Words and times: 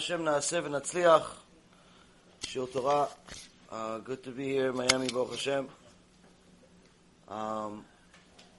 Hashem 0.00 0.22
Naaseh 0.22 0.62
v'Natzliach. 0.62 1.26
Shil 2.46 2.72
Torah. 2.72 3.06
Uh, 3.70 3.98
good 3.98 4.22
to 4.24 4.30
be 4.30 4.44
here, 4.44 4.72
Miami, 4.72 5.08
Baruch 5.08 5.32
Hashem. 5.32 5.68
Um, 7.28 7.84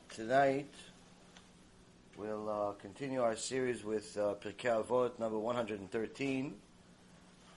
tonight, 0.10 0.72
we'll 2.16 2.48
uh, 2.48 2.72
continue 2.74 3.24
our 3.24 3.36
series 3.36 3.84
with 3.84 4.16
uh, 4.20 4.36
Pirkei 4.40 4.86
Avot, 4.86 5.18
number 5.18 5.40
113, 5.40 6.54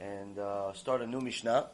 and 0.01 0.39
uh, 0.39 0.73
start 0.73 1.03
a 1.03 1.07
new 1.07 1.21
Mishnah. 1.21 1.67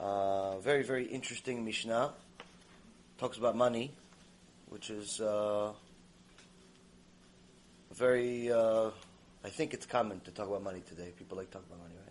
Uh, 0.00 0.58
very, 0.58 0.82
very 0.82 1.04
interesting 1.04 1.64
Mishnah. 1.64 2.10
Talks 3.18 3.38
about 3.38 3.56
money, 3.56 3.92
which 4.68 4.90
is 4.90 5.20
uh, 5.20 5.70
very... 7.94 8.50
I 9.42 9.48
think 9.48 9.72
it's 9.72 9.86
common 9.86 10.20
to 10.20 10.30
talk 10.30 10.48
about 10.48 10.62
money 10.62 10.82
today. 10.86 11.12
People 11.16 11.38
like 11.38 11.46
to 11.50 11.58
talk 11.58 11.66
about 11.66 11.78
money, 11.78 11.94
right? 11.96 12.06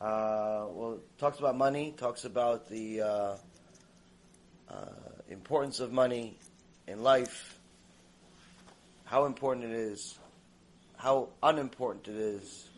Uh, 0.00 0.66
well, 0.70 0.98
talks 1.18 1.38
about 1.38 1.56
money, 1.56 1.94
talks 1.96 2.24
about 2.24 2.68
the 2.68 3.00
uh, 3.00 3.36
uh, 4.68 4.74
importance 5.28 5.80
of 5.80 5.92
money 5.92 6.36
in 6.86 7.02
life, 7.02 7.58
how 9.04 9.24
important 9.24 9.66
it 9.66 9.72
is, 9.72 10.18
how 10.96 11.28
unimportant 11.42 12.08
it 12.08 12.16
is, 12.16 12.68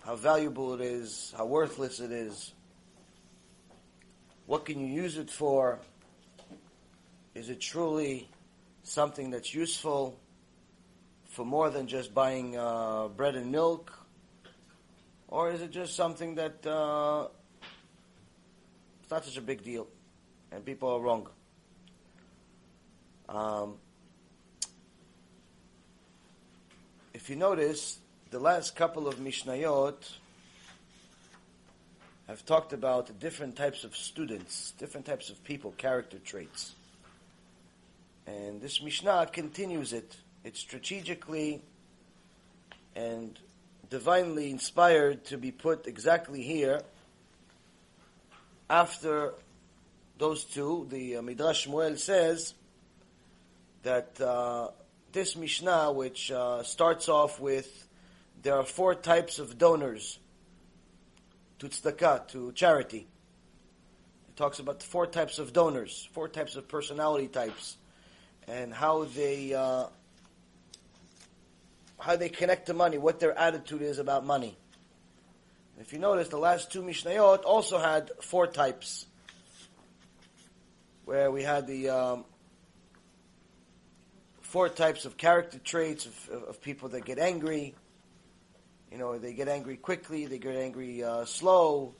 how 0.00 0.14
valuable 0.14 0.74
it 0.74 0.80
is, 0.80 1.32
how 1.36 1.46
worthless 1.46 1.98
it 2.00 2.12
is. 2.12 2.52
What 4.46 4.66
can 4.66 4.78
you 4.78 4.92
use 4.92 5.16
it 5.16 5.30
for? 5.30 5.78
Is 7.34 7.48
it 7.48 7.60
truly 7.60 8.28
something 8.82 9.30
that's 9.30 9.54
useful? 9.54 10.20
For 11.34 11.44
more 11.44 11.68
than 11.68 11.88
just 11.88 12.14
buying 12.14 12.56
uh, 12.56 13.08
bread 13.08 13.34
and 13.34 13.50
milk? 13.50 13.92
Or 15.26 15.50
is 15.50 15.62
it 15.62 15.72
just 15.72 15.96
something 15.96 16.36
that 16.36 16.64
uh, 16.64 17.26
it's 19.02 19.10
not 19.10 19.24
such 19.24 19.36
a 19.36 19.40
big 19.40 19.64
deal 19.64 19.88
and 20.52 20.64
people 20.64 20.88
are 20.90 21.00
wrong? 21.00 21.28
Um, 23.28 23.74
if 27.12 27.28
you 27.28 27.34
notice, 27.34 27.98
the 28.30 28.38
last 28.38 28.76
couple 28.76 29.08
of 29.08 29.16
Mishnayot 29.16 30.08
have 32.28 32.46
talked 32.46 32.72
about 32.72 33.18
different 33.18 33.56
types 33.56 33.82
of 33.82 33.96
students, 33.96 34.72
different 34.78 35.04
types 35.04 35.30
of 35.30 35.42
people, 35.42 35.72
character 35.72 36.18
traits. 36.20 36.76
And 38.24 38.60
this 38.60 38.80
Mishnah 38.80 39.30
continues 39.32 39.92
it. 39.92 40.16
It's 40.44 40.60
strategically 40.60 41.62
and 42.94 43.38
divinely 43.88 44.50
inspired 44.50 45.24
to 45.26 45.38
be 45.38 45.50
put 45.50 45.86
exactly 45.86 46.42
here 46.42 46.82
after 48.68 49.32
those 50.18 50.44
two. 50.44 50.86
The 50.90 51.16
uh, 51.16 51.22
Midrash 51.22 51.66
Shmuel 51.66 51.98
says 51.98 52.52
that 53.84 54.20
uh, 54.20 54.68
this 55.12 55.34
Mishnah, 55.34 55.92
which 55.92 56.30
uh, 56.30 56.62
starts 56.62 57.08
off 57.08 57.40
with 57.40 57.88
there 58.42 58.56
are 58.56 58.64
four 58.64 58.94
types 58.94 59.38
of 59.38 59.56
donors 59.56 60.18
to 61.58 61.68
tzedakah, 61.68 62.28
to 62.28 62.52
charity. 62.52 63.06
It 64.28 64.36
talks 64.36 64.58
about 64.58 64.82
four 64.82 65.06
types 65.06 65.38
of 65.38 65.54
donors, 65.54 66.06
four 66.12 66.28
types 66.28 66.56
of 66.56 66.68
personality 66.68 67.28
types, 67.28 67.78
and 68.46 68.74
how 68.74 69.04
they 69.04 69.54
uh, 69.54 69.86
how 71.98 72.16
they 72.16 72.28
connect 72.28 72.66
to 72.66 72.74
money, 72.74 72.98
what 72.98 73.20
their 73.20 73.36
attitude 73.36 73.82
is 73.82 73.98
about 73.98 74.24
money. 74.24 74.56
If 75.80 75.92
you 75.92 75.98
notice, 75.98 76.28
the 76.28 76.38
last 76.38 76.70
two 76.70 76.82
Mishnayot 76.82 77.44
also 77.44 77.78
had 77.78 78.10
four 78.22 78.46
types, 78.46 79.06
where 81.04 81.30
we 81.30 81.42
had 81.42 81.66
the 81.66 81.88
um, 81.90 82.24
four 84.40 84.68
types 84.68 85.04
of 85.04 85.16
character 85.16 85.58
traits 85.58 86.06
of, 86.06 86.28
of, 86.28 86.42
of, 86.44 86.62
people 86.62 86.90
that 86.90 87.04
get 87.04 87.18
angry. 87.18 87.74
You 88.92 88.98
know, 88.98 89.18
they 89.18 89.34
get 89.34 89.48
angry 89.48 89.76
quickly, 89.76 90.26
they 90.26 90.38
get 90.38 90.54
angry 90.54 91.02
uh, 91.02 91.24
slow. 91.24 91.96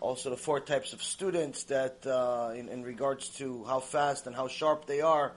Also, 0.00 0.28
the 0.28 0.36
four 0.36 0.60
types 0.60 0.92
of 0.92 1.02
students 1.02 1.64
that, 1.64 2.06
uh, 2.06 2.52
in, 2.54 2.68
in 2.68 2.82
regards 2.82 3.30
to 3.38 3.64
how 3.64 3.80
fast 3.80 4.26
and 4.26 4.36
how 4.36 4.46
sharp 4.46 4.86
they 4.86 5.00
are 5.00 5.32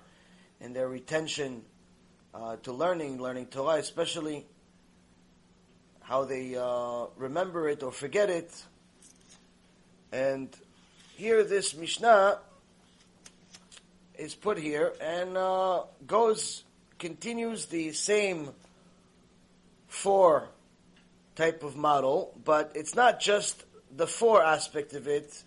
in 0.60 0.74
their 0.74 0.90
retention 0.90 1.64
uh, 2.38 2.56
to 2.58 2.72
learning, 2.72 3.22
learning 3.22 3.48
Torah, 3.48 3.78
especially 3.78 4.46
how 6.02 6.24
they 6.24 6.56
uh, 6.56 7.08
remember 7.18 7.68
it 7.68 7.84
or 7.84 7.92
forget 7.92 8.30
it. 8.30 8.52
And 10.12 10.50
here, 11.16 11.44
this 11.44 11.76
Mishnah 11.76 12.40
is 14.18 14.36
put 14.36 14.58
here 14.58 14.94
and 15.02 15.36
uh, 15.36 15.84
goes, 16.06 16.64
continues 17.00 17.66
the 17.66 17.92
same 17.92 18.50
four 19.88 20.48
type 21.36 21.64
of 21.64 21.76
model, 21.76 22.34
but 22.46 22.72
it's 22.76 22.96
not 22.96 23.20
just 23.20 23.64
the 23.96 24.08
four 24.08 24.44
aspect 24.44 24.94
of 24.94 25.08
it 25.08 25.44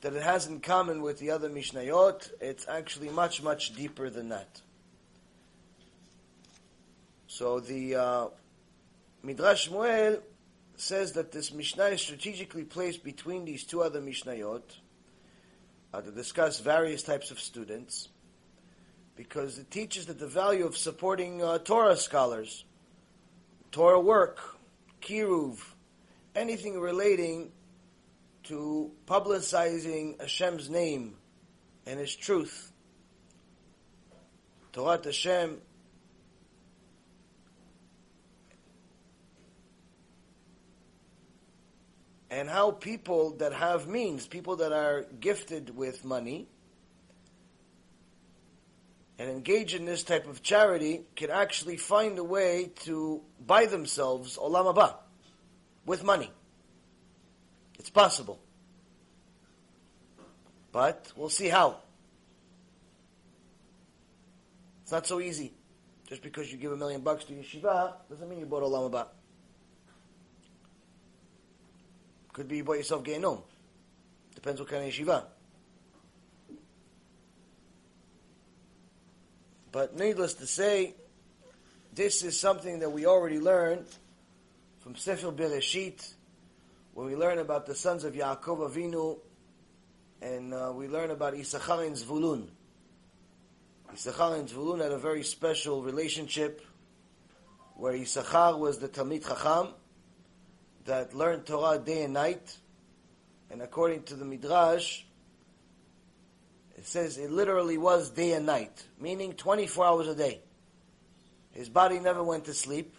that 0.00 0.14
it 0.14 0.22
has 0.22 0.46
in 0.46 0.60
common 0.60 1.00
with 1.00 1.18
the 1.18 1.30
other 1.30 1.48
Mishnayot. 1.48 2.30
It's 2.40 2.66
actually 2.68 3.08
much, 3.08 3.42
much 3.42 3.74
deeper 3.74 4.10
than 4.10 4.28
that. 4.30 4.60
So 7.34 7.58
the 7.58 7.96
uh, 7.96 8.26
Midrash 9.24 9.68
Shmuel 9.68 10.20
says 10.76 11.14
that 11.14 11.32
this 11.32 11.52
Mishnah 11.52 11.86
is 11.86 12.00
strategically 12.00 12.62
placed 12.62 13.02
between 13.02 13.44
these 13.44 13.64
two 13.64 13.82
other 13.82 14.00
Mishnayot 14.00 14.62
uh, 15.92 16.00
to 16.00 16.12
discuss 16.12 16.60
various 16.60 17.02
types 17.02 17.32
of 17.32 17.40
students 17.40 18.08
because 19.16 19.58
it 19.58 19.68
teaches 19.68 20.06
that 20.06 20.20
the 20.20 20.28
value 20.28 20.64
of 20.64 20.76
supporting 20.76 21.42
uh, 21.42 21.58
Torah 21.58 21.96
scholars, 21.96 22.64
Torah 23.72 23.98
work, 23.98 24.38
kiruv, 25.02 25.58
anything 26.36 26.78
relating 26.78 27.50
to 28.44 28.92
publicizing 29.08 30.20
Hashem's 30.20 30.70
name 30.70 31.16
and 31.84 31.98
His 31.98 32.14
truth. 32.14 32.70
Torah 34.72 35.00
Hashem 35.02 35.60
and 42.34 42.50
how 42.50 42.72
people 42.72 43.36
that 43.36 43.52
have 43.52 43.86
means, 43.86 44.26
people 44.26 44.56
that 44.56 44.72
are 44.72 45.06
gifted 45.20 45.76
with 45.76 46.04
money, 46.04 46.48
and 49.20 49.30
engage 49.30 49.72
in 49.72 49.84
this 49.84 50.02
type 50.02 50.26
of 50.26 50.42
charity 50.42 51.02
can 51.14 51.30
actually 51.30 51.76
find 51.76 52.18
a 52.18 52.24
way 52.24 52.72
to 52.80 53.22
buy 53.46 53.66
themselves 53.66 54.36
olam 54.36 54.74
haba 54.74 54.96
with 55.86 56.02
money. 56.02 56.28
It's 57.78 57.90
possible. 57.90 58.40
But 60.72 61.12
we'll 61.14 61.28
see 61.28 61.46
how. 61.46 61.76
It's 64.82 64.90
not 64.90 65.06
so 65.06 65.20
easy. 65.20 65.52
Just 66.08 66.20
because 66.20 66.50
you 66.50 66.58
give 66.58 66.72
a 66.72 66.76
million 66.76 67.00
bucks 67.00 67.22
to 67.26 67.32
yeshiva 67.32 67.92
doesn't 68.10 68.28
mean 68.28 68.40
you 68.40 68.46
bought 68.46 68.64
olam 68.64 68.90
haba. 68.90 69.06
Could 72.34 72.48
be 72.48 72.58
you 72.58 72.64
bought 72.64 72.78
yourself 72.78 73.04
Gehinom. 73.04 73.40
Depends 74.34 74.60
what 74.60 74.68
kind 74.68 74.84
of 74.84 74.92
yeshiva. 74.92 75.24
But 79.70 79.96
needless 79.96 80.34
to 80.34 80.46
say, 80.46 80.94
this 81.94 82.24
is 82.24 82.38
something 82.38 82.80
that 82.80 82.90
we 82.90 83.06
already 83.06 83.38
learned 83.38 83.86
from 84.80 84.96
Sefer 84.96 85.30
Bereshit, 85.30 86.12
when 86.92 87.06
we 87.06 87.14
learn 87.14 87.38
about 87.38 87.66
the 87.66 87.74
sons 87.74 88.02
of 88.02 88.14
Yaakov 88.14 88.70
Avinu, 88.70 89.18
and 90.20 90.52
uh, 90.52 90.72
we 90.74 90.88
learn 90.88 91.10
about 91.10 91.34
Issachar 91.34 91.84
and 91.84 91.94
Zvulun. 91.96 92.48
Issachar 93.92 94.36
and 94.36 94.48
Zvulun 94.48 94.82
had 94.82 94.90
a 94.90 94.98
very 94.98 95.22
special 95.22 95.82
relationship, 95.82 96.62
where 97.76 97.94
Issachar 97.94 98.56
was 98.56 98.78
the 98.78 98.88
Talmid 98.88 99.26
Chacham, 99.26 99.68
that 100.84 101.14
learned 101.14 101.46
Torah 101.46 101.78
day 101.78 102.02
and 102.02 102.12
night, 102.12 102.56
and 103.50 103.62
according 103.62 104.02
to 104.04 104.14
the 104.14 104.24
Midrash, 104.24 105.02
it 106.76 106.86
says 106.86 107.18
it 107.18 107.30
literally 107.30 107.78
was 107.78 108.10
day 108.10 108.32
and 108.32 108.46
night, 108.46 108.84
meaning 108.98 109.34
24 109.34 109.86
hours 109.86 110.08
a 110.08 110.14
day. 110.14 110.40
His 111.52 111.68
body 111.68 112.00
never 112.00 112.22
went 112.22 112.46
to 112.46 112.54
sleep 112.54 112.96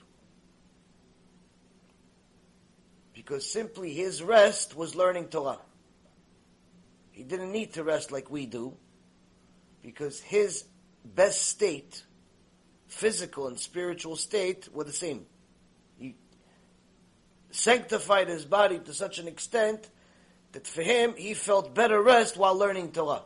because 3.14 3.50
simply 3.50 3.94
his 3.94 4.24
rest 4.24 4.76
was 4.76 4.96
learning 4.96 5.28
Torah. 5.28 5.60
He 7.12 7.24
didn't 7.24 7.52
need 7.52 7.74
to 7.74 7.84
rest 7.84 8.12
like 8.12 8.30
we 8.30 8.46
do 8.46 8.76
because 9.81 10.20
his 10.20 10.66
best 11.04 11.48
state 11.48 12.04
physical 12.88 13.48
and 13.48 13.60
spiritual 13.60 14.16
state 14.16 14.70
were 14.74 14.84
the 14.84 14.94
same. 14.94 15.26
Sanctified 17.56 18.28
his 18.28 18.44
body 18.44 18.80
to 18.80 18.94
such 18.94 19.18
an 19.18 19.30
extent 19.30 19.90
that 20.52 20.68
for 20.68 20.81
him, 20.81 21.13
he 21.16 21.34
felt 21.34 21.74
better 21.74 22.02
rest 22.02 22.36
while 22.36 22.54
learning 22.54 22.92
Torah. 22.92 23.22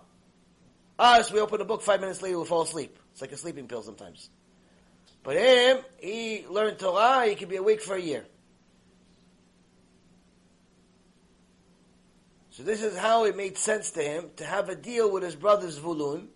Us, 1.00 1.31
we 1.31 1.40
open 1.40 1.60
a 1.62 1.66
book, 1.66 1.81
five 1.81 2.00
minutes 2.00 2.22
later, 2.22 2.38
we 2.38 2.46
fall 2.46 2.62
asleep. 2.62 2.96
It's 3.12 3.22
like 3.22 3.31
a 3.31 3.38
sleeping 3.38 3.68
pill 3.68 3.81
sometimes. 3.81 4.30
But 5.24 5.38
him, 5.38 5.80
he 5.98 6.46
learned 6.48 6.78
Torah, 6.78 7.26
he 7.26 7.34
could 7.34 7.50
be 7.50 7.56
awake 7.56 7.81
for 7.81 7.96
a 7.96 8.02
year. 8.02 8.24
So 12.52 12.62
this 12.62 12.84
is 12.84 12.96
how 12.96 13.26
it 13.26 13.36
made 13.36 13.58
sense 13.58 13.90
to 13.92 14.04
him 14.04 14.30
to 14.36 14.46
have 14.46 14.70
a 14.70 14.76
deal 14.76 15.12
with 15.12 15.24
his 15.24 15.36
brother 15.36 15.68
Zvulun, 15.70 16.28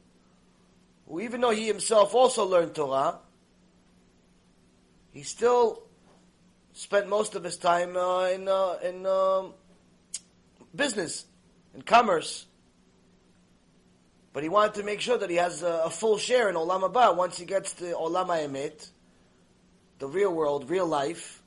who 1.08 1.22
even 1.22 1.42
though 1.42 1.52
he 1.52 1.68
himself 1.68 2.16
also 2.16 2.44
learned 2.44 2.74
Torah, 2.74 3.20
he 5.12 5.22
still 5.22 5.84
spent 6.74 7.08
most 7.08 7.36
of 7.36 7.44
his 7.44 7.58
time 7.58 7.96
uh, 7.96 8.26
in 8.26 8.48
uh, 8.48 8.78
in 8.84 9.06
um, 9.06 9.54
business, 10.76 11.26
in 11.74 11.82
commerce. 11.82 12.46
But 14.34 14.42
he 14.42 14.50
wanted 14.50 14.74
to 14.76 14.84
make 14.84 15.00
sure 15.00 15.18
that 15.18 15.30
he 15.30 15.36
has 15.36 15.62
a, 15.62 15.84
a 15.86 15.90
full 15.92 16.18
share 16.18 16.50
in 16.50 16.56
Olam 16.56 16.82
Haba 16.82 17.16
once 17.16 17.38
he 17.38 17.46
gets 17.46 17.74
to 17.76 17.94
Olam 17.94 18.28
HaEmet, 18.28 18.90
the 20.00 20.08
real 20.08 20.34
world, 20.34 20.70
real 20.72 20.88
life, 20.88 21.44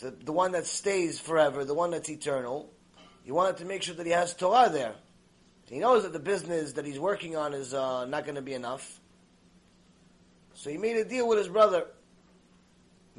the, 0.00 0.10
the 0.10 0.32
one 0.32 0.52
that 0.52 0.66
stays 0.66 1.20
forever, 1.20 1.64
the 1.64 1.74
one 1.74 1.90
that's 1.90 2.08
eternal. 2.08 2.72
He 3.22 3.32
wanted 3.32 3.58
to 3.58 3.66
make 3.66 3.82
sure 3.82 3.94
that 3.94 4.06
he 4.06 4.12
has 4.12 4.32
Torah 4.32 4.70
there. 4.70 4.94
He 5.68 5.78
knows 5.78 6.02
that 6.02 6.12
the 6.12 6.18
business 6.18 6.72
that 6.72 6.86
he's 6.86 6.98
working 6.98 7.36
on 7.36 7.52
is 7.52 7.74
uh, 7.74 8.06
not 8.06 8.24
going 8.24 8.34
to 8.34 8.42
be 8.42 8.54
enough. 8.54 8.98
So 10.54 10.70
he 10.70 10.78
made 10.78 10.96
a 10.96 11.04
deal 11.04 11.28
with 11.28 11.38
his 11.38 11.48
brother. 11.48 11.86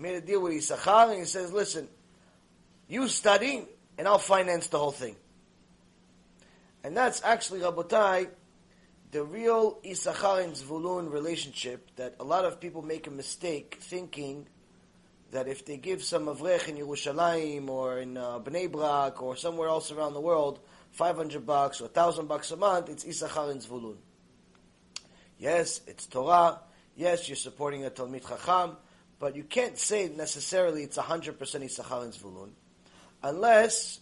Made 0.01 0.15
a 0.15 0.21
deal 0.21 0.42
with 0.42 0.53
Issachar, 0.53 1.12
and 1.12 1.19
he 1.19 1.25
says, 1.25 1.53
listen, 1.53 1.88
you 2.88 3.07
study, 3.07 3.68
and 4.00 4.07
I'll 4.07 4.18
finance 4.18 4.65
the 4.65 4.80
whole 4.80 4.92
thing. 4.92 5.15
And 6.83 6.98
that's 6.98 7.21
actually, 7.24 7.59
Rabotai, 7.59 8.30
the 9.12 9.24
real 9.24 9.77
Issachar 9.86 10.39
and 10.39 10.53
Zvulun 10.53 11.12
relationship 11.13 11.95
that 11.98 12.15
a 12.19 12.24
lot 12.24 12.45
of 12.45 12.59
people 12.59 12.81
make 12.81 13.06
a 13.06 13.12
mistake 13.12 13.77
thinking 13.80 14.48
that 15.30 15.48
if 15.48 15.65
they 15.65 15.77
give 15.77 16.03
some 16.03 16.25
Avrech 16.25 16.68
in 16.68 16.77
Yerushalayim 16.77 17.69
or 17.69 18.00
in 18.00 18.18
uh, 18.18 18.39
Bnei 18.39 18.71
Brak 18.71 19.21
or 19.21 19.36
somewhere 19.36 19.69
else 19.69 19.92
around 19.92 20.13
the 20.13 20.21
world, 20.21 20.62
500 20.94 21.45
bucks 21.45 21.80
or 21.80 21.83
1,000 21.83 22.27
bucks 22.27 22.50
a 22.50 22.57
month, 22.57 22.89
it's 22.89 23.06
Issachar 23.06 23.51
and 23.51 23.62
Zvulun. 23.62 23.98
Yes, 25.38 25.81
it's 25.86 26.07
Torah. 26.07 26.59
Yes, 26.95 27.30
you're 27.30 27.36
supporting 27.36 27.86
a 27.86 27.92
Talmid 27.92 28.27
Chacham, 28.27 28.77
but 29.21 29.35
you 29.35 29.44
can't 29.44 29.77
say 29.77 30.09
necessarily 30.09 30.81
it's 30.81 30.97
100% 30.97 31.38
Issachar 31.63 32.01
and 32.01 32.12
Zvulun, 32.12 32.50
unless 33.21 34.00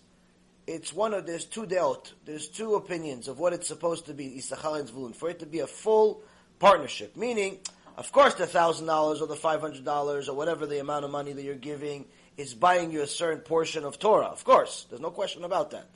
it's 0.66 0.94
one 0.94 1.14
of, 1.14 1.28
there's 1.28 1.44
two 1.44 1.64
deot, 1.64 2.14
there's 2.26 2.48
two 2.48 2.76
opinions 2.76 3.28
of 3.28 3.38
what 3.38 3.52
it's 3.52 3.68
supposed 3.68 4.06
to 4.06 4.14
be, 4.14 4.38
Issachar 4.38 4.78
and 4.78 4.88
Zvulun, 4.88 5.14
for 5.14 5.30
it 5.30 5.40
to 5.40 5.46
be 5.46 5.60
a 5.60 5.68
full 5.68 6.24
partnership. 6.58 7.18
Meaning, 7.18 7.60
of 7.98 8.12
course 8.14 8.36
the 8.36 8.48
thousand 8.48 8.88
dollars 8.88 9.20
or 9.22 9.28
the 9.28 9.36
five 9.36 9.60
hundred 9.60 9.84
dollars 9.84 10.30
or 10.30 10.38
whatever 10.38 10.66
the 10.66 10.80
amount 10.80 11.04
of 11.04 11.12
money 11.12 11.34
that 11.34 11.44
you're 11.44 11.56
giving 11.56 12.06
is 12.38 12.54
buying 12.54 12.90
you 12.90 13.02
a 13.02 13.08
certain 13.08 13.42
portion 13.42 13.84
of 13.84 14.00
Torah. 14.00 14.28
Of 14.28 14.46
course, 14.46 14.86
there's 14.90 15.02
no 15.02 15.12
question 15.12 15.44
about 15.44 15.72
that. 15.72 15.90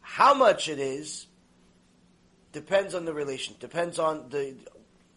How 0.00 0.32
much 0.32 0.70
it 0.70 0.78
is 0.78 1.26
depends 2.52 2.94
on 2.94 3.04
the 3.04 3.12
relation, 3.12 3.56
depends 3.60 3.98
on 3.98 4.30
the 4.30 4.54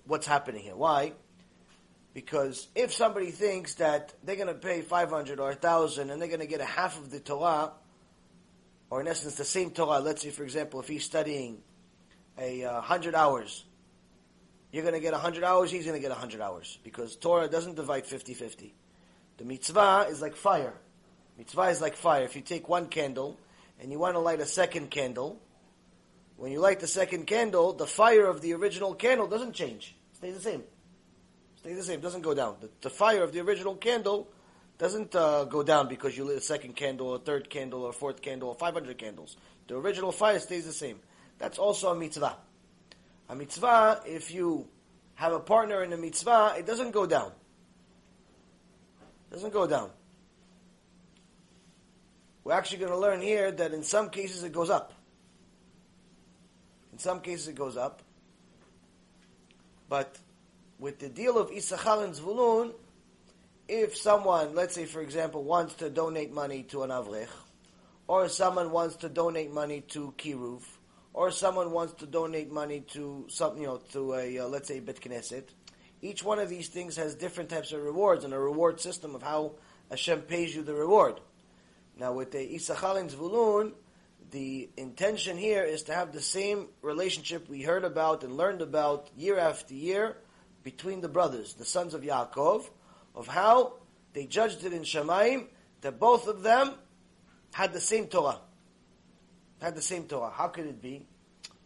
what's 0.05 0.27
happening 0.27 0.63
here. 0.63 0.75
Why? 0.75 1.13
Because 2.19 2.67
if 2.75 2.93
somebody 2.93 3.31
thinks 3.31 3.75
that 3.75 4.13
they're 4.25 4.35
going 4.35 4.49
to 4.49 4.53
pay 4.53 4.81
500 4.81 5.39
or 5.39 5.47
1,000 5.51 6.09
and 6.09 6.21
they're 6.21 6.27
going 6.27 6.41
to 6.41 6.47
get 6.47 6.59
a 6.59 6.65
half 6.65 6.97
of 6.97 7.11
the 7.11 7.21
Torah, 7.21 7.71
or 8.89 8.99
in 8.99 9.07
essence 9.07 9.35
the 9.35 9.45
same 9.45 9.71
Torah. 9.71 10.01
Let's 10.01 10.21
say, 10.21 10.29
for 10.29 10.43
example, 10.43 10.81
if 10.81 10.89
he's 10.89 11.05
studying 11.05 11.61
a 12.37 12.65
uh, 12.65 12.81
hundred 12.81 13.15
hours, 13.15 13.63
you're 14.73 14.83
going 14.83 14.95
to 14.95 14.99
get 14.99 15.13
hundred 15.13 15.45
hours. 15.45 15.71
He's 15.71 15.85
going 15.85 15.95
to 15.95 16.05
get 16.05 16.11
hundred 16.11 16.41
hours 16.41 16.77
because 16.83 17.15
Torah 17.15 17.47
doesn't 17.47 17.75
divide 17.75 18.03
50-50. 18.03 18.71
The 19.37 19.45
mitzvah 19.45 20.07
is 20.09 20.21
like 20.21 20.35
fire. 20.35 20.73
Mitzvah 21.37 21.69
is 21.69 21.79
like 21.79 21.95
fire. 21.95 22.25
If 22.25 22.35
you 22.35 22.41
take 22.41 22.67
one 22.67 22.87
candle 22.87 23.39
and 23.79 23.93
you 23.93 23.97
want 23.97 24.15
to 24.15 24.19
light 24.19 24.41
a 24.41 24.45
second 24.45 24.91
candle, 24.91 25.41
when 26.35 26.51
you 26.51 26.59
light 26.59 26.81
the 26.81 26.87
second 26.87 27.27
candle, 27.27 27.71
the 27.71 27.87
fire 27.87 28.27
of 28.27 28.41
the 28.41 28.55
original 28.55 28.93
candle 28.93 29.27
doesn't 29.27 29.53
change. 29.53 29.95
It 30.11 30.17
stays 30.17 30.35
the 30.35 30.41
same. 30.41 30.63
Stays 31.59 31.75
the 31.75 31.83
same. 31.83 31.99
Doesn't 31.99 32.21
go 32.21 32.33
down. 32.33 32.55
The, 32.61 32.69
the 32.79 32.89
fire 32.89 33.21
of 33.21 33.33
the 33.33 33.41
original 33.41 33.75
candle 33.75 34.29
doesn't 34.77 35.13
uh, 35.13 35.43
go 35.43 35.61
down 35.61 35.89
because 35.89 36.17
you 36.17 36.23
lit 36.23 36.37
a 36.37 36.41
second 36.41 36.77
candle, 36.77 37.15
a 37.15 37.19
third 37.19 37.49
candle, 37.49 37.83
or 37.83 37.89
a 37.89 37.93
fourth 37.93 38.21
candle, 38.21 38.47
or 38.47 38.55
500 38.55 38.97
candles. 38.97 39.35
The 39.67 39.75
original 39.75 40.13
fire 40.13 40.39
stays 40.39 40.65
the 40.65 40.71
same. 40.71 40.99
That's 41.37 41.59
also 41.59 41.91
a 41.91 41.95
mitzvah. 41.95 42.37
A 43.27 43.35
mitzvah, 43.35 44.03
if 44.05 44.31
you 44.33 44.69
have 45.15 45.33
a 45.33 45.39
partner 45.41 45.83
in 45.83 45.91
a 45.91 45.97
mitzvah, 45.97 46.55
it 46.57 46.65
doesn't 46.65 46.91
go 46.91 47.05
down. 47.05 47.33
It 49.29 49.33
doesn't 49.33 49.51
go 49.51 49.67
down. 49.67 49.89
We're 52.45 52.53
actually 52.53 52.77
going 52.77 52.91
to 52.91 52.97
learn 52.97 53.21
here 53.21 53.51
that 53.51 53.73
in 53.73 53.83
some 53.83 54.09
cases 54.09 54.43
it 54.43 54.53
goes 54.53 54.69
up. 54.69 54.93
In 56.93 56.99
some 56.99 57.19
cases 57.19 57.49
it 57.49 57.55
goes 57.55 57.75
up. 57.75 58.01
But 59.89 60.17
with 60.79 60.99
the 60.99 61.09
deal 61.09 61.37
of 61.37 61.51
Issachar 61.51 62.03
and 62.03 62.13
Zvulun, 62.13 62.73
if 63.67 63.97
someone, 63.97 64.55
let's 64.55 64.73
say 64.73 64.85
for 64.85 65.01
example, 65.01 65.43
wants 65.43 65.75
to 65.75 65.89
donate 65.89 66.33
money 66.33 66.63
to 66.63 66.83
an 66.83 66.89
avrech, 66.89 67.27
or 68.07 68.29
someone 68.29 68.71
wants 68.71 68.95
to 68.97 69.09
donate 69.09 69.51
money 69.51 69.81
to 69.81 70.13
kiruv, 70.17 70.63
or 71.13 71.31
someone 71.31 71.71
wants 71.71 71.93
to 71.95 72.07
donate 72.07 72.51
money 72.51 72.79
to 72.93 73.25
some, 73.27 73.57
you 73.57 73.67
know, 73.67 73.77
to 73.91 74.13
a 74.13 74.39
uh, 74.39 74.47
let's 74.47 74.67
say 74.67 74.79
bet 74.79 75.01
knesset, 75.01 75.43
each 76.01 76.23
one 76.23 76.39
of 76.39 76.49
these 76.49 76.69
things 76.69 76.95
has 76.95 77.13
different 77.13 77.49
types 77.49 77.73
of 77.73 77.83
rewards 77.83 78.23
and 78.23 78.33
a 78.33 78.39
reward 78.39 78.79
system 78.79 79.15
of 79.15 79.21
how 79.21 79.51
Hashem 79.91 80.21
pays 80.21 80.55
you 80.55 80.63
the 80.63 80.73
reward. 80.73 81.19
Now 81.97 82.13
with 82.13 82.31
the 82.31 82.55
Issachar 82.55 82.97
and 82.97 83.09
Zvulun, 83.09 83.73
the 84.31 84.69
intention 84.77 85.37
here 85.37 85.63
is 85.63 85.83
to 85.83 85.93
have 85.93 86.13
the 86.13 86.21
same 86.21 86.67
relationship 86.81 87.49
we 87.49 87.63
heard 87.63 87.83
about 87.83 88.23
and 88.23 88.37
learned 88.37 88.61
about 88.61 89.09
year 89.17 89.37
after 89.37 89.73
year 89.73 90.15
between 90.63 91.01
the 91.01 91.07
brothers, 91.07 91.53
the 91.53 91.65
sons 91.65 91.93
of 91.93 92.01
Yaakov, 92.01 92.69
of 93.15 93.27
how 93.27 93.73
they 94.13 94.25
judged 94.25 94.63
it 94.63 94.73
in 94.73 94.83
Shemaim 94.83 95.47
that 95.81 95.99
both 95.99 96.27
of 96.27 96.43
them 96.43 96.73
had 97.53 97.73
the 97.73 97.81
same 97.81 98.07
Torah. 98.07 98.39
Had 99.61 99.75
the 99.75 99.81
same 99.81 100.03
Torah. 100.03 100.31
How 100.31 100.47
could 100.47 100.65
it 100.65 100.81
be? 100.81 101.05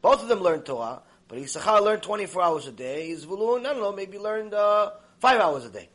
Both 0.02 0.22
of 0.22 0.28
them 0.28 0.40
learned 0.42 0.66
Torah, 0.66 1.02
but 1.28 1.38
Issachar 1.38 1.82
learned 1.82 2.04
24 2.04 2.42
hours 2.42 2.68
a 2.68 2.72
day. 2.72 3.16
Zvulun, 3.18 3.62
I 3.62 3.74
don't 3.74 3.82
know, 3.82 3.92
maybe 3.92 4.18
learned 4.18 4.54
uh, 4.54 4.92
5 5.20 5.40
hours 5.40 5.66
a 5.66 5.70
day. 5.70 5.90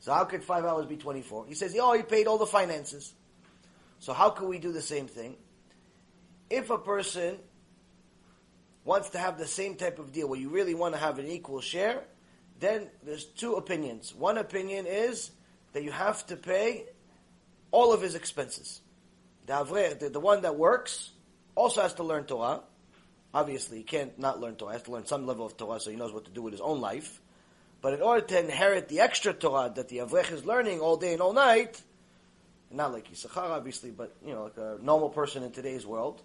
So 0.00 0.12
how 0.12 0.24
could 0.24 0.44
5 0.44 0.64
hours 0.64 0.86
be 0.86 0.96
24? 0.96 1.46
He 1.46 1.54
says, 1.54 1.76
oh, 1.80 1.94
he 1.94 2.02
paid 2.02 2.26
all 2.26 2.38
the 2.38 2.46
finances. 2.46 3.14
So 3.98 4.12
how 4.12 4.30
could 4.30 4.48
we 4.48 4.58
do 4.58 4.72
the 4.72 4.82
same 4.82 5.08
thing? 5.08 5.36
If 6.50 6.70
a 6.70 6.78
person 6.78 7.38
wants 8.84 9.10
to 9.10 9.18
have 9.18 9.38
the 9.38 9.46
same 9.46 9.74
type 9.74 9.98
of 9.98 10.12
deal 10.12 10.28
where 10.28 10.38
you 10.38 10.48
really 10.48 10.74
want 10.74 10.94
to 10.94 11.00
have 11.00 11.18
an 11.18 11.26
equal 11.26 11.60
share, 11.60 12.04
then 12.60 12.88
there's 13.04 13.24
two 13.24 13.54
opinions. 13.54 14.14
One 14.14 14.38
opinion 14.38 14.86
is 14.86 15.30
that 15.72 15.84
you 15.84 15.90
have 15.90 16.26
to 16.26 16.36
pay 16.36 16.84
all 17.70 17.92
of 17.92 18.02
his 18.02 18.14
expenses. 18.14 18.80
The 19.46 19.52
Avre, 19.54 19.98
the, 19.98 20.08
the 20.10 20.20
one 20.20 20.42
that 20.42 20.56
works, 20.56 21.10
also 21.54 21.82
has 21.82 21.94
to 21.94 22.02
learn 22.02 22.24
Torah. 22.24 22.60
Obviously, 23.32 23.78
he 23.78 23.84
can't 23.84 24.18
not 24.18 24.40
learn 24.40 24.56
Torah. 24.56 24.72
He 24.72 24.74
has 24.76 24.82
to 24.84 24.92
learn 24.92 25.06
some 25.06 25.26
level 25.26 25.46
of 25.46 25.56
Torah 25.56 25.80
so 25.80 25.90
he 25.90 25.96
knows 25.96 26.12
what 26.12 26.24
to 26.24 26.30
do 26.30 26.42
with 26.42 26.52
his 26.52 26.60
own 26.60 26.80
life. 26.80 27.20
But 27.80 27.94
in 27.94 28.02
order 28.02 28.26
to 28.26 28.40
inherit 28.40 28.88
the 28.88 29.00
extra 29.00 29.32
Torah 29.32 29.72
that 29.74 29.88
the 29.88 29.98
Avrech 29.98 30.32
is 30.32 30.44
learning 30.44 30.80
all 30.80 30.96
day 30.96 31.12
and 31.12 31.22
all 31.22 31.32
night, 31.32 31.80
not 32.70 32.92
like 32.92 33.10
Yisachar, 33.10 33.50
obviously, 33.50 33.90
but 33.90 34.14
you 34.26 34.34
know, 34.34 34.44
like 34.44 34.56
a 34.56 34.78
normal 34.82 35.10
person 35.10 35.42
in 35.42 35.52
today's 35.52 35.86
world, 35.86 36.22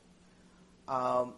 um, 0.88 1.34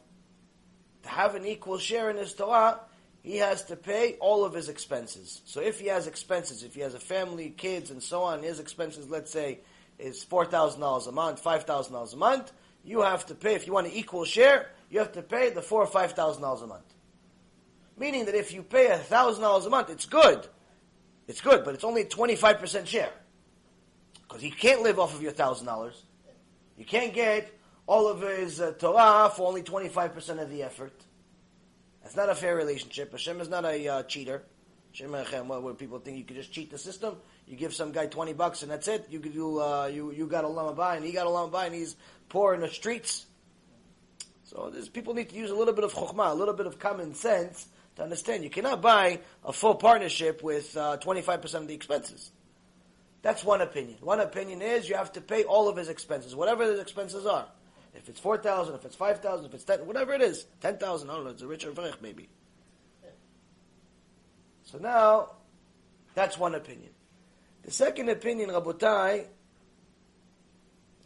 to 1.04 1.10
have 1.10 1.36
an 1.36 1.46
equal 1.46 1.78
share 1.78 2.10
in 2.10 2.18
his 2.18 2.34
Torah, 2.34 2.80
he 3.26 3.38
has 3.38 3.64
to 3.64 3.76
pay 3.76 4.18
all 4.20 4.46
of 4.46 4.54
his 4.54 4.70
expenses. 4.70 5.42
So 5.46 5.60
if 5.60 5.80
he 5.80 5.88
has 5.88 6.06
expenses, 6.06 6.62
if 6.62 6.76
he 6.76 6.82
has 6.82 6.94
a 6.94 7.00
family, 7.00 7.50
kids, 7.50 7.90
and 7.90 8.02
so 8.02 8.22
on, 8.22 8.44
his 8.44 8.60
expenses, 8.60 9.10
let's 9.10 9.32
say, 9.32 9.62
is 9.98 10.24
$4,000 10.24 11.08
a 11.08 11.12
month, 11.12 11.44
$5,000 11.44 12.14
a 12.14 12.18
month, 12.18 12.52
you 12.84 13.02
have 13.02 13.26
to 13.26 13.34
pay, 13.34 13.56
if 13.56 13.66
you 13.66 13.74
want 13.74 13.88
an 13.88 13.94
equal 13.94 14.26
share, 14.26 14.70
you 14.92 15.00
have 15.00 15.14
to 15.14 15.24
pay 15.24 15.50
the 15.50 15.64
four 15.64 15.82
or 15.82 15.88
$5,000 15.88 16.64
a 16.64 16.68
month. 16.68 16.84
Meaning 17.98 18.26
that 18.26 18.36
if 18.36 18.54
you 18.54 18.62
pay 18.62 18.90
$1,000 18.90 19.66
a 19.66 19.70
month, 19.72 19.90
it's 19.90 20.06
good. 20.06 20.48
It's 21.28 21.42
good, 21.42 21.66
but 21.66 21.74
it's 21.74 21.84
only 21.84 22.04
a 22.04 22.06
25% 22.06 22.86
share. 22.86 23.12
Because 24.22 24.44
he 24.44 24.52
can't 24.52 24.84
live 24.84 25.00
off 25.00 25.16
of 25.16 25.24
your 25.24 25.32
$1,000. 25.32 25.96
You 26.78 26.86
can't 26.86 27.12
get 27.12 27.52
all 27.88 28.08
of 28.08 28.22
his 28.22 28.62
uh, 28.62 28.74
Torah 28.74 29.32
for 29.36 29.48
only 29.48 29.64
25% 29.64 30.40
of 30.40 30.52
the 30.52 30.62
effort. 30.62 31.05
That's 32.06 32.16
not 32.16 32.30
a 32.30 32.36
fair 32.36 32.56
relationship. 32.56 33.12
Hashem 33.14 33.42
is 33.42 33.50
not 33.50 33.66
a 33.66 33.88
uh, 33.88 34.04
cheater. 34.04 34.44
Where 34.98 35.74
people 35.74 35.98
think 35.98 36.20
you 36.20 36.24
could 36.24 36.36
just 36.36 36.52
cheat 36.52 36.70
the 36.70 36.78
system. 36.78 37.18
You 37.48 37.58
give 37.58 37.74
some 37.74 37.92
guy 37.92 38.06
twenty 38.06 38.32
bucks 38.32 38.62
and 38.62 38.72
that's 38.72 38.88
it. 38.88 39.08
You 39.10 39.20
you 39.22 39.60
uh, 39.60 39.88
you 39.88 40.12
you 40.12 40.28
got 40.28 40.44
a 40.44 40.48
lama 40.48 40.82
and 40.96 41.04
he 41.04 41.12
got 41.12 41.26
a 41.26 41.30
lama 41.30 41.58
and 41.58 41.74
he's 41.74 41.98
poor 42.30 42.54
in 42.54 42.62
the 42.62 42.70
streets. 42.70 43.26
So 44.44 44.72
people 44.94 45.16
need 45.16 45.30
to 45.30 45.36
use 45.36 45.50
a 45.50 45.56
little 45.56 45.74
bit 45.74 45.84
of 45.84 45.94
chokhmah, 45.94 46.32
a 46.32 46.34
little 46.36 46.54
bit 46.54 46.68
of 46.68 46.78
common 46.78 47.16
sense 47.16 47.68
to 47.96 48.04
understand. 48.04 48.44
You 48.44 48.52
cannot 48.52 48.82
buy 48.82 49.20
a 49.44 49.52
full 49.52 49.76
partnership 49.76 50.44
with 50.44 50.78
uh, 50.78 50.98
twenty 50.98 51.24
five 51.24 51.42
percent 51.42 51.64
of 51.64 51.68
the 51.68 51.76
expenses. 51.76 52.32
That's 53.24 53.44
one 53.44 53.62
opinion. 53.62 53.98
One 54.02 54.20
opinion 54.20 54.62
is 54.62 54.88
you 54.88 54.96
have 54.96 55.12
to 55.14 55.22
pay 55.22 55.44
all 55.44 55.68
of 55.68 55.76
his 55.76 55.90
expenses, 55.90 56.36
whatever 56.36 56.64
his 56.64 56.80
expenses 56.80 57.26
are. 57.26 57.48
If 57.96 58.10
it's 58.10 58.20
four 58.20 58.38
thousand, 58.38 58.76
if 58.76 58.86
it's 58.86 58.96
five 58.96 59.22
thousand, 59.22 59.46
if 59.46 59.54
it's 59.54 59.64
ten, 59.64 59.80
whatever 59.88 60.14
it 60.14 60.22
is, 60.22 60.46
ten 60.62 60.78
thousand. 60.78 61.10
I 61.10 61.16
don't 61.16 61.24
know. 61.24 61.32
It's 61.32 61.42
a 61.42 61.48
richer 61.48 61.72
vrech 61.72 62.02
maybe. 62.02 62.30
So 64.64 64.78
now, 64.80 65.36
that's 66.14 66.38
one 66.38 66.56
opinion. 66.56 66.90
The 67.64 67.72
second 67.72 68.10
opinion, 68.10 68.50
Rabotai, 68.50 69.26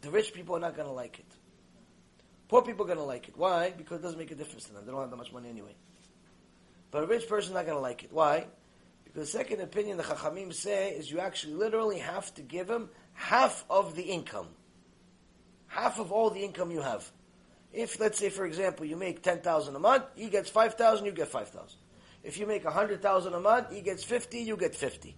the 0.02 0.12
rich 0.12 0.34
people 0.34 0.56
are 0.56 0.60
not 0.60 0.76
going 0.76 0.88
to 0.88 0.94
like 0.94 1.20
it. 1.20 1.26
Poor 2.48 2.62
people 2.62 2.86
are 2.86 2.88
going 2.88 3.00
to 3.00 3.06
like 3.06 3.28
it. 3.28 3.38
Why? 3.38 3.72
Because 3.72 4.00
it 4.00 4.02
doesn't 4.02 4.18
make 4.18 4.32
a 4.32 4.36
difference 4.36 4.66
to 4.66 4.74
them. 4.74 4.86
They 4.86 4.92
don't 4.92 5.02
have 5.02 5.10
that 5.10 5.18
much 5.18 5.32
money 5.32 5.50
anyway. 5.50 5.76
But 6.90 7.04
a 7.04 7.06
rich 7.06 7.28
person 7.28 7.52
is 7.52 7.56
not 7.56 7.66
going 7.66 7.78
to 7.78 7.82
like 7.82 8.04
it. 8.04 8.12
Why? 8.12 8.48
Because 9.04 9.32
the 9.32 9.38
second 9.38 9.62
opinion 9.62 9.98
the 9.98 10.04
Chachamim 10.04 10.54
say 10.54 10.92
is 10.92 11.12
you 11.12 11.20
actually 11.20 11.54
literally 11.54 12.00
have 12.00 12.34
to 12.36 12.42
give 12.42 12.70
him 12.70 12.90
half 13.14 13.66
of 13.70 13.96
the 13.96 14.04
income. 14.04 14.48
Half 15.70 16.00
of 16.00 16.12
all 16.12 16.30
the 16.30 16.44
income 16.44 16.72
you 16.72 16.82
have. 16.82 17.10
If, 17.72 18.00
let's 18.00 18.20
say, 18.20 18.30
for 18.30 18.46
example, 18.46 18.86
you 18.86 18.96
make 18.96 19.24
10,000 19.24 19.76
a 19.76 19.80
month, 19.80 20.04
he 20.16 20.28
gets 20.28 20.50
5,000, 20.50 21.06
you 21.06 21.12
get 21.12 21.28
5,000. 21.28 21.78
If 22.24 22.38
you 22.38 22.46
make 22.46 22.66
a 22.66 22.72
hundred 22.72 23.02
thousand 23.02 23.34
a 23.34 23.40
month, 23.40 23.72
he 23.72 23.82
gets 23.82 24.04
fifty, 24.04 24.40
you 24.40 24.58
get 24.58 24.76
fifty. 24.76 25.16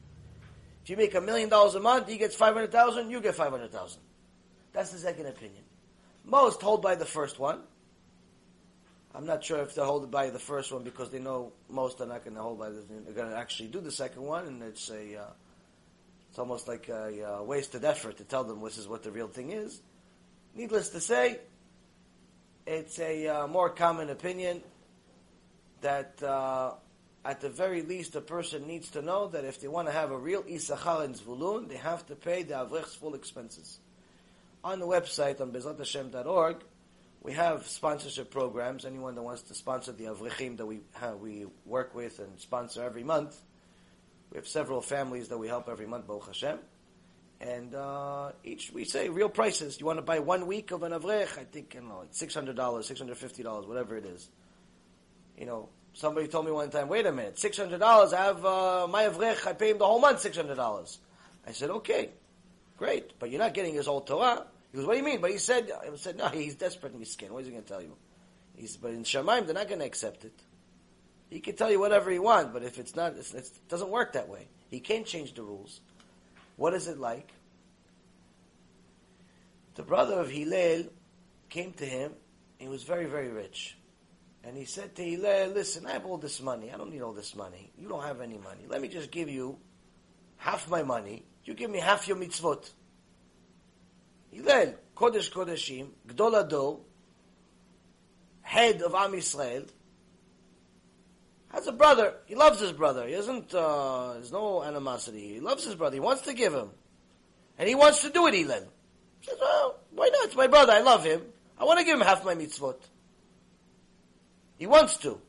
If 0.84 0.90
you 0.90 0.98
make 0.98 1.16
a 1.16 1.22
million 1.22 1.50
dollars 1.50 1.76
a 1.76 1.80
month, 1.80 2.08
he 2.08 2.18
gets 2.18 2.36
five 2.36 2.54
hundred 2.54 2.72
thousand, 2.72 3.10
you 3.10 3.22
get 3.22 3.36
five 3.36 3.52
hundred 3.52 3.72
thousand. 3.72 4.02
That's 4.74 4.92
the 4.92 5.00
second 5.00 5.26
opinion. 5.26 5.64
Most 6.24 6.62
hold 6.62 6.82
by 6.82 6.96
the 6.96 7.06
first 7.06 7.40
one. 7.40 7.62
I'm 9.14 9.26
not 9.26 9.44
sure 9.44 9.60
if 9.60 9.76
they 9.76 9.82
hold 9.82 10.10
by 10.10 10.30
the 10.30 10.40
first 10.40 10.72
one 10.72 10.84
because 10.84 11.10
they 11.10 11.20
know 11.20 11.52
most 11.70 12.00
are 12.00 12.06
not 12.06 12.24
going 12.24 12.36
to 12.36 12.42
hold 12.42 12.60
by 12.60 12.70
the. 12.70 12.82
They're 13.06 13.14
going 13.14 13.32
to 13.32 13.38
actually 13.38 13.70
do 13.70 13.82
the 13.82 13.92
second 13.92 14.22
one, 14.22 14.48
and 14.48 14.62
it's 14.62 14.90
a. 14.90 15.22
Uh, 15.22 15.30
it's 16.30 16.40
almost 16.40 16.66
like 16.66 16.88
a, 16.88 17.20
a 17.20 17.44
wasted 17.44 17.84
effort 17.84 18.18
to 18.18 18.24
tell 18.24 18.46
them 18.46 18.64
this 18.64 18.78
is 18.78 18.88
what 18.88 19.04
the 19.04 19.12
real 19.12 19.28
thing 19.28 19.52
is. 19.52 19.82
Needless 20.54 20.90
to 20.90 21.00
say, 21.00 21.40
it's 22.68 23.00
a 23.00 23.28
uh, 23.28 23.48
more 23.48 23.70
common 23.70 24.10
opinion 24.10 24.62
that 25.82 26.22
uh, 26.22 26.74
at 27.24 27.40
the 27.40 27.50
very 27.50 27.84
least, 27.84 28.16
a 28.16 28.22
person 28.22 28.68
needs 28.68 28.90
to 28.92 29.02
know 29.02 29.28
that 29.28 29.46
if 29.46 29.62
they 29.62 29.68
want 29.68 29.88
to 29.88 29.94
have 29.94 30.12
a 30.12 30.18
real 30.18 30.44
Issachar 30.50 31.04
and 31.04 31.16
Zvulun, 31.16 31.70
they 31.70 31.78
have 31.78 32.06
to 32.08 32.16
pay 32.16 32.44
the 32.44 32.56
Avrech's 32.56 32.96
full 32.96 33.14
expenses. 33.14 33.80
On 34.64 34.80
the 34.80 34.88
website, 34.88 35.40
on 35.40 35.52
BeEzratHashem.org, 35.52 36.58
we 37.22 37.34
have 37.34 37.68
sponsorship 37.68 38.32
programs. 38.32 38.86
Anyone 38.86 39.16
that 39.16 39.22
wants 39.22 39.44
to 39.44 39.54
sponsor 39.54 39.92
the 39.92 40.06
Avrechim 40.06 40.58
that 40.58 40.66
we, 40.66 40.82
have, 40.94 41.20
we 41.20 41.46
work 41.66 41.94
with 41.94 42.20
and 42.20 42.40
sponsor 42.40 42.84
every 42.84 43.04
month, 43.04 43.40
we 44.32 44.38
have 44.38 44.48
several 44.48 44.82
families 44.82 45.30
that 45.30 45.38
we 45.38 45.48
help 45.48 45.70
every 45.70 45.88
month, 45.88 46.08
Baruch 46.08 46.28
Hashem. 46.28 46.60
And 47.42 47.74
uh, 47.74 48.32
each, 48.44 48.72
we 48.72 48.86
say 48.86 49.10
real 49.10 49.28
prices. 49.28 49.80
You 49.80 49.86
want 49.86 49.98
to 49.98 50.04
buy 50.04 50.20
one 50.20 50.46
week 50.46 50.72
of 50.72 50.84
an 50.84 50.92
Avrech, 50.92 51.38
I 51.40 51.44
think, 51.44 51.74
you 51.74 51.82
know, 51.82 52.04
$600, 52.14 52.56
$650, 52.56 53.68
whatever 53.68 53.98
it 53.98 54.06
is. 54.06 54.30
You 55.38 55.48
know, 55.48 55.70
Somebody 55.94 56.28
told 56.28 56.46
me 56.46 56.52
one 56.52 56.70
time, 56.70 56.88
wait 56.88 57.06
a 57.06 57.12
minute, 57.12 57.38
six 57.38 57.58
hundred 57.58 57.80
dollars. 57.80 58.14
I 58.14 58.24
have 58.24 58.46
uh, 58.46 58.88
my 58.90 59.04
avrech. 59.04 59.46
I 59.46 59.54
pay 59.54 59.72
him 59.72 59.78
the 59.78 59.86
whole 59.86 60.00
month 60.00 60.22
six 60.22 60.38
hundred 60.38 60.56
dollars. 60.56 61.00
I 61.46 61.52
said, 61.52 61.70
okay, 61.70 62.12
great, 62.78 63.20
but 63.20 63.30
you're 63.30 63.40
not 63.40 63.54
getting 63.54 63.74
his 63.74 63.88
whole 63.88 64.02
Torah. 64.02 64.46
He 64.72 64.78
goes, 64.78 64.86
what 64.86 64.94
do 64.94 65.00
you 65.00 65.04
mean? 65.06 65.20
But 65.20 65.32
he 65.32 65.38
said, 65.38 65.70
I 65.72 65.94
said, 65.98 66.18
no, 66.18 66.28
he's 66.28 66.56
desperate 66.56 66.94
in 66.94 67.00
his 67.00 67.12
skin. 67.12 67.34
What 67.34 67.42
is 67.42 67.48
he 67.48 67.52
going 67.52 67.64
to 67.64 67.68
tell 67.70 67.82
you? 67.82 67.98
He's, 68.56 68.78
but 68.78 68.92
in 68.92 69.04
Shemaim, 69.04 69.46
they're 69.46 69.56
not 69.56 69.68
going 69.68 69.80
to 69.80 69.86
accept 69.86 70.24
it. 70.24 70.40
He 71.30 71.40
can 71.40 71.56
tell 71.56 71.70
you 71.70 71.80
whatever 71.80 72.10
he 72.10 72.20
wants, 72.20 72.52
but 72.54 72.64
if 72.64 72.78
it's 72.78 72.96
not, 72.96 73.16
it's, 73.18 73.34
it 73.34 73.50
doesn't 73.68 73.90
work 73.90 74.14
that 74.14 74.30
way. 74.30 74.48
He 74.70 74.80
can't 74.80 75.06
change 75.06 75.34
the 75.34 75.42
rules. 75.44 75.82
What 76.56 76.74
is 76.74 76.88
it 76.88 77.00
like? 77.00 77.30
The 79.76 79.84
brother 79.84 80.20
of 80.20 80.30
Hillel 80.30 80.86
came 81.50 81.74
to 81.74 81.86
him. 81.86 82.14
He 82.58 82.68
was 82.68 82.84
very, 82.84 83.06
very 83.06 83.30
rich. 83.30 83.78
And 84.44 84.58
he 84.58 84.66
said 84.66 84.96
to 84.96 85.04
Hillel, 85.04 85.50
listen, 85.50 85.86
I 85.86 85.92
have 85.92 86.06
all 86.06 86.18
this 86.18 86.42
money. 86.42 86.72
I 86.72 86.78
don't 86.78 86.92
need 86.92 87.02
all 87.02 87.14
this 87.14 87.36
money. 87.36 87.72
You 87.78 87.88
don't 87.88 88.04
have 88.04 88.22
any 88.22 88.38
money. 88.38 88.66
Let 88.68 88.82
me 88.82 88.88
just 88.88 89.12
give 89.12 89.30
you 89.30 89.58
half 90.38 90.70
my 90.70 90.84
money. 90.84 91.24
You 91.46 91.54
give 91.54 91.70
me 91.70 91.80
half 91.80 92.08
your 92.08 92.18
mitzvot. 92.18 92.70
Hillel, 94.32 94.76
Kodesh 94.96 95.32
Kodeshim, 95.32 95.88
Gdol 96.08 96.46
Ador, 96.46 96.80
head 98.42 98.82
of 98.82 98.94
Am 98.96 99.12
Yisrael, 99.12 99.68
has 101.54 101.68
a 101.68 101.72
brother. 101.72 102.14
He 102.26 102.36
loves 102.36 102.60
his 102.60 102.72
brother. 102.72 103.08
He 103.08 103.14
doesn't, 103.14 103.54
uh, 103.54 104.14
there's 104.14 104.32
no 104.32 104.64
animosity. 104.64 105.34
He 105.34 105.40
loves 105.40 105.66
his 105.66 105.76
brother. 105.76 105.96
He 105.96 106.00
wants 106.00 106.24
to 106.24 106.34
give 106.34 106.54
him. 106.54 106.70
And 107.58 107.68
he 107.68 107.76
wants 107.76 108.02
to 108.02 108.10
do 108.10 108.28
it, 108.28 108.34
Hillel. 108.34 108.68
He 109.20 109.28
says, 109.28 109.38
well, 109.40 109.76
why 109.92 110.10
not? 110.12 110.26
It's 110.26 110.36
my 110.36 110.48
brother. 110.48 110.74
I 110.74 110.82
love 110.82 111.04
him. 111.04 111.22
I 111.58 111.66
want 111.66 111.80
to 111.80 111.86
give 111.86 111.96
him 111.96 112.06
half 112.06 112.26
my 112.26 112.34
mitzvot. 112.34 112.78
He 114.58 114.66
wants 114.66 114.98
to. 114.98 115.20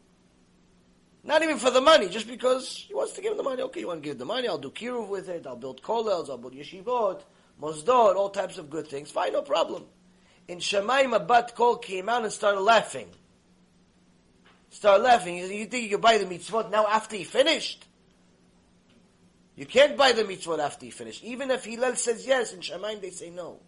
Not 1.25 1.43
even 1.43 1.59
for 1.59 1.71
the 1.71 1.81
money, 1.81 2.09
just 2.09 2.27
because 2.27 2.85
he 2.89 2.95
wants 2.95 3.13
to 3.15 3.23
give 3.23 3.33
him 3.33 3.37
the 3.37 3.45
money. 3.45 3.63
Okay, 3.63 3.81
you 3.81 3.87
want 3.87 4.03
to 4.03 4.09
give 4.09 4.19
the 4.19 4.25
money, 4.25 4.49
I'll 4.49 4.59
do 4.59 4.71
kiruv 4.71 5.09
with 5.09 5.29
it, 5.29 5.47
I'll 5.47 5.57
build 5.57 5.81
kollels, 5.83 6.29
I'll 6.29 6.39
build 6.39 6.55
yeshivot, 6.55 7.23
mosdot, 7.61 8.17
all 8.17 8.31
types 8.31 8.59
of 8.59 8.71
good 8.71 8.89
things. 8.89 9.11
Fine, 9.11 9.35
no 9.35 9.43
problem. 9.43 9.85
In 10.49 10.59
Shemaim, 10.59 11.15
a 11.15 11.21
bat 11.21 11.55
kol 11.55 11.77
came 11.77 12.09
out 12.09 12.25
and 12.25 12.33
started 12.33 12.61
laughing. 12.61 13.09
Started 14.73 15.05
laughing. 15.05 15.37
You 15.37 15.67
think 15.67 15.85
you 15.85 15.91
can 15.91 16.01
buy 16.01 16.17
the 16.17 16.25
mitzvot 16.25 16.71
now 16.71 16.87
after 16.87 17.15
he 17.15 17.25
finished? 17.25 17.87
You 19.55 19.67
can't 19.67 19.99
buy 19.99 20.13
the 20.13 20.25
mitzvot 20.25 20.59
after 20.59 20.87
he 20.87 20.91
finished. 20.91 21.23
Even 21.23 21.51
if 21.51 21.65
Hillel 21.65 21.95
says 21.95 22.27
yes, 22.27 22.55
in 22.55 22.61
Shemaim 22.61 23.03
they 23.03 23.11
say 23.11 23.29
no. 23.29 23.61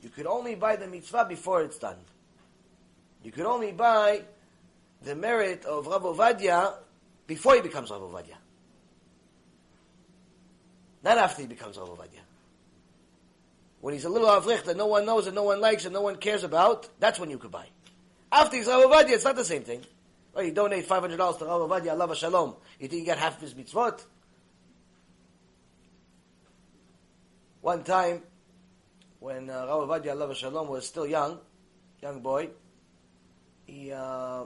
You 0.00 0.08
could 0.08 0.26
only 0.26 0.54
buy 0.54 0.76
the 0.76 0.86
mitzvah 0.86 1.26
before 1.28 1.62
it's 1.62 1.78
done. 1.78 1.96
You 3.24 3.32
could 3.32 3.44
only 3.44 3.72
buy 3.72 4.22
the 5.02 5.16
merit 5.16 5.64
of 5.64 5.88
Rav 5.88 6.02
Ovadia 6.04 6.74
before 7.26 7.56
he 7.56 7.60
becomes 7.60 7.90
Rav 7.90 8.02
Ovadia. 8.02 8.36
Not 11.02 11.18
after 11.18 11.42
he 11.42 11.48
becomes 11.48 11.76
Rav 11.76 11.88
Ovadia. 11.88 12.20
When 13.80 13.94
he's 13.94 14.04
a 14.04 14.08
little 14.10 14.28
avrech 14.28 14.62
that 14.64 14.76
no 14.76 14.86
one 14.86 15.06
knows 15.06 15.26
and 15.26 15.34
no 15.34 15.42
one 15.42 15.60
likes 15.60 15.86
and 15.86 15.92
no 15.92 16.02
one 16.02 16.16
cares 16.16 16.44
about, 16.44 16.88
that's 17.00 17.18
when 17.18 17.30
you 17.30 17.38
could 17.38 17.50
buy. 17.50 17.66
After 18.32 18.58
Rav 18.58 18.90
Ovadia, 18.90 19.10
it's 19.10 19.24
not 19.24 19.36
the 19.36 19.44
same 19.44 19.62
thing. 19.62 19.82
Oh, 20.34 20.40
you 20.40 20.52
donate 20.52 20.86
$500 20.86 21.10
to 21.38 21.44
Rav 21.44 21.68
Ovadia, 21.68 21.98
Allah 21.98 22.14
Shalom. 22.14 22.54
You 22.78 22.88
think 22.88 23.00
you 23.00 23.06
get 23.06 23.18
half 23.18 23.36
of 23.36 23.42
his 23.42 23.54
mitzvot? 23.54 24.04
One 27.60 27.82
time, 27.82 28.22
when 29.18 29.50
uh, 29.50 29.66
Rav 29.66 29.88
Ovadia, 29.88 30.12
Allah 30.12 30.34
Shalom, 30.34 30.68
was 30.68 30.86
still 30.86 31.06
young, 31.06 31.40
young 32.00 32.20
boy, 32.20 32.50
he 33.66 33.92
uh, 33.92 34.44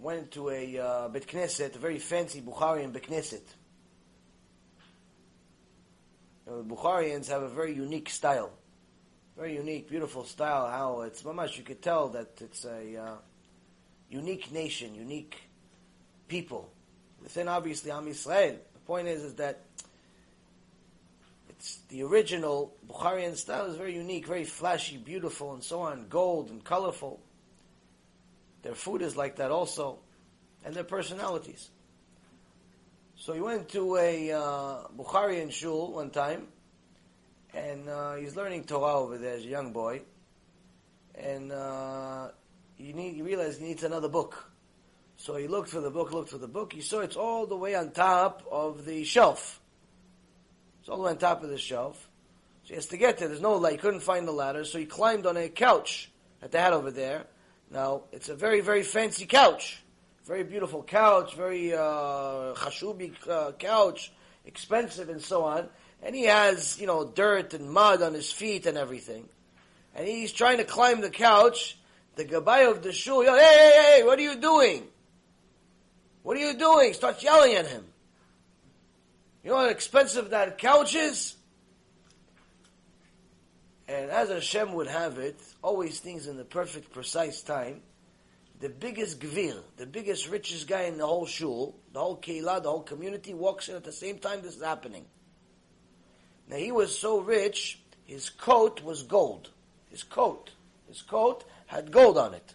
went 0.00 0.32
to 0.32 0.50
a 0.50 0.78
uh, 0.78 1.08
Bet 1.08 1.26
Knesset, 1.26 1.76
a 1.76 1.78
very 1.78 1.98
fancy 1.98 2.40
Bukharian 2.40 2.92
Bet 2.92 3.04
Knesset. 3.04 3.42
You 6.46 6.52
know, 6.52 6.62
the 6.62 6.74
Bukharians 6.74 7.28
have 7.28 7.42
a 7.42 7.48
very 7.48 7.74
unique 7.74 8.08
style, 8.08 8.50
very 9.36 9.54
unique, 9.54 9.88
beautiful 9.88 10.24
style. 10.24 10.68
How 10.70 11.02
it's 11.02 11.22
mamash, 11.22 11.58
you 11.58 11.64
could 11.64 11.82
tell 11.82 12.08
that 12.10 12.28
it's 12.40 12.64
a 12.64 12.96
uh, 12.96 13.14
unique 14.08 14.50
nation, 14.50 14.94
unique 14.94 15.36
people 16.26 16.70
within 17.22 17.48
obviously 17.48 17.90
Am 17.90 18.06
Yisrael. 18.06 18.56
The 18.72 18.80
point 18.86 19.08
is, 19.08 19.22
is 19.22 19.34
that 19.34 19.60
it's 21.50 21.80
the 21.88 22.02
original 22.02 22.74
Bukharian 22.88 23.36
style 23.36 23.66
is 23.66 23.76
very 23.76 23.94
unique, 23.94 24.26
very 24.26 24.44
flashy, 24.44 24.96
beautiful, 24.96 25.52
and 25.52 25.62
so 25.62 25.80
on, 25.80 26.06
gold 26.08 26.50
and 26.50 26.64
colorful. 26.64 27.20
Their 28.62 28.74
food 28.74 29.02
is 29.02 29.16
like 29.16 29.36
that 29.36 29.50
also, 29.50 29.98
and 30.64 30.74
their 30.74 30.84
personalities. 30.84 31.68
So 33.16 33.32
he 33.32 33.40
went 33.40 33.68
to 33.70 33.96
a 33.96 34.32
uh, 34.32 34.76
Bukharian 34.96 35.50
shul 35.50 35.92
one 35.92 36.10
time, 36.10 36.48
and 37.56 37.88
uh, 37.88 38.14
he's 38.14 38.36
learning 38.36 38.64
Torah 38.64 39.00
over 39.00 39.18
there 39.18 39.34
as 39.34 39.44
a 39.44 39.48
young 39.48 39.72
boy, 39.72 40.02
and 41.14 41.50
uh, 41.50 42.28
he, 42.76 42.92
need, 42.92 43.14
he 43.14 43.22
realized 43.22 43.60
he 43.60 43.66
needs 43.66 43.82
another 43.82 44.08
book. 44.08 44.50
So 45.16 45.36
he 45.36 45.48
looked 45.48 45.70
for 45.70 45.80
the 45.80 45.90
book, 45.90 46.12
looked 46.12 46.30
for 46.30 46.38
the 46.38 46.46
book. 46.46 46.72
He 46.72 46.82
saw 46.82 47.00
it's 47.00 47.16
all 47.16 47.46
the 47.46 47.56
way 47.56 47.74
on 47.74 47.90
top 47.90 48.46
of 48.52 48.84
the 48.84 49.02
shelf. 49.04 49.60
It's 50.80 50.88
all 50.90 50.98
the 50.98 51.04
way 51.04 51.10
on 51.10 51.18
top 51.18 51.42
of 51.42 51.48
the 51.48 51.58
shelf. 51.58 51.96
So 52.64 52.68
he 52.68 52.74
has 52.74 52.86
to 52.88 52.98
get 52.98 53.18
there. 53.18 53.28
There's 53.28 53.40
no 53.40 53.54
light. 53.54 53.72
He 53.72 53.78
couldn't 53.78 54.00
find 54.00 54.28
the 54.28 54.32
ladder, 54.32 54.64
so 54.64 54.78
he 54.78 54.84
climbed 54.84 55.24
on 55.24 55.36
a 55.36 55.48
couch 55.48 56.10
that 56.40 56.52
they 56.52 56.60
had 56.60 56.74
over 56.74 56.90
there 56.90 57.26
now, 57.70 58.02
it's 58.12 58.28
a 58.28 58.34
very, 58.34 58.60
very 58.60 58.82
fancy 58.82 59.26
couch. 59.26 59.82
very 60.24 60.44
beautiful 60.44 60.82
couch, 60.82 61.34
very 61.34 61.72
uh, 61.72 62.54
chashubi 62.54 63.14
uh, 63.28 63.52
couch, 63.52 64.12
expensive 64.44 65.08
and 65.08 65.22
so 65.22 65.44
on. 65.44 65.68
And 66.02 66.14
he 66.14 66.24
has, 66.24 66.80
you 66.80 66.86
know, 66.86 67.04
dirt 67.04 67.54
and 67.54 67.70
mud 67.70 68.02
on 68.02 68.14
his 68.14 68.30
feet 68.30 68.66
and 68.66 68.76
everything. 68.76 69.28
And 69.94 70.06
he's 70.06 70.32
trying 70.32 70.58
to 70.58 70.64
climb 70.64 71.00
the 71.00 71.10
couch. 71.10 71.78
The 72.16 72.24
gabbai 72.24 72.70
of 72.70 72.82
the 72.82 72.92
shul, 72.92 73.22
hey, 73.22 73.30
hey, 73.30 73.96
hey, 73.98 74.02
what 74.04 74.18
are 74.18 74.22
you 74.22 74.40
doing? 74.40 74.84
What 76.22 76.36
are 76.36 76.40
you 76.40 76.56
doing? 76.58 76.94
Starts 76.94 77.22
yelling 77.22 77.54
at 77.54 77.66
him. 77.66 77.84
You 79.44 79.50
know 79.50 79.58
how 79.58 79.66
expensive 79.66 80.30
that 80.30 80.58
couch 80.58 80.94
is? 80.94 81.36
And 83.86 84.10
as 84.10 84.28
Hashem 84.28 84.72
would 84.72 84.88
have 84.88 85.18
it, 85.18 85.40
always 85.62 86.00
things 86.00 86.26
in 86.26 86.36
the 86.36 86.44
perfect, 86.44 86.92
precise 86.92 87.42
time, 87.42 87.82
the 88.58 88.68
biggest 88.68 89.20
gvir, 89.20 89.62
the 89.76 89.86
biggest, 89.86 90.28
richest 90.28 90.66
guy 90.66 90.82
in 90.82 90.98
the 90.98 91.06
whole 91.06 91.26
shul, 91.26 91.76
the 91.92 92.00
whole 92.00 92.16
keilah, 92.16 92.62
the 92.62 92.70
whole 92.70 92.82
community, 92.82 93.34
walks 93.34 93.68
in 93.68 93.76
at 93.76 93.84
the 93.84 93.92
same 93.92 94.18
time 94.18 94.42
this 94.42 94.56
is 94.56 94.62
happening. 94.62 95.04
Now 96.48 96.56
he 96.56 96.72
was 96.72 96.98
so 96.98 97.20
rich, 97.20 97.80
his 98.04 98.30
coat 98.30 98.82
was 98.82 99.02
gold. 99.02 99.50
His 99.90 100.02
coat. 100.02 100.50
His 100.88 101.02
coat 101.02 101.44
had 101.66 101.90
gold 101.90 102.18
on 102.18 102.34
it. 102.34 102.54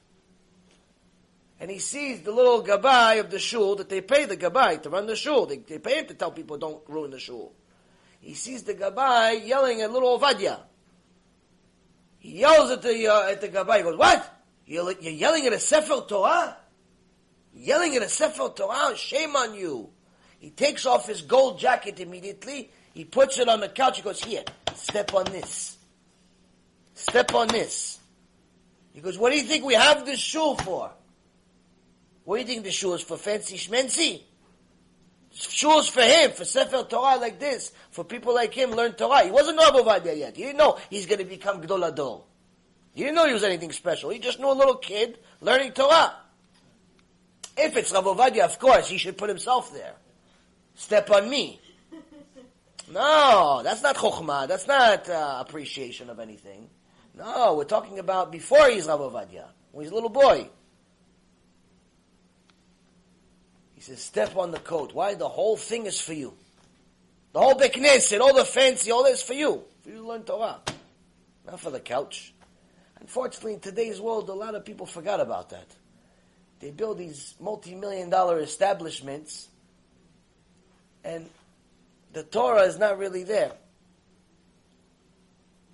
And 1.59 1.69
he 1.69 1.79
sees 1.79 2.21
the 2.21 2.31
little 2.31 2.63
gabai 2.63 3.19
of 3.19 3.29
the 3.29 3.37
shul 3.37 3.75
that 3.75 3.89
they 3.89 4.01
pay 4.01 4.25
the 4.25 4.37
gabai 4.37 4.81
to 4.81 4.89
run 4.89 5.05
the 5.05 5.15
shul. 5.15 5.45
They, 5.45 5.57
they 5.57 5.77
pay 5.77 5.99
him 5.99 6.07
to 6.07 6.13
tell 6.13 6.31
people 6.31 6.57
don't 6.57 6.81
ruin 6.87 7.11
the 7.11 7.19
shul. 7.19 7.53
He 8.19 8.33
sees 8.33 8.63
the 8.63 8.73
gabai 8.73 9.45
yelling 9.45 9.81
at 9.81 9.91
little 9.91 10.17
Ovadia. 10.17 10.59
He 12.19 12.39
yells 12.39 12.71
at 12.71 12.83
the 12.83 13.07
uh, 13.07 13.29
at 13.29 13.41
the 13.41 13.49
gabbai. 13.49 13.77
He 13.77 13.83
goes, 13.83 13.97
"What? 13.97 14.43
You're, 14.65 14.91
you're 15.01 15.11
yelling 15.11 15.47
at 15.47 15.53
a 15.53 15.59
Sefer 15.59 16.05
Torah? 16.07 16.55
Yelling 17.53 17.95
at 17.95 18.03
a 18.03 18.09
Sefer 18.09 18.49
Torah? 18.55 18.95
Shame 18.95 19.35
on 19.35 19.55
you!" 19.55 19.89
He 20.39 20.51
takes 20.51 20.85
off 20.85 21.07
his 21.07 21.23
gold 21.23 21.59
jacket 21.59 21.99
immediately. 21.99 22.71
He 22.93 23.05
puts 23.05 23.39
it 23.39 23.47
on 23.47 23.59
the 23.59 23.69
couch. 23.69 23.97
He 23.97 24.03
goes, 24.03 24.23
"Here, 24.23 24.43
step 24.75 25.13
on 25.13 25.25
this. 25.25 25.77
Step 26.93 27.33
on 27.33 27.47
this." 27.47 27.99
He 28.93 29.01
goes, 29.01 29.17
"What 29.17 29.31
do 29.31 29.37
you 29.37 29.43
think 29.43 29.63
we 29.63 29.75
have 29.75 30.05
this 30.05 30.19
shoe 30.19 30.55
for?" 30.63 30.91
What 32.23 32.35
do 32.35 32.41
you 32.41 32.47
think 32.47 32.63
the 32.63 32.71
shul 32.71 32.93
is 32.93 33.01
for 33.01 33.17
fancy 33.17 33.57
schmency? 33.57 34.21
Shoes 35.33 35.87
for 35.87 36.01
him, 36.01 36.31
for 36.31 36.45
Sefer 36.45 36.83
Torah 36.83 37.17
like 37.17 37.39
this, 37.39 37.71
for 37.89 38.03
people 38.03 38.35
like 38.35 38.53
him 38.53 38.71
learn 38.71 38.93
Torah. 38.93 39.23
He 39.23 39.31
wasn't 39.31 39.57
Rav 39.57 39.73
Ovadia 39.73 40.17
yet. 40.17 40.35
He 40.35 40.43
didn't 40.43 40.57
know 40.57 40.77
he's 40.89 41.05
going 41.05 41.19
to 41.19 41.25
become 41.25 41.61
Gdol 41.61 41.87
Ador. 41.87 42.23
He 42.93 43.03
didn't 43.03 43.15
know 43.15 43.25
he 43.25 43.33
was 43.33 43.43
anything 43.43 43.71
special. 43.71 44.09
He 44.09 44.19
just 44.19 44.39
knew 44.39 44.51
a 44.51 44.53
little 44.53 44.75
kid 44.75 45.17
learning 45.39 45.71
Torah. 45.71 46.13
If 47.57 47.77
it's 47.77 47.91
Rav 47.91 48.03
Ovadia, 48.05 48.43
of 48.43 48.59
course, 48.59 48.89
he 48.89 48.97
should 48.97 49.17
put 49.17 49.29
himself 49.29 49.73
there. 49.73 49.95
Step 50.75 51.09
on 51.09 51.29
me. 51.29 51.61
No, 52.91 53.61
that's 53.63 53.81
not 53.81 53.95
chokhmah. 53.95 54.47
That's 54.47 54.67
not 54.67 55.09
uh, 55.09 55.37
appreciation 55.39 56.09
of 56.09 56.19
anything. 56.19 56.69
No, 57.17 57.55
we're 57.55 57.63
talking 57.63 57.99
about 57.99 58.31
before 58.31 58.69
he's 58.69 58.87
Rav 58.87 58.99
Ovadia, 58.99 59.45
when 59.71 59.85
he's 59.85 59.91
a 59.91 59.95
little 59.95 60.09
boy. 60.09 60.49
He 63.75 63.81
says, 63.81 64.01
step 64.01 64.35
on 64.37 64.51
the 64.51 64.59
coat. 64.59 64.93
Why? 64.93 65.15
The 65.15 65.27
whole 65.27 65.57
thing 65.57 65.85
is 65.85 65.99
for 65.99 66.13
you. 66.13 66.33
The 67.33 67.39
whole 67.39 67.55
beknes 67.55 68.11
and 68.11 68.21
all 68.21 68.35
the 68.35 68.45
fancy, 68.45 68.91
all 68.91 69.03
this 69.03 69.23
for 69.23 69.33
you. 69.33 69.63
For 69.81 69.89
you 69.89 69.95
to 69.95 70.07
learn 70.07 70.23
Torah. 70.23 70.59
Not 71.47 71.59
for 71.59 71.71
the 71.71 71.79
couch. 71.79 72.33
Unfortunately, 72.99 73.53
in 73.53 73.59
today's 73.59 73.99
world, 73.99 74.29
a 74.29 74.33
lot 74.33 74.53
of 74.53 74.65
people 74.65 74.85
forgot 74.85 75.19
about 75.19 75.49
that. 75.49 75.65
They 76.59 76.69
build 76.69 76.99
these 76.99 77.33
multi-million 77.39 78.11
dollar 78.11 78.39
establishments 78.39 79.47
and 81.03 81.27
the 82.13 82.23
Torah 82.23 82.63
is 82.63 82.77
not 82.77 82.97
really 82.97 83.23
there. 83.23 83.53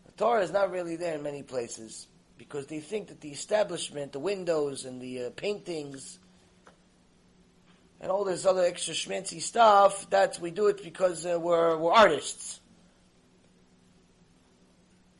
The 0.06 0.12
Torah 0.14 0.44
is 0.44 0.52
not 0.52 0.72
really 0.72 0.96
there 0.96 1.16
in 1.16 1.24
many 1.24 1.44
places 1.44 2.08
because 2.38 2.68
they 2.68 2.80
think 2.80 3.08
that 3.08 3.22
the 3.22 3.30
establishment, 3.30 4.12
the 4.12 4.20
windows 4.20 4.86
and 4.86 5.02
the 5.02 5.26
uh, 5.26 5.30
paintings, 5.32 6.20
and 8.00 8.12
all 8.12 8.24
this 8.24 8.46
other 8.46 8.64
extra 8.64 8.94
schmancy 8.94 9.42
stuff, 9.42 10.08
that 10.12 10.40
we 10.40 10.52
do 10.52 10.68
it 10.68 10.84
because 10.84 11.26
uh, 11.26 11.40
we're, 11.40 11.76
we're 11.78 11.92
artists. 11.92 12.60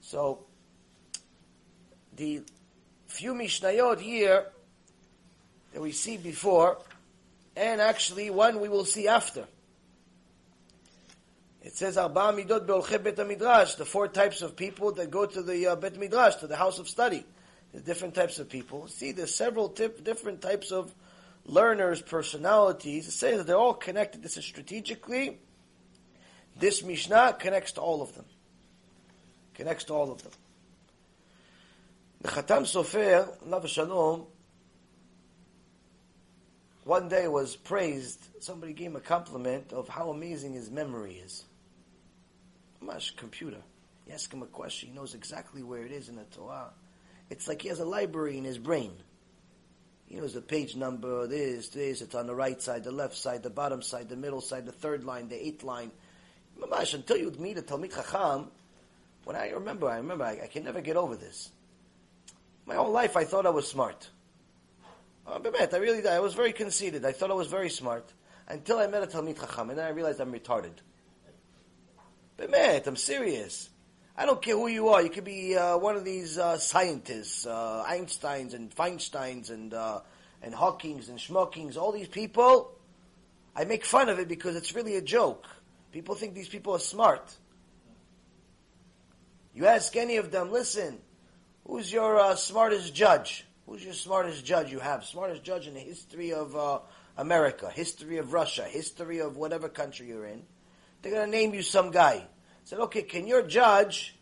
So, 0.02 0.46
the 2.16 2.44
few 3.08 3.34
Mishnayot 3.34 4.00
here 4.00 4.46
that 5.74 5.82
we 5.82 5.92
see 5.92 6.18
before, 6.18 6.78
and 7.56 7.82
actually 7.82 8.30
one 8.30 8.62
we 8.62 8.70
will 8.70 8.86
see 8.86 9.08
after. 9.08 9.48
It 11.68 11.76
says 11.76 11.98
Midot 11.98 12.66
Beolche 12.66 13.04
Bet 13.04 13.28
Midrash, 13.28 13.76
the 13.76 13.84
four 13.84 14.08
types 14.08 14.42
of 14.42 14.56
people 14.56 14.94
that 14.94 15.12
go 15.12 15.26
to 15.26 15.42
the 15.42 15.68
uh, 15.68 15.76
Bet 15.76 15.98
Midrash, 15.98 16.36
to 16.36 16.48
the 16.48 16.56
house 16.56 16.80
of 16.80 16.88
study. 16.88 17.26
There's 17.74 17.84
different 17.84 18.16
types 18.16 18.40
of 18.40 18.48
people. 18.48 18.88
See, 18.88 19.12
there's 19.12 19.36
several 19.36 19.68
tip, 19.68 20.02
different 20.02 20.42
types 20.42 20.72
of 20.72 20.96
learners, 21.44 22.02
personalities. 22.02 23.10
It 23.10 23.12
says 23.12 23.40
that 23.40 23.48
they're 23.48 23.58
all 23.58 23.74
connected. 23.74 24.24
This 24.24 24.38
is 24.38 24.46
strategically. 24.46 25.40
This 26.58 26.84
Mishnah 26.84 27.36
connects 27.38 27.74
to 27.74 27.82
all 27.82 28.02
of 28.02 28.16
them. 28.16 28.26
Connects 29.54 29.84
to 29.86 29.94
all 29.94 30.10
of 30.10 30.24
them. 30.24 30.32
The 32.22 32.30
Khatam 32.30 32.62
Sofer, 32.62 33.28
Lav 33.46 33.68
Shalom, 33.68 34.26
one 36.86 37.10
day 37.10 37.28
was 37.28 37.58
praised. 37.58 38.26
Somebody 38.40 38.72
gave 38.72 38.92
him 38.92 38.96
a 38.96 39.02
compliment 39.02 39.74
of 39.74 39.90
how 39.90 40.12
amazing 40.12 40.54
his 40.54 40.72
memory 40.72 41.16
is. 41.16 41.44
Mash 42.88 43.12
computer. 43.12 43.62
You 44.08 44.14
ask 44.14 44.34
him 44.34 44.42
a 44.42 44.48
question, 44.48 44.90
he 44.90 44.96
knows 44.96 45.14
exactly 45.14 45.62
where 45.62 45.84
it 45.84 45.92
is 45.92 46.08
in 46.08 46.16
the 46.16 46.24
Torah. 46.24 46.72
It's 47.30 47.48
like 47.48 47.62
he 47.62 47.68
has 47.68 47.82
a 47.82 47.86
library 47.86 48.38
in 48.38 48.46
his 48.46 48.58
brain. 48.58 48.94
He 50.08 50.16
knows 50.16 50.34
the 50.34 50.42
page 50.42 50.76
number, 50.78 51.28
this, 51.28 51.68
this, 51.70 52.02
it's 52.02 52.16
on 52.16 52.28
the 52.28 52.36
right 52.36 52.62
side, 52.62 52.86
the 52.86 52.92
left 52.92 53.16
side, 53.16 53.44
the 53.44 53.50
bottom 53.50 53.82
side, 53.82 54.08
the 54.08 54.16
middle 54.16 54.40
side, 54.40 54.66
the 54.66 54.72
third 54.72 55.04
line, 55.04 55.28
the 55.28 55.46
eighth 55.46 55.64
line. 55.64 55.92
Mamash, 56.58 56.94
until 56.94 57.18
you 57.18 57.30
meet 57.32 57.58
a 57.58 57.62
Talmid 57.62 57.94
Chacham, 57.94 58.48
when 59.26 59.36
I 59.36 59.50
remember, 59.50 59.90
I 59.90 59.98
remember, 59.98 60.24
I, 60.24 60.40
I, 60.44 60.48
can 60.48 60.64
never 60.64 60.80
get 60.80 60.96
over 60.96 61.18
this. 61.18 61.52
My 62.66 62.76
whole 62.76 62.92
life 62.92 63.18
I 63.18 63.26
thought 63.26 63.46
I 63.46 63.50
was 63.50 63.68
smart. 63.68 64.10
Oh, 65.28 65.42
I 65.44 65.78
really. 65.78 66.08
I 66.08 66.20
was 66.20 66.34
very 66.34 66.54
conceited. 66.54 67.04
I 67.04 67.12
thought 67.12 67.32
I 67.32 67.34
was 67.34 67.48
very 67.48 67.70
smart. 67.70 68.14
Until 68.48 68.80
I 68.80 68.88
met 68.88 69.04
a 69.04 69.08
Talmid 69.08 69.38
Chacham, 69.38 69.70
and 69.70 69.78
then 69.78 69.86
I 69.86 69.90
realized 69.90 70.22
I'm 70.22 70.32
retarded. 70.32 70.72
Bemet, 72.38 72.86
I'm 72.86 72.96
serious. 72.96 73.70
I 74.16 74.26
don't 74.26 74.42
care 74.42 74.56
who 74.56 74.68
you 74.68 74.90
are. 74.90 75.02
You 75.02 75.10
could 75.10 75.24
be 75.24 75.58
uh, 75.58 75.78
one 75.78 75.96
of 75.96 76.06
these 76.06 76.38
uh, 76.38 76.58
scientists, 76.58 77.48
uh, 77.48 77.84
Einsteins 77.88 78.54
and 78.54 78.74
Feinsteins 78.74 79.50
and 79.50 79.74
uh, 79.74 80.02
and 80.44 80.54
Hawkings 80.54 81.10
and 81.10 81.18
Schmockings. 81.18 81.78
All 81.78 81.92
these 81.92 82.08
people, 82.08 82.72
I 83.56 83.66
make 83.66 83.86
fun 83.86 84.10
of 84.10 84.20
it 84.20 84.28
because 84.28 84.56
it's 84.56 84.76
really 84.76 84.96
a 84.96 85.02
joke. 85.02 85.48
People 85.92 86.14
think 86.14 86.36
these 86.36 86.50
people 86.50 86.74
are 86.74 86.80
smart. 86.80 87.36
You 89.56 89.66
ask 89.66 89.96
any 89.96 90.18
of 90.18 90.30
them, 90.30 90.52
listen, 90.52 91.00
who's 91.66 91.92
your 91.92 92.20
uh, 92.20 92.36
smartest 92.36 92.94
judge? 92.94 93.46
Who's 93.66 93.84
your 93.84 93.96
smartest 93.96 94.46
judge 94.46 94.72
you 94.72 94.80
have? 94.80 95.04
Smartest 95.04 95.44
judge 95.44 95.66
in 95.66 95.74
the 95.74 95.80
history 95.80 96.34
of 96.34 96.56
uh, 96.56 96.80
America, 97.18 97.72
history 97.72 98.20
of 98.20 98.32
Russia, 98.32 98.64
history 98.64 99.20
of 99.20 99.38
whatever 99.38 99.68
country 99.68 100.08
you're 100.08 100.28
in. 100.28 100.44
They're 101.02 101.14
going 101.14 101.32
to 101.32 101.38
name 101.38 101.54
you 101.54 101.62
some 101.62 101.92
guy 101.92 102.28
said, 102.68 102.80
okay, 102.80 103.02
can 103.02 103.26
your 103.26 103.44
judge 103.44 104.14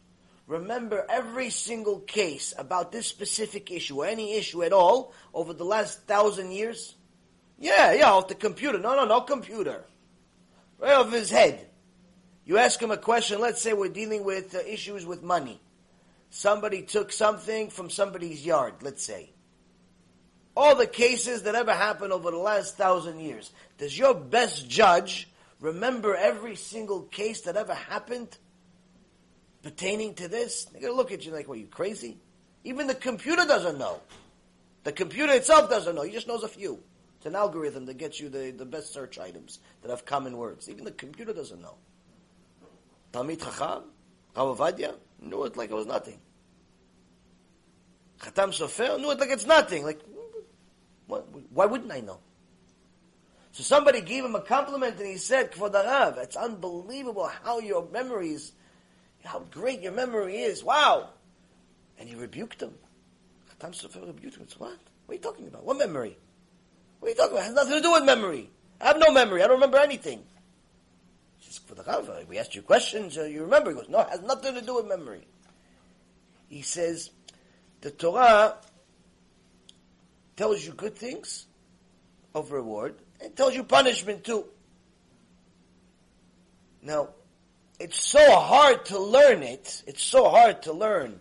remember 0.46 1.04
every 1.10 1.50
single 1.50 2.00
case 2.02 2.54
about 2.60 2.92
this 2.92 3.08
specific 3.08 3.72
issue 3.72 4.04
or 4.04 4.06
any 4.06 4.36
issue 4.36 4.62
at 4.62 4.72
all 4.72 5.14
over 5.34 5.52
the 5.52 5.64
last 5.64 6.04
thousand 6.04 6.52
years? 6.52 6.94
Yeah, 7.58 7.94
yeah, 7.94 8.12
off 8.12 8.28
the 8.28 8.36
computer. 8.36 8.78
No, 8.78 8.96
no, 8.96 9.06
no 9.06 9.22
computer. 9.22 9.84
Right 10.78 10.94
off 10.94 11.12
his 11.12 11.32
head. 11.32 11.68
You 12.46 12.60
ask 12.60 12.80
him 12.80 12.92
a 12.92 12.98
question, 12.98 13.42
let's 13.42 13.64
say 13.64 13.74
we're 13.74 13.90
dealing 13.90 14.24
with 14.24 14.54
uh, 14.54 14.60
issues 14.60 15.08
with 15.08 15.24
money. 15.24 15.60
Somebody 16.30 16.84
took 16.84 17.12
something 17.12 17.72
from 17.72 17.90
somebody's 17.90 18.46
yard, 18.46 18.76
let's 18.84 19.04
say. 19.04 19.32
All 20.56 20.76
the 20.76 20.86
cases 20.86 21.44
that 21.44 21.56
ever 21.56 21.74
happened 21.74 22.14
over 22.14 22.30
the 22.30 22.38
last 22.38 22.78
thousand 22.78 23.22
years. 23.22 23.52
Does 23.80 23.98
your 23.98 24.14
best 24.14 24.70
judge 24.70 25.28
remember 25.60 26.16
every 26.16 26.56
single 26.56 27.02
case 27.02 27.42
that 27.42 27.56
ever 27.56 27.74
happened 27.74 28.38
pertaining 29.64 30.14
to 30.16 30.28
this? 30.28 30.66
They're 30.66 30.82
going 30.82 30.94
to 30.94 30.98
look 30.98 31.12
at 31.12 31.26
you 31.26 31.32
like, 31.32 31.48
what, 31.48 31.60
you 31.60 31.68
crazy? 31.68 32.18
Even 32.64 32.88
the 32.88 32.96
computer 32.96 33.46
doesn't 33.46 33.78
know. 33.78 34.02
The 34.84 34.92
computer 34.92 35.34
itself 35.34 35.70
doesn't 35.70 35.96
know. 35.96 36.04
He 36.04 36.12
just 36.12 36.28
knows 36.28 36.44
a 36.44 36.48
few. 36.48 36.80
It's 37.18 37.26
an 37.26 37.36
algorithm 37.36 37.86
that 37.88 37.98
gets 37.98 38.20
you 38.20 38.30
the, 38.30 38.52
the 38.52 38.66
best 38.66 38.94
search 38.94 39.18
items 39.18 39.60
that 39.82 39.90
have 39.90 40.06
common 40.06 40.38
words. 40.38 40.70
Even 40.70 40.86
the 40.86 40.92
computer 40.92 41.34
doesn't 41.34 41.62
know. 41.62 41.76
Talmid 43.12 43.42
Chacham, 43.42 43.84
Ravadia, 44.36 44.96
knew 45.22 45.44
it 45.46 45.58
like 45.58 45.72
it 45.72 45.74
was 45.74 45.88
nothing. 45.88 46.20
Khatam 48.20 48.50
Sofer 48.50 49.00
knew 49.00 49.12
it 49.12 49.20
like 49.20 49.30
it's 49.30 49.46
nothing. 49.46 49.84
Like, 49.84 50.00
what, 51.08 51.28
why 51.52 51.66
wouldn't 51.66 51.92
I 51.92 52.02
know? 52.02 52.20
So 53.56 53.64
somebody 53.64 54.02
gave 54.02 54.26
him 54.26 54.36
a 54.36 54.42
compliment 54.42 54.98
and 54.98 55.08
he 55.08 55.16
said, 55.16 55.54
Kvod 55.54 55.72
Arav, 55.76 56.18
it's 56.18 56.36
unbelievable 56.36 57.32
how 57.42 57.60
your 57.60 57.88
memories, 57.90 58.52
how 59.24 59.44
great 59.50 59.80
your 59.80 59.94
memory 59.94 60.40
is. 60.40 60.62
Wow. 60.62 61.12
And 61.98 62.10
he 62.10 62.16
rebuked 62.16 62.62
him. 62.62 62.74
Chatam 63.50 63.72
Sofer 63.72 64.06
rebuked 64.08 64.36
him. 64.36 64.48
What? 64.58 64.72
What 64.72 64.78
are 65.08 65.14
you 65.14 65.20
talking 65.20 65.48
about? 65.48 65.64
What 65.64 65.78
memory? 65.78 66.18
What 67.00 67.08
are 67.08 67.10
you 67.12 67.16
talking 67.16 67.32
about? 67.32 67.44
It 67.44 67.46
has 67.46 67.54
nothing 67.54 67.76
to 67.76 67.82
do 67.82 67.94
with 67.94 68.04
memory. 68.04 68.50
I 68.82 68.88
have 68.88 69.00
no 69.00 69.14
memory. 69.14 69.42
I 69.42 69.48
don't 69.48 69.56
remember 69.56 69.78
anything. 69.78 70.22
He 71.38 71.50
says, 71.50 71.62
Kvod 71.66 71.86
Arav, 71.86 72.28
we 72.28 72.38
asked 72.38 72.56
you 72.56 72.62
questions, 72.62 73.18
uh, 73.18 73.24
you 73.24 73.44
remember? 73.44 73.70
He 73.70 73.78
goes, 73.78 73.88
no, 73.88 74.02
it 74.02 74.10
has 74.10 74.22
nothing 74.22 74.56
to 74.56 74.62
do 74.62 74.76
with 74.76 74.88
memory. 74.88 75.26
He 76.50 76.62
says, 76.62 77.10
the 77.80 77.92
Torah 77.92 78.58
tells 80.36 80.66
you 80.66 80.74
good 80.74 80.98
things 80.98 81.46
of 82.34 82.52
reward, 82.52 82.96
and 83.22 83.36
tells 83.36 83.56
you 83.56 83.64
punishment 83.64 84.24
too. 84.24 84.46
Now, 86.82 87.10
it's 87.80 88.00
so 88.00 88.40
hard 88.40 88.86
to 88.86 89.00
learn 89.00 89.44
it. 89.44 89.84
It's 89.88 90.04
so 90.04 90.30
hard 90.30 90.62
to 90.64 90.74
learn 90.74 91.20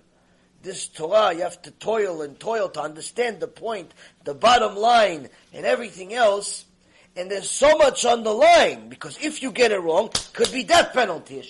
this 0.62 0.88
Torah. 0.88 1.32
You 1.34 1.42
have 1.42 1.60
to 1.62 1.70
toil 1.70 2.22
and 2.22 2.38
toil 2.38 2.68
to 2.70 2.80
understand 2.80 3.40
the 3.40 3.48
point, 3.48 3.92
the 4.24 4.34
bottom 4.34 4.76
line, 4.76 5.28
and 5.52 5.64
everything 5.64 6.12
else. 6.14 6.64
And 7.16 7.30
there's 7.30 7.50
so 7.50 7.76
much 7.78 8.04
on 8.04 8.24
the 8.24 8.32
line 8.32 8.88
because 8.88 9.18
if 9.20 9.42
you 9.42 9.52
get 9.52 9.72
it 9.72 9.78
wrong, 9.78 10.10
could 10.32 10.52
be 10.52 10.64
death 10.64 10.92
penalty. 10.92 11.42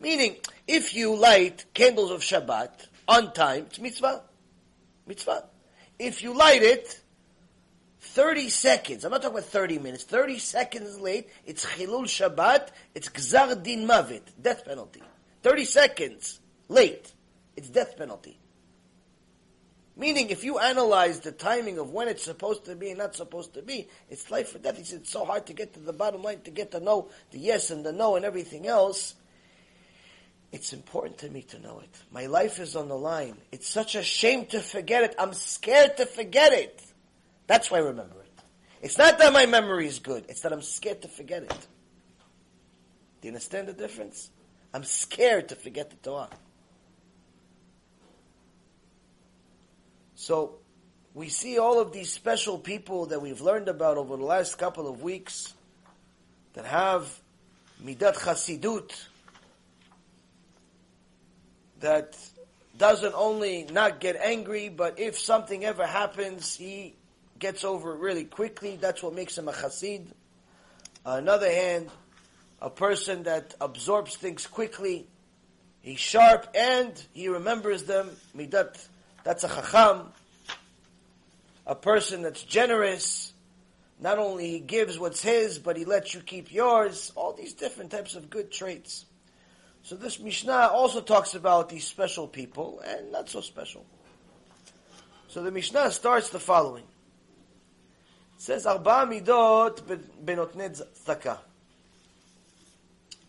Meaning, 0.00 0.36
if 0.66 0.94
you 0.94 1.16
light 1.16 1.64
candles 1.74 2.10
of 2.10 2.20
Shabbat 2.20 2.86
on 3.08 3.32
time, 3.32 3.64
it's 3.66 3.80
mitzvah. 3.80 4.22
Mitzvah. 5.06 5.44
If 5.98 6.22
you 6.22 6.34
light 6.34 6.62
it 6.62 7.00
30 8.14 8.48
seconds, 8.48 9.04
I'm 9.04 9.10
not 9.10 9.22
talking 9.22 9.38
about 9.38 9.50
30 9.50 9.80
minutes, 9.80 10.04
30 10.04 10.38
seconds 10.38 11.00
late, 11.00 11.28
it's 11.44 11.66
Chilul 11.66 12.04
Shabbat, 12.04 12.68
it's 12.94 13.08
Gzar 13.08 13.60
Din 13.60 13.88
Mavet, 13.88 14.22
death 14.40 14.64
penalty. 14.64 15.02
30 15.42 15.64
seconds 15.64 16.38
late, 16.68 17.12
it's 17.56 17.68
death 17.68 17.98
penalty. 17.98 18.38
Meaning, 19.96 20.30
if 20.30 20.44
you 20.44 20.60
analyze 20.60 21.20
the 21.20 21.32
timing 21.32 21.78
of 21.78 21.90
when 21.90 22.06
it's 22.06 22.22
supposed 22.22 22.66
to 22.66 22.76
be 22.76 22.90
and 22.90 22.98
not 22.98 23.16
supposed 23.16 23.54
to 23.54 23.62
be, 23.62 23.88
it's 24.08 24.30
life 24.30 24.54
or 24.54 24.58
death. 24.58 24.76
He 24.78 24.84
said 24.84 25.00
it's 25.00 25.10
so 25.10 25.24
hard 25.24 25.46
to 25.46 25.52
get 25.52 25.74
to 25.74 25.80
the 25.80 25.92
bottom 25.92 26.22
line, 26.22 26.40
to 26.42 26.52
get 26.52 26.70
to 26.70 26.78
know 26.78 27.08
the 27.32 27.38
yes 27.40 27.72
and 27.72 27.84
the 27.84 27.92
no 27.92 28.14
and 28.14 28.24
everything 28.24 28.68
else. 28.68 29.16
It's 30.52 30.72
important 30.72 31.18
to 31.18 31.30
me 31.30 31.42
to 31.42 31.58
know 31.58 31.80
it. 31.80 31.90
My 32.12 32.26
life 32.26 32.60
is 32.60 32.76
on 32.76 32.86
the 32.86 32.96
line. 32.96 33.38
It's 33.50 33.68
such 33.68 33.96
a 33.96 34.04
shame 34.04 34.46
to 34.46 34.60
forget 34.60 35.02
it. 35.02 35.16
I'm 35.18 35.32
scared 35.32 35.96
to 35.96 36.06
forget 36.06 36.52
it. 36.52 36.80
That's 37.46 37.70
why 37.70 37.78
I 37.78 37.82
remember 37.82 38.20
it. 38.20 38.30
It's 38.82 38.98
not 38.98 39.18
that 39.18 39.32
my 39.32 39.46
memory 39.46 39.86
is 39.86 39.98
good, 39.98 40.24
it's 40.28 40.40
that 40.42 40.52
I'm 40.52 40.62
scared 40.62 41.02
to 41.02 41.08
forget 41.08 41.42
it. 41.42 41.50
Do 43.20 43.28
you 43.28 43.30
understand 43.30 43.68
the 43.68 43.72
difference? 43.72 44.30
I'm 44.72 44.84
scared 44.84 45.48
to 45.50 45.56
forget 45.56 45.90
the 45.90 45.96
Torah. 45.96 46.28
So, 50.16 50.56
we 51.14 51.28
see 51.28 51.58
all 51.58 51.80
of 51.80 51.92
these 51.92 52.10
special 52.10 52.58
people 52.58 53.06
that 53.06 53.22
we've 53.22 53.40
learned 53.40 53.68
about 53.68 53.96
over 53.96 54.16
the 54.16 54.24
last 54.24 54.58
couple 54.58 54.88
of 54.88 55.02
weeks 55.02 55.54
that 56.54 56.64
have 56.64 57.08
midat 57.82 58.16
chasidut, 58.16 58.92
that 61.80 62.16
doesn't 62.76 63.14
only 63.14 63.64
not 63.70 64.00
get 64.00 64.16
angry, 64.16 64.68
but 64.68 64.98
if 64.98 65.18
something 65.18 65.64
ever 65.64 65.86
happens, 65.86 66.56
he 66.56 66.96
gets 67.38 67.64
over 67.64 67.94
really 67.94 68.24
quickly. 68.24 68.76
That's 68.80 69.02
what 69.02 69.14
makes 69.14 69.36
him 69.36 69.48
a 69.48 69.52
chassid. 69.52 70.06
On 71.04 71.24
the 71.26 71.32
other 71.32 71.50
hand, 71.50 71.90
a 72.60 72.70
person 72.70 73.24
that 73.24 73.54
absorbs 73.60 74.16
things 74.16 74.46
quickly, 74.46 75.06
he's 75.82 76.00
sharp 76.00 76.48
and 76.54 76.92
he 77.12 77.28
remembers 77.28 77.84
them. 77.84 78.10
Midat, 78.36 78.86
that's 79.22 79.44
a 79.44 79.48
chacham. 79.48 80.12
A 81.66 81.74
person 81.74 82.22
that's 82.22 82.42
generous, 82.42 83.32
not 84.00 84.18
only 84.18 84.50
he 84.50 84.58
gives 84.60 84.98
what's 84.98 85.22
his, 85.22 85.58
but 85.58 85.76
he 85.76 85.84
lets 85.84 86.14
you 86.14 86.20
keep 86.20 86.52
yours. 86.52 87.12
All 87.16 87.32
these 87.32 87.54
different 87.54 87.90
types 87.90 88.14
of 88.16 88.30
good 88.30 88.50
traits. 88.50 89.06
So 89.82 89.96
this 89.96 90.18
Mishnah 90.18 90.70
also 90.72 91.02
talks 91.02 91.34
about 91.34 91.68
these 91.68 91.86
special 91.86 92.26
people 92.26 92.80
and 92.86 93.12
not 93.12 93.28
so 93.28 93.42
special. 93.42 93.84
So 95.28 95.42
the 95.42 95.50
Mishnah 95.50 95.90
starts 95.90 96.30
the 96.30 96.38
following 96.38 96.84
says 98.36 98.66
Arba 98.66 99.06
Midot 99.06 99.80
Benotnei 100.24 100.70
Tzedakah. 100.70 101.38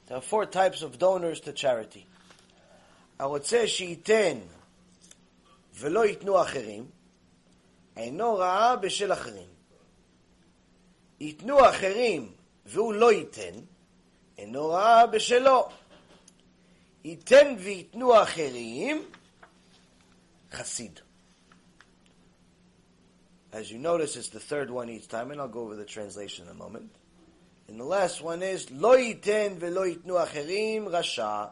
There 0.08 0.18
are 0.18 0.22
four 0.22 0.46
types 0.46 0.82
of 0.82 1.00
donors 1.00 1.39
to 1.41 1.52
charity. 1.52 2.06
הרוצה 3.20 3.68
שייתן 3.68 4.38
ולא 5.74 6.06
ייתנו 6.06 6.41
אחרים, 6.41 6.89
אינו 7.98 8.36
רעה 8.36 8.76
בשל 8.76 9.13
אחרים. 9.13 9.48
ייתנו 11.20 11.70
אחרים 11.70 12.32
והוא 12.65 12.94
לא 12.94 13.13
ייתן, 13.13 13.60
אינו 14.38 14.70
רעה 14.70 15.08
בשלו. 15.08 15.70
ייתן 17.04 17.56
וייתנו 17.60 18.24
אחרים, 18.24 19.06
חסיד. 20.52 21.00
As 23.56 23.72
you 23.72 23.78
notice, 23.78 24.18
it's 24.18 24.28
the 24.28 24.39
third 24.41 24.70
one 24.70 24.89
each 24.89 25.08
time, 25.08 25.32
and 25.32 25.39
I'll 25.39 25.48
go 25.48 25.62
over 25.62 25.78
the 25.78 25.86
translation 25.86 26.44
in 26.46 26.52
a 26.52 26.56
moment. 26.56 26.91
And 27.70 27.80
the 27.80 27.86
last 27.86 28.22
one 28.22 28.44
is 28.44 28.70
lo 28.70 28.98
yiten 28.98 29.56
velo 29.56 29.86
yitnu 29.86 30.28
acherim 30.28 30.91
rasha. 30.91 31.52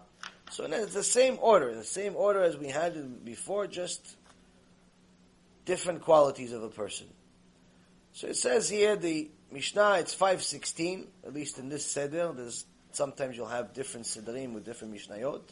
So 0.52 0.66
it's 0.66 0.94
the 0.94 1.02
same 1.02 1.38
order, 1.39 1.74
the 1.74 1.86
same 1.86 2.18
order 2.18 2.44
as 2.44 2.58
we 2.58 2.68
had 2.68 3.24
before, 3.24 3.68
just 3.68 4.18
different 5.63 6.02
qualities 6.02 6.52
of 6.52 6.62
a 6.62 6.68
person. 6.68 7.08
So 8.12 8.28
it 8.28 8.36
says 8.36 8.70
here 8.70 8.98
the 8.98 9.32
Mishnah, 9.50 10.00
it's 10.00 10.13
five 10.13 10.44
sixteen, 10.44 11.08
at 11.26 11.34
least 11.34 11.58
in 11.58 11.70
this 11.70 11.86
seder. 11.86 12.34
There's 12.36 12.66
sometimes 12.92 13.38
you'll 13.38 13.48
have 13.48 13.74
different 13.74 14.08
sederim 14.08 14.52
with 14.52 14.66
different 14.66 14.94
Mishnayot. 14.94 15.44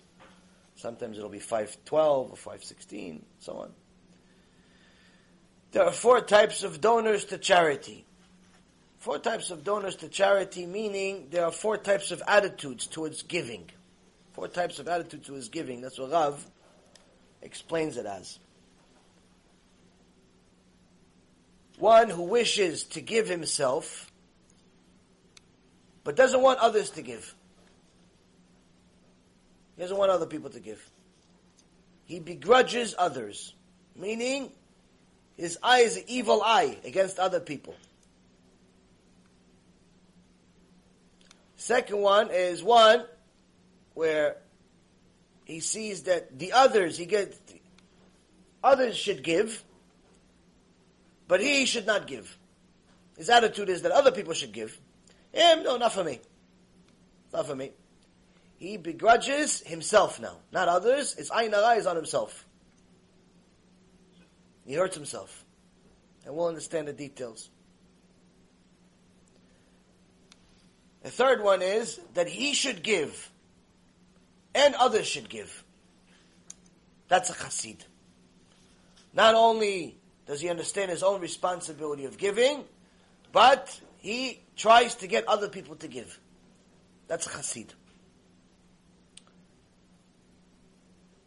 Sometimes 0.76 1.18
it'll 1.18 1.30
be 1.30 1.40
five 1.40 1.78
twelve 1.86 2.30
or 2.30 2.36
five 2.36 2.62
sixteen, 2.62 3.26
so 3.40 3.54
on. 3.54 3.72
There 5.72 5.84
are 5.84 5.92
four 5.92 6.22
types 6.22 6.64
of 6.64 6.82
donors 6.82 7.26
to 7.26 7.38
charity. 7.38 8.06
Four 8.98 9.20
types 9.20 9.50
of 9.52 9.64
donors 9.64 9.96
to 9.98 10.10
charity, 10.10 10.66
meaning 10.66 11.28
there 11.32 11.46
are 11.46 11.52
four 11.52 11.78
types 11.78 12.12
of 12.12 12.22
attitudes 12.28 12.88
towards 12.88 13.24
giving. 13.24 13.70
Four 14.34 14.48
types 14.48 14.80
of 14.80 14.88
attitudes 14.88 15.28
towards 15.28 15.50
giving. 15.50 15.82
That's 15.82 15.98
what 15.98 16.12
Rav 16.12 16.46
explains 17.42 17.98
it 17.98 18.06
as. 18.06 18.38
One 21.80 22.10
who 22.10 22.24
wishes 22.24 22.84
to 22.84 23.02
give 23.02 23.28
himself, 23.28 24.12
but 26.04 26.16
doesn't 26.16 26.42
want 26.42 26.60
others 26.60 26.92
to 26.92 27.02
give. 27.02 27.34
He 29.76 29.82
doesn't 29.82 29.98
want 29.98 30.12
other 30.12 30.28
people 30.28 30.52
to 30.52 30.60
give. 30.60 30.88
He 32.06 32.20
begrudges 32.20 32.94
others, 33.00 33.56
meaning 33.96 34.52
his 35.38 35.58
eye 35.64 35.80
is 35.80 35.98
an 35.98 36.04
evil 36.08 36.42
eye 36.44 36.78
against 36.84 37.20
other 37.20 37.40
people. 37.40 37.76
Second 41.56 42.00
one 42.00 42.30
is 42.32 42.64
one 42.64 43.06
where 43.94 44.38
he 45.46 45.60
sees 45.60 46.04
that 46.04 46.40
the 46.40 46.54
others 46.54 46.98
he 46.98 47.06
gets 47.06 47.38
others 48.64 48.98
should 48.98 49.24
give, 49.24 49.64
but 51.28 51.42
he 51.42 51.66
should 51.66 51.86
not 51.86 52.08
give. 52.08 52.38
His 53.18 53.30
attitude 53.30 53.70
is 53.70 53.84
that 53.84 53.92
other 53.92 54.12
people 54.12 54.34
should 54.34 54.52
give. 54.52 54.80
Him, 55.32 55.64
no, 55.64 55.78
not 55.78 55.94
for 55.94 56.04
me. 56.04 56.20
Not 57.32 57.48
for 57.48 57.56
me. 57.56 57.72
He 58.58 58.78
begrudges 58.78 59.62
himself 59.62 60.20
now, 60.20 60.38
not 60.52 60.68
others. 60.68 61.14
His 61.14 61.30
ayin 61.30 61.78
is 61.78 61.88
on 61.88 61.96
himself. 61.96 62.46
He 64.72 64.78
hurts 64.78 64.96
himself. 64.96 65.44
And 66.26 66.34
we'll 66.34 66.48
understand 66.48 66.88
the 66.88 66.94
details. 66.94 67.50
The 71.04 71.10
third 71.10 71.44
one 71.44 71.62
is 71.62 72.00
that 72.14 72.30
he 72.30 72.54
should 72.54 72.82
give 72.82 73.30
and 74.56 74.74
others 74.76 75.06
should 75.06 75.28
give. 75.28 75.66
That's 77.10 77.30
a 77.30 77.34
chassid. 77.34 77.80
Not 79.14 79.36
only 79.36 79.98
does 80.26 80.40
he 80.40 80.48
understand 80.48 80.90
his 80.90 81.04
own 81.04 81.20
responsibility 81.20 82.06
of 82.06 82.18
giving, 82.18 82.64
but 83.34 83.78
he 83.98 84.40
tries 84.56 84.96
to 84.96 85.08
get 85.08 85.28
other 85.28 85.50
people 85.50 85.76
to 85.76 85.90
give. 85.90 86.18
That's 87.10 87.28
a 87.28 87.30
chassid. 87.30 87.72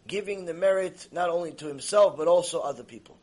Giving 0.06 0.46
the 0.46 0.54
merit 0.54 1.08
not 1.12 1.28
only 1.28 1.52
to 1.52 1.66
himself, 1.66 2.16
but 2.16 2.26
also 2.26 2.60
other 2.60 2.84
people. 2.84 3.18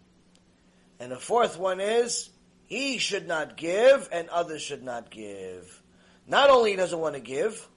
And 1.01 1.11
the 1.11 1.17
fourth 1.17 1.57
one 1.57 1.79
is 1.79 2.29
He 2.67 2.99
should 2.99 3.27
not 3.27 3.57
give, 3.57 4.07
and 4.11 4.29
others 4.29 4.61
should 4.61 4.83
not 4.83 5.09
give. 5.09 5.81
Not 6.27 6.51
only 6.51 6.71
he 6.71 6.77
doesn't 6.77 6.99
want 6.99 7.15
to 7.15 7.19
give, 7.19 7.67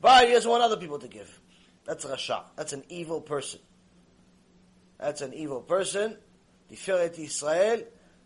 but 0.00 0.28
he 0.28 0.34
doesn't 0.34 0.48
want 0.50 0.62
other 0.62 0.76
people 0.76 0.98
to 0.98 1.08
give. 1.08 1.40
That's 1.86 2.04
rasha. 2.04 2.42
That's 2.54 2.74
an 2.74 2.84
evil 2.90 3.22
person. 3.22 3.60
That's 4.98 5.22
an 5.22 5.32
evil 5.32 5.62
person. 5.62 6.18
The 6.68 6.76
Tiferet 6.76 7.18
Israel 7.18 7.82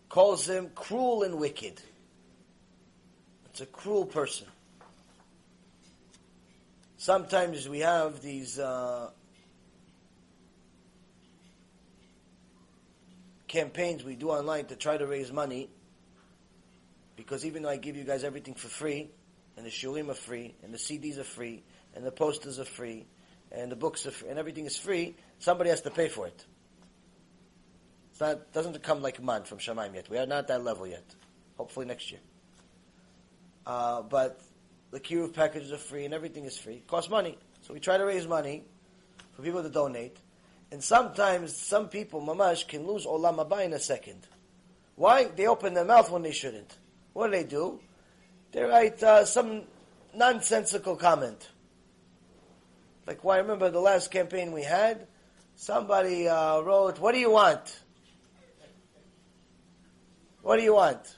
calls 0.09 0.49
him 0.49 0.69
cruel 0.75 1.23
and 1.23 1.39
wicked. 1.39 1.81
It's 3.45 3.61
a 3.61 3.65
cruel 3.65 4.05
person. 4.05 4.47
Sometimes 6.97 7.69
we 7.69 7.79
have 7.79 8.21
these 8.21 8.59
uh, 8.59 9.11
campaigns 13.51 14.01
we 14.01 14.15
do 14.15 14.29
online 14.29 14.65
to 14.65 14.77
try 14.77 14.97
to 14.97 15.05
raise 15.05 15.29
money 15.31 15.69
because 17.17 17.45
even 17.45 17.63
though 17.63 17.69
I 17.69 17.75
give 17.75 17.97
you 17.97 18.05
guys 18.05 18.23
everything 18.23 18.55
for 18.55 18.69
free, 18.69 19.09
and 19.57 19.65
the 19.65 19.69
shulim 19.69 20.09
are 20.09 20.13
free, 20.15 20.55
and 20.63 20.73
the 20.73 20.77
CDs 20.77 21.19
are 21.19 21.25
free, 21.25 21.61
and 21.93 22.05
the 22.05 22.11
posters 22.11 22.59
are 22.59 22.65
free, 22.65 23.05
and 23.51 23.69
the 23.69 23.75
books 23.75 24.05
are 24.07 24.11
free, 24.11 24.29
and 24.29 24.39
everything 24.39 24.65
is 24.65 24.77
free, 24.77 25.15
somebody 25.39 25.69
has 25.69 25.81
to 25.81 25.91
pay 25.91 26.07
for 26.07 26.27
it. 26.27 26.45
It's 28.11 28.21
not 28.21 28.53
doesn't 28.53 28.81
come 28.81 29.01
like 29.01 29.21
man 29.21 29.43
from 29.43 29.57
Shemaim 29.57 29.93
yet. 29.93 30.09
We 30.09 30.17
are 30.17 30.25
not 30.25 30.39
at 30.39 30.47
that 30.47 30.63
level 30.63 30.87
yet. 30.87 31.03
Hopefully 31.57 31.85
next 31.85 32.09
year. 32.09 32.21
Uh, 33.67 34.01
but 34.01 34.39
the 34.91 34.99
kiruv 34.99 35.33
packages 35.33 35.71
are 35.73 35.77
free 35.77 36.05
and 36.05 36.13
everything 36.13 36.45
is 36.45 36.57
free. 36.57 36.75
It 36.75 36.87
costs 36.87 37.09
money. 37.09 37.37
So 37.61 37.73
we 37.73 37.81
try 37.81 37.97
to 37.97 38.05
raise 38.05 38.25
money 38.27 38.63
for 39.33 39.43
people 39.43 39.61
to 39.61 39.69
donate. 39.69 40.17
And 40.71 40.81
sometimes 40.81 41.55
some 41.55 41.89
people, 41.89 42.21
mamash, 42.21 42.67
can 42.67 42.87
lose 42.87 43.05
olam 43.05 43.45
haba 43.45 43.65
in 43.65 43.73
a 43.73 43.79
second. 43.79 44.25
Why? 44.95 45.25
They 45.25 45.47
open 45.47 45.73
their 45.73 45.85
mouth 45.85 46.09
when 46.09 46.21
they 46.21 46.31
shouldn't. 46.31 46.77
What 47.13 47.27
do 47.27 47.31
they 47.31 47.43
do? 47.43 47.79
They 48.51 48.63
write 48.63 49.01
uh, 49.03 49.25
some 49.25 49.63
nonsensical 50.15 50.95
comment. 50.95 51.49
Like, 53.05 53.23
why? 53.23 53.35
Well, 53.35 53.43
remember 53.43 53.69
the 53.69 53.79
last 53.79 54.11
campaign 54.11 54.51
we 54.51 54.63
had. 54.63 55.07
Somebody 55.55 56.27
uh, 56.27 56.61
wrote, 56.61 56.99
"What 56.99 57.13
do 57.13 57.19
you 57.19 57.31
want? 57.31 57.79
What 60.41 60.57
do 60.57 60.63
you 60.63 60.73
want?" 60.73 61.17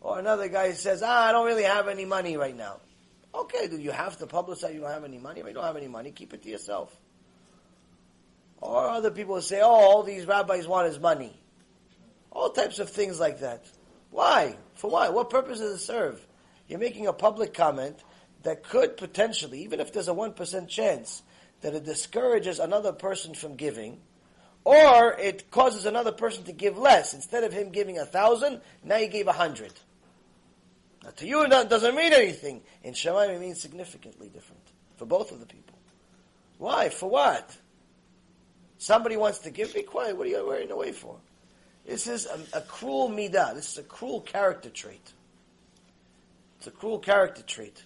Or 0.00 0.18
another 0.18 0.48
guy 0.48 0.72
says, 0.72 1.02
"Ah, 1.04 1.28
I 1.28 1.32
don't 1.32 1.46
really 1.46 1.64
have 1.64 1.88
any 1.88 2.04
money 2.04 2.36
right 2.36 2.56
now." 2.56 2.80
Okay, 3.34 3.66
do 3.66 3.78
you 3.78 3.90
have 3.90 4.16
to 4.18 4.26
publicize 4.26 4.74
you 4.74 4.80
don't 4.80 4.90
have 4.90 5.04
any 5.04 5.18
money? 5.18 5.40
If 5.40 5.46
you 5.46 5.54
don't 5.54 5.64
have 5.64 5.76
any 5.76 5.88
money, 5.88 6.12
keep 6.12 6.32
it 6.34 6.42
to 6.44 6.48
yourself. 6.48 6.96
Or 8.64 8.88
other 8.88 9.10
people 9.10 9.40
say, 9.42 9.60
"Oh, 9.60 9.68
all 9.68 10.02
these 10.02 10.24
rabbis 10.24 10.66
want 10.66 10.88
is 10.88 10.98
money." 10.98 11.38
All 12.32 12.48
types 12.48 12.78
of 12.78 12.88
things 12.88 13.20
like 13.20 13.40
that. 13.40 13.66
Why? 14.10 14.56
For 14.74 14.90
why? 14.90 15.10
What 15.10 15.28
purpose 15.28 15.58
does 15.58 15.74
it 15.74 15.84
serve? 15.84 16.26
You're 16.66 16.78
making 16.78 17.06
a 17.06 17.12
public 17.12 17.52
comment 17.52 18.02
that 18.42 18.62
could 18.62 18.96
potentially, 18.96 19.60
even 19.60 19.80
if 19.80 19.92
there's 19.92 20.08
a 20.08 20.14
1% 20.14 20.68
chance, 20.68 21.22
that 21.60 21.74
it 21.74 21.84
discourages 21.84 22.58
another 22.58 22.92
person 22.92 23.34
from 23.34 23.56
giving, 23.56 24.00
or 24.64 25.12
it 25.12 25.50
causes 25.50 25.84
another 25.84 26.12
person 26.12 26.44
to 26.44 26.52
give 26.52 26.78
less. 26.78 27.12
Instead 27.12 27.44
of 27.44 27.52
him 27.52 27.68
giving 27.68 27.98
a 27.98 28.06
thousand, 28.06 28.62
now 28.82 28.96
he 28.96 29.08
gave 29.08 29.28
a 29.28 29.32
hundred. 29.32 29.74
Now 31.02 31.10
to 31.10 31.26
you, 31.26 31.42
it 31.42 31.68
doesn't 31.68 31.94
mean 31.94 32.14
anything. 32.14 32.62
In 32.82 32.94
Shemaim, 32.94 33.28
it 33.28 33.40
means 33.40 33.60
significantly 33.60 34.30
different 34.30 34.62
for 34.96 35.04
both 35.04 35.32
of 35.32 35.40
the 35.40 35.46
people. 35.46 35.76
Why? 36.56 36.88
For 36.88 37.10
what? 37.10 37.58
Somebody 38.78 39.16
wants 39.16 39.38
to 39.40 39.50
give, 39.50 39.74
be 39.74 39.82
quiet. 39.82 40.16
What 40.16 40.26
are 40.26 40.30
you 40.30 40.46
worrying 40.46 40.70
away 40.70 40.92
for? 40.92 41.16
This 41.86 42.06
is 42.06 42.26
a, 42.26 42.58
a 42.58 42.60
cruel 42.62 43.08
midah. 43.08 43.54
This 43.54 43.72
is 43.72 43.78
a 43.78 43.82
cruel 43.82 44.20
character 44.20 44.70
trait. 44.70 45.12
It's 46.58 46.66
a 46.66 46.70
cruel 46.70 46.98
character 46.98 47.42
trait. 47.42 47.82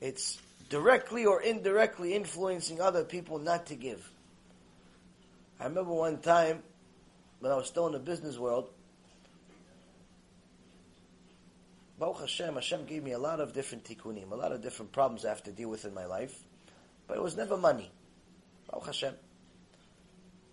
It's 0.00 0.40
directly 0.68 1.26
or 1.26 1.42
indirectly 1.42 2.14
influencing 2.14 2.80
other 2.80 3.04
people 3.04 3.38
not 3.38 3.66
to 3.66 3.74
give. 3.74 4.10
I 5.60 5.64
remember 5.64 5.92
one 5.92 6.18
time 6.18 6.62
when 7.40 7.52
I 7.52 7.56
was 7.56 7.68
still 7.68 7.86
in 7.86 7.92
the 7.92 7.98
business 7.98 8.38
world, 8.38 8.68
Baruch 11.98 12.20
Hashem, 12.20 12.54
Hashem 12.54 12.86
gave 12.86 13.04
me 13.04 13.12
a 13.12 13.18
lot 13.18 13.38
of 13.38 13.52
different 13.52 13.84
tikkunim, 13.84 14.32
a 14.32 14.34
lot 14.34 14.50
of 14.50 14.60
different 14.60 14.92
problems 14.92 15.24
I 15.24 15.28
have 15.28 15.42
to 15.44 15.52
deal 15.52 15.68
with 15.68 15.84
in 15.84 15.94
my 15.94 16.04
life, 16.04 16.36
but 17.06 17.16
it 17.16 17.22
was 17.22 17.36
never 17.36 17.56
money. 17.56 17.90
Baruch 18.68 18.86
Hashem. 18.86 19.14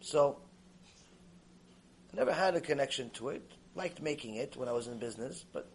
So, 0.01 0.37
I 2.13 2.17
never 2.17 2.33
had 2.33 2.55
a 2.55 2.61
connection 2.61 3.09
to 3.11 3.29
it. 3.29 3.51
Liked 3.75 4.01
making 4.01 4.35
it 4.35 4.55
when 4.57 4.67
I 4.67 4.71
was 4.71 4.87
in 4.87 4.97
business, 4.97 5.45
but 5.53 5.69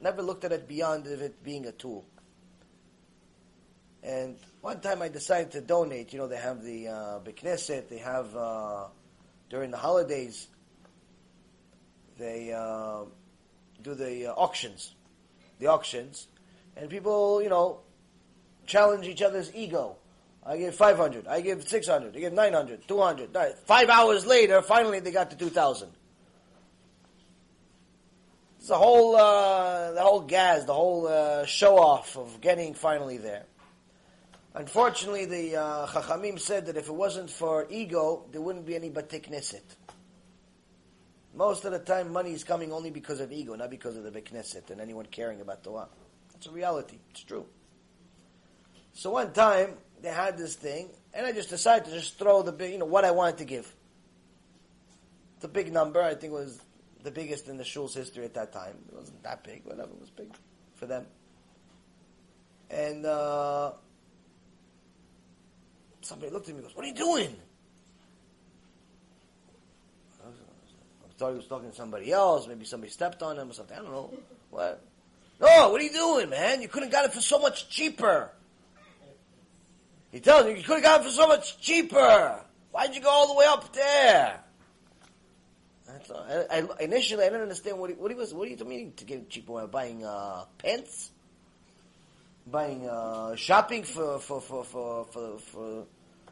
never 0.00 0.22
looked 0.22 0.44
at 0.44 0.52
it 0.52 0.66
beyond 0.66 1.06
it 1.06 1.42
being 1.42 1.66
a 1.66 1.72
tool. 1.72 2.04
And 4.02 4.36
one 4.60 4.80
time 4.80 5.02
I 5.02 5.08
decided 5.08 5.52
to 5.52 5.60
donate. 5.60 6.12
You 6.12 6.18
know, 6.18 6.28
they 6.28 6.36
have 6.36 6.62
the 6.62 6.88
uh, 6.88 6.92
Bekneset, 7.20 7.88
they 7.88 7.98
have 7.98 8.34
uh, 8.36 8.86
during 9.48 9.70
the 9.70 9.76
holidays, 9.76 10.48
they 12.18 12.52
uh, 12.52 13.04
do 13.82 13.94
the 13.94 14.26
uh, 14.26 14.34
auctions, 14.34 14.94
the 15.58 15.66
auctions, 15.66 16.28
and 16.76 16.88
people, 16.88 17.42
you 17.42 17.48
know, 17.48 17.80
challenge 18.66 19.06
each 19.06 19.22
other's 19.22 19.54
ego. 19.54 19.96
I 20.48 20.56
give 20.58 20.74
500, 20.76 21.26
I 21.26 21.40
give 21.40 21.68
600, 21.68 22.16
I 22.16 22.20
give 22.20 22.32
900, 22.32 22.86
200. 22.86 23.36
Five 23.64 23.88
hours 23.88 24.24
later, 24.24 24.62
finally 24.62 25.00
they 25.00 25.10
got 25.10 25.30
to 25.30 25.36
2,000. 25.36 25.88
It's 28.58 28.68
the 28.68 28.76
whole, 28.76 29.16
uh, 29.16 29.92
the 29.92 30.02
whole 30.02 30.20
gas, 30.20 30.64
the 30.64 30.74
whole 30.74 31.08
uh, 31.08 31.44
show 31.46 31.78
off 31.78 32.16
of 32.16 32.40
getting 32.40 32.74
finally 32.74 33.16
there. 33.16 33.44
Unfortunately, 34.54 35.26
the 35.26 35.56
uh, 35.56 35.86
Chachamim 35.88 36.38
said 36.38 36.66
that 36.66 36.76
if 36.76 36.88
it 36.88 36.94
wasn't 36.94 37.28
for 37.28 37.66
ego, 37.68 38.24
there 38.32 38.40
wouldn't 38.40 38.66
be 38.66 38.74
any 38.74 38.88
Batik. 38.88 39.28
Most 41.34 41.64
of 41.66 41.72
the 41.72 41.78
time, 41.78 42.12
money 42.12 42.32
is 42.32 42.44
coming 42.44 42.72
only 42.72 42.90
because 42.90 43.20
of 43.20 43.30
ego, 43.30 43.54
not 43.54 43.68
because 43.68 43.96
of 43.96 44.04
the 44.04 44.10
Knesset 44.10 44.70
and 44.70 44.80
anyone 44.80 45.06
caring 45.06 45.40
about 45.40 45.62
Torah. 45.62 45.88
That's 46.32 46.46
a 46.46 46.50
reality. 46.50 46.98
It's 47.10 47.24
true. 47.24 47.46
So 48.94 49.10
one 49.10 49.32
time, 49.34 49.74
they 50.02 50.10
had 50.10 50.36
this 50.36 50.54
thing, 50.54 50.90
and 51.14 51.26
I 51.26 51.32
just 51.32 51.48
decided 51.48 51.86
to 51.86 51.90
just 51.92 52.18
throw 52.18 52.42
the 52.42 52.52
big, 52.52 52.72
you 52.72 52.78
know, 52.78 52.84
what 52.84 53.04
I 53.04 53.10
wanted 53.10 53.38
to 53.38 53.44
give. 53.44 53.72
A 55.42 55.48
big 55.48 55.72
number. 55.72 56.02
I 56.02 56.16
think 56.16 56.32
was 56.32 56.60
the 57.04 57.12
biggest 57.12 57.46
in 57.46 57.56
the 57.56 57.62
shul's 57.62 57.94
history 57.94 58.24
at 58.24 58.34
that 58.34 58.52
time. 58.52 58.74
It 58.88 58.96
wasn't 58.96 59.22
that 59.22 59.44
big, 59.44 59.64
whatever. 59.64 59.90
It 59.92 60.00
was 60.00 60.10
big 60.10 60.34
for 60.74 60.86
them. 60.86 61.06
And 62.68 63.06
uh, 63.06 63.72
somebody 66.00 66.32
looked 66.32 66.48
at 66.48 66.54
me 66.54 66.62
and 66.62 66.66
goes, 66.66 66.74
"What 66.74 66.84
are 66.84 66.88
you 66.88 66.94
doing?" 66.94 67.36
I 70.24 71.18
thought 71.18 71.30
he 71.30 71.36
was 71.36 71.46
talking 71.46 71.70
to 71.70 71.76
somebody 71.76 72.10
else. 72.10 72.48
Maybe 72.48 72.64
somebody 72.64 72.90
stepped 72.90 73.22
on 73.22 73.38
him 73.38 73.50
or 73.50 73.52
something. 73.52 73.78
I 73.78 73.82
don't 73.82 73.92
know. 73.92 74.12
What? 74.50 74.82
No, 75.40 75.68
what 75.70 75.80
are 75.80 75.84
you 75.84 75.92
doing, 75.92 76.28
man? 76.28 76.60
You 76.60 76.66
could 76.66 76.82
have 76.82 76.90
got 76.90 77.04
it 77.04 77.12
for 77.12 77.20
so 77.20 77.38
much 77.38 77.68
cheaper. 77.68 78.32
He 80.16 80.20
tells 80.20 80.46
me, 80.46 80.56
you 80.56 80.62
could 80.62 80.82
have 80.82 81.02
it 81.02 81.04
for 81.04 81.10
so 81.10 81.28
much 81.28 81.60
cheaper. 81.60 82.40
Why'd 82.70 82.94
you 82.94 83.02
go 83.02 83.10
all 83.10 83.28
the 83.28 83.34
way 83.34 83.44
up 83.44 83.70
there? 83.74 84.40
I, 85.90 86.44
I, 86.50 86.66
initially, 86.80 87.22
I 87.22 87.26
didn't 87.26 87.42
understand 87.42 87.78
what 87.78 87.90
he, 87.90 87.96
what 87.96 88.10
he 88.10 88.16
was. 88.16 88.32
What 88.32 88.48
are 88.48 88.50
you 88.50 88.56
meaning 88.64 88.94
to 88.96 89.04
get 89.04 89.28
cheaper? 89.28 89.66
Buying 89.66 90.06
uh, 90.06 90.46
pants, 90.56 91.10
buying 92.46 92.88
uh, 92.88 93.36
shopping 93.36 93.82
for 93.82 94.18
for, 94.18 94.40
for 94.40 94.64
for 94.64 95.04
for 95.04 95.38
for 95.38 95.84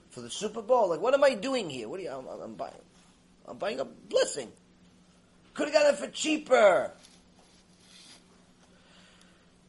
for 0.09 0.21
the 0.23 0.31
Super 0.31 0.63
Bowl. 0.63 0.89
Like, 0.89 1.03
what 1.03 1.13
am 1.13 1.23
I 1.23 1.35
doing 1.35 1.69
here? 1.69 1.87
What 1.87 2.01
are 2.01 2.05
you? 2.05 2.11
I'm, 2.11 2.27
I'm 2.27 2.55
buying. 2.55 2.73
I'm 3.47 3.59
buying 3.59 3.81
a 3.81 3.85
blessing. 3.85 4.51
Could 5.53 5.69
have 5.69 5.75
got 5.75 5.93
it 5.93 5.99
for 5.99 6.07
cheaper. 6.07 6.91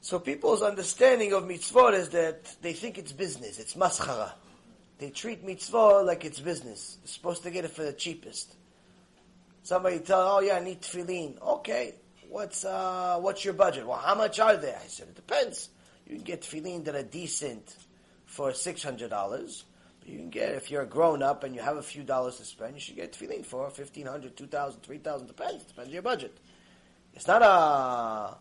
So 0.05 0.19
people's 0.19 0.61
understanding 0.61 1.33
of 1.33 1.45
mitzvot 1.45 1.93
is 1.95 2.09
that 2.09 2.61
they 2.61 2.73
think 2.73 2.99
it's 2.99 3.11
business, 3.11 3.57
it's 3.57 3.73
maschara. 3.73 4.33
They 4.99 5.09
treat 5.09 5.43
mitzvot 5.43 6.05
like 6.05 6.23
it's 6.23 6.39
business. 6.39 6.99
They're 7.01 7.07
supposed 7.07 7.41
to 7.41 7.49
get 7.49 7.65
it 7.65 7.71
for 7.71 7.81
the 7.81 7.91
cheapest. 7.91 8.53
Somebody 9.63 9.97
tell, 9.97 10.21
oh 10.21 10.41
yeah, 10.41 10.57
I 10.57 10.59
need 10.59 10.83
tefillin. 10.83 11.41
Okay, 11.41 11.95
what's 12.29 12.63
uh, 12.63 13.17
what's 13.19 13.43
your 13.43 13.55
budget? 13.55 13.87
Well, 13.87 13.97
how 13.97 14.13
much 14.13 14.39
are 14.39 14.55
they? 14.55 14.75
I 14.75 14.85
said 14.85 15.07
it 15.07 15.15
depends. 15.15 15.69
You 16.05 16.17
can 16.17 16.23
get 16.23 16.43
tefillin 16.43 16.85
that 16.85 16.93
are 16.93 17.01
decent 17.01 17.75
for 18.27 18.53
six 18.53 18.83
hundred 18.83 19.09
dollars. 19.09 19.63
You 20.05 20.19
can 20.19 20.29
get 20.29 20.49
if 20.49 20.69
you're 20.69 20.83
a 20.83 20.85
grown 20.85 21.23
up 21.23 21.43
and 21.43 21.55
you 21.55 21.61
have 21.61 21.77
a 21.77 21.81
few 21.81 22.03
dollars 22.03 22.37
to 22.37 22.45
spend, 22.45 22.75
you 22.75 22.79
should 22.79 22.95
get 22.95 23.13
tefillin 23.13 23.43
for 23.43 23.71
fifteen 23.71 24.05
hundred, 24.05 24.37
two 24.37 24.45
thousand, 24.45 24.81
three 24.81 24.99
thousand. 24.99 25.25
Depends. 25.25 25.63
Depends 25.63 25.89
on 25.89 25.93
your 25.93 26.03
budget. 26.03 26.37
It's 27.15 27.25
not 27.25 27.41
a 27.41 28.37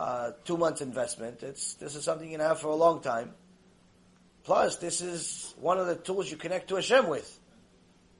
uh, 0.00 0.32
two 0.46 0.56
months 0.56 0.80
investment. 0.80 1.42
It's 1.42 1.74
this 1.74 1.94
is 1.94 2.04
something 2.04 2.26
you 2.30 2.38
can 2.38 2.46
have 2.46 2.58
for 2.58 2.68
a 2.68 2.74
long 2.74 3.02
time. 3.02 3.34
Plus, 4.44 4.76
this 4.76 5.02
is 5.02 5.54
one 5.60 5.78
of 5.78 5.86
the 5.86 5.96
tools 5.96 6.30
you 6.30 6.38
connect 6.38 6.68
to 6.68 6.76
Hashem 6.76 7.06
with. 7.06 7.38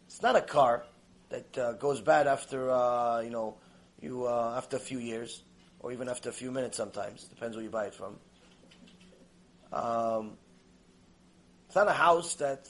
It's 0.07 0.21
not 0.21 0.37
a 0.37 0.43
car 0.43 0.85
that 1.31 1.57
uh, 1.57 1.73
goes 1.73 2.03
bad 2.03 2.27
after 2.27 2.71
uh, 2.71 3.21
you 3.21 3.31
know 3.31 3.57
You 4.03 4.27
uh, 4.27 4.55
after 4.57 4.77
a 4.77 4.81
few 4.81 4.99
years, 4.99 5.43
or 5.81 5.93
even 5.93 6.09
after 6.09 6.29
a 6.29 6.33
few 6.33 6.51
minutes, 6.51 6.77
sometimes 6.77 7.25
depends 7.25 7.57
where 7.57 7.65
you 7.65 7.71
buy 7.71 7.87
it 7.87 7.95
from. 7.95 8.17
Um, 9.73 10.37
it's 11.67 11.77
not 11.77 11.89
a 11.89 11.93
house 11.93 12.35
that 12.37 12.69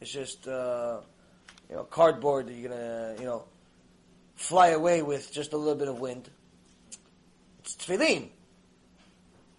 is 0.00 0.10
just 0.10 0.48
uh, 0.48 1.00
you 1.70 1.76
know 1.76 1.84
cardboard 1.84 2.48
that 2.48 2.54
you're 2.54 2.70
gonna 2.70 3.16
you 3.18 3.24
know 3.24 3.44
fly 4.36 4.68
away 4.68 5.02
with 5.02 5.32
just 5.32 5.52
a 5.52 5.56
little 5.56 5.80
bit 5.82 5.88
of 5.88 6.00
wind. 6.00 6.28
It's 7.60 7.76
tefillin. 7.76 8.33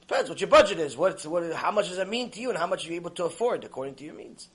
Depends 0.08 0.30
what 0.30 0.40
your 0.40 0.50
budget 0.50 0.80
is. 0.80 0.96
What, 0.96 1.26
what, 1.26 1.52
how 1.54 1.72
much 1.72 1.90
does 1.90 1.98
it 1.98 2.08
mean 2.08 2.30
to 2.32 2.40
you, 2.40 2.50
and 2.50 2.58
how 2.58 2.68
much 2.68 2.86
are 2.86 2.90
you 2.90 2.96
able 2.96 3.10
to 3.12 3.26
afford 3.26 3.64
according 3.64 3.96
to 3.96 4.04
your 4.04 4.14
means. 4.14 4.50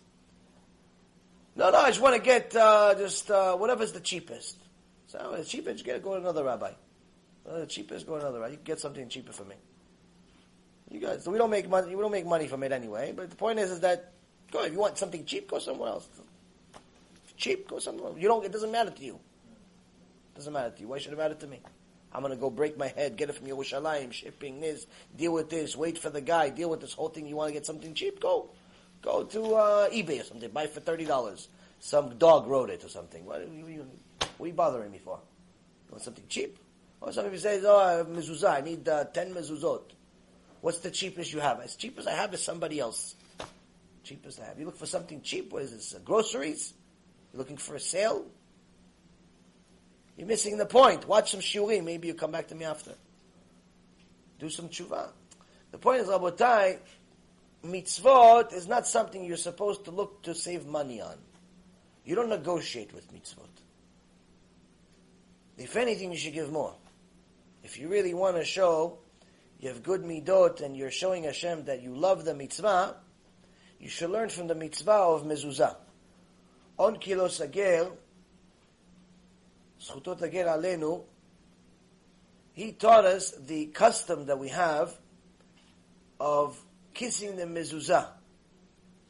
No, 1.56 1.70
no, 1.70 1.78
I 1.78 1.88
just 1.88 2.00
want 2.00 2.14
to 2.14 2.22
get 2.22 2.54
uh, 2.54 2.94
just 2.96 3.30
uh, 3.30 3.56
whatever's 3.56 3.92
the 3.92 4.00
cheapest. 4.00 4.56
So 5.08 5.34
the 5.36 5.44
cheapest, 5.44 5.84
get 5.84 6.02
go 6.02 6.14
to 6.14 6.20
another 6.20 6.44
rabbi. 6.44 6.70
Uh, 7.48 7.60
the 7.60 7.66
cheapest, 7.66 8.06
go 8.06 8.14
to 8.14 8.20
another 8.20 8.38
rabbi. 8.38 8.52
You 8.52 8.56
can 8.58 8.64
get 8.64 8.80
something 8.80 9.08
cheaper 9.08 9.32
for 9.32 9.44
me. 9.44 9.56
You 10.88 11.00
guys, 11.00 11.24
so 11.24 11.32
we 11.32 11.38
don't 11.38 11.50
make 11.50 11.68
money. 11.68 11.94
We 11.94 12.00
don't 12.00 12.12
make 12.12 12.26
money 12.26 12.46
from 12.46 12.62
it 12.62 12.70
anyway. 12.70 13.12
But 13.14 13.30
the 13.30 13.36
point 13.36 13.58
is, 13.58 13.72
is 13.72 13.80
that 13.80 14.12
go 14.52 14.64
if 14.64 14.72
you 14.72 14.78
want 14.78 14.98
something 14.98 15.24
cheap, 15.24 15.50
go 15.50 15.58
somewhere 15.58 15.90
else. 15.90 16.08
Cheap, 17.36 17.68
go 17.68 17.80
somewhere. 17.80 18.10
Else. 18.10 18.18
You 18.18 18.28
don't. 18.28 18.44
It 18.44 18.52
doesn't 18.52 18.70
matter 18.70 18.90
to 18.90 19.04
you. 19.04 19.14
It 19.14 20.36
doesn't 20.36 20.52
matter 20.52 20.70
to 20.70 20.80
you. 20.80 20.88
Why 20.88 20.98
should 20.98 21.12
it 21.12 21.18
matter 21.18 21.34
to 21.34 21.46
me? 21.48 21.60
I'm 22.12 22.22
going 22.22 22.34
to 22.34 22.40
go 22.40 22.50
break 22.50 22.76
my 22.76 22.88
head, 22.88 23.16
get 23.16 23.30
it 23.30 23.36
from 23.36 23.46
Yerushalayim, 23.46 24.12
shipping 24.12 24.60
this, 24.60 24.86
deal 25.16 25.32
with 25.32 25.48
this, 25.48 25.76
wait 25.76 25.96
for 25.98 26.10
the 26.10 26.20
guy, 26.20 26.50
deal 26.50 26.68
with 26.68 26.80
this 26.80 26.92
whole 26.92 27.08
thing. 27.08 27.26
You 27.26 27.36
want 27.36 27.48
to 27.48 27.52
get 27.52 27.66
something 27.66 27.94
cheap? 27.94 28.20
Go, 28.20 28.50
go 29.00 29.24
to 29.24 29.54
uh, 29.54 29.90
eBay 29.90 30.20
or 30.20 30.24
something. 30.24 30.50
Buy 30.50 30.66
for 30.66 30.80
thirty 30.80 31.04
dollars. 31.04 31.48
Some 31.78 32.18
dog 32.18 32.46
wrote 32.46 32.68
it 32.70 32.84
or 32.84 32.88
something. 32.88 33.24
What, 33.24 33.46
what, 33.48 34.44
are 34.44 34.46
you, 34.46 34.52
bothering 34.52 34.90
me 34.90 34.98
for? 34.98 35.18
You 35.86 35.92
want 35.92 36.02
something 36.02 36.24
cheap? 36.28 36.58
Or 37.00 37.12
somebody 37.12 37.38
say, 37.38 37.60
"Oh, 37.62 38.06
mezuzah. 38.08 38.58
I 38.58 38.60
need 38.60 38.86
uh, 38.88 39.04
ten 39.04 39.32
mezuzot." 39.32 39.82
What's 40.60 40.80
the 40.80 40.90
cheapest 40.90 41.32
you 41.32 41.40
have? 41.40 41.60
As 41.60 41.74
cheap 41.76 41.98
as 41.98 42.06
I 42.06 42.12
have 42.12 42.34
is 42.34 42.42
somebody 42.42 42.80
else. 42.80 43.14
Cheapest 44.04 44.40
I 44.40 44.46
have. 44.46 44.58
You 44.58 44.66
look 44.66 44.76
for 44.76 44.86
something 44.86 45.22
cheap. 45.22 45.52
What 45.52 45.62
is 45.62 45.72
this? 45.72 45.94
Uh, 45.94 46.00
groceries? 46.04 46.74
You 47.32 47.38
looking 47.38 47.56
for 47.56 47.76
a 47.76 47.80
sale? 47.80 48.26
You're 50.20 50.28
missing 50.28 50.58
the 50.58 50.66
point. 50.66 51.08
Watch 51.08 51.30
some 51.30 51.40
shiurim. 51.40 51.82
Maybe 51.82 52.06
you 52.06 52.12
come 52.12 52.30
back 52.30 52.48
to 52.48 52.54
me 52.54 52.66
after. 52.66 52.92
Do 54.38 54.50
some 54.50 54.68
tshuva. 54.68 55.08
The 55.70 55.78
point 55.78 56.02
is, 56.02 56.08
Rabotai, 56.08 56.76
mitzvot 57.64 58.52
is 58.52 58.68
not 58.68 58.86
something 58.86 59.24
you're 59.24 59.38
supposed 59.38 59.86
to 59.86 59.90
look 59.90 60.20
to 60.24 60.34
save 60.34 60.66
money 60.66 61.00
on. 61.00 61.16
You 62.04 62.16
don't 62.16 62.28
negotiate 62.28 62.92
with 62.92 63.10
mitzvot. 63.14 63.48
If 65.56 65.74
anything, 65.76 66.12
you 66.12 66.18
should 66.18 66.34
give 66.34 66.52
more. 66.52 66.74
If 67.64 67.78
you 67.78 67.88
really 67.88 68.12
want 68.12 68.36
to 68.36 68.44
show 68.44 68.98
you 69.58 69.70
have 69.70 69.82
good 69.82 70.02
midot 70.02 70.60
and 70.60 70.76
you're 70.76 70.90
showing 70.90 71.24
Hashem 71.24 71.64
that 71.64 71.80
you 71.82 71.96
love 71.96 72.26
the 72.26 72.34
mitzvah, 72.34 72.94
you 73.78 73.88
should 73.88 74.10
learn 74.10 74.28
from 74.28 74.48
the 74.48 74.54
mitzvah 74.54 74.90
of 74.90 75.22
mezuzah. 75.22 75.76
Onkelos 76.78 77.40
HaGer, 77.40 77.90
Zchutot 79.80 80.20
Agir 80.20 80.46
Aleinu. 80.46 81.02
he 82.52 82.72
taught 82.72 83.04
us 83.04 83.30
the 83.32 83.66
custom 83.66 84.26
that 84.26 84.38
we 84.38 84.48
have 84.48 84.92
of 86.18 86.62
kissing 86.92 87.36
the 87.36 87.44
mezuzah 87.44 88.08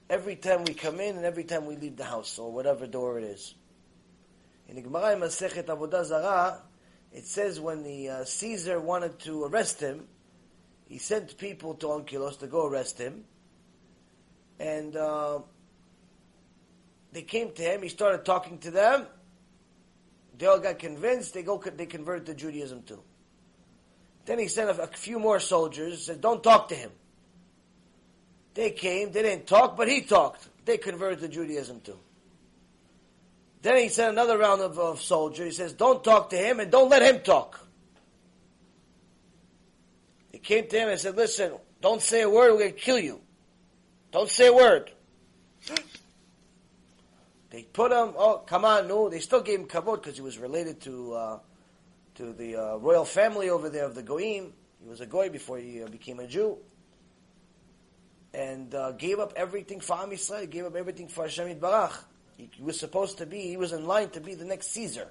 every 0.08 0.36
time 0.36 0.64
we 0.64 0.74
come 0.74 1.00
in 1.00 1.16
and 1.16 1.24
every 1.24 1.44
time 1.44 1.66
we 1.66 1.76
leave 1.76 1.96
the 1.96 2.04
house 2.04 2.38
or 2.38 2.52
whatever 2.52 2.86
door 2.86 3.18
it 3.18 3.24
is. 3.24 3.54
In 4.68 4.76
the 4.76 4.82
Gemara 4.82 5.14
in 5.14 5.20
Masechet 5.20 5.66
Avodah 5.66 6.04
Zarah, 6.04 6.62
it 7.12 7.26
says 7.26 7.58
when 7.58 7.82
the 7.82 8.08
uh, 8.08 8.24
Caesar 8.24 8.80
wanted 8.80 9.18
to 9.20 9.44
arrest 9.44 9.80
him, 9.80 10.06
he 10.88 10.98
sent 10.98 11.36
people 11.38 11.74
to 11.74 11.86
Onkelos 11.86 12.38
to 12.40 12.46
go 12.46 12.66
arrest 12.66 12.98
him, 12.98 13.24
and 14.58 14.94
uh, 14.96 15.40
they 17.12 17.22
came 17.22 17.52
to 17.52 17.62
him. 17.62 17.82
He 17.82 17.88
started 17.88 18.24
talking 18.24 18.58
to 18.58 18.70
them, 18.70 19.06
they 20.40 20.46
all 20.46 20.58
got 20.58 20.78
convinced. 20.78 21.34
They 21.34 21.42
go. 21.42 21.58
They 21.58 21.84
converted 21.84 22.24
to 22.26 22.34
Judaism 22.34 22.82
too. 22.82 23.02
Then 24.24 24.38
he 24.38 24.48
sent 24.48 24.70
a, 24.70 24.86
few 24.86 25.18
more 25.18 25.38
soldiers. 25.38 26.06
Said, 26.06 26.22
"Don't 26.22 26.42
talk 26.42 26.68
to 26.68 26.74
him." 26.74 26.90
They 28.54 28.70
came. 28.70 29.12
They 29.12 29.22
didn't 29.22 29.46
talk, 29.46 29.76
but 29.76 29.86
he 29.86 30.00
talked. 30.00 30.48
They 30.64 30.78
converted 30.78 31.20
to 31.20 31.28
Judaism 31.28 31.80
too. 31.82 31.98
Then 33.60 33.76
he 33.76 33.90
sent 33.90 34.12
another 34.12 34.38
round 34.38 34.62
of, 34.62 34.78
of 34.78 35.02
soldiers. 35.02 35.46
He 35.46 35.52
says, 35.52 35.74
"Don't 35.74 36.02
talk 36.02 36.30
to 36.30 36.38
him 36.38 36.58
and 36.58 36.70
don't 36.72 36.88
let 36.88 37.02
him 37.02 37.20
talk." 37.20 37.60
He 40.32 40.38
came 40.38 40.66
to 40.68 40.78
him 40.78 40.88
and 40.88 40.98
said, 40.98 41.16
"Listen, 41.16 41.52
don't 41.82 42.00
say 42.00 42.22
a 42.22 42.30
word. 42.30 42.52
We're 42.52 42.60
going 42.60 42.72
to 42.72 42.78
kill 42.78 42.98
you. 42.98 43.20
Don't 44.10 44.30
say 44.30 44.46
a 44.46 44.54
word." 44.54 44.90
They 47.50 47.62
put 47.64 47.90
him. 47.90 48.14
Oh, 48.16 48.42
come 48.46 48.64
on, 48.64 48.86
no. 48.86 49.08
They 49.08 49.18
still 49.18 49.42
gave 49.42 49.60
him 49.60 49.66
kavod 49.66 49.96
because 49.96 50.16
he 50.16 50.22
was 50.22 50.38
related 50.38 50.80
to 50.82 51.14
uh, 51.14 51.38
to 52.14 52.32
the 52.32 52.56
uh, 52.56 52.76
royal 52.76 53.04
family 53.04 53.50
over 53.50 53.68
there 53.68 53.84
of 53.84 53.94
the 53.94 54.02
goyim. 54.02 54.52
He 54.82 54.88
was 54.88 55.00
a 55.00 55.06
goy 55.06 55.28
before 55.28 55.58
he 55.58 55.82
uh, 55.82 55.88
became 55.88 56.20
a 56.20 56.26
Jew, 56.26 56.58
and 58.32 58.72
uh, 58.74 58.92
gave 58.92 59.18
up 59.18 59.32
everything 59.36 59.80
for 59.80 59.96
Am 59.96 60.10
Yisrael. 60.10 60.48
Gave 60.48 60.64
up 60.64 60.76
everything 60.76 61.08
for 61.08 61.24
Hashem 61.24 61.58
Barach. 61.58 62.04
He, 62.36 62.48
he, 62.52 62.62
was 62.62 62.78
supposed 62.78 63.18
to 63.18 63.26
be. 63.26 63.40
He 63.40 63.56
was 63.56 63.72
in 63.72 63.84
line 63.84 64.10
to 64.10 64.20
be 64.20 64.34
the 64.34 64.44
next 64.44 64.68
Caesar, 64.68 65.08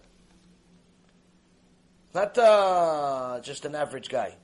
not 2.13 2.37
uh, 2.37 3.41
just 3.43 3.65
an 3.65 3.75
average 3.75 4.07
guy. 4.07 4.35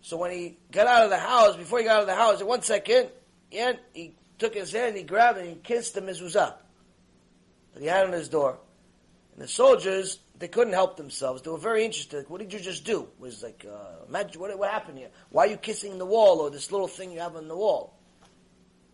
So 0.00 0.16
when 0.16 0.32
he 0.32 0.58
got 0.70 0.88
out 0.88 1.04
of 1.04 1.10
the 1.10 1.18
house, 1.18 1.56
before 1.56 1.78
he 1.78 1.84
got 1.84 1.96
out 1.96 2.02
of 2.02 2.06
the 2.08 2.14
house, 2.14 2.40
in 2.40 2.46
one 2.46 2.62
second, 2.62 3.08
yeah, 3.50 3.72
he 3.92 4.14
took 4.38 4.54
his 4.54 4.72
hand, 4.72 4.96
he 4.96 5.02
grabbed 5.02 5.38
it, 5.38 5.46
and 5.46 5.62
kissed 5.62 5.96
him 5.96 6.08
as 6.08 6.18
he 6.18 6.24
kissed 6.24 6.34
the 6.34 6.40
mezuzah 6.40 6.54
that 7.74 7.82
he 7.82 7.88
had 7.88 8.06
on 8.06 8.12
his 8.12 8.28
door. 8.28 8.58
And 9.34 9.44
the 9.44 9.48
soldiers, 9.48 10.18
they 10.38 10.48
couldn't 10.48 10.72
help 10.72 10.96
themselves. 10.96 11.42
They 11.42 11.50
were 11.50 11.58
very 11.58 11.84
interested. 11.84 12.18
Like, 12.18 12.30
what 12.30 12.40
did 12.40 12.52
you 12.52 12.58
just 12.58 12.84
do? 12.84 13.02
It 13.02 13.20
was 13.20 13.42
like, 13.42 13.66
uh, 13.70 14.06
imagine 14.08 14.40
what, 14.40 14.58
what 14.58 14.70
happened 14.70 14.98
here. 14.98 15.10
Why 15.30 15.46
are 15.46 15.50
you 15.50 15.56
kissing 15.56 15.98
the 15.98 16.06
wall 16.06 16.40
or 16.40 16.50
this 16.50 16.72
little 16.72 16.88
thing 16.88 17.12
you 17.12 17.20
have 17.20 17.36
on 17.36 17.48
the 17.48 17.56
wall? 17.56 17.98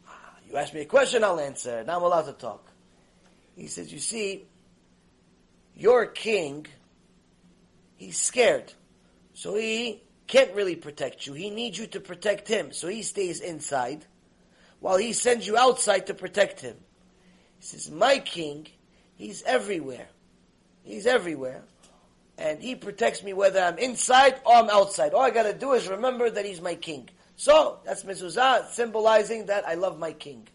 Ah, 0.09 0.37
you 0.48 0.57
ask 0.57 0.74
me 0.74 0.81
a 0.81 0.85
question, 0.85 1.22
I'll 1.22 1.38
answer. 1.38 1.85
Now 1.85 1.96
I'm 1.96 2.02
allowed 2.02 2.26
to 2.26 2.33
talk. 2.33 2.68
He 3.57 3.66
says, 3.68 3.92
you 3.92 3.98
see, 3.98 4.46
your 5.76 6.07
king, 6.07 6.66
he's 7.96 8.18
scared. 8.18 8.72
So 9.35 9.55
he 9.55 10.02
can't 10.26 10.55
really 10.55 10.76
protect 10.76 11.26
you. 11.26 11.35
He 11.35 11.50
needs 11.50 11.78
you 11.78 11.87
to 11.88 12.00
protect 12.00 12.48
him. 12.48 12.72
So 12.72 12.88
he 12.88 13.02
stays 13.02 13.40
inside 13.40 14.07
while 14.82 14.96
he 14.96 15.12
sends 15.12 15.46
you 15.46 15.56
outside 15.56 16.08
to 16.08 16.14
protect 16.14 16.60
him. 16.60 16.76
He 17.60 17.66
says, 17.66 17.88
My 17.88 18.18
king, 18.18 18.66
he's 19.14 19.42
everywhere. 19.44 20.08
He's 20.82 21.06
everywhere. 21.06 21.62
And 22.36 22.60
he 22.60 22.74
protects 22.74 23.22
me 23.22 23.32
whether 23.32 23.60
I'm 23.60 23.78
inside 23.78 24.40
or 24.44 24.56
I'm 24.56 24.68
outside. 24.68 25.14
All 25.14 25.20
I 25.20 25.30
gotta 25.30 25.54
do 25.54 25.72
is 25.72 25.86
remember 25.88 26.28
that 26.28 26.44
he's 26.44 26.60
my 26.60 26.74
king. 26.74 27.08
So, 27.36 27.78
that's 27.84 28.02
mezuzah, 28.02 28.70
symbolizing 28.70 29.46
that 29.46 29.66
I 29.68 29.74
love 29.74 30.00
my 30.00 30.12
king. 30.12 30.48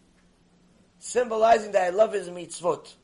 Symbolizing 0.98 1.72
that 1.72 1.84
I 1.84 1.90
love 1.90 2.12
his 2.12 2.28
mitzvot. 2.28 2.94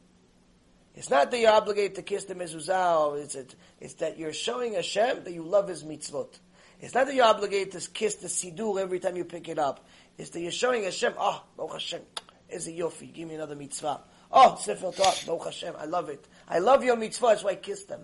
It's 0.94 1.08
not 1.08 1.30
that 1.30 1.40
you're 1.40 1.50
obligated 1.50 1.94
to 1.96 2.02
kiss 2.02 2.24
the 2.24 2.34
mezuzah, 2.34 3.22
it's, 3.22 3.34
it, 3.34 3.54
it's 3.80 3.94
that 3.94 4.18
you're 4.18 4.34
showing 4.34 4.74
Hashem 4.74 5.24
that 5.24 5.32
you 5.32 5.42
love 5.42 5.68
his 5.68 5.84
mitzvot. 5.84 6.38
It's 6.80 6.94
not 6.94 7.06
that 7.06 7.14
you're 7.14 7.24
obligated 7.24 7.80
to 7.80 7.90
kiss 7.90 8.16
the 8.16 8.28
sidur 8.28 8.78
every 8.78 9.00
time 9.00 9.16
you 9.16 9.24
pick 9.24 9.48
it 9.48 9.58
up 9.58 9.86
is 10.18 10.30
that 10.30 10.40
you're 10.40 10.52
showing 10.52 10.84
Hashem, 10.84 11.14
oh, 11.16 11.20
ah, 11.20 11.44
Baruch 11.56 11.72
Hashem, 11.72 12.02
is 12.48 12.68
a 12.68 12.72
yofi, 12.72 13.12
give 13.12 13.28
me 13.28 13.34
another 13.34 13.56
mitzvah. 13.56 14.00
Oh, 14.30 14.56
Sefer 14.56 14.92
Torah, 14.92 15.12
Baruch 15.26 15.44
Hashem, 15.44 15.74
I 15.78 15.86
love 15.86 16.08
it. 16.08 16.26
I 16.48 16.58
love 16.58 16.84
your 16.84 16.96
mitzvah, 16.96 17.28
that's 17.28 17.44
why 17.44 17.50
I 17.50 17.56
kiss 17.56 17.84
them. 17.84 18.02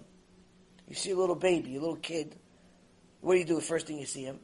You 0.88 0.94
see 0.94 1.10
a 1.12 1.16
little 1.16 1.36
baby, 1.36 1.76
a 1.76 1.80
little 1.80 1.96
kid, 1.96 2.36
what 3.20 3.34
do 3.34 3.38
you 3.38 3.44
do 3.44 3.54
the 3.56 3.60
first 3.60 3.86
thing 3.86 3.98
you 3.98 4.06
see 4.06 4.24
him? 4.24 4.38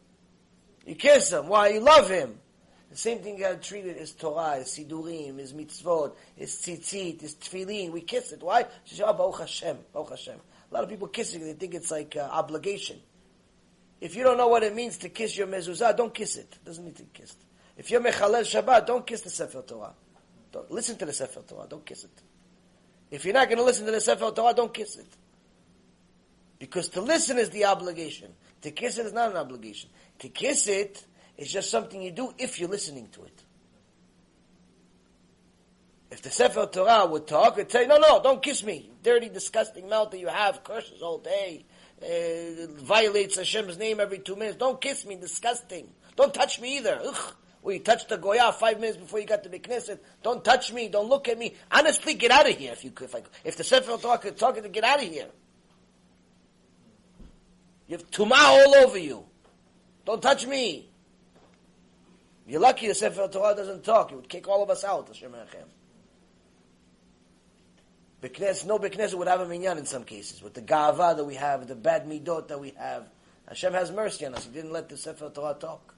You 0.87 0.95
kiss 0.95 1.33
him. 1.33 1.49
Why? 1.49 1.69
You 1.69 1.81
love 1.81 2.09
him. 2.09 2.39
The 2.91 2.97
same 2.97 3.19
thing 3.19 3.37
you 3.37 3.41
gotta 3.41 3.57
treat 3.57 3.87
it 3.87 3.97
as 3.99 4.13
Torah, 4.13 4.59
as 4.59 4.69
Sidurim, 4.69 5.41
as 5.41 5.53
mitzvot, 5.53 6.15
as 6.39 6.53
tzitzit, 6.53 7.23
as 7.25 7.35
tefillin. 7.35 7.91
We 7.91 8.03
kiss 8.03 8.33
it. 8.33 8.43
Why? 8.43 8.67
She 8.85 8.95
says, 8.95 9.05
oh, 9.05 9.11
ah, 9.11 9.13
Baruch 9.13 9.41
Hashem, 9.41 9.79
Baruch 9.93 10.11
Hashem. 10.11 10.39
A 10.71 10.75
lot 10.75 10.85
of 10.85 10.91
people 10.91 11.09
kissing, 11.09 11.45
they 11.45 11.55
think 11.55 11.75
it's 11.75 11.91
like 11.91 12.17
uh, 12.17 12.21
obligation. 12.21 12.99
If 14.01 14.15
you 14.15 14.23
don't 14.25 14.37
know 14.37 14.49
what 14.49 14.63
it 14.63 14.75
means 14.75 14.99
to 14.99 15.09
kiss 15.09 15.37
your 15.37 15.47
mezuzah, 15.47 15.97
don't 15.97 16.15
kiss 16.15 16.37
it. 16.37 16.49
It 16.53 16.65
doesn't 16.65 16.85
need 16.85 16.97
to 16.97 17.03
be 17.03 17.11
kissed. 17.13 17.39
If 17.77 17.91
you're 17.91 18.01
Mechalel 18.01 18.43
Shabbat, 18.43 18.87
don't 18.87 19.07
kiss 19.07 19.21
the 19.21 19.31
Sefer 19.31 19.63
Torah. 19.63 19.95
Don't, 20.53 20.71
listen 20.71 20.97
to 20.99 21.05
the 21.05 21.13
Sefer 21.13 21.43
Torah, 21.47 21.67
don't 21.69 21.85
kiss 21.85 22.05
it. 22.05 22.23
If 23.11 23.25
you're 23.25 23.35
not 23.35 23.49
going 23.49 23.59
to 23.59 23.65
listen 23.65 23.87
to 23.87 23.93
the 23.93 24.01
Sefer 24.01 24.31
Torah, 24.31 24.55
don't 24.55 24.73
kiss 24.73 24.97
it. 24.97 25.07
Because 26.59 26.89
to 26.91 27.03
listen 27.03 27.39
is 27.39 27.51
the 27.51 27.67
obligation. 27.67 28.33
To 28.63 28.71
kiss 28.71 28.99
it 28.99 29.07
is 29.07 29.13
not 29.13 29.31
an 29.31 29.37
obligation. 29.37 29.91
To 30.21 30.29
kiss 30.29 30.69
it 30.69 31.05
is 31.37 31.53
just 31.53 31.71
something 31.71 32.03
you 32.03 32.11
do 32.11 32.33
if 32.39 32.59
you're 32.59 32.69
listening 32.69 33.09
to 33.13 33.25
it. 33.25 33.43
If 36.11 36.23
the 36.23 36.31
Sefer 36.31 36.67
Torah 36.67 37.05
would 37.05 37.27
talk, 37.27 37.59
it'd 37.59 37.71
say, 37.71 37.87
no, 37.87 37.99
no, 37.99 38.23
don't 38.23 38.43
kiss 38.43 38.63
me. 38.65 38.91
Dirty, 39.03 39.29
disgusting 39.29 39.89
mouth 39.89 40.11
that 40.13 40.19
you 40.19 40.29
have, 40.29 40.65
curses 40.65 41.03
all 41.03 41.19
day, 41.19 41.67
uh, 42.01 42.73
violates 42.83 43.37
Hashem's 43.37 43.77
name 43.77 44.01
every 44.01 44.21
two 44.21 44.37
minutes. 44.37 44.57
Don't 44.57 44.81
kiss 44.81 45.05
me, 45.05 45.17
disgusting. 45.17 45.89
Don't 46.15 46.33
touch 46.33 46.59
me 46.61 46.79
either. 46.79 46.99
Ugh. 47.05 47.35
Well, 47.67 47.75
you 47.75 47.81
touched 47.81 48.11
the 48.11 48.17
Goya 48.17 48.53
five 48.53 48.79
minutes 48.79 48.97
before 48.97 49.19
you 49.19 49.27
got 49.27 49.43
to 49.43 49.49
the 49.49 49.59
Knesset. 49.59 49.99
Don't 50.23 50.45
touch 50.45 50.73
me. 50.73 50.87
Don't 50.87 51.09
look 51.09 51.27
at 51.27 51.37
me. 51.37 51.53
Honestly, 51.69 52.15
get 52.15 52.31
out 52.31 52.49
of 52.49 52.57
here 52.57 52.71
if 52.71 52.85
you 52.85 52.93
could. 52.93 53.07
If, 53.07 53.17
I, 53.17 53.23
if 53.43 53.57
the 53.57 53.65
Sefer 53.65 53.97
Torah 53.97 54.19
could 54.19 54.39
talk, 54.39 54.55
to 54.55 54.69
get 54.69 54.85
out 54.85 55.03
of 55.03 55.09
here. 55.11 55.27
You 57.89 57.97
have 57.97 58.09
tuma 58.09 58.37
all 58.37 58.73
over 58.77 58.97
you. 58.97 59.25
Don't 60.05 60.23
touch 60.23 60.47
me. 60.47 60.89
You're 62.47 62.61
lucky 62.61 62.87
the 62.87 62.95
Sefer 62.95 63.27
Torah 63.27 63.57
doesn't 63.57 63.83
talk. 63.83 64.13
It 64.13 64.15
would 64.15 64.29
kick 64.29 64.47
all 64.47 64.63
of 64.63 64.71
us 64.71 64.85
out. 64.85 65.09
Hashem 65.09 65.35
Beknes, 68.23 68.65
no 68.65 68.79
Beknes 68.79 69.13
would 69.13 69.27
have 69.27 69.41
a 69.41 69.49
minyan 69.49 69.77
in 69.79 69.87
some 69.87 70.05
cases. 70.05 70.41
With 70.41 70.55
the 70.55 70.63
gava 70.63 71.17
that 71.17 71.25
we 71.25 71.35
have, 71.35 71.67
the 71.67 71.75
bad 71.75 72.07
midot 72.07 72.47
that 72.47 72.61
we 72.61 72.75
have. 72.79 73.09
Hashem 73.49 73.73
has 73.73 73.91
mercy 73.91 74.25
on 74.25 74.37
us. 74.37 74.45
He 74.45 74.53
didn't 74.53 74.73
let 74.73 74.89
the 74.89 74.97
Sefer 74.97 75.31
Torah 75.31 75.57
talk. 75.59 75.96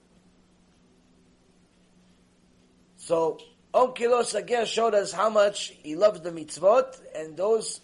So, 3.08 3.38
Onkelos 3.72 4.34
again 4.34 4.66
showed 4.66 4.92
us 4.94 5.12
how 5.12 5.30
much 5.30 5.72
he 5.82 5.96
loved 5.96 6.22
the 6.24 6.30
mitzvot, 6.30 7.00
and 7.16 7.38
those 7.38 7.80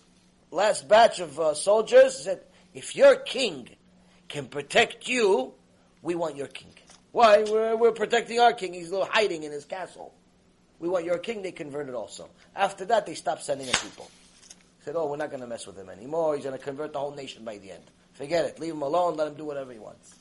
last 0.50 0.86
batch 0.86 1.18
of 1.18 1.40
uh, 1.40 1.54
soldiers 1.54 2.24
said, 2.24 2.42
if 2.74 2.94
your 2.94 3.16
king 3.16 3.70
can 4.28 4.48
protect 4.48 5.08
you, 5.08 5.54
we 6.02 6.14
want 6.14 6.36
your 6.36 6.48
king. 6.48 6.74
Why? 7.12 7.42
We're, 7.42 7.74
we're 7.74 7.92
protecting 7.92 8.38
our 8.38 8.52
king. 8.52 8.74
He's 8.74 8.90
little 8.90 9.08
hiding 9.10 9.44
in 9.44 9.50
his 9.50 9.64
castle. 9.64 10.12
We 10.78 10.90
want 10.90 11.06
your 11.06 11.16
king. 11.16 11.40
They 11.40 11.52
converted 11.52 11.94
also. 11.94 12.28
After 12.54 12.84
that, 12.84 13.06
they 13.06 13.14
stopped 13.14 13.44
sending 13.44 13.66
in 13.66 13.72
people. 13.72 14.10
Said, 14.84 14.94
oh, 14.94 15.06
we're 15.08 15.16
not 15.16 15.30
going 15.30 15.40
to 15.40 15.46
mess 15.46 15.66
with 15.66 15.78
him 15.78 15.88
anymore. 15.88 16.34
He's 16.34 16.44
going 16.44 16.58
to 16.58 16.62
convert 16.62 16.92
the 16.92 16.98
whole 16.98 17.14
nation 17.14 17.46
by 17.46 17.56
the 17.56 17.70
end. 17.70 17.84
Forget 18.12 18.44
it. 18.44 18.60
Leave 18.60 18.74
him 18.74 18.82
alone. 18.82 19.16
Let 19.16 19.28
him 19.28 19.36
do 19.36 19.46
whatever 19.46 19.72
he 19.72 19.78
wants. 19.78 20.14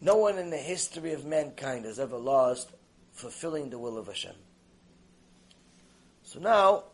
No 0.00 0.16
one 0.16 0.38
in 0.38 0.50
the 0.50 0.56
history 0.56 1.12
of 1.12 1.24
mankind 1.24 1.84
has 1.84 1.98
ever 1.98 2.18
lost 2.18 2.70
fulfilling 3.12 3.70
the 3.70 3.78
will 3.78 3.96
of 3.96 4.06
Hashem. 4.06 4.34
So 6.22 6.38
now, 6.38 6.84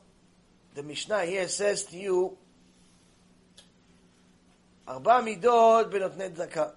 the 0.75 0.83
Mishnah 0.83 1.25
here 1.25 1.49
says 1.49 1.85
to 1.87 1.99
you, 1.99 2.37
Arba 4.87 5.23
midot 5.23 5.91
benotnei 5.91 6.31
zakah. 6.31 6.73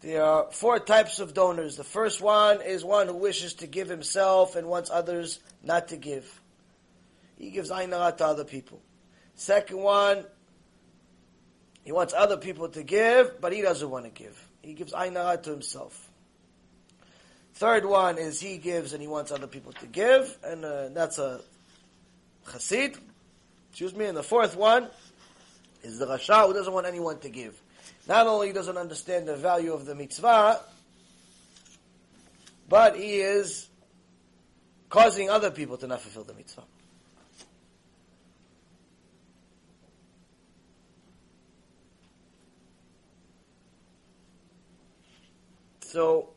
There 0.00 0.22
are 0.22 0.50
four 0.52 0.78
types 0.78 1.18
of 1.20 1.34
donors. 1.34 1.76
The 1.76 1.84
first 1.84 2.20
one 2.20 2.60
is 2.60 2.84
one 2.84 3.08
who 3.08 3.16
wishes 3.16 3.54
to 3.54 3.66
give 3.66 3.88
himself 3.88 4.54
and 4.54 4.68
wants 4.68 4.90
others 4.90 5.40
not 5.62 5.88
to 5.88 5.96
give. 5.96 6.40
He 7.38 7.50
gives 7.50 7.70
ainara 7.70 8.16
to 8.18 8.26
other 8.26 8.44
people. 8.44 8.80
Second 9.34 9.78
one, 9.78 10.24
he 11.84 11.92
wants 11.92 12.14
other 12.14 12.36
people 12.36 12.68
to 12.70 12.82
give, 12.82 13.40
but 13.40 13.52
he 13.52 13.62
doesn't 13.62 13.88
want 13.88 14.04
to 14.04 14.10
give. 14.10 14.45
He 14.66 14.74
gives 14.74 14.92
ainara 14.92 15.40
to 15.44 15.50
himself. 15.50 16.10
Third 17.54 17.86
one 17.86 18.18
is 18.18 18.40
he 18.40 18.58
gives 18.58 18.92
and 18.94 19.00
he 19.00 19.06
wants 19.06 19.30
other 19.30 19.46
people 19.46 19.72
to 19.74 19.86
give, 19.86 20.36
and 20.42 20.64
uh, 20.64 20.88
that's 20.88 21.20
a 21.20 21.40
chassid. 22.46 22.98
Excuse 23.70 23.94
me. 23.94 24.06
And 24.06 24.16
the 24.16 24.24
fourth 24.24 24.56
one 24.56 24.88
is 25.84 26.00
the 26.00 26.06
rasha 26.06 26.48
who 26.48 26.52
doesn't 26.52 26.72
want 26.72 26.84
anyone 26.84 27.20
to 27.20 27.28
give. 27.28 27.62
Not 28.08 28.26
only 28.26 28.52
doesn't 28.52 28.76
understand 28.76 29.28
the 29.28 29.36
value 29.36 29.72
of 29.72 29.86
the 29.86 29.94
mitzvah, 29.94 30.60
but 32.68 32.96
he 32.96 33.20
is 33.20 33.68
causing 34.90 35.30
other 35.30 35.52
people 35.52 35.76
to 35.76 35.86
not 35.86 36.00
fulfill 36.00 36.24
the 36.24 36.34
mitzvah. 36.34 36.64
So, 45.96 46.28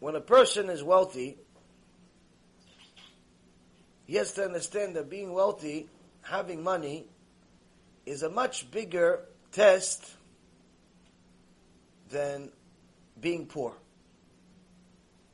when 0.00 0.16
a 0.16 0.20
person 0.20 0.68
is 0.70 0.82
wealthy, 0.82 1.36
he 4.06 4.16
has 4.16 4.32
to 4.32 4.44
understand 4.44 4.96
that 4.96 5.08
being 5.08 5.32
wealthy, 5.32 5.88
having 6.22 6.64
money, 6.64 7.06
is 8.06 8.24
a 8.24 8.28
much 8.28 8.72
bigger 8.72 9.20
test 9.52 10.04
than 12.08 12.50
being 13.20 13.46
poor. 13.46 13.74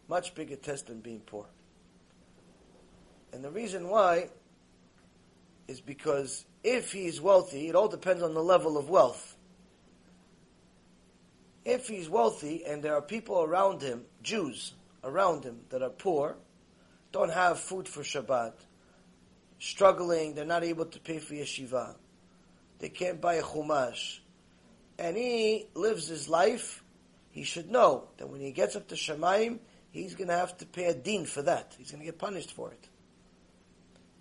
Much 0.09 0.35
bigger 0.35 0.57
test 0.57 0.89
than 0.89 1.01
being 1.01 1.21
poor. 1.21 1.47
And 3.33 3.43
the 3.43 3.51
reason 3.51 3.89
why 3.89 4.29
is 5.69 5.81
because 5.81 6.45
if 6.63 6.93
he's 6.93 7.19
wealthy, 7.19 7.71
it 7.71 7.75
all 7.75 7.89
depends 7.89 8.23
on 8.23 8.35
the 8.35 8.43
level 8.43 8.77
of 8.77 8.91
wealth. 8.91 9.34
If 11.65 11.89
he's 11.89 12.09
wealthy 12.09 12.65
and 12.67 12.83
there 12.83 12.95
are 12.95 13.03
people 13.03 13.43
around 13.43 13.83
him, 13.83 14.05
Jews 14.23 14.75
around 15.03 15.45
him, 15.45 15.61
that 15.71 15.83
are 15.83 15.91
poor, 15.91 16.37
don't 17.13 17.33
have 17.33 17.59
food 17.59 17.89
for 17.89 18.03
Shabbat, 18.03 18.53
struggling, 19.59 20.35
they're 20.35 20.45
not 20.45 20.65
able 20.65 20.87
to 20.87 21.01
pay 21.01 21.19
for 21.19 21.35
yeshiva, 21.35 21.95
they 22.79 22.89
can't 22.89 23.21
buy 23.21 23.35
a 23.35 23.43
chumash, 23.43 24.19
and 24.99 25.17
he 25.17 25.67
lives 25.75 26.09
his 26.09 26.29
life, 26.29 26.85
he 27.35 27.43
should 27.43 27.69
know 27.69 28.05
that 28.19 28.29
when 28.29 28.41
he 28.41 28.53
gets 28.53 28.77
up 28.77 28.87
to 28.89 28.95
Shemaim, 28.95 29.59
he's 29.91 30.15
going 30.15 30.29
to 30.29 30.37
have 30.37 30.57
to 30.59 30.67
pay 30.67 30.85
a 30.85 30.95
din 30.95 31.27
for 31.27 31.43
that. 31.43 31.75
He's 31.77 31.91
going 31.91 31.99
to 31.99 32.07
get 32.07 32.17
punished 32.17 32.53
for 32.53 32.71
it. 32.71 32.89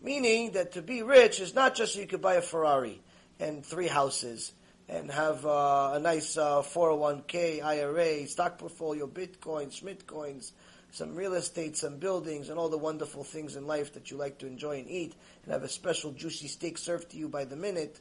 Meaning 0.02 0.54
that 0.54 0.72
to 0.74 0.82
be 0.82 1.04
rich 1.04 1.40
is 1.40 1.54
not 1.54 1.76
just 1.76 1.94
so 1.94 2.00
you 2.00 2.08
could 2.08 2.24
buy 2.24 2.36
a 2.36 2.42
Ferrari 2.42 3.00
and 3.40 3.64
three 3.64 3.88
houses 3.88 4.52
and 4.90 5.10
have 5.12 5.46
uh, 5.46 5.92
a 5.94 6.00
nice 6.00 6.38
uh, 6.38 6.62
401k, 6.62 7.64
IRA, 7.64 8.28
stock 8.28 8.58
portfolio, 8.58 9.08
Bitcoin, 9.08 9.72
Schmidt 9.72 10.06
coins, 10.06 10.54
some 10.92 11.16
real 11.16 11.34
estate, 11.34 11.78
some 11.78 11.98
buildings, 11.98 12.50
and 12.50 12.60
all 12.60 12.70
the 12.70 12.78
wonderful 12.78 13.24
things 13.24 13.56
in 13.56 13.66
life 13.66 13.94
that 13.94 14.12
you 14.12 14.18
like 14.18 14.38
to 14.40 14.48
enjoy 14.48 14.80
and 14.80 14.90
eat, 14.90 15.16
and 15.44 15.54
have 15.54 15.64
a 15.64 15.70
special 15.70 16.12
juicy 16.12 16.48
steak 16.48 16.78
served 16.78 17.12
to 17.12 17.18
you 17.18 17.28
by 17.28 17.46
the 17.46 17.56
minute. 17.56 18.00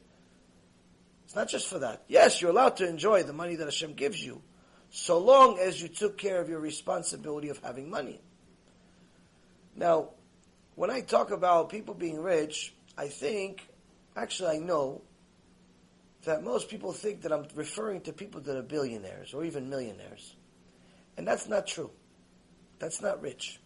It's 1.25 1.35
not 1.35 1.49
just 1.49 1.67
for 1.67 1.79
that. 1.79 2.03
Yes, 2.07 2.41
you're 2.41 2.51
allowed 2.51 2.77
to 2.77 2.87
enjoy 2.87 3.23
the 3.23 3.33
money 3.33 3.55
that 3.55 3.65
Hashem 3.65 3.93
gives 3.93 4.23
you, 4.23 4.41
so 4.91 5.17
long 5.17 5.57
as 5.59 5.81
you 5.81 5.87
took 5.87 6.17
care 6.17 6.39
of 6.39 6.49
your 6.49 6.59
responsibility 6.59 7.49
of 7.49 7.57
having 7.59 7.89
money. 7.89 8.21
Now, 9.75 10.09
when 10.75 10.91
I 10.91 11.01
talk 11.01 11.31
about 11.31 11.69
people 11.69 11.93
being 11.93 12.21
rich, 12.21 12.73
I 12.97 13.07
think, 13.07 13.67
actually, 14.15 14.57
I 14.57 14.59
know 14.59 15.01
that 16.23 16.43
most 16.43 16.69
people 16.69 16.93
think 16.93 17.21
that 17.21 17.31
I'm 17.31 17.45
referring 17.55 18.01
to 18.01 18.13
people 18.13 18.41
that 18.41 18.57
are 18.57 18.63
billionaires 18.63 19.33
or 19.33 19.43
even 19.43 19.69
millionaires. 19.69 20.35
And 21.17 21.27
that's 21.27 21.47
not 21.47 21.67
true. 21.67 21.91
That's 22.79 23.01
not 23.01 23.21
rich. 23.21 23.59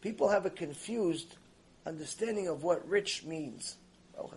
People 0.00 0.28
have 0.28 0.46
a 0.46 0.50
confused 0.50 1.36
understanding 1.86 2.48
of 2.48 2.62
what 2.62 2.88
rich 2.88 3.24
means. 3.24 3.76
Oh, 4.18 4.30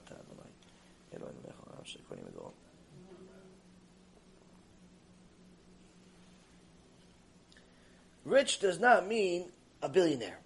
rich 8.26 8.60
does 8.60 8.80
not 8.80 9.08
mean 9.08 9.52
a 9.82 9.90
billionaire. 9.90 10.40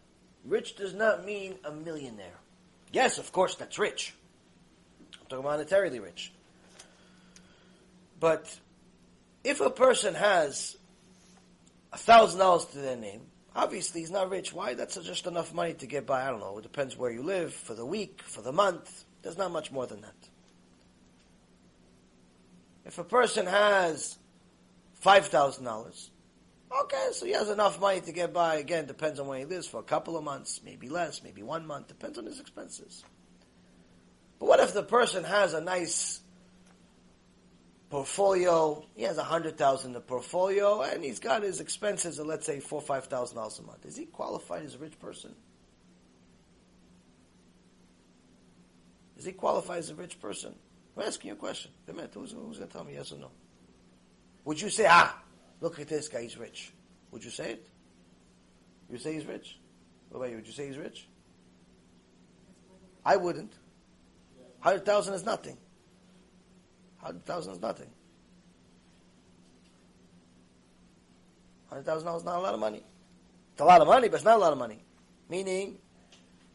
Rich 0.45 0.75
does 0.75 0.93
not 0.93 1.25
mean 1.25 1.55
a 1.63 1.71
millionaire. 1.71 2.39
Yes, 2.91 3.17
of 3.17 3.31
course, 3.31 3.55
that's 3.55 3.79
rich. 3.79 4.13
I'm 5.19 5.27
talking 5.27 5.45
monetarily 5.45 6.01
rich. 6.01 6.33
But 8.21 8.55
if 9.43 9.61
a 9.61 9.71
person 9.71 10.13
has 10.13 10.77
a 11.91 11.97
thousand 11.97 12.39
dollars 12.39 12.65
to 12.65 12.77
their 12.77 12.95
name, 12.95 13.23
obviously 13.55 14.01
he's 14.01 14.11
not 14.11 14.29
rich. 14.29 14.53
Why? 14.53 14.75
That's 14.75 14.95
just 14.95 15.25
enough 15.25 15.53
money 15.53 15.73
to 15.73 15.87
get 15.87 16.05
by. 16.05 16.25
I 16.25 16.29
don't 16.29 16.39
know. 16.39 16.59
It 16.59 16.61
depends 16.61 16.95
where 16.95 17.11
you 17.11 17.23
live, 17.23 17.51
for 17.51 17.73
the 17.73 17.85
week, 17.85 18.21
for 18.21 18.43
the 18.43 18.53
month. 18.53 19.05
There's 19.23 19.39
not 19.39 19.51
much 19.51 19.71
more 19.71 19.87
than 19.87 20.01
that. 20.01 20.15
If 22.85 22.99
a 22.99 23.03
person 23.03 23.47
has 23.47 24.17
five 24.93 25.25
thousand 25.25 25.65
dollars, 25.65 26.11
okay, 26.83 27.09
so 27.13 27.25
he 27.25 27.31
has 27.31 27.49
enough 27.49 27.81
money 27.81 28.01
to 28.01 28.11
get 28.11 28.33
by. 28.33 28.55
Again, 28.55 28.85
depends 28.85 29.19
on 29.19 29.25
where 29.25 29.39
he 29.39 29.45
lives 29.45 29.67
for 29.67 29.79
a 29.79 29.83
couple 29.83 30.15
of 30.15 30.23
months, 30.23 30.61
maybe 30.63 30.89
less, 30.89 31.23
maybe 31.23 31.41
one 31.41 31.65
month. 31.65 31.87
Depends 31.87 32.19
on 32.19 32.25
his 32.25 32.39
expenses. 32.39 33.03
But 34.39 34.45
what 34.45 34.59
if 34.59 34.73
the 34.73 34.83
person 34.83 35.23
has 35.23 35.55
a 35.55 35.61
nice 35.61 36.20
portfolio. 37.91 38.83
He 38.95 39.03
has 39.03 39.17
a 39.17 39.23
hundred 39.23 39.57
thousand 39.57 39.89
in 39.89 39.93
the 39.93 39.99
portfolio, 39.99 40.81
and 40.81 41.03
he's 41.03 41.19
got 41.19 41.43
his 41.43 41.59
expenses 41.59 42.17
of 42.17 42.25
let's 42.25 42.45
say 42.45 42.59
four 42.59 42.81
five 42.81 43.05
thousand 43.05 43.35
dollars 43.35 43.59
a 43.59 43.63
month. 43.63 43.85
Is 43.85 43.97
he 43.97 44.05
qualified 44.05 44.63
as 44.63 44.75
a 44.75 44.77
rich 44.79 44.97
person? 44.99 45.35
Is 49.17 49.25
he 49.25 49.33
qualified 49.33 49.79
as 49.79 49.89
a 49.91 49.95
rich 49.95 50.19
person? 50.19 50.55
I'm 50.97 51.03
asking 51.03 51.27
you 51.27 51.33
a 51.33 51.37
question. 51.37 51.71
Who's, 51.85 52.31
who's 52.31 52.33
going 52.33 52.53
to 52.53 52.65
tell 52.65 52.83
me 52.83 52.93
yes 52.93 53.11
or 53.11 53.17
no? 53.17 53.29
Would 54.45 54.59
you 54.59 54.69
say, 54.69 54.87
ah, 54.89 55.15
look 55.59 55.79
at 55.79 55.87
this 55.87 56.07
guy, 56.07 56.23
he's 56.23 56.37
rich. 56.37 56.73
Would 57.11 57.23
you 57.23 57.29
say 57.29 57.51
it? 57.51 57.67
You 58.89 58.97
say 58.97 59.13
he's 59.13 59.25
rich? 59.25 59.59
What 60.09 60.17
about 60.19 60.29
you? 60.31 60.37
Would 60.37 60.47
you 60.47 60.53
say 60.53 60.67
he's 60.67 60.77
rich? 60.77 61.07
I 63.05 63.17
wouldn't. 63.17 63.53
Hundred 64.59 64.85
thousand 64.85 65.13
is 65.13 65.23
nothing. 65.23 65.57
Hundred 67.01 67.25
thousand 67.25 67.53
is 67.53 67.61
nothing. 67.61 67.89
Hundred 71.67 71.85
thousand 71.85 72.05
dollars 72.05 72.21
is 72.21 72.25
not 72.25 72.37
a 72.37 72.41
lot 72.41 72.53
of 72.53 72.59
money. 72.59 72.83
It's 73.53 73.61
a 73.61 73.65
lot 73.65 73.81
of 73.81 73.87
money, 73.87 74.07
but 74.07 74.15
it's 74.15 74.25
not 74.25 74.35
a 74.35 74.39
lot 74.39 74.51
of 74.51 74.59
money. 74.59 74.83
Meaning, 75.29 75.77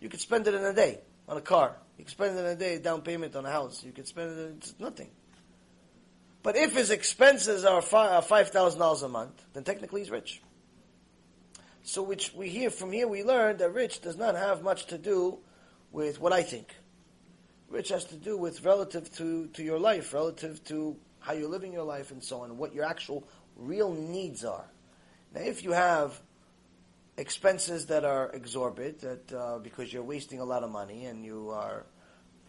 you 0.00 0.08
could 0.08 0.20
spend 0.20 0.46
it 0.46 0.54
in 0.54 0.62
a 0.64 0.72
day 0.72 1.00
on 1.28 1.36
a 1.36 1.40
car. 1.40 1.76
You 1.98 2.04
could 2.04 2.12
spend 2.12 2.36
it 2.36 2.40
in 2.40 2.46
a 2.46 2.54
day 2.54 2.78
down 2.78 3.02
payment 3.02 3.34
on 3.34 3.44
a 3.44 3.50
house. 3.50 3.82
You 3.82 3.92
could 3.92 4.06
spend 4.06 4.38
it. 4.38 4.54
It's 4.58 4.74
nothing. 4.78 5.10
But 6.42 6.56
if 6.56 6.76
his 6.76 6.90
expenses 6.90 7.64
are 7.64 7.82
uh, 7.92 8.20
five 8.20 8.50
thousand 8.50 8.78
dollars 8.78 9.02
a 9.02 9.08
month, 9.08 9.42
then 9.52 9.64
technically 9.64 10.02
he's 10.02 10.10
rich. 10.10 10.40
So, 11.82 12.02
which 12.02 12.34
we 12.34 12.48
hear 12.48 12.70
from 12.70 12.92
here, 12.92 13.08
we 13.08 13.22
learn 13.22 13.56
that 13.58 13.72
rich 13.72 14.00
does 14.00 14.16
not 14.16 14.34
have 14.36 14.62
much 14.62 14.86
to 14.86 14.98
do 14.98 15.38
with 15.92 16.20
what 16.20 16.32
I 16.32 16.42
think. 16.42 16.74
Rich 17.68 17.88
has 17.88 18.04
to 18.06 18.16
do 18.16 18.36
with 18.36 18.64
relative 18.64 19.12
to, 19.16 19.48
to 19.48 19.62
your 19.62 19.78
life, 19.78 20.14
relative 20.14 20.62
to 20.64 20.96
how 21.18 21.32
you're 21.32 21.48
living 21.48 21.72
your 21.72 21.84
life 21.84 22.10
and 22.12 22.22
so 22.22 22.40
on, 22.42 22.56
what 22.56 22.74
your 22.74 22.84
actual 22.84 23.26
real 23.56 23.92
needs 23.92 24.44
are. 24.44 24.64
Now, 25.34 25.40
if 25.40 25.64
you 25.64 25.72
have 25.72 26.20
expenses 27.16 27.86
that 27.86 28.04
are 28.04 28.30
exorbitant, 28.30 29.00
that 29.00 29.32
uh, 29.36 29.58
because 29.58 29.92
you're 29.92 30.04
wasting 30.04 30.40
a 30.40 30.44
lot 30.44 30.62
of 30.62 30.70
money 30.70 31.06
and 31.06 31.24
you 31.24 31.50
are, 31.50 31.86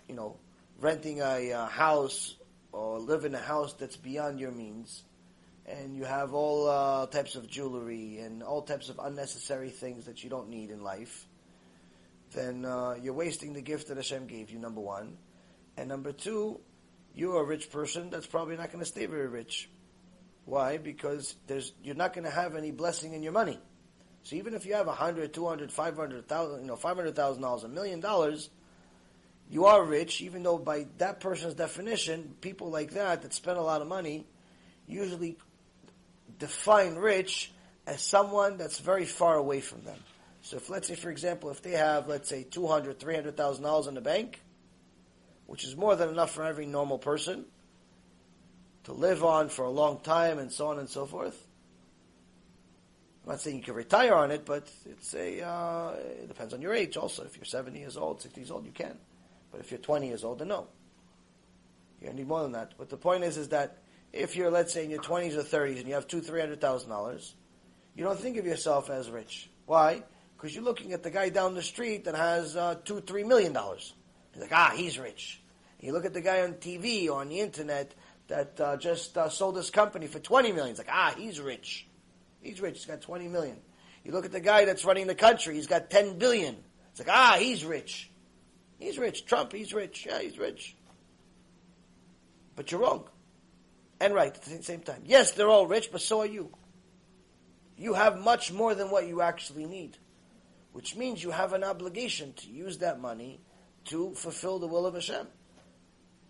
you 0.08 0.16
know, 0.16 0.38
renting 0.80 1.22
a 1.22 1.52
uh, 1.52 1.66
house 1.68 2.36
or 2.72 3.00
live 3.00 3.26
in 3.26 3.34
a 3.34 3.40
house 3.40 3.74
that's 3.74 3.98
beyond 3.98 4.40
your 4.40 4.52
means, 4.52 5.04
and 5.66 5.96
you 5.96 6.04
have 6.06 6.34
all 6.34 6.68
uh, 6.68 7.08
types 7.08 7.36
of 7.36 7.50
jewelry 7.50 8.20
and 8.20 8.44
all 8.44 8.62
types 8.62 8.90
of 8.90 9.00
unnecessary 9.00 9.70
things 9.70 10.06
that 10.06 10.24
you 10.24 10.30
don't 10.30 10.50
need 10.50 10.70
in 10.70 10.84
life, 10.84 11.26
then 12.34 12.66
uh, 12.66 12.96
you're 13.02 13.14
wasting 13.14 13.54
the 13.54 13.62
gift 13.62 13.88
that 13.88 13.98
Hashem 13.98 14.28
gave 14.28 14.52
you, 14.52 14.60
number 14.60 14.82
one. 14.82 15.18
And 15.78 15.90
number 15.90 16.12
two, 16.12 16.60
you're 17.14 17.42
a 17.42 17.44
rich 17.44 17.72
person 17.72 18.10
that's 18.10 18.28
probably 18.28 18.58
not 18.58 18.72
going 18.72 18.84
to 18.84 18.90
stay 18.90 19.06
very 19.06 19.28
rich. 19.28 19.70
Why? 20.46 20.78
Because 20.78 21.36
there's, 21.48 21.74
you're 21.84 21.96
not 21.96 22.14
going 22.14 22.26
to 22.26 22.32
have 22.32 22.56
any 22.56 22.72
blessing 22.72 23.14
in 23.14 23.24
your 23.24 23.34
money. 23.34 23.60
So 24.24 24.36
even 24.36 24.54
if 24.54 24.66
you 24.66 24.74
have 24.74 24.88
a 24.88 24.94
hundred, 24.94 25.34
two 25.34 25.48
hundred, 25.48 25.72
five 25.72 25.96
hundred 25.96 26.28
thousand, 26.28 26.62
you 26.62 26.68
know, 26.68 26.76
five 26.76 26.98
hundred 26.98 27.16
thousand 27.16 27.42
dollars, 27.42 27.64
a 27.64 27.70
million 27.70 28.02
dollars, 28.02 28.50
you 29.50 29.66
are 29.66 29.84
rich, 29.84 30.22
even 30.22 30.44
though 30.44 30.58
by 30.58 30.88
that 30.98 31.22
person's 31.22 31.54
definition, 31.54 32.36
people 32.42 32.70
like 32.70 32.92
that 32.92 33.22
that 33.22 33.34
spend 33.34 33.58
a 33.58 33.62
lot 33.62 33.82
of 33.82 33.88
money 33.88 34.26
usually 34.86 35.38
define 36.40 36.96
rich 36.96 37.52
as 37.86 38.02
someone 38.02 38.58
that's 38.58 38.80
very 38.80 39.06
far 39.06 39.36
away 39.38 39.62
from 39.62 39.84
them. 39.84 39.98
So 40.48 40.56
if 40.56 40.70
let's 40.70 40.88
say, 40.88 40.96
for 40.96 41.10
example, 41.10 41.50
if 41.50 41.62
they 41.62 41.72
have, 41.72 42.08
let's 42.08 42.30
say, 42.30 42.44
two 42.44 42.68
hundred, 42.68 43.02
three 43.02 43.16
hundred 43.16 43.36
thousand 43.36 43.66
dollars 43.66 43.88
in 43.88 43.96
the 43.96 44.02
bank, 44.02 44.40
which 45.46 45.66
is 45.66 45.76
more 45.76 45.98
than 45.98 46.08
enough 46.08 46.32
for 46.32 46.46
every 46.46 46.66
normal 46.66 46.98
person 46.98 47.44
to 48.86 48.94
live 48.94 49.26
on 49.26 49.50
for 49.50 49.66
a 49.66 49.70
long 49.70 50.00
time 50.00 50.40
and 50.40 50.50
so 50.50 50.68
on 50.68 50.80
and 50.80 50.88
so 50.88 51.06
forth. 51.06 51.46
I'm 53.26 53.32
not 53.32 53.42
saying 53.42 53.58
you 53.58 53.62
can 53.62 53.74
retire 53.74 54.14
on 54.14 54.32
it, 54.32 54.46
but 54.46 54.72
it's 54.86 55.14
a 55.16 55.46
uh, 55.46 55.96
it 56.22 56.30
depends 56.30 56.54
on 56.54 56.62
your 56.62 56.74
age. 56.74 56.96
Also, 56.96 57.26
if 57.26 57.36
you're 57.36 57.44
70 57.44 57.78
years 57.78 57.98
old, 57.98 58.22
60 58.22 58.40
years 58.40 58.50
old, 58.50 58.66
you 58.66 58.72
can. 58.72 58.98
But 59.52 59.60
if 59.60 59.70
you're 59.70 59.82
20 59.82 60.08
years 60.08 60.24
old, 60.24 60.40
then 60.40 60.48
no. 60.48 60.68
You 62.02 62.14
need 62.14 62.26
more 62.26 62.44
than 62.44 62.54
that. 62.54 62.76
But 62.78 62.90
the 62.90 62.96
point 62.96 63.26
is, 63.26 63.36
is 63.36 63.50
that 63.50 63.80
if 64.14 64.38
you're, 64.38 64.50
let's 64.50 64.72
say, 64.72 64.86
in 64.86 64.92
your 64.92 65.02
20s 65.02 65.36
or 65.36 65.44
30s 65.44 65.80
and 65.80 65.90
you 65.90 65.96
have 65.96 66.08
two, 66.08 66.22
three 66.22 66.40
hundred 66.40 66.62
thousand 66.62 66.90
dollars, 66.90 67.36
you 67.98 68.06
don't 68.06 68.18
think 68.18 68.38
of 68.38 68.46
yourself 68.46 68.90
as 68.90 69.10
rich. 69.10 69.50
Why? 69.66 70.04
Because 70.38 70.54
you're 70.54 70.64
looking 70.64 70.94
at 70.94 71.04
the 71.04 71.10
guy 71.10 71.30
down 71.30 71.56
the 71.56 71.64
street 71.64 72.06
that 72.06 72.16
has 72.16 72.56
uh, 72.56 72.76
two, 72.86 73.02
three 73.02 73.24
million 73.24 73.54
dollars. 73.54 73.94
He's 74.34 74.44
like, 74.44 74.54
ah, 74.54 74.72
he's 74.76 75.00
rich. 75.00 75.42
You 75.80 75.94
look 75.94 76.06
at 76.06 76.14
the 76.14 76.22
guy 76.22 76.44
on 76.44 76.54
TV 76.54 77.10
or 77.10 77.22
on 77.22 77.30
the 77.30 77.40
internet 77.40 77.94
that 78.28 78.60
uh, 78.60 78.78
just 78.78 79.18
uh, 79.18 79.30
sold 79.30 79.58
his 79.58 79.70
company 79.70 80.08
for 80.08 80.20
twenty 80.20 80.52
million. 80.52 80.70
He's 80.70 80.78
like, 80.78 80.90
ah, 80.92 81.14
he's 81.18 81.42
rich. 81.42 81.88
He's 82.42 82.62
rich. 82.62 82.78
He's 82.78 82.86
got 82.86 83.02
twenty 83.02 83.28
million. 83.28 83.58
You 84.04 84.12
look 84.12 84.26
at 84.26 84.32
the 84.32 84.40
guy 84.40 84.66
that's 84.66 84.86
running 84.86 85.08
the 85.08 85.16
country. 85.16 85.56
He's 85.56 85.68
got 85.68 85.90
ten 85.90 86.18
billion. 86.18 86.56
It's 86.92 87.00
like, 87.00 87.10
ah, 87.10 87.38
he's 87.40 87.66
rich. 87.66 88.12
He's 88.80 88.98
rich. 88.98 89.26
Trump, 89.26 89.52
he's 89.52 89.74
rich. 89.74 90.06
Yeah, 90.08 90.20
he's 90.20 90.38
rich. 90.38 90.76
But 92.56 92.72
you're 92.72 92.82
wrong 92.82 93.06
and 94.00 94.14
right 94.14 94.34
at 94.34 94.42
the 94.42 94.64
same 94.64 94.82
time. 94.82 95.04
Yes, 95.06 95.32
they're 95.32 95.50
all 95.50 95.68
rich, 95.68 95.92
but 95.92 96.02
so 96.02 96.22
are 96.22 96.26
you. 96.26 96.52
You 97.78 97.94
have 97.94 98.20
much 98.20 98.52
more 98.52 98.76
than 98.76 98.90
what 98.90 99.08
you 99.08 99.22
actually 99.22 99.66
need, 99.66 99.98
which 100.74 100.96
means 100.96 101.24
you 101.24 101.32
have 101.32 101.54
an 101.54 101.64
obligation 101.64 102.34
to 102.34 102.50
use 102.50 102.80
that 102.80 103.00
money 103.00 103.40
to 103.86 104.14
fulfill 104.14 104.60
the 104.60 104.68
will 104.68 104.86
of 104.86 104.94
Hashem. 104.94 105.28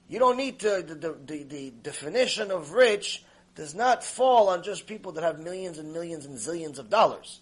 You 0.07 0.19
don't 0.19 0.37
need 0.37 0.59
to, 0.59 0.83
the, 0.87 0.95
the, 0.95 1.17
the, 1.25 1.43
the 1.43 1.71
definition 1.71 2.51
of 2.51 2.71
rich 2.71 3.23
does 3.55 3.75
not 3.75 4.03
fall 4.03 4.49
on 4.49 4.63
just 4.63 4.87
people 4.87 5.11
that 5.13 5.23
have 5.23 5.39
millions 5.39 5.79
and 5.79 5.91
millions 5.91 6.25
and 6.25 6.37
zillions 6.37 6.79
of 6.79 6.89
dollars. 6.89 7.41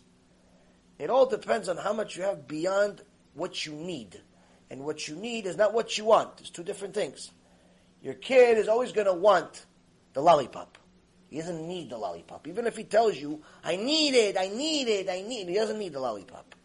It 0.98 1.10
all 1.10 1.26
depends 1.26 1.70
on 1.70 1.78
how 1.78 1.94
much 1.94 2.16
you 2.16 2.24
have 2.24 2.48
beyond 2.48 3.02
what 3.34 3.66
you 3.66 3.74
need. 3.74 4.22
And 4.70 4.84
what 4.84 5.08
you 5.08 5.16
need 5.16 5.46
is 5.46 5.58
not 5.58 5.74
what 5.74 5.98
you 5.98 6.06
want. 6.06 6.38
There's 6.38 6.50
two 6.50 6.64
different 6.64 6.94
things. 6.94 7.32
Your 8.02 8.14
kid 8.14 8.58
is 8.58 8.68
always 8.68 8.92
going 8.92 9.08
to 9.08 9.14
want 9.14 9.66
the 10.14 10.22
lollipop. 10.22 10.78
He 11.30 11.38
doesn't 11.38 11.68
need 11.68 11.90
the 11.90 11.98
lollipop. 11.98 12.48
Even 12.48 12.66
if 12.66 12.78
he 12.78 12.84
tells 12.84 13.18
you, 13.18 13.42
I 13.64 13.76
need 13.76 14.14
it, 14.14 14.38
I 14.40 14.48
need 14.48 14.88
it, 14.88 15.10
I 15.10 15.22
need 15.22 15.42
it, 15.42 15.50
he 15.50 15.56
doesn't 15.56 15.80
need 15.80 15.94
the 15.94 16.00
lollipop. 16.00 16.56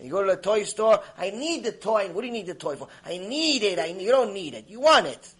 You 0.00 0.10
go 0.10 0.22
to 0.22 0.30
the 0.30 0.40
toy 0.40 0.64
store, 0.64 1.02
I 1.16 1.30
need 1.30 1.64
the 1.64 1.72
toy. 1.72 2.08
What 2.12 2.20
do 2.20 2.26
you 2.26 2.32
need 2.32 2.46
the 2.46 2.54
toy 2.54 2.76
for? 2.76 2.88
I 3.04 3.16
need 3.16 3.62
it, 3.62 3.78
I 3.78 3.92
need, 3.92 4.02
you 4.02 4.10
don't 4.10 4.34
need 4.34 4.54
it. 4.54 4.68
You 4.68 4.80
want 4.80 5.06
it. 5.06 5.32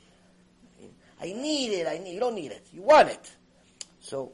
I 1.20 1.26
need 1.26 1.72
it, 1.72 1.86
I 1.86 1.98
need, 1.98 2.14
you 2.14 2.20
don't 2.20 2.34
need 2.34 2.52
it. 2.52 2.66
You 2.72 2.82
want 2.82 3.08
it. 3.08 3.30
So, 4.00 4.32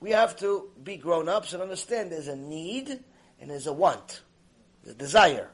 we 0.00 0.10
have 0.10 0.36
to 0.40 0.70
be 0.82 0.96
grown-ups 0.96 1.52
and 1.52 1.62
understand 1.62 2.12
there's 2.12 2.28
a 2.28 2.36
need 2.36 3.02
and 3.40 3.50
there's 3.50 3.66
a 3.66 3.72
want. 3.72 4.22
A 4.88 4.92
desire. 4.92 5.50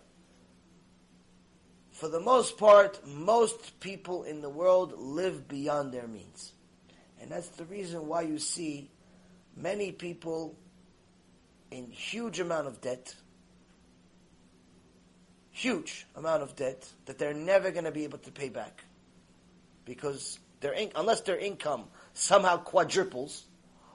For 1.90 2.08
the 2.08 2.20
most 2.20 2.58
part, 2.58 3.06
most 3.06 3.78
people 3.78 4.24
in 4.24 4.42
the 4.42 4.50
world 4.50 4.94
live 4.98 5.46
beyond 5.46 5.92
their 5.92 6.08
means. 6.08 6.52
And 7.20 7.30
that's 7.30 7.48
the 7.48 7.64
reason 7.64 8.08
why 8.08 8.22
you 8.22 8.38
see 8.38 8.90
many 9.56 9.92
people 9.92 10.56
in 11.70 11.86
huge 11.86 12.40
amount 12.40 12.66
of 12.66 12.80
debt, 12.80 13.14
huge 15.52 16.06
amount 16.16 16.42
of 16.42 16.56
debt 16.56 16.88
that 17.06 17.18
they're 17.18 17.34
never 17.34 17.70
going 17.70 17.84
to 17.84 17.92
be 17.92 18.04
able 18.04 18.18
to 18.18 18.32
pay 18.32 18.48
back 18.48 18.82
because 19.84 20.38
their 20.60 20.72
in- 20.72 20.92
unless 20.96 21.20
their 21.20 21.38
income 21.38 21.84
somehow 22.14 22.56
quadruples 22.56 23.44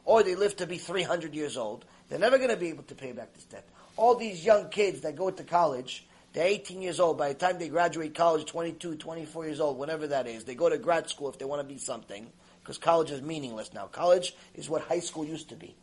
or 0.05 0.23
they 0.23 0.35
live 0.35 0.55
to 0.55 0.67
be 0.67 0.77
300 0.77 1.35
years 1.35 1.57
old, 1.57 1.83
they're 2.07 2.19
never 2.19 2.37
going 2.37 2.49
to 2.49 2.57
be 2.57 2.69
able 2.69 2.83
to 2.83 2.95
pay 2.95 3.11
back 3.11 3.33
this 3.33 3.43
debt. 3.43 3.67
All 3.97 4.15
these 4.15 4.45
young 4.45 4.69
kids 4.69 5.01
that 5.01 5.15
go 5.15 5.29
to 5.29 5.43
college, 5.43 6.07
they're 6.33 6.47
18 6.47 6.81
years 6.81 6.99
old. 6.99 7.17
By 7.17 7.29
the 7.29 7.33
time 7.33 7.59
they 7.59 7.67
graduate 7.67 8.15
college, 8.15 8.45
22, 8.45 8.95
24 8.95 9.45
years 9.45 9.59
old, 9.59 9.77
whatever 9.77 10.07
that 10.07 10.27
is, 10.27 10.45
they 10.45 10.55
go 10.55 10.69
to 10.69 10.77
grad 10.77 11.09
school 11.09 11.29
if 11.29 11.39
they 11.39 11.45
want 11.45 11.61
to 11.61 11.67
be 11.67 11.79
something 11.79 12.31
because 12.61 12.77
college 12.77 13.11
is 13.11 13.21
meaningless 13.21 13.73
now. 13.73 13.87
College 13.87 14.35
is 14.53 14.69
what 14.69 14.83
high 14.83 14.99
school 14.99 15.25
used 15.25 15.49
to 15.49 15.55
be. 15.55 15.75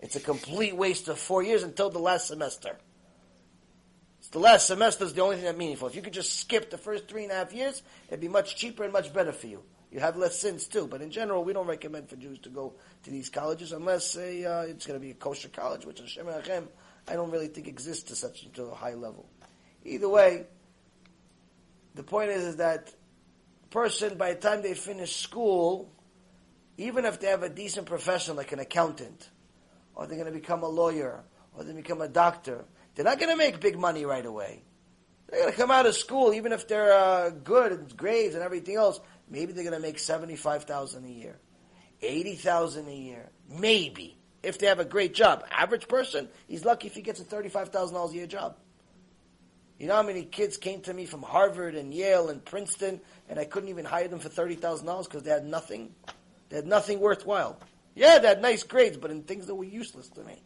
It's 0.00 0.16
a 0.16 0.20
complete 0.20 0.76
waste 0.76 1.08
of 1.08 1.18
four 1.18 1.42
years 1.42 1.62
until 1.62 1.90
the 1.90 1.98
last 1.98 2.28
semester. 2.28 2.78
It's 4.28 4.34
the 4.34 4.40
last 4.40 4.66
semester 4.66 5.04
is 5.04 5.14
the 5.14 5.22
only 5.22 5.36
thing 5.36 5.46
that's 5.46 5.56
meaningful. 5.56 5.88
If 5.88 5.96
you 5.96 6.02
could 6.02 6.12
just 6.12 6.38
skip 6.38 6.68
the 6.68 6.76
first 6.76 7.08
three 7.08 7.22
and 7.22 7.32
a 7.32 7.34
half 7.34 7.54
years, 7.54 7.82
it'd 8.08 8.20
be 8.20 8.28
much 8.28 8.56
cheaper 8.56 8.84
and 8.84 8.92
much 8.92 9.10
better 9.10 9.32
for 9.32 9.46
you. 9.46 9.62
You 9.90 10.00
have 10.00 10.18
less 10.18 10.38
sins 10.38 10.66
too. 10.66 10.86
But 10.86 11.00
in 11.00 11.10
general, 11.10 11.44
we 11.44 11.54
don't 11.54 11.66
recommend 11.66 12.10
for 12.10 12.16
Jews 12.16 12.38
to 12.40 12.50
go 12.50 12.74
to 13.04 13.10
these 13.10 13.30
colleges 13.30 13.72
unless 13.72 14.10
say, 14.10 14.44
uh, 14.44 14.64
it's 14.64 14.86
going 14.86 15.00
to 15.00 15.02
be 15.02 15.12
a 15.12 15.14
kosher 15.14 15.48
college, 15.48 15.86
which 15.86 16.00
Hashem 16.00 16.26
Hashem, 16.26 16.68
I 17.08 17.14
don't 17.14 17.30
really 17.30 17.46
think 17.46 17.68
exists 17.68 18.02
to 18.10 18.16
such 18.16 18.52
to 18.52 18.64
a 18.64 18.74
high 18.74 18.92
level. 18.92 19.26
Either 19.86 20.10
way, 20.10 20.44
the 21.94 22.02
point 22.02 22.28
is, 22.28 22.44
is 22.44 22.56
that 22.56 22.92
person, 23.70 24.18
by 24.18 24.34
the 24.34 24.40
time 24.40 24.60
they 24.60 24.74
finish 24.74 25.16
school, 25.16 25.90
even 26.76 27.06
if 27.06 27.18
they 27.18 27.28
have 27.28 27.44
a 27.44 27.48
decent 27.48 27.86
profession 27.86 28.36
like 28.36 28.52
an 28.52 28.58
accountant, 28.58 29.30
or 29.94 30.06
they're 30.06 30.18
going 30.18 30.30
to 30.30 30.38
become 30.38 30.64
a 30.64 30.68
lawyer, 30.68 31.22
or 31.56 31.64
they 31.64 31.72
become 31.72 32.02
a 32.02 32.08
doctor, 32.08 32.66
they're 32.98 33.04
not 33.04 33.20
going 33.20 33.30
to 33.30 33.36
make 33.36 33.60
big 33.60 33.78
money 33.78 34.04
right 34.04 34.26
away. 34.26 34.60
They're 35.28 35.42
going 35.42 35.52
to 35.52 35.56
come 35.56 35.70
out 35.70 35.86
of 35.86 35.94
school, 35.94 36.34
even 36.34 36.50
if 36.50 36.66
they're 36.66 36.92
uh, 36.92 37.30
good 37.30 37.70
and 37.70 37.96
grades 37.96 38.34
and 38.34 38.42
everything 38.42 38.74
else. 38.74 38.98
Maybe 39.30 39.52
they're 39.52 39.62
going 39.62 39.76
to 39.76 39.80
make 39.80 40.00
seventy-five 40.00 40.64
thousand 40.64 41.04
a 41.04 41.08
year, 41.08 41.38
eighty 42.02 42.34
thousand 42.34 42.88
a 42.88 42.92
year, 42.92 43.30
maybe 43.48 44.18
if 44.42 44.58
they 44.58 44.66
have 44.66 44.80
a 44.80 44.84
great 44.84 45.14
job. 45.14 45.44
Average 45.48 45.86
person, 45.86 46.28
he's 46.48 46.64
lucky 46.64 46.88
if 46.88 46.96
he 46.96 47.02
gets 47.02 47.20
a 47.20 47.24
thirty-five 47.24 47.68
thousand 47.68 47.94
dollars 47.94 48.10
a 48.10 48.16
year 48.16 48.26
job. 48.26 48.56
You 49.78 49.86
know 49.86 49.94
how 49.94 50.02
many 50.02 50.24
kids 50.24 50.56
came 50.56 50.80
to 50.80 50.92
me 50.92 51.06
from 51.06 51.22
Harvard 51.22 51.76
and 51.76 51.94
Yale 51.94 52.30
and 52.30 52.44
Princeton, 52.44 53.00
and 53.28 53.38
I 53.38 53.44
couldn't 53.44 53.68
even 53.68 53.84
hire 53.84 54.08
them 54.08 54.18
for 54.18 54.28
thirty 54.28 54.56
thousand 54.56 54.86
dollars 54.86 55.06
because 55.06 55.22
they 55.22 55.30
had 55.30 55.46
nothing. 55.46 55.94
They 56.48 56.56
had 56.56 56.66
nothing 56.66 56.98
worthwhile. 56.98 57.60
Yeah, 57.94 58.18
they 58.18 58.26
had 58.26 58.42
nice 58.42 58.64
grades, 58.64 58.96
but 58.96 59.12
in 59.12 59.22
things 59.22 59.46
that 59.46 59.54
were 59.54 59.62
useless 59.62 60.08
to 60.08 60.24
me. 60.24 60.42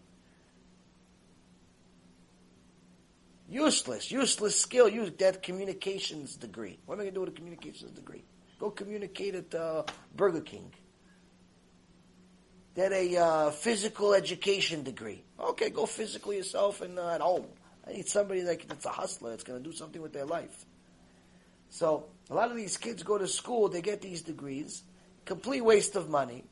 Useless, 3.53 4.11
useless 4.11 4.59
skill. 4.59 4.89
Use 4.89 5.13
that 5.19 5.43
communications 5.43 6.37
degree. 6.37 6.79
What 6.87 6.95
am 6.95 7.01
I 7.01 7.03
going 7.05 7.13
to 7.13 7.15
do 7.17 7.21
with 7.21 7.29
a 7.29 7.37
communications 7.37 7.91
degree? 7.91 8.25
Go 8.59 8.71
communicate 8.71 9.35
at 9.35 9.55
uh, 9.55 9.83
Burger 10.17 10.41
King. 10.41 10.73
Get 12.75 12.93
a 12.93 13.19
uh, 13.19 13.51
physical 13.51 14.15
education 14.15 14.85
degree. 14.85 15.23
Okay, 15.39 15.69
go 15.69 15.85
physical 15.85 16.33
yourself 16.33 16.81
and 16.81 16.99
uh, 16.99 17.11
at 17.11 17.21
home. 17.21 17.45
I 17.87 17.93
need 17.93 18.09
somebody 18.09 18.41
that, 18.41 18.67
that's 18.67 18.87
a 18.87 18.89
hustler 18.89 19.29
that's 19.29 19.45
going 19.45 19.63
to 19.63 19.69
do 19.69 19.77
something 19.77 20.01
with 20.01 20.15
their 20.15 20.25
life. 20.25 20.65
So 21.69 22.07
a 22.31 22.35
lot 22.35 22.51
of 22.51 22.57
these 22.57 22.79
kids 22.79 23.03
go 23.03 23.19
to 23.19 23.29
school, 23.29 23.69
they 23.69 23.83
get 23.83 24.01
these 24.01 24.23
degrees, 24.23 24.83
complete 25.27 25.61
waste 25.61 25.95
of 25.95 26.09
money. 26.09 26.45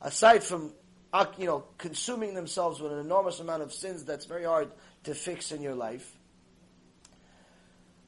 Aside 0.00 0.42
from 0.42 0.72
uh, 1.12 1.26
you 1.36 1.44
know 1.44 1.64
consuming 1.76 2.32
themselves 2.32 2.80
with 2.80 2.92
an 2.92 3.00
enormous 3.00 3.40
amount 3.40 3.62
of 3.62 3.74
sins 3.74 4.04
that's 4.04 4.24
very 4.24 4.44
hard 4.44 4.70
to 5.04 5.14
fix 5.14 5.52
in 5.52 5.60
your 5.60 5.74
life. 5.74 6.16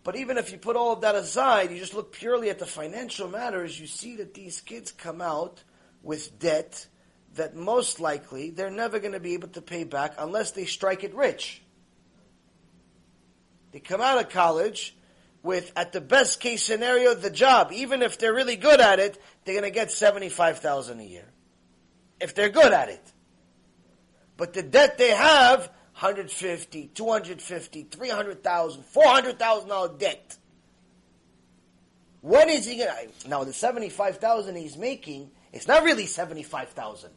But 0.04 0.16
even 0.16 0.36
if 0.36 0.50
you 0.50 0.58
put 0.58 0.76
all 0.76 0.92
of 0.92 1.02
that 1.02 1.14
aside, 1.14 1.70
you 1.70 1.78
just 1.78 1.94
look 1.94 2.12
purely 2.12 2.50
at 2.50 2.58
the 2.58 2.66
financial 2.66 3.28
matters, 3.28 3.78
you 3.78 3.86
see 3.86 4.16
that 4.16 4.34
these 4.34 4.60
kids 4.60 4.90
come 4.90 5.20
out 5.20 5.62
with 6.02 6.38
debt 6.38 6.86
that 7.34 7.54
most 7.54 8.00
likely 8.00 8.50
they're 8.50 8.70
never 8.70 8.98
going 8.98 9.12
to 9.12 9.20
be 9.20 9.34
able 9.34 9.48
to 9.48 9.62
pay 9.62 9.84
back 9.84 10.14
unless 10.18 10.50
they 10.50 10.64
strike 10.64 11.04
it 11.04 11.14
rich. 11.14 11.62
They 13.70 13.80
come 13.80 14.00
out 14.00 14.20
of 14.20 14.28
college 14.28 14.94
with, 15.42 15.72
at 15.76 15.92
the 15.92 16.00
best 16.00 16.40
case 16.40 16.62
scenario, 16.62 17.14
the 17.14 17.30
job. 17.30 17.72
Even 17.72 18.02
if 18.02 18.18
they're 18.18 18.34
really 18.34 18.56
good 18.56 18.80
at 18.80 18.98
it, 18.98 19.20
they're 19.44 19.54
going 19.54 19.70
to 19.70 19.74
get 19.74 19.90
75000 19.90 21.00
a 21.00 21.04
year. 21.04 21.32
If 22.20 22.34
they're 22.34 22.50
good 22.50 22.72
at 22.72 22.90
it. 22.90 23.12
But 24.36 24.52
the 24.52 24.62
debt 24.62 24.98
they 24.98 25.10
have, 25.10 25.70
150, 25.92 26.90
250, 26.94 27.82
300,000, 27.84 28.84
400,000 28.84 29.68
dollar 29.68 29.96
debt. 29.98 30.36
When 32.22 32.48
is 32.48 32.66
he 32.66 32.78
to, 32.78 32.88
now 33.28 33.44
the 33.44 33.52
75,000 33.52 34.56
he's 34.56 34.76
making, 34.76 35.30
it's 35.52 35.66
not 35.66 35.82
really 35.82 36.06
75,000. 36.06 37.10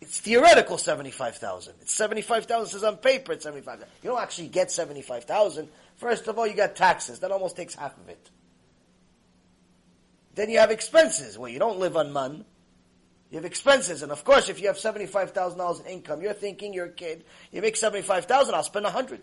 It's 0.00 0.20
theoretical 0.20 0.78
75,000. 0.78 1.74
It's 1.80 1.92
75,000 1.94 2.66
says 2.70 2.84
on 2.84 2.96
paper 2.98 3.32
it's 3.32 3.44
75,000. 3.44 3.88
You 4.02 4.10
don't 4.10 4.20
actually 4.20 4.48
get 4.48 4.70
75,000. 4.70 5.68
First 5.96 6.28
of 6.28 6.38
all, 6.38 6.46
you 6.46 6.54
got 6.54 6.76
taxes. 6.76 7.20
That 7.20 7.30
almost 7.30 7.56
takes 7.56 7.74
half 7.74 7.96
of 7.96 8.08
it. 8.08 8.30
Then 10.34 10.50
you 10.50 10.58
have 10.58 10.70
expenses. 10.70 11.38
Well, 11.38 11.50
you 11.50 11.58
don't 11.58 11.78
live 11.78 11.96
on 11.96 12.12
man. 12.12 12.44
You 13.30 13.36
have 13.36 13.44
expenses, 13.44 14.02
and 14.02 14.12
of 14.12 14.22
course, 14.22 14.48
if 14.48 14.60
you 14.60 14.68
have 14.68 14.78
seventy-five 14.78 15.32
thousand 15.32 15.58
dollars 15.58 15.80
in 15.80 15.86
income, 15.86 16.22
you're 16.22 16.32
thinking 16.32 16.72
you're 16.72 16.86
a 16.86 16.92
kid. 16.92 17.24
You 17.50 17.60
make 17.60 17.76
seventy-five 17.76 18.26
thousand, 18.26 18.54
I'll 18.54 18.62
spend 18.62 18.86
a 18.86 18.90
hundred. 18.90 19.20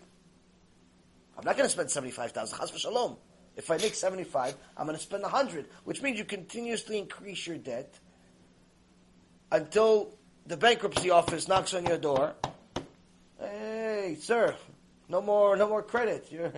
I'm 1.38 1.46
not 1.46 1.56
going 1.56 1.68
to 1.68 1.74
spend 1.74 1.90
seventy-five 1.90 2.32
thousand. 2.32 2.60
Chas. 2.60 2.96
If 3.56 3.72
I 3.72 3.78
make 3.78 3.96
seventy-five, 3.96 4.56
I'm 4.76 4.88
going 4.88 4.98
to 4.98 5.04
spend 5.04 5.24
a 5.24 5.30
hundred, 5.30 5.68
which 5.86 6.02
means 6.02 6.18
you 6.18 6.26
continuously 6.26 6.98
increase 6.98 7.48
your 7.48 7.58
debt 7.58 7.98
until 9.52 10.10
the 10.48 10.58
bankruptcy 10.58 11.10
office 11.10 11.48
knocks 11.48 11.74
on 11.74 11.86
your 11.86 11.98
door. 11.98 12.34
Hey, 13.40 14.18
sir, 14.20 14.56
no 15.08 15.22
more, 15.22 15.56
no 15.56 15.70
more 15.70 15.82
credit. 15.82 16.28
You're, 16.30 16.52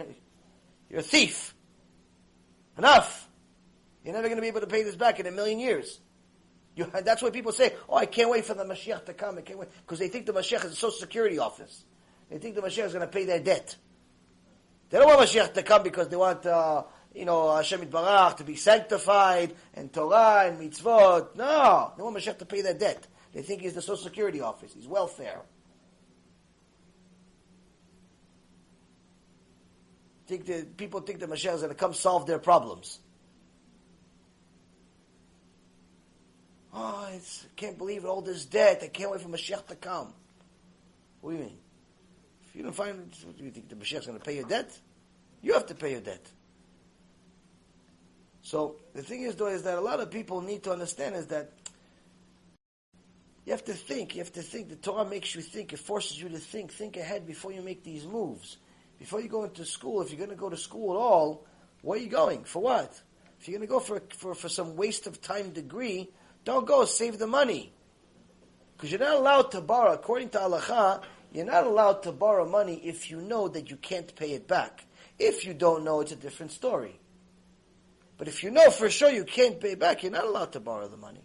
you're 0.90 1.02
a 1.02 1.04
thief. 1.04 1.54
Enough. 2.78 3.28
You're 4.04 4.14
never 4.14 4.28
going 4.28 4.38
to 4.38 4.42
be 4.42 4.48
able 4.48 4.62
to 4.62 4.68
pay 4.68 4.84
this 4.84 4.96
back 4.96 5.20
in 5.20 5.28
a 5.28 5.32
million 5.32 5.60
years. 5.60 6.00
You, 6.76 6.86
that's 7.04 7.22
why 7.22 7.30
people 7.30 7.54
say, 7.54 7.74
"Oh, 7.88 7.96
I 7.96 8.06
can't 8.06 8.30
wait 8.30 8.46
for 8.46 8.54
the 8.54 8.66
Mashiach 8.66 9.06
to 9.06 9.14
come." 9.14 9.38
I 9.38 9.42
can't 9.42 9.58
wait 9.58 9.70
because 9.86 10.00
they 10.00 10.10
think 10.10 10.26
the 10.26 10.34
Mashiach 10.34 10.66
is 10.66 10.74
a 10.74 10.76
social 10.76 11.00
security 11.00 11.40
office. 11.40 11.86
They 12.30 12.38
think 12.38 12.56
the 12.56 12.62
Mashiach 12.62 12.86
is 12.86 12.94
going 12.94 13.08
to 13.08 13.12
pay 13.12 13.26
their 13.26 13.40
debt. 13.40 13.76
They 14.90 15.00
don't 15.00 15.08
want 15.08 15.22
Mashiach 15.22 15.54
to 15.54 15.64
come 15.64 15.84
because 15.84 16.10
they 16.10 16.16
want, 16.16 16.46
uh, 16.46 16.84
you 17.14 17.26
know, 17.26 17.56
Hashem 17.56 17.86
Barach 17.88 18.38
to 18.38 18.44
be 18.44 18.56
sanctified 18.56 19.54
and 19.74 19.92
Torah 19.92 20.48
and 20.48 20.60
mitzvot. 20.60 21.36
No, 21.36 21.94
they 21.96 22.04
want 22.04 22.18
Mashiach 22.18 22.40
to 22.40 22.46
pay 22.46 22.62
their 22.62 22.74
debt. 22.74 23.08
They 23.34 23.42
think 23.42 23.62
he's 23.62 23.74
the 23.74 23.82
social 23.82 24.04
security 24.04 24.42
office. 24.42 24.74
He's 24.74 24.88
welfare. 24.88 25.42
Think 30.28 30.46
that 30.48 30.78
people 30.78 31.02
think 31.02 31.20
the 31.20 31.28
Mashiach 31.28 31.56
is 31.56 31.62
going 31.62 31.70
to 31.70 31.76
come 31.76 31.94
solve 31.94 32.26
their 32.26 32.40
problems. 32.40 33.00
Oh, 36.78 37.08
I 37.08 37.22
can't 37.56 37.78
believe 37.78 38.04
it, 38.04 38.08
all 38.08 38.22
this 38.22 38.46
debt. 38.46 38.82
I 38.84 38.88
can't 38.88 39.10
wait 39.10 39.22
for 39.22 39.30
Mashiach 39.30 39.66
to 39.68 39.76
come. 39.76 40.14
What 41.22 41.32
do 41.32 41.38
you 41.38 41.44
mean? 41.44 41.58
If 42.48 42.56
you 42.56 42.64
don't 42.64 42.76
find, 42.76 43.10
do 43.38 43.44
you 43.44 43.52
think 43.52 43.70
the 43.70 43.76
Mashiach 43.76 44.00
is 44.00 44.06
going 44.06 44.20
to 44.20 44.24
pay 44.24 44.36
your 44.36 44.48
debt? 44.48 44.78
You 45.42 45.54
have 45.54 45.68
to 45.68 45.76
pay 45.76 45.92
your 45.92 46.02
debt. 46.02 46.26
So 48.42 48.76
the 48.94 49.02
thing 49.02 49.22
is, 49.22 49.36
though, 49.36 49.48
is 49.48 49.64
that 49.64 49.78
a 49.78 49.82
lot 49.82 50.02
of 50.02 50.12
people 50.12 50.42
need 50.42 50.64
to 50.64 50.72
understand 50.72 51.16
is 51.16 51.28
that 51.28 51.52
you 53.46 53.54
have 53.54 53.64
to 53.66 53.74
think. 53.74 54.16
You 54.16 54.22
have 54.24 54.34
to 54.34 54.42
think. 54.42 54.70
The 54.70 54.76
Torah 54.76 55.06
makes 55.06 55.34
you 55.34 55.42
think. 55.42 55.72
It 55.72 55.80
forces 55.80 56.22
you 56.22 56.28
to 56.30 56.40
think. 56.40 56.74
Think 56.74 56.98
ahead 56.98 57.26
before 57.26 57.54
you 57.54 57.62
make 57.62 57.84
these 57.84 58.06
moves. 58.06 58.58
Before 59.00 59.22
you 59.22 59.30
go 59.30 59.46
into 59.46 59.66
school, 59.66 60.02
if 60.02 60.10
you're 60.10 60.18
going 60.18 60.30
to 60.30 60.36
go 60.36 60.50
to 60.50 60.58
school 60.58 60.94
at 60.94 60.98
all, 60.98 61.46
where 61.82 61.98
are 61.98 62.02
you 62.02 62.10
going? 62.10 62.44
For 62.44 62.62
what? 62.62 63.02
If 63.40 63.48
you're 63.48 63.58
going 63.58 63.68
to 63.68 63.72
go 63.72 63.80
for, 63.80 64.02
for, 64.10 64.36
for 64.36 64.50
some 64.50 64.76
waste 64.76 65.08
of 65.08 65.22
time 65.22 65.52
degree, 65.52 66.10
don't 66.46 66.66
go, 66.66 66.86
save 66.86 67.20
the 67.20 67.28
money. 67.28 67.74
Because 68.76 68.92
you're 68.92 69.00
not 69.00 69.16
allowed 69.16 69.52
to 69.52 69.62
borrow, 69.62 69.94
according 69.94 70.30
to 70.30 70.38
halacha, 70.38 71.02
you're 71.34 71.46
not 71.46 71.66
allowed 71.66 72.04
to 72.04 72.12
borrow 72.12 72.48
money 72.48 72.76
if 72.84 73.10
you 73.12 73.20
know 73.20 73.48
that 73.50 73.70
you 73.70 73.76
can't 73.76 74.16
pay 74.16 74.32
it 74.32 74.48
back. 74.48 74.86
If 75.20 75.46
you 75.46 75.54
don't 75.54 75.84
know, 75.84 76.02
it's 76.02 76.12
a 76.12 76.16
different 76.16 76.52
story. 76.52 77.00
But 78.18 78.28
if 78.28 78.44
you 78.44 78.52
know 78.52 78.70
for 78.70 78.90
sure 78.90 79.10
you 79.10 79.26
can't 79.26 79.60
pay 79.60 79.76
back, 79.76 80.04
you're 80.04 80.12
not 80.12 80.26
allowed 80.26 80.54
to 80.54 80.60
borrow 80.60 80.88
the 80.88 80.98
money. 80.98 81.24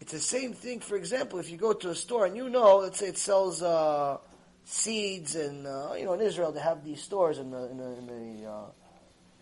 It's 0.00 0.12
the 0.12 0.20
same 0.20 0.52
thing, 0.52 0.80
for 0.80 0.96
example, 0.96 1.38
if 1.38 1.50
you 1.50 1.56
go 1.56 1.72
to 1.72 1.90
a 1.90 1.94
store 1.94 2.26
and 2.26 2.36
you 2.36 2.50
know, 2.50 2.78
let's 2.78 2.98
say 2.98 3.06
it 3.06 3.16
sells 3.16 3.62
uh, 3.62 4.18
seeds, 4.64 5.34
and 5.34 5.66
uh, 5.66 5.94
you 5.96 6.04
know, 6.04 6.12
in 6.12 6.20
Israel 6.20 6.52
they 6.52 6.60
have 6.60 6.84
these 6.84 7.00
stores 7.00 7.38
in 7.38 7.50
the 7.50 7.70
in 7.70 7.78
the 7.78 7.98
in 7.98 8.06
the, 8.06 8.50
uh, 8.50 8.66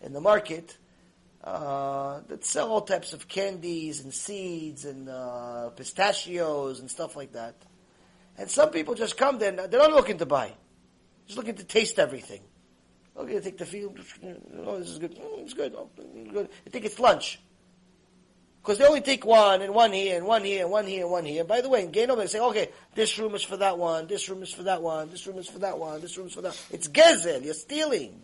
in 0.03 0.13
the 0.13 0.21
market, 0.21 0.77
uh, 1.43 2.21
that 2.27 2.45
sell 2.45 2.71
all 2.71 2.81
types 2.81 3.13
of 3.13 3.27
candies 3.27 4.01
and 4.01 4.13
seeds 4.13 4.85
and 4.85 5.09
uh, 5.09 5.69
pistachios 5.75 6.79
and 6.79 6.89
stuff 6.89 7.15
like 7.15 7.33
that. 7.33 7.55
And 8.37 8.49
some 8.49 8.69
people 8.69 8.95
just 8.95 9.17
come 9.17 9.39
there, 9.39 9.51
they're 9.51 9.79
not 9.79 9.91
looking 9.91 10.17
to 10.19 10.25
buy. 10.25 10.53
Just 11.27 11.37
looking 11.37 11.55
to 11.55 11.63
taste 11.63 11.99
everything. 11.99 12.41
Okay, 13.15 13.33
they 13.33 13.41
take 13.41 13.57
the 13.57 13.65
feel. 13.65 13.93
Oh, 14.65 14.79
this 14.79 14.89
is 14.89 14.99
good. 14.99 15.17
Oh, 15.21 15.39
it's 15.39 15.53
good. 15.53 15.75
Oh, 15.77 15.89
good. 16.31 16.49
I 16.65 16.69
think 16.69 16.85
it's 16.85 16.99
lunch. 16.99 17.39
Because 18.61 18.77
they 18.77 18.85
only 18.85 19.01
take 19.01 19.25
one 19.25 19.61
and 19.61 19.73
one 19.73 19.91
here 19.91 20.17
and 20.17 20.25
one 20.25 20.43
here 20.43 20.63
and 20.63 20.71
one 20.71 20.85
here 20.85 21.03
and 21.03 21.11
one 21.11 21.25
here. 21.25 21.43
By 21.43 21.59
the 21.59 21.69
way, 21.69 21.83
in 21.83 21.91
Gainham 21.91 22.17
they 22.17 22.27
say, 22.27 22.39
okay, 22.39 22.69
this 22.95 23.19
room 23.19 23.35
is 23.35 23.43
for 23.43 23.57
that 23.57 23.77
one, 23.77 24.07
this 24.07 24.29
room 24.29 24.41
is 24.41 24.53
for 24.53 24.63
that 24.63 24.81
one, 24.81 25.09
this 25.09 25.27
room 25.27 25.37
is 25.37 25.49
for 25.49 25.59
that 25.59 25.77
one, 25.77 25.99
this 25.99 26.17
room 26.17 26.27
is 26.27 26.33
for 26.33 26.41
that. 26.41 26.59
It's 26.71 26.87
gezel. 26.87 27.43
You're 27.43 27.53
stealing. 27.53 28.23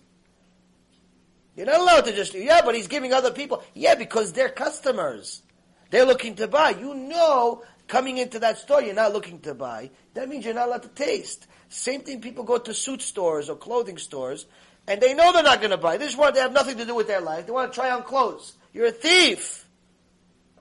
You're 1.59 1.65
not 1.65 1.81
allowed 1.81 2.05
to 2.05 2.13
just, 2.13 2.33
yeah, 2.35 2.61
but 2.63 2.73
he's 2.73 2.87
giving 2.87 3.11
other 3.11 3.31
people. 3.31 3.61
Yeah, 3.73 3.95
because 3.95 4.31
they're 4.31 4.47
customers. 4.47 5.41
They're 5.89 6.05
looking 6.05 6.35
to 6.35 6.47
buy. 6.47 6.69
You 6.69 6.95
know, 6.95 7.65
coming 7.85 8.17
into 8.17 8.39
that 8.39 8.59
store, 8.59 8.81
you're 8.81 8.93
not 8.93 9.11
looking 9.11 9.41
to 9.41 9.53
buy. 9.53 9.89
That 10.13 10.29
means 10.29 10.45
you're 10.45 10.53
not 10.53 10.69
allowed 10.69 10.83
to 10.83 10.87
taste. 10.87 11.47
Same 11.67 11.99
thing, 11.99 12.21
people 12.21 12.45
go 12.45 12.59
to 12.59 12.73
suit 12.73 13.01
stores 13.01 13.49
or 13.49 13.57
clothing 13.57 13.97
stores, 13.97 14.45
and 14.87 15.01
they 15.01 15.13
know 15.13 15.33
they're 15.33 15.43
not 15.43 15.59
going 15.59 15.71
to 15.71 15.77
buy. 15.77 15.97
This 15.97 16.15
one, 16.15 16.33
they 16.33 16.39
have 16.39 16.53
nothing 16.53 16.77
to 16.77 16.85
do 16.85 16.95
with 16.95 17.07
their 17.07 17.19
life. 17.19 17.45
They 17.45 17.51
want 17.51 17.73
to 17.73 17.75
try 17.77 17.91
on 17.91 18.03
clothes. 18.03 18.55
You're 18.71 18.85
a 18.85 18.91
thief. 18.93 19.67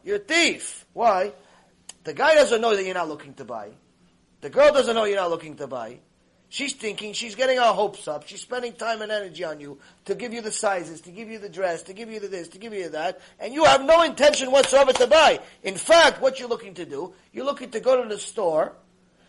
You're 0.02 0.16
a 0.16 0.18
thief. 0.18 0.84
Why? 0.94 1.32
The 2.02 2.12
guy 2.12 2.34
doesn't 2.34 2.60
know 2.60 2.74
that 2.74 2.84
you're 2.84 2.94
not 2.94 3.06
looking 3.06 3.34
to 3.34 3.44
buy. 3.44 3.70
The 4.40 4.50
girl 4.50 4.72
doesn't 4.72 4.96
know 4.96 5.04
you're 5.04 5.14
not 5.14 5.30
looking 5.30 5.58
to 5.58 5.68
buy. 5.68 6.00
She's 6.50 6.72
thinking, 6.72 7.12
she's 7.12 7.34
getting 7.34 7.58
her 7.58 7.72
hopes 7.72 8.08
up, 8.08 8.26
she's 8.26 8.40
spending 8.40 8.72
time 8.72 9.02
and 9.02 9.12
energy 9.12 9.44
on 9.44 9.60
you 9.60 9.78
to 10.06 10.14
give 10.14 10.32
you 10.32 10.40
the 10.40 10.50
sizes, 10.50 11.02
to 11.02 11.10
give 11.10 11.28
you 11.28 11.38
the 11.38 11.48
dress, 11.48 11.82
to 11.84 11.92
give 11.92 12.10
you 12.10 12.20
the 12.20 12.28
this, 12.28 12.48
to 12.48 12.58
give 12.58 12.72
you 12.72 12.88
that, 12.88 13.20
and 13.38 13.52
you 13.52 13.64
have 13.64 13.84
no 13.84 14.02
intention 14.02 14.50
whatsoever 14.50 14.94
to 14.94 15.06
buy. 15.06 15.40
In 15.62 15.74
fact, 15.74 16.22
what 16.22 16.40
you're 16.40 16.48
looking 16.48 16.72
to 16.74 16.86
do, 16.86 17.12
you're 17.34 17.44
looking 17.44 17.70
to 17.72 17.80
go 17.80 18.02
to 18.02 18.08
the 18.08 18.18
store, 18.18 18.72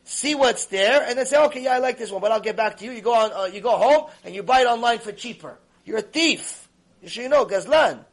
see 0.06 0.34
what's 0.34 0.68
there, 0.68 1.04
and 1.06 1.18
then 1.18 1.26
say, 1.26 1.44
okay, 1.46 1.64
yeah, 1.64 1.74
I 1.74 1.80
like 1.80 1.98
this 1.98 2.10
one, 2.10 2.22
but 2.22 2.32
I'll 2.32 2.40
get 2.40 2.56
back 2.56 2.78
to 2.78 2.86
you. 2.86 2.92
You 2.92 3.02
go 3.02 3.14
on, 3.14 3.34
uh, 3.34 3.46
you 3.54 3.60
go 3.60 3.76
home, 3.76 4.10
and 4.24 4.34
you 4.34 4.42
buy 4.42 4.62
it 4.62 4.68
online 4.68 5.00
for 5.00 5.12
cheaper. 5.12 5.60
You're 5.84 5.98
a 5.98 6.02
thief. 6.02 6.70
You 7.02 7.10
should 7.10 7.24
you 7.24 7.30
know, 7.30 7.46
Gazlan. 7.46 8.06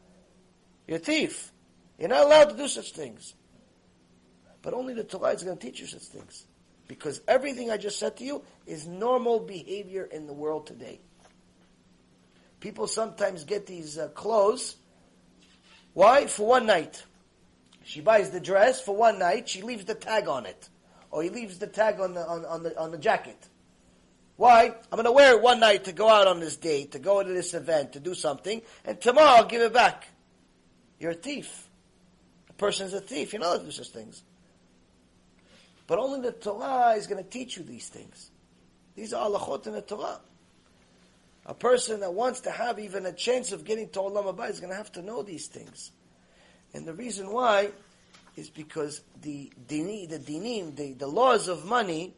You're 0.85 0.97
a 0.97 0.99
thief. 0.99 1.51
You're 1.97 2.09
not 2.09 2.25
allowed 2.25 2.49
to 2.49 2.57
do 2.57 2.67
such 2.67 2.91
things. 2.91 3.35
But 4.61 4.73
only 4.73 4.93
the 4.93 5.03
Torah 5.05 5.31
is 5.31 5.43
going 5.43 5.57
to 5.57 5.65
teach 5.65 5.79
you 5.79 5.87
such 5.87 6.03
things. 6.03 6.45
Because 6.87 7.21
everything 7.27 7.69
I 7.69 7.77
just 7.77 7.99
said 7.99 8.17
to 8.17 8.23
you 8.23 8.43
is 8.65 8.87
normal 8.87 9.39
behavior 9.39 10.05
in 10.05 10.27
the 10.27 10.33
world 10.33 10.67
today. 10.67 10.99
People 12.59 12.87
sometimes 12.87 13.43
get 13.43 13.67
these 13.67 13.97
uh, 13.97 14.07
clothes 14.09 14.77
Why? 15.97 16.27
For 16.27 16.45
one 16.45 16.67
night. 16.67 17.03
She 17.83 18.01
buys 18.01 18.29
the 18.29 18.39
dress 18.39 18.79
for 18.79 18.95
one 18.95 19.17
night. 19.17 19.49
She 19.49 19.63
leaves 19.63 19.85
the 19.85 19.95
tag 19.95 20.27
on 20.27 20.45
it, 20.45 20.69
or 21.09 21.23
he 21.23 21.29
leaves 21.29 21.57
the 21.57 21.65
tag 21.65 21.99
on 21.99 22.13
the 22.13 22.21
on, 22.21 22.45
on 22.45 22.61
the 22.61 22.79
on 22.79 22.91
the 22.91 22.99
jacket. 22.99 23.47
Why? 24.35 24.65
I'm 24.67 24.95
going 24.97 25.05
to 25.05 25.11
wear 25.11 25.33
it 25.35 25.41
one 25.41 25.59
night 25.59 25.85
to 25.85 25.93
go 25.93 26.07
out 26.07 26.27
on 26.27 26.39
this 26.39 26.55
date, 26.55 26.91
to 26.91 26.99
go 26.99 27.23
to 27.23 27.33
this 27.33 27.55
event, 27.55 27.93
to 27.93 27.99
do 27.99 28.13
something, 28.13 28.61
and 28.85 29.01
tomorrow 29.01 29.37
I'll 29.37 29.45
give 29.45 29.63
it 29.63 29.73
back. 29.73 30.07
You're 30.99 31.13
a 31.13 31.15
thief. 31.15 31.67
A 32.51 32.53
person's 32.53 32.93
a 32.93 33.01
thief. 33.01 33.33
You 33.33 33.39
know 33.39 33.57
to 33.57 33.65
do 33.65 33.71
such 33.71 33.89
things. 33.89 34.21
But 35.87 35.99
only 35.99 36.21
the 36.21 36.33
Torah 36.33 36.91
is 36.91 37.07
going 37.07 37.23
to 37.23 37.29
teach 37.29 37.57
you 37.57 37.63
these 37.63 37.87
things. 37.87 38.29
These 38.95 39.13
are 39.13 39.29
halachot 39.29 39.67
in 39.67 39.73
the 39.73 39.81
Torah. 39.81 40.19
A 41.45 41.53
person 41.53 42.01
that 42.01 42.13
wants 42.13 42.41
to 42.41 42.51
have 42.51 42.77
even 42.77 43.05
a 43.05 43.13
chance 43.13 43.53
of 43.53 43.63
getting 43.63 43.87
to 43.89 43.99
Olam 43.99 44.25
Haba 44.25 44.49
is 44.49 44.59
going 44.59 44.71
to 44.71 44.75
have 44.75 44.91
to 44.93 45.01
know 45.01 45.23
these 45.23 45.47
things. 45.47 45.91
And 46.73 46.85
the 46.85 46.93
reason 46.93 47.31
why 47.31 47.69
is 48.35 48.49
because 48.49 49.01
the 49.21 49.49
dini, 49.67 50.09
the 50.09 50.19
dinim, 50.19 50.75
the, 50.75 50.91
the 50.93 51.07
laws 51.07 51.47
of 51.47 51.65
money 51.65 52.13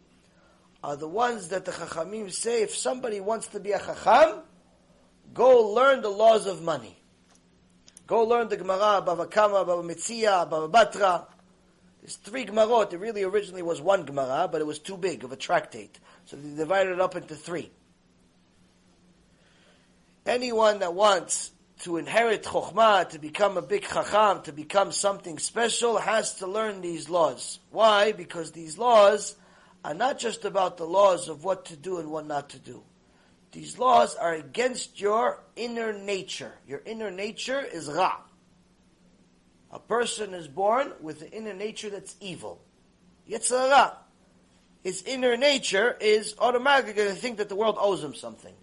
are 0.84 0.95
the 0.95 1.07
ones 1.07 1.49
that 1.49 1.65
the 1.65 1.72
Chachamim 1.72 2.32
say, 2.32 2.63
if 2.63 2.76
somebody 2.76 3.20
wants 3.20 3.47
to 3.47 3.59
be 3.59 3.72
a 3.72 3.80
Chacham, 3.80 4.39
go 5.34 5.72
learn 5.74 6.01
the 6.01 6.09
laws 6.09 6.47
of 6.47 6.63
money. 6.63 6.97
Go 8.07 8.24
learn 8.24 8.49
the 8.49 8.57
Gemara, 8.57 9.03
Bava 9.05 9.30
Kama, 9.30 9.63
Bava 9.63 9.86
Metzia, 9.86 10.49
Bava 10.49 10.72
Batra. 10.72 11.26
There's 12.10 12.18
three 12.18 12.43
Gemarot. 12.43 12.91
It 12.91 12.97
really 12.97 13.22
originally 13.22 13.62
was 13.62 13.80
one 13.80 14.03
Gemara, 14.03 14.49
but 14.51 14.62
it 14.62 14.64
was 14.66 14.80
too 14.80 14.97
big 14.97 15.24
of 15.24 15.32
a 15.32 15.36
tractate. 15.36 15.99
So 16.26 16.38
they 16.38 16.57
divided 16.57 16.93
it 16.93 16.99
up 16.99 17.16
into 17.16 17.36
three. 17.36 17.70
Anyone 20.26 20.80
that 20.80 20.95
wants 20.95 21.51
to 21.82 21.97
inherit 21.97 22.41
chokhmah, 22.41 23.10
to 23.10 23.20
become 23.20 23.57
a 23.57 23.62
big 23.62 23.84
chacham, 23.84 24.41
to 24.41 24.51
become 24.51 24.91
something 24.91 25.38
special, 25.38 25.99
has 25.99 26.34
to 26.39 26.47
learn 26.47 26.82
these 26.82 27.12
laws. 27.12 27.60
Why? 27.70 28.12
Because 28.12 28.53
these 28.53 28.76
laws 28.76 29.36
are 29.86 29.93
not 29.93 30.18
just 30.18 30.45
about 30.45 30.78
the 30.78 30.88
laws 30.88 31.30
of 31.30 31.43
what 31.43 31.66
to 31.66 31.78
do 31.78 31.99
and 31.99 32.10
what 32.10 32.26
not 32.26 32.49
to 32.49 32.60
do. 32.60 32.82
These 33.51 33.78
laws 33.78 34.16
are 34.16 34.34
against 34.34 34.99
your 34.99 35.43
inner 35.55 35.93
nature. 35.93 36.53
Your 36.66 36.82
inner 36.88 37.12
nature 37.12 37.62
is 37.62 37.88
ra. 37.88 38.16
A 39.72 39.80
person 39.80 40.34
is 40.34 40.47
born 40.47 40.91
with 41.01 41.22
an 41.22 41.30
inner 41.30 41.53
nature 41.53 41.89
that's 41.89 42.15
evil. 42.20 42.61
Yetzer 43.30 43.70
hara. 43.70 43.97
His 44.84 45.03
inner 45.03 45.38
nature 45.38 45.95
is 45.99 46.36
automatically 46.39 46.93
going 46.93 47.09
to 47.09 47.15
think 47.15 47.38
that 47.38 47.49
the 47.49 47.55
world 47.55 47.78
owes 47.80 48.03
him 48.03 48.15
something. 48.15 48.53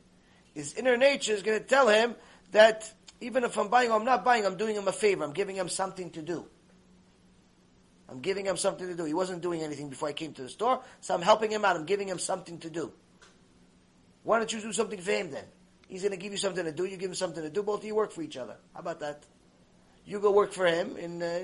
His 0.55 0.75
inner 0.75 0.97
nature 0.97 1.35
is 1.35 1.43
going 1.43 1.59
to 1.61 1.65
tell 1.65 1.89
him 1.89 2.15
that 2.53 2.91
even 3.21 3.45
if 3.45 3.57
I'm 3.59 3.69
buying 3.69 3.91
or 3.91 3.99
I'm 3.99 4.05
not 4.05 4.25
buying, 4.25 4.47
I'm 4.47 4.57
doing 4.57 4.75
him 4.75 4.89
a 4.89 4.93
favor. 4.93 5.25
I'm 5.25 5.33
giving 5.33 5.57
him 5.57 5.69
something 5.69 6.11
to 6.13 6.23
do. 6.23 6.47
I'm 8.09 8.21
giving 8.21 8.47
him 8.47 8.57
something 8.57 8.87
to 8.87 8.95
do. 8.95 9.05
He 9.05 9.15
wasn't 9.15 9.43
doing 9.43 9.63
anything 9.63 9.91
before 9.91 10.09
I 10.09 10.13
came 10.13 10.33
to 10.35 10.43
the 10.43 10.49
store, 10.49 10.81
so 11.01 11.15
I'm 11.15 11.23
helping 11.23 11.51
him 11.51 11.65
out. 11.65 11.77
I'm 11.77 11.87
giving 11.87 12.09
him 12.09 12.19
something 12.19 12.59
to 12.61 12.71
do. 12.71 12.93
Why 14.23 14.39
don't 14.39 14.53
you 14.53 14.61
do 14.61 14.73
something 14.73 15.01
for 15.01 15.11
him 15.11 15.31
then? 15.31 15.45
He's 15.89 16.03
going 16.03 16.13
to 16.13 16.19
give 16.19 16.33
you 16.33 16.39
something 16.39 16.65
to 16.65 16.73
do. 16.73 16.85
You 16.85 16.97
give 16.97 17.11
him 17.11 17.15
something 17.15 17.43
to 17.43 17.51
do. 17.51 17.63
Both 17.63 17.81
of 17.81 17.85
you 17.85 17.95
work 17.95 18.13
for 18.13 18.23
each 18.23 18.37
other. 18.37 18.57
How 18.75 18.81
about 18.81 19.01
that? 19.01 19.25
You 20.07 20.21
go 20.21 20.31
work 20.31 20.53
for 20.53 20.67
him 20.67 20.97
in 20.97 21.21
uh, 21.21 21.41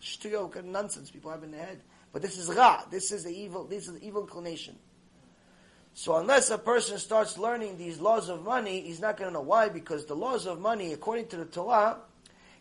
shtuyot 0.00 0.64
nonsense 0.64 1.10
people 1.10 1.30
have 1.30 1.42
in 1.42 1.50
their 1.50 1.66
head. 1.66 1.82
But 2.12 2.22
this 2.22 2.38
is 2.38 2.48
ra. 2.48 2.84
This 2.90 3.12
is 3.12 3.24
the 3.24 3.30
evil. 3.30 3.64
This 3.64 3.88
is 3.88 3.94
the 3.94 4.06
evil 4.06 4.22
inclination. 4.22 4.76
So 5.92 6.16
unless 6.16 6.50
a 6.50 6.58
person 6.58 6.98
starts 6.98 7.36
learning 7.36 7.76
these 7.76 8.00
laws 8.00 8.28
of 8.28 8.44
money, 8.44 8.80
he's 8.80 9.00
not 9.00 9.16
going 9.16 9.28
to 9.28 9.34
know 9.34 9.42
why. 9.42 9.68
Because 9.68 10.06
the 10.06 10.14
laws 10.14 10.46
of 10.46 10.60
money, 10.60 10.92
according 10.92 11.26
to 11.28 11.36
the 11.36 11.44
Torah, 11.44 11.98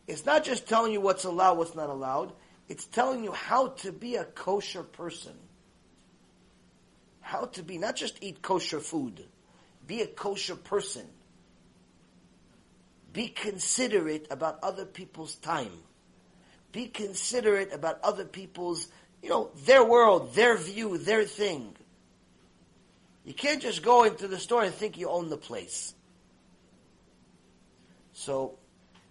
it's 0.08 0.26
not 0.26 0.44
just 0.44 0.68
telling 0.68 0.92
you 0.92 1.02
what's 1.02 1.26
allowed, 1.26 1.58
what's 1.58 1.76
not 1.76 1.90
allowed. 1.90 2.34
It's 2.68 2.86
telling 2.86 3.24
you 3.24 3.32
how 3.32 3.70
to 3.70 3.92
be 3.92 4.16
a 4.16 4.26
kosher 4.26 4.84
person. 4.84 5.34
How 7.22 7.46
to 7.46 7.64
be, 7.64 7.78
not 7.78 7.96
just 7.96 8.18
eat 8.22 8.42
kosher 8.42 8.80
food. 8.80 9.24
Be 9.86 10.02
a 10.02 10.08
kosher 10.08 10.56
person. 10.56 11.06
Be 13.14 13.28
considerate 13.30 14.28
about 14.30 14.60
other 14.62 14.86
people's 14.86 15.36
time. 15.36 15.72
Be 16.72 16.88
considerate 16.88 17.74
about 17.74 18.00
other 18.04 18.26
people's, 18.26 18.88
you 19.24 19.30
know, 19.30 19.50
their 19.66 19.84
world, 19.84 20.36
their 20.36 20.56
view, 20.58 20.98
their 20.98 21.26
thing. 21.26 21.76
You 23.26 23.34
can't 23.34 23.62
just 23.62 23.84
go 23.84 24.04
into 24.04 24.28
the 24.28 24.38
store 24.38 24.64
and 24.64 24.74
think 24.74 24.98
you 24.98 25.10
own 25.10 25.30
the 25.30 25.38
place. 25.38 25.94
So, 28.14 28.58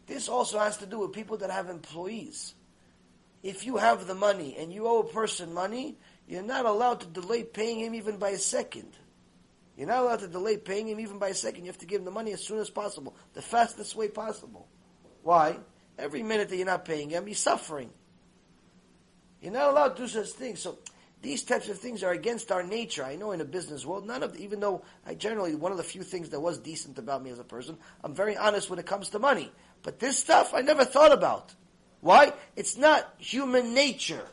this 0.07 0.29
also 0.29 0.59
has 0.59 0.79
to 0.79 0.87
do 0.87 1.01
with 1.01 1.13
people 1.13 1.37
that 1.39 1.51
have 1.51 1.69
employees. 1.69 2.55
If 3.43 3.67
you 3.67 3.77
have 3.77 4.07
the 4.07 4.15
money 4.15 4.57
and 4.59 4.73
you 4.73 4.87
owe 4.87 5.01
a 5.01 5.05
person 5.05 5.55
money, 5.55 5.97
you're 6.27 6.43
not 6.43 6.67
allowed 6.67 7.01
to 7.01 7.07
delay 7.07 7.43
paying 7.43 7.81
him 7.81 7.95
even 7.95 8.17
by 8.17 8.31
a 8.31 8.39
second. 8.39 8.93
You're 9.79 9.87
not 9.87 10.03
allowed 10.03 10.19
to 10.21 10.29
delay 10.29 10.57
paying 10.57 10.89
him 10.89 10.99
even 10.99 11.21
by 11.21 11.29
a 11.29 11.35
second. 11.35 11.65
You 11.65 11.71
have 11.71 11.79
to 11.79 11.87
give 11.87 12.01
him 12.01 12.05
the 12.05 12.11
money 12.11 12.33
as 12.33 12.45
soon 12.45 12.59
as 12.59 12.69
possible, 12.69 13.15
the 13.35 13.41
fastest 13.41 13.95
way 13.95 14.09
possible. 14.09 14.67
Why? 15.23 15.57
Every 15.97 16.25
minute 16.25 16.49
that 16.49 16.57
you're 16.57 16.67
not 16.67 16.85
paying 16.85 17.11
him, 17.11 17.27
he's 17.27 17.39
suffering. 17.39 17.91
You're 19.41 19.53
not 19.53 19.71
allowed 19.71 19.95
to 19.97 20.03
do 20.03 20.09
such 20.09 20.31
things. 20.31 20.59
So 20.59 20.81
these 21.23 21.45
types 21.45 21.69
of 21.69 21.79
things 21.79 22.03
are 22.03 22.11
against 22.11 22.51
our 22.51 22.65
nature. 22.65 23.05
I 23.05 23.15
know 23.15 23.31
in 23.31 23.39
the 23.39 23.45
business 23.45 23.87
world, 23.87 24.05
none 24.05 24.25
of 24.25 24.37
even 24.37 24.59
though 24.59 24.83
I 25.07 25.15
generally 25.15 25.55
one 25.55 25.71
of 25.71 25.79
the 25.79 25.85
few 25.85 26.03
things 26.03 26.31
that 26.31 26.41
was 26.41 26.59
decent 26.59 26.99
about 26.99 27.23
me 27.23 27.31
as 27.31 27.39
a 27.39 27.45
person, 27.45 27.79
I'm 28.03 28.17
very 28.17 28.37
honest 28.37 28.69
when 28.69 28.81
it 28.81 28.87
comes 28.87 29.11
to 29.11 29.21
money. 29.21 29.53
But 29.85 30.01
this 30.01 30.19
stuff 30.19 30.55
I 30.55 30.63
never 30.63 30.85
thought 30.85 31.13
about. 31.13 31.55
Why? 32.01 32.33
It's 32.57 32.77
not 32.77 33.15
human 33.19 33.75
nature. 33.75 34.27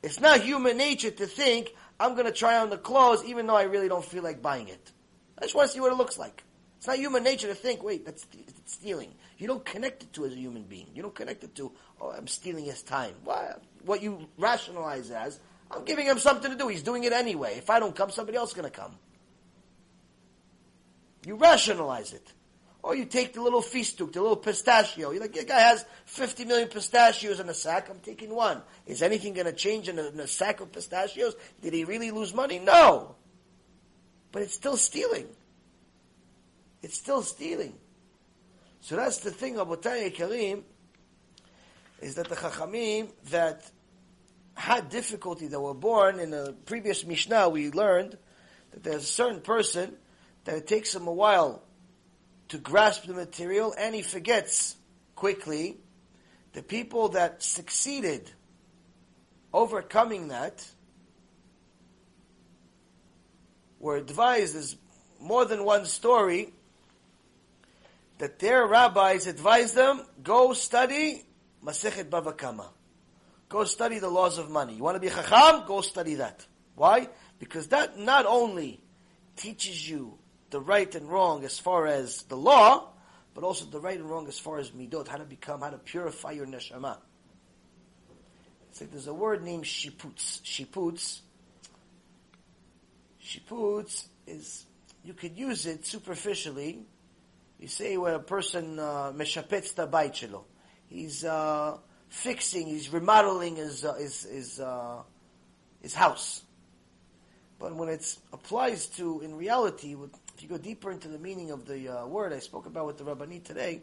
It's 0.00 0.20
not 0.20 0.42
human 0.42 0.76
nature 0.76 1.10
to 1.10 1.26
think 1.26 1.72
I'm 2.00 2.14
going 2.14 2.26
to 2.26 2.32
try 2.32 2.58
on 2.58 2.70
the 2.70 2.78
clothes 2.78 3.24
even 3.24 3.46
though 3.46 3.56
I 3.56 3.64
really 3.64 3.88
don't 3.88 4.04
feel 4.04 4.22
like 4.22 4.40
buying 4.40 4.68
it. 4.68 4.92
I 5.38 5.42
just 5.42 5.54
want 5.54 5.68
to 5.68 5.74
see 5.74 5.80
what 5.80 5.92
it 5.92 5.96
looks 5.96 6.18
like. 6.18 6.42
It's 6.78 6.86
not 6.86 6.96
human 6.98 7.24
nature 7.24 7.48
to 7.48 7.54
think, 7.54 7.82
wait, 7.82 8.04
that's 8.04 8.24
stealing. 8.66 9.14
You 9.36 9.48
don't 9.48 9.64
connect 9.64 10.04
it 10.04 10.12
to 10.12 10.26
as 10.26 10.32
a 10.32 10.36
human 10.36 10.62
being. 10.62 10.86
You 10.94 11.02
don't 11.02 11.14
connect 11.14 11.42
it 11.42 11.54
to, 11.56 11.72
oh, 12.00 12.10
I'm 12.10 12.28
stealing 12.28 12.64
his 12.64 12.82
time. 12.82 13.14
Why? 13.24 13.54
What 13.84 14.00
you 14.00 14.28
rationalize 14.38 15.10
as, 15.10 15.40
I'm 15.70 15.84
giving 15.84 16.06
him 16.06 16.18
something 16.18 16.50
to 16.50 16.56
do. 16.56 16.68
He's 16.68 16.84
doing 16.84 17.04
it 17.04 17.12
anyway. 17.12 17.54
If 17.56 17.68
I 17.68 17.80
don't 17.80 17.94
come, 17.94 18.10
somebody 18.10 18.38
else 18.38 18.50
is 18.50 18.56
going 18.56 18.70
to 18.70 18.76
come. 18.76 18.94
You 21.26 21.36
rationalize 21.36 22.12
it. 22.12 22.32
Or 22.82 22.94
you 22.94 23.04
take 23.06 23.34
the 23.34 23.42
little 23.42 23.60
fistuk, 23.60 24.12
the 24.12 24.22
little 24.22 24.36
pistachio. 24.36 25.10
You're 25.10 25.20
like, 25.20 25.32
the 25.32 25.44
guy 25.44 25.60
has 25.60 25.84
50 26.06 26.44
million 26.44 26.68
pistachios 26.68 27.40
in 27.40 27.48
a 27.48 27.54
sack. 27.54 27.88
I'm 27.90 27.98
taking 27.98 28.34
one. 28.34 28.62
Is 28.86 29.02
anything 29.02 29.34
going 29.34 29.46
to 29.46 29.52
change 29.52 29.88
in 29.88 29.98
a, 29.98 30.06
in 30.06 30.20
a 30.20 30.28
sack 30.28 30.60
of 30.60 30.70
pistachios? 30.70 31.34
Did 31.60 31.72
he 31.72 31.84
really 31.84 32.10
lose 32.12 32.32
money? 32.32 32.58
No. 32.58 33.16
But 34.30 34.42
it's 34.42 34.54
still 34.54 34.76
stealing. 34.76 35.26
It's 36.82 36.96
still 36.96 37.22
stealing. 37.22 37.74
So 38.80 38.94
that's 38.94 39.18
the 39.18 39.32
thing 39.32 39.58
of 39.58 39.68
Otay 39.68 40.14
Karim, 40.14 40.64
is 42.00 42.14
that 42.14 42.28
the 42.28 42.36
Chachamim 42.36 43.10
that 43.30 43.68
had 44.54 44.88
difficulty 44.88 45.48
that 45.48 45.60
were 45.60 45.74
born 45.74 46.20
in 46.20 46.30
the 46.30 46.54
previous 46.66 47.04
Mishnah, 47.04 47.48
we 47.48 47.70
learned 47.70 48.16
that 48.70 48.84
there's 48.84 49.02
a 49.02 49.06
certain 49.06 49.40
person 49.40 49.96
that 50.44 50.56
it 50.56 50.66
takes 50.66 50.94
him 50.94 51.08
a 51.08 51.12
while 51.12 51.62
to 52.48 52.58
grasp 52.58 53.04
the 53.04 53.14
material 53.14 53.74
and 53.78 53.94
he 53.94 54.02
forgets 54.02 54.76
quickly. 55.14 55.78
The 56.52 56.62
people 56.62 57.10
that 57.10 57.42
succeeded 57.42 58.30
overcoming 59.52 60.28
that 60.28 60.66
were 63.78 63.96
advised, 63.96 64.54
there's 64.54 64.76
more 65.20 65.44
than 65.44 65.64
one 65.64 65.84
story, 65.84 66.52
that 68.18 68.38
their 68.38 68.66
rabbis 68.66 69.26
advised 69.26 69.74
them, 69.74 70.02
go 70.22 70.52
study 70.52 71.22
Masechet 71.64 72.08
Bava 72.08 72.36
Kama. 72.36 72.70
Go 73.48 73.64
study 73.64 73.98
the 73.98 74.08
laws 74.08 74.38
of 74.38 74.50
money. 74.50 74.74
You 74.74 74.82
want 74.82 74.96
to 74.96 75.00
be 75.00 75.08
chacham? 75.08 75.64
Go 75.66 75.80
study 75.80 76.14
that. 76.14 76.46
Why? 76.74 77.08
Because 77.38 77.68
that 77.68 77.98
not 77.98 78.26
only 78.26 78.80
teaches 79.36 79.88
you 79.88 80.17
the 80.50 80.60
right 80.60 80.92
and 80.94 81.10
wrong 81.10 81.44
as 81.44 81.58
far 81.58 81.86
as 81.86 82.22
the 82.24 82.36
law, 82.36 82.88
but 83.34 83.44
also 83.44 83.64
the 83.66 83.80
right 83.80 83.98
and 83.98 84.08
wrong 84.08 84.28
as 84.28 84.38
far 84.38 84.58
as 84.58 84.70
midot, 84.70 85.08
how 85.08 85.16
to 85.16 85.24
become, 85.24 85.60
how 85.60 85.70
to 85.70 85.78
purify 85.78 86.32
your 86.32 86.46
neshama. 86.46 86.98
It's 88.70 88.80
like 88.80 88.90
there's 88.90 89.06
a 89.06 89.14
word 89.14 89.44
named 89.44 89.64
shiputz. 89.64 90.40
Shiputz. 90.42 91.20
Shiputz 93.22 94.06
is, 94.26 94.66
you 95.04 95.14
could 95.14 95.36
use 95.36 95.66
it 95.66 95.84
superficially. 95.86 96.80
You 97.58 97.68
say 97.68 97.96
when 97.96 98.14
a 98.14 98.20
person, 98.20 98.76
meshapetz 98.76 99.78
uh, 99.78 100.38
He's, 100.88 101.24
uh, 101.24 101.78
fixing, 102.08 102.66
he's 102.66 102.90
remodeling 102.90 103.56
his 103.56 103.84
uh, 103.84 103.94
his 103.94 104.22
his, 104.24 104.60
uh, 104.60 105.02
his 105.80 105.94
house. 105.94 106.42
But 107.58 107.74
when 107.74 107.88
it 107.88 108.16
applies 108.32 108.86
to 108.98 109.20
in 109.20 109.36
reality, 109.36 109.96
if 110.38 110.44
you 110.44 110.48
go 110.48 110.56
deeper 110.56 110.92
into 110.92 111.08
the 111.08 111.18
meaning 111.18 111.50
of 111.50 111.66
the 111.66 111.88
uh, 111.88 112.06
word 112.06 112.32
I 112.32 112.38
spoke 112.38 112.66
about 112.66 112.86
with 112.86 112.96
the 112.96 113.02
Rabbanit 113.02 113.42
today, 113.42 113.82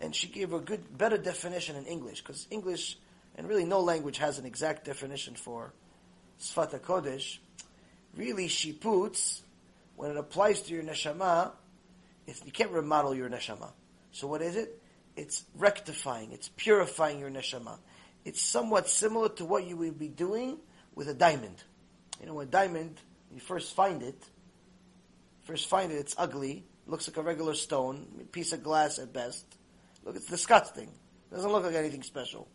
and 0.00 0.12
she 0.12 0.26
gave 0.26 0.52
a 0.52 0.58
good, 0.58 0.98
better 0.98 1.16
definition 1.16 1.76
in 1.76 1.86
English, 1.86 2.22
because 2.22 2.48
English, 2.50 2.98
and 3.36 3.48
really 3.48 3.64
no 3.64 3.78
language 3.78 4.18
has 4.18 4.36
an 4.40 4.44
exact 4.44 4.84
definition 4.84 5.36
for 5.36 5.72
Sfat 6.40 6.76
Kodesh. 6.80 7.38
Really, 8.16 8.48
shiputz, 8.48 9.42
when 9.94 10.10
it 10.10 10.16
applies 10.16 10.62
to 10.62 10.74
your 10.74 10.82
neshama, 10.82 11.52
you 12.26 12.50
can't 12.50 12.72
remodel 12.72 13.14
your 13.14 13.30
neshama. 13.30 13.70
So 14.10 14.26
what 14.26 14.42
is 14.42 14.56
it? 14.56 14.82
It's 15.14 15.44
rectifying, 15.56 16.32
it's 16.32 16.48
purifying 16.48 17.20
your 17.20 17.30
neshama. 17.30 17.78
It's 18.24 18.42
somewhat 18.42 18.88
similar 18.88 19.28
to 19.28 19.44
what 19.44 19.66
you 19.66 19.76
would 19.76 20.00
be 20.00 20.08
doing 20.08 20.58
with 20.96 21.08
a 21.08 21.14
diamond. 21.14 21.62
You 22.20 22.26
know, 22.26 22.40
a 22.40 22.46
diamond, 22.46 22.96
you 23.32 23.38
first 23.38 23.76
find 23.76 24.02
it, 24.02 24.20
first 25.44 25.68
find 25.68 25.92
it, 25.92 25.96
it's 25.96 26.14
ugly, 26.18 26.64
looks 26.86 27.08
like 27.08 27.16
a 27.16 27.22
regular 27.22 27.54
stone, 27.54 28.06
piece 28.32 28.52
of 28.52 28.62
glass 28.62 28.98
at 28.98 29.12
best. 29.12 29.44
Look, 30.04 30.16
it's 30.16 30.26
disgusting. 30.26 30.88
It 31.30 31.34
doesn't 31.34 31.50
look 31.50 31.64
like 31.64 31.74
anything 31.74 32.02
special. 32.02 32.48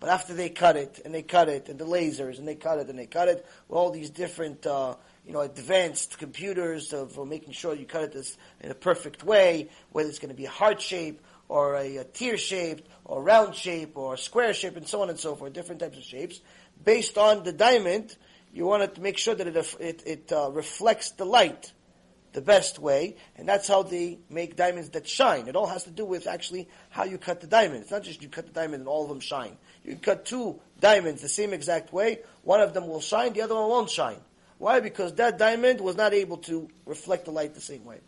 But 0.00 0.10
after 0.10 0.34
they 0.34 0.48
cut 0.48 0.76
it, 0.76 1.00
and 1.04 1.12
they 1.12 1.22
cut 1.22 1.48
it, 1.48 1.68
and 1.68 1.78
the 1.78 1.84
lasers, 1.84 2.38
and 2.38 2.46
they 2.46 2.54
cut 2.54 2.78
it, 2.78 2.88
and 2.88 2.98
they 2.98 3.06
cut 3.06 3.28
it, 3.28 3.44
with 3.66 3.76
all 3.76 3.90
these 3.90 4.10
different, 4.10 4.64
uh, 4.64 4.94
you 5.26 5.32
know, 5.32 5.40
advanced 5.40 6.18
computers 6.18 6.92
of, 6.92 7.18
making 7.26 7.52
sure 7.52 7.74
you 7.74 7.84
cut 7.84 8.04
it 8.04 8.12
this, 8.12 8.36
in 8.60 8.70
a 8.70 8.74
perfect 8.74 9.24
way, 9.24 9.68
whether 9.90 10.08
it's 10.08 10.20
going 10.20 10.28
to 10.28 10.36
be 10.36 10.44
a 10.44 10.50
heart 10.50 10.80
shape, 10.80 11.20
or 11.48 11.76
a, 11.76 11.96
a 11.96 12.04
tear 12.04 12.36
shaped, 12.36 12.86
or 13.04 13.22
round 13.22 13.56
shape, 13.56 13.96
or 13.96 14.16
square 14.16 14.54
shape, 14.54 14.76
and 14.76 14.86
so 14.86 15.02
on 15.02 15.10
and 15.10 15.18
so 15.18 15.34
forth, 15.34 15.52
different 15.52 15.80
types 15.80 15.98
of 15.98 16.04
shapes. 16.04 16.40
Based 16.84 17.18
on 17.18 17.42
the 17.42 17.52
diamond, 17.52 18.16
you 18.58 18.66
want 18.66 18.92
to 18.92 19.00
make 19.00 19.18
sure 19.18 19.36
that 19.36 19.46
it, 19.46 19.76
it, 19.78 20.02
it 20.04 20.32
uh, 20.32 20.50
reflects 20.50 21.12
the 21.12 21.24
light 21.24 21.72
the 22.32 22.40
best 22.40 22.80
way, 22.80 23.14
and 23.36 23.48
that's 23.48 23.68
how 23.68 23.84
they 23.84 24.18
make 24.28 24.56
diamonds 24.56 24.90
that 24.90 25.06
shine. 25.06 25.46
It 25.46 25.54
all 25.54 25.68
has 25.68 25.84
to 25.84 25.92
do 25.92 26.04
with 26.04 26.26
actually 26.26 26.68
how 26.90 27.04
you 27.04 27.18
cut 27.18 27.40
the 27.40 27.46
diamond. 27.46 27.82
It's 27.82 27.92
not 27.92 28.02
just 28.02 28.20
you 28.20 28.28
cut 28.28 28.46
the 28.46 28.52
diamond 28.52 28.80
and 28.80 28.88
all 28.88 29.04
of 29.04 29.10
them 29.10 29.20
shine. 29.20 29.56
You 29.84 29.94
cut 29.94 30.26
two 30.26 30.58
diamonds 30.80 31.22
the 31.22 31.28
same 31.28 31.52
exact 31.52 31.92
way, 31.92 32.18
one 32.42 32.60
of 32.60 32.74
them 32.74 32.88
will 32.88 33.00
shine, 33.00 33.32
the 33.32 33.42
other 33.42 33.54
one 33.54 33.68
won't 33.68 33.90
shine. 33.90 34.18
Why? 34.58 34.80
Because 34.80 35.14
that 35.14 35.38
diamond 35.38 35.80
was 35.80 35.94
not 35.94 36.12
able 36.12 36.38
to 36.38 36.68
reflect 36.84 37.26
the 37.26 37.30
light 37.30 37.54
the 37.54 37.60
same 37.60 37.84
way. 37.84 38.00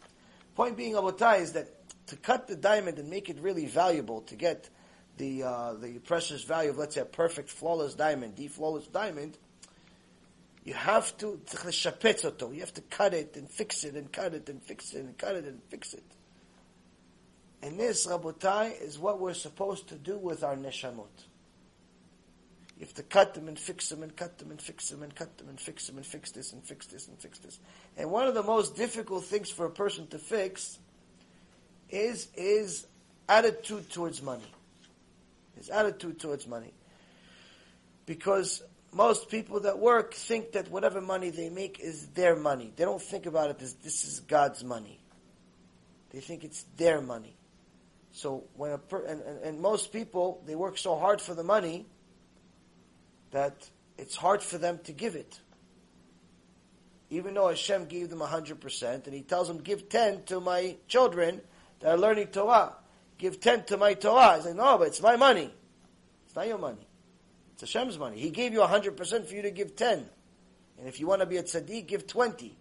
Point 0.57 0.77
being, 0.77 0.95
Rabotai, 0.95 1.43
is 1.43 1.53
that 1.53 1.69
to 2.09 2.17
cut 2.17 2.49
the 2.49 2.57
diamond 2.57 2.99
and 2.99 3.09
make 3.09 3.29
it 3.29 3.39
really 3.39 3.67
valuable, 3.67 4.23
to 4.23 4.35
get 4.35 4.69
the, 5.17 5.45
uh, 5.45 5.75
the 5.75 6.01
precious 6.01 6.43
value 6.43 6.71
of, 6.71 6.77
let's 6.77 6.97
say, 6.97 7.03
a 7.03 7.05
perfect, 7.05 7.51
flawless 7.51 7.95
diamond, 7.95 8.35
the 8.35 8.49
flawless 8.49 8.89
diamond, 8.89 9.39
you 10.65 10.75
have 10.75 11.17
to, 11.19 11.41
you 12.53 12.61
have 12.61 12.75
to 12.75 12.83
cut 12.91 13.15
it 13.15 13.37
and 13.37 13.51
fix 13.51 13.85
it 13.85 13.95
and 13.95 14.13
cut 14.13 14.35
it 14.35 14.49
and 14.49 14.63
fix 14.63 14.93
it 14.93 15.01
and 15.01 15.17
cut 15.17 15.37
it 15.37 15.45
and 15.45 15.63
fix 15.69 15.95
it. 15.95 16.05
And 17.63 17.79
this, 17.79 18.07
Rabotai, 18.07 18.81
is 18.81 18.99
what 18.99 19.21
we're 19.21 19.35
supposed 19.35 19.89
to 19.89 19.95
do 19.97 20.17
with 20.19 20.43
our 20.43 20.57
neshamot. 20.57 21.09
You 22.79 22.87
have 22.87 22.95
to 22.95 23.03
cut 23.03 23.35
them 23.35 23.49
and 23.49 23.59
fix 23.59 23.91
them 23.91 24.03
and 24.03 24.17
cut 24.17 24.39
them 24.39 24.51
and 24.51 24.61
fix 24.61 24.89
them 24.89 25.03
and 25.03 25.15
cut 25.15 25.37
them 25.37 25.51
and 25.51 25.61
fix 25.61 25.87
them 25.87 25.99
and 25.99 26.07
fix 26.07 26.31
this 26.31 26.55
and 26.55 26.65
fix 26.65 26.87
this 26.87 27.09
and 27.09 27.19
fix 27.19 27.39
this. 27.39 27.59
And 27.99 28.11
one 28.11 28.27
of 28.27 28.35
the 28.35 28.43
most 28.43 28.75
difficult 28.75 29.25
things 29.25 29.51
for 29.51 29.67
a 29.67 29.71
person 29.71 30.07
to 30.09 30.19
fix 30.19 30.79
is 31.91 32.29
his 32.35 32.87
attitude 33.29 33.91
towards 33.91 34.23
money. 34.23 34.51
His 35.57 35.69
attitude 35.69 36.21
towards 36.21 36.47
money. 36.47 36.73
Because 38.07 38.63
most 38.93 39.29
people 39.29 39.61
that 39.61 39.79
work 39.79 40.15
think 40.15 40.53
that 40.53 40.71
whatever 40.71 41.01
money 41.01 41.31
they 41.31 41.49
make 41.49 41.79
is 41.79 42.09
their 42.09 42.35
money. 42.35 42.73
They 42.75 42.85
don't 42.85 43.03
think 43.03 43.27
about 43.27 43.51
it 43.51 43.63
as 43.63 43.75
this 43.75 44.05
is 44.05 44.21
God's 44.21 44.65
money. 44.65 45.01
They 46.11 46.21
think 46.21 46.43
it's 46.43 46.65
their 46.77 47.01
money. 47.01 47.37
So 48.13 48.45
when 48.57 48.73
a 48.73 48.79
per, 48.79 49.05
and, 49.05 49.23
and, 49.23 49.43
and 49.43 49.61
most 49.61 49.93
people 49.93 50.43
they 50.47 50.57
work 50.57 50.77
so 50.77 50.97
hard 50.97 51.21
for 51.21 51.35
the 51.35 51.45
money 51.45 51.87
that 53.31 53.71
it's 53.97 54.17
hard 54.17 54.43
for 54.43 54.59
them 54.59 54.81
to 54.85 54.93
give 54.93 55.15
it. 55.15 55.39
Even 57.11 57.35
though 57.35 57.49
Hashem 57.49 57.87
gave 57.87 58.11
them 58.11 58.21
hundred 58.21 58.61
percent, 58.61 59.07
and 59.07 59.15
He 59.15 59.23
tells 59.23 59.47
them, 59.47 59.59
"Give 59.59 59.89
ten 59.89 60.25
to 60.25 60.41
my 60.41 60.77
children 60.89 61.41
that 61.79 61.93
are 61.93 61.99
learning 61.99 62.29
Torah. 62.29 62.75
Give 63.19 63.39
ten 63.39 63.65
to 63.67 63.77
my 63.77 63.95
Torah." 63.95 64.39
I 64.39 64.41
say, 64.41 64.53
"No, 64.53 64.79
but 64.79 64.89
it's 64.89 65.01
my 65.01 65.15
money. 65.15 65.53
It's 66.27 66.35
not 66.35 66.49
your 66.49 66.59
money." 66.59 66.87
It's 67.61 67.73
Hashem's 67.73 67.99
money. 67.99 68.19
He 68.19 68.31
gave 68.31 68.53
you 68.55 68.61
100% 68.61 69.27
for 69.27 69.35
you 69.35 69.43
to 69.43 69.51
give 69.51 69.77
10. 69.77 70.07
And 70.79 70.89
if 70.89 70.99
you 70.99 71.07
want 71.07 71.21
to 71.21 71.27
be 71.27 71.37
a 71.37 71.43
tzaddik, 71.43 71.87
give 71.89 72.07
20. 72.07 72.57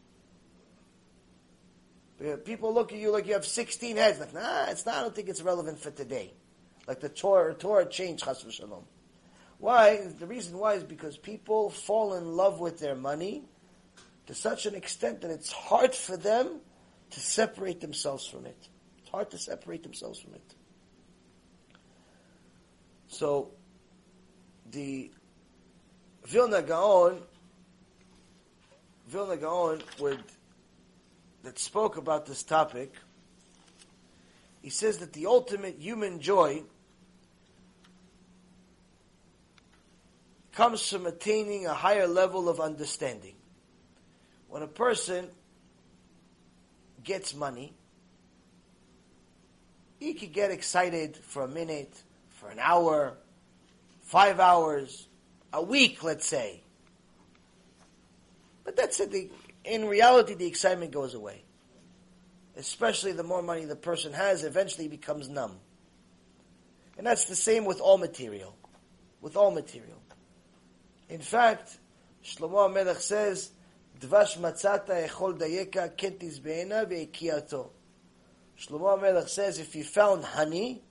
But 2.20 2.44
people 2.44 2.74
look 2.74 2.92
at 2.92 3.00
you 3.00 3.12
like 3.12 3.26
you 3.26 3.34
have 3.34 3.46
16 3.46 3.96
heads. 3.96 4.20
Like, 4.20 4.34
nah, 4.34 4.66
it's 4.66 4.86
not, 4.86 4.96
I 4.96 5.02
don't 5.02 5.16
think 5.16 5.30
it's 5.30 5.42
relevant 5.42 5.80
for 5.80 5.90
today. 5.90 6.34
Like 6.86 7.00
the 7.00 7.08
Torah, 7.08 7.54
Torah 7.54 7.86
changed, 7.86 8.26
chas 8.26 8.44
v'shalom. 8.44 8.84
Why? 9.58 10.06
The 10.20 10.28
reason 10.28 10.58
why 10.58 10.74
is 10.74 10.84
because 10.84 11.18
people 11.18 11.70
fall 11.70 12.16
in 12.16 12.34
love 12.36 12.60
with 12.60 12.80
their 12.80 12.96
money 12.96 13.46
to 14.28 14.34
such 14.34 14.66
an 14.66 14.76
extent 14.76 15.22
that 15.22 15.32
it's 15.32 15.52
hard 15.52 15.96
for 15.96 16.18
them 16.18 16.60
to 17.12 17.20
separate 17.20 17.80
themselves 17.80 18.28
from 18.28 18.46
it. 18.46 18.68
It's 19.00 19.10
hard 19.10 19.32
to 19.32 19.38
separate 19.38 19.84
themselves 19.84 20.20
from 20.20 20.34
it. 20.34 20.56
So, 23.08 23.52
the 24.72 25.12
Vilna 26.26 26.62
Gaon, 26.62 27.22
Vilna 29.08 29.38
Gaon 29.38 29.82
would, 30.00 30.24
that 31.44 31.58
spoke 31.58 31.98
about 31.98 32.26
this 32.26 32.44
topic, 32.44 32.94
he 34.62 34.70
says 34.70 34.98
that 35.00 35.14
the 35.14 35.26
ultimate 35.26 35.78
human 35.80 36.20
joy 36.20 36.64
comes 40.52 40.88
from 40.88 41.06
attaining 41.06 41.66
a 41.66 41.74
higher 41.74 42.08
level 42.08 42.50
of 42.50 42.60
understanding. 42.60 43.36
When 44.50 44.62
a 44.62 44.68
person 44.68 45.28
gets 47.04 47.34
money, 47.34 47.74
he 50.00 50.14
could 50.14 50.34
get 50.34 50.52
excited 50.52 51.16
for 51.16 51.44
a 51.44 51.48
minute, 51.48 52.04
for 52.30 52.50
an 52.50 52.60
hour, 52.60 53.16
five 54.10 54.40
hours, 54.40 55.08
a 55.54 55.62
week, 55.62 56.04
let's 56.04 56.26
say. 56.26 56.64
But 58.64 58.76
that's 58.76 59.00
it. 59.00 59.12
The, 59.12 59.30
in 59.64 59.86
reality, 59.88 60.34
the 60.34 60.48
excitement 60.48 60.92
goes 60.92 61.14
away. 61.14 61.44
Especially 62.58 63.12
the 63.12 63.24
more 63.24 63.44
money 63.44 63.66
the 63.66 63.76
person 63.76 64.12
has, 64.14 64.44
eventually 64.44 64.88
becomes 64.88 65.30
numb. 65.30 65.58
And 66.98 67.06
that's 67.06 67.26
the 67.26 67.36
same 67.36 67.66
with 67.66 67.80
all 67.80 68.00
material. 68.00 68.56
With 69.22 69.36
all 69.36 69.52
material. 69.52 70.02
In 71.08 71.22
fact, 71.22 71.78
Shlomo 72.26 72.74
Melech 72.74 73.02
says, 73.02 73.52
Dvash 74.00 74.40
matzata 74.40 75.08
echol 75.08 75.38
dayeka 75.38 75.96
kentis 75.96 76.42
be'ena. 76.42 76.84
Shlomo 78.58 79.00
Melech 79.00 79.28
says, 79.28 79.60
if 79.60 79.76
you 79.76 79.84
found 79.84 80.24
honey, 80.24 80.82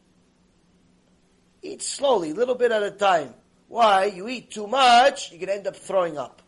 Eat 1.62 1.82
slowly, 1.82 2.32
little 2.32 2.54
bit 2.54 2.72
at 2.72 2.82
a 2.82 2.90
time. 2.90 3.34
Why? 3.68 4.06
You 4.06 4.28
eat 4.28 4.50
too 4.50 4.66
much, 4.66 5.32
you 5.32 5.38
can 5.38 5.48
end 5.48 5.66
up 5.66 5.76
throwing 5.76 6.16
up. 6.16 6.42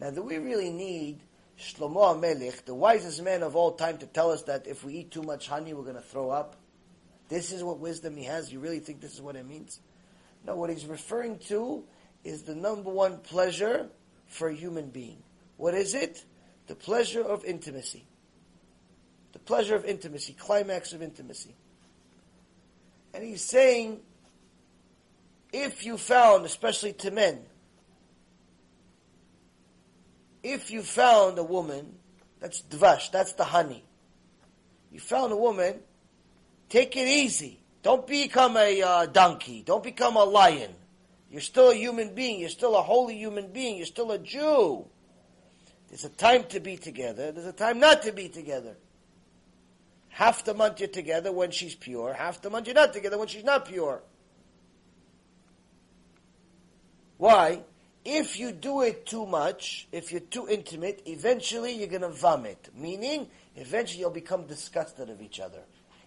Now, 0.00 0.10
do 0.10 0.22
we 0.22 0.38
really 0.38 0.70
need 0.70 1.20
Shlomo 1.58 2.18
Melech, 2.20 2.64
the 2.64 2.74
wisest 2.74 3.22
man 3.22 3.42
of 3.42 3.56
all 3.56 3.72
time, 3.72 3.98
to 3.98 4.06
tell 4.06 4.30
us 4.30 4.42
that 4.42 4.66
if 4.66 4.84
we 4.84 4.94
eat 4.94 5.10
too 5.10 5.22
much 5.22 5.48
honey, 5.48 5.72
we're 5.72 5.82
going 5.82 5.94
to 5.94 6.02
throw 6.02 6.30
up? 6.30 6.56
This 7.28 7.52
is 7.52 7.64
what 7.64 7.78
wisdom 7.78 8.16
he 8.16 8.24
has. 8.24 8.52
You 8.52 8.60
really 8.60 8.80
think 8.80 9.00
this 9.00 9.14
is 9.14 9.22
what 9.22 9.36
it 9.36 9.46
means? 9.46 9.80
No, 10.44 10.56
what 10.56 10.70
he's 10.70 10.86
referring 10.86 11.38
to 11.48 11.84
is 12.22 12.42
the 12.42 12.54
number 12.54 12.90
one 12.90 13.18
pleasure 13.18 13.88
for 14.26 14.48
a 14.48 14.54
human 14.54 14.90
being. 14.90 15.22
What 15.56 15.74
is 15.74 15.94
it? 15.94 16.24
The 16.66 16.74
pleasure 16.74 17.22
of 17.22 17.44
intimacy. 17.44 18.04
The 19.32 19.38
pleasure 19.38 19.74
of 19.74 19.84
intimacy, 19.84 20.34
climax 20.34 20.92
of 20.92 21.02
intimacy. 21.02 21.54
And 23.12 23.24
he's 23.24 23.42
saying 23.42 24.00
if 25.54 25.86
you 25.86 25.96
found, 25.96 26.44
especially 26.44 26.92
to 26.94 27.12
men, 27.12 27.38
if 30.42 30.72
you 30.72 30.82
found 30.82 31.38
a 31.38 31.44
woman, 31.44 31.94
that's 32.40 32.60
dvash, 32.62 33.12
that's 33.12 33.34
the 33.34 33.44
honey. 33.44 33.84
You 34.90 34.98
found 34.98 35.32
a 35.32 35.36
woman, 35.36 35.78
take 36.68 36.96
it 36.96 37.06
easy. 37.06 37.60
Don't 37.82 38.04
become 38.04 38.56
a 38.56 38.82
uh, 38.82 39.06
donkey. 39.06 39.62
Don't 39.64 39.84
become 39.84 40.16
a 40.16 40.24
lion. 40.24 40.72
You're 41.30 41.40
still 41.40 41.70
a 41.70 41.74
human 41.74 42.14
being. 42.14 42.40
You're 42.40 42.48
still 42.48 42.76
a 42.76 42.82
holy 42.82 43.16
human 43.16 43.52
being. 43.52 43.76
You're 43.76 43.86
still 43.86 44.10
a 44.10 44.18
Jew. 44.18 44.86
There's 45.88 46.04
a 46.04 46.08
time 46.08 46.44
to 46.44 46.58
be 46.58 46.76
together. 46.76 47.30
There's 47.30 47.46
a 47.46 47.52
time 47.52 47.78
not 47.78 48.02
to 48.02 48.12
be 48.12 48.28
together. 48.28 48.76
Half 50.08 50.44
the 50.44 50.54
month 50.54 50.80
you're 50.80 50.88
together 50.88 51.30
when 51.30 51.52
she's 51.52 51.74
pure. 51.74 52.12
Half 52.12 52.42
the 52.42 52.50
month 52.50 52.66
you're 52.66 52.74
not 52.74 52.92
together 52.92 53.18
when 53.18 53.28
she's 53.28 53.44
not 53.44 53.66
pure. 53.66 54.02
Why? 57.24 57.62
If 58.04 58.38
you 58.38 58.52
do 58.52 58.82
it 58.82 59.06
too 59.06 59.24
much, 59.24 59.88
if 59.92 60.12
you're 60.12 60.20
too 60.20 60.46
intimate, 60.46 61.04
eventually 61.06 61.72
you're 61.72 61.88
going 61.88 62.02
to 62.02 62.10
vomit. 62.10 62.68
Meaning, 62.76 63.28
eventually 63.56 64.00
you'll 64.00 64.10
become 64.10 64.44
disgusted 64.46 65.08
of 65.08 65.22
each 65.22 65.40
other. 65.40 65.60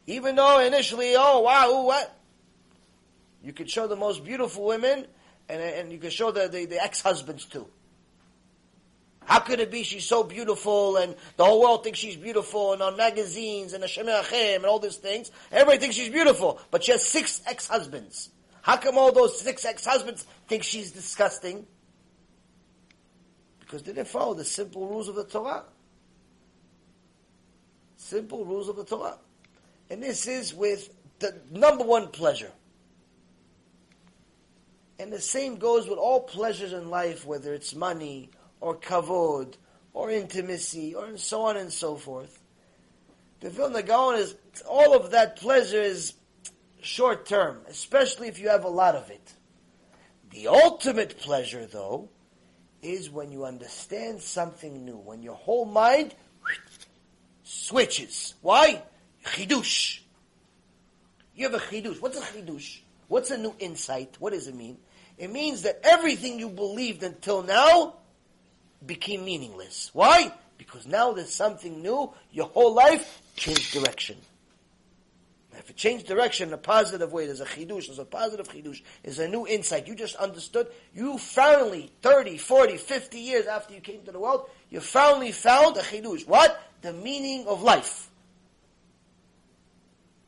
Even 0.05 0.36
though 0.36 0.59
initially, 0.59 1.15
oh 1.18 1.39
wow, 1.39 1.72
ooh, 1.72 1.86
what? 1.88 2.15
You 3.43 3.51
could 3.51 3.68
show 3.68 3.88
the 3.88 3.95
most 3.95 4.24
beautiful 4.24 4.65
women, 4.65 5.07
and, 5.49 5.59
and 5.59 5.91
you 5.91 5.97
could 5.97 6.13
show 6.13 6.30
the, 6.30 6.49
the, 6.49 6.68
the 6.68 6.84
ex-husbands 6.84 7.45
too. 7.45 7.65
How 9.26 9.39
could 9.39 9.59
it 9.59 9.72
be 9.72 9.82
she's 9.82 10.05
so 10.05 10.24
beautiful 10.24 10.97
and 10.97 11.15
the 11.36 11.45
whole 11.45 11.59
world 11.59 11.84
thinks 11.84 11.97
she's 11.97 12.15
beautiful 12.15 12.74
and 12.74 12.84
on 12.84 12.95
magazines 12.95 13.74
and 13.74 13.82
the 13.82 13.88
Hashem 13.88 14.61
and 14.61 14.65
all 14.65 14.78
these 14.78 14.97
things? 14.97 15.32
Everybody 15.51 15.80
thinks 15.80 15.95
she's 15.95 16.09
beautiful, 16.09 16.61
but 16.70 16.84
she 16.84 16.91
has 16.91 17.03
six 17.03 17.41
ex-husbands. 17.47 18.30
How 18.68 18.76
come 18.76 18.97
all 18.97 19.13
those 19.13 19.39
six 19.39 19.63
ex-husbands 19.63 20.28
think 20.49 20.61
she's 20.61 20.91
disgusting? 20.91 21.65
Because 23.61 23.82
they 23.82 23.93
didn't 23.93 24.09
follow 24.09 24.34
the 24.34 24.43
simple 24.43 24.89
rules 24.89 25.07
of 25.07 25.15
the 25.15 25.24
Torah. 25.24 25.63
Simple 27.95 28.43
rules 28.43 28.68
of 28.68 28.76
the 28.76 28.84
Torah. 28.84 29.20
And 29.89 30.03
this 30.03 30.28
is 30.28 30.53
with 30.53 30.93
the 31.20 31.39
number 31.49 31.86
one 31.86 32.09
pleasure. 32.09 32.51
And 34.99 35.13
the 35.13 35.22
same 35.22 35.55
goes 35.55 35.88
with 35.88 35.97
all 35.97 36.20
pleasures 36.20 36.74
in 36.74 36.89
life, 36.89 37.26
whether 37.26 37.53
it's 37.53 37.74
money, 37.74 38.32
or 38.59 38.76
kavod, 38.76 39.55
or 39.93 40.11
intimacy, 40.11 40.93
or 40.93 41.15
so 41.15 41.43
on 41.43 41.55
and 41.55 41.72
so 41.72 41.95
forth. 41.95 42.38
The 43.39 43.49
Vilna 43.49 43.82
Gaon 43.82 44.15
is, 44.15 44.36
all 44.68 44.93
of 44.93 45.11
that 45.11 45.38
pleasure 45.38 45.82
is 45.82 46.15
short 46.82 47.25
term, 47.25 47.59
especially 47.67 48.28
if 48.28 48.39
you 48.39 48.49
have 48.49 48.63
a 48.63 48.69
lot 48.69 48.95
of 48.95 49.09
it. 49.09 49.34
The 50.32 50.47
ultimate 50.47 51.17
pleasure, 51.19 51.65
though, 51.65 52.09
is 52.82 53.09
when 53.09 53.32
you 53.32 53.45
understand 53.45 54.21
something 54.21 54.86
new, 54.86 54.97
when 54.97 55.21
your 55.23 55.36
whole 55.36 55.65
mind 55.65 56.13
switches. 57.43 58.36
Why? 58.41 58.84
Chidush. 59.25 59.99
You 61.36 61.49
have 61.49 61.53
a 61.53 61.63
chidush. 61.63 62.01
What's 62.01 62.17
a 62.17 62.21
chidush? 62.21 62.80
What's 63.07 63.32
a 63.32 63.38
new 63.38 63.55
insight? 63.59 64.15
What 64.19 64.34
does 64.34 64.47
it 64.47 64.55
mean? 64.55 64.78
It 65.17 65.32
means 65.32 65.63
that 65.63 65.80
everything 65.84 66.39
you 66.39 66.49
believed 66.49 67.03
until 67.03 67.41
now 67.41 67.95
became 68.86 69.25
meaningless. 69.25 69.89
Why? 69.93 70.32
Because 70.57 70.86
now 70.86 71.13
there's 71.13 71.34
something 71.34 71.82
new. 71.82 72.13
Your 72.32 72.47
whole 72.47 72.73
life 72.73 73.21
changed 73.36 73.73
direction. 73.73 74.17
If 75.58 75.72
it 75.72 75.76
changed 75.76 76.05
direction 76.05 76.49
in 76.49 76.53
a 76.53 76.58
positive 76.58 77.12
way, 77.12 77.26
there's 77.26 77.41
a 77.41 77.45
chidush, 77.45 77.88
there's 77.88 77.99
a 77.99 78.05
positive 78.05 78.47
chidush, 78.47 78.82
there's 79.03 79.18
a 79.20 79.28
new 79.28 79.47
insight. 79.47 79.88
You 79.88 79.95
just 79.95 80.16
understood. 80.16 80.68
You 80.93 81.18
finally, 81.18 81.91
30, 82.01 82.38
40, 82.38 82.78
50 82.78 83.20
years 83.20 83.47
after 83.47 83.74
you 83.74 83.82
came 83.82 84.03
to 84.03 84.12
the 84.12 84.20
world, 84.20 84.49
you 84.70 84.80
finally 84.80 85.32
found 85.32 85.78
a 85.78 85.82
chidush. 85.82 86.28
What? 86.28 86.62
The 86.82 86.93
meaning 86.93 87.47
of 87.47 87.64
life. 87.64 88.10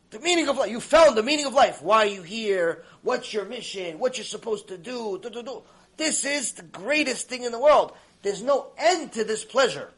The 0.09 0.19
meaning 0.19 0.49
of 0.49 0.57
life. 0.57 0.71
You 0.71 0.79
found 0.79 1.15
the 1.15 1.23
meaning 1.23 1.45
of 1.45 1.53
life. 1.53 1.83
Why 1.83 2.07
are 2.07 2.09
you 2.09 2.23
here? 2.23 2.83
What's 3.03 3.31
your 3.31 3.45
mission? 3.45 3.99
What 3.99 4.17
you're 4.17 4.25
supposed 4.25 4.67
to 4.69 4.77
do? 4.77 5.19
do, 5.21 5.29
do, 5.29 5.43
do. 5.43 5.61
This 5.95 6.25
is 6.25 6.53
the 6.53 6.63
greatest 6.63 7.29
thing 7.29 7.43
in 7.43 7.51
the 7.51 7.59
world. 7.59 7.93
There's 8.23 8.41
no 8.41 8.71
end 8.77 9.13
to 9.13 9.23
this 9.23 9.45
pleasure. 9.45 9.91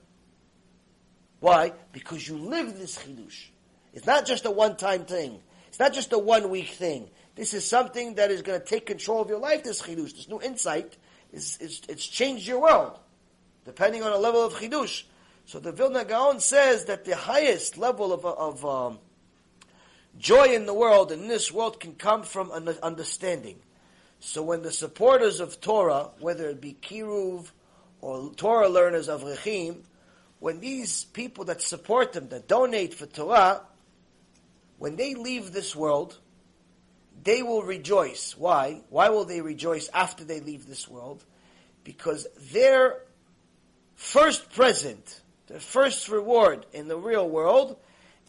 Why? 1.39 1.71
Because 1.93 2.27
you 2.27 2.37
live 2.37 2.77
this 2.77 2.97
chidush. 2.97 3.45
It's 3.93 4.05
not 4.05 4.25
just 4.25 4.45
a 4.45 4.51
one-time 4.51 5.05
thing. 5.05 5.39
It's 5.67 5.79
not 5.79 5.93
just 5.93 6.13
a 6.13 6.19
one-week 6.19 6.69
thing. 6.69 7.09
This 7.35 7.53
is 7.53 7.65
something 7.65 8.15
that 8.15 8.31
is 8.31 8.41
going 8.41 8.59
to 8.59 8.65
take 8.65 8.85
control 8.85 9.21
of 9.21 9.29
your 9.29 9.39
life. 9.39 9.63
This 9.63 9.81
chidush, 9.81 10.15
this 10.15 10.27
new 10.27 10.41
insight, 10.41 10.97
is 11.31 11.57
it's 11.61 12.05
changed 12.05 12.47
your 12.47 12.61
world, 12.61 12.99
depending 13.65 14.03
on 14.03 14.11
the 14.11 14.17
level 14.17 14.45
of 14.45 14.53
chidush. 14.53 15.03
So 15.45 15.59
the 15.59 15.71
Vilna 15.71 16.05
Gaon 16.05 16.39
says 16.39 16.85
that 16.85 17.05
the 17.05 17.15
highest 17.15 17.77
level 17.77 18.13
of, 18.13 18.25
of 18.25 18.65
um, 18.65 18.99
joy 20.17 20.53
in 20.53 20.65
the 20.65 20.73
world 20.73 21.11
in 21.11 21.27
this 21.27 21.51
world 21.51 21.79
can 21.79 21.95
come 21.95 22.23
from 22.23 22.51
an 22.51 22.67
understanding. 22.83 23.59
So 24.19 24.43
when 24.43 24.61
the 24.61 24.71
supporters 24.71 25.39
of 25.39 25.59
Torah, 25.61 26.11
whether 26.19 26.47
it 26.49 26.61
be 26.61 26.77
Kiruv 26.79 27.51
or 28.01 28.31
Torah 28.35 28.69
learners 28.69 29.07
avrechim, 29.07 29.77
when 30.39 30.59
these 30.59 31.05
people 31.05 31.45
that 31.45 31.61
support 31.61 32.13
them, 32.13 32.29
that 32.29 32.47
donate 32.47 32.93
for 32.93 33.05
Torah, 33.05 33.61
when 34.81 34.95
they 34.95 35.13
leave 35.13 35.51
this 35.51 35.75
world, 35.75 36.17
they 37.23 37.43
will 37.43 37.61
rejoice. 37.61 38.35
Why? 38.35 38.81
Why 38.89 39.09
will 39.09 39.25
they 39.25 39.39
rejoice 39.39 39.87
after 39.93 40.23
they 40.23 40.39
leave 40.39 40.65
this 40.65 40.87
world? 40.87 41.23
Because 41.83 42.25
their 42.51 43.03
first 43.93 44.51
present, 44.51 45.21
their 45.45 45.59
first 45.59 46.09
reward 46.09 46.65
in 46.73 46.87
the 46.87 46.97
real 46.97 47.29
world 47.29 47.77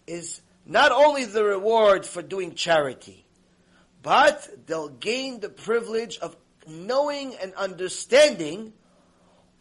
is 0.06 0.42
not 0.66 0.92
only 0.92 1.24
the 1.24 1.42
reward 1.42 2.04
for 2.04 2.20
doing 2.20 2.54
charity, 2.54 3.24
but 4.02 4.46
they'll 4.66 4.90
gain 4.90 5.40
the 5.40 5.48
privilege 5.48 6.18
of 6.18 6.36
knowing 6.66 7.34
and 7.36 7.54
understanding 7.54 8.74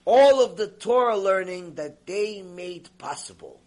all 0.04 0.44
of 0.44 0.58
the 0.58 0.68
Torah 0.68 1.18
learning 1.18 1.76
that 1.76 2.06
they 2.06 2.42
made 2.42 2.90
possible. 2.98 3.61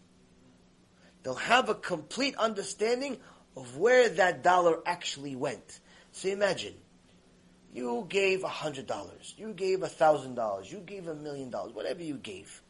They'll 1.25 1.35
have 1.35 1.71
a 1.71 1.75
complete 1.75 2.37
understanding 2.37 3.19
of 3.57 3.79
where 3.79 4.09
that 4.11 4.43
dollar 4.43 4.81
actually 4.87 5.35
went. 5.35 5.81
So 6.13 6.29
imagine, 6.29 6.75
you 7.73 8.07
gave 8.09 8.45
a 8.45 8.49
hundred 8.49 8.87
dollars, 8.87 9.35
you 9.37 9.53
gave 9.53 9.83
a 9.83 9.89
thousand 9.89 10.35
dollars, 10.35 10.71
you 10.71 10.79
gave 10.79 11.09
a 11.09 11.15
million 11.15 11.51
dollars, 11.51 11.73
whatever 11.73 12.03
you 12.03 12.15
gave. 12.15 12.63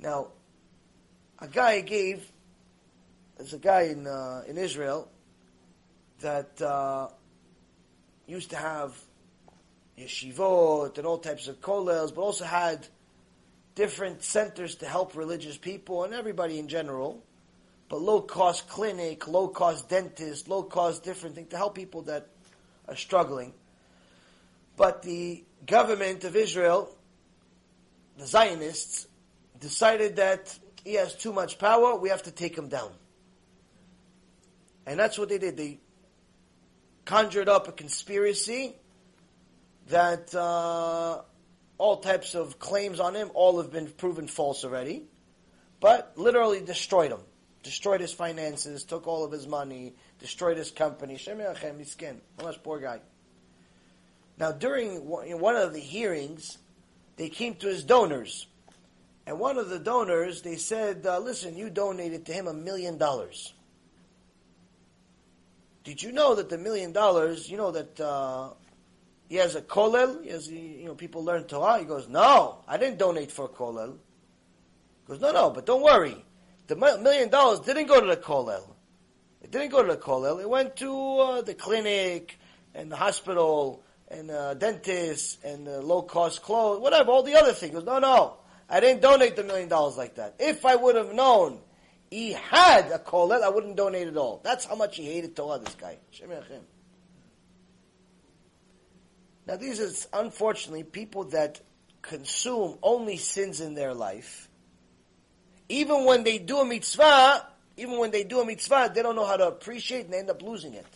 Now, 0.00 0.28
a 1.38 1.46
guy 1.46 1.82
gave, 1.82 2.26
there's 3.36 3.52
a 3.52 3.58
guy 3.58 3.82
in 3.82 4.06
uh, 4.06 4.42
in 4.48 4.56
Israel 4.56 5.08
that 6.20 6.60
uh, 6.62 7.08
used 8.26 8.50
to 8.50 8.56
have 8.56 8.96
yeshivot 9.98 10.96
and 10.96 11.06
all 11.06 11.18
types 11.18 11.48
of 11.48 11.60
kollels, 11.60 12.14
but 12.14 12.22
also 12.22 12.44
had 12.44 12.86
different 13.78 14.24
centers 14.24 14.74
to 14.74 14.86
help 14.86 15.14
religious 15.14 15.56
people 15.56 16.02
and 16.02 16.12
everybody 16.12 16.58
in 16.58 16.66
general, 16.66 17.22
but 17.88 18.00
low 18.00 18.20
cost 18.20 18.68
clinic, 18.68 19.28
low 19.28 19.46
cost 19.46 19.88
dentist, 19.88 20.48
low 20.48 20.64
cost 20.64 21.04
different 21.04 21.36
thing 21.36 21.46
to 21.46 21.56
help 21.56 21.76
people 21.76 22.02
that 22.02 22.26
are 22.88 22.96
struggling. 22.96 23.54
But 24.76 25.04
the 25.04 25.44
government 25.64 26.24
of 26.24 26.34
Israel, 26.34 26.92
the 28.16 28.26
Zionists, 28.26 29.06
decided 29.60 30.16
that 30.16 30.58
he 30.82 30.94
has 30.94 31.14
too 31.14 31.32
much 31.32 31.56
power, 31.60 31.94
we 31.94 32.08
have 32.08 32.24
to 32.24 32.32
take 32.32 32.58
him 32.58 32.66
down. 32.66 32.90
And 34.86 34.98
that's 34.98 35.16
what 35.16 35.28
they 35.28 35.38
did. 35.38 35.56
They 35.56 35.78
conjured 37.04 37.48
up 37.48 37.68
a 37.68 37.72
conspiracy 37.72 38.74
that 39.86 40.34
uh, 40.34 41.22
all 41.78 41.98
types 41.98 42.34
of 42.34 42.58
claims 42.58 43.00
on 43.00 43.14
him, 43.14 43.30
all 43.34 43.60
have 43.62 43.72
been 43.72 43.86
proven 43.86 44.26
false 44.26 44.64
already, 44.64 45.04
but 45.80 46.12
literally 46.16 46.60
destroyed 46.60 47.12
him. 47.12 47.20
Destroyed 47.62 48.00
his 48.00 48.12
finances, 48.12 48.84
took 48.84 49.06
all 49.06 49.24
of 49.24 49.32
his 49.32 49.46
money, 49.46 49.94
destroyed 50.20 50.56
his 50.56 50.70
company. 50.70 51.16
Shem 51.16 51.38
Yachem, 51.38 51.84
skin. 51.86 52.20
Much 52.42 52.62
poor 52.62 52.78
guy. 52.78 53.00
Now, 54.38 54.52
during 54.52 55.06
one 55.06 55.56
of 55.56 55.72
the 55.72 55.80
hearings, 55.80 56.58
they 57.16 57.28
came 57.28 57.56
to 57.56 57.66
his 57.66 57.84
donors. 57.84 58.46
And 59.26 59.38
one 59.38 59.58
of 59.58 59.68
the 59.68 59.78
donors, 59.78 60.42
they 60.42 60.56
said, 60.56 61.04
uh, 61.04 61.18
listen, 61.18 61.56
you 61.56 61.68
donated 61.68 62.26
to 62.26 62.32
him 62.32 62.46
a 62.46 62.54
million 62.54 62.96
dollars. 62.96 63.52
Did 65.84 66.02
you 66.02 66.12
know 66.12 66.36
that 66.36 66.48
the 66.48 66.58
million 66.58 66.92
dollars, 66.92 67.50
you 67.50 67.56
know 67.56 67.72
that 67.72 68.00
uh, 68.00 68.50
he 69.28 69.36
has 69.36 69.54
a 69.54 69.62
kollel. 69.62 70.24
He 70.24 70.30
has, 70.30 70.50
you 70.50 70.86
know, 70.86 70.94
people 70.94 71.24
learn 71.24 71.44
Torah. 71.44 71.78
He 71.78 71.84
goes, 71.84 72.08
no, 72.08 72.64
I 72.66 72.78
didn't 72.78 72.98
donate 72.98 73.30
for 73.30 73.44
a 73.44 73.48
kollel. 73.48 73.92
He 73.92 75.12
goes, 75.12 75.20
no, 75.20 75.32
no, 75.32 75.50
but 75.50 75.66
don't 75.66 75.82
worry. 75.82 76.24
The 76.66 76.76
million 76.76 77.28
dollars 77.28 77.60
didn't 77.60 77.86
go 77.86 78.00
to 78.00 78.06
the 78.06 78.16
kollel. 78.16 78.74
It 79.42 79.50
didn't 79.50 79.70
go 79.70 79.82
to 79.82 79.88
the 79.88 79.96
kollel. 79.96 80.40
It 80.40 80.48
went 80.48 80.76
to 80.76 81.18
uh, 81.18 81.42
the 81.42 81.54
clinic 81.54 82.38
and 82.74 82.90
the 82.90 82.96
hospital 82.96 83.82
and 84.08 84.28
the 84.30 84.56
dentist 84.58 85.44
and 85.44 85.66
the 85.66 85.80
low 85.82 86.02
cost 86.02 86.42
clothes, 86.42 86.80
whatever, 86.80 87.10
all 87.10 87.22
the 87.22 87.34
other 87.34 87.52
things. 87.52 87.72
He 87.72 87.78
goes, 87.78 87.84
no, 87.84 87.98
no, 87.98 88.34
I 88.68 88.80
didn't 88.80 89.02
donate 89.02 89.36
the 89.36 89.44
million 89.44 89.68
dollars 89.68 89.96
like 89.96 90.16
that. 90.16 90.36
If 90.38 90.64
I 90.64 90.76
would 90.76 90.96
have 90.96 91.12
known 91.12 91.60
he 92.10 92.32
had 92.32 92.90
a 92.90 92.98
kollel, 92.98 93.42
I 93.42 93.50
wouldn't 93.50 93.76
donate 93.76 94.08
at 94.08 94.16
all. 94.16 94.40
That's 94.42 94.64
how 94.64 94.74
much 94.74 94.96
he 94.96 95.04
hated 95.04 95.36
Torah, 95.36 95.58
this 95.58 95.74
guy. 95.74 95.98
Shem 96.10 96.30
now, 99.48 99.56
these 99.56 99.80
are 100.12 100.20
unfortunately 100.20 100.84
people 100.84 101.24
that 101.24 101.58
consume 102.02 102.78
only 102.82 103.16
sins 103.16 103.62
in 103.62 103.74
their 103.74 103.94
life. 103.94 104.46
Even 105.70 106.04
when 106.04 106.22
they 106.22 106.38
do 106.38 106.58
a 106.58 106.66
mitzvah, 106.66 107.46
even 107.78 107.98
when 107.98 108.10
they 108.10 108.24
do 108.24 108.40
a 108.40 108.44
mitzvah, 108.44 108.92
they 108.94 109.00
don't 109.00 109.16
know 109.16 109.24
how 109.24 109.38
to 109.38 109.48
appreciate 109.48 110.04
and 110.04 110.12
they 110.12 110.18
end 110.18 110.28
up 110.28 110.42
losing 110.42 110.74
it. 110.74 110.86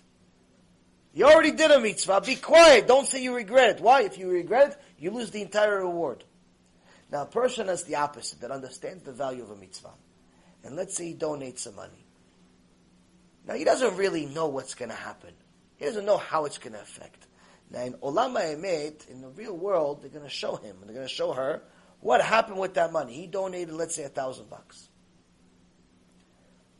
You 1.15 1.27
already 1.27 1.53
did 1.53 1.71
a 1.71 1.81
mitzvah. 1.81 2.21
Be 2.21 2.37
quiet. 2.37 2.87
Don't 2.87 3.07
say 3.07 3.23
you 3.23 3.35
regret 3.35 3.77
it. 3.77 3.83
Why? 3.83 4.03
If 4.03 4.19
you 4.19 4.29
regret 4.29 4.73
it, 4.73 4.79
you 4.99 5.11
lose 5.11 5.31
the 5.31 5.41
entire 5.41 5.79
reward. 5.79 6.23
Now, 7.11 7.23
a 7.23 7.27
person 7.27 7.69
has 7.69 7.85
the 7.85 7.97
opposite, 7.97 8.41
that 8.41 8.51
understands 8.51 9.05
the 9.05 9.13
value 9.13 9.43
of 9.43 9.51
a 9.51 9.57
mitzvah. 9.57 9.93
And 10.65 10.77
let's 10.77 10.95
say 10.95 11.09
he 11.09 11.15
donates 11.15 11.61
some 11.61 11.77
money. 11.77 12.05
Now 13.47 13.55
he 13.55 13.65
doesn't 13.65 13.97
really 13.97 14.27
know 14.27 14.49
what's 14.49 14.75
going 14.75 14.91
to 14.91 14.95
happen. 14.95 15.33
He 15.79 15.87
doesn't 15.87 16.05
know 16.07 16.19
how 16.19 16.45
it's 16.45 16.59
going 16.59 16.75
to 16.75 16.81
affect. 16.81 17.27
Now 17.73 17.85
in 17.85 17.95
Olam 17.95 18.37
Emet, 18.37 19.09
in 19.09 19.23
the 19.23 19.29
real 19.29 19.57
world, 19.57 20.03
they're 20.03 20.11
going 20.11 20.25
to 20.25 20.31
show 20.31 20.57
him, 20.57 20.77
they're 20.85 20.95
going 20.95 21.09
to 21.09 21.13
show 21.13 21.33
her 21.33 21.63
what 22.01 22.21
happened 22.21 22.59
with 22.59 22.75
that 22.75 22.93
money. 22.93 23.15
He 23.15 23.27
donated, 23.27 23.75
let's 23.75 23.95
say, 23.95 24.05
a 24.05 24.09
thousand 24.09 24.51
bucks. 24.51 24.89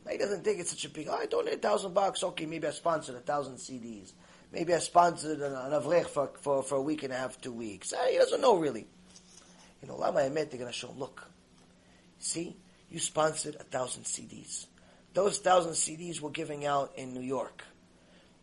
He 0.09 0.17
doesn't 0.17 0.43
think 0.43 0.59
it's 0.59 0.69
such 0.69 0.85
a 0.85 0.89
big. 0.89 1.07
Oh, 1.09 1.15
I 1.15 1.25
donated 1.25 1.59
a 1.59 1.61
thousand 1.61 1.93
bucks. 1.93 2.23
Okay, 2.23 2.45
maybe 2.45 2.67
I 2.67 2.71
sponsored 2.71 3.15
a 3.15 3.21
thousand 3.21 3.55
CDs. 3.55 4.11
Maybe 4.51 4.73
I 4.73 4.79
sponsored 4.79 5.39
an, 5.39 5.53
an 5.53 5.71
avrech 5.71 6.07
for, 6.07 6.29
for, 6.41 6.61
for 6.61 6.75
a 6.75 6.81
week 6.81 7.03
and 7.03 7.13
a 7.13 7.15
half, 7.15 7.39
two 7.39 7.53
weeks. 7.53 7.93
Uh, 7.93 8.05
he 8.11 8.17
doesn't 8.17 8.41
know 8.41 8.57
really. 8.57 8.85
You 9.81 9.87
know, 9.87 9.95
Lama 9.95 10.19
Emet, 10.19 10.51
they're 10.51 10.59
going 10.59 10.67
to 10.67 10.71
show 10.71 10.89
him, 10.89 10.99
look, 10.99 11.27
see, 12.19 12.55
you 12.89 12.99
sponsored 12.99 13.55
a 13.55 13.63
thousand 13.63 14.03
CDs. 14.03 14.67
Those 15.13 15.39
thousand 15.39 15.71
CDs 15.71 16.19
were 16.21 16.29
giving 16.29 16.65
out 16.65 16.91
in 16.95 17.13
New 17.13 17.21
York, 17.21 17.63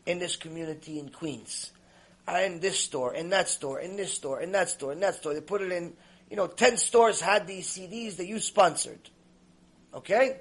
in 0.07 0.19
this 0.19 0.37
community 0.37 0.99
in 0.99 1.11
Queens, 1.11 1.73
in 2.29 2.61
this 2.61 2.79
store, 2.79 3.15
in 3.15 3.31
that 3.31 3.49
store, 3.49 3.81
in 3.81 3.97
this 3.97 4.15
store, 4.15 4.41
in 4.41 4.53
that 4.53 4.69
store, 4.69 4.93
in 4.93 5.01
that 5.01 5.17
store. 5.17 5.35
They 5.35 5.41
put 5.41 5.63
it 5.63 5.73
in, 5.73 5.95
you 6.29 6.37
know, 6.37 6.47
ten 6.47 6.77
stores 6.77 7.21
had 7.21 7.47
these 7.47 7.67
CDs 7.69 8.17
that 8.17 8.27
you 8.27 8.39
sponsored. 8.39 9.11
Okay? 9.93 10.41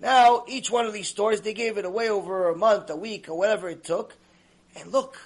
Now, 0.00 0.44
each 0.46 0.70
one 0.70 0.86
of 0.86 0.92
these 0.92 1.08
stores, 1.08 1.40
they 1.40 1.54
gave 1.54 1.76
it 1.76 1.84
away 1.84 2.08
over 2.08 2.50
a 2.50 2.56
month, 2.56 2.88
a 2.90 2.96
week, 2.96 3.28
or 3.28 3.36
whatever 3.36 3.68
it 3.68 3.84
took. 3.84 4.16
And 4.76 4.92
look, 4.92 5.18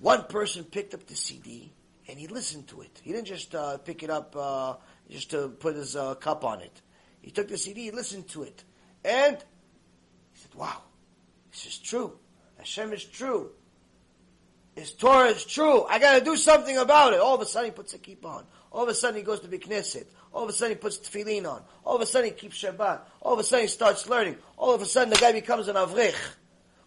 one 0.00 0.24
person 0.24 0.64
picked 0.64 0.94
up 0.94 1.06
the 1.06 1.16
CD 1.16 1.72
and 2.08 2.18
he 2.18 2.26
listened 2.26 2.68
to 2.68 2.80
it. 2.80 3.00
He 3.02 3.12
didn't 3.12 3.26
just 3.26 3.54
uh, 3.54 3.78
pick 3.78 4.02
it 4.02 4.10
up 4.10 4.34
uh, 4.36 4.74
just 5.10 5.30
to 5.30 5.48
put 5.48 5.76
his 5.76 5.94
uh, 5.94 6.14
cup 6.14 6.44
on 6.44 6.60
it. 6.60 6.80
He 7.20 7.30
took 7.30 7.48
the 7.48 7.58
CD, 7.58 7.84
he 7.84 7.90
listened 7.90 8.28
to 8.28 8.44
it, 8.44 8.64
and 9.04 9.36
he 9.36 10.40
said, 10.40 10.54
"Wow, 10.54 10.82
this 11.50 11.66
is 11.66 11.78
true. 11.78 12.18
Hashem 12.56 12.92
is 12.92 13.04
true. 13.04 13.50
His 14.78 14.92
Torah 14.92 15.28
is 15.28 15.44
true. 15.44 15.84
I 15.84 15.98
got 15.98 16.18
to 16.18 16.24
do 16.24 16.36
something 16.36 16.78
about 16.78 17.12
it." 17.12 17.20
All 17.20 17.34
of 17.34 17.40
a 17.40 17.46
sudden, 17.46 17.70
he 17.70 17.74
puts 17.74 17.94
a 17.94 17.98
kippah 17.98 18.24
on. 18.24 18.46
All 18.70 18.82
of 18.82 18.88
a 18.88 18.94
sudden, 18.94 19.16
he 19.16 19.22
goes 19.22 19.40
to 19.40 19.48
the 19.48 19.58
Knesset. 19.58 20.06
All 20.32 20.44
of 20.44 20.48
a 20.48 20.52
sudden, 20.52 20.76
he 20.76 20.80
puts 20.80 20.98
tefillin 20.98 21.50
on. 21.50 21.62
All 21.84 21.96
of 21.96 22.02
a 22.02 22.06
sudden, 22.06 22.30
he 22.30 22.34
keeps 22.34 22.62
Shabbat. 22.62 23.00
All 23.22 23.32
of 23.32 23.38
a 23.38 23.44
sudden, 23.44 23.64
he 23.64 23.68
starts 23.68 24.08
learning. 24.08 24.36
All 24.56 24.74
of 24.74 24.82
a 24.82 24.86
sudden, 24.86 25.10
the 25.10 25.16
guy 25.16 25.32
becomes 25.32 25.68
an 25.68 25.76
avrich. 25.76 26.14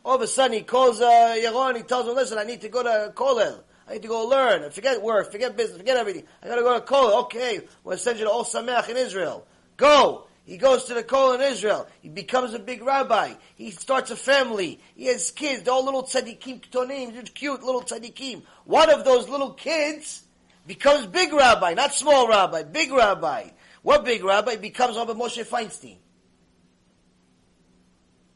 All 0.06 0.16
of 0.16 0.22
a 0.22 0.28
sudden, 0.28 0.58
he 0.58 0.64
calls 0.64 1.02
uh, 1.02 1.36
Yaron. 1.38 1.76
He 1.78 1.84
tells 1.84 2.08
him, 2.08 2.16
"Listen, 2.16 2.38
I 2.38 2.44
need 2.44 2.62
to 2.62 2.70
go 2.70 2.84
to 2.84 3.12
Kollel. 3.16 3.62
I 3.88 3.94
need 3.94 4.04
to 4.04 4.08
go 4.08 4.26
learn. 4.26 4.70
Forget 4.72 5.02
work. 5.02 5.32
Forget 5.32 5.58
business. 5.58 5.78
Forget 5.78 5.98
everything. 5.98 6.24
I 6.42 6.48
got 6.48 6.56
to 6.56 6.62
go 6.62 6.80
to 6.80 6.86
Kollel. 6.86 7.24
Okay, 7.24 7.62
we'll 7.84 7.98
send 7.98 8.20
you 8.20 8.26
to 8.26 8.32
Ohr 8.32 8.46
Somayach 8.46 8.90
in 8.90 8.98
Israel. 8.98 9.46
Go." 9.78 10.28
He 10.46 10.58
goes 10.58 10.86
to 10.86 10.94
the 10.94 11.04
Kollel 11.04 11.36
in 11.36 11.42
Israel. 11.42 11.88
He 12.02 12.10
becomes 12.10 12.54
a 12.54 12.60
big 12.60 12.84
rabbi. 12.84 13.34
He 13.56 13.72
starts 13.72 14.12
a 14.12 14.16
family. 14.16 14.80
He 14.96 15.06
has 15.06 15.32
kids. 15.32 15.64
They're 15.64 15.74
all 15.74 15.86
little 15.86 16.04
tzaddikim 16.04 16.62
ktonim, 16.70 17.34
cute 17.34 17.64
little 17.64 17.82
tzaddikim. 17.82 18.42
One 18.66 18.90
of 18.90 19.06
those 19.06 19.30
little 19.30 19.54
kids 19.54 20.24
becomes 20.66 21.06
big 21.06 21.32
rabbi, 21.32 21.74
not 21.74 21.94
small 21.94 22.28
rabbi, 22.28 22.64
big 22.64 22.92
rabbi. 22.92 23.50
What 23.84 24.06
big 24.06 24.24
rabbi? 24.24 24.58
Becomes 24.58 24.96
Rabbi 24.96 25.14
Moshe 25.14 25.44
Feinstein. 25.44 25.98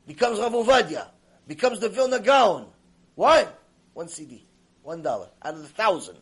Becomes 0.08 0.40
Rav 0.40 0.54
Ovadia 0.54 1.08
becomes 1.48 1.80
the 1.80 1.90
Vilna 1.90 2.20
Gaon. 2.20 2.68
Why? 3.16 3.48
One 3.94 4.08
CD. 4.08 4.46
One 4.84 5.02
dollar. 5.02 5.30
Out 5.44 5.56
of 5.56 5.62
the 5.62 5.68
thousand. 5.68 6.18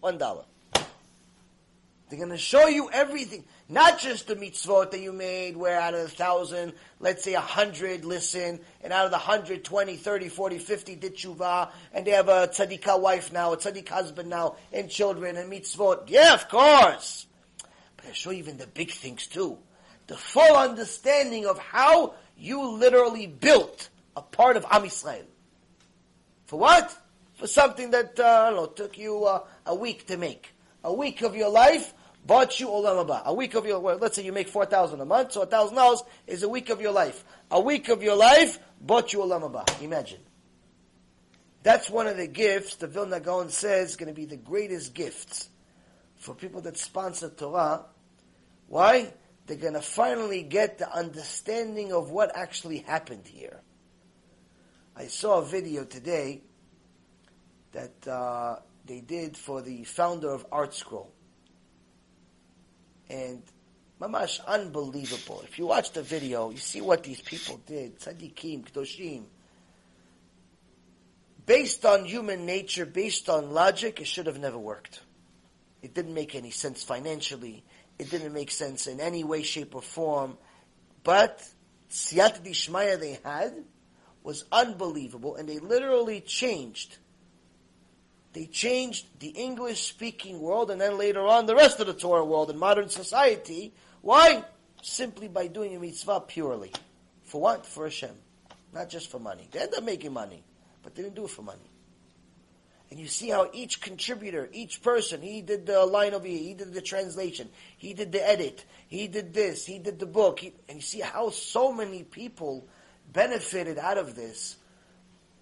One 0.00 0.18
dollar. 0.18 0.44
They're 2.08 2.18
going 2.18 2.30
to 2.30 2.38
show 2.38 2.68
you 2.68 2.88
everything. 2.92 3.44
Not 3.68 3.98
just 3.98 4.28
the 4.28 4.36
mitzvot 4.36 4.92
that 4.92 5.00
you 5.00 5.12
made, 5.12 5.56
where 5.56 5.80
out 5.80 5.92
of 5.92 6.02
the 6.02 6.08
thousand, 6.08 6.72
let's 7.00 7.24
say 7.24 7.34
a 7.34 7.40
hundred 7.40 8.04
listen, 8.04 8.60
and 8.80 8.92
out 8.92 9.06
of 9.06 9.10
the 9.10 9.18
hundred, 9.18 9.64
twenty, 9.64 9.96
thirty, 9.96 10.28
forty, 10.28 10.58
fifty 10.58 10.94
did 10.94 11.16
tshuva, 11.16 11.70
and 11.92 12.06
they 12.06 12.12
have 12.12 12.28
a 12.28 12.46
tzaddikah 12.46 13.00
wife 13.00 13.32
now, 13.32 13.52
a 13.52 13.56
tzaddik 13.56 13.88
husband 13.88 14.30
now, 14.30 14.54
and 14.72 14.88
children, 14.88 15.36
and 15.36 15.50
mitzvot. 15.50 16.04
Yeah, 16.06 16.34
of 16.34 16.48
course. 16.48 17.26
But 17.96 18.06
I 18.06 18.12
show 18.12 18.30
even 18.30 18.56
the 18.56 18.68
big 18.68 18.92
things 18.92 19.26
too. 19.26 19.58
The 20.06 20.16
full 20.16 20.56
understanding 20.56 21.46
of 21.46 21.58
how 21.58 22.14
you 22.38 22.78
literally 22.78 23.26
built 23.26 23.88
a 24.16 24.22
part 24.22 24.56
of 24.56 24.64
Am 24.70 24.84
Yisrael. 24.84 25.24
For 26.44 26.60
what? 26.60 26.96
For 27.34 27.48
something 27.48 27.90
that, 27.90 28.20
uh, 28.20 28.22
I 28.22 28.50
don't 28.50 28.56
know, 28.56 28.66
took 28.66 28.96
you 28.96 29.24
uh, 29.24 29.40
a 29.66 29.74
week 29.74 30.06
to 30.06 30.16
make. 30.16 30.54
A 30.84 30.94
week 30.94 31.22
of 31.22 31.34
your 31.34 31.50
life 31.50 31.92
bought 32.26 32.58
you 32.58 32.68
Olam 32.68 33.06
Haba. 33.06 33.22
A 33.24 33.34
week 33.34 33.54
of 33.54 33.66
your, 33.66 33.78
well, 33.78 33.98
let's 33.98 34.16
say 34.16 34.24
you 34.24 34.32
make 34.32 34.48
4000 34.48 35.00
a 35.00 35.04
month, 35.04 35.32
so 35.32 35.46
$1,000 35.46 36.02
is 36.26 36.42
a 36.42 36.48
week 36.48 36.70
of 36.70 36.80
your 36.80 36.92
life. 36.92 37.24
A 37.50 37.60
week 37.60 37.88
of 37.88 38.02
your 38.02 38.16
life 38.16 38.58
bought 38.80 39.12
you 39.12 39.20
Olam 39.20 39.50
Haba. 39.50 39.82
Imagine. 39.82 40.20
That's 41.62 41.90
one 41.90 42.06
of 42.06 42.16
the 42.16 42.26
gifts, 42.26 42.76
the 42.76 42.86
Vilna 42.86 43.20
Gaon 43.20 43.48
says, 43.48 43.90
is 43.90 43.96
going 43.96 44.08
to 44.08 44.14
be 44.14 44.24
the 44.24 44.36
greatest 44.36 44.94
gifts 44.94 45.48
for 46.16 46.34
people 46.34 46.60
that 46.62 46.78
sponsor 46.78 47.28
Torah. 47.28 47.84
Why? 48.68 49.12
They're 49.46 49.56
going 49.56 49.74
to 49.74 49.80
finally 49.80 50.42
get 50.42 50.78
the 50.78 50.92
understanding 50.92 51.92
of 51.92 52.10
what 52.10 52.36
actually 52.36 52.78
happened 52.78 53.26
here. 53.26 53.60
I 54.96 55.06
saw 55.06 55.40
a 55.40 55.44
video 55.44 55.84
today 55.84 56.42
that 57.72 58.08
uh, 58.08 58.56
they 58.86 59.00
did 59.00 59.36
for 59.36 59.60
the 59.60 59.84
founder 59.84 60.30
of 60.30 60.48
ArtScroll. 60.50 61.08
And 63.08 63.42
mamash, 64.00 64.44
unbelievable. 64.46 65.42
If 65.44 65.58
you 65.58 65.66
watch 65.66 65.92
the 65.92 66.02
video, 66.02 66.50
you 66.50 66.58
see 66.58 66.80
what 66.80 67.02
these 67.02 67.20
people 67.20 67.60
did. 67.66 67.98
Tzaddikim, 68.00 68.70
Kedoshim. 68.70 69.24
Based 71.44 71.84
on 71.84 72.04
human 72.04 72.44
nature, 72.44 72.84
based 72.84 73.28
on 73.28 73.52
logic, 73.52 74.00
it 74.00 74.06
should 74.06 74.26
have 74.26 74.38
never 74.38 74.58
worked. 74.58 75.00
It 75.82 75.94
didn't 75.94 76.14
make 76.14 76.34
any 76.34 76.50
sense 76.50 76.82
financially. 76.82 77.62
It 77.98 78.10
didn't 78.10 78.32
make 78.32 78.50
sense 78.50 78.88
in 78.88 79.00
any 79.00 79.22
way, 79.22 79.42
shape, 79.42 79.74
or 79.74 79.82
form. 79.82 80.36
But, 81.04 81.48
siyat 81.88 82.44
dishmaya 82.44 82.98
they 82.98 83.20
had, 83.24 83.54
was 84.24 84.44
unbelievable, 84.50 85.36
and 85.36 85.48
they 85.48 85.60
literally 85.60 86.20
changed. 86.20 86.98
They 88.36 88.44
changed 88.44 89.06
the 89.18 89.28
English 89.28 89.88
speaking 89.88 90.42
world, 90.42 90.70
and 90.70 90.78
then 90.78 90.98
later 90.98 91.26
on 91.26 91.46
the 91.46 91.56
rest 91.56 91.80
of 91.80 91.86
the 91.86 91.94
Torah 91.94 92.22
world 92.22 92.50
in 92.50 92.58
modern 92.58 92.90
society. 92.90 93.72
Why? 94.02 94.44
Simply 94.82 95.26
by 95.26 95.46
doing 95.46 95.74
a 95.74 95.80
mitzvah 95.80 96.20
purely. 96.20 96.70
For 97.24 97.40
what? 97.40 97.64
For 97.64 97.84
Hashem. 97.84 98.14
Not 98.74 98.90
just 98.90 99.10
for 99.10 99.18
money. 99.18 99.48
They 99.50 99.60
end 99.60 99.72
up 99.74 99.84
making 99.84 100.12
money, 100.12 100.44
but 100.82 100.94
they 100.94 101.02
didn't 101.02 101.14
do 101.14 101.24
it 101.24 101.30
for 101.30 101.40
money. 101.40 101.70
And 102.90 103.00
you 103.00 103.06
see 103.06 103.30
how 103.30 103.48
each 103.54 103.80
contributor, 103.80 104.50
each 104.52 104.82
person, 104.82 105.22
he 105.22 105.40
did 105.40 105.64
the 105.64 105.86
line 105.86 106.12
over 106.12 106.26
here, 106.26 106.38
he 106.38 106.52
did 106.52 106.74
the 106.74 106.82
translation, 106.82 107.48
he 107.78 107.94
did 107.94 108.12
the 108.12 108.22
edit, 108.28 108.66
he 108.86 109.08
did 109.08 109.32
this, 109.32 109.64
he 109.64 109.78
did 109.78 109.98
the 109.98 110.04
book, 110.04 110.40
he, 110.40 110.52
and 110.68 110.76
you 110.76 110.82
see 110.82 111.00
how 111.00 111.30
so 111.30 111.72
many 111.72 112.02
people 112.02 112.68
benefited 113.10 113.78
out 113.78 113.96
of 113.96 114.14
this, 114.14 114.56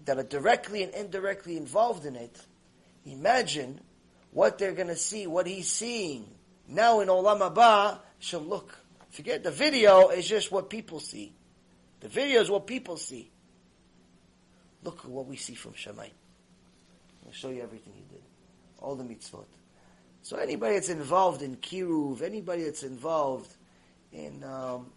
that 0.05 0.17
are 0.17 0.23
directly 0.23 0.81
and 0.81 0.93
indirectly 0.93 1.57
involved 1.57 2.05
in 2.05 2.15
it, 2.15 2.39
imagine 3.05 3.79
what 4.31 4.57
they're 4.57 4.73
going 4.73 4.87
to 4.87 4.95
see, 4.95 5.27
what 5.27 5.47
he's 5.47 5.67
seeing. 5.67 6.27
Now 6.67 6.99
in 6.99 7.07
Olam 7.07 7.39
Haba, 7.39 7.99
so 8.19 8.39
look, 8.39 8.77
forget 9.09 9.43
the 9.43 9.51
video 9.51 10.09
is 10.09 10.27
just 10.27 10.51
what 10.51 10.69
people 10.69 10.99
see. 10.99 11.33
The 12.01 12.09
video 12.09 12.41
is 12.41 12.49
what 12.49 12.67
people 12.67 12.97
see. 12.97 13.31
Look 14.83 14.99
at 14.99 15.09
what 15.09 15.27
we 15.27 15.35
see 15.35 15.55
from 15.55 15.73
Shamayim. 15.73 16.11
I'll 17.25 17.31
show 17.31 17.49
you 17.49 17.63
everything 17.63 17.93
he 17.95 18.03
did. 18.03 18.23
All 18.79 18.95
the 18.95 19.03
mitzvot. 19.03 19.45
So 20.21 20.37
anybody 20.37 20.75
that's 20.75 20.89
involved 20.89 21.41
in 21.41 21.55
kiruv, 21.57 22.21
anybody 22.21 22.63
that's 22.63 22.83
involved 22.83 23.53
in 24.11 24.43
um, 24.43 24.87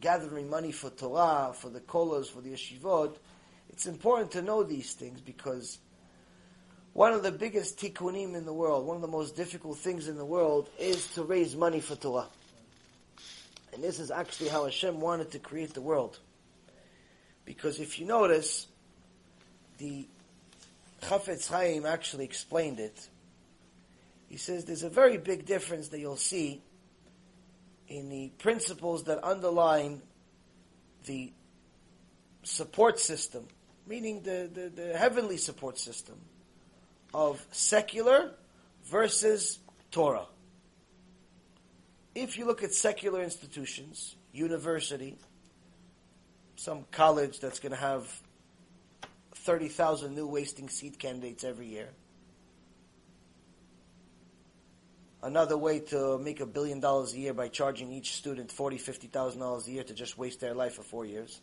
gathering 0.00 0.48
money 0.48 0.72
for 0.72 0.90
Torah, 0.90 1.52
for 1.54 1.68
the 1.68 1.80
kolas, 1.80 2.26
for 2.26 2.40
the 2.40 2.50
yeshivot, 2.50 3.16
it's 3.68 3.86
important 3.86 4.32
to 4.32 4.42
know 4.42 4.62
these 4.62 4.92
things 4.94 5.20
because 5.20 5.78
one 6.92 7.12
of 7.12 7.22
the 7.22 7.30
biggest 7.30 7.78
tikkunim 7.78 8.34
in 8.34 8.44
the 8.44 8.52
world, 8.52 8.86
one 8.86 8.96
of 8.96 9.02
the 9.02 9.08
most 9.08 9.36
difficult 9.36 9.78
things 9.78 10.08
in 10.08 10.16
the 10.16 10.24
world, 10.24 10.68
is 10.78 11.06
to 11.14 11.22
raise 11.22 11.54
money 11.54 11.80
for 11.80 11.94
Torah. 11.94 12.26
And 13.72 13.82
this 13.82 14.00
is 14.00 14.10
actually 14.10 14.48
how 14.48 14.64
Hashem 14.64 15.00
wanted 15.00 15.30
to 15.32 15.38
create 15.38 15.74
the 15.74 15.80
world. 15.80 16.18
Because 17.44 17.78
if 17.78 18.00
you 18.00 18.06
notice, 18.06 18.66
the 19.78 20.06
Chafetz 21.02 21.48
Chaim 21.48 21.86
actually 21.86 22.24
explained 22.24 22.80
it. 22.80 23.08
He 24.28 24.36
says 24.36 24.64
there's 24.64 24.82
a 24.82 24.90
very 24.90 25.16
big 25.16 25.46
difference 25.46 25.88
that 25.88 26.00
you'll 26.00 26.16
see 26.16 26.60
in 27.88 28.08
the 28.08 28.28
principles 28.38 29.04
that 29.04 29.24
underline 29.24 30.02
the 31.06 31.32
support 32.42 32.98
system, 32.98 33.46
meaning 33.86 34.22
the, 34.22 34.50
the, 34.52 34.68
the 34.68 34.98
heavenly 34.98 35.36
support 35.36 35.78
system 35.78 36.16
of 37.12 37.44
secular 37.50 38.32
versus 38.84 39.58
Torah. 39.90 40.26
If 42.14 42.38
you 42.38 42.44
look 42.44 42.62
at 42.62 42.72
secular 42.72 43.22
institutions, 43.22 44.16
university, 44.32 45.16
some 46.56 46.84
college 46.90 47.40
that's 47.40 47.60
going 47.60 47.72
to 47.72 47.78
have 47.78 48.06
30,000 49.34 50.14
new 50.14 50.26
wasting 50.26 50.68
seat 50.68 50.98
candidates 50.98 51.44
every 51.44 51.66
year. 51.66 51.88
Another 55.22 55.56
way 55.56 55.80
to 55.80 56.18
make 56.18 56.40
a 56.40 56.46
billion 56.46 56.80
dollars 56.80 57.12
a 57.12 57.18
year 57.18 57.34
by 57.34 57.48
charging 57.48 57.92
each 57.92 58.14
student 58.14 58.50
forty, 58.50 58.78
fifty 58.78 59.06
thousand 59.06 59.40
dollars 59.40 59.66
a 59.68 59.70
year 59.70 59.82
to 59.82 59.92
just 59.92 60.16
waste 60.16 60.40
their 60.40 60.54
life 60.54 60.74
for 60.74 60.82
four 60.82 61.04
years. 61.04 61.42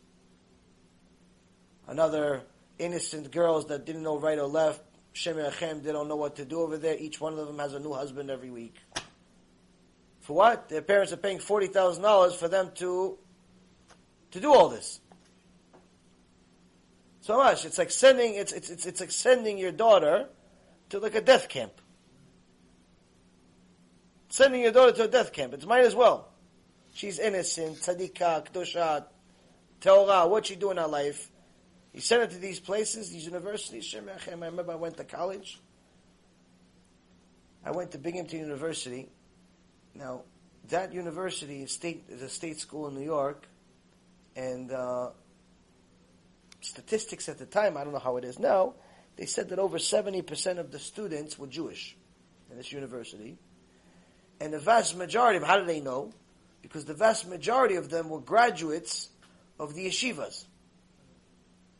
Another 1.87 2.41
innocent 2.79 3.31
girls 3.31 3.67
that 3.67 3.85
didn't 3.85 4.01
know 4.01 4.17
right 4.17 4.39
or 4.39 4.47
left, 4.47 4.81
Shem 5.17 5.37
Achem, 5.37 5.83
they 5.83 5.91
don't 5.91 6.07
know 6.07 6.15
what 6.15 6.35
to 6.35 6.45
do 6.45 6.61
over 6.61 6.77
there. 6.77 6.95
Each 6.97 7.19
one 7.19 7.37
of 7.37 7.47
them 7.47 7.59
has 7.59 7.73
a 7.73 7.79
new 7.79 7.93
husband 7.93 8.29
every 8.29 8.49
week. 8.49 8.75
For 10.21 10.33
what? 10.33 10.69
Their 10.69 10.81
parents 10.81 11.11
are 11.11 11.17
paying 11.17 11.39
forty 11.39 11.67
thousand 11.67 12.03
dollars 12.03 12.35
for 12.35 12.47
them 12.47 12.71
to 12.75 13.17
to 14.31 14.39
do 14.39 14.53
all 14.53 14.69
this. 14.69 14.99
So 17.21 17.37
much. 17.37 17.65
It's 17.65 17.77
like 17.77 17.91
sending 17.91 18.35
it's 18.35 18.51
it's 18.51 18.69
it's, 18.69 18.85
it's 18.85 18.99
like 18.99 19.11
sending 19.11 19.57
your 19.57 19.71
daughter 19.71 20.27
to 20.89 20.99
like 20.99 21.15
a 21.15 21.21
death 21.21 21.49
camp 21.49 21.73
sending 24.29 24.61
your 24.61 24.71
daughter 24.71 24.91
to 24.91 25.03
a 25.03 25.07
death 25.07 25.33
camp. 25.33 25.53
It's 25.53 25.65
might 25.65 25.85
as 25.85 25.95
well. 25.95 26.29
She's 26.93 27.19
innocent, 27.19 27.77
tzadikah, 27.77 28.51
kdosha, 28.51 29.05
tehorah, 29.81 30.29
what 30.29 30.47
she 30.47 30.55
do 30.55 30.71
in 30.71 30.77
her 30.77 30.87
life. 30.87 31.31
He 31.97 32.01
sent 32.01 32.21
her 32.21 32.27
to 32.27 32.37
these 32.37 32.59
places, 32.59 33.09
these 33.09 33.25
universities. 33.25 33.95
I 33.95 34.29
remember 34.29 34.71
I 34.71 34.75
went 34.75 34.97
to 34.97 35.03
college. 35.03 35.59
I 37.65 37.71
went 37.71 37.89
to 37.93 37.97
Binghamton 37.97 38.37
University. 38.37 39.09
Now, 39.95 40.21
that 40.69 40.93
university 40.93 41.63
is, 41.63 41.71
state, 41.71 42.03
is 42.07 42.21
a 42.21 42.29
state 42.29 42.59
school 42.59 42.87
in 42.87 42.93
New 42.93 43.03
York, 43.03 43.47
and 44.35 44.71
uh, 44.71 45.09
statistics 46.61 47.29
at 47.29 47.39
the 47.39 47.47
time, 47.47 47.77
I 47.77 47.83
don't 47.83 47.93
know 47.93 47.99
how 47.99 48.17
it 48.17 48.25
is 48.25 48.37
now, 48.37 48.75
they 49.15 49.25
said 49.25 49.49
that 49.49 49.57
over 49.57 49.79
70% 49.79 50.59
of 50.59 50.71
the 50.71 50.77
students 50.77 51.39
were 51.39 51.47
Jewish 51.47 51.97
in 52.51 52.57
this 52.57 52.71
university. 52.71 53.39
And 54.39 54.53
the 54.53 54.59
vast 54.59 54.95
majority 54.95 55.37
of, 55.37 55.43
how 55.45 55.57
do 55.57 55.65
they 55.65 55.81
know? 55.81 56.11
Because 56.61 56.85
the 56.85 56.93
vast 56.93 57.27
majority 57.27 57.73
of 57.73 57.89
them 57.89 58.09
were 58.09 58.21
graduates 58.21 59.09
of 59.59 59.73
the 59.73 59.87
yeshivas. 59.87 60.45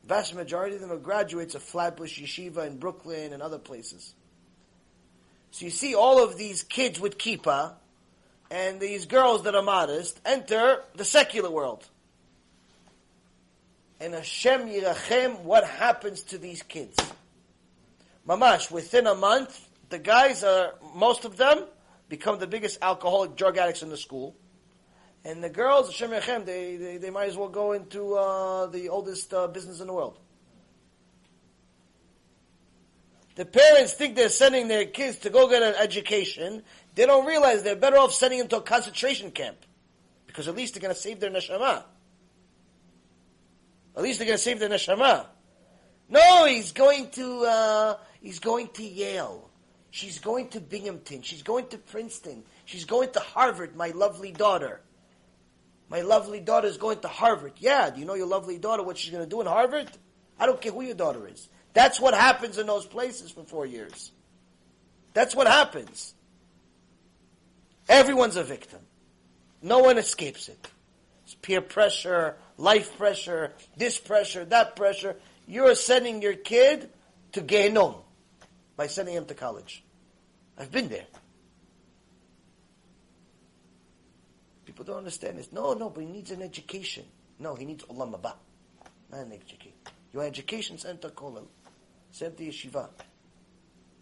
Vast 0.08 0.34
majority 0.34 0.76
of 0.76 0.82
them 0.82 0.92
are 0.92 0.98
graduates 0.98 1.54
of 1.54 1.62
Flatbush 1.62 2.22
Yeshiva 2.22 2.66
in 2.66 2.78
Brooklyn 2.78 3.34
and 3.34 3.42
other 3.42 3.60
places. 3.60 4.14
So 5.52 5.66
you 5.66 5.72
see 5.72 5.96
all 5.96 6.24
of 6.24 6.38
these 6.38 6.64
kids 6.64 7.00
with 7.00 7.18
kippah 7.18 7.74
and 8.50 8.80
these 8.80 9.06
girls 9.06 9.44
that 9.44 9.54
are 9.54 9.62
modest 9.62 10.20
enter 10.26 10.82
the 10.96 11.04
secular 11.04 11.52
world. 11.52 11.86
And 14.00 14.14
Hashem 14.14 14.70
Yirachem, 14.70 15.42
what 15.42 15.66
happens 15.66 16.22
to 16.24 16.38
these 16.38 16.64
kids? 16.64 16.96
Mamash, 18.26 18.72
within 18.72 19.08
a 19.08 19.16
month, 19.16 19.68
the 19.90 20.00
guys 20.00 20.44
are, 20.44 20.76
most 20.96 21.26
of 21.26 21.36
them, 21.36 21.66
become 22.08 22.40
the 22.40 22.48
biggest 22.48 22.78
alcoholic 22.82 23.36
drug 23.36 23.58
addicts 23.58 23.84
in 23.84 23.90
the 23.90 23.98
school. 23.98 24.36
And 25.28 25.44
the 25.44 25.50
girls, 25.50 25.88
Hashem 25.88 26.12
Yachem, 26.12 26.46
they, 26.46 26.78
they, 26.78 26.98
they 26.98 27.10
might 27.10 27.28
as 27.28 27.36
well 27.36 27.50
go 27.50 27.74
into 27.74 28.14
uh, 28.14 28.68
the 28.68 28.88
oldest 28.88 29.34
uh, 29.34 29.48
business 29.48 29.82
in 29.82 29.88
the 29.88 29.94
world. 29.94 30.18
The 33.36 33.44
parents 33.44 33.92
think 33.92 34.16
they're 34.16 34.30
sending 34.30 34.70
their 34.70 34.86
kids 34.86 35.18
to 35.20 35.30
go 35.30 35.50
get 35.50 35.64
an 35.64 35.76
education. 35.76 36.64
They 36.96 37.06
don't 37.06 37.26
realize 37.26 37.62
they're 37.62 37.76
better 37.76 37.98
off 37.98 38.14
sending 38.14 38.40
them 38.40 38.48
to 38.48 38.58
a 38.60 38.62
concentration 38.62 39.32
camp. 39.32 39.58
Because 40.28 40.48
at 40.48 40.56
least 40.56 40.76
they're 40.76 40.82
going 40.82 40.96
to 40.96 41.00
save 41.00 41.20
their 41.20 41.30
neshama. 41.30 41.84
At 43.98 44.04
least 44.04 44.20
they're 44.20 44.28
going 44.28 44.38
to 44.38 44.44
save 44.44 44.62
their 44.62 44.70
neshama. 44.70 45.26
No, 46.08 46.46
he's 46.46 46.72
going 46.72 47.10
to, 47.12 47.44
uh, 47.44 47.98
he's 48.22 48.40
going 48.40 48.70
to 48.76 48.84
Yale. 48.84 49.50
She's 49.92 50.20
going 50.20 50.48
to 50.52 50.62
Binghamton. 50.62 51.22
She's 51.22 51.44
going 51.44 51.68
to 51.68 51.78
Princeton. 51.78 52.44
She's 52.64 52.86
going 52.86 53.12
to 53.12 53.20
Harvard, 53.20 53.76
my 53.76 53.90
lovely 53.90 54.32
daughter. 54.32 54.80
My 55.90 56.02
lovely 56.02 56.40
daughter 56.40 56.68
is 56.68 56.78
going 56.78 57.00
to 57.00 57.08
Harvard. 57.08 57.54
Yeah, 57.58 57.90
do 57.90 58.00
you 58.00 58.06
know 58.06 58.16
your 58.16 58.28
lovely 58.28 58.58
daughter, 58.58 58.84
what 58.84 58.98
she's 58.98 59.12
going 59.12 59.24
to 59.24 59.30
do 59.30 59.42
in 59.42 59.48
Harvard? 59.48 59.90
I 60.40 60.46
don't 60.46 60.60
care 60.60 60.72
who 60.72 60.82
your 60.82 60.96
daughter 60.96 61.28
is. 61.28 61.48
That's 61.74 62.00
what 62.00 62.14
happens 62.14 62.58
in 62.58 62.68
those 62.68 62.86
places 62.86 63.32
for 63.32 63.44
four 63.44 63.66
years. 63.66 64.12
That's 65.14 65.36
what 65.36 65.48
happens. 65.48 66.14
Everyone's 67.88 68.36
a 68.36 68.44
victim. 68.44 68.80
No 69.62 69.80
one 69.80 69.98
escapes 69.98 70.50
it. 70.50 70.68
It's 71.24 71.36
peer 71.36 71.62
pressure, 71.62 72.36
life 72.58 72.98
pressure, 72.98 73.54
this 73.76 73.98
pressure, 73.98 74.46
that 74.46 74.76
pressure. 74.76 75.16
You're 75.48 75.76
sending 75.76 76.22
your 76.22 76.34
kid 76.34 76.90
to 77.34 77.42
Gehenom 77.42 77.96
by 78.76 78.88
sending 78.88 79.16
him 79.16 79.26
to 79.26 79.34
college. 79.34 79.84
I've 80.58 80.72
been 80.72 80.90
there. 80.90 81.06
People 84.78 84.94
don't 84.94 85.00
understand 85.00 85.40
this. 85.40 85.52
No, 85.52 85.74
no, 85.74 85.90
but 85.90 86.02
he 86.02 86.06
needs 86.06 86.30
an 86.30 86.44
education. 86.44 87.04
No, 87.40 87.56
he 87.56 87.66
needs 87.66 87.84
olam 87.86 88.12
haba, 88.12 88.34
not 89.12 89.22
an 89.22 89.32
education. 89.32 89.74
Your 90.14 90.24
education 90.24 90.78
center, 90.78 91.10
call 91.10 91.36
him. 91.36 91.48
Send 92.12 92.38
the 92.38 92.50
yeshiva. 92.50 92.88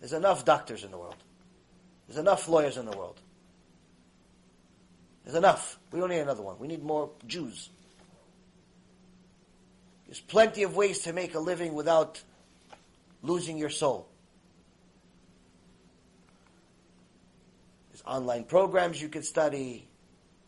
There's 0.02 0.12
enough 0.12 0.44
doctors 0.44 0.84
in 0.84 0.92
the 0.92 0.98
world. 0.98 1.16
There's 2.06 2.20
enough 2.20 2.50
lawyers 2.50 2.76
in 2.76 2.86
the 2.86 2.92
world. 2.92 3.22
There's 5.24 5.38
enough. 5.38 5.80
We 5.94 6.02
don't 6.02 6.10
need 6.10 6.20
another 6.20 6.44
one. 6.44 6.60
We 6.60 6.68
need 6.68 6.84
more 6.84 7.10
Jews. 7.26 7.70
There's 10.08 10.20
plenty 10.20 10.64
of 10.64 10.76
ways 10.76 11.00
to 11.04 11.14
make 11.14 11.36
a 11.36 11.40
living 11.40 11.74
without 11.74 12.22
losing 13.24 13.58
your 13.58 13.70
soul. 13.70 14.10
There's 17.92 18.04
online 18.06 18.44
programs 18.44 19.02
you 19.02 19.08
can 19.08 19.24
study. 19.24 19.88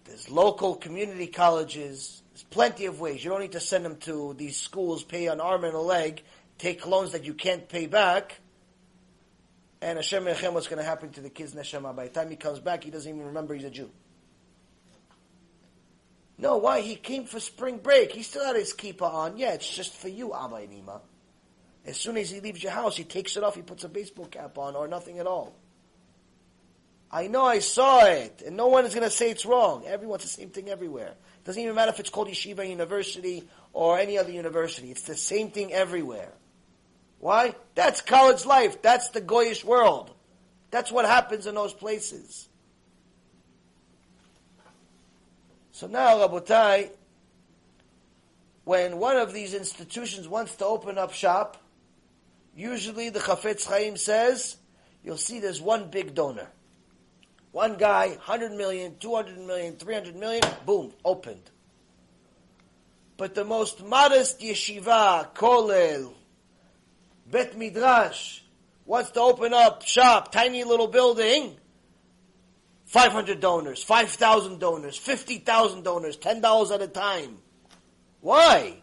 There's 0.08 0.30
local 0.30 0.76
community 0.76 1.28
colleges. 1.28 2.22
There's 2.32 2.44
plenty 2.44 2.86
of 2.86 3.00
ways. 3.00 3.24
You 3.24 3.30
don't 3.30 3.42
need 3.42 3.52
to 3.52 3.60
send 3.60 3.86
them 3.86 3.98
to 3.98 4.34
these 4.38 4.58
schools, 4.58 5.04
pay 5.04 5.28
an 5.28 5.42
arm 5.42 5.64
and 5.64 5.74
a 5.74 5.80
leg, 5.80 6.24
take 6.58 6.86
loans 6.86 7.12
that 7.12 7.26
you 7.26 7.34
can't 7.34 7.68
pay 7.68 7.88
back. 7.88 8.40
And 9.82 9.98
Hashem 9.98 10.24
Yechem, 10.24 10.54
what's 10.54 10.68
going 10.68 10.80
to 10.80 10.86
happen 10.86 11.12
to 11.12 11.22
the 11.22 11.30
kid's 11.30 11.54
neshama? 11.54 11.96
By 11.96 12.06
the 12.06 12.10
time 12.10 12.30
he 12.30 12.36
comes 12.36 12.60
back, 12.60 12.84
he 12.84 12.90
doesn't 12.90 13.12
even 13.12 13.28
remember 13.28 13.54
he's 13.54 13.66
a 13.66 13.70
Jew. 13.70 13.92
No, 16.40 16.58
why? 16.58 16.82
He 16.82 16.96
came 16.96 17.26
for 17.26 17.40
spring 17.40 17.78
break. 17.78 18.12
He 18.12 18.24
still 18.24 18.46
had 18.46 18.56
his 18.56 18.74
kippah 18.74 19.02
on. 19.02 19.38
Yeah, 19.38 19.54
it's 19.54 19.70
just 19.70 19.94
for 19.96 20.08
you, 20.08 20.34
Abba 20.34 20.56
and 20.56 20.74
Ima. 20.74 21.02
As 21.86 21.98
soon 21.98 22.18
as 22.18 22.30
he 22.30 22.40
leaves 22.40 22.62
your 22.62 22.72
house, 22.72 22.98
he 22.98 23.04
takes 23.04 23.38
it 23.38 23.44
off, 23.44 23.56
he 23.56 23.62
puts 23.62 23.84
a 23.84 23.90
baseball 23.90 24.26
cap 24.26 24.58
on, 24.58 24.76
or 24.76 24.88
nothing 24.88 25.20
at 25.20 25.28
all. 25.28 25.56
I 27.12 27.28
know 27.28 27.46
I 27.46 27.60
saw 27.60 28.06
it, 28.06 28.44
and 28.46 28.58
no 28.58 28.68
one 28.68 28.86
is 28.86 28.94
going 28.94 29.06
to 29.06 29.16
say 29.16 29.32
it's 29.32 29.46
wrong. 29.46 29.86
Everyone's 29.86 30.24
the 30.24 30.30
same 30.30 30.50
thing 30.50 30.70
everywhere. 30.70 31.08
It 31.08 31.46
doesn't 31.46 31.62
even 31.62 31.76
matter 31.76 31.92
if 31.92 32.00
it's 32.00 32.10
called 32.10 32.28
Yeshiva 32.28 32.68
University 32.68 33.48
or 33.72 33.98
any 33.98 34.18
other 34.18 34.32
university. 34.32 34.92
It's 34.92 35.04
the 35.04 35.16
same 35.16 35.50
thing 35.52 35.72
everywhere. 35.72 36.34
Why? 37.20 37.56
That's 37.76 38.02
college 38.02 38.46
life. 38.46 38.82
That's 38.82 39.10
the 39.10 39.22
Goyish 39.22 39.64
world. 39.64 40.12
That's 40.70 40.92
what 40.92 41.06
happens 41.06 41.48
in 41.48 41.56
those 41.56 41.74
places. 41.74 42.50
So 45.72 45.88
now, 45.88 46.18
Rabotai, 46.18 46.90
when 48.66 48.98
one 48.98 49.16
of 49.16 49.32
these 49.32 49.54
institutions 49.54 50.28
wants 50.28 50.56
to 50.56 50.66
open 50.66 50.98
up 50.98 51.14
shop, 51.14 51.56
usually 52.56 53.10
the 53.10 53.20
Chafetz 53.20 53.66
Chaim 53.66 53.96
says, 53.96 54.58
you'll 55.04 55.18
see 55.18 55.40
there's 55.40 55.62
one 55.62 55.90
big 55.90 56.14
donor. 56.14 56.50
One 57.58 57.76
guy, 57.76 58.10
100 58.10 58.52
million, 58.52 58.98
200 59.00 59.40
million, 59.40 59.78
300 59.78 60.16
million, 60.16 60.44
boom, 60.68 60.94
opened. 61.04 61.42
But 63.18 63.34
the 63.34 63.44
most 63.44 63.84
modest 63.84 64.42
yeshiva, 64.42 65.34
kollel, 65.34 66.14
bet 67.26 67.58
midrash, 67.58 68.42
wants 68.86 69.10
to 69.10 69.22
open 69.22 69.56
up 69.56 69.82
shop, 69.82 70.32
tiny 70.32 70.66
little 70.66 70.86
building, 70.86 71.58
500 72.86 73.40
donors, 73.40 73.82
5,000 73.82 74.60
donors, 74.60 74.96
50,000 74.96 75.82
donors, 75.82 76.16
$10 76.16 76.72
at 76.72 76.82
a 76.84 76.88
time. 76.88 77.40
Why? 78.22 78.76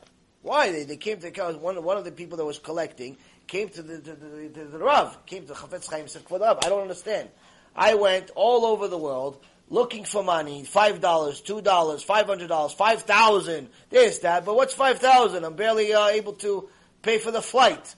Why? 0.43 0.73
They, 0.73 0.83
they 0.83 0.97
came 0.97 1.21
to 1.21 1.31
the 1.31 1.59
one, 1.61 1.81
one 1.85 1.97
of 1.97 2.05
the 2.05 2.11
people 2.11 2.39
that 2.39 2.45
was 2.45 2.59
collecting 2.59 3.19
came 3.47 3.69
to 3.69 3.83
the, 3.83 4.01
to 4.01 4.15
the, 4.15 4.49
to 4.49 4.65
the 4.65 4.79
Rav, 4.79 5.27
came 5.27 5.47
to 5.47 5.53
Chafetz 5.53 5.89
Chaim 5.89 6.01
and 6.01 6.11
said, 6.11 6.23
Rav, 6.29 6.59
I 6.65 6.69
don't 6.69 6.83
understand. 6.83 7.29
I 7.75 7.95
went 7.95 8.31
all 8.35 8.67
over 8.67 8.89
the 8.89 8.99
world 8.99 9.43
looking 9.69 10.05
for 10.05 10.23
money, 10.23 10.65
five 10.65 11.01
dollars, 11.01 11.41
two 11.41 11.61
dollars, 11.61 12.03
five 12.03 12.27
hundred 12.27 12.49
dollars, 12.49 12.73
five 12.73 13.03
thousand, 13.03 13.69
this, 13.91 14.19
that, 14.19 14.45
but 14.45 14.55
what's 14.55 14.75
five 14.75 14.99
thousand? 14.99 15.45
I'm 15.45 15.57
barely 15.57 15.93
uh, 15.93 16.09
able 16.09 16.35
to 16.35 16.69
pay 17.03 17.19
for 17.19 17.31
the 17.31 17.43
flight. 17.43 17.95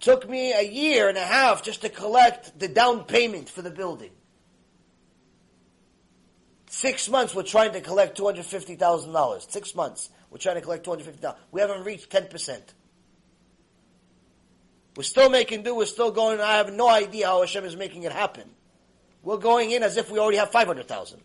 Took 0.00 0.28
me 0.28 0.52
a 0.52 0.62
year 0.62 1.08
and 1.08 1.18
a 1.18 1.24
half 1.24 1.62
just 1.62 1.82
to 1.82 1.88
collect 1.88 2.58
the 2.58 2.68
down 2.68 3.04
payment 3.04 3.48
for 3.48 3.62
the 3.62 3.70
building. 3.70 4.10
Six 6.70 7.08
months 7.08 7.34
we're 7.34 7.42
trying 7.42 7.72
to 7.72 7.80
collect 7.80 8.16
two 8.16 8.24
hundred 8.24 8.44
fifty 8.46 8.76
thousand 8.76 9.12
dollars. 9.12 9.46
Six 9.48 9.74
months 9.74 10.10
we're 10.30 10.38
trying 10.38 10.56
to 10.56 10.60
collect 10.60 10.84
two 10.84 10.90
hundred 10.90 11.06
fifty 11.06 11.20
thousand. 11.20 11.40
We 11.50 11.60
haven't 11.60 11.84
reached 11.84 12.10
ten 12.10 12.26
percent. 12.26 12.74
We're 14.98 15.04
still 15.04 15.30
making 15.30 15.62
do. 15.62 15.76
We're 15.76 15.86
still 15.86 16.10
going. 16.10 16.40
I 16.40 16.56
have 16.56 16.72
no 16.72 16.88
idea 16.88 17.28
how 17.28 17.40
Hashem 17.40 17.64
is 17.64 17.76
making 17.76 18.02
it 18.02 18.10
happen. 18.10 18.50
We're 19.22 19.36
going 19.36 19.70
in 19.70 19.84
as 19.84 19.96
if 19.96 20.10
we 20.10 20.18
already 20.18 20.38
have 20.38 20.50
five 20.50 20.66
hundred 20.66 20.88
thousand. 20.88 21.20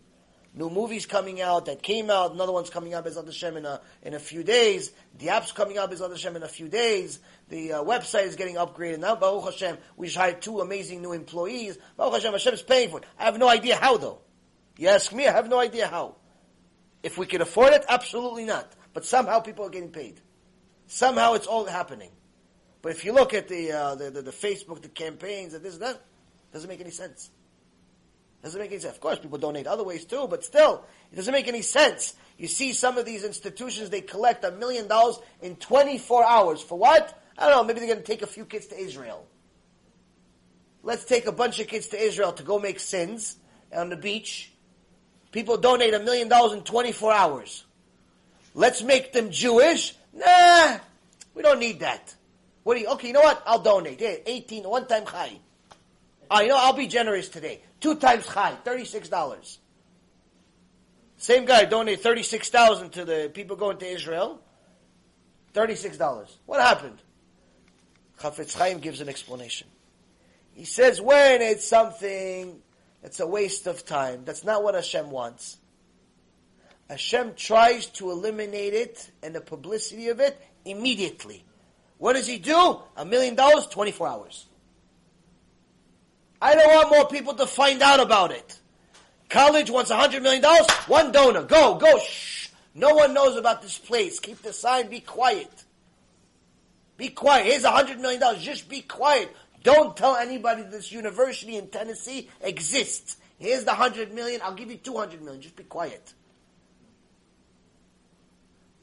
New 0.54 0.70
movies 0.70 1.06
coming 1.06 1.40
out 1.40 1.66
that 1.66 1.82
came 1.82 2.08
out. 2.08 2.30
Another 2.30 2.52
one's 2.52 2.70
coming 2.70 2.94
out 2.94 3.04
BeEzrat 3.04 3.26
Hashem 3.26 3.56
in 3.56 3.66
a 3.66 3.80
in 4.04 4.14
a 4.14 4.20
few 4.20 4.44
days. 4.44 4.92
The 5.18 5.30
app's 5.30 5.50
coming 5.50 5.76
out 5.76 5.90
BeEzrat 5.90 6.10
Hashem 6.10 6.36
in 6.36 6.44
a 6.44 6.48
few 6.48 6.68
days. 6.68 7.18
The 7.48 7.72
uh, 7.72 7.82
website 7.82 8.26
is 8.26 8.36
getting 8.36 8.54
upgraded 8.54 9.00
now. 9.00 9.16
Baruch 9.16 9.46
Hashem, 9.46 9.76
we 9.96 10.06
just 10.06 10.18
hired 10.18 10.40
two 10.40 10.60
amazing 10.60 11.02
new 11.02 11.10
employees. 11.10 11.76
Baruch 11.96 12.14
Hashem, 12.14 12.30
Hashem 12.30 12.54
is 12.54 12.62
paying 12.62 12.90
for 12.90 12.98
it. 12.98 13.06
I 13.18 13.24
have 13.24 13.40
no 13.40 13.48
idea 13.48 13.74
how 13.74 13.96
though. 13.96 14.20
You 14.78 14.86
ask 14.86 15.12
me, 15.12 15.26
I 15.26 15.32
have 15.32 15.48
no 15.48 15.58
idea 15.58 15.88
how. 15.88 16.14
If 17.02 17.18
we 17.18 17.26
can 17.26 17.42
afford 17.42 17.72
it, 17.72 17.84
absolutely 17.88 18.44
not. 18.44 18.72
But 18.92 19.04
somehow 19.04 19.40
people 19.40 19.66
are 19.66 19.70
getting 19.70 19.90
paid. 19.90 20.20
Somehow 20.86 21.32
it's 21.32 21.48
all 21.48 21.64
happening. 21.64 22.12
But 22.84 22.92
if 22.92 23.04
you 23.04 23.14
look 23.14 23.32
at 23.32 23.48
the, 23.48 23.72
uh, 23.72 23.94
the, 23.94 24.10
the, 24.10 24.20
the, 24.20 24.30
Facebook, 24.30 24.82
the 24.82 24.88
campaigns, 24.88 25.54
and 25.54 25.64
this 25.64 25.72
and 25.72 25.82
that, 25.82 26.02
doesn't 26.52 26.68
make 26.68 26.82
any 26.82 26.90
sense. 26.90 27.30
Doesn't 28.42 28.60
make 28.60 28.70
any 28.70 28.80
sense. 28.80 28.94
Of 28.94 29.00
course, 29.00 29.18
people 29.18 29.38
donate 29.38 29.66
other 29.66 29.82
ways 29.82 30.04
too, 30.04 30.26
but 30.28 30.44
still, 30.44 30.84
it 31.10 31.16
doesn't 31.16 31.32
make 31.32 31.48
any 31.48 31.62
sense. 31.62 32.14
You 32.36 32.46
see 32.46 32.74
some 32.74 32.98
of 32.98 33.06
these 33.06 33.24
institutions, 33.24 33.88
they 33.88 34.02
collect 34.02 34.44
a 34.44 34.50
million 34.50 34.86
dollars 34.86 35.18
in 35.40 35.56
24 35.56 36.26
hours. 36.26 36.60
For 36.60 36.76
what? 36.76 37.18
I 37.38 37.48
don't 37.48 37.56
know, 37.56 37.64
maybe 37.64 37.80
they're 37.80 37.88
going 37.88 38.04
to 38.04 38.04
take 38.04 38.20
a 38.20 38.26
few 38.26 38.44
kids 38.44 38.66
to 38.66 38.78
Israel. 38.78 39.26
Let's 40.82 41.06
take 41.06 41.26
a 41.26 41.32
bunch 41.32 41.60
of 41.60 41.68
kids 41.68 41.86
to 41.88 41.98
Israel 41.98 42.32
to 42.34 42.42
go 42.42 42.58
make 42.58 42.78
sins 42.78 43.38
on 43.74 43.88
the 43.88 43.96
beach 43.96 44.52
People 45.34 45.56
donate 45.56 45.92
a 45.94 45.98
million 45.98 46.28
dollars 46.28 46.52
in 46.52 46.62
24 46.62 47.12
hours. 47.12 47.64
Let's 48.54 48.84
make 48.84 49.12
them 49.12 49.32
Jewish. 49.32 49.92
Nah, 50.12 50.78
we 51.34 51.42
don't 51.42 51.58
need 51.58 51.80
that. 51.80 52.14
What 52.64 52.74
do 52.74 52.80
you, 52.80 52.88
okay, 52.88 53.08
you 53.08 53.12
know 53.12 53.20
what? 53.20 53.42
I'll 53.46 53.60
donate. 53.60 54.00
Hey, 54.00 54.22
18, 54.26 54.64
one 54.64 54.86
time 54.86 55.04
chai. 55.06 55.38
Ah, 56.30 56.40
you 56.40 56.48
know, 56.48 56.56
I'll 56.58 56.72
be 56.72 56.88
generous 56.88 57.28
today. 57.28 57.62
Two 57.80 57.94
times 57.96 58.26
chai, 58.26 58.56
$36. 58.64 59.58
Same 61.18 61.44
guy 61.44 61.64
donate 61.66 62.02
36000 62.02 62.90
to 62.90 63.04
the 63.04 63.30
people 63.32 63.56
going 63.56 63.76
to 63.78 63.86
Israel. 63.86 64.40
$36. 65.54 66.36
What 66.46 66.60
happened? 66.60 67.00
Chafetz 68.18 68.56
Chaim 68.56 68.78
gives 68.78 69.00
an 69.00 69.08
explanation. 69.08 69.68
He 70.54 70.64
says 70.64 71.00
when 71.00 71.42
it's 71.42 71.66
something 71.66 72.60
it's 73.02 73.20
a 73.20 73.26
waste 73.26 73.66
of 73.66 73.84
time. 73.84 74.24
That's 74.24 74.44
not 74.44 74.62
what 74.62 74.74
Hashem 74.74 75.10
wants. 75.10 75.58
Hashem 76.88 77.34
tries 77.36 77.86
to 77.86 78.10
eliminate 78.10 78.72
it 78.72 79.10
and 79.22 79.34
the 79.34 79.40
publicity 79.40 80.08
of 80.08 80.20
it 80.20 80.40
immediately. 80.64 81.44
What 82.04 82.16
does 82.16 82.26
he 82.26 82.36
do? 82.36 82.80
A 82.98 83.04
million 83.06 83.34
dollars, 83.34 83.66
24 83.68 84.06
hours. 84.06 84.44
I 86.38 86.54
don't 86.54 86.74
want 86.74 86.90
more 86.90 87.08
people 87.08 87.32
to 87.32 87.46
find 87.46 87.80
out 87.80 87.98
about 87.98 88.30
it. 88.30 88.58
College 89.30 89.70
wants 89.70 89.90
a 89.90 89.96
hundred 89.96 90.22
million 90.22 90.42
dollars, 90.42 90.70
one 90.86 91.12
donor. 91.12 91.44
Go, 91.44 91.76
go, 91.76 91.98
shh. 92.00 92.50
No 92.74 92.94
one 92.94 93.14
knows 93.14 93.38
about 93.38 93.62
this 93.62 93.78
place. 93.78 94.20
Keep 94.20 94.42
the 94.42 94.52
sign, 94.52 94.90
be 94.90 95.00
quiet. 95.00 95.50
Be 96.98 97.08
quiet. 97.08 97.46
Here's 97.46 97.64
a 97.64 97.70
hundred 97.70 98.00
million 98.00 98.20
dollars. 98.20 98.42
Just 98.42 98.68
be 98.68 98.82
quiet. 98.82 99.34
Don't 99.62 99.96
tell 99.96 100.14
anybody 100.14 100.62
this 100.64 100.92
university 100.92 101.56
in 101.56 101.68
Tennessee 101.68 102.28
exists. 102.42 103.16
Here's 103.38 103.64
the 103.64 103.72
hundred 103.72 104.12
million. 104.12 104.42
I'll 104.44 104.52
give 104.52 104.70
you 104.70 104.76
two 104.76 104.98
hundred 104.98 105.22
million. 105.22 105.40
Just 105.40 105.56
be 105.56 105.64
quiet. 105.64 106.12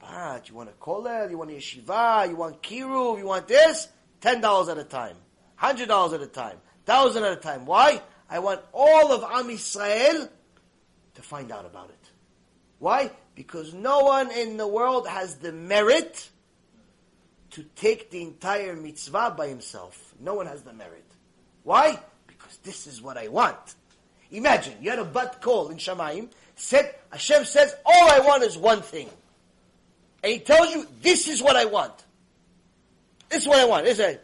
But 0.01 0.49
you 0.49 0.55
want 0.55 0.69
a 0.69 0.73
kollel, 0.73 1.29
you 1.29 1.37
want 1.37 1.51
a 1.51 1.53
yeshiva, 1.53 2.27
you 2.27 2.35
want 2.35 2.61
kiruv, 2.63 3.19
you 3.19 3.27
want 3.27 3.47
this? 3.47 3.87
Ten 4.19 4.41
dollars 4.41 4.67
at 4.69 4.77
a 4.77 4.83
time, 4.83 5.15
hundred 5.55 5.87
dollars 5.87 6.13
at 6.13 6.21
a 6.21 6.27
time, 6.27 6.57
thousand 6.85 7.23
at 7.23 7.33
a 7.33 7.37
time. 7.37 7.65
Why? 7.65 8.01
I 8.29 8.39
want 8.39 8.61
all 8.73 9.11
of 9.11 9.23
Am 9.23 9.47
Yisrael 9.49 10.29
to 11.13 11.21
find 11.21 11.51
out 11.51 11.65
about 11.65 11.89
it. 11.89 12.09
Why? 12.79 13.11
Because 13.35 13.73
no 13.73 13.99
one 14.01 14.31
in 14.31 14.57
the 14.57 14.67
world 14.67 15.07
has 15.07 15.35
the 15.35 15.51
merit 15.51 16.29
to 17.51 17.63
take 17.75 18.09
the 18.09 18.21
entire 18.21 18.75
mitzvah 18.75 19.35
by 19.37 19.47
himself. 19.47 20.15
No 20.19 20.35
one 20.35 20.47
has 20.47 20.63
the 20.63 20.73
merit. 20.73 21.05
Why? 21.63 21.99
Because 22.27 22.57
this 22.63 22.87
is 22.87 23.01
what 23.01 23.17
I 23.17 23.27
want. 23.27 23.75
Imagine, 24.31 24.75
you 24.81 24.89
had 24.89 24.99
a 24.99 25.05
bat 25.05 25.41
kol 25.41 25.69
in 25.69 25.77
Shamayim, 25.77 26.29
said, 26.55 26.95
Hashem 27.11 27.43
says, 27.43 27.75
all 27.85 28.09
I 28.11 28.19
want 28.19 28.43
is 28.43 28.57
one 28.57 28.81
thing. 28.81 29.09
And 30.23 30.31
he 30.31 30.39
tells 30.39 30.73
you, 30.73 30.87
this 31.01 31.27
is 31.27 31.41
what 31.41 31.55
I 31.55 31.65
want. 31.65 31.93
This 33.29 33.43
is 33.43 33.47
what 33.47 33.59
I 33.59 33.65
want. 33.65 33.85
This 33.85 33.99
is 33.99 34.17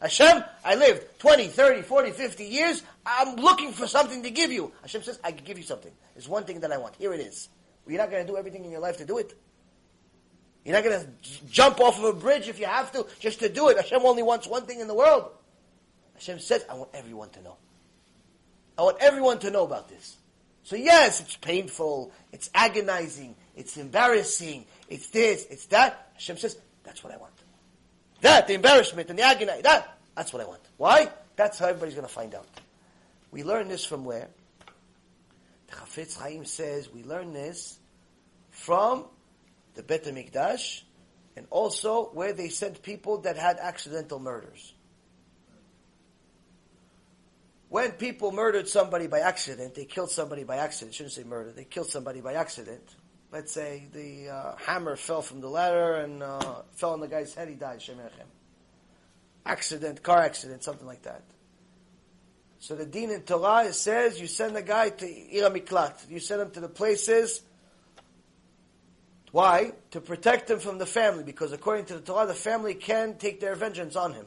Hashem, 0.00 0.42
I 0.64 0.74
lived 0.74 1.18
20, 1.18 1.48
30, 1.48 1.82
40, 1.82 2.10
50 2.12 2.44
years. 2.44 2.82
I'm 3.04 3.36
looking 3.36 3.72
for 3.72 3.86
something 3.86 4.22
to 4.22 4.30
give 4.30 4.52
you. 4.52 4.72
Hashem 4.82 5.02
says, 5.02 5.20
I 5.22 5.32
can 5.32 5.44
give 5.44 5.58
you 5.58 5.64
something. 5.64 5.92
There's 6.14 6.28
one 6.28 6.44
thing 6.44 6.60
that 6.60 6.72
I 6.72 6.78
want. 6.78 6.96
Here 6.96 7.12
it 7.12 7.20
is. 7.20 7.48
You're 7.86 7.98
not 7.98 8.10
going 8.10 8.24
to 8.24 8.32
do 8.32 8.38
everything 8.38 8.64
in 8.64 8.70
your 8.70 8.80
life 8.80 8.98
to 8.98 9.04
do 9.04 9.18
it. 9.18 9.34
You're 10.64 10.74
not 10.74 10.84
going 10.84 11.00
to 11.00 11.46
jump 11.50 11.80
off 11.80 11.98
of 11.98 12.04
a 12.04 12.12
bridge 12.12 12.48
if 12.48 12.58
you 12.58 12.66
have 12.66 12.92
to, 12.92 13.06
just 13.18 13.40
to 13.40 13.48
do 13.48 13.68
it. 13.68 13.76
Hashem 13.76 14.00
only 14.02 14.22
wants 14.22 14.46
one 14.46 14.66
thing 14.66 14.80
in 14.80 14.88
the 14.88 14.94
world. 14.94 15.30
Hashem 16.14 16.38
says, 16.38 16.64
I 16.70 16.74
want 16.74 16.90
everyone 16.94 17.30
to 17.30 17.42
know. 17.42 17.56
I 18.78 18.82
want 18.82 18.98
everyone 19.00 19.38
to 19.40 19.50
know 19.50 19.64
about 19.64 19.88
this. 19.88 20.16
So 20.62 20.76
yes, 20.76 21.20
it's 21.20 21.36
painful, 21.36 22.12
it's 22.32 22.50
agonizing, 22.54 23.34
it's 23.56 23.76
embarrassing, 23.76 24.66
it's 24.90 25.08
this, 25.08 25.46
it's 25.48 25.66
that. 25.66 26.10
Hashem 26.14 26.36
says, 26.36 26.58
that's 26.84 27.02
what 27.02 27.14
I 27.14 27.16
want. 27.16 27.32
That, 28.20 28.48
the 28.48 28.54
embarrassment 28.54 29.08
and 29.08 29.18
the 29.18 29.22
agony, 29.22 29.62
that, 29.62 29.96
that's 30.14 30.32
what 30.32 30.42
I 30.42 30.46
want. 30.46 30.60
Why? 30.76 31.08
That's 31.36 31.58
how 31.58 31.68
everybody's 31.68 31.94
going 31.94 32.06
to 32.06 32.12
find 32.12 32.34
out. 32.34 32.46
We 33.30 33.44
learn 33.44 33.68
this 33.68 33.84
from 33.84 34.04
where? 34.04 34.28
The 35.68 35.76
Chafetz 35.76 36.18
Chaim 36.18 36.44
says 36.44 36.90
we 36.92 37.04
learn 37.04 37.32
this 37.32 37.78
from 38.50 39.06
the 39.74 39.82
Bet 39.82 40.04
HaMikdash, 40.04 40.82
and 41.36 41.46
also 41.50 42.06
where 42.12 42.32
they 42.32 42.48
sent 42.48 42.82
people 42.82 43.18
that 43.22 43.36
had 43.36 43.58
accidental 43.58 44.18
murders. 44.18 44.74
When 47.68 47.92
people 47.92 48.32
murdered 48.32 48.68
somebody 48.68 49.06
by 49.06 49.20
accident, 49.20 49.76
they 49.76 49.84
killed 49.84 50.10
somebody 50.10 50.42
by 50.42 50.56
accident. 50.56 50.94
Shouldn't 50.94 51.12
say 51.12 51.22
murder. 51.22 51.52
They 51.52 51.64
killed 51.64 51.86
somebody 51.86 52.20
by 52.20 52.34
accident. 52.34 52.82
Let's 53.32 53.52
say 53.52 53.86
the 53.92 54.28
uh, 54.28 54.56
hammer 54.56 54.96
fell 54.96 55.22
from 55.22 55.40
the 55.40 55.48
ladder 55.48 55.96
and 55.96 56.22
uh, 56.22 56.62
fell 56.72 56.92
on 56.92 57.00
the 57.00 57.08
guy's 57.08 57.34
head. 57.34 57.48
He 57.48 57.54
died. 57.54 57.82
Accident, 59.46 60.02
car 60.02 60.18
accident, 60.18 60.64
something 60.64 60.86
like 60.86 61.02
that. 61.02 61.22
So 62.58 62.74
the 62.74 62.84
Din 62.84 63.10
in 63.10 63.22
Torah 63.22 63.72
says 63.72 64.20
you 64.20 64.26
send 64.26 64.54
the 64.56 64.62
guy 64.62 64.90
to 64.90 65.06
Ira 65.06 65.50
Miklat. 65.50 66.10
You 66.10 66.18
send 66.18 66.42
him 66.42 66.50
to 66.50 66.60
the 66.60 66.68
places 66.68 67.42
why? 69.32 69.72
To 69.92 70.00
protect 70.00 70.50
him 70.50 70.58
from 70.58 70.78
the 70.78 70.86
family, 70.86 71.22
because 71.22 71.52
according 71.52 71.84
to 71.86 71.94
the 71.94 72.00
Torah, 72.00 72.26
the 72.26 72.34
family 72.34 72.74
can 72.74 73.16
take 73.16 73.40
their 73.40 73.54
vengeance 73.54 73.96
on 73.96 74.12
him. 74.12 74.26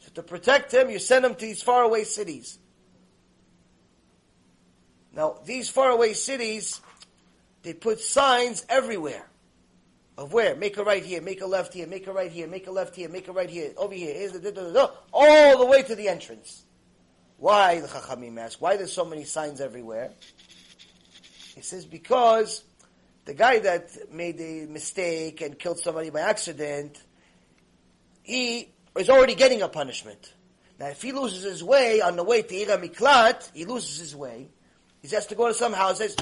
So 0.00 0.10
to 0.14 0.22
protect 0.22 0.74
him, 0.74 0.90
you 0.90 0.98
send 0.98 1.24
him 1.24 1.34
to 1.34 1.40
these 1.40 1.62
faraway 1.62 2.04
cities. 2.04 2.58
Now, 5.12 5.38
these 5.44 5.68
faraway 5.68 6.12
cities, 6.14 6.80
they 7.64 7.74
put 7.74 8.00
signs 8.00 8.64
everywhere. 8.68 9.26
Of 10.16 10.32
where? 10.32 10.54
Make 10.54 10.76
a 10.76 10.84
right 10.84 11.04
here, 11.04 11.20
make 11.20 11.40
a 11.40 11.46
left 11.46 11.74
here, 11.74 11.88
make 11.88 12.06
a 12.06 12.12
right 12.12 12.30
here, 12.30 12.46
make 12.46 12.68
a 12.68 12.70
left 12.70 12.94
here, 12.94 13.08
make 13.08 13.26
a 13.26 13.32
right 13.32 13.50
here, 13.50 13.72
over 13.76 13.94
here, 13.94 14.14
here's 14.14 14.30
the, 14.30 14.38
da, 14.38 14.52
da, 14.52 14.72
da, 14.72 14.90
all 15.12 15.58
the 15.58 15.66
way 15.66 15.82
to 15.82 15.96
the 15.96 16.06
entrance. 16.06 16.64
Why, 17.38 17.80
the 17.80 17.88
Chachamim 17.88 18.38
ask, 18.38 18.62
why 18.62 18.76
there's 18.76 18.92
so 18.92 19.04
many 19.04 19.24
signs 19.24 19.60
everywhere? 19.60 20.12
He 21.56 21.62
says, 21.62 21.84
because 21.84 22.62
the 23.24 23.34
guy 23.34 23.58
that 23.58 23.90
made 24.12 24.40
a 24.40 24.66
mistake 24.66 25.40
and 25.40 25.58
killed 25.58 25.80
somebody 25.80 26.10
by 26.10 26.20
accident, 26.20 27.02
he 28.22 28.72
is 28.96 29.10
already 29.10 29.34
getting 29.34 29.62
a 29.62 29.68
punishment. 29.68 30.32
Now, 30.78 30.88
if 30.88 31.02
he 31.02 31.10
loses 31.10 31.42
his 31.42 31.62
way 31.64 32.00
on 32.00 32.14
the 32.14 32.24
way 32.24 32.42
to 32.42 32.60
Ira 32.60 32.78
Miklat, 32.78 33.50
he 33.52 33.64
loses 33.64 33.98
his 33.98 34.14
way. 34.14 34.48
He 35.02 35.08
has 35.08 35.26
to 35.26 35.34
go 35.34 35.48
to 35.48 35.54
some 35.54 35.72
house. 35.72 35.98
Says, 35.98 36.16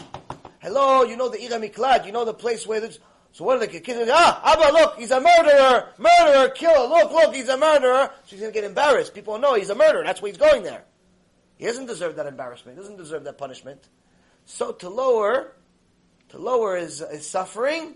"Hello, 0.63 1.03
you 1.03 1.17
know 1.17 1.29
the 1.29 1.43
Ira 1.43 1.61
Miklat? 1.61 2.07
You 2.07 2.13
know 2.13 2.25
the 2.25 2.33
place 2.33 2.67
where 2.67 2.81
there's." 2.81 2.99
So 3.33 3.45
what 3.45 3.57
are 3.57 3.61
the 3.61 3.67
kids? 3.67 4.11
Ah, 4.13 4.55
Abba, 4.55 4.73
look, 4.73 4.99
he's 4.99 5.11
a 5.11 5.21
murderer, 5.21 5.89
murderer, 5.99 6.51
killer. 6.51 6.87
Look, 6.87 7.13
look, 7.13 7.35
he's 7.35 7.49
a 7.49 7.57
murderer. 7.57 8.11
So 8.25 8.31
he's 8.31 8.41
going 8.41 8.53
to 8.53 8.61
get 8.61 8.65
embarrassed. 8.65 9.15
People 9.15 9.39
know 9.39 9.55
he's 9.55 9.71
a 9.71 9.75
murderer. 9.75 10.05
That's 10.05 10.21
why 10.21 10.29
he's 10.29 10.37
going 10.37 10.63
there. 10.63 10.85
He 11.57 11.65
doesn't 11.65 11.87
deserve 11.87 12.17
that 12.17 12.27
embarrassment. 12.27 12.77
He 12.77 12.83
doesn't 12.83 12.99
deserve 12.99 13.25
that 13.25 13.39
punishment. 13.39 13.89
So 14.45 14.73
to 14.73 14.91
lower 14.91 15.55
to 16.33 16.39
lower 16.39 16.77
his, 16.77 17.05
his 17.11 17.29
suffering, 17.29 17.95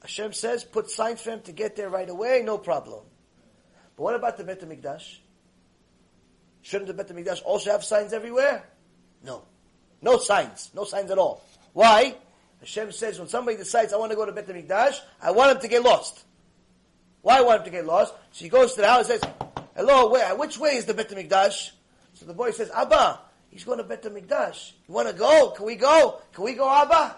Hashem 0.00 0.32
says, 0.32 0.64
put 0.64 0.90
signs 0.90 1.20
for 1.20 1.30
him 1.30 1.42
to 1.42 1.52
get 1.52 1.76
there 1.76 1.90
right 1.90 2.08
away, 2.08 2.42
no 2.42 2.56
problem. 2.56 3.04
But 3.96 4.02
what 4.02 4.14
about 4.14 4.38
the 4.38 4.44
Bet 4.44 4.62
HaMikdash? 4.62 5.18
Shouldn't 6.62 6.88
the 6.88 6.94
Bet 6.94 7.08
HaMikdash 7.08 7.42
also 7.44 7.70
have 7.70 7.84
signs 7.84 8.14
everywhere? 8.14 8.64
No. 9.22 9.42
No 10.00 10.16
signs. 10.16 10.70
No 10.74 10.84
signs 10.84 11.10
at 11.10 11.18
all. 11.18 11.44
Why? 11.78 12.16
Hashem 12.58 12.90
says 12.90 13.20
when 13.20 13.28
somebody 13.28 13.56
decides 13.56 13.92
I 13.92 13.98
want 13.98 14.10
to 14.10 14.16
go 14.16 14.26
to 14.26 14.32
Bet 14.32 14.48
HaMikdash, 14.48 14.98
I 15.22 15.30
want 15.30 15.52
him 15.52 15.60
to 15.60 15.68
get 15.68 15.84
lost. 15.84 16.24
Why 17.22 17.38
I 17.38 17.42
want 17.42 17.60
him 17.60 17.66
to 17.66 17.70
get 17.70 17.86
lost? 17.86 18.14
So 18.32 18.44
he 18.44 18.48
goes 18.48 18.74
to 18.74 18.80
the 18.80 18.88
house 18.88 19.08
and 19.08 19.20
says, 19.20 19.30
Hello, 19.76 20.10
where, 20.10 20.34
which 20.34 20.58
way 20.58 20.70
is 20.70 20.86
the 20.86 20.94
Bet 20.94 21.08
HaMikdash? 21.08 21.70
So 22.14 22.26
the 22.26 22.34
boy 22.34 22.50
says, 22.50 22.68
Abba, 22.74 23.20
he's 23.50 23.62
going 23.62 23.78
to 23.78 23.84
Bet 23.84 24.02
HaMikdash. 24.02 24.72
You 24.88 24.94
want 24.94 25.06
to 25.06 25.14
go? 25.14 25.52
Can 25.56 25.66
we 25.66 25.76
go? 25.76 26.20
Can 26.32 26.42
we 26.42 26.54
go, 26.54 26.68
Abba? 26.68 27.14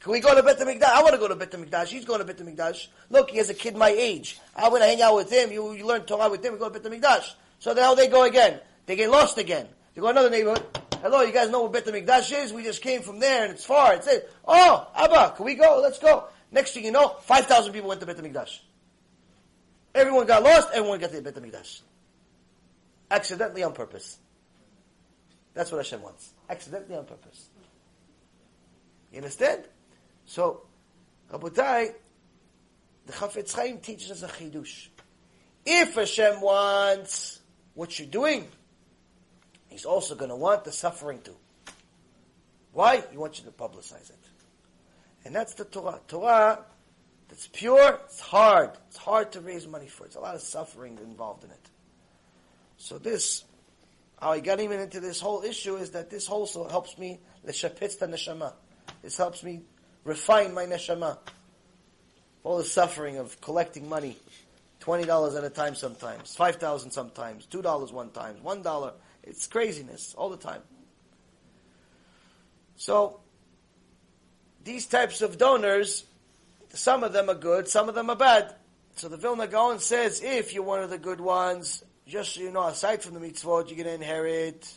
Can 0.00 0.12
we 0.12 0.20
go 0.20 0.34
to 0.34 0.42
Bet 0.42 0.58
HaMikdash? 0.58 0.84
I 0.84 1.02
want 1.02 1.12
to 1.12 1.18
go 1.18 1.28
to 1.28 1.36
Bet 1.36 1.50
HaMikdash. 1.50 1.88
He's 1.88 2.06
going 2.06 2.20
to 2.20 2.24
Bet 2.24 2.38
HaMikdash. 2.38 2.86
Look, 3.10 3.28
he 3.28 3.36
has 3.36 3.50
a 3.50 3.54
kid 3.54 3.76
my 3.76 3.90
age. 3.90 4.40
I 4.56 4.70
want 4.70 4.82
to 4.82 4.88
hang 4.88 5.02
out 5.02 5.16
with 5.16 5.30
him. 5.30 5.52
You, 5.52 5.72
you 5.72 5.86
learn 5.86 6.06
Torah 6.06 6.30
with 6.30 6.42
him. 6.42 6.54
We 6.54 6.58
go 6.58 6.70
to 6.70 6.80
Bet 6.80 6.90
HaMikdash. 6.90 7.34
So 7.58 7.74
now 7.74 7.94
they 7.94 8.08
go 8.08 8.24
again? 8.24 8.58
They 8.86 8.96
get 8.96 9.10
lost 9.10 9.36
again. 9.36 9.68
They 9.94 10.00
go 10.00 10.06
to 10.06 10.12
another 10.12 10.30
neighborhood. 10.30 10.64
Hello, 11.00 11.22
you 11.22 11.32
guys 11.32 11.48
know 11.48 11.62
where 11.62 11.70
Bet 11.70 11.86
HaMikdash 11.86 12.32
is? 12.42 12.52
We 12.52 12.64
just 12.64 12.82
came 12.82 13.02
from 13.02 13.20
there 13.20 13.44
and 13.44 13.52
it's 13.52 13.64
far. 13.64 13.94
It's 13.94 14.08
it. 14.08 14.32
Oh, 14.46 14.90
Abba, 14.96 15.34
can 15.36 15.44
we 15.44 15.54
go? 15.54 15.78
Let's 15.80 16.00
go. 16.00 16.24
Next 16.50 16.74
thing 16.74 16.84
you 16.84 16.90
know, 16.90 17.08
5,000 17.22 17.72
people 17.72 17.88
went 17.88 18.00
to 18.00 18.06
Bet 18.06 18.16
HaMikdash. 18.16 18.58
Everyone 19.94 20.26
got 20.26 20.42
lost, 20.42 20.68
everyone 20.74 20.98
got 20.98 21.12
to 21.12 21.22
Bet 21.22 21.36
HaMikdash. 21.36 21.82
Accidentally 23.10 23.62
on 23.62 23.74
purpose. 23.74 24.18
That's 25.54 25.70
what 25.70 25.78
Hashem 25.78 26.02
wants. 26.02 26.32
Accidentally 26.50 26.96
on 26.96 27.04
purpose. 27.04 27.48
You 29.12 29.18
understand? 29.18 29.64
So, 30.26 30.62
Rabotai, 31.32 31.94
the 33.06 33.12
Chafetz 33.12 33.54
Chaim 33.54 33.78
teaches 33.78 34.10
us 34.10 34.22
a 34.24 34.28
chidush. 34.28 34.88
If 35.64 35.94
Hashem 35.94 36.40
wants 36.40 37.40
what 37.74 37.98
you're 37.98 38.08
doing, 38.08 38.48
He's 39.68 39.84
also 39.84 40.14
going 40.14 40.30
to 40.30 40.36
want 40.36 40.64
the 40.64 40.72
suffering 40.72 41.20
too. 41.22 41.36
Why? 42.72 43.02
He 43.10 43.16
wants 43.16 43.38
you 43.38 43.44
to 43.46 43.50
publicize 43.50 44.10
it. 44.10 44.18
And 45.24 45.34
that's 45.34 45.54
the 45.54 45.64
Torah. 45.64 46.00
Torah 46.08 46.64
that's 47.28 47.46
pure, 47.48 48.00
it's 48.04 48.20
hard. 48.20 48.70
It's 48.88 48.96
hard 48.96 49.32
to 49.32 49.40
raise 49.40 49.66
money 49.66 49.86
for. 49.86 50.06
It's 50.06 50.16
a 50.16 50.20
lot 50.20 50.34
of 50.34 50.40
suffering 50.40 50.98
involved 51.02 51.44
in 51.44 51.50
it. 51.50 51.70
So 52.78 52.98
this, 52.98 53.44
how 54.20 54.32
I 54.32 54.40
got 54.40 54.60
even 54.60 54.80
into 54.80 55.00
this 55.00 55.20
whole 55.20 55.42
issue 55.42 55.76
is 55.76 55.90
that 55.90 56.10
this 56.10 56.28
also 56.28 56.66
helps 56.68 56.96
me, 56.96 57.20
l'shapitz 57.44 57.98
the 57.98 58.06
neshama. 58.06 58.54
This 59.02 59.16
helps 59.16 59.42
me 59.42 59.62
refine 60.04 60.54
my 60.54 60.64
neshama. 60.64 61.18
All 62.44 62.56
the 62.56 62.64
suffering 62.64 63.18
of 63.18 63.38
collecting 63.42 63.88
money, 63.88 64.16
twenty 64.80 65.04
dollars 65.04 65.34
at 65.34 65.44
a 65.44 65.50
time 65.50 65.74
sometimes, 65.74 66.34
five 66.34 66.56
thousand 66.56 66.92
sometimes, 66.92 67.44
two 67.44 67.60
dollars 67.60 67.92
one 67.92 68.10
time, 68.10 68.36
one 68.42 68.62
dollar. 68.62 68.92
It's 69.28 69.46
craziness 69.46 70.14
all 70.16 70.30
the 70.30 70.36
time. 70.36 70.62
So 72.76 73.20
these 74.64 74.86
types 74.86 75.20
of 75.22 75.38
donors, 75.38 76.04
some 76.70 77.04
of 77.04 77.12
them 77.12 77.28
are 77.28 77.34
good, 77.34 77.68
some 77.68 77.88
of 77.88 77.94
them 77.94 78.10
are 78.10 78.16
bad. 78.16 78.54
So 78.96 79.08
the 79.08 79.16
Vilna 79.16 79.46
Gaon 79.46 79.78
says, 79.78 80.22
if 80.24 80.54
you're 80.54 80.64
one 80.64 80.82
of 80.82 80.90
the 80.90 80.98
good 80.98 81.20
ones, 81.20 81.84
just 82.06 82.34
so 82.34 82.40
you 82.40 82.50
know, 82.50 82.66
aside 82.66 83.02
from 83.02 83.14
the 83.14 83.20
mitzvot, 83.20 83.68
you're 83.68 83.76
going 83.76 83.84
to 83.84 83.94
inherit, 83.94 84.72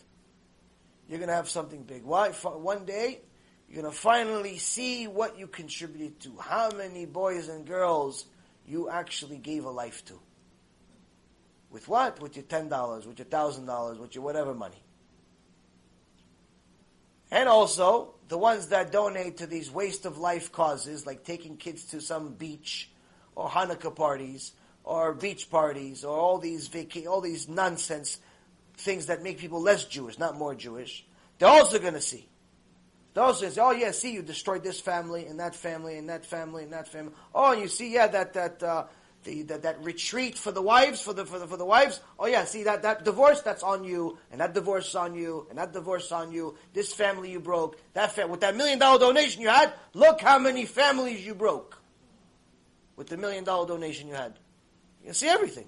you're 1.08 1.20
going 1.20 1.30
to 1.30 1.36
have 1.36 1.50
something 1.50 1.84
big. 1.84 2.04
Why? 2.04 2.30
One 2.30 2.86
day, 2.86 3.22
you're 3.68 3.82
going 3.82 3.94
to 3.94 3.98
finally 3.98 4.58
see 4.58 5.08
what 5.08 5.40
you 5.40 5.48
contributed 5.48 6.20
to, 6.22 6.38
how 6.40 6.72
many 6.72 7.06
boys 7.06 7.48
and 7.48 7.66
girls 7.66 8.26
you 8.66 8.90
actually 8.90 9.38
gave 9.38 9.66
a 9.66 9.72
life 9.72 10.04
to. 10.06 10.20
With 11.72 11.88
what? 11.88 12.22
With 12.22 12.36
your 12.36 12.44
$10, 12.44 13.08
with 13.08 13.18
your 13.18 13.26
$1,000, 13.26 14.00
with 14.00 14.14
your 14.14 14.24
whatever 14.24 14.54
money. 14.54 14.84
And 17.32 17.48
also, 17.48 18.16
the 18.28 18.38
ones 18.38 18.68
that 18.68 18.92
donate 18.92 19.38
to 19.38 19.48
these 19.48 19.72
waste 19.72 20.06
of 20.06 20.18
life 20.18 20.52
causes, 20.52 21.06
like 21.06 21.24
taking 21.24 21.56
kids 21.56 21.86
to 21.86 22.02
some 22.02 22.34
beach, 22.34 22.92
or 23.36 23.50
Hanukkah 23.50 23.96
parties, 23.96 24.52
or 24.84 25.14
beach 25.14 25.50
parties, 25.50 26.04
or 26.04 26.18
all 26.18 26.40
these 26.40 26.68
vaca- 26.68 27.06
all 27.06 27.22
these 27.22 27.48
nonsense 27.48 28.20
things 28.76 29.06
that 29.06 29.24
make 29.24 29.38
people 29.38 29.62
less 29.62 29.86
Jewish, 29.86 30.20
not 30.20 30.38
more 30.38 30.56
Jewish, 30.56 31.06
they're 31.40 31.48
also 31.48 31.80
going 31.80 31.94
to 31.94 32.02
see. 32.02 32.28
They're 33.14 33.24
also 33.24 33.42
going 33.42 33.52
to 33.52 33.56
say, 33.56 33.62
oh 33.62 33.72
yeah, 33.72 33.92
see, 33.92 34.14
you 34.14 34.22
destroyed 34.22 34.64
this 34.64 34.82
family, 34.82 35.26
and 35.26 35.40
that 35.40 35.56
family, 35.56 35.98
and 35.98 36.10
that 36.10 36.26
family, 36.26 36.64
and 36.64 36.74
that 36.74 36.90
family. 36.90 37.14
Oh, 37.34 37.54
and 37.54 37.62
you 37.62 37.68
see, 37.70 37.94
yeah, 37.94 38.08
that, 38.08 38.34
that, 38.34 38.62
uh, 38.62 38.86
the, 39.24 39.44
that, 39.44 39.64
that 39.64 39.84
retreat 39.84 40.38
for 40.38 40.52
the 40.52 40.62
wives, 40.62 41.02
for 41.02 41.14
the, 41.14 41.26
for 41.26 41.40
the, 41.40 41.48
for 41.48 41.58
the 41.58 41.66
wives. 41.66 42.00
Oh 42.20 42.26
yeah, 42.26 42.46
see 42.46 42.64
that, 42.64 42.82
that 42.84 43.06
divorce, 43.06 43.42
that's 43.42 43.64
on 43.64 43.84
you, 43.84 44.18
and 44.32 44.42
that 44.42 44.54
divorce 44.54 44.96
on 44.96 45.14
you, 45.14 45.48
and 45.50 45.58
that 45.58 45.74
divorce 45.74 46.12
on 46.12 46.32
you, 46.32 46.58
this 46.74 46.94
family 46.94 47.32
you 47.32 47.40
broke, 47.40 47.78
that 47.94 48.12
fam- 48.14 48.30
with 48.30 48.42
that 48.42 48.56
million 48.56 48.80
dollar 48.80 49.00
donation 49.00 49.42
you 49.42 49.50
had, 49.50 49.74
look 49.94 50.22
how 50.22 50.40
many 50.40 50.66
families 50.66 51.26
you 51.26 51.36
broke. 51.36 51.82
With 52.96 53.08
the 53.08 53.18
million 53.18 53.44
dollar 53.44 53.68
donation 53.68 54.08
you 54.08 54.14
had. 54.14 54.38
You 55.06 55.14
see 55.14 55.28
everything. 55.28 55.68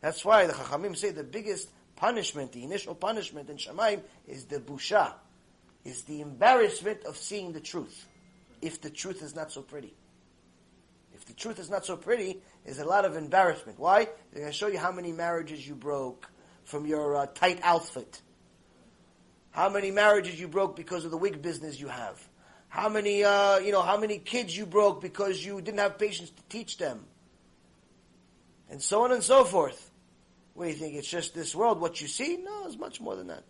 That's 0.00 0.24
why 0.24 0.46
the 0.46 0.52
Chachamim 0.52 0.96
say 0.96 1.10
the 1.10 1.24
biggest 1.24 1.70
punishment, 1.94 2.52
the 2.52 2.64
initial 2.64 2.94
punishment 2.94 3.50
in 3.50 3.56
Shamayim 3.56 4.02
is 4.26 4.44
the 4.44 4.58
busha, 4.58 5.14
is 5.84 6.02
the 6.02 6.20
embarrassment 6.20 7.04
of 7.04 7.16
seeing 7.16 7.52
the 7.52 7.60
truth, 7.60 8.06
if 8.60 8.80
the 8.80 8.90
truth 8.90 9.22
is 9.22 9.34
not 9.34 9.52
so 9.52 9.62
pretty 9.62 9.94
the 11.26 11.34
truth 11.34 11.58
is 11.58 11.68
not 11.68 11.84
so 11.84 11.96
pretty, 11.96 12.40
is 12.64 12.78
a 12.78 12.84
lot 12.84 13.04
of 13.04 13.16
embarrassment. 13.16 13.78
Why? 13.78 14.04
They're 14.32 14.40
going 14.40 14.52
to 14.52 14.56
show 14.56 14.68
you 14.68 14.78
how 14.78 14.92
many 14.92 15.12
marriages 15.12 15.66
you 15.66 15.74
broke 15.74 16.30
from 16.64 16.86
your 16.86 17.16
uh, 17.16 17.26
tight 17.26 17.60
outfit. 17.62 18.20
How 19.50 19.68
many 19.68 19.90
marriages 19.90 20.38
you 20.38 20.48
broke 20.48 20.76
because 20.76 21.04
of 21.04 21.10
the 21.10 21.16
wig 21.16 21.42
business 21.42 21.80
you 21.80 21.88
have. 21.88 22.20
How 22.68 22.88
many, 22.88 23.24
uh, 23.24 23.58
you 23.58 23.72
know, 23.72 23.82
how 23.82 23.96
many 23.96 24.18
kids 24.18 24.56
you 24.56 24.66
broke 24.66 25.00
because 25.00 25.44
you 25.44 25.60
didn't 25.60 25.78
have 25.78 25.98
patience 25.98 26.30
to 26.30 26.42
teach 26.48 26.78
them. 26.78 27.04
And 28.68 28.82
so 28.82 29.04
on 29.04 29.12
and 29.12 29.22
so 29.22 29.44
forth. 29.44 29.90
What 30.54 30.64
do 30.64 30.70
you 30.70 30.76
think? 30.76 30.94
It's 30.94 31.08
just 31.08 31.34
this 31.34 31.54
world, 31.54 31.80
what 31.80 32.00
you 32.00 32.08
see? 32.08 32.38
No, 32.42 32.66
it's 32.66 32.78
much 32.78 33.00
more 33.00 33.14
than 33.14 33.28
that. 33.28 33.44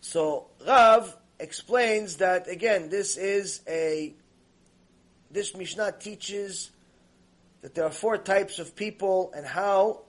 So, 0.00 0.46
Rav 0.66 1.14
explains 1.38 2.16
that 2.16 2.48
again, 2.48 2.88
this 2.88 3.16
is 3.16 3.60
a 3.68 4.14
this 5.30 5.54
Mishnah 5.54 5.94
teaches 6.00 6.70
that 7.60 7.74
there 7.74 7.84
are 7.84 7.90
four 7.90 8.16
types 8.16 8.58
of 8.58 8.74
people 8.74 9.32
and 9.36 9.46
how 9.46 10.02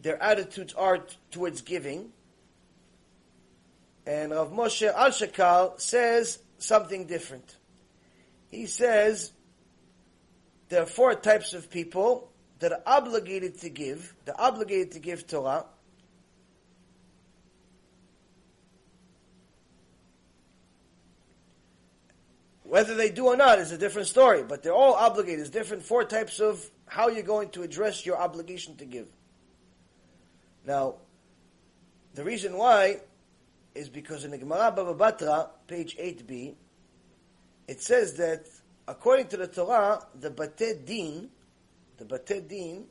their 0.00 0.20
attitudes 0.20 0.74
are 0.74 0.98
t- 0.98 1.16
towards 1.30 1.62
giving. 1.62 2.10
And 4.04 4.32
Rav 4.32 4.50
Moshe 4.50 4.92
Al 4.92 5.78
says 5.78 6.38
something 6.58 7.06
different. 7.06 7.56
He 8.50 8.66
says 8.66 9.32
there 10.68 10.82
are 10.82 10.86
four 10.86 11.14
types 11.14 11.54
of 11.54 11.70
people 11.70 12.32
that 12.58 12.72
are 12.72 12.82
obligated 12.86 13.60
to 13.60 13.68
give. 13.68 14.14
They're 14.24 14.40
obligated 14.40 14.92
to 14.92 14.98
give 14.98 15.26
Torah. 15.26 15.66
Whether 22.72 22.94
they 22.94 23.10
do 23.10 23.26
or 23.26 23.36
not 23.36 23.58
is 23.58 23.70
a 23.70 23.76
different 23.76 24.08
story, 24.08 24.42
but 24.42 24.62
they're 24.62 24.72
all 24.72 24.94
obligated. 24.94 25.40
There's 25.40 25.50
different 25.50 25.82
four 25.82 26.04
types 26.04 26.40
of 26.40 26.70
how 26.86 27.08
you're 27.08 27.22
going 27.22 27.50
to 27.50 27.60
address 27.60 28.06
your 28.06 28.16
obligation 28.16 28.76
to 28.76 28.86
give. 28.86 29.08
Now, 30.66 30.94
the 32.14 32.24
reason 32.24 32.56
why 32.56 33.00
is 33.74 33.90
because 33.90 34.24
in 34.24 34.30
the 34.30 34.38
Gemara 34.38 34.72
Baba 34.72 34.94
Batra, 34.94 35.50
page 35.66 35.98
8b, 35.98 36.54
it 37.68 37.82
says 37.82 38.14
that 38.14 38.46
according 38.88 39.26
to 39.28 39.36
the 39.36 39.48
Torah, 39.48 40.06
the 40.18 40.30
Bate 40.30 40.86
Din, 40.86 41.28
the 41.98 42.06
Bate 42.06 42.48
Din, 42.48 42.86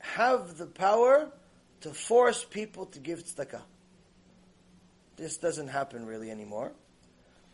have 0.00 0.58
the 0.58 0.66
power 0.66 1.32
to 1.80 1.88
force 1.88 2.44
people 2.44 2.84
to 2.84 2.98
give 2.98 3.24
tzedakah. 3.24 3.62
This 5.16 5.38
doesn't 5.38 5.68
happen 5.68 6.04
really 6.04 6.30
anymore. 6.30 6.72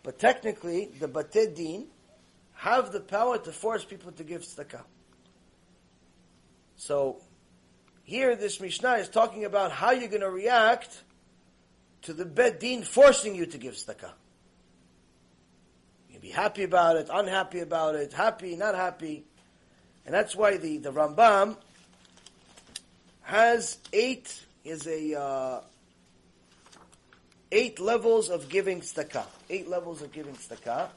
But 0.07 0.21
technically, 0.21 0.89
the 1.01 1.09
Batei 1.09 1.53
Din 1.53 1.89
have 2.55 2.93
the 2.93 3.01
power 3.01 3.39
to 3.39 3.51
force 3.51 3.85
people 3.85 4.13
to 4.13 4.23
give 4.23 4.43
tzedakah. 4.43 4.85
So, 6.77 7.17
here 8.05 8.37
this 8.37 8.61
Mishnah 8.61 8.99
is 8.99 9.09
talking 9.09 9.45
about 9.45 9.73
how 9.73 9.91
you're 9.91 10.09
going 10.09 10.21
to 10.21 10.31
react 10.31 11.03
to 12.03 12.13
the 12.13 12.25
Bet 12.25 12.61
Din 12.61 12.85
forcing 12.85 13.35
you 13.35 13.47
to 13.47 13.59
give 13.59 13.75
tzedakah. 13.75 14.13
You 16.07 16.13
can 16.13 16.21
be 16.21 16.31
happy 16.31 16.63
about 16.63 16.95
it, 16.95 17.09
unhappy 17.13 17.59
about 17.59 17.97
it, 17.97 18.13
happy, 18.13 18.55
not 18.55 18.77
happy. 18.77 19.25
And 20.05 20.15
that's 20.15 20.37
why 20.37 20.57
the, 20.57 20.79
the 20.79 20.93
Rambam 20.93 21.57
has 23.23 23.79
eight, 23.93 24.41
is 24.63 24.87
a, 24.87 25.21
uh, 25.21 25.61
eight 27.53 27.81
levels 27.81 28.29
of 28.29 28.49
giving 28.49 28.81
tzedakah. 28.81 29.27
Eight 29.51 29.69
levels 29.69 30.03
of 30.03 30.13
giving 30.13 30.35
tzedakah. 30.35 30.89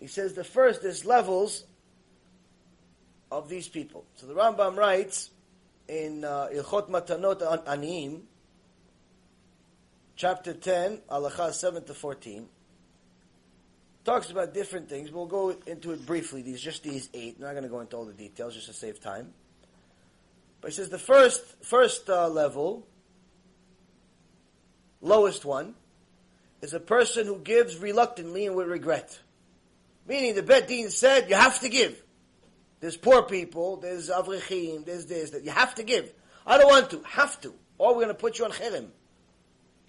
He 0.00 0.08
says 0.08 0.34
the 0.34 0.42
first 0.42 0.82
is 0.82 1.04
levels 1.04 1.64
of 3.30 3.48
these 3.48 3.68
people. 3.68 4.04
So 4.16 4.26
the 4.26 4.34
Rambam 4.34 4.76
writes 4.76 5.30
in 5.86 6.24
uh, 6.24 6.48
Ilchot 6.52 6.90
Matanot 6.90 7.64
Aniyim, 7.64 8.22
chapter 10.16 10.54
10, 10.54 11.02
Halacha 11.08 11.52
7 11.52 11.84
to 11.84 11.94
14, 11.94 12.48
talks 14.04 14.30
about 14.30 14.54
different 14.54 14.88
things. 14.88 15.10
We'll 15.10 15.26
go 15.26 15.56
into 15.66 15.92
it 15.92 16.04
briefly. 16.06 16.42
These 16.42 16.60
just 16.60 16.82
these 16.82 17.08
eight. 17.14 17.36
I'm 17.38 17.44
not 17.44 17.52
going 17.52 17.64
to 17.64 17.68
go 17.68 17.80
into 17.80 17.96
all 17.96 18.04
the 18.04 18.12
details 18.12 18.54
just 18.54 18.66
to 18.66 18.72
save 18.72 19.00
time. 19.00 19.32
But 20.60 20.70
he 20.70 20.76
says 20.76 20.88
the 20.88 20.98
first 20.98 21.42
first 21.64 22.08
uh, 22.08 22.28
level, 22.28 22.86
lowest 25.00 25.44
one, 25.44 25.74
is 26.60 26.74
a 26.74 26.80
person 26.80 27.26
who 27.26 27.38
gives 27.38 27.78
reluctantly 27.78 28.46
and 28.46 28.56
with 28.56 28.68
regret. 28.68 29.18
Meaning 30.06 30.34
the 30.34 30.42
Bet 30.42 30.68
Din 30.68 30.90
said 30.90 31.28
you 31.28 31.36
have 31.36 31.60
to 31.60 31.68
give. 31.68 32.00
There's 32.80 32.96
poor 32.96 33.22
people, 33.22 33.76
there's 33.76 34.10
avrichim, 34.10 34.84
there's 34.84 35.06
this, 35.06 35.30
that 35.30 35.44
you 35.44 35.52
have 35.52 35.76
to 35.76 35.84
give. 35.84 36.12
I 36.44 36.58
don't 36.58 36.68
want 36.68 36.90
to, 36.90 37.00
have 37.04 37.40
to. 37.42 37.54
Or 37.78 37.90
we're 37.90 38.02
going 38.02 38.08
to 38.08 38.14
put 38.14 38.40
you 38.40 38.44
on 38.44 38.50
cherem. 38.50 38.88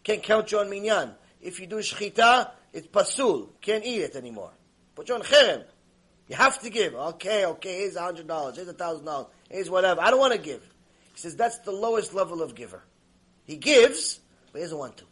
Can't 0.03 0.21
count 0.21 0.51
you 0.51 0.59
on 0.59 0.69
minyan. 0.69 1.11
If 1.41 1.59
you 1.59 1.65
do 1.65 1.77
shchita, 1.77 2.51
it's 2.73 2.87
pasul. 2.87 3.49
Can't 3.61 3.85
eat 3.85 4.01
it 4.01 4.15
anymore. 4.15 4.51
Put 4.95 5.09
you 5.09 5.15
on 5.15 5.21
cherem. 5.21 5.63
You 6.27 6.35
have 6.35 6.59
to 6.61 6.69
give. 6.69 6.95
Okay, 6.95 7.45
okay, 7.45 7.81
here's 7.81 7.95
a 7.95 8.01
hundred 8.01 8.27
dollars, 8.27 8.55
here's 8.55 8.67
a 8.67 8.73
thousand 8.73 9.05
dollars, 9.05 9.27
here's 9.49 9.69
whatever. 9.69 10.01
I 10.01 10.09
don't 10.09 10.19
want 10.19 10.33
to 10.33 10.39
give. 10.39 10.61
He 11.13 11.19
says 11.19 11.35
that's 11.35 11.59
the 11.59 11.71
lowest 11.71 12.13
level 12.13 12.41
of 12.41 12.55
giver. 12.55 12.83
He 13.45 13.57
gives, 13.57 14.19
but 14.51 14.59
he 14.59 14.63
doesn't 14.63 14.77
want 14.77 14.97
to. 14.97 15.05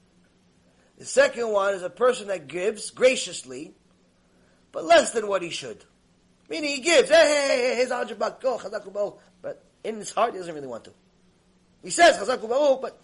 The 0.97 1.05
second 1.05 1.49
one 1.49 1.73
is 1.73 1.83
a 1.83 1.89
person 1.89 2.27
that 2.27 2.47
gives 2.47 2.91
graciously, 2.91 3.73
but 4.71 4.85
less 4.85 5.11
than 5.11 5.27
what 5.27 5.41
he 5.41 5.49
should. 5.49 5.83
Meaning 6.49 6.69
he 6.69 6.81
gives, 6.81 7.09
hey, 7.09 7.15
hey, 7.15 7.57
hey, 7.69 7.75
here's 7.77 7.91
a 7.91 7.95
hundred 7.97 8.19
bucks, 8.19 8.43
go, 8.43 9.19
But 9.41 9.63
in 9.83 9.95
his 9.95 10.11
heart, 10.11 10.33
he 10.33 10.39
doesn't 10.39 10.53
really 10.53 10.67
want 10.67 10.85
to. 10.85 10.91
He 11.83 11.89
says 11.89 12.17
chazaku 12.17 12.81
but 12.81 12.99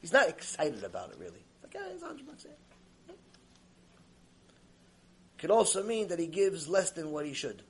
he's 0.00 0.12
not 0.12 0.28
excited 0.28 0.84
about 0.84 1.10
it 1.10 1.16
really. 1.18 1.44
Like, 1.62 1.74
yeah, 1.74 1.88
here's 1.88 2.02
a 2.02 2.06
hundred 2.06 2.26
bucks. 2.26 2.46
Yeah. 2.48 2.69
Could 5.40 5.50
also 5.50 5.82
mean 5.82 6.08
that 6.08 6.18
he 6.18 6.26
gives 6.26 6.68
less 6.68 6.90
than 6.90 7.12
what 7.12 7.24
he 7.24 7.32
should. 7.32 7.62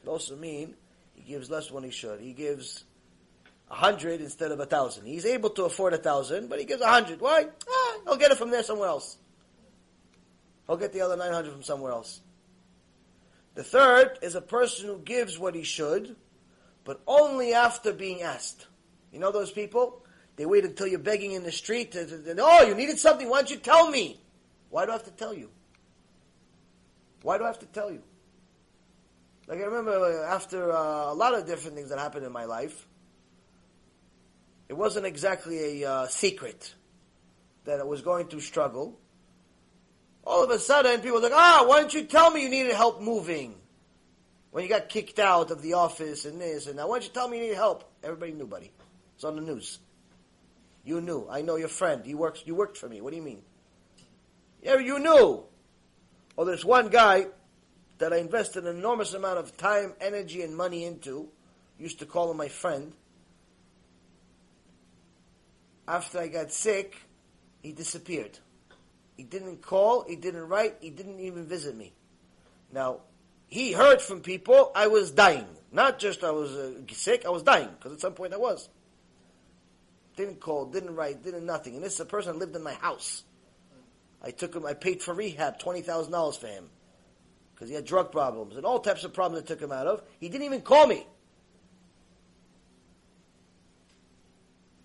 Could 0.00 0.08
also 0.08 0.34
mean 0.34 0.74
he 1.14 1.20
gives 1.20 1.50
less 1.50 1.66
than 1.66 1.74
what 1.74 1.84
he 1.84 1.90
should. 1.90 2.20
He 2.20 2.32
gives 2.32 2.84
a 3.70 3.74
hundred 3.74 4.22
instead 4.22 4.50
of 4.50 4.60
a 4.60 4.64
thousand. 4.64 5.04
He's 5.04 5.26
able 5.26 5.50
to 5.50 5.64
afford 5.64 5.92
a 5.92 5.98
thousand, 5.98 6.48
but 6.48 6.58
he 6.58 6.64
gives 6.64 6.80
a 6.80 6.88
hundred. 6.88 7.20
Why? 7.20 7.48
Ah, 7.68 7.98
I'll 8.06 8.16
get 8.16 8.30
it 8.30 8.38
from 8.38 8.50
there 8.50 8.62
somewhere 8.62 8.88
else. 8.88 9.18
I'll 10.66 10.78
get 10.78 10.94
the 10.94 11.02
other 11.02 11.18
nine 11.18 11.34
hundred 11.34 11.52
from 11.52 11.62
somewhere 11.62 11.92
else. 11.92 12.22
The 13.56 13.62
third 13.62 14.18
is 14.22 14.34
a 14.34 14.40
person 14.40 14.86
who 14.86 14.98
gives 15.00 15.38
what 15.38 15.54
he 15.54 15.64
should, 15.64 16.16
but 16.84 17.02
only 17.06 17.52
after 17.52 17.92
being 17.92 18.22
asked. 18.22 18.68
You 19.12 19.18
know 19.18 19.32
those 19.32 19.52
people? 19.52 20.02
They 20.36 20.46
wait 20.46 20.64
until 20.64 20.86
you're 20.86 20.98
begging 20.98 21.32
in 21.32 21.42
the 21.42 21.52
street. 21.52 21.92
To, 21.92 22.06
to, 22.06 22.22
to, 22.22 22.36
oh, 22.40 22.62
you 22.62 22.74
needed 22.74 22.98
something. 22.98 23.28
Why 23.28 23.40
don't 23.40 23.50
you 23.50 23.58
tell 23.58 23.90
me? 23.90 24.18
Why 24.70 24.86
do 24.86 24.92
I 24.92 24.94
have 24.94 25.04
to 25.04 25.10
tell 25.10 25.34
you? 25.34 25.50
Why 27.24 27.38
do 27.38 27.44
I 27.44 27.48
have 27.48 27.58
to 27.60 27.66
tell 27.66 27.90
you? 27.90 28.02
Like 29.48 29.58
I 29.58 29.64
remember 29.64 30.24
after 30.24 30.70
uh, 30.70 31.12
a 31.12 31.14
lot 31.14 31.34
of 31.34 31.46
different 31.46 31.76
things 31.76 31.88
that 31.88 31.98
happened 31.98 32.24
in 32.24 32.32
my 32.32 32.44
life, 32.44 32.86
it 34.68 34.74
wasn't 34.74 35.06
exactly 35.06 35.82
a 35.82 35.90
uh, 35.90 36.06
secret 36.06 36.72
that 37.64 37.80
I 37.80 37.84
was 37.84 38.02
going 38.02 38.28
to 38.28 38.40
struggle 38.40 39.00
all 40.26 40.44
of 40.44 40.50
a 40.50 40.58
sudden 40.58 41.00
people 41.00 41.18
are 41.18 41.22
like, 41.22 41.32
ah, 41.34 41.64
why 41.66 41.80
didn't 41.80 41.94
you 41.94 42.04
tell 42.04 42.30
me 42.30 42.42
you 42.42 42.48
needed 42.48 42.74
help 42.74 43.00
moving? 43.00 43.54
When 44.50 44.62
you 44.62 44.70
got 44.70 44.88
kicked 44.88 45.18
out 45.18 45.50
of 45.50 45.62
the 45.62 45.74
office 45.74 46.24
and 46.24 46.40
this 46.40 46.66
and 46.66 46.78
that, 46.78 46.88
why 46.88 46.98
didn't 46.98 47.08
you 47.08 47.14
tell 47.14 47.28
me 47.28 47.38
you 47.38 47.42
needed 47.44 47.56
help? 47.56 47.84
Everybody 48.02 48.32
knew, 48.32 48.46
buddy. 48.46 48.72
It's 49.16 49.24
on 49.24 49.36
the 49.36 49.42
news. 49.42 49.78
You 50.84 51.00
knew. 51.00 51.26
I 51.30 51.42
know 51.42 51.56
your 51.56 51.68
friend. 51.68 52.04
He 52.04 52.14
works. 52.14 52.42
You 52.46 52.54
worked 52.54 52.76
for 52.76 52.88
me. 52.88 53.00
What 53.00 53.10
do 53.10 53.16
you 53.16 53.22
mean? 53.22 53.42
Yeah, 54.62 54.78
you 54.78 54.98
knew. 54.98 55.44
Well, 56.36 56.46
there's 56.46 56.64
one 56.64 56.88
guy 56.88 57.26
that 57.98 58.12
I 58.12 58.16
invested 58.16 58.64
an 58.64 58.76
enormous 58.76 59.14
amount 59.14 59.38
of 59.38 59.56
time, 59.56 59.94
energy, 60.00 60.42
and 60.42 60.56
money 60.56 60.84
into. 60.84 61.28
Used 61.78 62.00
to 62.00 62.06
call 62.06 62.30
him 62.30 62.36
my 62.36 62.48
friend. 62.48 62.92
After 65.86 66.18
I 66.18 66.28
got 66.28 66.52
sick, 66.52 66.96
he 67.62 67.72
disappeared. 67.72 68.38
He 69.16 69.22
didn't 69.22 69.62
call, 69.62 70.04
he 70.08 70.16
didn't 70.16 70.48
write, 70.48 70.76
he 70.80 70.90
didn't 70.90 71.20
even 71.20 71.46
visit 71.46 71.76
me. 71.76 71.92
Now, 72.72 73.00
he 73.46 73.72
heard 73.72 74.00
from 74.00 74.20
people 74.20 74.72
I 74.74 74.88
was 74.88 75.10
dying. 75.12 75.46
Not 75.70 75.98
just 75.98 76.24
I 76.24 76.30
was 76.30 76.52
uh, 76.52 76.72
sick, 76.90 77.24
I 77.26 77.30
was 77.30 77.42
dying, 77.42 77.68
because 77.76 77.92
at 77.92 78.00
some 78.00 78.14
point 78.14 78.32
I 78.32 78.38
was. 78.38 78.68
Didn't 80.16 80.40
call, 80.40 80.66
didn't 80.66 80.94
write, 80.94 81.22
didn't 81.22 81.46
nothing. 81.46 81.74
And 81.74 81.84
this 81.84 81.94
is 81.94 82.00
a 82.00 82.04
person 82.04 82.32
that 82.32 82.38
lived 82.38 82.56
in 82.56 82.62
my 82.62 82.74
house. 82.74 83.24
I 84.24 84.30
took 84.30 84.54
him, 84.54 84.64
I 84.64 84.74
paid 84.74 85.02
for 85.02 85.12
rehab, 85.12 85.60
$20,000 85.60 86.38
for 86.38 86.46
him. 86.46 86.70
Because 87.54 87.68
he 87.68 87.74
had 87.74 87.84
drug 87.84 88.10
problems 88.10 88.56
and 88.56 88.64
all 88.64 88.80
types 88.80 89.04
of 89.04 89.12
problems 89.12 89.44
I 89.44 89.46
took 89.46 89.60
him 89.60 89.70
out 89.70 89.86
of. 89.86 90.02
He 90.18 90.28
didn't 90.28 90.44
even 90.44 90.62
call 90.62 90.86
me. 90.86 91.06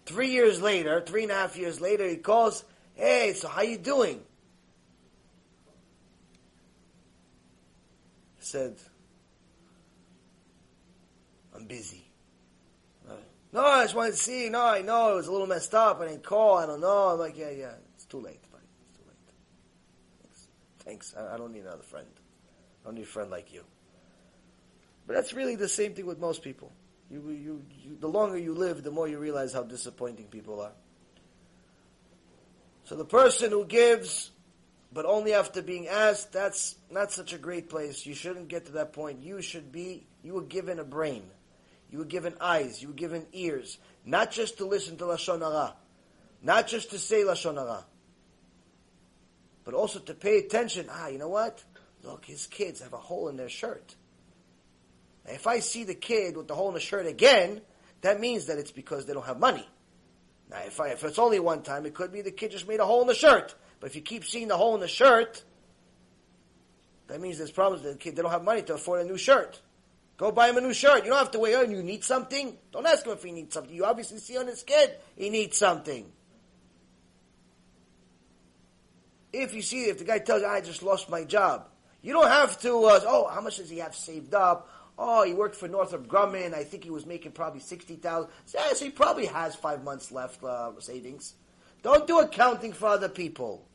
Three 0.05 0.31
years 0.31 0.61
later, 0.61 1.01
three 1.01 1.23
and 1.23 1.31
a 1.31 1.35
half 1.35 1.55
years 1.55 1.79
later, 1.79 2.07
he 2.07 2.17
calls, 2.17 2.63
Hey, 2.95 3.33
so 3.33 3.47
how 3.47 3.61
you 3.61 3.77
doing? 3.77 4.21
I 8.39 8.41
said, 8.41 8.75
I'm 11.55 11.65
busy. 11.65 12.09
No, 13.51 13.65
I 13.65 13.83
just 13.83 13.95
wanted 13.95 14.11
to 14.11 14.17
see. 14.17 14.49
No, 14.49 14.63
I 14.63 14.81
know 14.81 15.13
it 15.13 15.15
was 15.15 15.27
a 15.27 15.31
little 15.31 15.47
messed 15.47 15.73
up. 15.73 15.99
I 16.01 16.07
didn't 16.07 16.23
call. 16.23 16.57
I 16.57 16.65
don't 16.67 16.81
know. 16.81 17.09
I'm 17.09 17.19
like, 17.19 17.37
yeah, 17.37 17.49
yeah. 17.49 17.71
It's 17.95 18.05
too 18.05 18.19
late, 18.19 18.41
buddy. 18.51 18.63
It's 18.87 18.97
too 18.97 19.03
late. 19.07 19.17
Thanks. 20.89 21.13
I, 21.15 21.35
I 21.35 21.37
don't 21.37 21.53
need 21.53 21.61
another 21.61 21.83
friend. 21.83 22.07
I 22.81 22.87
don't 22.87 22.95
need 22.95 23.03
a 23.03 23.05
friend 23.05 23.29
like 23.29 23.53
you. 23.53 23.63
But 25.05 25.13
that's 25.13 25.33
really 25.33 25.55
the 25.55 25.69
same 25.69 25.93
thing 25.93 26.07
with 26.07 26.19
most 26.19 26.41
people. 26.41 26.71
You, 27.11 27.29
you, 27.29 27.63
you, 27.83 27.97
the 27.99 28.07
longer 28.07 28.39
you 28.39 28.55
live, 28.55 28.81
the 28.81 28.89
more 28.89 29.07
you 29.07 29.19
realize 29.19 29.53
how 29.53 29.61
disappointing 29.61 30.25
people 30.25 30.59
are. 30.59 30.71
So 32.85 32.95
the 32.95 33.05
person 33.05 33.51
who 33.51 33.65
gives, 33.65 34.31
but 34.91 35.05
only 35.05 35.35
after 35.35 35.61
being 35.61 35.87
asked, 35.87 36.33
that's 36.33 36.75
not 36.89 37.11
such 37.11 37.33
a 37.33 37.37
great 37.37 37.69
place. 37.69 38.07
You 38.07 38.15
shouldn't 38.15 38.47
get 38.47 38.65
to 38.65 38.71
that 38.71 38.91
point. 38.91 39.21
You 39.21 39.43
should 39.43 39.71
be, 39.71 40.07
you 40.23 40.33
were 40.33 40.41
given 40.41 40.79
a 40.79 40.83
brain. 40.83 41.21
You 41.91 41.99
were 41.99 42.05
given 42.05 42.33
eyes. 42.41 42.81
You 42.81 42.87
were 42.87 42.95
given 42.95 43.27
ears. 43.31 43.77
Not 44.05 44.31
just 44.31 44.57
to 44.57 44.65
listen 44.65 44.97
to 44.97 45.03
Lashon 45.03 45.41
Hara. 45.41 45.75
Not 46.41 46.65
just 46.65 46.89
to 46.91 46.97
say 46.97 47.21
Lashon 47.21 47.57
Hara. 47.57 47.85
But 49.69 49.77
also 49.77 49.99
to 49.99 50.15
pay 50.15 50.39
attention. 50.39 50.87
Ah, 50.89 51.09
you 51.09 51.19
know 51.19 51.27
what? 51.27 51.63
Look, 52.01 52.25
his 52.25 52.47
kids 52.47 52.81
have 52.81 52.93
a 52.93 52.97
hole 52.97 53.29
in 53.29 53.37
their 53.37 53.49
shirt. 53.49 53.95
if 55.27 55.45
I 55.45 55.59
see 55.59 55.83
the 55.83 55.93
kid 55.93 56.35
with 56.35 56.47
the 56.47 56.55
hole 56.55 56.69
in 56.69 56.73
the 56.73 56.79
shirt 56.79 57.05
again, 57.05 57.61
that 58.01 58.19
means 58.19 58.47
that 58.47 58.57
it's 58.57 58.71
because 58.71 59.05
they 59.05 59.13
don't 59.13 59.27
have 59.27 59.39
money. 59.39 59.69
Now, 60.49 60.57
if, 60.65 60.79
I, 60.81 60.87
if 60.87 61.03
it's 61.03 61.19
only 61.19 61.39
one 61.39 61.61
time, 61.61 61.85
it 61.85 61.93
could 61.93 62.11
be 62.11 62.21
the 62.21 62.31
kid 62.31 62.49
just 62.49 62.67
made 62.67 62.79
a 62.79 62.85
hole 62.87 63.01
in 63.01 63.07
the 63.07 63.13
shirt. 63.13 63.53
But 63.79 63.91
if 63.91 63.95
you 63.95 64.01
keep 64.01 64.25
seeing 64.25 64.47
the 64.47 64.57
hole 64.57 64.73
in 64.73 64.81
the 64.81 64.87
shirt, 64.87 65.43
that 67.05 67.21
means 67.21 67.37
there's 67.37 67.51
problems. 67.51 67.83
The 67.83 67.93
kid 67.93 68.15
they 68.15 68.23
don't 68.23 68.31
have 68.31 68.43
money 68.43 68.63
to 68.63 68.73
afford 68.73 69.01
a 69.01 69.05
new 69.05 69.19
shirt. 69.19 69.61
Go 70.17 70.31
buy 70.31 70.49
him 70.49 70.57
a 70.57 70.61
new 70.61 70.73
shirt. 70.73 71.03
You 71.03 71.11
don't 71.11 71.19
have 71.19 71.29
to 71.33 71.39
wait. 71.39 71.53
Oh, 71.53 71.61
you 71.61 71.83
need 71.83 72.03
something. 72.03 72.57
Don't 72.71 72.87
ask 72.87 73.05
him 73.05 73.11
if 73.11 73.21
he 73.21 73.31
needs 73.31 73.53
something. 73.53 73.75
You 73.75 73.85
obviously 73.85 74.17
see 74.17 74.35
on 74.35 74.47
his 74.47 74.63
kid 74.63 74.95
he 75.15 75.29
needs 75.29 75.57
something. 75.57 76.11
If 79.31 79.53
you 79.53 79.61
see, 79.61 79.83
if 79.85 79.99
the 79.99 80.05
guy 80.05 80.19
tells 80.19 80.41
you, 80.41 80.47
"I 80.47 80.61
just 80.61 80.83
lost 80.83 81.09
my 81.09 81.23
job," 81.23 81.67
you 82.01 82.13
don't 82.13 82.27
have 82.27 82.59
to. 82.61 82.69
Uh, 82.85 82.99
oh, 83.05 83.27
how 83.27 83.41
much 83.41 83.57
does 83.57 83.69
he 83.69 83.77
have 83.77 83.95
saved 83.95 84.33
up? 84.33 84.69
oh, 84.99 85.23
he 85.23 85.33
worked 85.33 85.55
for 85.55 85.67
Northrop 85.67 86.07
Grumman. 86.07 86.53
I 86.53 86.63
think 86.63 86.83
he 86.83 86.91
was 86.91 87.05
making 87.05 87.31
probably 87.31 87.61
sixty 87.61 87.95
thousand. 87.95 88.29
Yeah, 88.53 88.73
so 88.73 88.85
he 88.85 88.91
probably 88.91 89.25
has 89.27 89.55
five 89.55 89.83
months 89.83 90.11
left 90.11 90.43
uh, 90.43 90.71
savings. 90.79 91.33
Don't 91.81 92.05
do 92.05 92.19
accounting 92.19 92.73
for 92.73 92.87
other 92.87 93.09
people. 93.09 93.65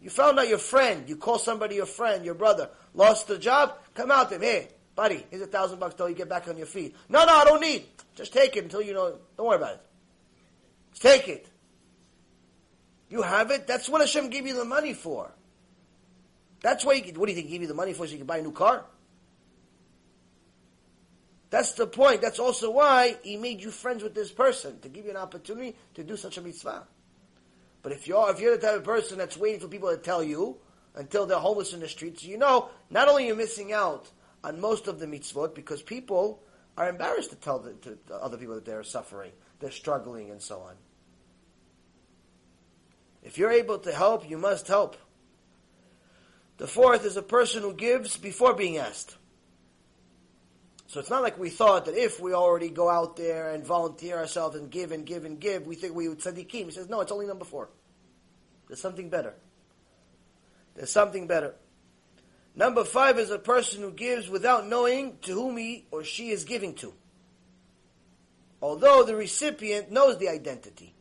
You 0.00 0.08
found 0.08 0.38
out 0.38 0.48
your 0.48 0.58
friend. 0.58 1.08
You 1.08 1.16
call 1.16 1.38
somebody 1.38 1.74
your 1.74 1.86
friend, 1.86 2.24
your 2.24 2.34
brother, 2.34 2.70
lost 2.94 3.26
the 3.26 3.36
job. 3.36 3.74
Come 3.94 4.10
out 4.10 4.30
to 4.30 4.36
him. 4.36 4.42
Hey, 4.42 4.68
buddy, 4.94 5.26
here's 5.30 5.42
a 5.42 5.46
thousand 5.46 5.80
bucks 5.80 5.96
till 5.96 6.08
you 6.08 6.14
get 6.14 6.28
back 6.28 6.48
on 6.48 6.56
your 6.56 6.66
feet. 6.66 6.96
No, 7.08 7.24
no, 7.26 7.34
I 7.34 7.44
don't 7.44 7.60
need. 7.60 7.84
Just 8.14 8.32
take 8.32 8.56
it 8.56 8.64
until 8.64 8.80
you 8.80 8.94
know. 8.94 9.18
Don't 9.36 9.46
worry 9.46 9.56
about 9.56 9.74
it. 9.74 9.80
Just 10.92 11.02
take 11.02 11.28
it. 11.28 11.46
You 13.10 13.22
have 13.22 13.50
it. 13.50 13.66
That's 13.66 13.88
what 13.88 14.00
Hashem 14.00 14.30
gave 14.30 14.46
you 14.46 14.54
the 14.54 14.64
money 14.64 14.94
for. 14.94 15.30
That's 16.62 16.84
why. 16.84 17.00
What 17.16 17.26
do 17.26 17.32
you 17.32 17.36
think? 17.36 17.48
He 17.48 17.52
gave 17.52 17.62
you 17.62 17.68
the 17.68 17.74
money 17.74 17.92
for 17.92 18.06
so 18.06 18.12
you 18.12 18.18
can 18.18 18.26
buy 18.26 18.38
a 18.38 18.42
new 18.42 18.52
car? 18.52 18.84
That's 21.50 21.72
the 21.72 21.86
point. 21.86 22.22
That's 22.22 22.38
also 22.38 22.70
why 22.70 23.16
he 23.22 23.36
made 23.36 23.60
you 23.60 23.72
friends 23.72 24.02
with 24.04 24.14
this 24.14 24.30
person 24.30 24.78
to 24.80 24.88
give 24.88 25.04
you 25.04 25.10
an 25.10 25.16
opportunity 25.16 25.76
to 25.94 26.04
do 26.04 26.16
such 26.16 26.38
a 26.38 26.40
mitzvah. 26.40 26.86
But 27.82 27.92
if 27.92 28.06
you're 28.06 28.30
if 28.30 28.40
you're 28.40 28.56
the 28.56 28.62
type 28.62 28.76
of 28.76 28.84
person 28.84 29.18
that's 29.18 29.36
waiting 29.36 29.60
for 29.60 29.66
people 29.66 29.90
to 29.90 29.96
tell 29.96 30.22
you, 30.22 30.58
until 30.94 31.26
they're 31.26 31.38
homeless 31.38 31.72
in 31.72 31.80
the 31.80 31.88
streets. 31.88 32.24
You 32.24 32.38
know, 32.38 32.68
not 32.90 33.08
only 33.08 33.26
you're 33.26 33.36
missing 33.36 33.72
out 33.72 34.10
on 34.42 34.60
most 34.60 34.88
of 34.88 34.98
the 34.98 35.06
mitzvot 35.06 35.54
because 35.54 35.82
people 35.82 36.42
are 36.76 36.88
embarrassed 36.88 37.30
to 37.30 37.36
tell 37.36 37.58
the, 37.58 37.72
to, 37.74 37.98
to 38.08 38.14
other 38.14 38.36
people 38.36 38.54
that 38.54 38.64
they're 38.64 38.82
suffering, 38.82 39.32
they're 39.58 39.70
struggling, 39.70 40.30
and 40.30 40.40
so 40.40 40.60
on. 40.60 40.74
If 43.22 43.38
you're 43.38 43.52
able 43.52 43.78
to 43.80 43.92
help, 43.92 44.28
you 44.28 44.38
must 44.38 44.66
help. 44.66 44.96
The 46.56 46.66
fourth 46.66 47.04
is 47.04 47.16
a 47.16 47.22
person 47.22 47.62
who 47.62 47.74
gives 47.74 48.16
before 48.16 48.54
being 48.54 48.76
asked. 48.78 49.16
So 50.88 50.98
it's 50.98 51.10
not 51.10 51.22
like 51.22 51.38
we 51.38 51.50
thought 51.50 51.84
that 51.84 51.94
if 51.94 52.20
we 52.20 52.34
already 52.34 52.68
go 52.68 52.90
out 52.90 53.16
there 53.16 53.52
and 53.52 53.64
volunteer 53.64 54.18
ourselves 54.18 54.56
and 54.56 54.70
give 54.70 54.90
and 54.90 55.06
give 55.06 55.24
and 55.24 55.38
give, 55.38 55.66
we 55.66 55.76
think 55.76 55.94
we 55.94 56.08
would 56.08 56.18
tzaddikim. 56.18 56.64
He 56.64 56.70
says, 56.72 56.88
no, 56.88 57.00
it's 57.00 57.12
only 57.12 57.26
number 57.26 57.44
four. 57.44 57.70
There's 58.66 58.80
something 58.80 59.08
better. 59.08 59.34
There's 60.74 60.90
something 60.90 61.26
better. 61.26 61.54
Number 62.56 62.84
five 62.84 63.18
is 63.18 63.30
a 63.30 63.38
person 63.38 63.82
who 63.82 63.92
gives 63.92 64.28
without 64.28 64.66
knowing 64.66 65.18
to 65.22 65.32
whom 65.32 65.56
he 65.56 65.86
or 65.90 66.02
she 66.02 66.30
is 66.30 66.44
giving 66.44 66.74
to. 66.74 66.92
Although 68.60 69.04
the 69.04 69.14
recipient 69.14 69.90
knows 69.90 70.18
the 70.18 70.28
identity. 70.28 70.94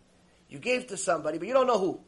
You 0.49 0.59
gave 0.59 0.87
to 0.87 0.97
somebody, 0.97 1.37
but 1.37 1.47
you 1.47 1.53
don't 1.53 1.67
know 1.67 1.79
who. 1.79 1.99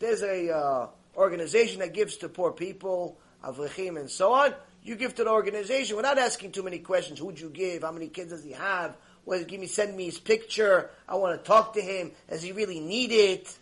There's 0.00 0.22
a 0.22 0.50
uh, 0.50 0.86
organization 1.16 1.80
that 1.80 1.94
gives 1.94 2.16
to 2.18 2.28
poor 2.28 2.50
people, 2.50 3.18
avrechim, 3.44 4.00
and 4.00 4.10
so 4.10 4.32
on. 4.32 4.54
You 4.82 4.96
give 4.96 5.14
to 5.16 5.24
the 5.24 5.30
organization 5.30 5.96
without 5.96 6.18
asking 6.18 6.52
too 6.52 6.62
many 6.62 6.78
questions. 6.78 7.18
Who'd 7.18 7.38
you 7.38 7.50
give? 7.50 7.82
How 7.82 7.92
many 7.92 8.08
kids 8.08 8.30
does 8.30 8.42
he 8.42 8.52
have? 8.52 8.96
Well, 9.26 9.44
give 9.44 9.60
me, 9.60 9.66
send 9.66 9.94
me 9.94 10.06
his 10.06 10.18
picture. 10.18 10.90
I 11.06 11.16
want 11.16 11.38
to 11.38 11.46
talk 11.46 11.74
to 11.74 11.82
him. 11.82 12.12
Does 12.28 12.42
he 12.42 12.52
really 12.52 12.80
need 12.80 13.12
it? 13.12 13.54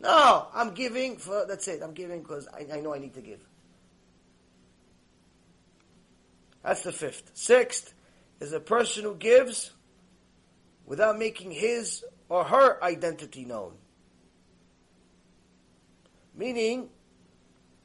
No, 0.00 0.46
I'm 0.54 0.72
giving 0.72 1.18
for, 1.18 1.44
that's 1.46 1.68
it. 1.68 1.82
I'm 1.82 1.92
giving 1.92 2.22
because 2.22 2.48
I, 2.48 2.78
I 2.78 2.80
know 2.80 2.94
I 2.94 2.98
need 2.98 3.14
to 3.14 3.20
give. 3.20 3.40
That's 6.64 6.82
the 6.82 6.92
fifth. 6.92 7.30
Sixth 7.34 7.92
is 8.40 8.54
a 8.54 8.60
person 8.60 9.04
who 9.04 9.14
gives 9.14 9.72
without 10.86 11.18
making 11.18 11.50
his 11.50 12.02
or 12.30 12.44
her 12.44 12.82
identity 12.82 13.44
known. 13.44 13.74
Meaning, 16.34 16.88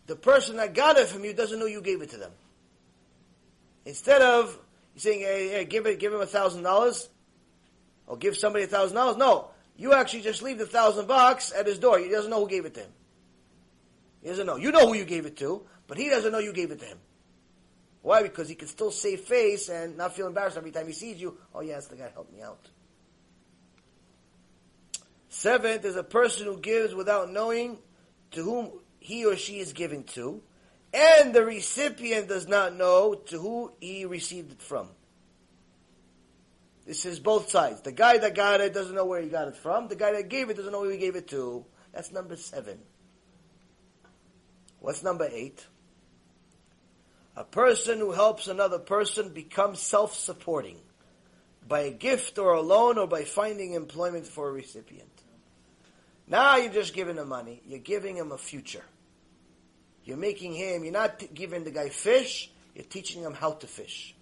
the 0.05 0.15
person 0.15 0.57
that 0.57 0.73
got 0.73 0.97
it 0.97 1.07
from 1.07 1.23
you 1.25 1.33
doesn't 1.33 1.59
know 1.59 1.65
you 1.65 1.81
gave 1.81 2.01
it 2.01 2.11
to 2.11 2.17
them. 2.17 2.31
Instead 3.85 4.21
of 4.21 4.57
saying, 4.95 5.21
hey, 5.21 5.49
hey, 5.49 5.65
give 5.65 5.85
it, 5.85 5.99
give 5.99 6.13
him 6.13 6.21
a 6.21 6.25
thousand 6.25 6.63
dollars, 6.63 7.09
or 8.07 8.17
give 8.17 8.37
somebody 8.37 8.65
a 8.65 8.67
thousand 8.67 8.95
dollars, 8.95 9.17
no. 9.17 9.49
You 9.75 9.93
actually 9.93 10.21
just 10.21 10.41
leave 10.41 10.57
the 10.57 10.65
thousand 10.65 11.07
bucks 11.07 11.53
at 11.55 11.67
his 11.67 11.77
door. 11.77 11.99
He 11.99 12.09
doesn't 12.09 12.31
know 12.31 12.39
who 12.39 12.49
gave 12.49 12.65
it 12.65 12.73
to 12.75 12.81
him. 12.81 12.91
He 14.23 14.29
doesn't 14.29 14.45
know. 14.45 14.55
You 14.55 14.71
know 14.71 14.87
who 14.87 14.95
you 14.95 15.05
gave 15.05 15.25
it 15.25 15.37
to, 15.37 15.63
but 15.87 15.97
he 15.97 16.09
doesn't 16.09 16.31
know 16.31 16.39
you 16.39 16.53
gave 16.53 16.71
it 16.71 16.79
to 16.79 16.85
him. 16.85 16.97
Why? 18.01 18.23
Because 18.23 18.49
he 18.49 18.55
can 18.55 18.67
still 18.67 18.91
save 18.91 19.21
face 19.21 19.69
and 19.69 19.97
not 19.97 20.15
feel 20.15 20.27
embarrassed 20.27 20.57
every 20.57 20.71
time 20.71 20.87
he 20.87 20.93
sees 20.93 21.21
you. 21.21 21.37
Oh 21.53 21.61
yes, 21.61 21.87
the 21.87 21.95
guy 21.95 22.09
helped 22.13 22.33
me 22.33 22.41
out. 22.41 22.59
Seventh 25.29 25.85
is 25.85 25.95
a 25.95 26.03
person 26.03 26.45
who 26.45 26.57
gives 26.57 26.95
without 26.95 27.31
knowing 27.31 27.77
to 28.31 28.43
whom 28.43 28.71
he 28.99 29.25
or 29.25 29.35
she 29.35 29.59
is 29.59 29.73
giving 29.73 30.03
to, 30.03 30.41
and 30.93 31.33
the 31.33 31.45
recipient 31.45 32.27
does 32.27 32.47
not 32.47 32.75
know 32.75 33.13
to 33.13 33.39
who 33.39 33.71
he 33.79 34.05
received 34.05 34.51
it 34.51 34.61
from. 34.61 34.89
This 36.85 37.05
is 37.05 37.19
both 37.19 37.49
sides. 37.49 37.81
The 37.81 37.91
guy 37.91 38.17
that 38.17 38.33
got 38.33 38.61
it 38.61 38.73
doesn't 38.73 38.95
know 38.95 39.05
where 39.05 39.21
he 39.21 39.27
got 39.27 39.49
it 39.49 39.57
from. 39.57 39.89
The 39.89 39.95
guy 39.95 40.13
that 40.13 40.29
gave 40.29 40.49
it 40.49 40.55
doesn't 40.55 40.71
know 40.71 40.83
who 40.83 40.89
he 40.89 40.97
gave 40.97 41.17
it 41.17 41.27
to. 41.29 41.65
That's 41.91 42.13
number 42.13 42.37
seven. 42.37 42.79
What's 44.79 45.03
number 45.03 45.27
eight? 45.29 45.65
A 47.35 47.43
person 47.43 47.99
who 47.99 48.13
helps 48.13 48.47
another 48.47 48.79
person 48.79 49.29
becomes 49.29 49.79
self-supporting 49.79 50.77
by 51.67 51.81
a 51.81 51.91
gift 51.91 52.39
or 52.39 52.53
a 52.53 52.61
loan 52.61 52.97
or 52.97 53.05
by 53.05 53.25
finding 53.25 53.73
employment 53.73 54.25
for 54.25 54.47
a 54.47 54.51
recipient. 54.51 55.16
Now 56.27 56.57
you're 56.57 56.73
just 56.73 56.93
giving 56.93 57.15
him 57.15 57.29
money. 57.29 57.61
You're 57.65 57.79
giving 57.79 58.15
him 58.15 58.31
a 58.31 58.37
future. 58.37 58.83
You're 60.03 60.17
making 60.17 60.53
him, 60.53 60.83
you're 60.83 60.93
not 60.93 61.21
giving 61.33 61.63
the 61.63 61.71
guy 61.71 61.89
fish, 61.89 62.49
you're 62.75 62.85
teaching 62.85 63.21
him 63.21 63.33
how 63.33 63.51
to 63.51 63.67
fish. 63.67 64.15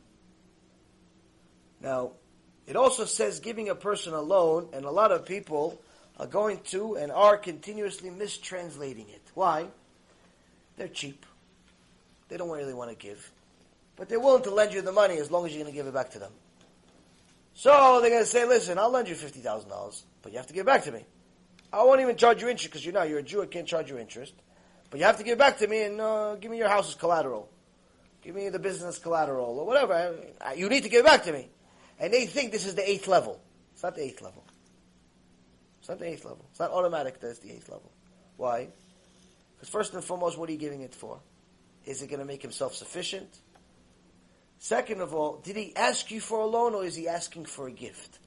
Now, 1.80 2.12
it 2.66 2.76
also 2.76 3.06
says 3.06 3.40
giving 3.40 3.70
a 3.70 3.76
person 3.76 4.14
a 4.14 4.22
loan, 4.22 4.70
and 4.74 4.86
a 4.86 4.90
lot 4.90 5.12
of 5.12 5.26
people 5.26 5.80
are 6.18 6.26
going 6.26 6.60
to 6.70 6.96
and 6.96 7.12
are 7.12 7.38
continuously 7.38 8.10
mistranslating 8.10 9.10
it. 9.10 9.22
Why? 9.36 9.68
They're 10.78 10.88
cheap. 10.88 11.26
They 12.30 12.38
don't 12.38 12.50
really 12.50 12.74
want 12.74 12.90
to 12.90 12.96
give. 12.96 13.32
But 13.96 14.10
they're 14.10 14.20
willing 14.20 14.44
to 14.44 14.52
lend 14.52 14.74
you 14.74 14.82
the 14.82 14.92
money 14.92 15.18
as 15.18 15.30
long 15.30 15.46
as 15.46 15.54
you're 15.54 15.62
going 15.62 15.72
to 15.72 15.78
give 15.78 15.86
it 15.86 15.94
back 15.94 16.12
to 16.12 16.20
them. 16.20 16.32
So 17.54 18.00
they're 18.02 18.10
going 18.10 18.24
to 18.24 18.30
say, 18.30 18.46
listen, 18.46 18.80
I'll 18.80 18.90
lend 18.90 19.08
you 19.08 19.16
$50,000, 19.16 20.04
but 20.24 20.32
you 20.32 20.38
have 20.40 20.48
to 20.48 20.54
give 20.54 20.62
it 20.62 20.66
back 20.66 20.84
to 20.86 20.92
me. 20.92 21.06
I 21.72 21.84
won't 21.84 22.02
even 22.02 22.16
charge 22.16 22.42
you 22.42 22.48
interest 22.48 22.72
because 22.72 22.86
you 22.86 22.92
know 22.92 23.04
you're 23.04 23.20
a 23.20 23.24
Jew, 23.24 23.42
I 23.42 23.48
can't 23.48 23.68
charge 23.68 23.90
you 23.90 23.98
interest. 23.98 24.34
But 24.90 25.00
you 25.00 25.06
have 25.06 25.18
to 25.18 25.24
give 25.24 25.34
it 25.34 25.40
back 25.40 25.58
to 25.58 25.68
me 25.68 25.84
and 25.84 26.00
uh, 26.00 26.36
give 26.36 26.52
me 26.52 26.58
your 26.58 26.70
house 26.70 26.90
as 26.90 26.96
collateral. 26.96 27.50
Give 28.22 28.36
me 28.36 28.50
the 28.50 28.60
business 28.60 28.98
collateral 28.98 29.60
or 29.60 29.66
whatever. 29.66 30.16
You 30.56 30.70
need 30.70 30.84
to 30.84 30.90
give 30.90 31.02
it 31.02 31.06
back 31.06 31.24
to 31.26 31.34
me. 31.34 31.50
And 32.00 32.14
they 32.14 32.26
think 32.26 32.52
this 32.52 32.66
is 32.66 32.76
the 32.76 32.90
eighth 32.90 33.08
level. 33.08 33.40
It's 33.74 33.84
not 33.84 33.96
the 33.96 34.04
eighth 34.04 34.22
level. 34.22 34.44
It's 35.80 35.90
not 35.90 36.00
the 36.00 36.08
eighth 36.08 36.26
level. 36.26 36.46
It's 36.50 36.60
not 36.60 36.72
automatic 36.72 37.20
that 37.20 37.30
it's 37.30 37.40
the 37.40 37.52
eighth 37.52 37.70
level. 37.70 37.92
Why? 38.38 38.70
Because 39.56 39.70
first 39.70 39.94
and 39.94 40.04
foremost, 40.04 40.38
what 40.38 40.50
are 40.50 40.52
you 40.52 40.58
giving 40.58 40.82
it 40.82 40.96
for? 40.96 41.20
Is 41.86 42.02
it 42.02 42.08
going 42.08 42.20
to 42.20 42.26
make 42.26 42.44
him 42.44 42.52
self-sufficient? 42.52 43.30
Second 44.58 45.02
of 45.02 45.14
all, 45.14 45.42
did 45.44 45.56
he 45.56 45.76
ask 45.76 46.10
you 46.10 46.20
for 46.20 46.40
a 46.40 46.46
loan 46.46 46.74
or 46.74 46.86
is 46.86 46.96
he 46.96 47.08
asking 47.08 47.46
for 47.46 47.68
a 47.68 47.72
gift? 47.72 48.18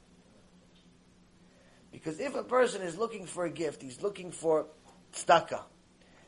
Because 1.98 2.20
if 2.20 2.36
a 2.36 2.44
person 2.44 2.80
is 2.82 2.96
looking 2.96 3.26
for 3.26 3.44
a 3.44 3.50
gift, 3.50 3.82
he's 3.82 4.00
looking 4.02 4.30
for 4.30 4.66
tzedakah. 5.12 5.62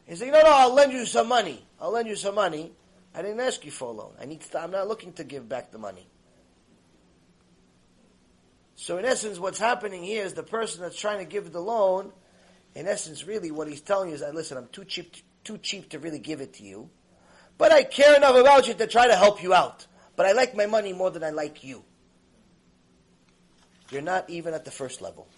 He's 0.05 0.19
saying, 0.19 0.33
no, 0.33 0.43
no, 0.43 0.51
I'll 0.51 0.75
lend 0.75 0.93
you 0.93 1.07
some 1.07 1.29
money. 1.29 1.65
I'll 1.81 1.93
lend 1.93 2.09
you 2.09 2.17
some 2.17 2.35
money. 2.35 2.73
I 3.15 3.23
didn't 3.23 3.39
ask 3.39 3.65
you 3.65 3.71
for 3.71 3.87
a 3.87 3.93
loan. 3.93 4.13
I 4.21 4.25
need 4.25 4.43
I'm 4.59 4.73
not 4.73 4.89
looking 4.89 5.13
to 5.15 5.25
give 5.25 5.49
back 5.49 5.71
the 5.71 5.79
money. 5.79 6.09
So 8.75 8.99
in 8.99 9.05
essence, 9.05 9.39
what's 9.39 9.61
happening 9.61 10.03
here 10.03 10.25
is 10.25 10.35
the 10.35 10.43
person 10.43 10.83
that's 10.83 10.99
trying 10.99 11.19
to 11.19 11.25
give 11.25 11.53
the 11.53 11.61
loan, 11.61 12.11
in 12.75 12.89
essence, 12.89 13.25
really 13.25 13.53
what 13.53 13.69
he's 13.69 13.81
telling 13.81 14.09
you 14.09 14.17
is 14.17 14.25
listen, 14.35 14.59
I'm 14.59 14.69
too 14.73 14.85
cheap, 14.85 15.15
too 15.45 15.59
cheap 15.59 15.91
to 15.91 16.01
really 16.01 16.19
give 16.19 16.41
it 16.41 16.55
to 16.55 16.65
you, 16.65 16.91
but 17.59 17.71
I 17.71 17.85
care 17.85 18.17
enough 18.17 18.35
about 18.35 18.67
you 18.67 18.75
to 18.75 18.87
try 18.89 19.07
to 19.07 19.15
help 19.15 19.41
you 19.41 19.55
out. 19.55 19.87
But 20.17 20.27
I 20.27 20.33
like 20.33 20.57
my 20.57 20.67
money 20.67 20.93
more 20.93 21.11
than 21.11 21.23
I 21.23 21.31
like 21.31 21.63
you. 21.63 21.85
You're 23.91 24.03
not 24.03 24.29
even 24.31 24.53
at 24.55 24.65
the 24.65 24.73
first 24.73 25.01
level. 25.01 25.29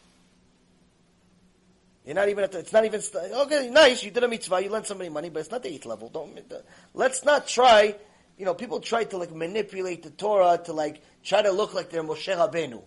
You're 2.05 2.17
not 2.17 2.29
even 2.29 2.43
at 2.43 2.53
the, 2.53 2.59
it's 2.59 2.73
not 2.73 2.85
even, 2.85 3.01
okay, 3.15 3.71
nice, 3.71 4.03
you 4.03 4.11
did 4.11 4.25
a 4.25 4.29
mitzvah, 4.29 4.63
you 4.63 4.71
lent 4.71 4.87
somebody 4.87 5.09
money, 5.09 5.31
but 5.31 5.41
it's 5.41 5.51
not 5.51 5.63
the 5.63 5.73
eighth 5.73 5.87
level. 5.87 6.09
Don't, 6.09 6.37
uh, 6.53 6.57
let's 6.95 7.25
not 7.25 7.47
try, 7.47 7.95
you 8.37 8.45
know, 8.45 8.55
people 8.55 8.81
try 8.81 9.05
to 9.05 9.17
like 9.19 9.33
manipulate 9.33 10.03
the 10.03 10.11
Torah 10.11 10.61
to 10.65 10.73
like, 10.73 11.01
try 11.23 11.43
to 11.43 11.53
look 11.53 11.75
like 11.75 11.91
they're 11.91 12.03
Moshe 12.03 12.35
Rabbeinu 12.37 12.83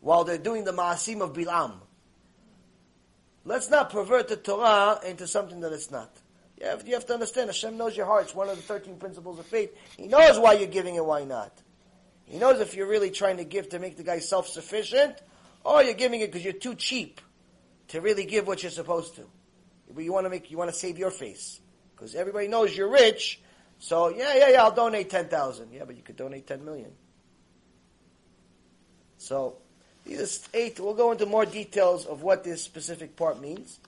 while 0.00 0.24
they're 0.24 0.38
doing 0.38 0.64
the 0.64 0.72
Ma'asim 0.72 1.20
of 1.20 1.34
Bilam. 1.34 1.74
Let's 3.44 3.68
not 3.68 3.90
pervert 3.90 4.28
the 4.28 4.36
Torah 4.36 5.00
into 5.06 5.26
something 5.26 5.60
that 5.60 5.72
it's 5.72 5.90
not. 5.90 6.10
You 6.58 6.66
have, 6.66 6.88
you 6.88 6.94
have 6.94 7.04
to 7.06 7.12
understand, 7.12 7.48
Hashem 7.48 7.76
knows 7.76 7.94
your 7.94 8.06
heart. 8.06 8.24
It's 8.24 8.34
one 8.34 8.48
of 8.48 8.56
the 8.56 8.62
13 8.62 8.96
principles 8.96 9.38
of 9.38 9.44
faith. 9.44 9.76
He 9.98 10.06
knows 10.06 10.38
why 10.38 10.54
you're 10.54 10.68
giving 10.68 10.96
and 10.96 11.06
why 11.06 11.24
not. 11.24 11.52
He 12.24 12.38
knows 12.38 12.60
if 12.60 12.74
you're 12.74 12.88
really 12.88 13.10
trying 13.10 13.36
to 13.36 13.44
give 13.44 13.68
to 13.68 13.78
make 13.78 13.98
the 13.98 14.02
guy 14.02 14.20
self-sufficient, 14.20 15.20
or 15.62 15.82
you're 15.82 15.94
giving 15.94 16.22
it 16.22 16.32
because 16.32 16.42
you're 16.42 16.54
too 16.54 16.74
cheap 16.74 17.20
to 17.88 18.00
really 18.00 18.24
give 18.24 18.46
what 18.46 18.62
you're 18.62 18.70
supposed 18.70 19.16
to. 19.16 19.22
But 19.94 20.04
you 20.04 20.12
want 20.12 20.26
to 20.26 20.30
make, 20.30 20.50
you 20.50 20.58
want 20.58 20.70
to 20.70 20.76
save 20.76 20.98
your 20.98 21.10
face. 21.10 21.60
Because 21.94 22.14
everybody 22.14 22.48
knows 22.48 22.76
you're 22.76 22.90
rich, 22.90 23.40
so 23.78 24.08
yeah, 24.08 24.34
yeah, 24.34 24.50
yeah, 24.50 24.62
I'll 24.62 24.74
donate 24.74 25.10
10,000. 25.10 25.72
Yeah, 25.72 25.84
but 25.84 25.96
you 25.96 26.02
could 26.02 26.16
donate 26.16 26.46
10 26.46 26.64
million. 26.64 26.90
So, 29.18 29.56
these 30.04 30.20
are 30.20 30.58
eight. 30.58 30.78
We'll 30.78 30.94
go 30.94 31.12
into 31.12 31.26
more 31.26 31.46
details 31.46 32.06
of 32.06 32.22
what 32.22 32.44
this 32.44 32.62
specific 32.62 33.16
part 33.16 33.40
means. 33.40 33.78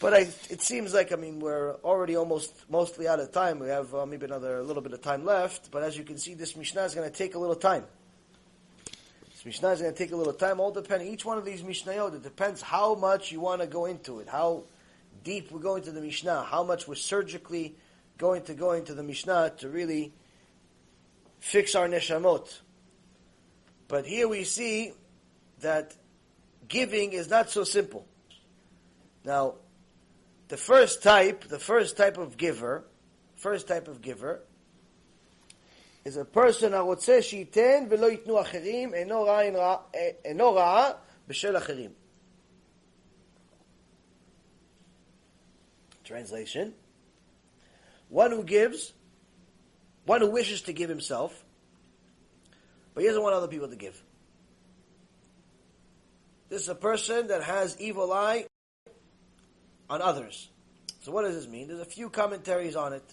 But 0.00 0.14
I, 0.14 0.18
it 0.50 0.60
seems 0.62 0.92
like 0.92 1.12
I 1.12 1.16
mean 1.16 1.38
we're 1.38 1.74
already 1.84 2.16
almost 2.16 2.52
mostly 2.68 3.06
out 3.06 3.20
of 3.20 3.30
time. 3.30 3.60
We 3.60 3.68
have 3.68 3.94
uh, 3.94 4.04
maybe 4.04 4.24
another 4.24 4.58
a 4.58 4.62
little 4.62 4.82
bit 4.82 4.92
of 4.92 5.00
time 5.00 5.24
left. 5.24 5.70
But 5.70 5.84
as 5.84 5.96
you 5.96 6.02
can 6.02 6.18
see, 6.18 6.34
this 6.34 6.56
Mishnah 6.56 6.82
is 6.82 6.94
going 6.94 7.08
to 7.08 7.16
take 7.16 7.36
a 7.36 7.38
little 7.38 7.54
time. 7.54 7.84
Mishnah 9.44 9.70
is 9.70 9.80
going 9.80 9.92
to 9.92 9.98
take 9.98 10.12
a 10.12 10.16
little 10.16 10.32
time. 10.32 10.60
All 10.60 10.70
depending 10.70 11.08
each 11.08 11.24
one 11.24 11.38
of 11.38 11.44
these 11.44 11.62
Mishnayot. 11.62 12.14
It 12.14 12.22
depends 12.22 12.62
how 12.62 12.94
much 12.94 13.32
you 13.32 13.40
want 13.40 13.60
to 13.60 13.66
go 13.66 13.86
into 13.86 14.20
it, 14.20 14.28
how 14.28 14.64
deep 15.24 15.50
we 15.50 15.60
go 15.60 15.76
into 15.76 15.90
the 15.90 16.00
Mishnah, 16.00 16.44
how 16.44 16.62
much 16.62 16.86
we're 16.86 16.94
surgically 16.94 17.76
going 18.18 18.42
to 18.42 18.54
go 18.54 18.72
into 18.72 18.94
the 18.94 19.02
Mishnah 19.02 19.54
to 19.58 19.68
really 19.68 20.12
fix 21.40 21.74
our 21.74 21.88
neshamot. 21.88 22.60
But 23.88 24.06
here 24.06 24.28
we 24.28 24.44
see 24.44 24.92
that 25.60 25.94
giving 26.68 27.12
is 27.12 27.28
not 27.28 27.50
so 27.50 27.64
simple. 27.64 28.06
Now, 29.24 29.56
the 30.48 30.56
first 30.56 31.02
type, 31.02 31.44
the 31.48 31.58
first 31.58 31.96
type 31.96 32.16
of 32.18 32.36
giver, 32.36 32.84
first 33.36 33.68
type 33.68 33.88
of 33.88 34.02
giver, 34.02 34.42
is 36.05 36.17
a 36.17 36.25
person 36.25 36.73
הרוצה 36.73 37.21
שייתן 37.21 37.85
ולא 37.89 38.11
ייתנו 38.11 38.41
אחרים, 38.41 38.93
אינו 40.25 40.53
רע 40.53 40.91
בשל 41.27 41.57
אחרים. 41.57 41.91
Translation. 46.03 46.73
One 48.09 48.31
who 48.31 48.43
gives, 48.43 48.93
one 50.05 50.21
who 50.21 50.29
wishes 50.29 50.61
to 50.61 50.71
give 50.71 50.89
himself, 50.89 51.43
but 52.93 53.01
he 53.01 53.07
doesn't 53.07 53.21
want 53.21 53.35
other 53.35 53.49
people 53.49 53.67
to 53.67 53.75
give. 53.75 54.01
This 56.47 56.61
is 56.61 56.69
a 56.69 56.75
person 56.75 57.27
that 57.27 57.43
has 57.43 57.75
evil 57.77 58.13
eye 58.13 58.45
on 59.89 60.01
others. 60.01 60.49
So 61.01 61.11
what 61.11 61.23
does 61.23 61.35
this 61.35 61.47
mean? 61.47 61.67
There's 61.67 61.81
a 61.81 61.85
few 61.85 62.09
commentaries 62.09 62.77
on 62.77 62.93
it. 62.93 63.03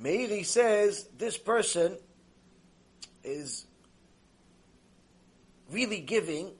Meiri 0.00 0.44
says 0.44 1.08
this 1.16 1.36
person 1.36 1.96
is 3.24 3.66
really 5.70 6.00
giving 6.00 6.52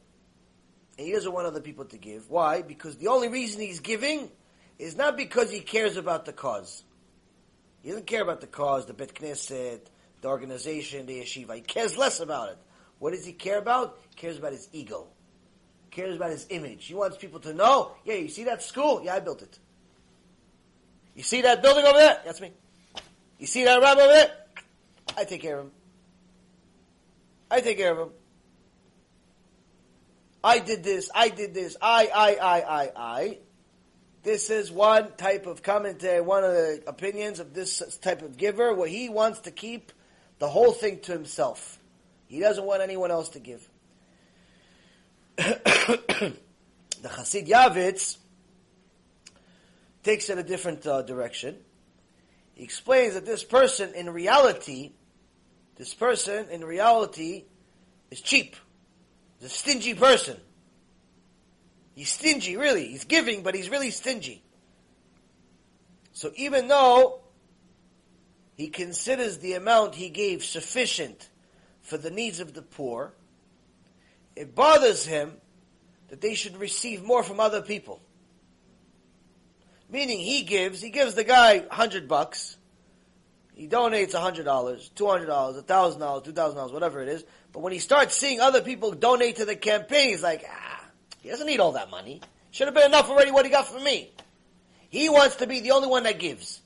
and 0.98 1.06
he 1.06 1.12
doesn't 1.12 1.32
want 1.32 1.46
other 1.46 1.60
people 1.60 1.84
to 1.86 1.98
give. 1.98 2.30
Why? 2.30 2.62
Because 2.62 2.96
the 2.96 3.08
only 3.08 3.28
reason 3.28 3.60
he's 3.60 3.80
giving 3.80 4.30
is 4.78 4.96
not 4.96 5.16
because 5.16 5.50
he 5.50 5.60
cares 5.60 5.96
about 5.96 6.24
the 6.24 6.32
cause. 6.32 6.84
He 7.82 7.90
doesn't 7.90 8.06
care 8.06 8.22
about 8.22 8.40
the 8.40 8.46
cause, 8.46 8.86
the 8.86 8.94
Bet 8.94 9.14
Knesset, 9.14 9.80
the 10.22 10.28
organization, 10.28 11.06
the 11.06 11.20
yeshiva. 11.20 11.54
He 11.54 11.60
cares 11.60 11.96
less 11.98 12.20
about 12.20 12.50
it. 12.50 12.58
What 12.98 13.12
does 13.12 13.26
he 13.26 13.32
care 13.32 13.58
about? 13.58 13.98
He 14.10 14.16
cares 14.16 14.38
about 14.38 14.52
his 14.52 14.68
ego. 14.72 15.06
He 15.84 15.90
cares 15.90 16.16
about 16.16 16.30
his 16.30 16.46
image. 16.48 16.86
He 16.86 16.94
wants 16.94 17.18
people 17.18 17.40
to 17.40 17.52
know, 17.52 17.92
yeah, 18.04 18.14
you 18.14 18.28
see 18.28 18.44
that 18.44 18.62
school? 18.62 19.02
Yeah, 19.04 19.14
I 19.14 19.20
built 19.20 19.42
it. 19.42 19.58
You 21.14 21.22
see 21.22 21.42
that 21.42 21.62
building 21.62 21.84
over 21.84 21.98
there? 21.98 22.20
That's 22.24 22.40
me. 22.40 22.52
You 23.38 23.46
see 23.46 23.64
that 23.64 23.80
rabbi 23.80 24.00
over 24.00 24.12
there? 24.12 24.32
I 25.16 25.24
take 25.24 25.42
care 25.42 25.58
of 25.58 25.66
him. 25.66 25.72
I 27.50 27.60
take 27.60 27.78
care 27.78 27.92
of 27.92 27.98
him. 27.98 28.14
I 30.42 30.58
did 30.60 30.84
this, 30.84 31.10
I 31.14 31.28
did 31.28 31.54
this, 31.54 31.76
I, 31.82 32.08
I, 32.14 32.34
I, 32.34 32.60
I, 32.60 32.92
I. 32.96 33.38
This 34.22 34.48
is 34.48 34.70
one 34.70 35.12
type 35.16 35.46
of 35.46 35.62
commentary, 35.62 36.20
one 36.20 36.44
of 36.44 36.52
the 36.52 36.82
opinions 36.86 37.40
of 37.40 37.52
this 37.52 37.98
type 38.00 38.22
of 38.22 38.36
giver, 38.36 38.72
where 38.74 38.88
he 38.88 39.08
wants 39.08 39.40
to 39.40 39.50
keep 39.50 39.92
the 40.38 40.48
whole 40.48 40.72
thing 40.72 41.00
to 41.00 41.12
himself. 41.12 41.78
He 42.28 42.40
doesn't 42.40 42.64
want 42.64 42.82
anyone 42.82 43.10
else 43.10 43.30
to 43.30 43.40
give. 43.40 43.68
the 45.36 46.34
Hasid 47.04 47.48
Yavitz 47.48 48.16
takes 50.02 50.30
it 50.30 50.38
a 50.38 50.42
different 50.42 50.86
uh, 50.86 51.02
direction. 51.02 51.56
He 52.56 52.64
explains 52.64 53.14
that 53.14 53.26
this 53.26 53.44
person, 53.44 53.94
in 53.94 54.10
reality, 54.10 54.92
this 55.76 55.92
person, 55.92 56.48
in 56.50 56.64
reality, 56.64 57.44
is 58.10 58.22
cheap. 58.22 58.56
He's 59.38 59.52
a 59.52 59.54
stingy 59.54 59.92
person. 59.92 60.38
He's 61.94 62.10
stingy, 62.10 62.56
really. 62.56 62.88
He's 62.88 63.04
giving, 63.04 63.42
but 63.42 63.54
he's 63.54 63.68
really 63.68 63.90
stingy. 63.90 64.42
So 66.12 66.32
even 66.34 66.66
though 66.68 67.20
he 68.54 68.68
considers 68.68 69.36
the 69.38 69.52
amount 69.52 69.94
he 69.94 70.08
gave 70.08 70.42
sufficient 70.42 71.28
for 71.82 71.98
the 71.98 72.10
needs 72.10 72.40
of 72.40 72.54
the 72.54 72.62
poor, 72.62 73.12
it 74.34 74.54
bothers 74.54 75.04
him 75.04 75.34
that 76.08 76.22
they 76.22 76.34
should 76.34 76.56
receive 76.56 77.04
more 77.04 77.22
from 77.22 77.38
other 77.38 77.60
people. 77.60 78.00
Meaning 79.88 80.18
he 80.18 80.42
gives, 80.42 80.80
he 80.80 80.90
gives 80.90 81.14
the 81.14 81.24
guy 81.24 81.64
hundred 81.70 82.08
bucks, 82.08 82.56
he 83.54 83.68
donates 83.68 84.12
hundred 84.12 84.44
dollars, 84.44 84.90
two 84.94 85.06
hundred 85.06 85.26
dollars, 85.26 85.62
thousand 85.62 86.00
dollars, 86.00 86.24
two 86.24 86.32
thousand 86.32 86.56
dollars, 86.56 86.72
whatever 86.72 87.00
it 87.00 87.08
is. 87.08 87.24
But 87.52 87.60
when 87.60 87.72
he 87.72 87.78
starts 87.78 88.16
seeing 88.16 88.40
other 88.40 88.60
people 88.60 88.92
donate 88.92 89.36
to 89.36 89.44
the 89.44 89.56
campaign, 89.56 90.10
he's 90.10 90.22
like, 90.22 90.44
ah, 90.48 90.84
he 91.20 91.30
doesn't 91.30 91.46
need 91.46 91.60
all 91.60 91.72
that 91.72 91.90
money. 91.90 92.20
Should 92.50 92.66
have 92.66 92.74
been 92.74 92.86
enough 92.86 93.08
already 93.08 93.30
what 93.30 93.44
he 93.44 93.50
got 93.50 93.68
from 93.68 93.84
me. 93.84 94.10
He 94.90 95.08
wants 95.08 95.36
to 95.36 95.46
be 95.46 95.60
the 95.60 95.70
only 95.72 95.88
one 95.88 96.02
that 96.02 96.18
gives. 96.18 96.60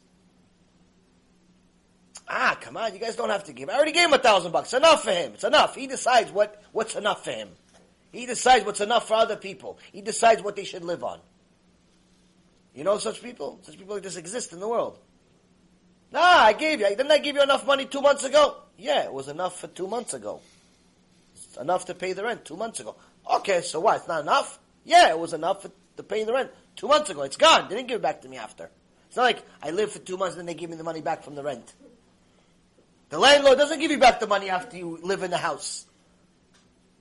Ah, 2.28 2.56
come 2.60 2.76
on, 2.76 2.92
you 2.94 3.00
guys 3.00 3.16
don't 3.16 3.30
have 3.30 3.44
to 3.44 3.52
give. 3.52 3.68
I 3.68 3.74
already 3.74 3.92
gave 3.92 4.06
him 4.06 4.12
a 4.12 4.18
thousand 4.18 4.52
bucks. 4.52 4.72
Enough 4.72 5.02
for 5.02 5.10
him. 5.10 5.32
It's 5.34 5.44
enough. 5.44 5.74
He 5.74 5.86
decides 5.88 6.30
what, 6.30 6.62
what's 6.72 6.94
enough 6.94 7.24
for 7.24 7.32
him. 7.32 7.48
He 8.12 8.26
decides 8.26 8.64
what's 8.64 8.80
enough 8.80 9.08
for 9.08 9.14
other 9.14 9.36
people. 9.36 9.78
He 9.92 10.00
decides 10.00 10.42
what 10.42 10.54
they 10.56 10.64
should 10.64 10.84
live 10.84 11.02
on. 11.02 11.20
You 12.80 12.84
know 12.84 12.96
such 12.96 13.22
people? 13.22 13.58
Such 13.60 13.76
people 13.76 13.96
like 13.96 14.02
this 14.02 14.16
exist 14.16 14.54
in 14.54 14.58
the 14.58 14.66
world. 14.66 14.98
Nah, 16.12 16.18
I 16.22 16.54
gave 16.54 16.80
you. 16.80 16.88
Didn't 16.88 17.10
I 17.10 17.18
give 17.18 17.36
you 17.36 17.42
enough 17.42 17.66
money 17.66 17.84
two 17.84 18.00
months 18.00 18.24
ago? 18.24 18.56
Yeah, 18.78 19.04
it 19.04 19.12
was 19.12 19.28
enough 19.28 19.60
for 19.60 19.66
two 19.66 19.86
months 19.86 20.14
ago. 20.14 20.40
It's 21.34 21.58
enough 21.58 21.84
to 21.84 21.94
pay 21.94 22.14
the 22.14 22.24
rent 22.24 22.46
two 22.46 22.56
months 22.56 22.80
ago. 22.80 22.96
Okay, 23.30 23.60
so 23.60 23.80
what? 23.80 23.96
It's 23.96 24.08
not 24.08 24.22
enough? 24.22 24.58
Yeah, 24.86 25.10
it 25.10 25.18
was 25.18 25.34
enough 25.34 25.60
for, 25.60 25.70
to 25.98 26.02
pay 26.02 26.24
the 26.24 26.32
rent 26.32 26.52
two 26.74 26.88
months 26.88 27.10
ago. 27.10 27.20
It's 27.20 27.36
gone. 27.36 27.68
They 27.68 27.76
didn't 27.76 27.88
give 27.88 27.96
it 27.96 28.02
back 28.02 28.22
to 28.22 28.30
me 28.30 28.38
after. 28.38 28.70
It's 29.08 29.16
not 29.16 29.24
like 29.24 29.44
I 29.62 29.72
lived 29.72 29.92
for 29.92 29.98
two 29.98 30.16
months 30.16 30.38
and 30.38 30.40
then 30.40 30.46
they 30.46 30.58
give 30.58 30.70
me 30.70 30.76
the 30.76 30.82
money 30.82 31.02
back 31.02 31.22
from 31.22 31.34
the 31.34 31.42
rent. 31.42 31.74
The 33.10 33.18
landlord 33.18 33.58
doesn't 33.58 33.80
give 33.80 33.90
you 33.90 33.98
back 33.98 34.20
the 34.20 34.26
money 34.26 34.48
after 34.48 34.78
you 34.78 34.98
live 35.02 35.22
in 35.22 35.30
the 35.30 35.36
house. 35.36 35.84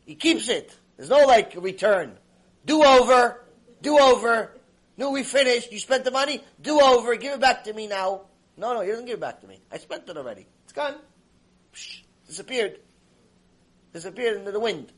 He 0.06 0.16
keeps 0.16 0.50
it. 0.50 0.78
There's 0.98 1.10
no 1.10 1.26
like 1.26 1.54
return. 1.56 2.18
Do 2.66 2.84
over. 2.84 3.46
Do 3.82 3.98
over. 3.98 4.52
No, 5.00 5.12
we 5.12 5.24
finished. 5.24 5.72
You 5.72 5.80
spent 5.80 6.04
the 6.04 6.12
money. 6.12 6.44
Do 6.62 6.82
over. 6.82 7.16
Give 7.16 7.34
it 7.34 7.40
back 7.40 7.64
to 7.64 7.74
me 7.74 7.88
now. 7.88 8.24
No, 8.58 8.74
no, 8.74 8.82
he 8.82 8.90
doesn't 8.90 9.06
give 9.06 9.14
it 9.14 9.22
back 9.22 9.40
to 9.40 9.48
me. 9.48 9.62
I 9.72 9.78
spent 9.78 10.10
it 10.10 10.18
already. 10.18 10.46
It's 10.66 10.74
gone. 10.74 10.96
Psh, 11.74 12.02
disappeared. 12.28 12.80
Disappeared 13.94 14.36
into 14.36 14.52
the 14.52 14.60
wind. 14.60 14.92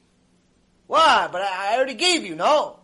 Why? 0.88 1.30
But 1.32 1.44
I, 1.44 1.74
I 1.74 1.76
already 1.78 1.94
gave 1.94 2.26
you. 2.26 2.34
No. 2.34 2.80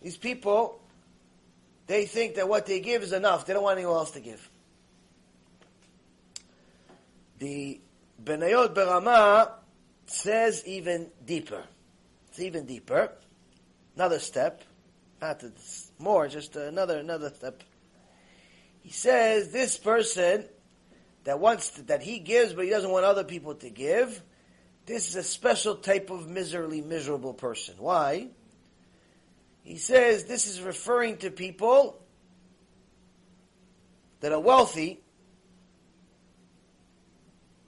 These 0.00 0.16
people, 0.16 0.80
they 1.88 2.06
think 2.06 2.36
that 2.36 2.48
what 2.48 2.66
they 2.66 2.78
give 2.78 3.02
is 3.02 3.12
enough. 3.12 3.46
They 3.46 3.52
don't 3.52 3.64
want 3.64 3.78
anyone 3.78 3.96
else 3.96 4.12
to 4.12 4.20
give. 4.20 4.48
The 7.40 7.80
Benayot 8.22 8.74
Berama 8.74 9.50
says 10.06 10.62
even 10.66 11.08
deeper. 11.26 11.64
It's 12.28 12.38
even 12.38 12.64
deeper. 12.64 13.10
Another 13.96 14.20
step. 14.20 14.62
Not 15.20 15.44
more, 15.98 16.28
just 16.28 16.56
another 16.56 16.98
another 16.98 17.30
step. 17.30 17.62
He 18.80 18.90
says 18.90 19.52
this 19.52 19.76
person 19.76 20.46
that 21.24 21.38
wants 21.38 21.70
to, 21.72 21.82
that 21.82 22.02
he 22.02 22.18
gives, 22.18 22.54
but 22.54 22.64
he 22.64 22.70
doesn't 22.70 22.90
want 22.90 23.04
other 23.04 23.24
people 23.24 23.54
to 23.56 23.68
give. 23.68 24.22
This 24.86 25.08
is 25.08 25.16
a 25.16 25.22
special 25.22 25.76
type 25.76 26.10
of 26.10 26.26
miserably 26.26 26.80
miserable 26.80 27.34
person. 27.34 27.74
Why? 27.78 28.28
He 29.62 29.76
says 29.76 30.24
this 30.24 30.46
is 30.46 30.60
referring 30.62 31.18
to 31.18 31.30
people 31.30 32.02
that 34.20 34.32
are 34.32 34.40
wealthy 34.40 35.00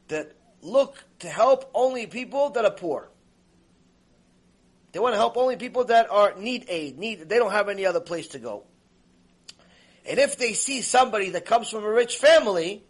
that 0.09 0.33
look 0.63 1.05
to 1.21 1.29
help 1.29 1.71
only 1.75 2.07
people 2.07 2.51
that 2.51 2.65
are 2.65 2.71
poor. 2.71 3.12
They 4.93 4.99
want 5.01 5.15
to 5.15 5.19
help 5.19 5.37
only 5.37 5.57
people 5.57 5.85
that 5.85 6.11
are 6.11 6.35
need 6.37 6.67
aid, 6.69 6.99
need 6.99 7.29
they 7.29 7.39
don't 7.39 7.53
have 7.53 7.69
any 7.69 7.87
other 7.87 8.01
place 8.01 8.29
to 8.29 8.39
go. 8.39 8.65
And 10.07 10.19
if 10.19 10.37
they 10.37 10.53
see 10.53 10.83
somebody 10.83 11.31
that 11.31 11.45
comes 11.45 11.71
from 11.71 11.85
a 11.85 11.91
rich 11.91 12.19
family 12.19 12.85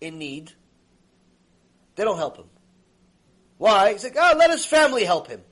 in 0.00 0.18
need, 0.18 0.52
they 1.96 2.04
don't 2.04 2.18
help 2.18 2.36
him. 2.36 2.46
Why? 3.58 3.92
He's 3.92 4.04
like, 4.04 4.16
oh, 4.16 4.34
let 4.38 4.50
his 4.50 4.64
family 4.64 5.04
help 5.04 5.28
him. 5.28 5.42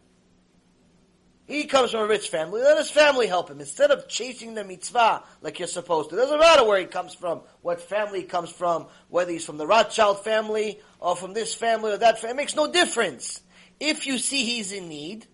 He 1.47 1.65
comes 1.65 1.91
from 1.93 2.01
a 2.01 2.07
rich 2.07 2.29
family. 2.29 2.61
Let 2.61 2.77
his 2.77 2.91
family 2.91 3.27
help 3.27 3.51
him. 3.51 3.59
Instead 3.59 3.91
of 3.91 4.07
chasing 4.07 4.55
the 4.55 4.65
mitzvah 4.65 5.25
like 5.41 5.59
you're 5.59 5.67
supposed 5.67 6.11
to. 6.11 6.17
It 6.17 6.21
doesn't 6.21 6.39
matter 6.39 6.65
where 6.65 6.79
he 6.79 6.85
comes 6.85 7.15
from, 7.15 7.41
what 7.63 7.81
family 7.81 8.21
he 8.21 8.27
comes 8.27 8.51
from, 8.51 8.87
whether 9.09 9.33
he's 9.33 9.47
from 9.47 9.57
the 9.57 9.67
Rothschild 9.67 10.25
family 10.25 10.81
or 11.01 11.17
from 11.17 11.33
this 11.33 11.55
family 11.55 11.93
or 11.93 11.97
that 11.97 12.21
family. 12.21 12.35
It 12.35 12.37
makes 12.37 12.55
no 12.55 12.71
difference. 12.71 13.41
If 13.81 14.07
you 14.07 14.19
see 14.19 14.45
he's 14.45 14.73
in 14.73 14.89
need, 14.91 15.27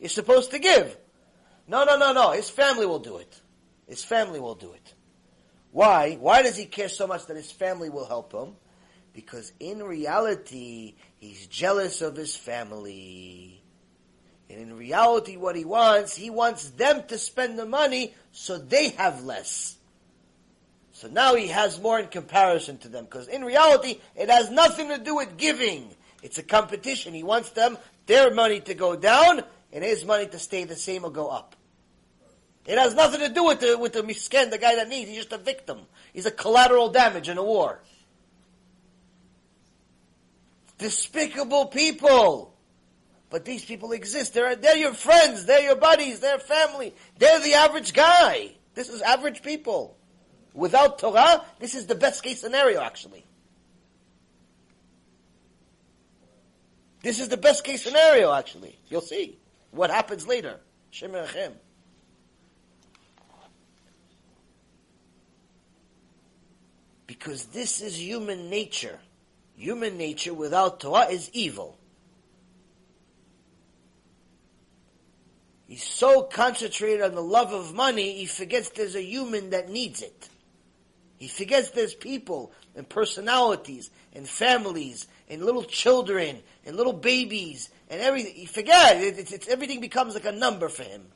you're 0.00 0.08
supposed 0.08 0.50
to 0.52 0.58
give. 0.58 0.96
No, 1.66 1.84
no, 1.84 1.96
no, 1.96 2.12
no. 2.12 2.32
His 2.32 2.48
family 2.48 2.86
will 2.86 2.98
do 2.98 3.18
it. 3.18 3.40
His 3.86 4.04
family 4.04 4.40
will 4.40 4.54
do 4.54 4.72
it. 4.72 4.94
Why? 5.70 6.14
Why 6.14 6.42
does 6.42 6.56
he 6.56 6.64
care 6.64 6.88
so 6.88 7.06
much 7.06 7.26
that 7.26 7.36
his 7.36 7.50
family 7.50 7.90
will 7.90 8.06
help 8.06 8.32
him? 8.32 8.56
Because 9.12 9.52
in 9.60 9.82
reality, 9.82 10.94
he's 11.18 11.46
jealous 11.46 12.02
of 12.02 12.16
his 12.16 12.36
family. 12.36 13.62
And 14.48 14.60
in 14.60 14.76
reality, 14.76 15.36
what 15.36 15.56
he 15.56 15.64
wants, 15.64 16.16
he 16.16 16.30
wants 16.30 16.70
them 16.70 17.02
to 17.08 17.18
spend 17.18 17.58
the 17.58 17.66
money 17.66 18.14
so 18.32 18.58
they 18.58 18.90
have 18.90 19.24
less. 19.24 19.76
So 20.92 21.08
now 21.08 21.34
he 21.34 21.48
has 21.48 21.80
more 21.80 22.00
in 22.00 22.08
comparison 22.08 22.78
to 22.78 22.88
them. 22.88 23.04
Because 23.04 23.28
in 23.28 23.44
reality, 23.44 24.00
it 24.16 24.30
has 24.30 24.50
nothing 24.50 24.88
to 24.88 24.98
do 24.98 25.16
with 25.16 25.36
giving. 25.36 25.90
It's 26.22 26.38
a 26.38 26.42
competition. 26.42 27.14
He 27.14 27.22
wants 27.22 27.50
them, 27.50 27.78
their 28.06 28.32
money 28.32 28.60
to 28.60 28.74
go 28.74 28.96
down, 28.96 29.42
and 29.72 29.84
his 29.84 30.04
money 30.04 30.26
to 30.26 30.38
stay 30.38 30.64
the 30.64 30.76
same 30.76 31.04
or 31.04 31.10
go 31.10 31.28
up. 31.28 31.56
It 32.66 32.76
has 32.76 32.94
nothing 32.94 33.20
to 33.20 33.30
do 33.30 33.44
with 33.44 33.60
the 33.60 33.78
with 33.78 33.94
the 33.94 34.02
misken, 34.02 34.50
the 34.50 34.58
guy 34.58 34.76
that 34.76 34.88
needs. 34.88 35.08
He's 35.08 35.18
just 35.18 35.32
a 35.32 35.38
victim. 35.38 35.80
He's 36.12 36.26
a 36.26 36.30
collateral 36.30 36.90
damage 36.90 37.28
in 37.28 37.38
a 37.38 37.42
war. 37.42 37.80
Despicable 40.76 41.66
people. 41.66 42.54
But 43.30 43.44
these 43.44 43.64
people 43.64 43.92
exist. 43.92 44.34
They're, 44.34 44.56
they're 44.56 44.76
your 44.76 44.94
friends. 44.94 45.44
They're 45.44 45.62
your 45.62 45.76
buddies. 45.76 46.20
They're 46.20 46.38
family. 46.38 46.94
They're 47.18 47.40
the 47.40 47.54
average 47.54 47.92
guy. 47.92 48.52
This 48.74 48.88
is 48.88 49.02
average 49.02 49.42
people. 49.42 49.96
Without 50.54 50.98
Torah, 50.98 51.44
this 51.58 51.74
is 51.74 51.86
the 51.86 51.94
best 51.94 52.22
case 52.22 52.40
scenario, 52.40 52.80
actually. 52.80 53.24
This 57.02 57.20
is 57.20 57.28
the 57.28 57.36
best 57.36 57.64
case 57.64 57.82
scenario, 57.82 58.32
actually. 58.32 58.78
You'll 58.88 59.00
see 59.00 59.37
what 59.70 59.90
happens 59.90 60.26
later. 60.26 60.60
Shem 60.90 61.14
Because 67.06 67.46
this 67.46 67.80
is 67.80 68.00
human 68.00 68.50
nature. 68.50 68.98
Human 69.56 69.98
nature 69.98 70.32
without 70.32 70.80
Torah 70.80 71.06
is 71.06 71.30
evil. 71.32 71.78
He's 75.66 75.84
so 75.84 76.22
concentrated 76.22 77.02
on 77.02 77.14
the 77.14 77.22
love 77.22 77.52
of 77.52 77.74
money, 77.74 78.14
he 78.14 78.26
forgets 78.26 78.70
there's 78.70 78.96
a 78.96 79.02
human 79.02 79.50
that 79.50 79.68
needs 79.68 80.00
it. 80.00 80.28
He 81.18 81.28
forgets 81.28 81.70
there's 81.70 81.94
people 81.94 82.52
and 82.74 82.88
personalities 82.88 83.90
and 84.14 84.26
families 84.26 85.08
and 85.28 85.44
little 85.44 85.64
children 85.64 86.38
and 86.64 86.76
little 86.76 86.92
babies 86.92 87.68
and 87.88 88.00
everything. 88.00 88.34
He 88.34 88.46
forgets. 88.46 89.18
It's, 89.18 89.32
it's, 89.32 89.48
everything 89.48 89.80
becomes 89.80 90.14
like 90.14 90.24
a 90.24 90.32
number 90.32 90.68
for 90.68 90.82
him. 90.82 91.06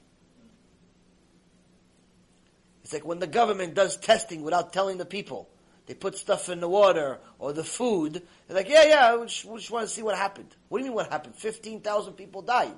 It's 2.83 2.93
like 2.93 3.05
when 3.05 3.21
the 3.21 3.27
government 3.27 3.75
does 3.75 3.97
testing 3.97 4.43
without 4.43 4.73
telling 4.73 4.99
the 4.99 5.05
people. 5.05 5.49
They 5.87 5.95
put 5.95 6.17
stuff 6.17 6.49
in 6.49 6.61
the 6.61 6.69
water 6.69 7.19
or 7.39 7.53
the 7.53 7.65
food. 7.65 8.23
They're 8.47 8.57
like, 8.57 8.69
yeah, 8.69 8.85
yeah, 8.85 9.17
we 9.17 9.27
just, 9.27 9.43
just 9.43 9.71
want 9.71 9.89
to 9.89 9.93
see 9.93 10.03
what 10.03 10.17
happened. 10.17 10.55
What 10.69 10.79
do 10.79 10.85
you 10.85 10.91
mean 10.91 10.95
what 10.97 11.11
happened? 11.11 11.35
15,000 11.35 12.15
people 12.15 12.43
died. 12.43 12.77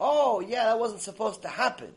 Oh, 0.00 0.40
yeah, 0.40 0.64
that 0.64 0.78
wasn't 0.78 1.00
supposed 1.00 1.42
to 1.42 1.48
happen. 1.48 1.92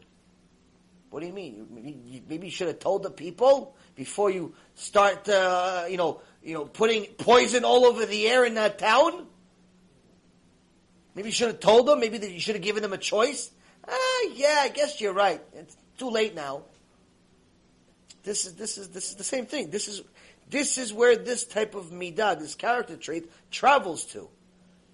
What 1.09 1.19
do 1.19 1.27
you 1.27 1.33
mean? 1.33 1.67
Maybe, 1.71 2.23
maybe 2.27 2.47
you 2.47 2.51
should 2.51 2.67
have 2.67 2.79
told 2.79 3.03
the 3.03 3.11
people 3.11 3.75
before 3.95 4.29
you 4.29 4.53
start, 4.75 5.27
uh, 5.27 5.85
you 5.89 5.97
know, 5.97 6.21
you 6.41 6.53
know, 6.53 6.65
putting 6.65 7.05
poison 7.17 7.65
all 7.65 7.85
over 7.85 8.05
the 8.05 8.27
air 8.27 8.45
in 8.45 8.53
that 8.55 8.79
town. 8.79 9.27
Maybe 11.15 11.29
you 11.29 11.33
should 11.33 11.47
have 11.47 11.59
told 11.59 11.87
them. 11.87 11.99
Maybe 11.99 12.17
you 12.25 12.39
should 12.39 12.55
have 12.55 12.63
given 12.63 12.83
them 12.83 12.93
a 12.93 12.97
choice. 12.97 13.51
Ah, 13.87 14.27
yeah, 14.33 14.59
I 14.61 14.69
guess 14.69 15.01
you're 15.01 15.13
right. 15.13 15.41
It's 15.53 15.75
too 15.97 16.09
late 16.09 16.35
now. 16.35 16.63
This 18.23 18.45
is 18.45 18.55
this 18.55 18.77
is 18.77 18.89
this 18.89 19.09
is 19.09 19.15
the 19.15 19.23
same 19.23 19.45
thing. 19.45 19.71
This 19.71 19.87
is 19.87 20.01
this 20.49 20.77
is 20.77 20.93
where 20.93 21.15
this 21.15 21.45
type 21.45 21.75
of 21.75 21.91
midah, 21.91 22.39
this 22.39 22.55
character 22.55 22.97
trait, 22.97 23.31
travels 23.49 24.05
to. 24.07 24.29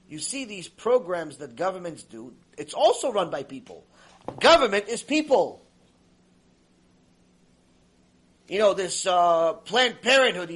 You 0.07 0.19
see 0.19 0.45
these 0.45 0.67
programs 0.67 1.37
that 1.37 1.55
governments 1.55 2.03
do, 2.03 2.33
it's 2.57 2.73
also 2.73 3.11
run 3.11 3.29
by 3.29 3.43
people. 3.43 3.85
Government 4.39 4.87
is 4.87 5.03
people. 5.03 5.65
You 8.47 8.59
know, 8.59 8.73
this 8.73 9.05
uh, 9.05 9.53
Planned 9.53 10.01
Parenthood, 10.01 10.49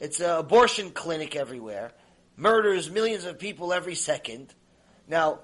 it's 0.00 0.20
an 0.20 0.30
abortion 0.30 0.90
clinic 0.90 1.36
everywhere, 1.36 1.92
murders 2.36 2.90
millions 2.90 3.24
of 3.24 3.38
people 3.38 3.72
every 3.72 3.94
second. 3.94 4.54
Now, 5.08 5.40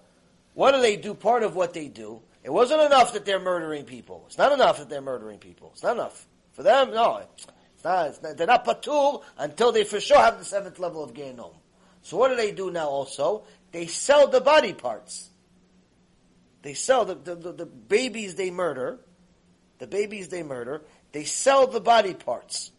what 0.55 0.73
do 0.73 0.81
they 0.81 0.97
do? 0.97 1.15
Part 1.15 1.43
of 1.43 1.55
what 1.55 1.75
they 1.75 1.89
do, 1.89 2.23
it 2.43 2.51
wasn't 2.51 2.83
enough 2.83 3.13
that 3.13 3.25
they're 3.25 3.41
murdering 3.41 3.85
people. 3.85 4.25
It's 4.27 4.39
not 4.39 4.53
enough 4.53 4.79
that 4.79 4.89
they're 4.89 5.01
murdering 5.01 5.39
people. 5.39 5.71
It's 5.73 5.83
not 5.83 5.97
enough. 5.97 6.27
For 6.53 6.63
them, 6.63 6.91
no. 6.93 7.23
It's 7.35 7.85
not, 7.85 8.09
it's 8.09 8.23
not, 8.23 8.37
they're 8.37 8.47
not 8.47 8.65
patur 8.65 9.23
until 9.39 9.73
they 9.73 9.85
for 9.85 10.01
sure 10.01 10.19
have 10.19 10.39
the 10.39 10.45
seventh 10.45 10.79
level 10.79 11.03
of 11.03 11.15
Gehenom. 11.15 11.55
So 12.03 12.17
what 12.17 12.29
do 12.29 12.37
they 12.37 12.53
do 12.53 12.71
now 12.71 12.89
also? 12.89 13.45
They 13.73 13.87
sell 13.87 14.27
the 14.27 14.41
body 14.41 14.73
parts. 14.73 15.31
They 16.63 16.75
sell 16.75 17.05
the, 17.05 17.15
the, 17.15 17.35
the, 17.35 17.53
the 17.53 17.67
babies 17.67 18.35
they 18.35 18.51
murder, 18.51 18.99
the 19.79 19.87
babies 19.87 20.29
they 20.29 20.43
murder, 20.43 20.83
they 21.13 21.25
sell 21.25 21.67
the 21.67 21.81
body 21.81 22.15
parts. 22.15 22.71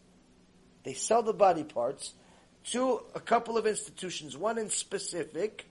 They 0.84 0.94
sell 0.94 1.24
the 1.24 1.34
body 1.34 1.64
parts 1.64 2.14
to 2.66 3.02
a 3.16 3.20
couple 3.20 3.58
of 3.58 3.66
institutions, 3.66 4.38
one 4.38 4.58
in 4.58 4.70
specific, 4.70 5.68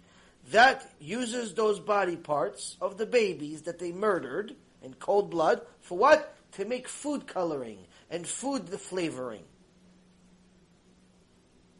that 0.51 0.91
uses 1.01 1.55
those 1.55 1.79
body 1.79 2.17
parts 2.17 2.77
of 2.81 2.99
the 2.99 3.07
babies 3.07 3.63
that 3.63 3.79
they 3.79 3.93
murdered 3.93 4.55
in 4.83 4.95
cold 4.95 5.31
blood 5.31 5.61
for 5.81 5.97
what? 5.97 6.35
To 6.53 6.65
make 6.65 6.89
food 6.89 7.27
coloring 7.27 7.79
and 8.11 8.27
food 8.27 8.69
flavoring. 8.69 9.45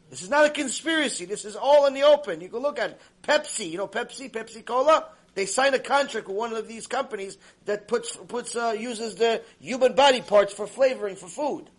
This 0.09 0.21
is 0.21 0.29
not 0.29 0.45
a 0.45 0.49
conspiracy. 0.49 1.25
This 1.25 1.45
is 1.45 1.55
all 1.55 1.85
in 1.87 1.93
the 1.93 2.03
open. 2.03 2.41
You 2.41 2.49
can 2.49 2.59
look 2.59 2.79
at 2.79 2.99
Pepsi. 3.23 3.69
You 3.69 3.77
know 3.77 3.87
Pepsi, 3.87 4.29
Pepsi 4.29 4.63
Cola. 4.63 5.07
They 5.35 5.45
sign 5.45 5.73
a 5.73 5.79
contract 5.79 6.27
with 6.27 6.35
one 6.35 6.53
of 6.53 6.67
these 6.67 6.85
companies 6.85 7.37
that 7.63 7.87
puts 7.87 8.17
puts 8.17 8.55
uh, 8.55 8.75
uses 8.77 9.15
the 9.15 9.41
human 9.59 9.93
body 9.93 10.21
parts 10.21 10.53
for 10.53 10.67
flavoring 10.67 11.15
for 11.15 11.27
food. 11.27 11.69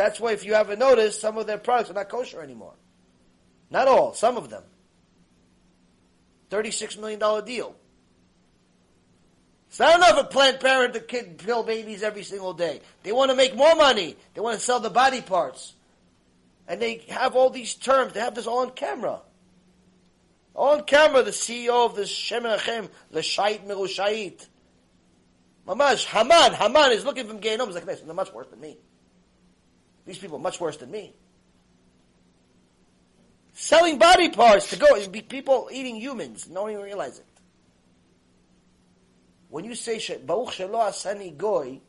That's 0.00 0.18
why, 0.18 0.32
if 0.32 0.46
you 0.46 0.54
haven't 0.54 0.78
noticed, 0.78 1.20
some 1.20 1.36
of 1.36 1.46
their 1.46 1.58
products 1.58 1.90
are 1.90 1.92
not 1.92 2.08
kosher 2.08 2.40
anymore. 2.40 2.72
Not 3.68 3.86
all, 3.86 4.14
some 4.14 4.38
of 4.38 4.48
them. 4.48 4.62
Thirty-six 6.48 6.96
million 6.96 7.18
dollar 7.18 7.42
deal. 7.42 7.76
It's 9.68 9.78
not 9.78 9.96
enough 9.96 10.18
a 10.18 10.24
Planned 10.24 10.58
Parent 10.58 10.94
to 10.94 11.00
kid 11.00 11.36
kill 11.44 11.64
babies 11.64 12.02
every 12.02 12.22
single 12.22 12.54
day. 12.54 12.80
They 13.02 13.12
want 13.12 13.30
to 13.30 13.36
make 13.36 13.54
more 13.54 13.74
money. 13.74 14.16
They 14.32 14.40
want 14.40 14.58
to 14.58 14.64
sell 14.64 14.80
the 14.80 14.88
body 14.88 15.20
parts 15.20 15.74
and 16.66 16.80
they 16.80 17.04
have 17.10 17.36
all 17.36 17.50
these 17.50 17.74
terms. 17.74 18.14
They 18.14 18.20
have 18.20 18.34
this 18.34 18.46
all 18.46 18.60
on 18.60 18.70
camera. 18.70 19.20
On 20.54 20.82
camera, 20.84 21.22
the 21.22 21.30
CEO 21.30 21.84
of 21.84 21.94
the 21.94 22.06
Shem 22.06 22.44
Shait 22.44 22.88
Mirushait. 23.12 24.46
Mamash, 25.68 26.06
Haman, 26.06 26.54
Haman 26.54 26.92
is 26.92 27.04
looking 27.04 27.26
from 27.26 27.38
Gehenom. 27.40 27.66
He's 27.66 27.74
like, 27.74 27.84
they're 27.84 28.14
much 28.14 28.32
worse 28.32 28.46
than 28.48 28.60
me. 28.60 28.78
These 30.06 30.18
people 30.18 30.36
are 30.36 30.42
much 30.42 30.60
worse 30.60 30.76
than 30.76 30.90
me. 30.90 31.14
Selling 33.52 33.98
body 33.98 34.30
parts 34.30 34.70
to 34.70 34.76
go, 34.76 35.06
people 35.28 35.68
eating 35.72 35.96
humans, 35.96 36.48
no 36.48 36.62
one 36.62 36.72
even 36.72 36.84
realize 36.84 37.18
it. 37.18 37.26
When 39.50 39.64
you 39.64 39.74
say, 39.74 39.96
Shelo 39.96 40.46
Asani 40.48 41.36
Goy, 41.36 41.80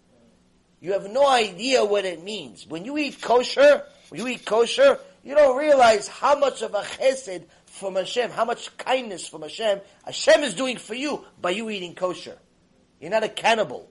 you 0.80 0.94
have 0.94 1.10
no 1.10 1.28
idea 1.28 1.86
what 1.86 2.06
it 2.06 2.24
means. 2.24 2.66
When 2.66 2.86
you 2.86 2.98
eat 2.98 3.22
kosher, 3.22 3.84
when 4.10 4.20
you 4.20 4.28
eat 4.28 4.46
kosher, 4.46 4.98
you 5.24 5.36
don't 5.36 5.56
realize 5.56 6.08
how 6.08 6.38
much 6.38 6.64
of 6.64 6.74
a 6.74 6.82
chesed 6.82 7.44
from 7.68 7.96
Hashem, 7.96 8.32
how 8.32 8.46
much 8.46 8.76
kindness 8.78 9.28
from 9.28 9.44
Hashem 9.44 9.80
Hashem 10.06 10.42
is 10.42 10.56
doing 10.56 10.78
for 10.78 10.96
you 10.96 11.24
by 11.40 11.52
you 11.52 11.70
eating 11.70 11.94
kosher. 11.94 12.38
You're 13.00 13.12
not 13.12 13.24
a 13.24 13.30
cannibal. 13.30 13.91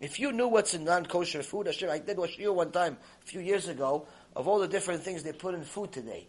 If 0.00 0.20
you 0.20 0.32
knew 0.32 0.48
what's 0.48 0.74
in 0.74 0.84
non-kosher 0.84 1.42
food, 1.42 1.66
Hashem, 1.66 1.90
I 1.90 1.98
did 1.98 2.18
a 2.18 2.52
one 2.52 2.70
time 2.70 2.98
a 3.22 3.26
few 3.26 3.40
years 3.40 3.68
ago 3.68 4.06
of 4.34 4.46
all 4.46 4.58
the 4.58 4.68
different 4.68 5.02
things 5.02 5.22
they 5.22 5.32
put 5.32 5.54
in 5.54 5.64
food 5.64 5.92
today. 5.92 6.28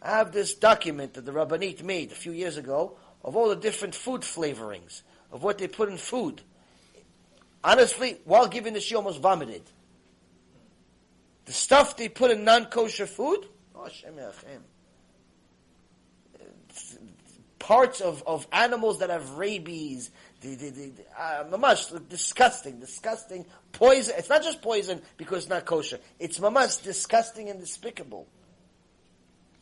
I 0.00 0.10
have 0.10 0.32
this 0.32 0.54
document 0.54 1.14
that 1.14 1.24
the 1.24 1.32
Rabbanit 1.32 1.82
made 1.82 2.12
a 2.12 2.14
few 2.14 2.32
years 2.32 2.56
ago 2.56 2.96
of 3.24 3.36
all 3.36 3.48
the 3.48 3.56
different 3.56 3.94
food 3.94 4.22
flavorings 4.22 5.02
of 5.32 5.42
what 5.42 5.58
they 5.58 5.68
put 5.68 5.88
in 5.88 5.96
food. 5.96 6.42
Honestly, 7.64 8.18
while 8.24 8.46
giving 8.48 8.74
the 8.74 8.80
she 8.80 8.94
almost 8.94 9.20
vomited. 9.20 9.62
The 11.44 11.52
stuff 11.52 11.96
they 11.96 12.08
put 12.08 12.30
in 12.30 12.44
non-kosher 12.44 13.06
food, 13.06 13.46
oh, 13.74 13.88
parts 17.58 18.00
of, 18.00 18.22
of 18.26 18.46
animals 18.52 18.98
that 18.98 19.10
have 19.10 19.30
rabies, 19.30 20.10
the, 20.42 20.54
the, 20.56 20.70
the, 20.70 20.92
uh, 21.18 21.44
mamash, 21.44 22.08
disgusting, 22.08 22.80
disgusting, 22.80 23.46
poison. 23.72 24.14
It's 24.18 24.28
not 24.28 24.42
just 24.42 24.60
poison 24.60 25.00
because 25.16 25.44
it's 25.44 25.48
not 25.48 25.64
kosher. 25.64 25.98
It's 26.18 26.38
mamash 26.38 26.82
disgusting 26.82 27.48
and 27.48 27.60
despicable. 27.60 28.26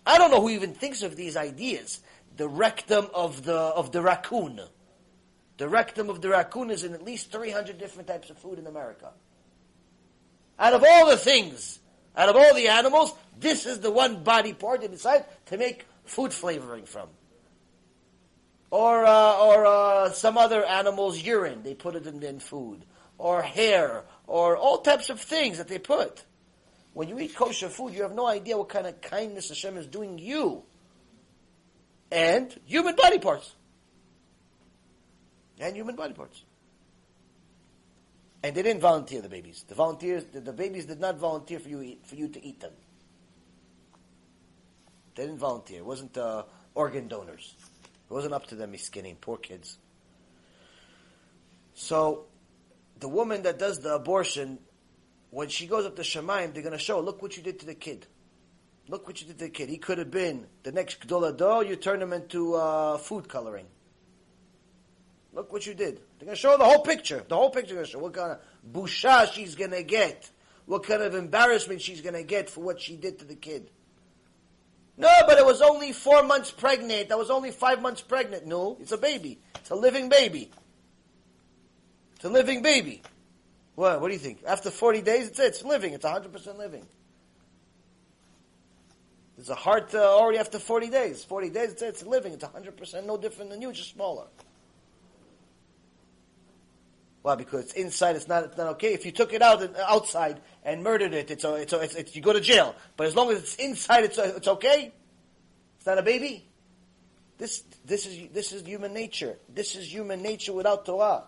I 0.07 0.19
don't 0.19 0.31
know 0.31 0.41
who 0.41 0.49
even 0.51 0.73
thinks 0.73 1.03
of 1.03 1.17
these 1.17 1.37
ideas. 1.37 2.01
The 2.37 2.49
rectum 2.49 3.09
of 3.15 3.45
the, 3.45 3.57
of 3.57 3.93
the 3.93 4.01
raccoon. 4.01 4.61
The 5.59 5.69
rectum 5.69 6.09
of 6.09 6.23
the 6.23 6.31
raccoon 6.31 6.71
is 6.71 6.85
in 6.85 6.95
at 6.95 7.05
least 7.05 7.31
300 7.31 7.79
different 7.79 8.09
types 8.09 8.31
of 8.31 8.39
food 8.39 8.59
in 8.59 8.67
America. 8.67 9.11
Out 10.59 10.73
of 10.73 10.83
all 10.89 11.07
the 11.07 11.19
things, 11.19 11.79
out 12.17 12.31
of 12.31 12.37
all 12.37 12.55
the 12.55 12.69
animals, 12.69 13.13
this 13.39 13.67
is 13.67 13.81
the 13.81 13.91
one 13.91 14.23
body 14.23 14.55
part 14.55 14.81
decide 14.81 15.27
to 15.47 15.59
make 15.59 15.87
food 16.05 16.33
flavoring 16.33 16.85
from. 16.85 17.09
Or, 18.71 19.05
uh, 19.05 19.39
or 19.39 19.67
uh, 19.67 20.11
some 20.11 20.39
other 20.39 20.65
animal's 20.65 21.21
urine, 21.21 21.63
they 21.63 21.75
put 21.75 21.97
it 21.97 22.07
in, 22.07 22.23
in 22.23 22.39
food. 22.39 22.85
Or 23.19 23.43
hair, 23.43 24.05
or 24.27 24.57
all 24.57 24.79
types 24.79 25.11
of 25.11 25.21
things 25.21 25.59
that 25.59 25.69
they 25.69 25.79
put. 25.79 26.25
When 26.95 27.09
you 27.09 27.19
eat 27.19 27.35
kosher 27.35 27.69
food, 27.69 27.95
you 27.95 28.03
have 28.03 28.15
no 28.15 28.27
idea 28.27 28.57
what 28.57 28.69
kind 28.69 28.87
of 28.87 29.01
kindness 29.01 29.49
Hashem 29.49 29.77
is 29.77 29.87
doing 29.87 30.19
you 30.19 30.65
and 32.11 32.55
human 32.67 32.97
body 32.97 33.19
parts. 33.19 33.55
And 35.59 35.77
human 35.77 35.95
body 35.95 36.15
parts. 36.15 36.43
And 38.43 38.57
they 38.57 38.63
didn't 38.63 38.81
volunteer 38.81 39.21
the 39.21 39.29
babies. 39.29 39.65
The 39.69 39.75
volunteers, 39.75 40.25
the, 40.33 40.41
the 40.41 40.53
babies 40.53 40.87
did 40.87 41.01
not 41.01 41.19
volunteer 41.19 41.61
for 41.61 41.69
you 41.69 41.97
for 42.05 42.15
you 42.15 42.29
to 42.29 42.45
eat 42.45 42.61
them. 42.61 42.73
They 45.15 45.25
didn't 45.25 45.39
volunteer. 45.39 45.79
It 45.79 45.85
wasn't 45.85 46.17
uh, 46.17 46.45
organ 46.75 47.09
donors. 47.09 47.55
It 48.11 48.13
wasn't 48.13 48.35
up 48.35 48.47
to 48.49 48.57
them, 48.57 48.73
He's 48.73 48.85
skinny, 48.85 49.17
poor 49.21 49.37
kids. 49.37 49.79
So, 51.75 52.27
the 52.99 53.09
woman 53.09 53.43
that 53.43 53.59
does 53.59 53.81
the 53.81 53.95
abortion, 53.95 54.59
when 55.31 55.49
she 55.49 55.67
goes 55.67 55.87
up 55.87 55.97
to 55.97 56.03
Shamayim, 56.03 56.53
they're 56.53 56.63
going 56.63 56.73
to 56.73 56.79
show, 56.79 57.01
look 57.01 57.23
what 57.23 57.37
you 57.37 57.43
did 57.43 57.61
to 57.61 57.67
the 57.67 57.75
kid. 57.75 58.07
Look 58.89 59.07
what 59.07 59.21
you 59.21 59.29
did 59.29 59.39
to 59.39 59.45
the 59.45 59.51
kid. 59.51 59.69
He 59.69 59.79
could 59.79 59.99
have 59.99 60.11
been 60.11 60.47
the 60.65 60.73
next 60.73 61.07
Gdol 61.07 61.69
you 61.69 61.77
turn 61.77 62.03
him 62.03 62.13
into 62.13 62.55
uh, 62.55 62.99
food 62.99 63.29
coloring. 63.29 63.67
Look 65.33 65.53
what 65.53 65.65
you 65.65 65.75
did. 65.75 66.01
They're 66.19 66.27
going 66.27 66.35
to 66.35 66.41
show 66.41 66.59
the 66.59 66.65
whole 66.65 66.83
picture. 66.83 67.25
The 67.27 67.37
whole 67.37 67.51
picture 67.51 67.85
show 67.87 68.01
what 68.01 68.15
kind 68.15 68.33
of 68.33 68.39
busha 68.73 69.33
she's 69.33 69.55
going 69.55 69.71
to 69.71 69.85
get. 69.85 70.29
What 70.67 70.83
kind 70.85 71.03
of 71.03 71.15
embarrassment 71.15 71.81
she's 71.81 72.01
going 72.01 72.15
to 72.15 72.25
get 72.25 72.51
for 72.51 72.61
what 72.61 72.81
she 72.81 72.97
did 72.97 73.21
to 73.21 73.25
the 73.25 73.37
kid. 73.37 73.71
No, 75.01 75.09
but 75.27 75.39
it 75.39 75.47
was 75.47 75.63
only 75.63 75.93
four 75.93 76.23
months 76.23 76.51
pregnant. 76.51 77.09
That 77.09 77.17
was 77.17 77.31
only 77.31 77.53
five 77.53 77.81
months 77.81 78.03
pregnant. 78.03 78.47
No, 78.47 78.77
it's 78.81 78.93
a 78.93 78.99
baby. 78.99 79.39
It's 79.55 79.71
a 79.71 79.75
living 79.75 80.11
baby. 80.11 80.51
It's 82.17 82.25
a 82.27 82.29
living 82.29 82.61
baby. 82.61 83.01
What, 83.77 84.03
what 84.03 84.09
do 84.09 84.13
you 84.13 84.21
think? 84.21 84.43
After 84.47 84.71
40 84.71 85.01
days, 85.01 85.29
it's 85.29 85.39
It's 85.39 85.65
living. 85.65 85.95
It's 85.95 86.05
100% 86.05 86.59
living. 86.59 86.87
There's 89.39 89.49
a 89.49 89.55
heart 89.55 89.95
uh, 89.95 90.19
already 90.19 90.37
after 90.37 90.59
40 90.59 90.91
days. 90.91 91.25
40 91.25 91.49
days, 91.49 91.73
it's, 91.73 91.81
it's 91.81 92.05
living. 92.05 92.35
It's 92.35 92.45
100% 92.45 93.07
no 93.07 93.17
different 93.17 93.51
than 93.51 93.63
you, 93.63 93.73
just 93.73 93.95
smaller. 93.95 94.27
Why? 97.23 97.35
Because 97.35 97.65
it's 97.65 97.73
inside. 97.75 98.17
It's 98.17 98.29
not. 98.29 98.45
It's 98.45 98.57
not 98.57 98.69
okay. 98.69 98.95
If 98.95 99.05
you 99.05 99.13
took 99.13 99.33
it 99.33 99.43
out 99.43 99.63
uh, 99.63 99.69
outside 99.87 100.41
and 100.65 100.83
murdered 100.83 101.13
it, 101.13 101.31
it's, 101.31 101.45
uh, 101.45 101.55
it's, 101.55 101.73
uh, 101.73 101.81
it's, 101.81 101.95
it's 101.95 102.17
you 102.17 102.23
go 102.23 102.33
to 102.33 102.41
jail. 102.41 102.75
But 102.97 103.09
as 103.09 103.15
long 103.15 103.31
as 103.31 103.39
it's 103.41 103.57
inside, 103.57 104.05
it's 104.05 104.19
it's 104.19 104.49
okay. 104.49 104.93
It's 105.77 105.87
not 105.87 105.99
a 105.99 106.03
baby. 106.03 106.49
This 107.37 107.63
this 107.85 108.07
is 108.07 108.31
this 108.33 108.53
is 108.53 108.67
human 108.67 108.95
nature. 108.95 109.37
This 109.49 109.77
is 109.77 109.93
human 109.93 110.23
nature 110.23 110.53
without 110.53 110.87
Torah. 110.87 111.25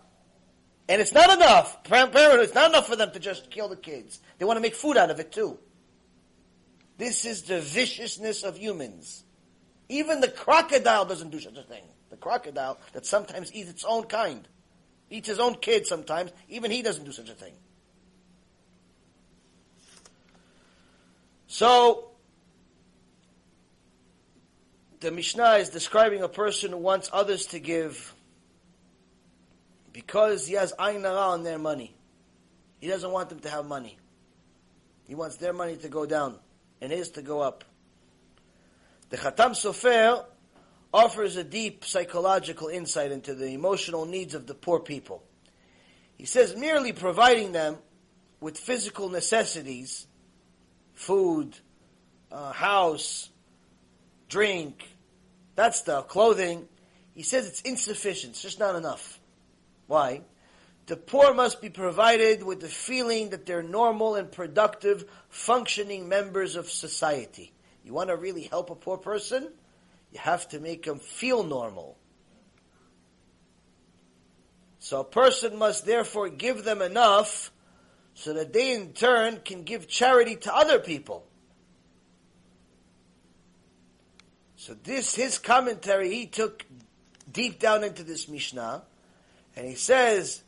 And 0.89 1.01
it's 1.01 1.13
not 1.13 1.33
enough. 1.33 1.85
Parenthood, 1.85 2.41
it's 2.41 2.55
not 2.55 2.71
enough 2.71 2.87
for 2.87 2.97
them 2.97 3.13
to 3.13 3.21
just 3.21 3.51
kill 3.51 3.69
the 3.69 3.77
kids. 3.77 4.21
They 4.39 4.45
want 4.45 4.57
to 4.57 4.61
make 4.61 4.75
food 4.75 4.97
out 4.97 5.11
of 5.11 5.21
it 5.21 5.31
too. 5.31 5.59
This 6.99 7.25
is 7.25 7.43
the 7.43 7.61
viciousness 7.61 8.43
of 8.43 8.59
humans. 8.59 9.25
Even 9.89 10.21
the 10.21 10.29
crocodile 10.29 11.05
doesn't 11.05 11.31
do 11.31 11.41
such 11.41 11.57
a 11.57 11.63
thing. 11.63 11.85
The 12.11 12.17
crocodile 12.17 12.79
that 12.93 13.07
sometimes 13.07 13.53
eats 13.55 13.71
its 13.71 13.85
own 13.85 14.05
kind 14.05 14.47
eats 15.13 15.29
his 15.29 15.39
own 15.39 15.55
kid 15.55 15.87
sometimes. 15.87 16.33
Even 16.49 16.71
he 16.71 16.83
doesn't 16.83 17.05
do 17.05 17.13
such 17.13 17.29
a 17.29 17.35
thing. 17.35 17.53
So, 21.47 22.09
the 25.01 25.11
Mishnah 25.11 25.57
is 25.57 25.69
describing 25.69 26.23
a 26.23 26.29
person 26.29 26.71
who 26.71 26.79
wants 26.79 27.11
others 27.13 27.47
to 27.47 27.61
give 27.61 28.15
because 29.93 30.47
he 30.47 30.55
has 30.55 30.73
ayn 30.79 31.05
on 31.05 31.43
their 31.43 31.59
money. 31.59 31.95
He 32.81 32.89
doesn't 32.89 33.11
want 33.11 33.29
them 33.29 33.41
to 33.41 33.51
have 33.51 33.67
money. 33.67 33.99
He 35.07 35.15
wants 35.15 35.37
their 35.37 35.53
money 35.53 35.77
to 35.77 35.89
go 35.89 36.07
down 36.07 36.39
and 36.81 36.91
his 36.91 37.11
to 37.11 37.23
go 37.23 37.41
up. 37.41 37.65
The 39.11 39.19
Khatam 39.19 39.51
Sofer 39.51 40.25
offers 40.93 41.37
a 41.37 41.45
deep 41.45 41.85
psychological 41.85 42.69
insight 42.69 43.13
into 43.13 43.35
the 43.35 43.49
emotional 43.49 44.05
needs 44.05 44.35
of 44.35 44.47
the 44.47 44.55
poor 44.55 44.81
people. 44.81 45.23
He 46.17 46.27
says 46.27 46.55
merely 46.55 46.93
providing 46.93 47.53
them 47.53 47.79
with 48.41 48.59
physical 48.59 49.09
necessities, 49.09 50.07
food, 50.95 51.57
uh, 52.31 52.53
house, 52.53 53.31
drink, 54.29 54.89
that 55.55 55.75
stuff, 55.75 56.09
clothing, 56.09 56.69
he 57.15 57.23
says 57.23 57.47
it's 57.47 57.61
insufficient, 57.63 58.33
it's 58.33 58.43
just 58.43 58.59
not 58.59 58.75
enough. 58.75 59.21
Why? 59.87 60.23
The 60.87 60.97
poor 60.97 61.35
must 61.35 61.61
be 61.61 61.69
provided 61.69 62.43
with 62.43 62.61
the 62.61 62.69
feeling 62.69 63.31
that 63.31 63.47
they're 63.47 63.63
normal 63.63 64.15
and 64.17 64.31
productive, 64.31 65.05
functioning 65.29 66.09
members 66.09 66.57
of 66.57 66.71
society. 66.71 67.53
You 67.85 67.93
want 67.93 68.09
to 68.09 68.17
really 68.17 68.43
help 68.43 68.71
a 68.71 68.75
poor 68.75 68.97
person? 68.97 69.49
You 70.13 70.21
have 70.21 70.49
to 70.51 70.61
make 70.61 70.85
them 70.85 70.99
feel 70.99 71.43
normal. 71.43 71.97
So 74.79 75.01
a 75.01 75.05
person 75.05 75.59
must 75.59 75.87
therefore 75.87 76.29
give 76.29 76.65
them 76.65 76.83
enough 76.83 77.51
so 78.15 78.35
that 78.35 78.53
they 78.53 78.75
in 78.75 78.93
turn 78.93 79.41
can 79.45 79.63
give 79.63 79.89
charity 79.89 80.37
to 80.37 80.55
other 80.55 80.79
people. 80.79 81.25
So 84.57 84.75
this, 84.75 85.15
his 85.15 85.39
commentary, 85.39 86.15
he 86.15 86.27
took 86.27 86.65
deep 87.31 87.59
down 87.59 87.83
into 87.83 88.05
this 88.05 88.29
Mishnah, 88.29 88.83
and 89.57 89.67
he 89.67 89.75
says, 89.75 90.43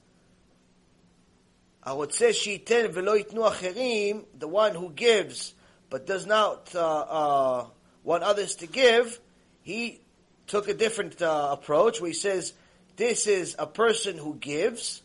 "Arotze 1.84 2.30
shiten 2.30 2.92
velo 2.92 3.16
yitnu 3.16 3.50
acherim," 3.50 4.24
the 4.38 4.46
one 4.46 4.74
who 4.74 4.90
gives 4.90 5.54
but 5.90 6.06
does 6.06 6.26
not 6.26 6.74
uh, 6.74 6.80
uh, 6.80 7.66
want 8.02 8.22
others 8.22 8.56
to 8.56 8.66
give, 8.66 9.20
he 9.64 10.02
took 10.46 10.68
a 10.68 10.74
different 10.74 11.20
uh, 11.20 11.48
approach 11.50 12.00
where 12.00 12.08
he 12.08 12.14
says, 12.14 12.52
this 12.96 13.26
is 13.26 13.56
a 13.58 13.66
person 13.66 14.18
who 14.18 14.36
gives, 14.36 15.02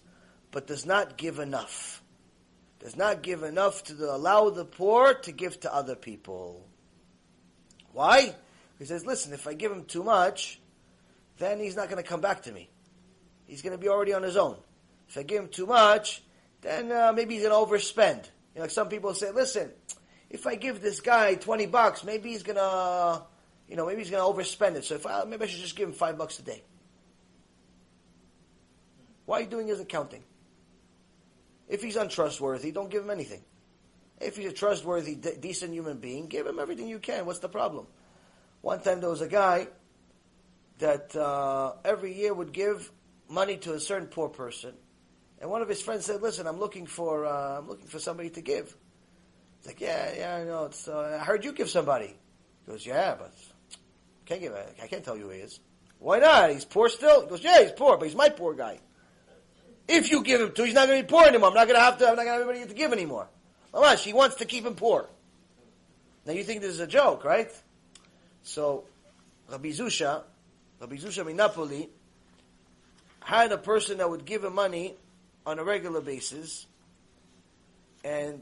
but 0.52 0.68
does 0.68 0.86
not 0.86 1.18
give 1.18 1.40
enough. 1.40 2.04
Does 2.80 2.96
not 2.96 3.24
give 3.24 3.44
enough 3.44 3.84
to 3.86 3.94
the, 3.94 4.14
allow 4.14 4.50
the 4.50 4.66
poor 4.66 5.14
to 5.14 5.32
give 5.32 5.60
to 5.62 5.74
other 5.74 5.96
people. 5.96 6.68
Why? 7.94 8.36
He 8.78 8.86
says, 8.86 9.06
listen, 9.06 9.34
if 9.34 9.48
I 9.48 9.54
give 9.54 9.72
him 9.72 9.86
too 9.86 10.04
much, 10.04 10.60
then 11.38 11.60
he's 11.60 11.78
not 11.78 11.90
going 11.90 12.02
to 12.02 12.08
come 12.08 12.22
back 12.22 12.44
to 12.44 12.52
me. 12.52 12.70
He's 13.48 13.62
going 13.62 13.76
to 13.76 13.82
be 13.82 13.88
already 13.88 14.14
on 14.14 14.24
his 14.24 14.36
own. 14.36 14.58
If 15.08 15.18
I 15.18 15.24
give 15.24 15.42
him 15.42 15.50
too 15.50 15.66
much, 15.66 16.22
then 16.62 16.92
uh, 16.92 17.14
maybe 17.16 17.36
he's 17.36 17.48
going 17.48 17.66
to 17.66 17.72
overspend. 17.72 18.26
You 18.54 18.58
know, 18.58 18.62
like 18.64 18.72
some 18.72 18.90
people 18.90 19.14
say, 19.14 19.32
listen, 19.32 19.72
if 20.30 20.46
I 20.46 20.56
give 20.56 20.82
this 20.82 21.00
guy 21.00 21.36
20 21.36 21.66
bucks, 21.68 22.04
maybe 22.04 22.30
he's 22.30 22.44
going 22.44 22.58
to 22.58 23.22
you 23.70 23.76
know, 23.76 23.86
maybe 23.86 24.02
he's 24.02 24.10
going 24.10 24.22
to 24.22 24.42
overspend 24.42 24.76
it. 24.76 24.84
So 24.84 24.96
if 24.96 25.06
I, 25.06 25.24
maybe 25.26 25.44
I 25.44 25.48
should 25.48 25.62
just 25.62 25.76
give 25.76 25.88
him 25.88 25.94
five 25.94 26.18
bucks 26.18 26.40
a 26.40 26.42
day. 26.42 26.64
Why 29.26 29.38
are 29.38 29.42
you 29.42 29.48
doing 29.48 29.68
his 29.68 29.80
accounting? 29.80 30.24
If 31.68 31.84
he's 31.84 31.96
untrustworthy, 31.96 32.72
don't 32.72 32.90
give 32.90 33.04
him 33.04 33.12
anything. 33.12 33.44
If 34.20 34.38
he's 34.38 34.48
a 34.48 34.54
trustworthy, 34.54 35.14
de- 35.14 35.38
decent 35.38 35.72
human 35.72 36.00
being, 36.00 36.28
give 36.28 36.48
him 36.48 36.60
everything 36.60 36.88
you 36.88 36.98
can. 36.98 37.28
What's 37.28 37.40
the 37.40 37.48
problem? 37.48 37.86
One 38.62 38.82
time 38.82 39.02
there 39.02 39.10
was 39.10 39.22
a 39.22 39.28
guy 39.28 39.68
that 40.80 41.16
uh, 41.16 41.74
every 41.86 42.14
year 42.14 42.34
would 42.34 42.52
give 42.52 42.92
money 43.30 43.58
to 43.58 43.76
a 43.76 43.80
certain 43.80 44.08
poor 44.08 44.30
person, 44.30 44.74
and 45.40 45.50
one 45.50 45.62
of 45.62 45.70
his 45.70 45.82
friends 45.82 46.06
said, 46.06 46.22
"Listen, 46.22 46.48
I'm 46.48 46.60
looking 46.60 46.86
for 46.86 47.26
uh, 47.26 47.60
I'm 47.60 47.68
looking 47.68 47.88
for 47.88 48.00
somebody 48.00 48.32
to 48.32 48.42
give." 48.42 48.76
He's 49.60 49.68
like, 49.68 49.80
"Yeah, 49.80 50.14
yeah, 50.18 50.36
I 50.36 50.44
know. 50.44 50.66
It's, 50.66 50.88
uh, 50.88 51.20
I 51.22 51.24
heard 51.24 51.46
you 51.46 51.54
give 51.54 51.70
somebody." 51.70 52.08
He 52.66 52.72
goes, 52.72 52.86
"Yeah, 52.86 53.16
but 53.18 53.34
can't 54.30 54.42
give. 54.42 54.54
A, 54.54 54.66
I 54.82 54.88
can't 54.88 55.04
tell 55.04 55.18
you 55.18 55.24
who 55.24 55.30
he 55.32 55.40
is. 55.40 55.60
Why 55.98 56.20
not? 56.20 56.52
He's 56.52 56.64
poor 56.64 56.88
still. 56.88 57.24
He 57.24 57.30
goes, 57.30 57.44
yeah, 57.44 57.62
he's 57.64 57.72
poor, 57.72 57.98
but 57.98 58.06
he's 58.06 58.16
my 58.16 58.30
poor 58.30 58.54
guy. 58.54 58.80
If 59.88 60.12
you 60.12 60.24
give 60.24 60.40
him 60.40 60.52
to, 60.52 60.66
he's 60.66 60.76
not 60.76 60.88
going 60.88 61.02
to 61.02 61.08
be 61.08 61.10
poor 61.10 61.26
anymore. 61.26 61.50
I'm 61.50 61.56
not 61.56 61.68
going 61.68 61.80
to 61.80 61.84
have 61.84 61.98
to. 61.98 62.08
I'm 62.08 62.16
not 62.16 62.24
going 62.24 62.40
to 62.40 62.46
have 62.46 62.50
anybody 62.50 62.72
to 62.72 62.78
give 62.78 62.94
anymore. 62.94 63.28
Unless 63.74 64.04
he 64.06 64.14
wants 64.14 64.36
to 64.38 64.46
keep 64.46 64.66
him 64.66 64.76
poor. 64.76 65.10
Now 66.26 66.34
you 66.34 66.44
think 66.44 66.62
this 66.62 66.72
is 66.72 66.80
a 66.80 66.88
joke, 66.88 67.26
right? 67.26 67.52
So, 68.44 68.84
Rabbi 69.50 69.70
Zusha, 69.70 70.22
Rabbi 70.80 70.96
Zusha 70.98 71.26
Minapoli, 71.26 71.90
had 73.22 73.52
a 73.52 73.58
person 73.58 73.98
that 73.98 74.10
would 74.10 74.26
give 74.26 74.44
him 74.44 74.54
money 74.54 74.94
on 75.46 75.58
a 75.58 75.64
regular 75.64 76.02
basis, 76.02 76.68
and 78.04 78.42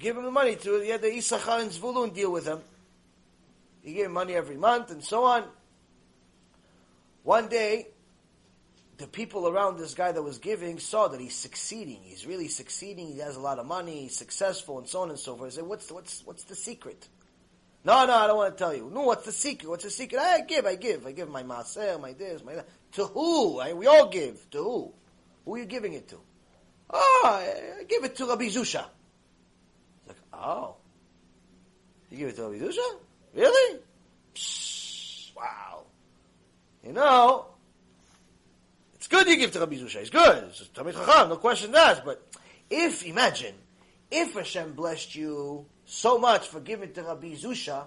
give 0.00 0.16
him 0.16 0.24
the 0.24 0.30
money 0.32 0.56
to. 0.56 0.80
He 0.80 0.88
had 0.88 1.00
the 1.00 1.16
Issachar 1.16 1.60
and 1.60 1.70
Zvulun 1.70 2.12
deal 2.12 2.32
with 2.32 2.46
him. 2.46 2.60
He 3.82 3.94
gave 3.94 4.06
him 4.06 4.12
money 4.12 4.34
every 4.34 4.56
month 4.56 4.90
and 4.90 5.02
so 5.02 5.24
on. 5.24 5.44
One 7.22 7.48
day, 7.48 7.88
the 8.98 9.06
people 9.06 9.48
around 9.48 9.78
this 9.78 9.94
guy 9.94 10.12
that 10.12 10.22
was 10.22 10.38
giving 10.38 10.78
saw 10.78 11.08
that 11.08 11.20
he's 11.20 11.34
succeeding. 11.34 12.00
He's 12.02 12.26
really 12.26 12.48
succeeding. 12.48 13.08
He 13.08 13.18
has 13.20 13.36
a 13.36 13.40
lot 13.40 13.58
of 13.58 13.66
money. 13.66 14.02
He's 14.02 14.16
successful, 14.16 14.78
and 14.78 14.86
so 14.86 15.00
on 15.00 15.10
and 15.10 15.18
so 15.18 15.36
forth. 15.36 15.52
They 15.52 15.56
said, 15.56 15.66
"What's 15.66 15.90
what's 15.90 16.22
what's 16.26 16.44
the 16.44 16.54
secret?" 16.54 17.08
No, 17.82 18.04
no, 18.04 18.14
I 18.14 18.26
don't 18.26 18.36
want 18.36 18.56
to 18.56 18.62
tell 18.62 18.74
you. 18.74 18.90
No, 18.92 19.02
what's 19.02 19.24
the 19.24 19.32
secret? 19.32 19.68
What's 19.68 19.84
the 19.84 19.90
secret? 19.90 20.20
I 20.20 20.42
give, 20.42 20.66
I 20.66 20.74
give, 20.74 21.06
I 21.06 21.12
give 21.12 21.30
my 21.30 21.42
maser, 21.42 21.98
my 21.98 22.12
this, 22.12 22.44
my 22.44 22.56
that. 22.56 22.68
To 22.92 23.06
who? 23.06 23.58
I, 23.58 23.72
we 23.72 23.86
all 23.86 24.08
give. 24.08 24.50
To 24.50 24.62
who? 24.62 24.92
Who 25.46 25.54
are 25.54 25.58
you 25.58 25.64
giving 25.64 25.94
it 25.94 26.06
to? 26.08 26.18
Oh, 26.90 27.22
I, 27.24 27.80
I 27.80 27.84
give 27.84 28.04
it 28.04 28.16
to 28.16 28.26
Rabbi 28.26 28.48
Zusha. 28.48 28.84
It's 30.00 30.08
like, 30.08 30.18
oh, 30.34 30.76
you 32.10 32.18
give 32.18 32.28
it 32.28 32.36
to 32.36 32.42
Rabbi 32.42 32.58
Zusha? 32.58 32.96
Really? 33.34 33.80
Psh, 34.34 35.34
wow. 35.36 35.84
You 36.84 36.92
know, 36.92 37.46
it's 38.94 39.06
good 39.06 39.26
you 39.26 39.36
give 39.36 39.52
to 39.52 39.60
Rabbi 39.60 39.76
Zusha. 39.76 39.96
It's 39.96 40.10
good. 40.10 40.44
It's 40.48 40.68
Talmid 40.68 40.94
Chacham, 40.94 41.28
no 41.28 41.36
question 41.36 41.72
that. 41.72 42.04
But 42.04 42.26
if, 42.68 43.04
imagine, 43.04 43.54
if 44.10 44.34
Hashem 44.34 44.74
blessed 44.74 45.14
you 45.14 45.66
so 45.84 46.18
much 46.18 46.48
for 46.48 46.60
giving 46.60 46.92
to 46.92 47.02
Rabbi 47.02 47.34
Zusha, 47.34 47.84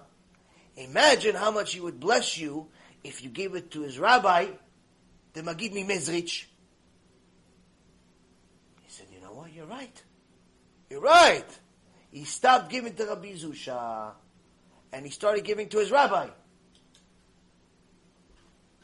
imagine 0.76 1.34
how 1.34 1.50
much 1.50 1.74
he 1.74 1.80
would 1.80 2.00
bless 2.00 2.38
you 2.38 2.68
if 3.02 3.22
you 3.22 3.30
gave 3.30 3.54
it 3.54 3.70
to 3.72 3.82
his 3.82 3.98
rabbi, 3.98 4.46
the 5.34 5.42
Magid 5.42 5.72
Mezrich. 5.86 6.46
He 8.82 8.88
said, 8.88 9.06
you 9.12 9.20
know 9.20 9.34
what, 9.34 9.52
you're 9.52 9.66
right. 9.66 10.02
You're 10.88 11.00
right. 11.00 11.46
He 12.10 12.24
stopped 12.24 12.70
giving 12.70 12.94
to 12.94 13.04
Rabbi 13.04 13.32
Zusha, 13.32 14.12
and 14.94 15.04
he 15.04 15.10
started 15.10 15.44
giving 15.44 15.68
to 15.68 15.78
his 15.78 15.90
rabbi. 15.90 16.28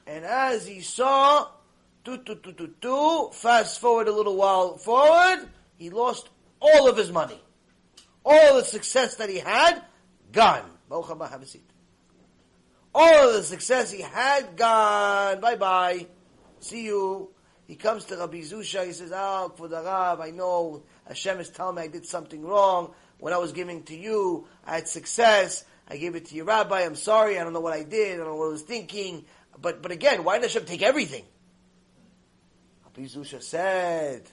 And 0.09 0.25
as 0.25 0.67
he 0.67 0.81
saw, 0.81 1.47
tu, 2.05 2.19
tu, 2.19 2.35
tu, 2.35 2.53
tu, 2.53 2.75
tu, 2.81 3.31
fast 3.33 3.81
forward 3.81 4.09
a 4.09 4.13
little 4.13 4.35
while 4.35 4.77
forward, 4.77 5.49
he 5.79 5.89
lost 5.89 6.29
all 6.61 6.89
of 6.89 6.97
his 6.97 7.13
money. 7.13 7.41
All 8.25 8.57
the 8.57 8.65
success 8.65 9.15
that 9.17 9.29
he 9.29 9.39
had, 9.39 9.83
gone. 10.33 10.69
All 10.91 11.05
of 13.29 13.35
the 13.35 13.43
success 13.45 13.93
he 13.93 14.03
had, 14.03 14.57
gone. 14.57 15.41
Bye 15.41 15.55
bye. 15.55 16.07
See 16.59 16.87
you. 16.87 17.31
He 17.69 17.77
comes 17.77 18.05
to 18.07 18.17
Rabbi 18.17 18.39
Zusha, 18.39 18.85
he 18.85 18.93
says, 18.93 19.13
Oh, 19.15 19.53
for 19.57 19.69
the 19.69 19.81
Rav, 19.81 20.21
I 20.21 20.31
know 20.31 20.83
Hashem 21.07 21.39
is 21.39 21.51
telling 21.51 21.77
me 21.77 21.83
I 21.83 21.87
did 21.87 22.05
something 22.05 22.45
wrong. 22.45 22.95
When 23.21 23.33
I 23.33 23.39
was 23.39 23.53
giving 23.53 23.85
to 23.85 23.97
you, 23.97 24.49
I 24.67 24.75
had 24.75 24.89
success. 24.89 25.65
I 25.91 25.97
gave 25.97 26.15
it 26.15 26.27
to 26.27 26.35
your 26.35 26.45
rabbi. 26.45 26.83
I'm 26.83 26.95
sorry. 26.95 27.39
I 27.39 27.43
don't 27.43 27.53
know 27.53 27.61
what 27.61 27.73
I 27.73 27.83
did. 27.83 28.15
I 28.15 28.17
don't 28.19 28.27
know 28.27 28.37
what 28.37 28.47
I 28.47 28.51
was 28.51 28.63
thinking. 28.63 29.25
But, 29.61 29.83
but 29.83 29.91
again, 29.91 30.23
why 30.23 30.39
did 30.39 30.45
Hashem 30.45 30.65
take 30.65 30.83
everything? 30.83 31.25
Rabbi 32.85 33.09
Zusha 33.09 33.43
said, 33.43 34.31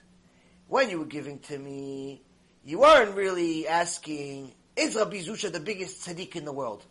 when 0.68 0.90
you 0.90 1.00
were 1.00 1.06
giving 1.06 1.40
to 1.40 1.58
me, 1.58 2.22
you 2.64 2.80
weren't 2.80 3.16
really 3.16 3.68
asking, 3.68 4.54
is 4.76 4.96
Rabbi 4.96 5.18
Zusha 5.18 5.52
the 5.52 5.60
biggest 5.60 6.06
tzaddik 6.06 6.36
in 6.36 6.46
the 6.46 6.52
world? 6.52 6.86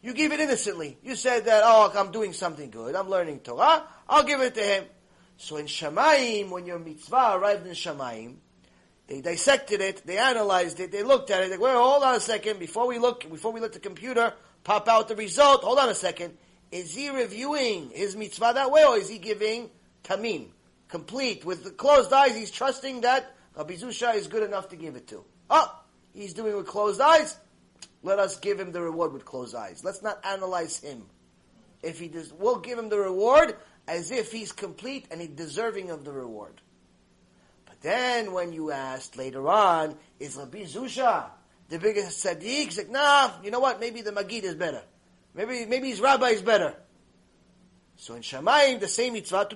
You 0.00 0.14
gave 0.14 0.32
it 0.32 0.40
innocently. 0.40 0.96
You 1.02 1.16
said 1.16 1.44
that, 1.46 1.62
oh, 1.64 1.92
I'm 1.94 2.12
doing 2.12 2.32
something 2.32 2.70
good. 2.70 2.94
I'm 2.94 3.10
learning 3.10 3.40
Torah. 3.40 3.84
I'll 4.08 4.24
give 4.24 4.40
it 4.40 4.54
to 4.54 4.62
him. 4.62 4.84
So 5.36 5.56
in 5.56 5.66
Shamayim, 5.66 6.50
when 6.50 6.66
your 6.66 6.78
mitzvah 6.78 7.32
arrived 7.34 7.66
in 7.66 7.72
Shamayim, 7.72 8.36
they 9.08 9.22
dissected 9.22 9.80
it, 9.80 10.02
they 10.04 10.18
analyzed 10.18 10.80
it, 10.80 10.92
they 10.92 11.02
looked 11.02 11.30
at 11.30 11.42
it. 11.42 11.50
They 11.50 11.56
well, 11.56 11.82
hold 11.82 12.02
on 12.02 12.14
a 12.14 12.20
second. 12.20 12.60
Before 12.60 12.86
we 12.86 12.98
look, 12.98 13.28
before 13.28 13.52
we 13.52 13.60
let 13.60 13.72
the 13.72 13.80
computer 13.80 14.34
pop 14.64 14.86
out 14.86 15.08
the 15.08 15.16
result, 15.16 15.64
hold 15.64 15.78
on 15.78 15.88
a 15.88 15.94
second. 15.94 16.36
Is 16.70 16.94
he 16.94 17.08
reviewing 17.08 17.90
his 17.90 18.14
mitzvah 18.14 18.52
that 18.54 18.70
way, 18.70 18.84
or 18.84 18.98
is 18.98 19.08
he 19.08 19.16
giving 19.16 19.70
tamim, 20.04 20.48
complete, 20.88 21.44
with 21.44 21.64
the 21.64 21.70
closed 21.70 22.12
eyes? 22.12 22.36
He's 22.36 22.50
trusting 22.50 23.00
that 23.00 23.34
Rabbi 23.56 23.74
Zusha 23.74 24.14
is 24.14 24.26
good 24.26 24.42
enough 24.42 24.68
to 24.68 24.76
give 24.76 24.94
it 24.94 25.08
to. 25.08 25.24
Oh, 25.48 25.82
he's 26.12 26.34
doing 26.34 26.54
with 26.54 26.66
closed 26.66 27.00
eyes. 27.00 27.36
Let 28.02 28.18
us 28.18 28.38
give 28.38 28.60
him 28.60 28.72
the 28.72 28.82
reward 28.82 29.14
with 29.14 29.24
closed 29.24 29.54
eyes. 29.54 29.82
Let's 29.82 30.02
not 30.02 30.24
analyze 30.24 30.78
him. 30.78 31.06
If 31.82 31.98
he 31.98 32.08
does, 32.08 32.32
we'll 32.32 32.58
give 32.58 32.78
him 32.78 32.90
the 32.90 32.98
reward 32.98 33.56
as 33.86 34.10
if 34.10 34.30
he's 34.30 34.52
complete 34.52 35.06
and 35.10 35.20
he's 35.20 35.30
deserving 35.30 35.90
of 35.90 36.04
the 36.04 36.12
reward. 36.12 36.60
Then 37.80 38.32
when 38.32 38.52
you 38.52 38.72
asked 38.72 39.16
later 39.16 39.48
on, 39.48 39.96
is 40.18 40.36
Rabbi 40.36 40.64
Zusha 40.64 41.26
the 41.68 41.78
biggest 41.78 42.24
tzaddik? 42.24 42.42
He's 42.42 42.78
like, 42.78 42.90
nah, 42.90 43.30
you 43.42 43.50
know 43.50 43.60
what? 43.60 43.78
Maybe 43.78 44.02
the 44.02 44.10
Magid 44.10 44.42
is 44.42 44.54
better. 44.54 44.82
Maybe, 45.34 45.66
maybe 45.66 45.88
his 45.88 46.00
rabbi 46.00 46.30
is 46.30 46.42
better. 46.42 46.74
So 47.96 48.14
in 48.14 48.22
Shamayim, 48.22 48.80
the 48.80 48.88
same 48.88 49.12
mitzvah, 49.12 49.48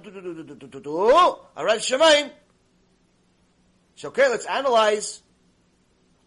alright, 1.57 1.81
Shamayim. 1.81 2.31
So 3.97 4.09
okay, 4.09 4.28
let's 4.28 4.47
analyze. 4.47 5.23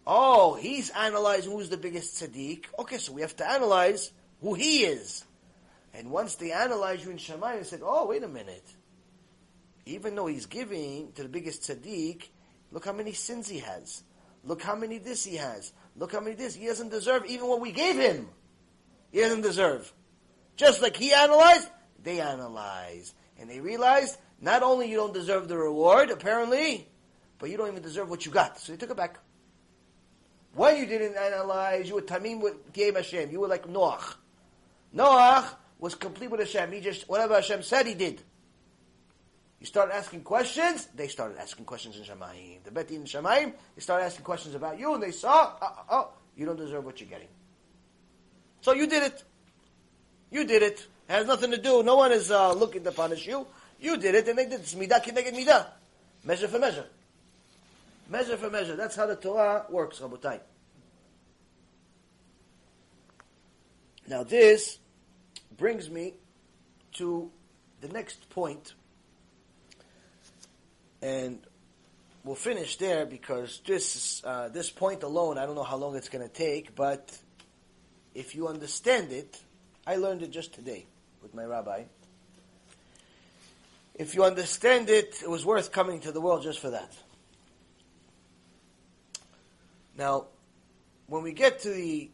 Oh, 0.06 0.54
he's 0.54 0.90
analyzing 0.90 1.52
who's 1.52 1.68
the 1.68 1.76
biggest 1.76 2.22
tzaddik. 2.22 2.64
Okay, 2.78 2.98
so 2.98 3.12
we 3.12 3.22
have 3.22 3.36
to 3.36 3.50
analyze 3.50 4.12
who 4.40 4.54
he 4.54 4.84
is. 4.84 5.24
And 5.94 6.10
once 6.10 6.34
they 6.34 6.52
analyze 6.52 7.04
you 7.04 7.10
in 7.10 7.16
Shamayim, 7.16 7.58
they 7.58 7.64
said, 7.64 7.80
oh, 7.82 8.06
wait 8.06 8.22
a 8.22 8.28
minute. 8.28 8.64
Even 9.86 10.16
though 10.16 10.26
he's 10.26 10.46
giving 10.46 11.12
to 11.12 11.22
the 11.22 11.28
biggest 11.28 11.62
tzaddik, 11.62 12.28
look 12.72 12.84
how 12.84 12.92
many 12.92 13.12
sins 13.12 13.48
he 13.48 13.60
has. 13.60 14.02
Look 14.44 14.62
how 14.62 14.74
many 14.74 14.98
this 14.98 15.24
he 15.24 15.36
has. 15.36 15.72
Look 15.96 16.12
how 16.12 16.20
many 16.20 16.34
this. 16.34 16.54
He 16.54 16.66
doesn't 16.66 16.90
deserve 16.90 17.24
even 17.26 17.48
what 17.48 17.60
we 17.60 17.72
gave 17.72 17.96
him. 17.96 18.28
He 19.12 19.20
doesn't 19.20 19.42
deserve. 19.42 19.92
Just 20.56 20.82
like 20.82 20.96
he 20.96 21.12
analyzed, 21.12 21.68
they 22.02 22.20
analyzed. 22.20 23.14
And 23.38 23.48
they 23.48 23.60
realized 23.60 24.16
not 24.40 24.62
only 24.62 24.90
you 24.90 24.96
don't 24.96 25.14
deserve 25.14 25.48
the 25.48 25.56
reward, 25.56 26.10
apparently, 26.10 26.88
but 27.38 27.50
you 27.50 27.56
don't 27.56 27.68
even 27.68 27.82
deserve 27.82 28.10
what 28.10 28.26
you 28.26 28.32
got. 28.32 28.58
So 28.58 28.72
they 28.72 28.78
took 28.78 28.90
it 28.90 28.96
back. 28.96 29.18
When 30.54 30.78
you 30.78 30.86
didn't 30.86 31.16
analyze, 31.16 31.88
you 31.88 31.96
were 31.96 32.02
tamim 32.02 32.40
with 32.40 32.72
Tiem 32.72 32.94
Hashem. 32.94 33.30
You 33.30 33.40
were 33.40 33.48
like 33.48 33.66
Noach. 33.68 34.14
Noach 34.94 35.46
was 35.78 35.94
complete 35.94 36.30
with 36.30 36.40
Hashem. 36.40 36.72
He 36.72 36.80
just, 36.80 37.08
whatever 37.08 37.34
Hashem 37.34 37.62
said, 37.62 37.86
he 37.86 37.94
did. 37.94 38.22
You 39.66 39.68
start 39.68 39.90
asking 39.92 40.20
questions, 40.22 40.86
they 40.94 41.08
started 41.08 41.38
asking 41.38 41.64
questions 41.64 41.96
in 41.96 42.04
Shamayim. 42.04 42.62
The 42.62 42.70
Beti 42.70 42.92
in 42.92 43.02
Shamayim, 43.02 43.52
they 43.74 43.80
started 43.80 44.04
asking 44.04 44.24
questions 44.24 44.54
about 44.54 44.78
you, 44.78 44.94
and 44.94 45.02
they 45.02 45.10
saw, 45.10 45.54
oh, 45.60 45.82
oh, 45.90 46.08
you 46.36 46.46
don't 46.46 46.54
deserve 46.56 46.84
what 46.84 47.00
you're 47.00 47.08
getting. 47.08 47.26
So 48.60 48.74
you 48.74 48.86
did 48.86 49.02
it. 49.02 49.24
You 50.30 50.44
did 50.44 50.62
it. 50.62 50.86
it 51.08 51.12
has 51.12 51.26
nothing 51.26 51.50
to 51.50 51.56
do. 51.56 51.82
No 51.82 51.96
one 51.96 52.12
is 52.12 52.30
uh, 52.30 52.52
looking 52.52 52.84
to 52.84 52.92
punish 52.92 53.26
you. 53.26 53.44
You 53.80 53.96
did 53.96 54.14
it, 54.14 54.28
and 54.28 54.38
they 54.38 54.44
did 54.44 54.52
it. 54.52 54.60
It's 54.60 54.74
midah 54.76 55.02
kineged 55.02 55.34
midah. 55.34 55.66
Measure 56.22 56.46
for 56.46 56.60
measure. 56.60 56.86
Measure 58.08 58.36
for 58.36 58.50
measure. 58.50 58.76
That's 58.76 58.94
how 58.94 59.06
the 59.06 59.16
Torah 59.16 59.66
works, 59.68 59.98
Rabotai. 59.98 60.38
Now 64.06 64.22
this 64.22 64.78
brings 65.56 65.90
me 65.90 66.14
to 66.92 67.32
the 67.80 67.88
next 67.88 68.30
point, 68.30 68.74
and 71.02 71.38
we'll 72.24 72.34
finish 72.34 72.76
there 72.76 73.06
because 73.06 73.60
this 73.66 74.22
uh, 74.24 74.48
this 74.48 74.70
point 74.70 75.02
alone, 75.02 75.38
I 75.38 75.46
don't 75.46 75.54
know 75.54 75.62
how 75.62 75.76
long 75.76 75.96
it's 75.96 76.08
going 76.08 76.26
to 76.26 76.32
take, 76.32 76.74
but 76.74 77.16
if 78.14 78.34
you 78.34 78.48
understand 78.48 79.12
it, 79.12 79.40
I 79.86 79.96
learned 79.96 80.22
it 80.22 80.30
just 80.30 80.54
today 80.54 80.86
with 81.22 81.34
my 81.34 81.44
rabbi. 81.44 81.84
If 83.94 84.14
you 84.14 84.24
understand 84.24 84.90
it, 84.90 85.22
it 85.22 85.30
was 85.30 85.46
worth 85.46 85.72
coming 85.72 86.00
to 86.00 86.12
the 86.12 86.20
world 86.20 86.42
just 86.42 86.60
for 86.60 86.70
that. 86.70 86.92
Now, 89.96 90.26
when 91.06 91.22
we 91.22 91.32
get 91.32 91.60
to 91.60 91.70
the 91.70 92.10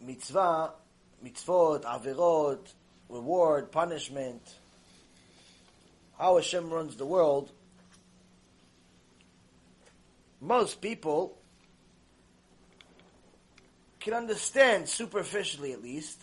mitzvah, 0.00 0.72
mitzvot, 1.24 1.82
averot, 1.82 2.72
reward, 3.08 3.72
punishment, 3.72 4.42
how 6.18 6.36
Hashem 6.36 6.70
runs 6.70 6.96
the 6.96 7.06
world, 7.06 7.50
most 10.40 10.80
people 10.80 11.36
can 14.00 14.14
understand, 14.14 14.88
superficially 14.88 15.72
at 15.72 15.82
least, 15.82 16.20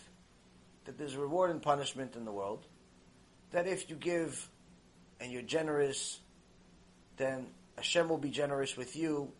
that 0.84 0.98
there's 0.98 1.16
reward 1.16 1.50
and 1.50 1.62
punishment 1.62 2.16
in 2.16 2.24
the 2.24 2.32
world. 2.32 2.66
That 3.52 3.66
if 3.66 3.88
you 3.88 3.96
give 3.96 4.48
and 5.20 5.30
you're 5.30 5.42
generous, 5.42 6.18
then 7.16 7.46
Hashem 7.76 8.08
will 8.08 8.18
be 8.18 8.30
generous 8.30 8.76
with 8.76 8.96
you. 8.96 9.32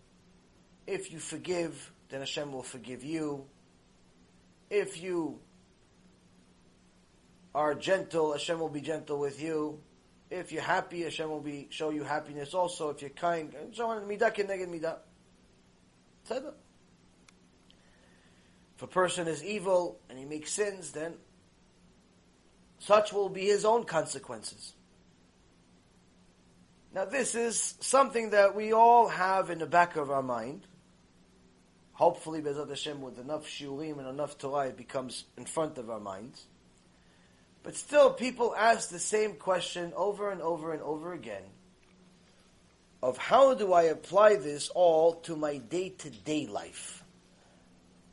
If 0.87 1.13
you 1.13 1.19
forgive, 1.19 1.93
then 2.09 2.21
Hashem 2.21 2.53
will 2.53 2.63
forgive 2.63 3.03
you. 3.03 3.45
If 4.71 5.03
you 5.03 5.41
are 7.55 7.75
gentle, 7.75 8.33
Hashem 8.33 8.61
will 8.61 8.69
be 8.69 8.81
gentle 8.81 9.19
with 9.19 9.43
you. 9.43 9.81
If 10.31 10.53
you're 10.53 10.63
happy, 10.63 11.03
Hashem 11.03 11.29
will 11.29 11.41
be 11.41 11.69
show 11.71 11.91
you 11.91 12.05
happiness 12.05 12.55
also. 12.55 12.91
If 12.91 13.01
you're 13.01 13.11
kind, 13.11 13.55
and 13.55 13.75
so 13.75 13.89
on. 13.89 14.03
Midah 14.03 14.35
keneged 14.35 14.69
midah. 14.69 14.97
If 18.77 18.83
a 18.83 18.87
person 18.87 19.27
is 19.27 19.43
evil 19.43 19.99
and 20.11 20.19
he 20.19 20.25
makes 20.25 20.53
sins, 20.53 20.93
then 20.93 21.15
such 22.79 23.13
will 23.13 23.29
be 23.29 23.47
his 23.47 23.65
own 23.65 23.85
consequences. 23.85 24.75
Now, 26.95 27.05
this 27.05 27.35
is 27.35 27.75
something 27.81 28.31
that 28.31 28.55
we 28.55 28.73
all 28.73 29.09
have 29.09 29.51
in 29.51 29.59
the 29.59 29.67
back 29.67 29.97
of 29.97 30.11
our 30.11 30.23
mind. 30.23 30.67
Hopefully, 31.93 32.41
BeEzrat 32.41 32.69
Hashem, 32.69 33.01
with 33.01 33.19
enough 33.19 33.47
shiurim 33.47 33.99
and 33.99 34.07
enough 34.09 34.39
Torah, 34.39 34.69
it 34.69 34.77
becomes 34.77 35.25
in 35.37 35.45
front 35.45 35.79
of 35.79 35.91
our 35.91 36.01
minds. 36.01 36.47
But 37.69 37.77
still, 37.77 38.15
people 38.15 38.55
ask 38.57 38.89
the 38.89 38.99
same 38.99 39.35
question 39.35 39.93
over 39.95 40.31
and 40.31 40.41
over 40.41 40.73
and 40.73 40.81
over 40.81 41.13
again 41.13 41.43
of 43.03 43.19
how 43.19 43.53
do 43.53 43.75
I 43.75 43.83
apply 43.83 44.37
this 44.37 44.71
all 44.71 45.17
to 45.27 45.37
my 45.37 45.59
day 45.59 45.91
to 45.91 46.09
day 46.09 46.47
life? 46.47 47.05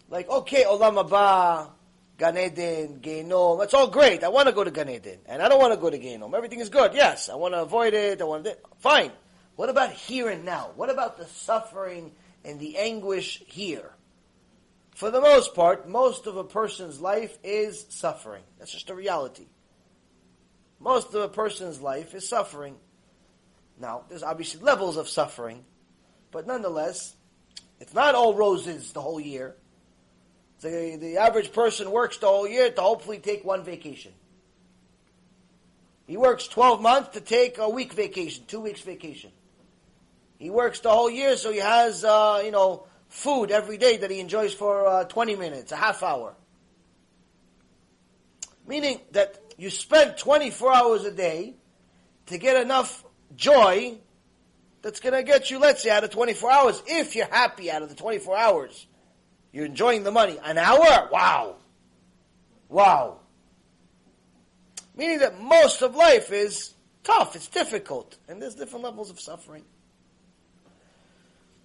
Like, 0.09 0.29
okay, 0.29 0.65
Olam 0.65 1.01
Haba, 1.01 1.69
Gan 2.17 2.37
Eden, 2.37 2.99
Gehinom. 3.01 3.63
It's 3.63 3.73
all 3.73 3.87
great. 3.87 4.25
I 4.25 4.27
want 4.27 4.49
to 4.49 4.53
go 4.53 4.65
to 4.65 4.71
Gan 4.71 4.89
Eden, 4.89 5.19
and 5.25 5.41
I 5.41 5.47
don't 5.47 5.61
want 5.61 5.73
to 5.73 5.79
go 5.79 5.89
to 5.89 5.97
Gehinom. 5.97 6.35
Everything 6.35 6.59
is 6.59 6.67
good. 6.67 6.93
Yes, 6.93 7.29
I 7.29 7.35
want 7.35 7.53
to 7.53 7.61
avoid 7.61 7.93
it. 7.93 8.19
I 8.19 8.25
want 8.25 8.43
to. 8.43 8.57
Fine. 8.79 9.13
What 9.55 9.69
about 9.69 9.93
here 9.93 10.27
and 10.27 10.43
now? 10.43 10.71
What 10.75 10.89
about 10.89 11.17
the 11.17 11.27
suffering 11.27 12.11
and 12.43 12.59
the 12.59 12.77
anguish 12.77 13.41
here? 13.45 13.94
For 14.95 15.11
the 15.11 15.19
most 15.19 15.53
part, 15.53 15.89
most 15.89 16.25
of 16.25 16.37
a 16.37 16.43
person's 16.45 17.01
life 17.01 17.37
is 17.43 17.85
suffering. 17.89 18.43
That's 18.57 18.71
just 18.71 18.89
a 18.89 18.95
reality. 18.95 19.47
Most 20.79 21.13
of 21.13 21.21
a 21.21 21.27
person's 21.27 21.81
life 21.81 22.15
is 22.15 22.27
suffering. 22.27 22.77
Now, 23.77 24.03
there's 24.07 24.23
obviously 24.23 24.61
levels 24.61 24.95
of 24.95 25.09
suffering, 25.09 25.65
but 26.31 26.47
nonetheless, 26.47 27.13
it's 27.81 27.93
not 27.93 28.15
all 28.15 28.35
roses 28.35 28.93
the 28.93 29.01
whole 29.01 29.19
year. 29.19 29.57
The, 30.61 30.97
the 30.99 31.17
average 31.17 31.51
person 31.51 31.91
works 31.91 32.17
the 32.17 32.27
whole 32.27 32.47
year 32.47 32.71
to 32.71 32.81
hopefully 32.81 33.19
take 33.19 33.43
one 33.43 33.65
vacation. 33.65 34.13
He 36.07 36.15
works 36.15 36.47
12 36.47 36.81
months 36.81 37.09
to 37.09 37.19
take 37.19 37.57
a 37.57 37.67
week 37.67 37.91
vacation, 37.91 38.45
two 38.47 38.61
weeks 38.61 38.79
vacation. 38.79 39.31
He 40.39 40.49
works 40.49 40.79
the 40.79 40.91
whole 40.91 41.09
year 41.09 41.35
so 41.35 41.51
he 41.51 41.59
has, 41.59 42.05
uh, 42.05 42.41
you 42.45 42.51
know, 42.51 42.87
food 43.09 43.51
every 43.51 43.77
day 43.77 43.97
that 43.97 44.11
he 44.11 44.19
enjoys 44.19 44.53
for 44.53 44.87
uh, 44.87 45.03
20 45.05 45.35
minutes, 45.35 45.71
a 45.71 45.75
half 45.75 46.03
hour. 46.03 46.35
Meaning 48.67 48.99
that 49.11 49.39
you 49.57 49.69
spend 49.69 50.17
24 50.17 50.73
hours 50.73 51.05
a 51.05 51.11
day 51.11 51.55
to 52.27 52.37
get 52.37 52.61
enough 52.61 53.03
joy 53.35 53.97
that's 54.81 54.99
going 54.99 55.13
to 55.13 55.23
get 55.23 55.49
you, 55.49 55.59
let's 55.59 55.83
say, 55.83 55.89
out 55.89 56.03
of 56.03 56.09
24 56.09 56.51
hours, 56.51 56.83
if 56.85 57.15
you're 57.15 57.27
happy 57.27 57.71
out 57.71 57.81
of 57.81 57.89
the 57.89 57.95
24 57.95 58.37
hours. 58.37 58.87
You're 59.51 59.65
enjoying 59.65 60.03
the 60.03 60.11
money. 60.11 60.37
An 60.43 60.57
hour? 60.57 61.09
Wow. 61.11 61.55
Wow. 62.67 63.19
Meaning 64.95 65.19
that 65.19 65.39
most 65.39 65.81
of 65.81 65.95
life 65.95 66.31
is 66.31 66.73
tough, 67.03 67.35
it's 67.35 67.47
difficult, 67.47 68.17
and 68.27 68.41
there's 68.41 68.55
different 68.55 68.83
levels 68.83 69.09
of 69.09 69.19
suffering. 69.19 69.63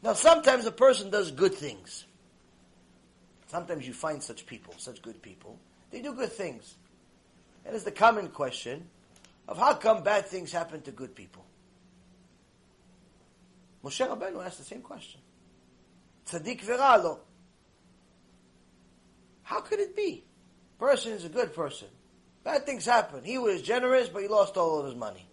Now, 0.03 0.15
sometimes 0.15 0.65
a 0.67 0.73
person 0.73 1.11
does 1.11 1.31
good 1.31 1.55
things. 1.55 2.07
Sometimes 3.49 3.87
you 3.87 3.93
find 3.93 4.23
such 4.23 4.47
people, 4.47 4.75
such 4.79 5.03
good 5.03 5.21
people. 5.21 5.59
They 5.91 6.01
do 6.01 6.15
good 6.15 6.33
things. 6.33 6.77
And 7.65 7.75
it's 7.75 7.85
the 7.85 7.91
common 7.91 8.29
question 8.29 8.89
of 9.49 9.59
how 9.59 9.75
come 9.75 10.03
bad 10.03 10.27
things 10.27 10.53
happen 10.53 10.83
to 10.83 10.91
good 10.91 11.15
people? 11.15 11.45
Moshe 13.85 14.07
Rabbeinu 14.07 14.45
asked 14.45 14.59
the 14.59 14.65
same 14.65 14.83
question. 14.83 15.21
Tzaddik 16.27 16.65
viralo. 16.65 17.19
How 19.43 19.61
could 19.61 19.81
it 19.81 19.97
be? 19.97 20.25
Person 20.79 21.13
is 21.13 21.25
a 21.25 21.29
good 21.29 21.55
person. 21.55 21.89
Bad 22.45 22.65
things 22.65 22.87
happen. 22.87 23.25
He 23.25 23.37
was 23.37 23.63
generous, 23.63 24.09
but 24.09 24.23
he 24.23 24.29
lost 24.29 24.57
all 24.57 24.81
of 24.81 24.87
his 24.87 24.95
money. 24.95 25.27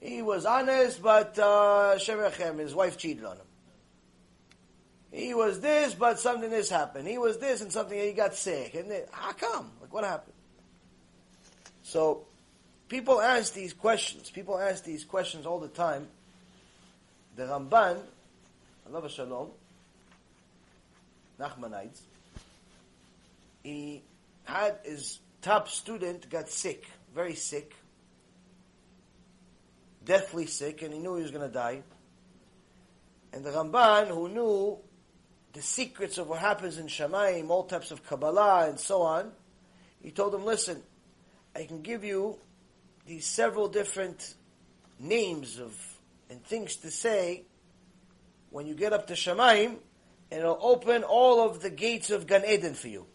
He 0.00 0.22
was 0.22 0.46
honest, 0.46 1.02
but 1.02 1.38
uh, 1.38 1.98
his 1.98 2.74
wife 2.74 2.98
cheated 2.98 3.24
on 3.24 3.36
him. 3.36 3.46
He 5.10 5.34
was 5.34 5.60
this, 5.60 5.94
but 5.94 6.20
something 6.20 6.50
this 6.50 6.68
happened. 6.68 7.08
He 7.08 7.18
was 7.18 7.38
this, 7.38 7.60
and 7.62 7.72
something 7.72 7.98
he 7.98 8.12
got 8.12 8.34
sick. 8.34 8.74
And 8.74 8.90
then, 8.90 9.02
how 9.10 9.32
come? 9.32 9.70
Like, 9.80 9.92
what 9.92 10.04
happened? 10.04 10.34
So, 11.82 12.26
people 12.88 13.20
ask 13.20 13.54
these 13.54 13.72
questions. 13.72 14.30
People 14.30 14.58
ask 14.58 14.84
these 14.84 15.04
questions 15.04 15.46
all 15.46 15.58
the 15.58 15.68
time. 15.68 16.06
The 17.36 17.44
Ramban, 17.44 17.98
Allah 18.92 19.08
Shalom, 19.08 19.50
Nachmanides, 21.40 22.00
he 23.62 24.02
had 24.44 24.76
his 24.84 25.20
top 25.40 25.68
student 25.68 26.28
got 26.30 26.48
sick, 26.48 26.84
very 27.14 27.34
sick, 27.34 27.74
deathly 30.08 30.46
sick, 30.46 30.80
and 30.80 30.92
he 30.92 30.98
knew 30.98 31.16
he 31.16 31.22
was 31.22 31.30
going 31.30 31.46
to 31.46 31.52
die. 31.52 31.82
And 33.34 33.44
the 33.44 33.50
Ramban, 33.50 34.08
who 34.08 34.30
knew 34.30 34.78
the 35.52 35.60
secrets 35.60 36.16
of 36.16 36.28
what 36.28 36.38
happens 36.38 36.78
in 36.78 36.86
Shamayim, 36.86 37.50
all 37.50 37.64
types 37.64 37.90
of 37.90 38.04
Kabbalah 38.06 38.68
and 38.70 38.80
so 38.80 39.02
on, 39.02 39.30
he 40.02 40.10
told 40.10 40.34
him, 40.34 40.46
listen, 40.46 40.82
I 41.54 41.64
can 41.64 41.82
give 41.82 42.04
you 42.04 42.38
these 43.06 43.26
several 43.26 43.68
different 43.68 44.34
names 44.98 45.58
of 45.58 45.76
and 46.30 46.42
things 46.42 46.76
to 46.76 46.90
say 46.90 47.44
when 48.50 48.66
you 48.66 48.74
get 48.74 48.94
up 48.94 49.08
to 49.08 49.12
Shamayim, 49.12 49.76
and 50.30 50.40
it'll 50.40 50.58
open 50.62 51.04
all 51.04 51.46
of 51.46 51.60
the 51.60 51.70
gates 51.70 52.10
of 52.10 52.26
Gan 52.26 52.44
Eden 52.46 52.72
for 52.72 52.88
you. 52.88 53.06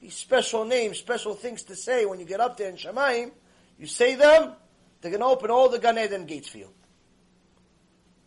These 0.00 0.14
special 0.14 0.64
names, 0.64 0.98
special 0.98 1.34
things 1.34 1.64
to 1.64 1.74
say 1.74 2.06
when 2.06 2.20
you 2.20 2.26
get 2.26 2.38
up 2.40 2.56
there 2.56 2.68
in 2.68 2.76
Shamayim, 2.76 3.32
you 3.78 3.86
say 3.86 4.14
them, 4.14 4.52
they're 5.00 5.10
going 5.10 5.20
to 5.20 5.26
open 5.26 5.50
all 5.50 5.68
the 5.68 5.78
Gan 5.78 5.98
Eden 5.98 6.26
gates 6.26 6.48
for 6.48 6.58
you. 6.58 6.68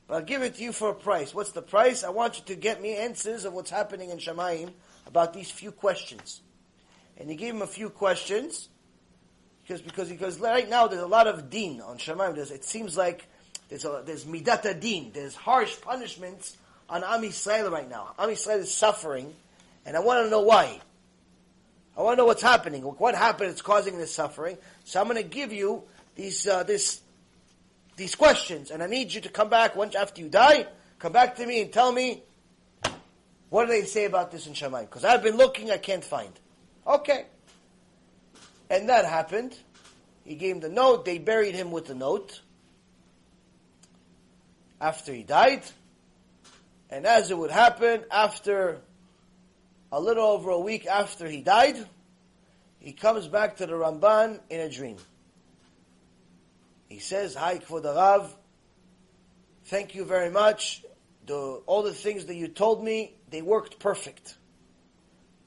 But 0.07 0.15
I'll 0.15 0.23
give 0.23 0.41
it 0.41 0.55
to 0.55 0.63
you 0.63 0.71
for 0.71 0.89
a 0.89 0.93
price. 0.93 1.33
What's 1.33 1.51
the 1.51 1.61
price? 1.61 2.03
I 2.03 2.09
want 2.09 2.37
you 2.37 2.45
to 2.45 2.55
get 2.55 2.81
me 2.81 2.95
answers 2.95 3.45
of 3.45 3.53
what's 3.53 3.69
happening 3.69 4.09
in 4.09 4.17
Shamayim 4.17 4.71
about 5.07 5.33
these 5.33 5.49
few 5.49 5.71
questions. 5.71 6.41
And 7.17 7.29
he 7.29 7.35
gave 7.35 7.53
him 7.53 7.61
a 7.61 7.67
few 7.67 7.89
questions, 7.89 8.69
because, 9.61 9.81
because, 9.81 10.09
because 10.09 10.39
right 10.39 10.69
now 10.69 10.87
there's 10.87 11.03
a 11.03 11.07
lot 11.07 11.27
of 11.27 11.49
din 11.49 11.79
on 11.81 11.97
Shamayim. 11.97 12.35
There's, 12.35 12.51
it 12.51 12.65
seems 12.65 12.97
like 12.97 13.27
there's, 13.69 13.85
a, 13.85 14.03
there's 14.05 14.25
midat 14.25 14.63
hadin, 14.63 15.13
there's 15.13 15.35
harsh 15.35 15.79
punishments 15.81 16.57
on 16.89 17.03
Am 17.03 17.21
Yisrael 17.21 17.71
right 17.71 17.89
now. 17.89 18.13
Am 18.19 18.29
Yisrael 18.29 18.59
is 18.59 18.73
suffering, 18.73 19.33
and 19.85 19.95
I 19.95 19.99
want 19.99 20.25
to 20.25 20.29
know 20.29 20.41
why. 20.41 20.81
I 21.95 22.01
want 22.01 22.13
to 22.13 22.17
know 22.17 22.25
what's 22.25 22.41
happening. 22.41 22.81
What 22.81 23.15
happened 23.15 23.51
It's 23.51 23.61
causing 23.61 23.97
this 23.97 24.13
suffering? 24.13 24.57
So 24.83 24.99
I'm 24.99 25.07
going 25.07 25.21
to 25.21 25.23
give 25.23 25.53
you 25.53 25.83
these 26.15 26.47
uh, 26.47 26.63
this 26.63 27.01
these 27.95 28.15
questions, 28.15 28.71
and 28.71 28.81
I 28.81 28.87
need 28.87 29.13
you 29.13 29.21
to 29.21 29.29
come 29.29 29.49
back 29.49 29.75
once 29.75 29.95
after 29.95 30.21
you 30.21 30.29
die. 30.29 30.67
Come 30.99 31.11
back 31.11 31.35
to 31.35 31.45
me 31.45 31.61
and 31.61 31.71
tell 31.71 31.91
me 31.91 32.23
what 33.49 33.65
do 33.65 33.71
they 33.71 33.83
say 33.83 34.05
about 34.05 34.31
this 34.31 34.47
in 34.47 34.53
Shamayim? 34.53 34.81
Because 34.81 35.05
I've 35.05 35.21
been 35.21 35.37
looking, 35.37 35.69
I 35.69 35.77
can't 35.77 36.03
find. 36.03 36.31
Okay, 36.87 37.25
and 38.69 38.89
that 38.89 39.05
happened. 39.05 39.57
He 40.25 40.35
gave 40.35 40.55
him 40.55 40.61
the 40.61 40.69
note. 40.69 41.05
They 41.05 41.17
buried 41.17 41.53
him 41.53 41.71
with 41.71 41.85
the 41.85 41.95
note 41.95 42.41
after 44.79 45.13
he 45.13 45.23
died. 45.23 45.63
And 46.89 47.05
as 47.05 47.31
it 47.31 47.37
would 47.37 47.51
happen, 47.51 48.03
after 48.11 48.79
a 49.91 49.99
little 49.99 50.25
over 50.25 50.51
a 50.51 50.59
week 50.59 50.85
after 50.85 51.27
he 51.27 51.41
died, 51.41 51.77
he 52.79 52.91
comes 52.91 53.27
back 53.27 53.57
to 53.57 53.65
the 53.65 53.73
Ramban 53.73 54.39
in 54.49 54.59
a 54.59 54.69
dream. 54.69 54.97
He 56.93 56.99
says, 56.99 57.33
Hi, 57.33 57.57
Kvod 57.57 58.29
thank 59.65 59.95
you 59.95 60.05
very 60.05 60.29
much. 60.29 60.85
The, 61.25 61.35
all 61.65 61.81
the 61.81 61.91
things 61.91 62.27
that 62.27 62.35
you 62.35 62.47
told 62.47 62.83
me, 62.83 63.15
they 63.31 63.41
worked 63.41 63.79
perfect. 63.79 64.37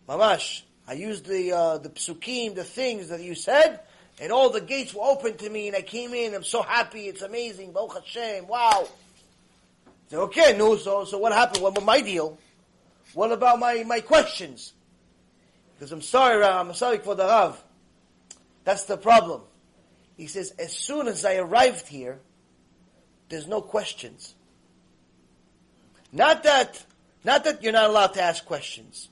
Mamash, 0.08 0.62
I 0.88 0.94
used 0.94 1.24
the, 1.24 1.52
uh, 1.52 1.78
the 1.78 1.90
psukim, 1.90 2.56
the 2.56 2.64
things 2.64 3.10
that 3.10 3.20
you 3.20 3.36
said, 3.36 3.78
and 4.20 4.32
all 4.32 4.50
the 4.50 4.60
gates 4.60 4.92
were 4.92 5.04
open 5.04 5.36
to 5.36 5.48
me, 5.48 5.68
and 5.68 5.76
I 5.76 5.82
came 5.82 6.14
in, 6.14 6.34
I'm 6.34 6.42
so 6.42 6.62
happy, 6.62 7.02
it's 7.06 7.22
amazing, 7.22 7.70
Baruch 7.70 7.94
Hashem, 7.94 8.48
wow. 8.48 8.88
So, 10.10 10.22
okay, 10.22 10.56
no, 10.58 10.76
so, 10.76 11.04
so 11.04 11.16
what 11.18 11.32
happened? 11.32 11.62
What 11.62 11.76
was 11.76 11.84
my 11.84 12.00
deal? 12.00 12.38
What 13.14 13.30
about 13.30 13.60
my, 13.60 13.84
my 13.84 14.00
questions? 14.00 14.72
Because 15.78 15.92
I'm 15.92 16.02
sorry, 16.02 16.42
I'm 16.42 16.74
sorry 16.74 16.98
for 16.98 17.14
the 17.14 17.24
Rav. 17.24 17.62
That's 18.64 18.82
the 18.86 18.96
problem. 18.96 19.42
He 20.16 20.26
says, 20.26 20.52
as 20.58 20.72
soon 20.72 21.08
as 21.08 21.24
I 21.24 21.36
arrived 21.36 21.88
here, 21.88 22.20
there's 23.28 23.46
no 23.46 23.60
questions. 23.60 24.34
Not 26.12 26.44
that, 26.44 26.84
not 27.24 27.44
that 27.44 27.62
you're 27.62 27.72
not 27.72 27.90
allowed 27.90 28.14
to 28.14 28.22
ask 28.22 28.44
questions. 28.44 29.08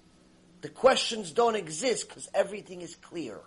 The 0.62 0.68
questions 0.70 1.32
don't 1.32 1.56
exist 1.56 2.08
because 2.08 2.28
everything 2.32 2.80
is 2.80 2.96
clear. 2.96 3.38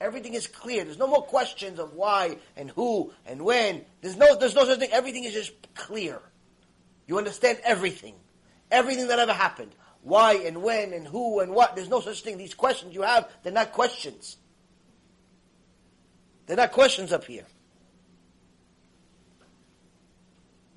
Everything 0.00 0.34
is 0.34 0.46
clear. 0.46 0.84
There's 0.84 0.98
no 0.98 1.06
more 1.06 1.22
questions 1.22 1.78
of 1.78 1.92
why 1.92 2.38
and 2.56 2.70
who 2.70 3.12
and 3.26 3.42
when. 3.42 3.84
There's 4.00 4.16
no, 4.16 4.36
there's 4.36 4.54
no 4.54 4.64
such 4.64 4.78
thing. 4.78 4.90
Everything 4.90 5.24
is 5.24 5.34
just 5.34 5.52
clear. 5.74 6.18
You 7.06 7.18
understand 7.18 7.58
everything. 7.62 8.14
Everything 8.70 9.08
that 9.08 9.18
ever 9.18 9.34
happened. 9.34 9.72
Why 10.02 10.34
and 10.34 10.62
when 10.62 10.92
and 10.92 11.06
who 11.06 11.40
and 11.40 11.52
what. 11.52 11.76
There's 11.76 11.90
no 11.90 12.00
such 12.00 12.22
thing. 12.22 12.38
These 12.38 12.54
questions 12.54 12.94
you 12.94 13.02
have, 13.02 13.30
they're 13.42 13.52
not 13.52 13.72
questions. 13.72 14.38
They're 16.52 16.66
not 16.66 16.72
questions 16.72 17.14
up 17.14 17.24
here. 17.24 17.46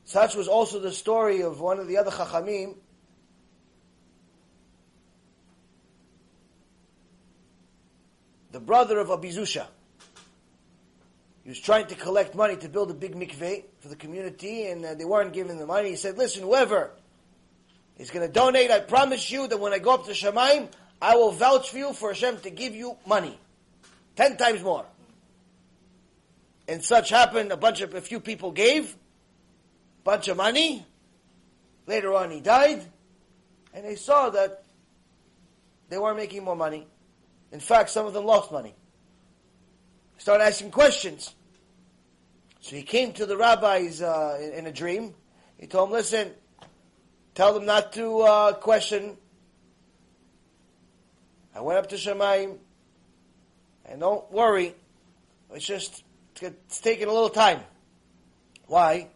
Such 0.06 0.34
was 0.34 0.48
also 0.48 0.80
the 0.80 0.94
story 0.94 1.42
of 1.42 1.60
one 1.60 1.80
of 1.80 1.90
the 1.90 1.98
other 1.98 2.12
Chachamim. 2.12 2.78
The 8.52 8.62
brother 8.62 9.00
of 9.00 9.10
Abizusha. 9.10 9.68
He 11.44 11.50
was 11.50 11.60
trying 11.60 11.88
to 11.88 11.96
collect 11.96 12.36
money 12.36 12.56
to 12.56 12.70
build 12.70 12.90
a 12.90 12.94
big 12.94 13.14
mikveh 13.14 13.66
for 13.80 13.90
the 13.90 13.98
community, 13.98 14.68
and 14.68 14.86
uh, 14.86 14.94
they 14.94 15.04
weren't 15.04 15.34
giving 15.34 15.58
the 15.58 15.66
money. 15.66 15.90
He 15.90 15.98
said, 15.98 16.18
"Listen, 16.18 16.44
whoever 16.44 16.92
is 17.98 18.12
going 18.12 18.26
to 18.26 18.32
donate. 18.32 18.72
I 18.72 18.80
promise 18.80 19.30
you 19.30 19.46
that 19.50 19.60
when 19.60 19.74
I 19.74 19.80
go 19.80 19.96
up 19.96 20.06
to 20.06 20.12
Shamayim, 20.12 20.70
I 21.02 21.18
will 21.18 21.32
vouch 21.32 21.72
for 21.72 21.78
you 21.78 21.92
for 21.92 22.14
Hashem 22.14 22.38
to 22.44 22.50
give 22.50 22.74
you 22.74 22.96
money. 23.06 23.38
Ten 24.16 24.38
times 24.38 24.64
more. 24.64 24.86
And 26.68 26.84
such 26.84 27.10
happened, 27.10 27.52
a 27.52 27.58
bunch 27.58 27.82
of, 27.82 27.94
a 27.94 28.02
few 28.02 28.20
people 28.20 28.52
gave, 28.52 28.94
a 28.94 30.04
bunch 30.04 30.28
of 30.28 30.38
money. 30.38 30.86
Later 31.88 32.14
on 32.14 32.32
he 32.32 32.40
died, 32.40 32.84
and 33.74 33.86
they 33.86 33.96
saw 33.96 34.32
that 34.32 34.64
they 35.90 35.98
weren't 36.00 36.18
making 36.18 36.44
more 36.44 36.56
money. 36.56 36.88
In 37.52 37.60
fact, 37.60 37.92
some 37.92 38.08
of 38.08 38.14
them 38.14 38.26
lost 38.26 38.52
money. 38.52 38.74
Started 40.18 40.46
asking 40.46 40.72
questions. 40.72 41.36
So 42.62 42.76
he 42.76 42.82
came 42.82 43.14
to 43.14 43.28
the 43.28 43.38
rabbis 43.38 44.02
uh, 44.02 44.40
in, 44.42 44.54
in, 44.54 44.66
a 44.68 44.72
dream. 44.72 45.14
He 45.60 45.68
told 45.68 45.90
them, 45.90 45.94
listen, 45.94 46.32
tell 47.36 47.54
them 47.54 47.66
not 47.66 47.94
to 47.94 48.22
uh, 48.22 48.54
question. 48.54 49.18
I 51.56 51.62
went 51.62 51.78
up 51.78 51.90
to 51.90 51.96
Shamayim, 51.96 52.58
and 53.86 54.00
don't 54.00 54.30
worry, 54.32 54.74
it's 55.54 55.66
just 55.66 56.04
it's 56.42 56.80
taking 56.80 57.08
a 57.08 57.12
little 57.12 57.30
time. 57.30 57.62
Why? 58.68 59.10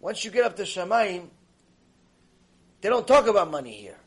Once 0.00 0.24
you 0.24 0.30
get 0.30 0.44
up 0.44 0.56
to 0.56 0.62
Shamayim, 0.62 1.28
they 2.80 2.88
don't 2.88 3.06
talk 3.06 3.28
about 3.28 3.50
money 3.50 3.74
here. 3.74 3.98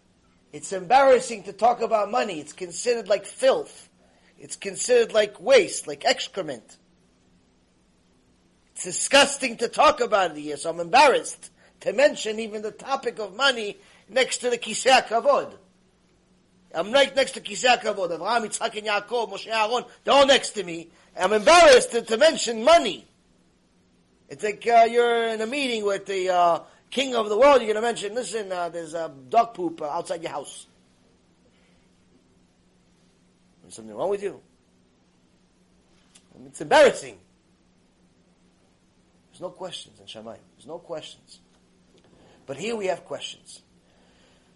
It's 0.52 0.72
embarrassing 0.74 1.44
to 1.44 1.54
talk 1.54 1.82
about 1.82 2.12
money. 2.12 2.40
It's 2.40 2.54
considered 2.54 3.08
like 3.08 3.26
filth. 3.26 3.90
It's 4.38 4.56
considered 4.56 5.14
like 5.14 5.40
waste, 5.40 5.88
like 5.88 6.06
excrement. 6.06 6.78
It's 8.74 8.84
disgusting 8.84 9.58
to 9.58 9.70
talk 9.70 10.02
about 10.02 10.32
it 10.32 10.38
here, 10.38 10.58
so 10.58 10.70
I'm 10.70 10.80
embarrassed 10.82 11.52
to 11.82 11.94
mention 11.94 12.40
even 12.40 12.62
the 12.62 12.72
topic 12.72 13.20
of 13.20 13.36
money 13.36 13.78
next 14.10 14.40
to 14.40 14.50
the 14.50 14.58
Kisei. 14.58 15.54
I'm 16.74 16.92
right 16.92 17.16
next 17.16 17.32
to 17.32 17.42
Kisei 17.42 17.82
Kavod. 17.82 18.18
Avraham, 18.18 18.46
Yitzchak, 18.46 18.78
and 18.78 18.88
Yaakov, 18.88 19.32
Moshe, 19.32 19.48
Aaron, 19.48 19.86
they're 20.04 20.14
all 20.14 20.28
next 20.28 20.52
to 20.52 20.64
me. 20.64 20.90
I'm 21.18 21.34
embarrassed 21.34 21.92
to, 21.92 22.02
to 22.02 22.18
mention 22.18 22.64
money. 22.64 23.08
It's 24.28 24.44
like 24.44 24.66
uh, 24.68 24.88
you're 24.90 25.30
in 25.30 25.42
a 25.42 25.46
meeting 25.46 25.86
with 25.86 26.06
the 26.06 26.30
uh, 26.30 26.60
king 26.90 27.16
of 27.16 27.30
the 27.30 27.38
world. 27.38 27.62
You're 27.62 27.74
going 27.74 27.76
to 27.76 27.82
mention, 27.82 28.16
listen, 28.16 28.52
uh, 28.52 28.70
there's 28.70 28.94
a 28.94 29.14
dog 29.30 29.54
poop 29.54 29.82
uh, 29.82 29.86
outside 29.86 30.22
your 30.22 30.32
house. 30.32 30.68
There's 33.62 33.76
something 33.76 33.96
wrong 33.96 34.10
with 34.10 34.24
you. 34.24 34.42
It's 36.48 36.60
embarrassing. 36.60 37.18
There's 39.32 39.42
no 39.42 39.50
questions 39.50 40.00
in 40.00 40.06
Shamayim. 40.06 40.38
There's 40.58 40.68
no 40.68 40.80
questions. 40.80 41.40
But 42.46 42.58
here 42.58 42.76
we 42.76 42.88
have 42.88 43.06
questions. 43.06 43.62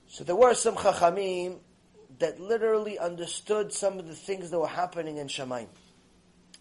So 0.07 0.23
there 0.23 0.35
were 0.35 0.53
some 0.55 0.75
chachamim 0.75 1.59
that 2.19 2.39
literally 2.39 2.99
understood 2.99 3.71
some 3.71 3.97
of 3.97 4.07
the 4.07 4.15
things 4.15 4.49
that 4.49 4.59
were 4.59 4.67
happening 4.67 5.17
in 5.17 5.27
Shamayim 5.27 5.67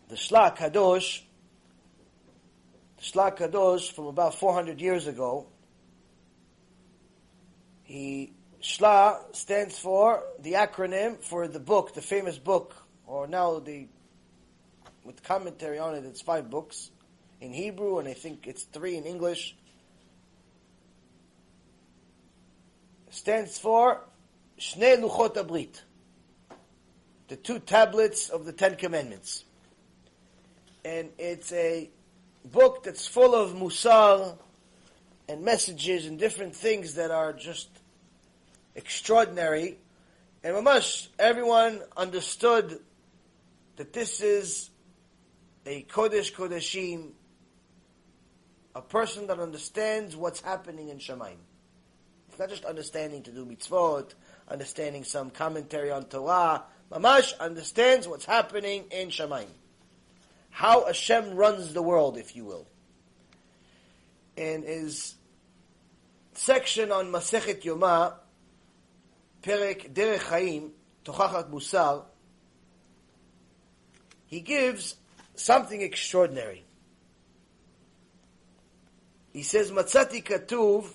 the 0.08 0.16
Shlah 0.16 0.56
Kadosh, 0.56 1.20
the 2.96 3.02
Shlah 3.02 3.36
Kadosh 3.36 3.92
from 3.92 4.06
about 4.06 4.34
400 4.34 4.80
years 4.80 5.06
ago, 5.06 5.46
he, 7.84 8.32
Shla 8.62 9.34
stands 9.36 9.78
for 9.78 10.24
the 10.40 10.54
acronym 10.54 11.22
for 11.22 11.46
the 11.46 11.60
book, 11.60 11.94
the 11.94 12.02
famous 12.02 12.38
book, 12.38 12.74
or 13.06 13.26
now 13.26 13.58
the, 13.60 13.86
with 15.04 15.22
commentary 15.22 15.78
on 15.78 15.94
it, 15.94 16.04
it's 16.04 16.22
five 16.22 16.50
books 16.50 16.90
in 17.40 17.52
Hebrew, 17.52 17.98
and 17.98 18.08
I 18.08 18.14
think 18.14 18.46
it's 18.46 18.64
three 18.64 18.96
in 18.96 19.04
English. 19.04 19.56
Stands 23.10 23.58
for 23.58 24.02
Shnei 24.58 25.00
Luchot 25.00 25.34
HaBrit, 25.34 25.80
the 27.28 27.36
two 27.36 27.58
tablets 27.58 28.28
of 28.28 28.44
the 28.44 28.52
Ten 28.52 28.76
Commandments 28.76 29.44
and 30.84 31.10
it's 31.18 31.52
a 31.52 31.90
book 32.44 32.84
that's 32.84 33.06
full 33.06 33.34
of 33.34 33.54
musar 33.54 34.36
and 35.28 35.42
messages 35.44 36.06
and 36.06 36.18
different 36.18 36.54
things 36.54 36.94
that 36.94 37.10
are 37.10 37.32
just 37.32 37.68
extraordinary. 38.74 39.78
And 40.42 40.54
mamash, 40.54 41.08
everyone 41.18 41.80
understood 41.96 42.78
that 43.76 43.92
this 43.92 44.20
is 44.20 44.70
a 45.66 45.82
kodesh 45.84 46.32
kodeshim, 46.32 47.10
a 48.74 48.82
person 48.82 49.26
that 49.26 49.38
understands 49.38 50.16
what's 50.16 50.40
happening 50.40 50.88
in 50.88 50.98
Shamayim. 50.98 51.36
It's 52.28 52.38
not 52.38 52.48
just 52.48 52.64
understanding 52.64 53.22
to 53.24 53.32
do 53.32 53.44
mitzvot, 53.44 54.14
understanding 54.48 55.04
some 55.04 55.30
commentary 55.30 55.90
on 55.90 56.04
Torah. 56.04 56.62
Mamash 56.90 57.38
understands 57.38 58.08
what's 58.08 58.24
happening 58.24 58.84
in 58.90 59.08
Shamayim 59.08 59.48
how 60.50 60.86
Hashem 60.86 61.34
runs 61.34 61.72
the 61.72 61.82
world, 61.82 62.18
if 62.18 62.34
you 62.34 62.44
will. 62.44 62.66
In 64.36 64.62
his 64.62 65.14
section 66.32 66.92
on 66.92 67.06
Masechet 67.06 67.62
Yoma, 67.62 68.14
Perek 69.42 69.92
Derech 69.92 70.22
Chaim, 70.22 70.72
Tochachat 71.04 71.50
Musar, 71.50 72.04
he 74.26 74.40
gives 74.40 74.96
something 75.34 75.80
extraordinary. 75.80 76.64
He 79.32 79.42
says, 79.42 79.70
Matzati 79.70 80.22
Katuv, 80.22 80.94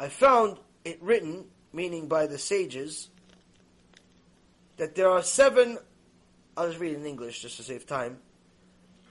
I 0.00 0.08
found 0.08 0.58
it 0.84 1.02
written, 1.02 1.44
meaning 1.72 2.08
by 2.08 2.26
the 2.26 2.38
sages, 2.38 3.10
that 4.76 4.94
there 4.94 5.10
are 5.10 5.22
seven 5.22 5.78
I'll 6.58 6.66
just 6.66 6.80
read 6.80 6.96
in 6.96 7.06
English 7.06 7.40
just 7.40 7.58
to 7.58 7.62
save 7.62 7.86
time. 7.86 8.18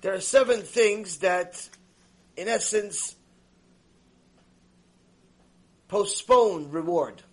There 0.02 0.14
are 0.14 0.20
seven 0.20 0.64
things 0.64 1.20
that, 1.20 1.66
in 2.36 2.50
essence, 2.50 3.16
postpone 5.88 6.72
reward, 6.72 7.24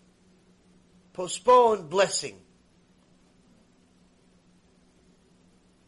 postpone 1.15 1.89
blessing. 1.89 2.37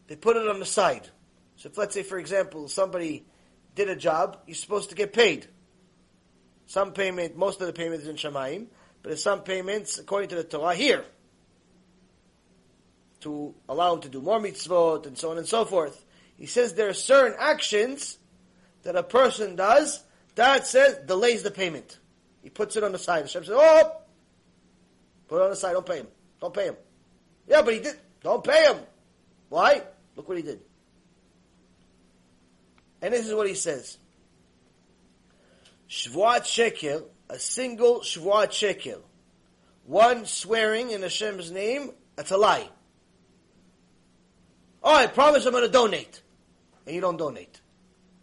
They 0.07 0.17
put 0.17 0.35
it 0.35 0.45
on 0.45 0.59
the 0.59 0.65
side. 0.65 1.07
So 1.55 1.69
if 1.69 1.77
let's 1.77 1.93
say, 1.93 2.03
for 2.03 2.19
example, 2.19 2.67
somebody 2.67 3.25
did 3.75 3.89
a 3.89 3.95
job, 3.95 4.39
you're 4.45 4.55
supposed 4.55 4.89
to 4.89 4.95
get 4.95 5.13
paid. 5.13 5.47
Some 6.65 6.91
payment, 6.91 7.37
most 7.37 7.61
of 7.61 7.67
the 7.67 7.73
payment 7.73 8.01
is 8.01 8.09
in 8.09 8.17
Shamayim, 8.17 8.67
but 9.03 9.17
some 9.19 9.43
payments, 9.43 9.97
according 9.97 10.27
to 10.29 10.35
the 10.35 10.43
Torah, 10.43 10.75
here 10.75 11.05
to 13.21 13.53
allow 13.67 13.95
him 13.95 14.01
to 14.01 14.09
do 14.09 14.21
more 14.21 14.39
mitzvot 14.39 15.05
and 15.05 15.17
so 15.17 15.31
on 15.31 15.37
and 15.37 15.47
so 15.47 15.65
forth. 15.65 16.05
He 16.37 16.45
says 16.45 16.73
there 16.73 16.89
are 16.89 16.93
certain 16.93 17.35
actions 17.39 18.17
that 18.83 18.95
a 18.95 19.03
person 19.03 19.55
does 19.55 20.03
that 20.35 20.67
says 20.67 20.99
delays 21.05 21.43
the 21.43 21.51
payment. 21.51 21.97
He 22.43 22.49
puts 22.49 22.75
it 22.75 22.83
on 22.83 22.91
the 22.91 22.99
side. 22.99 23.23
Hashem 23.23 23.43
says, 23.43 23.55
"Oh, 23.57 24.01
put 25.27 25.41
it 25.41 25.43
on 25.43 25.49
the 25.49 25.55
side. 25.55 25.73
Don't 25.73 25.85
pay 25.85 25.97
him. 25.97 26.07
Don't 26.39 26.53
pay 26.53 26.65
him." 26.65 26.77
Yeah, 27.47 27.63
but 27.63 27.73
he 27.73 27.79
did. 27.79 27.95
Don't 28.21 28.43
pay 28.43 28.71
him. 28.71 28.77
Why? 29.49 29.81
Look 30.15 30.27
what 30.27 30.37
he 30.37 30.43
did. 30.43 30.61
And 33.01 33.13
this 33.13 33.27
is 33.27 33.33
what 33.33 33.47
he 33.47 33.55
says: 33.55 33.97
Shvuat 35.89 36.41
sheker, 36.41 37.03
a 37.29 37.39
single 37.39 38.01
shvuat 38.01 38.49
sheker, 38.49 39.01
one 39.85 40.25
swearing 40.25 40.91
in 40.91 41.01
Hashem's 41.01 41.51
name. 41.51 41.91
That's 42.15 42.31
a 42.31 42.37
lie. 42.37 42.69
Oh, 44.89 44.95
I 44.95 45.05
promise 45.07 45.45
I'm 45.45 45.51
going 45.51 45.65
to 45.65 45.69
donate. 45.69 46.21
And 46.85 46.95
you 46.95 47.01
don't 47.01 47.17
donate. 47.17 47.59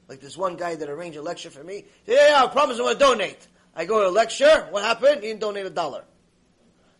Like 0.08 0.20
this 0.20 0.34
one 0.34 0.56
guy 0.56 0.74
that 0.76 0.88
arranged 0.88 1.18
a 1.18 1.20
lecture 1.20 1.50
for 1.50 1.62
me. 1.62 1.84
Yeah, 2.06 2.30
yeah, 2.30 2.42
I 2.42 2.46
promise 2.46 2.78
I'm 2.78 2.84
going 2.84 2.94
to 2.94 2.98
donate. 2.98 3.46
I 3.76 3.84
go 3.84 4.00
to 4.00 4.08
a 4.08 4.10
lecture. 4.10 4.66
What 4.70 4.82
happened? 4.82 5.16
He 5.16 5.28
didn't 5.28 5.40
donate 5.40 5.66
a 5.66 5.70
dollar. 5.70 6.04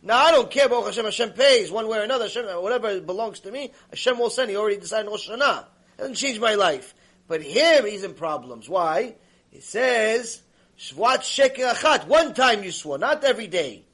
Now 0.02 0.18
I 0.18 0.32
don't 0.32 0.50
care 0.50 0.66
about 0.66 0.84
Hashem. 0.84 1.06
Hashem 1.06 1.30
pays 1.30 1.70
one 1.70 1.88
way 1.88 1.96
or 1.96 2.02
another. 2.02 2.24
Hashem, 2.24 2.44
whatever 2.62 3.00
belongs 3.00 3.40
to 3.40 3.50
me, 3.50 3.72
Hashem 3.88 4.18
will 4.18 4.28
send. 4.28 4.50
He 4.50 4.56
already 4.56 4.76
decided 4.76 5.08
Rosh 5.08 5.30
Hashanah. 5.30 5.60
It 5.60 5.98
doesn't 5.98 6.16
change 6.16 6.38
my 6.38 6.56
life. 6.56 6.94
But 7.26 7.40
here 7.40 7.86
he's 7.86 8.04
in 8.04 8.12
problems. 8.12 8.68
Why? 8.68 9.14
He 9.50 9.60
says, 9.60 10.42
Shvat 10.78 11.20
sheker 11.20 11.72
achat. 11.72 12.06
One 12.06 12.34
time 12.34 12.64
you 12.64 12.70
swore, 12.70 12.98
not 12.98 13.24
every 13.24 13.46
day. 13.46 13.86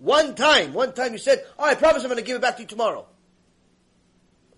One 0.00 0.34
time. 0.34 0.74
One 0.74 0.92
time 0.92 1.12
you 1.12 1.18
said, 1.18 1.46
oh, 1.58 1.64
I 1.64 1.76
promise 1.76 2.02
I'm 2.02 2.10
going 2.10 2.18
to 2.18 2.26
give 2.26 2.36
it 2.36 2.42
back 2.42 2.56
to 2.56 2.62
you 2.62 2.68
tomorrow 2.68 3.06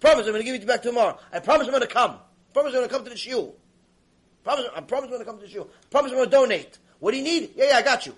promise 0.01 0.27
I'm 0.27 0.33
going 0.33 0.45
to 0.45 0.51
give 0.51 0.61
it 0.61 0.67
back 0.67 0.83
tomorrow. 0.83 1.19
I 1.33 1.39
promise 1.39 1.67
I'm 1.67 1.73
going 1.73 1.83
to 1.83 1.89
come. 1.89 2.13
I 2.13 2.53
promise 2.53 2.73
I'm 2.73 2.81
going 2.81 2.89
to 2.89 2.95
come 2.95 3.05
to 3.05 3.11
the 3.11 3.17
shiur. 3.17 3.53
Promise, 4.43 4.67
I 4.75 4.81
promise 4.81 5.05
I'm 5.05 5.11
going 5.11 5.21
to 5.21 5.27
come 5.27 5.41
to 5.41 5.47
the 5.47 5.53
shiur. 5.53 5.67
I 5.67 5.87
promise 5.91 6.13
I'm 6.13 6.19
going 6.19 6.31
to 6.31 6.37
donate. 6.37 6.79
What 6.99 7.13
do 7.13 7.19
you 7.19 7.25
need? 7.25 7.51
Yeah, 7.55 7.71
yeah, 7.71 7.77
I 7.77 7.83
got 7.83 8.07
you. 8.07 8.15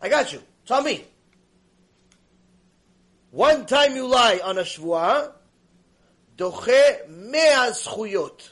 I 0.00 0.08
got 0.08 0.32
you. 0.32 0.40
Tell 0.66 0.82
me. 0.82 1.04
One 3.30 3.66
time 3.66 3.94
you 3.94 4.06
lie 4.06 4.40
on 4.42 4.58
a 4.58 4.62
shvuah, 4.62 5.32
doche 6.36 7.08
mea 7.08 7.72
zchuyot. 7.72 8.50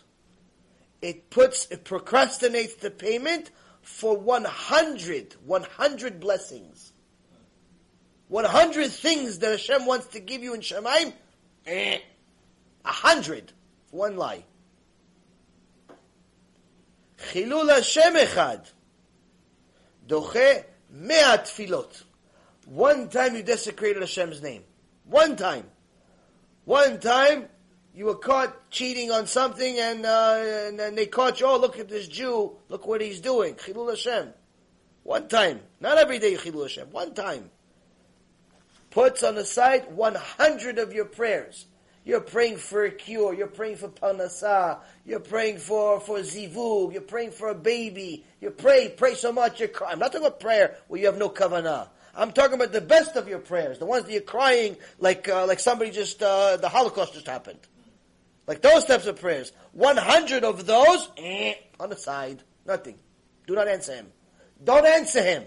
It 1.01 1.31
puts, 1.31 1.66
it 1.70 1.85
procrastinates 1.85 2.81
the 2.81 2.90
payment 2.90 3.51
for 3.82 4.16
100, 4.19 5.36
100 5.44 6.20
blessings. 6.20 6.93
100 8.28 8.90
things 8.90 9.39
that 9.39 9.53
Hashem 9.53 9.86
wants 9.86 10.09
to 10.09 10.20
give 10.20 10.43
you 10.43 10.55
in 10.55 10.61
Shamayim, 10.61 11.12
eh, 11.66 11.98
a 12.85 12.91
hundred 12.91 13.51
for 13.89 13.97
one 13.97 14.18
lie. 14.18 14.43
חילול 17.19 17.69
השם 17.69 18.13
אחד 18.23 18.57
דוחה 20.05 20.39
מאה 20.89 21.38
תפילות. 21.38 22.03
One 22.68 23.09
time 23.09 23.35
you 23.35 23.43
desecrated 23.43 24.01
Hashem's 24.01 24.41
name. 24.41 24.63
One 25.05 25.35
time. 25.35 25.65
One 26.65 26.99
time 26.99 27.49
you 27.93 28.05
were 28.05 28.15
caught 28.15 28.69
cheating 28.72 29.11
on 29.11 29.27
something 29.27 29.77
and, 29.77 30.05
uh, 30.05 30.35
and, 30.68 30.80
and 30.80 30.97
they 30.97 31.05
caught 31.05 31.39
you, 31.39 31.47
oh, 31.47 31.57
look 31.57 31.80
at 31.80 31.89
this 31.89 32.07
Jew, 32.07 32.55
look 32.69 32.88
what 32.88 33.01
he's 33.01 33.19
doing. 33.19 33.55
Chilul 33.55 33.89
Hashem. 33.89 34.34
One 35.03 35.27
time. 35.27 35.59
Not 35.80 35.97
every 35.97 36.19
day 36.19 36.35
Chilul 36.35 36.63
Hashem. 36.63 36.91
One 36.91 37.13
time. 37.13 37.49
Puts 38.91 39.23
on 39.23 39.35
the 39.35 39.45
side 39.45 39.93
100 39.93 40.77
of 40.77 40.93
your 40.93 41.05
prayers. 41.05 41.65
You're 42.06 42.20
praying 42.20 42.58
for 42.58 42.84
a 42.84 42.90
cure. 42.92 43.34
You're 43.34 43.48
praying 43.48 43.78
for 43.78 43.88
parnasah. 43.88 44.78
You're 45.04 45.18
praying 45.18 45.58
for, 45.58 45.98
for 45.98 46.20
zivug. 46.20 46.92
You're 46.92 47.02
praying 47.02 47.32
for 47.32 47.48
a 47.48 47.54
baby. 47.54 48.24
You 48.40 48.50
pray, 48.50 48.94
pray 48.96 49.14
so 49.14 49.32
much. 49.32 49.58
You're 49.58 49.70
crying. 49.70 49.94
I'm 49.94 49.98
not 49.98 50.12
talking 50.12 50.24
about 50.24 50.38
prayer 50.38 50.76
where 50.86 51.00
you 51.00 51.06
have 51.06 51.18
no 51.18 51.28
kavanah. 51.28 51.88
I'm 52.14 52.30
talking 52.30 52.54
about 52.54 52.70
the 52.70 52.80
best 52.80 53.16
of 53.16 53.28
your 53.28 53.40
prayers, 53.40 53.80
the 53.80 53.86
ones 53.86 54.04
that 54.04 54.12
you're 54.12 54.20
crying 54.22 54.76
like 55.00 55.28
uh, 55.28 55.46
like 55.46 55.58
somebody 55.58 55.90
just 55.90 56.22
uh, 56.22 56.56
the 56.56 56.68
Holocaust 56.68 57.12
just 57.12 57.26
happened, 57.26 57.58
like 58.46 58.62
those 58.62 58.86
types 58.86 59.06
of 59.06 59.20
prayers. 59.20 59.52
One 59.72 59.98
hundred 59.98 60.44
of 60.44 60.64
those 60.64 61.10
eh, 61.18 61.54
on 61.78 61.90
the 61.90 61.96
side, 61.96 62.42
nothing. 62.64 62.94
Do 63.46 63.54
not 63.54 63.68
answer 63.68 63.94
him. 63.96 64.06
Don't 64.64 64.86
answer 64.86 65.22
him. 65.22 65.44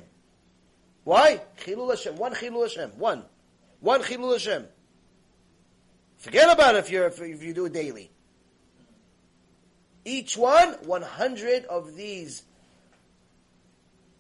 Why? 1.06 1.41
Chilul 1.64 1.90
Hashem. 1.90 2.18
One 2.18 2.36
Chilul 2.36 2.64
Hashem. 2.64 2.91
One. 2.99 3.23
One 3.80 4.03
Chilul 4.03 4.34
Hashem. 4.34 4.68
Forget 6.19 6.51
about 6.51 6.75
it 6.75 6.79
if, 6.79 6.91
you're, 6.91 7.07
if 7.07 7.43
you 7.43 7.53
do 7.53 7.66
it 7.66 7.73
daily. 7.73 8.11
Each 10.05 10.37
one, 10.37 10.75
100 10.85 11.65
of 11.65 11.95
these 11.95 12.43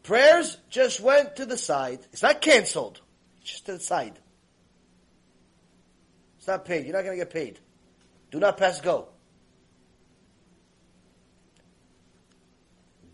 prayers 0.02 0.58
just 0.70 1.00
went 1.00 1.36
to 1.36 1.46
the 1.46 1.58
side. 1.58 2.00
It's 2.12 2.22
not 2.22 2.40
canceled. 2.40 3.00
It's 3.40 3.50
just 3.50 3.66
to 3.66 3.72
the 3.72 3.80
side. 3.80 4.18
It's 6.38 6.46
not 6.46 6.64
paid. 6.64 6.84
You're 6.84 6.94
not 6.94 7.04
going 7.04 7.18
to 7.18 7.24
get 7.24 7.32
paid. 7.32 7.58
Do 8.30 8.38
not 8.38 8.56
pass 8.56 8.80
go. 8.80 9.08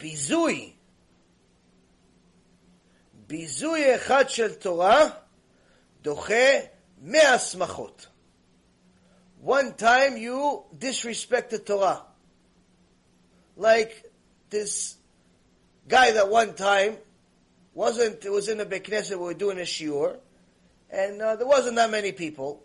ביזוי. 0.01 0.73
ביזוי 3.27 3.95
אחד 3.95 4.25
של 4.29 4.55
תורה 4.55 5.09
דוחה 6.03 6.35
מאה 7.03 7.39
שמחות. 7.39 8.07
one 9.46 9.76
time 9.76 10.18
you 10.18 10.64
disrespect 10.76 11.52
the 11.52 11.60
Torah. 11.60 12.02
Like 13.56 14.12
this 14.50 14.96
guy 15.88 16.14
that 16.14 16.32
one 16.32 16.56
time 16.56 16.98
wasn't, 17.76 18.26
it 18.26 18.32
was 18.32 18.50
in 18.50 18.58
the 18.58 18.66
Bekneset, 18.66 19.12
we 19.12 19.18
were 19.18 19.36
doing 19.36 19.60
a 19.60 19.62
shiur, 19.62 20.18
and 20.90 21.22
uh, 21.22 21.36
there 21.36 21.46
wasn't 21.46 21.76
that 21.76 21.92
many 21.92 22.12
people. 22.12 22.64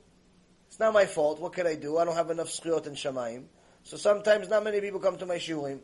It's 0.69 0.81
not 0.81 0.95
my 0.95 1.05
fault. 1.05 1.39
What 1.39 1.53
can 1.53 1.67
I 1.67 1.75
do? 1.75 1.99
I 1.99 2.07
don't 2.07 2.17
have 2.17 2.31
enough 2.31 2.49
zchiyot 2.49 2.87
and 2.87 2.97
shamayim. 2.97 3.45
So 3.83 3.99
sometimes 3.99 4.49
not 4.49 4.65
many 4.65 4.81
people 4.81 5.01
come 5.01 5.19
to 5.19 5.27
my 5.27 5.37
shiurim. 5.37 5.81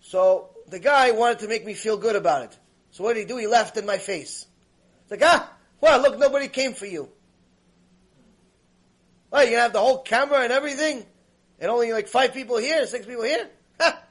So 0.00 0.50
the 0.66 0.80
guy 0.80 1.12
wanted 1.12 1.38
to 1.38 1.46
make 1.46 1.64
me 1.64 1.74
feel 1.74 1.98
good 1.98 2.16
about 2.16 2.42
it. 2.46 2.58
So 2.90 3.04
what 3.04 3.14
did 3.14 3.20
he 3.20 3.26
do? 3.26 3.36
He 3.36 3.46
laughed 3.46 3.76
in 3.76 3.86
my 3.86 3.98
face. 3.98 4.44
He's 5.04 5.12
like, 5.12 5.22
ah, 5.22 5.52
well, 5.80 6.02
look, 6.02 6.18
nobody 6.18 6.48
came 6.48 6.74
for 6.74 6.86
you. 6.86 7.10
What, 9.30 9.48
you 9.48 9.56
have 9.56 9.72
the 9.72 9.80
whole 9.80 9.98
camera 9.98 10.40
and 10.40 10.52
everything? 10.52 11.04
And 11.58 11.70
only 11.70 11.92
like 11.92 12.08
five 12.08 12.34
people 12.34 12.58
here, 12.58 12.86
six 12.86 13.06
people 13.06 13.24
here? 13.24 13.48
Ha! 13.80 14.02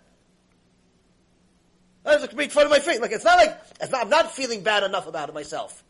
That's 2.03 2.21
like 2.21 2.35
make 2.35 2.51
fun 2.51 2.65
of 2.65 2.71
my 2.71 2.79
face. 2.79 2.99
Like 2.99 3.11
it's 3.11 3.25
not 3.25 3.37
like 3.37 3.59
it's 3.81 3.91
not, 3.91 4.03
I'm 4.03 4.09
not 4.09 4.31
feeling 4.31 4.63
bad 4.63 4.83
enough 4.83 5.07
about 5.07 5.29
it 5.29 5.35
myself. 5.35 5.83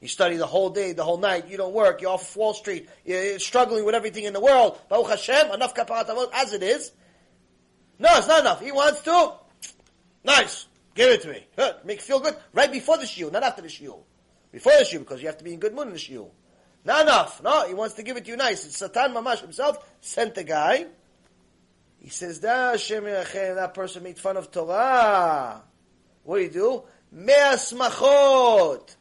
You 0.00 0.08
study 0.08 0.36
the 0.36 0.46
whole 0.46 0.70
day, 0.70 0.92
the 0.92 1.04
whole 1.04 1.16
night. 1.16 1.48
You 1.48 1.56
don't 1.56 1.72
work. 1.72 2.02
You're 2.02 2.10
off 2.10 2.36
Wall 2.36 2.52
Street. 2.52 2.88
You're 3.04 3.38
struggling 3.38 3.84
with 3.86 3.94
everything 3.94 4.24
in 4.24 4.32
the 4.34 4.40
world. 4.40 4.78
Baruch 4.88 5.08
Hashem, 5.08 5.52
enough 5.52 5.74
kaparat 5.74 6.10
as 6.34 6.52
it 6.52 6.62
is. 6.62 6.92
No, 7.98 8.08
it's 8.16 8.28
not 8.28 8.40
enough. 8.40 8.60
He 8.60 8.72
wants 8.72 9.00
to. 9.02 9.32
Nice. 10.24 10.66
Give 10.94 11.10
it 11.10 11.22
to 11.22 11.28
me. 11.28 11.46
Make 11.84 12.00
feel 12.00 12.20
good 12.20 12.36
right 12.52 12.70
before 12.70 12.98
the 12.98 13.04
shiur, 13.04 13.32
not 13.32 13.42
after 13.42 13.62
the 13.62 13.68
shiur. 13.68 13.98
Before 14.52 14.72
the 14.78 14.84
shiur, 14.84 14.98
because 14.98 15.20
you 15.20 15.26
have 15.28 15.38
to 15.38 15.44
be 15.44 15.54
in 15.54 15.60
good 15.60 15.74
mood 15.74 15.86
in 15.86 15.92
the 15.92 15.98
shiur. 15.98 16.28
Not 16.84 17.02
enough. 17.02 17.42
No, 17.42 17.66
he 17.66 17.74
wants 17.74 17.94
to 17.94 18.02
give 18.02 18.16
it 18.16 18.24
to 18.24 18.30
you 18.30 18.36
nice. 18.36 18.66
It's 18.66 18.76
Satan 18.76 19.14
Mamash 19.14 19.40
himself 19.40 19.78
sent 20.00 20.34
the 20.34 20.44
guy. 20.44 20.86
He 21.98 22.10
says, 22.10 22.40
that 22.40 23.72
person 23.74 24.02
made 24.02 24.18
fun 24.18 24.36
of 24.36 24.50
Torah. 24.50 25.62
What 26.22 26.36
do 26.36 26.42
you 26.42 26.50
do? 26.50 26.82
Mea 27.10 27.56
smachot. 27.56 28.96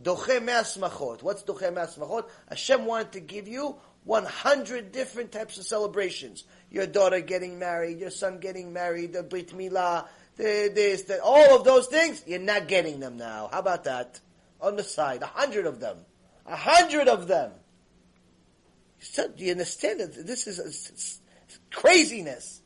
Doche 0.00 0.40
mea 0.40 0.62
smachot. 0.62 1.22
What's 1.22 1.42
doche 1.42 1.72
mea? 1.74 2.22
Hashem 2.48 2.84
wanted 2.84 3.12
to 3.12 3.20
give 3.20 3.48
you 3.48 3.76
100 4.04 4.92
different 4.92 5.32
types 5.32 5.58
of 5.58 5.64
celebrations. 5.64 6.44
Your 6.70 6.86
daughter 6.86 7.20
getting 7.20 7.58
married, 7.58 7.98
your 7.98 8.10
son 8.10 8.38
getting 8.38 8.72
married, 8.72 9.14
the 9.14 9.22
Brit 9.22 9.48
Milah, 9.56 10.06
the, 10.36 10.70
this, 10.74 11.02
that, 11.02 11.20
all 11.20 11.56
of 11.56 11.64
those 11.64 11.86
things, 11.86 12.22
you're 12.26 12.38
not 12.38 12.68
getting 12.68 13.00
them 13.00 13.16
now. 13.16 13.48
How 13.50 13.60
about 13.60 13.84
that? 13.84 14.20
On 14.60 14.76
the 14.76 14.84
side, 14.84 15.22
a 15.22 15.26
hundred 15.26 15.66
of 15.66 15.80
them 15.80 15.98
a 16.46 16.56
hundred 16.56 17.08
of 17.08 17.26
them. 17.28 17.52
Do 19.16 19.44
you 19.44 19.52
understand 19.52 20.00
that 20.00 20.26
this 20.26 20.46
is 20.46 20.58
it's, 20.58 20.90
it's 20.90 21.20
craziness? 21.70 22.62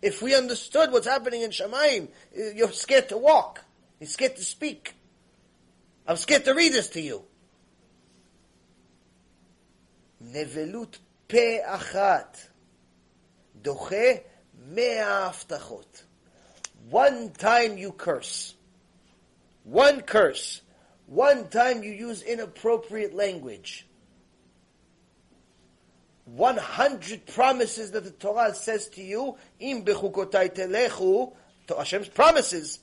If 0.00 0.22
we 0.22 0.34
understood 0.34 0.92
what's 0.92 1.06
happening 1.06 1.42
in 1.42 1.50
Shamayim, 1.50 2.08
uh, 2.08 2.42
you're 2.54 2.70
scared 2.70 3.08
to 3.08 3.18
walk. 3.18 3.64
You're 3.98 4.08
scared 4.08 4.36
to 4.36 4.44
speak. 4.44 4.94
I'm 6.06 6.16
scared 6.16 6.44
to 6.44 6.54
read 6.54 6.72
this 6.72 6.88
to 6.90 7.00
you. 7.00 7.24
Nevelut 10.24 10.98
pe 11.26 11.60
achat. 11.60 12.48
Doche 13.60 14.22
מאה 14.72 15.30
הבטחות. 15.30 16.04
One 16.90 17.30
time 17.30 17.76
you 17.76 17.92
curse. 17.92 18.54
One 19.64 20.00
curse 20.02 20.62
one 21.08 21.48
time 21.48 21.82
you 21.82 21.92
use 21.92 22.22
inappropriate 22.22 23.14
language. 23.14 23.86
100 26.26 27.26
promises 27.26 27.92
that 27.92 28.04
the 28.04 28.10
Torah 28.10 28.54
says 28.54 28.88
to 28.90 29.02
you, 29.02 29.36
im 29.60 29.82
bechukotai 29.82 30.54
telechu, 30.54 31.32
to 31.66 31.74
Hashem's 31.74 32.08
promises. 32.08 32.80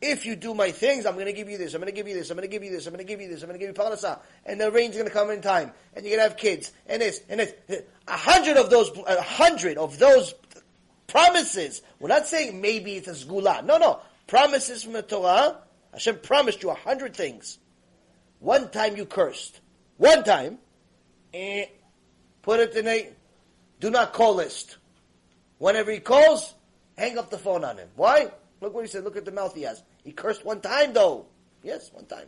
If 0.00 0.24
you 0.26 0.36
do 0.36 0.54
my 0.54 0.70
things, 0.70 1.06
I'm 1.06 1.14
going 1.14 1.26
to 1.26 1.32
give 1.32 1.48
you 1.48 1.58
this, 1.58 1.74
I'm 1.74 1.80
going 1.80 1.92
to 1.92 1.96
give 1.96 2.06
you 2.06 2.14
this, 2.14 2.30
I'm 2.30 2.36
going 2.36 2.46
to 2.48 2.52
give 2.52 2.62
you 2.62 2.70
this, 2.70 2.86
I'm 2.86 2.92
going 2.92 3.04
to 3.04 3.10
give 3.10 3.20
you 3.20 3.28
this, 3.28 3.42
I'm 3.42 3.48
going 3.48 3.58
to 3.58 3.66
give 3.66 3.76
you 3.76 3.82
parnasah, 3.82 4.20
and 4.44 4.60
the 4.60 4.70
rain's 4.70 4.94
going 4.94 5.08
to 5.08 5.12
come 5.12 5.30
in 5.30 5.40
time, 5.40 5.72
and 5.94 6.04
you're 6.04 6.16
going 6.16 6.24
to 6.24 6.30
have 6.30 6.38
kids, 6.38 6.70
and 6.86 7.02
this, 7.02 7.22
and 7.28 7.40
this. 7.40 7.82
A 8.06 8.16
hundred 8.16 8.58
of 8.58 8.70
those, 8.70 8.90
a 9.08 9.20
hundred 9.20 9.78
of 9.78 9.98
those 9.98 10.34
promises. 11.08 11.82
We're 11.98 12.10
not 12.10 12.26
saying 12.26 12.60
maybe 12.60 12.94
it's 12.94 13.08
a 13.08 13.12
zgula. 13.12 13.64
No, 13.64 13.78
no. 13.78 14.00
Promises 14.28 14.84
from 14.84 14.92
the 14.92 15.02
Torah 15.02 15.56
Hashem 15.96 16.18
promised 16.18 16.62
you 16.62 16.68
a 16.68 16.74
hundred 16.74 17.16
things. 17.16 17.58
One 18.38 18.68
time 18.68 18.98
you 18.98 19.06
cursed. 19.06 19.60
One 19.96 20.24
time, 20.24 20.58
eh, 21.32 21.64
put 22.42 22.60
it 22.60 22.74
in 22.74 22.86
a 22.86 23.08
do 23.80 23.88
not 23.88 24.12
call 24.12 24.34
list. 24.34 24.76
Whenever 25.56 25.90
he 25.90 26.00
calls, 26.00 26.52
hang 26.98 27.16
up 27.16 27.30
the 27.30 27.38
phone 27.38 27.64
on 27.64 27.78
him. 27.78 27.88
Why? 27.96 28.30
Look 28.60 28.74
what 28.74 28.84
he 28.84 28.90
said. 28.90 29.04
Look 29.04 29.16
at 29.16 29.24
the 29.24 29.32
mouth 29.32 29.54
he 29.54 29.62
has. 29.62 29.82
He 30.04 30.12
cursed 30.12 30.44
one 30.44 30.60
time 30.60 30.92
though. 30.92 31.28
Yes, 31.62 31.90
one 31.94 32.04
time. 32.04 32.26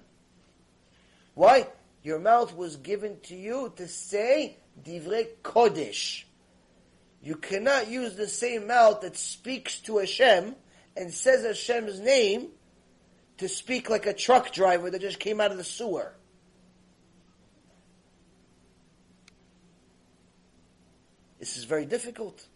Why? 1.34 1.66
Your 2.02 2.20
mouth 2.20 2.56
was 2.56 2.76
given 2.76 3.20
to 3.24 3.36
you 3.36 3.70
to 3.76 3.86
say 3.86 4.56
divrei 4.82 5.26
kodesh. 5.42 6.24
You 7.22 7.36
cannot 7.36 7.88
use 7.90 8.16
the 8.16 8.28
same 8.28 8.66
mouth 8.66 9.02
that 9.02 9.18
speaks 9.18 9.80
to 9.80 9.98
Hashem 9.98 10.56
and 10.96 11.12
says 11.12 11.44
Hashem's 11.44 12.00
name 12.00 12.48
to 13.38 13.48
speak 13.48 13.88
like 13.88 14.06
a 14.06 14.12
truck 14.12 14.52
driver 14.52 14.90
that 14.90 15.00
just 15.00 15.18
came 15.18 15.40
out 15.40 15.50
of 15.50 15.56
the 15.56 15.64
sewer. 15.64 16.14
This 21.38 21.56
is 21.56 21.64
very 21.64 21.86
difficult. 21.86 22.46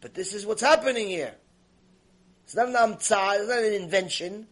But 0.00 0.14
this 0.14 0.34
is 0.34 0.44
what's 0.44 0.62
happening 0.62 1.08
here. 1.08 1.34
It's 2.44 2.56
not 2.56 2.68
an 2.68 2.74
amtza, 2.74 3.38
it's 3.38 3.48
not 3.48 3.62
an 3.62 3.72
invention. 3.74 4.48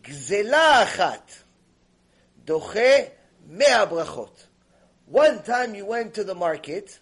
Gzela. 0.00 1.20
Doche 2.46 3.10
mea 3.48 3.86
brachot. 3.86 4.46
One 5.06 5.42
time 5.42 5.74
you 5.74 5.86
went 5.86 6.14
to 6.14 6.24
the 6.24 6.34
market 6.34 6.98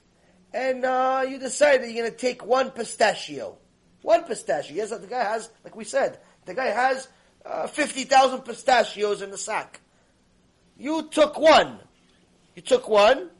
and 0.55 0.85
uh, 0.85 1.24
you 1.28 1.39
decided 1.39 1.90
you're 1.90 2.05
going 2.05 2.11
to 2.11 2.16
take 2.16 2.44
one 2.44 2.70
pistachio. 2.70 3.59
One 4.03 4.24
pistachio. 4.24 4.77
Yes, 4.77 4.91
the 4.91 5.07
guy 5.07 5.23
has, 5.23 5.49
like 5.65 5.77
we 5.77 5.85
said, 5.85 6.19
the 6.45 6.55
guy 6.55 6.66
has 6.66 7.09
uh, 7.47 7.66
50,000 7.69 8.43
pistachios 8.43 9.23
in 9.23 9.31
the 9.31 9.39
sack. 9.39 9.81
You 10.77 11.09
took 11.09 11.39
one. 11.39 11.79
You 12.55 12.62
took 12.62 12.89
one. 12.89 13.31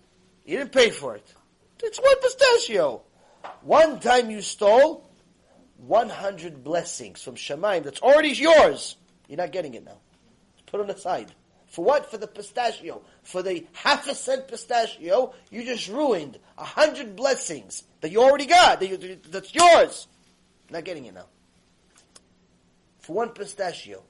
You 0.45 0.59
didn't 0.59 0.73
pay 0.73 0.91
for 0.91 1.17
it. 1.17 1.35
It's 1.83 1.99
one 1.99 2.21
pistachio. 2.21 3.03
One 3.63 3.99
time 3.99 4.31
you 4.31 4.41
stole 4.41 5.09
100 5.79 6.63
blessings 6.63 7.23
from 7.23 7.35
Shamayim 7.35 7.83
that's 7.83 8.01
already 8.01 8.31
yours. 8.31 8.97
You're 9.29 9.39
not 9.39 9.51
getting 9.51 9.75
it 9.75 9.85
now. 9.85 9.99
Put 10.67 10.81
it 10.81 10.91
aside. 10.91 11.33
For 11.67 11.85
what? 11.85 12.11
For 12.11 12.19
the 12.19 12.27
pistachio. 12.27 13.03
For 13.23 13.43
the 13.43 13.67
half 13.73 14.07
a 14.07 14.15
cent 14.15 14.47
pistachio, 14.47 15.35
you 15.51 15.65
just 15.65 15.89
ruined 15.89 16.39
a 16.57 16.65
hundred 16.65 17.17
blessings 17.17 17.85
that 18.01 18.13
you 18.13 18.23
already 18.23 18.47
got, 18.47 18.81
that 18.81 18.89
you, 18.89 19.19
that's 19.29 19.55
yours. 19.55 20.07
Not 20.73 20.85
getting 20.85 21.05
it 21.05 21.13
now. 21.13 21.27
For 23.01 23.13
one 23.13 23.29
pistachio. 23.31 24.03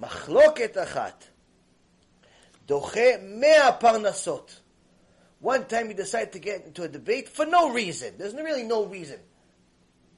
Machloket 0.00 0.74
achat. 0.74 1.14
Doche 2.68 3.20
mea 3.22 3.72
parnasot. 3.80 4.60
One 5.40 5.66
time 5.66 5.88
he 5.88 5.94
decided 5.94 6.32
to 6.32 6.38
get 6.38 6.64
into 6.64 6.84
a 6.84 6.88
debate 6.88 7.28
for 7.28 7.44
no 7.44 7.72
reason. 7.72 8.14
There's 8.16 8.34
really 8.34 8.62
no 8.62 8.86
reason. 8.86 9.18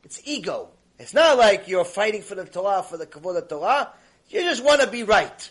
It's 0.05 0.21
ego. 0.25 0.69
It's 0.99 1.15
not 1.15 1.39
like 1.39 1.69
you're 1.69 1.85
fighting 1.87 2.21
for 2.21 2.35
the 2.35 2.45
Torah, 2.45 2.83
for 2.83 2.99
the 2.99 3.07
kavod 3.07 3.39
of 3.39 3.49
Torah. 3.49 3.93
You 4.29 4.43
just 4.43 4.63
want 4.63 4.83
to 4.83 4.87
be 4.89 5.05
right. 5.05 5.51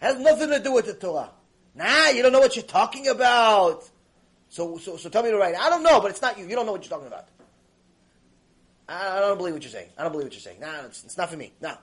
Has 0.00 0.18
nothing 0.20 0.50
to 0.50 0.60
do 0.60 0.72
with 0.72 0.86
the 0.86 0.94
Torah. 0.94 1.30
Nah, 1.74 2.10
you 2.10 2.22
don't 2.22 2.30
know 2.30 2.40
what 2.40 2.54
you're 2.54 2.64
talking 2.64 3.08
about. 3.08 3.90
So, 4.54 4.78
so, 4.78 4.96
so 4.96 5.08
tell 5.08 5.24
me 5.24 5.30
the 5.30 5.36
right. 5.36 5.56
I 5.56 5.68
don't 5.68 5.82
know, 5.82 6.00
but 6.00 6.12
it's 6.12 6.22
not 6.22 6.38
you. 6.38 6.46
You 6.46 6.54
don't 6.54 6.64
know 6.64 6.70
what 6.70 6.84
you're 6.84 6.90
talking 6.96 7.08
about. 7.08 7.26
I, 8.88 9.16
I 9.16 9.18
don't 9.18 9.36
believe 9.36 9.54
what 9.54 9.64
you're 9.64 9.72
saying. 9.72 9.88
I 9.98 10.04
don't 10.04 10.12
believe 10.12 10.26
what 10.26 10.32
you're 10.32 10.42
saying. 10.42 10.60
Nah, 10.60 10.84
it's, 10.84 11.02
it's 11.02 11.16
not 11.16 11.28
for 11.28 11.36
me. 11.36 11.52
Nah, 11.60 11.74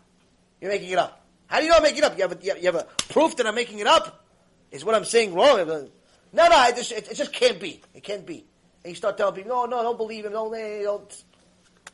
you're 0.62 0.72
making 0.72 0.90
it 0.90 0.98
up. 0.98 1.22
How 1.48 1.58
do 1.58 1.66
you 1.66 1.70
know 1.70 1.76
I'm 1.76 1.84
making 1.84 1.98
it 1.98 2.04
up? 2.06 2.18
You 2.18 2.22
have 2.30 2.32
a, 2.32 2.46
you 2.46 2.66
have 2.68 2.76
a 2.76 2.88
proof 3.10 3.36
that 3.36 3.46
I'm 3.46 3.56
making 3.56 3.80
it 3.80 3.88
up? 3.88 4.26
Is 4.72 4.86
what 4.86 4.96
I'm 4.96 5.04
saying 5.04 5.34
wrong? 5.34 5.58
No, 5.58 6.48
no, 6.48 6.68
it 6.70 6.78
just, 6.78 6.94
it, 6.94 7.12
it 7.12 7.16
just 7.16 7.34
can't 7.34 7.60
be. 7.60 7.82
It 7.94 8.04
can't 8.04 8.26
be. 8.26 8.46
And 8.86 8.92
you 8.92 8.96
start 8.96 9.18
telling 9.18 9.36
people, 9.36 9.52
no, 9.52 9.66
no, 9.66 9.84
don't 9.84 9.98
believe 9.98 10.24
him. 10.24 10.32
Don't, 10.32 10.54
don't. 10.54 11.24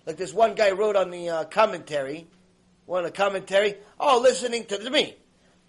Like 0.06 0.18
this 0.18 0.32
one 0.32 0.54
guy 0.54 0.70
wrote 0.70 0.95
on 0.95 1.10
the 1.10 1.28
uh, 1.28 1.44
commentary 1.45 2.28
one 2.88 3.04
of 3.04 3.12
the 3.12 3.18
commentary. 3.18 3.76
Oh, 3.99 4.20
listening 4.22 4.66
to 4.66 4.90
me, 4.90 5.16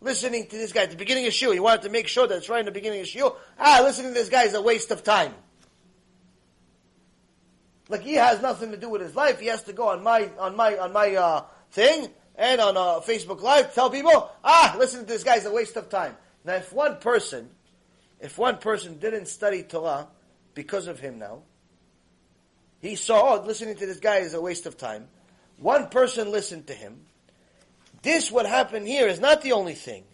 listening 0.00 0.46
to 0.46 0.56
this 0.56 0.72
guy 0.72 0.82
at 0.82 0.90
the 0.90 0.96
beginning 0.96 1.26
of 1.26 1.32
Shul. 1.32 1.52
He 1.52 1.60
wanted 1.60 1.82
to 1.82 1.90
make 1.90 2.08
sure 2.08 2.26
that 2.26 2.36
it's 2.36 2.48
right 2.48 2.60
in 2.60 2.66
the 2.66 2.72
beginning 2.72 3.00
of 3.00 3.06
Shul. 3.06 3.36
Ah, 3.58 3.80
listening 3.82 4.12
to 4.12 4.18
this 4.18 4.28
guy 4.28 4.44
is 4.44 4.54
a 4.54 4.62
waste 4.62 4.90
of 4.90 5.02
time. 5.02 5.34
Like 7.88 8.02
he 8.02 8.14
has 8.14 8.42
nothing 8.42 8.70
to 8.72 8.76
do 8.76 8.90
with 8.90 9.00
his 9.00 9.16
life. 9.16 9.40
He 9.40 9.46
has 9.46 9.62
to 9.64 9.72
go 9.72 9.88
on 9.88 10.02
my 10.02 10.30
on 10.38 10.56
my 10.56 10.76
on 10.76 10.92
my 10.92 11.14
uh, 11.14 11.44
thing 11.70 12.08
and 12.36 12.60
on 12.60 12.76
uh, 12.76 13.00
Facebook 13.00 13.42
Live 13.42 13.74
tell 13.74 13.90
people, 13.90 14.30
ah, 14.44 14.76
listening 14.78 15.06
to 15.06 15.12
this 15.12 15.24
guy 15.24 15.36
is 15.36 15.46
a 15.46 15.50
waste 15.50 15.76
of 15.76 15.88
time. 15.88 16.16
Now, 16.44 16.54
if 16.54 16.72
one 16.72 16.96
person, 16.98 17.50
if 18.20 18.38
one 18.38 18.58
person 18.58 18.98
didn't 18.98 19.26
study 19.26 19.62
Torah 19.64 20.06
because 20.54 20.86
of 20.86 21.00
him 21.00 21.18
now, 21.18 21.42
he 22.80 22.94
saw, 22.94 23.34
oh, 23.34 23.44
listening 23.44 23.74
to 23.76 23.86
this 23.86 23.98
guy 23.98 24.18
is 24.18 24.34
a 24.34 24.40
waste 24.40 24.66
of 24.66 24.76
time. 24.76 25.08
One 25.58 25.88
person 25.88 26.30
listened 26.30 26.68
to 26.68 26.74
him. 26.74 27.00
This, 28.02 28.30
what 28.30 28.46
happened 28.46 28.86
here, 28.86 29.08
is 29.08 29.20
not 29.20 29.42
the 29.42 29.52
only 29.52 29.74
thing. 29.74 30.04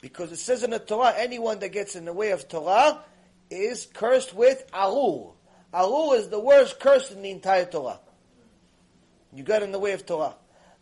Because 0.00 0.32
it 0.32 0.38
says 0.38 0.62
in 0.62 0.70
the 0.70 0.78
Torah, 0.78 1.14
anyone 1.16 1.58
that 1.60 1.70
gets 1.70 1.96
in 1.96 2.04
the 2.04 2.12
way 2.12 2.30
of 2.30 2.48
Torah 2.48 3.00
is 3.50 3.86
cursed 3.92 4.34
with 4.34 4.64
Arur. 4.72 5.32
Arur 5.72 6.16
is 6.16 6.28
the 6.28 6.40
worst 6.40 6.80
curse 6.80 7.10
in 7.10 7.22
the 7.22 7.30
entire 7.30 7.64
Torah. 7.64 8.00
You 9.32 9.42
got 9.42 9.62
in 9.62 9.72
the 9.72 9.78
way 9.78 9.92
of 9.92 10.06
Torah. 10.06 10.34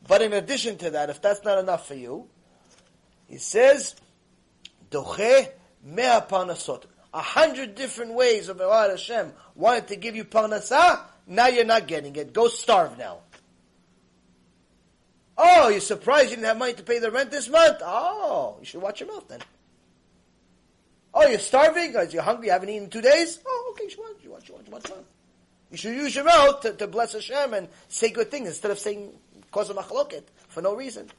But 0.07 0.23
in 0.23 0.33
addition 0.33 0.77
to 0.79 0.91
that, 0.91 1.11
if 1.11 1.21
that's 1.23 1.45
not 1.45 1.59
enough 1.59 1.89
for 1.89 1.95
you, 1.95 2.29
he 3.27 3.39
says, 3.39 3.97
Doche 4.91 5.49
mea 5.83 6.21
parnasot. 6.29 6.85
A 7.13 7.21
hundred 7.21 7.75
different 7.75 8.15
ways 8.15 8.49
of 8.49 8.61
Allah 8.61 8.91
Hashem 8.91 9.33
wanted 9.55 9.89
to 9.89 9.97
give 9.97 10.17
you 10.17 10.25
parnasah, 10.25 11.01
now 11.27 11.47
you're 11.47 11.65
not 11.65 11.87
getting 11.87 12.15
it. 12.17 12.33
Go 12.33 12.49
starve 12.49 12.99
now. 12.99 13.21
Oh, 15.38 15.70
you're 15.70 15.80
surprised 15.80 16.32
you 16.32 16.36
didn't 16.36 16.48
have 16.48 16.58
money 16.58 16.74
to 16.74 16.84
pay 16.84 17.00
the 17.00 17.12
rent 17.12 17.32
this 17.32 17.48
month? 17.48 17.78
Oh, 17.82 18.58
you 18.60 18.66
should 18.66 18.82
watch 18.82 19.00
your 19.00 19.08
mouth 19.08 19.28
then. 19.28 19.40
Oh, 21.14 21.28
you're 21.28 21.40
starving? 21.40 21.96
Are 21.96 22.04
you 22.04 22.22
hungry? 22.22 22.48
You 22.48 22.52
haven't 22.52 22.70
eaten 22.70 22.84
in 22.84 22.90
two 22.90 23.02
days? 23.02 23.40
Oh, 23.46 23.72
okay, 23.72 23.86
you 23.86 23.90
should 23.90 24.00
watch, 24.00 24.24
you 24.24 24.32
watch, 24.32 24.50
you 24.50 24.56
watch, 24.56 24.68
watch, 24.68 24.90
watch. 24.90 25.06
You 25.72 25.78
should 25.78 25.96
use 25.96 26.16
your 26.16 26.26
mouth 26.26 26.62
to, 26.62 26.74
to 26.74 26.88
bless 26.88 27.14
Hashem 27.14 27.54
and 27.54 27.68
say 27.88 28.10
good 28.10 28.32
things 28.32 28.48
instead 28.50 28.72
of 28.72 28.80
saying 28.80 29.14
cause 29.52 29.70
a 29.70 29.74
machloket 29.74 30.24
for 30.48 30.62
no 30.62 30.76
reason. 30.76 31.10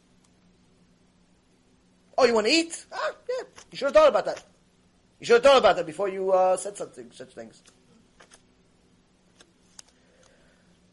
Oh, 2.18 2.24
you 2.24 2.34
want 2.34 2.46
to 2.46 2.52
eat? 2.52 2.84
Ah, 2.92 3.12
yeah. 3.28 3.44
You 3.70 3.78
should 3.78 3.86
have 3.86 3.94
thought 3.94 4.08
about 4.08 4.26
that. 4.26 4.42
You 5.18 5.26
should 5.26 5.34
have 5.34 5.42
thought 5.42 5.58
about 5.58 5.76
that 5.76 5.86
before 5.86 6.08
you 6.08 6.32
uh, 6.32 6.56
said 6.56 6.76
something, 6.76 7.10
such 7.12 7.32
things. 7.34 7.62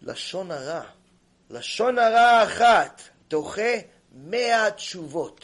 לשון 0.02 0.52
הרע. 0.52 0.82
לשון 1.50 2.00
הרע 2.00 2.44
אחת 2.44 3.02
doche 3.33 3.87
mea 4.13 4.71
tshuvot. 4.77 5.39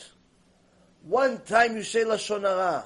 One 1.02 1.40
time 1.40 1.76
you 1.76 1.82
say 1.82 2.04
lashon 2.04 2.42
hara 2.42 2.84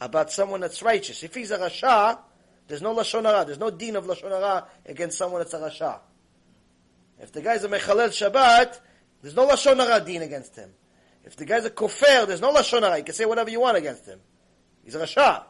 about 0.00 0.32
someone 0.32 0.60
that's 0.60 0.82
righteous. 0.82 1.22
If 1.22 1.34
he's 1.34 1.50
a 1.50 1.58
rasha, 1.58 2.18
there's 2.66 2.82
no 2.82 2.94
lashon 2.94 3.24
hara. 3.24 3.44
There's 3.44 3.58
no 3.58 3.70
din 3.70 3.96
of 3.96 4.06
lashon 4.06 4.30
hara 4.30 4.66
against 4.86 5.18
someone 5.18 5.40
that's 5.40 5.54
a 5.54 5.58
rasha. 5.58 6.00
If 7.20 7.32
the 7.32 7.42
guy's 7.42 7.64
a 7.64 7.68
mechalel 7.68 8.08
Shabbat, 8.08 8.80
there's 9.22 9.36
no 9.36 9.46
lashon 9.46 9.76
hara 9.76 10.04
din 10.04 10.22
against 10.22 10.56
him. 10.56 10.70
If 11.24 11.36
the 11.36 11.44
guy's 11.44 11.64
a 11.64 11.70
kofar, 11.70 12.26
there's 12.26 12.40
no 12.40 12.52
lashon 12.52 12.82
hara. 12.82 12.98
You 12.98 13.04
can 13.04 13.14
say 13.14 13.24
whatever 13.24 13.50
you 13.50 13.60
want 13.60 13.76
against 13.76 14.06
him. 14.06 14.20
He's 14.84 14.94
a 14.94 15.00
rasha. 15.00 15.44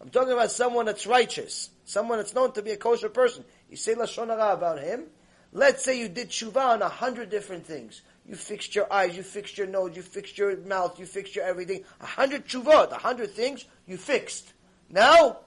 I'm 0.00 0.10
talking 0.10 0.32
about 0.32 0.50
someone 0.50 0.86
that's 0.86 1.06
righteous, 1.06 1.70
someone 1.84 2.18
that's 2.18 2.34
known 2.34 2.52
to 2.52 2.62
be 2.62 2.72
a 2.72 2.76
kosher 2.76 3.08
person. 3.08 3.44
You 3.70 3.76
say 3.76 3.94
lashon 3.94 4.28
hara 4.28 4.52
about 4.52 4.80
him. 4.80 5.06
Let's 5.52 5.84
say 5.84 5.98
you 5.98 6.08
did 6.08 6.30
tshuva 6.30 6.74
on 6.74 6.82
a 6.82 6.88
hundred 6.88 7.30
different 7.30 7.66
things. 7.66 8.02
You 8.26 8.36
fixed 8.36 8.74
your 8.74 8.92
eyes, 8.92 9.16
you 9.16 9.22
fixed 9.22 9.58
your 9.58 9.66
nose, 9.66 9.96
you 9.96 10.02
fixed 10.02 10.38
your 10.38 10.56
mouth, 10.58 10.98
you 10.98 11.06
fixed 11.06 11.34
your 11.34 11.44
everything. 11.44 11.84
A 12.00 12.06
hundred 12.06 12.46
tshuva, 12.46 12.90
a 12.90 12.94
hundred 12.94 13.30
things 13.32 13.64
you 13.86 13.96
fixed. 13.96 14.52
Now, 14.88 15.38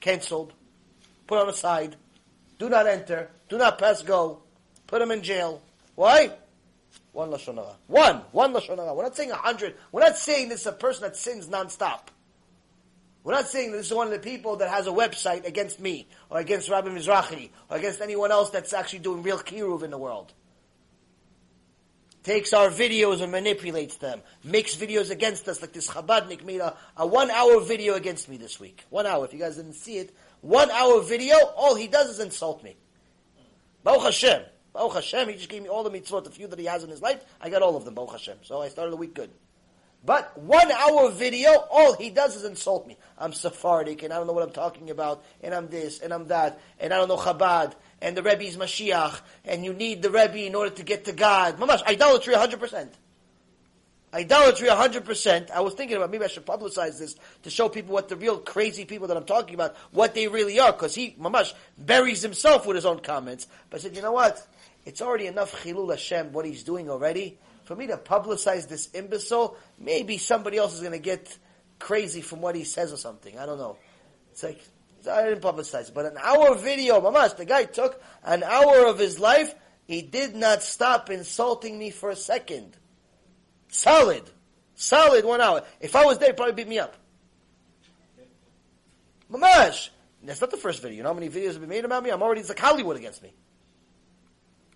cancelled. 0.00 0.52
Put 1.26 1.38
on 1.38 1.48
a 1.48 1.52
side. 1.52 1.96
Do 2.58 2.68
not 2.68 2.86
enter. 2.86 3.30
Do 3.48 3.56
not 3.56 3.78
pass 3.78 4.02
go. 4.02 4.40
Put 4.86 5.00
him 5.00 5.10
in 5.10 5.22
jail. 5.22 5.62
Why? 5.94 6.32
One 7.12 7.30
lashon 7.30 7.56
hara. 7.56 7.76
One. 7.86 8.22
One 8.32 8.52
lashon 8.52 8.76
hara. 8.76 8.94
We're 8.94 9.04
not 9.04 9.16
saying 9.16 9.30
a 9.30 9.36
hundred. 9.36 9.74
We're 9.92 10.02
not 10.02 10.16
saying 10.16 10.48
this 10.48 10.62
is 10.62 10.66
a 10.66 10.72
person 10.72 11.02
that 11.02 11.16
sins 11.16 11.48
nonstop. 11.48 12.08
We're 13.24 13.34
not 13.34 13.48
saying 13.48 13.72
this 13.72 13.86
is 13.86 13.94
one 13.94 14.06
of 14.06 14.12
the 14.12 14.18
people 14.18 14.56
that 14.56 14.70
has 14.70 14.86
a 14.86 14.90
website 14.90 15.46
against 15.46 15.80
me, 15.80 16.08
or 16.30 16.38
against 16.38 16.70
Rabbi 16.70 16.88
Mizrahi, 16.88 17.50
or 17.70 17.76
against 17.76 18.00
anyone 18.00 18.32
else 18.32 18.50
that's 18.50 18.72
actually 18.72 19.00
doing 19.00 19.22
real 19.22 19.38
kiruv 19.38 19.82
in 19.82 19.90
the 19.90 19.98
world. 19.98 20.32
Takes 22.28 22.52
our 22.52 22.68
videos 22.68 23.22
and 23.22 23.32
manipulates 23.32 23.96
them. 23.96 24.20
Makes 24.44 24.76
videos 24.76 25.10
against 25.10 25.48
us, 25.48 25.62
like 25.62 25.72
this 25.72 25.88
Chabadnik 25.88 26.44
made 26.44 26.60
a, 26.60 26.76
a 26.98 27.06
one 27.06 27.30
hour 27.30 27.58
video 27.58 27.94
against 27.94 28.28
me 28.28 28.36
this 28.36 28.60
week. 28.60 28.84
One 28.90 29.06
hour, 29.06 29.24
if 29.24 29.32
you 29.32 29.38
guys 29.38 29.56
didn't 29.56 29.72
see 29.72 29.96
it. 29.96 30.14
One 30.42 30.70
hour 30.70 31.00
video, 31.00 31.36
all 31.56 31.74
he 31.74 31.86
does 31.86 32.10
is 32.10 32.20
insult 32.20 32.62
me. 32.62 32.76
Baruch 33.82 34.02
Hashem. 34.02 34.42
Baruch 34.74 34.92
Hashem, 34.92 35.30
he 35.30 35.36
just 35.36 35.48
gave 35.48 35.62
me 35.62 35.70
all 35.70 35.82
the 35.82 35.90
mitzvot, 35.90 36.24
the 36.24 36.30
few 36.30 36.46
that 36.48 36.58
he 36.58 36.66
has 36.66 36.84
in 36.84 36.90
his 36.90 37.00
life. 37.00 37.24
I 37.40 37.48
got 37.48 37.62
all 37.62 37.76
of 37.76 37.86
them, 37.86 37.94
Baruch 37.94 38.12
Hashem. 38.12 38.36
So 38.42 38.60
I 38.60 38.68
started 38.68 38.92
the 38.92 38.98
week 38.98 39.14
good. 39.14 39.30
But 40.04 40.36
one 40.38 40.70
hour 40.70 41.10
video, 41.10 41.50
all 41.70 41.94
he 41.94 42.10
does 42.10 42.36
is 42.36 42.44
insult 42.44 42.86
me. 42.86 42.98
I'm 43.16 43.32
Sephardic, 43.32 44.02
and 44.02 44.12
I 44.12 44.18
don't 44.18 44.26
know 44.26 44.34
what 44.34 44.44
I'm 44.44 44.52
talking 44.52 44.90
about, 44.90 45.24
and 45.42 45.54
I'm 45.54 45.68
this, 45.68 46.00
and 46.00 46.12
I'm 46.12 46.28
that, 46.28 46.60
and 46.78 46.92
I 46.92 46.98
don't 46.98 47.08
know 47.08 47.16
Chabad, 47.16 47.72
and 48.00 48.16
the 48.16 48.22
Rebbe's 48.22 48.56
Mashiach, 48.56 49.20
and 49.44 49.64
you 49.64 49.72
need 49.72 50.02
the 50.02 50.10
Rebbe 50.10 50.46
in 50.46 50.54
order 50.54 50.70
to 50.70 50.82
get 50.82 51.04
to 51.06 51.12
God. 51.12 51.58
Mamash, 51.58 51.84
idolatry 51.86 52.34
100%. 52.34 52.88
Idolatry 54.14 54.68
100%. 54.68 55.50
I 55.50 55.60
was 55.60 55.74
thinking 55.74 55.96
about 55.96 56.10
maybe 56.10 56.24
I 56.24 56.28
should 56.28 56.46
publicize 56.46 56.98
this 56.98 57.16
to 57.42 57.50
show 57.50 57.68
people 57.68 57.92
what 57.92 58.08
the 58.08 58.16
real 58.16 58.38
crazy 58.38 58.84
people 58.84 59.08
that 59.08 59.16
I'm 59.16 59.24
talking 59.24 59.54
about, 59.54 59.76
what 59.90 60.14
they 60.14 60.28
really 60.28 60.58
are, 60.60 60.72
because 60.72 60.94
he, 60.94 61.14
Mamash, 61.20 61.52
buries 61.76 62.22
himself 62.22 62.66
with 62.66 62.76
his 62.76 62.86
own 62.86 63.00
comments. 63.00 63.46
But 63.68 63.80
I 63.80 63.82
said, 63.82 63.96
you 63.96 64.02
know 64.02 64.12
what? 64.12 64.46
It's 64.86 65.02
already 65.02 65.26
enough 65.26 65.62
Chilul 65.62 65.90
Hashem, 65.90 66.32
what 66.32 66.46
he's 66.46 66.62
doing 66.62 66.88
already 66.88 67.38
for 67.68 67.76
me 67.76 67.86
to 67.86 67.98
publicize 67.98 68.66
this 68.66 68.88
imbecile, 68.94 69.54
maybe 69.78 70.16
somebody 70.16 70.56
else 70.56 70.72
is 70.72 70.80
going 70.80 70.94
to 70.94 70.98
get 70.98 71.36
crazy 71.78 72.22
from 72.22 72.40
what 72.40 72.54
he 72.54 72.64
says 72.64 72.94
or 72.94 72.96
something. 72.96 73.38
I 73.38 73.44
don't 73.44 73.58
know. 73.58 73.76
It's 74.32 74.42
like, 74.42 74.66
I 75.06 75.24
didn't 75.28 75.42
publicize 75.42 75.88
it, 75.88 75.94
but 75.94 76.06
an 76.06 76.18
hour 76.18 76.54
video, 76.54 77.00
mamash, 77.00 77.36
the 77.36 77.44
guy 77.44 77.64
took 77.64 78.02
an 78.24 78.42
hour 78.42 78.86
of 78.86 78.98
his 78.98 79.20
life, 79.20 79.54
he 79.86 80.02
did 80.02 80.34
not 80.34 80.62
stop 80.62 81.10
insulting 81.10 81.78
me 81.78 81.90
for 81.90 82.10
a 82.10 82.16
second. 82.16 82.76
Solid. 83.68 84.22
Solid 84.74 85.24
one 85.24 85.40
hour. 85.40 85.62
If 85.80 85.94
I 85.96 86.04
was 86.04 86.18
there, 86.18 86.28
he'd 86.30 86.36
probably 86.36 86.54
beat 86.54 86.68
me 86.68 86.78
up. 86.78 86.96
Mamash. 89.30 89.90
That's 90.22 90.40
not 90.40 90.50
the 90.50 90.56
first 90.56 90.82
video. 90.82 90.96
You 90.96 91.02
know 91.04 91.10
how 91.10 91.14
many 91.14 91.28
videos 91.28 91.52
have 91.52 91.60
been 91.60 91.68
made 91.68 91.84
about 91.84 92.02
me? 92.02 92.10
I'm 92.10 92.22
already, 92.22 92.40
it's 92.40 92.48
like 92.48 92.58
Hollywood 92.58 92.96
against 92.96 93.22
me. 93.22 93.32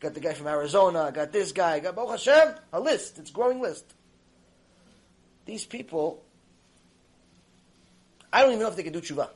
Got 0.00 0.14
the 0.14 0.20
guy 0.20 0.34
from 0.34 0.46
Arizona, 0.46 1.12
got 1.12 1.32
this 1.32 1.52
guy, 1.52 1.78
got 1.80 1.94
Baruch 1.94 2.10
Hashem, 2.10 2.54
a 2.72 2.80
list. 2.80 3.18
It's 3.18 3.30
a 3.30 3.32
growing 3.32 3.60
list. 3.60 3.84
These 5.44 5.64
people, 5.64 6.24
I 8.32 8.42
don't 8.42 8.50
even 8.50 8.62
know 8.62 8.68
if 8.68 8.76
they 8.76 8.82
can 8.82 8.92
do 8.92 9.00
tshuva. 9.00 9.28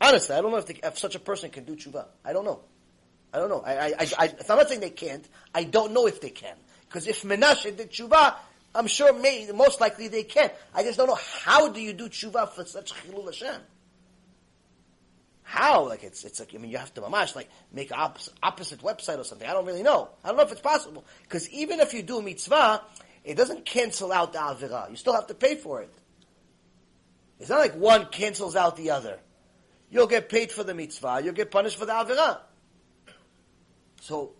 Honestly, 0.00 0.34
I 0.34 0.40
don't 0.40 0.50
know 0.50 0.58
if, 0.58 0.66
they, 0.66 0.78
if 0.82 0.98
such 0.98 1.14
a 1.14 1.18
person 1.18 1.50
can 1.50 1.64
do 1.64 1.74
tshuva. 1.74 2.06
I 2.24 2.32
don't 2.32 2.44
know. 2.44 2.60
I 3.32 3.38
don't 3.38 3.48
know. 3.48 3.62
I, 3.64 3.72
I, 3.72 3.86
I, 3.86 4.06
I, 4.18 4.34
I'm 4.48 4.56
not 4.56 4.68
saying 4.68 4.80
they 4.80 4.90
can't. 4.90 5.26
I 5.54 5.64
don't 5.64 5.92
know 5.92 6.06
if 6.06 6.20
they 6.20 6.30
can. 6.30 6.56
Because 6.88 7.06
if 7.06 7.22
Menashe 7.22 7.76
did 7.76 7.90
tshuva, 7.90 8.34
I'm 8.74 8.86
sure 8.86 9.12
may, 9.12 9.50
most 9.54 9.80
likely 9.80 10.08
they 10.08 10.22
can. 10.22 10.50
I 10.74 10.82
just 10.82 10.98
don't 10.98 11.08
know 11.08 11.18
how 11.44 11.68
do 11.68 11.80
you 11.80 11.92
do 11.92 12.08
tshuva 12.08 12.50
for 12.50 12.64
such 12.64 12.92
chilul 12.92 13.24
Hashem. 13.26 13.60
How? 15.42 15.86
Like 15.86 16.02
it's 16.02 16.24
it's 16.24 16.40
like 16.40 16.52
I 16.54 16.58
mean 16.58 16.72
you 16.72 16.78
have 16.78 16.92
to 16.94 17.00
mamash 17.00 17.36
like 17.36 17.48
make 17.72 17.92
opposite, 17.96 18.34
opposite 18.42 18.80
website 18.80 19.18
or 19.18 19.24
something. 19.24 19.48
I 19.48 19.52
don't 19.52 19.64
really 19.64 19.84
know. 19.84 20.08
I 20.24 20.28
don't 20.28 20.36
know 20.36 20.42
if 20.42 20.50
it's 20.50 20.60
possible 20.60 21.04
because 21.22 21.48
even 21.50 21.78
if 21.78 21.94
you 21.94 22.02
do 22.02 22.20
mitzvah, 22.20 22.82
it 23.24 23.36
doesn't 23.36 23.64
cancel 23.64 24.10
out 24.12 24.32
the 24.32 24.40
avira. 24.40 24.90
You 24.90 24.96
still 24.96 25.14
have 25.14 25.28
to 25.28 25.34
pay 25.34 25.54
for 25.54 25.82
it. 25.82 25.92
It's 27.38 27.48
not 27.48 27.60
like 27.60 27.76
one 27.76 28.06
cancels 28.06 28.56
out 28.56 28.76
the 28.76 28.90
other. 28.90 29.20
You'll 29.90 30.06
get 30.06 30.28
paid 30.28 30.50
for 30.50 30.64
the 30.64 30.74
mitzvah. 30.74 31.20
You'll 31.22 31.34
get 31.34 31.50
punished 31.50 31.78
for 31.78 31.86
the 31.86 31.92
avira. 31.92 32.40
So 34.00 34.32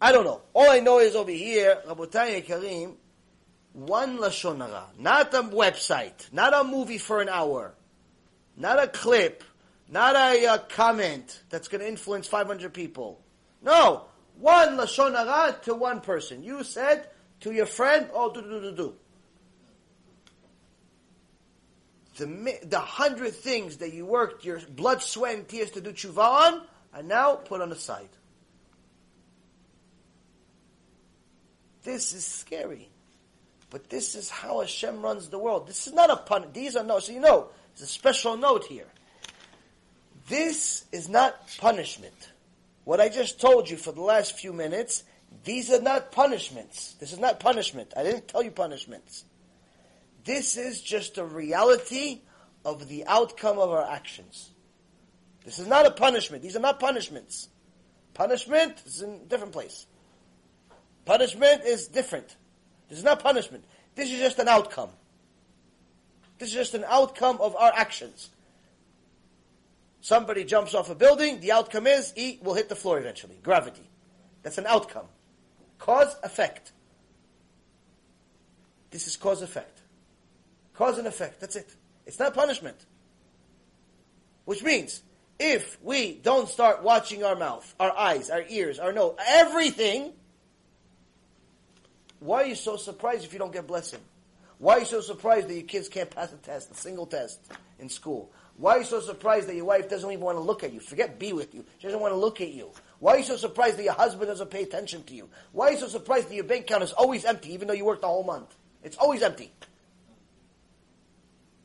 I 0.00 0.12
don't 0.12 0.24
know. 0.24 0.42
All 0.54 0.70
I 0.70 0.80
know 0.80 0.98
is 0.98 1.14
over 1.14 1.30
here, 1.30 1.82
Rabotai 1.86 2.44
Karim, 2.44 2.96
one 3.72 4.18
lashon 4.18 4.58
hara, 4.58 4.86
not 4.98 5.32
a 5.34 5.42
website, 5.42 6.32
not 6.32 6.54
a 6.54 6.64
movie 6.64 6.98
for 6.98 7.20
an 7.20 7.28
hour, 7.28 7.74
not 8.56 8.82
a 8.82 8.88
clip 8.88 9.44
not 9.90 10.16
a 10.16 10.46
uh, 10.46 10.58
comment 10.58 11.42
that's 11.48 11.68
going 11.68 11.80
to 11.80 11.88
influence 11.88 12.26
500 12.26 12.72
people. 12.74 13.20
No, 13.62 14.04
one 14.38 14.76
lashon 14.76 15.14
hara 15.14 15.56
to 15.62 15.74
one 15.74 16.00
person. 16.00 16.42
You 16.42 16.62
said 16.62 17.08
to 17.40 17.52
your 17.52 17.66
friend, 17.66 18.08
"Oh, 18.12 18.32
do 18.32 18.42
do 18.42 18.60
do 18.60 18.72
do." 18.72 18.94
The 22.18 22.58
the 22.64 22.80
hundred 22.80 23.34
things 23.34 23.78
that 23.78 23.94
you 23.94 24.04
worked 24.04 24.44
your 24.44 24.60
blood, 24.60 25.02
sweat, 25.02 25.36
and 25.36 25.48
tears 25.48 25.70
to 25.72 25.80
do 25.80 25.92
tshuva 25.92 26.18
on 26.18 26.62
are 26.92 27.02
now 27.02 27.36
put 27.36 27.60
on 27.60 27.70
the 27.70 27.76
side. 27.76 28.08
This 31.84 32.12
is 32.12 32.24
scary. 32.24 32.90
But 33.70 33.88
this 33.88 34.14
is 34.14 34.30
how 34.30 34.60
Hashem 34.60 35.00
runs 35.00 35.28
the 35.28 35.38
world. 35.38 35.68
This 35.68 35.86
is 35.86 35.92
not 35.92 36.10
a 36.10 36.16
pun. 36.16 36.46
These 36.52 36.74
are 36.74 36.84
no. 36.84 36.98
So 36.98 37.12
you 37.12 37.20
know, 37.20 37.48
there's 37.76 37.88
a 37.88 37.92
special 37.92 38.36
note 38.36 38.64
here. 38.64 38.88
This 40.28 40.84
is 40.90 41.08
not 41.08 41.48
punishment. 41.58 42.30
What 42.84 43.00
I 43.00 43.08
just 43.08 43.40
told 43.40 43.70
you 43.70 43.76
for 43.76 43.92
the 43.92 44.02
last 44.02 44.38
few 44.38 44.52
minutes, 44.52 45.04
these 45.44 45.70
are 45.70 45.80
not 45.80 46.10
punishments. 46.10 46.94
This 46.94 47.12
is 47.12 47.18
not 47.18 47.38
punishment. 47.38 47.92
I 47.96 48.02
didn't 48.02 48.26
tell 48.28 48.42
you 48.42 48.50
punishments. 48.50 49.24
This 50.28 50.58
is 50.58 50.82
just 50.82 51.16
a 51.16 51.24
reality 51.24 52.20
of 52.62 52.86
the 52.86 53.06
outcome 53.06 53.58
of 53.58 53.70
our 53.70 53.90
actions. 53.90 54.50
This 55.42 55.58
is 55.58 55.66
not 55.66 55.86
a 55.86 55.90
punishment. 55.90 56.42
These 56.42 56.54
are 56.54 56.60
not 56.60 56.78
punishments. 56.78 57.48
Punishment 58.12 58.74
is 58.84 59.00
in 59.00 59.10
a 59.10 59.24
different 59.24 59.54
place. 59.54 59.86
Punishment 61.06 61.64
is 61.64 61.88
different. 61.88 62.36
This 62.90 62.98
is 62.98 63.04
not 63.04 63.20
punishment. 63.20 63.64
This 63.94 64.12
is 64.12 64.18
just 64.18 64.38
an 64.38 64.48
outcome. 64.48 64.90
This 66.36 66.50
is 66.50 66.54
just 66.54 66.74
an 66.74 66.84
outcome 66.86 67.38
of 67.40 67.56
our 67.56 67.72
actions. 67.74 68.28
Somebody 70.02 70.44
jumps 70.44 70.74
off 70.74 70.90
a 70.90 70.94
building, 70.94 71.40
the 71.40 71.52
outcome 71.52 71.86
is 71.86 72.12
he 72.14 72.38
will 72.42 72.52
hit 72.52 72.68
the 72.68 72.76
floor 72.76 72.98
eventually. 72.98 73.38
Gravity. 73.42 73.88
That's 74.42 74.58
an 74.58 74.66
outcome. 74.66 75.06
Cause, 75.78 76.14
effect. 76.22 76.72
This 78.90 79.06
is 79.06 79.16
cause, 79.16 79.40
effect. 79.40 79.77
Cause 80.78 80.96
and 80.96 81.08
effect. 81.08 81.40
That's 81.40 81.56
it. 81.56 81.74
It's 82.06 82.20
not 82.20 82.34
punishment. 82.34 82.76
Which 84.44 84.62
means, 84.62 85.02
if 85.40 85.76
we 85.82 86.14
don't 86.14 86.48
start 86.48 86.84
watching 86.84 87.24
our 87.24 87.34
mouth, 87.34 87.74
our 87.80 87.90
eyes, 87.98 88.30
our 88.30 88.44
ears, 88.48 88.78
our 88.78 88.92
nose, 88.92 89.16
everything, 89.26 90.12
why 92.20 92.44
are 92.44 92.46
you 92.46 92.54
so 92.54 92.76
surprised 92.76 93.24
if 93.24 93.32
you 93.32 93.40
don't 93.40 93.52
get 93.52 93.66
blessing? 93.66 93.98
Why 94.58 94.74
are 94.74 94.78
you 94.78 94.86
so 94.86 95.00
surprised 95.00 95.48
that 95.48 95.54
your 95.54 95.64
kids 95.64 95.88
can't 95.88 96.10
pass 96.10 96.32
a 96.32 96.36
test, 96.36 96.70
a 96.70 96.74
single 96.74 97.06
test 97.06 97.40
in 97.80 97.88
school? 97.88 98.30
Why 98.56 98.76
are 98.76 98.78
you 98.78 98.84
so 98.84 99.00
surprised 99.00 99.48
that 99.48 99.56
your 99.56 99.64
wife 99.64 99.90
doesn't 99.90 100.08
even 100.08 100.24
want 100.24 100.38
to 100.38 100.42
look 100.42 100.62
at 100.62 100.72
you? 100.72 100.78
Forget 100.78 101.18
be 101.18 101.32
with 101.32 101.56
you. 101.56 101.64
She 101.78 101.88
doesn't 101.88 102.00
want 102.00 102.12
to 102.12 102.18
look 102.18 102.40
at 102.40 102.52
you. 102.52 102.70
Why 103.00 103.14
are 103.14 103.18
you 103.18 103.24
so 103.24 103.36
surprised 103.36 103.78
that 103.78 103.84
your 103.84 103.94
husband 103.94 104.28
doesn't 104.28 104.50
pay 104.50 104.62
attention 104.62 105.02
to 105.04 105.14
you? 105.14 105.28
Why 105.50 105.68
are 105.68 105.72
you 105.72 105.78
so 105.78 105.88
surprised 105.88 106.28
that 106.28 106.36
your 106.36 106.44
bank 106.44 106.66
account 106.66 106.84
is 106.84 106.92
always 106.92 107.24
empty 107.24 107.52
even 107.52 107.66
though 107.66 107.74
you 107.74 107.84
work 107.84 108.00
the 108.00 108.06
whole 108.06 108.22
month? 108.22 108.54
It's 108.84 108.96
always 108.96 109.22
empty. 109.22 109.52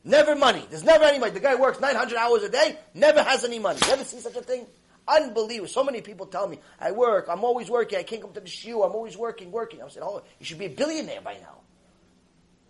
Never 0.04 0.36
money. 0.36 0.64
There's 0.68 0.84
never 0.84 1.04
any 1.04 1.18
money. 1.18 1.32
The 1.32 1.40
guy 1.40 1.54
works 1.54 1.80
900 1.80 2.16
hours 2.16 2.42
a 2.42 2.50
day, 2.50 2.78
never 2.92 3.22
has 3.22 3.44
any 3.44 3.58
money. 3.58 3.78
You 3.86 3.92
ever 3.92 4.04
see 4.04 4.20
such 4.20 4.36
a 4.36 4.42
thing? 4.42 4.66
Unbelievable. 5.08 5.68
So 5.68 5.82
many 5.82 6.02
people 6.02 6.26
tell 6.26 6.46
me, 6.46 6.58
I 6.80 6.92
work, 6.92 7.26
I'm 7.28 7.44
always 7.44 7.70
working, 7.70 7.98
I 7.98 8.02
can't 8.02 8.22
come 8.22 8.32
to 8.32 8.40
the 8.40 8.46
shoe, 8.46 8.82
I'm 8.82 8.92
always 8.92 9.16
working, 9.16 9.50
working. 9.50 9.82
I'm 9.82 9.90
saying, 9.90 10.06
oh, 10.06 10.22
you 10.38 10.46
should 10.46 10.58
be 10.58 10.66
a 10.66 10.70
billionaire 10.70 11.20
by 11.22 11.34
now. 11.34 11.60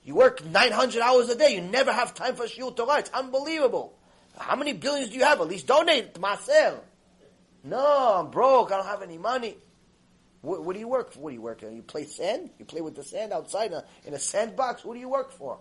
You 0.04 0.14
work 0.14 0.44
900 0.44 1.00
hours 1.00 1.28
a 1.28 1.36
day, 1.36 1.54
you 1.54 1.62
never 1.62 1.92
have 1.92 2.14
time 2.14 2.36
for 2.36 2.44
shiur 2.44 2.76
Torah. 2.76 2.98
It's 2.98 3.10
unbelievable. 3.10 3.96
How 4.38 4.56
many 4.56 4.72
billions 4.72 5.10
do 5.10 5.16
you 5.16 5.24
have? 5.24 5.40
At 5.40 5.48
least 5.48 5.66
donate 5.66 6.14
to 6.14 6.20
Marcel. 6.20 6.82
No, 7.62 8.14
I'm 8.18 8.30
broke. 8.30 8.70
I 8.72 8.76
don't 8.76 8.86
have 8.86 9.02
any 9.02 9.16
money. 9.16 9.56
What, 10.42 10.62
what 10.62 10.74
do 10.74 10.80
you 10.80 10.88
work 10.88 11.12
for? 11.12 11.20
What 11.20 11.30
do 11.30 11.34
you 11.34 11.40
work? 11.40 11.62
You 11.62 11.82
play 11.86 12.04
sand? 12.04 12.50
You 12.58 12.64
play 12.64 12.82
with 12.82 12.94
the 12.94 13.02
sand 13.02 13.32
outside 13.32 13.68
in 13.70 13.74
a, 13.74 13.84
in 14.06 14.14
a 14.14 14.18
sandbox? 14.18 14.84
What 14.84 14.94
do 14.94 15.00
you 15.00 15.08
work 15.08 15.32
for? 15.32 15.58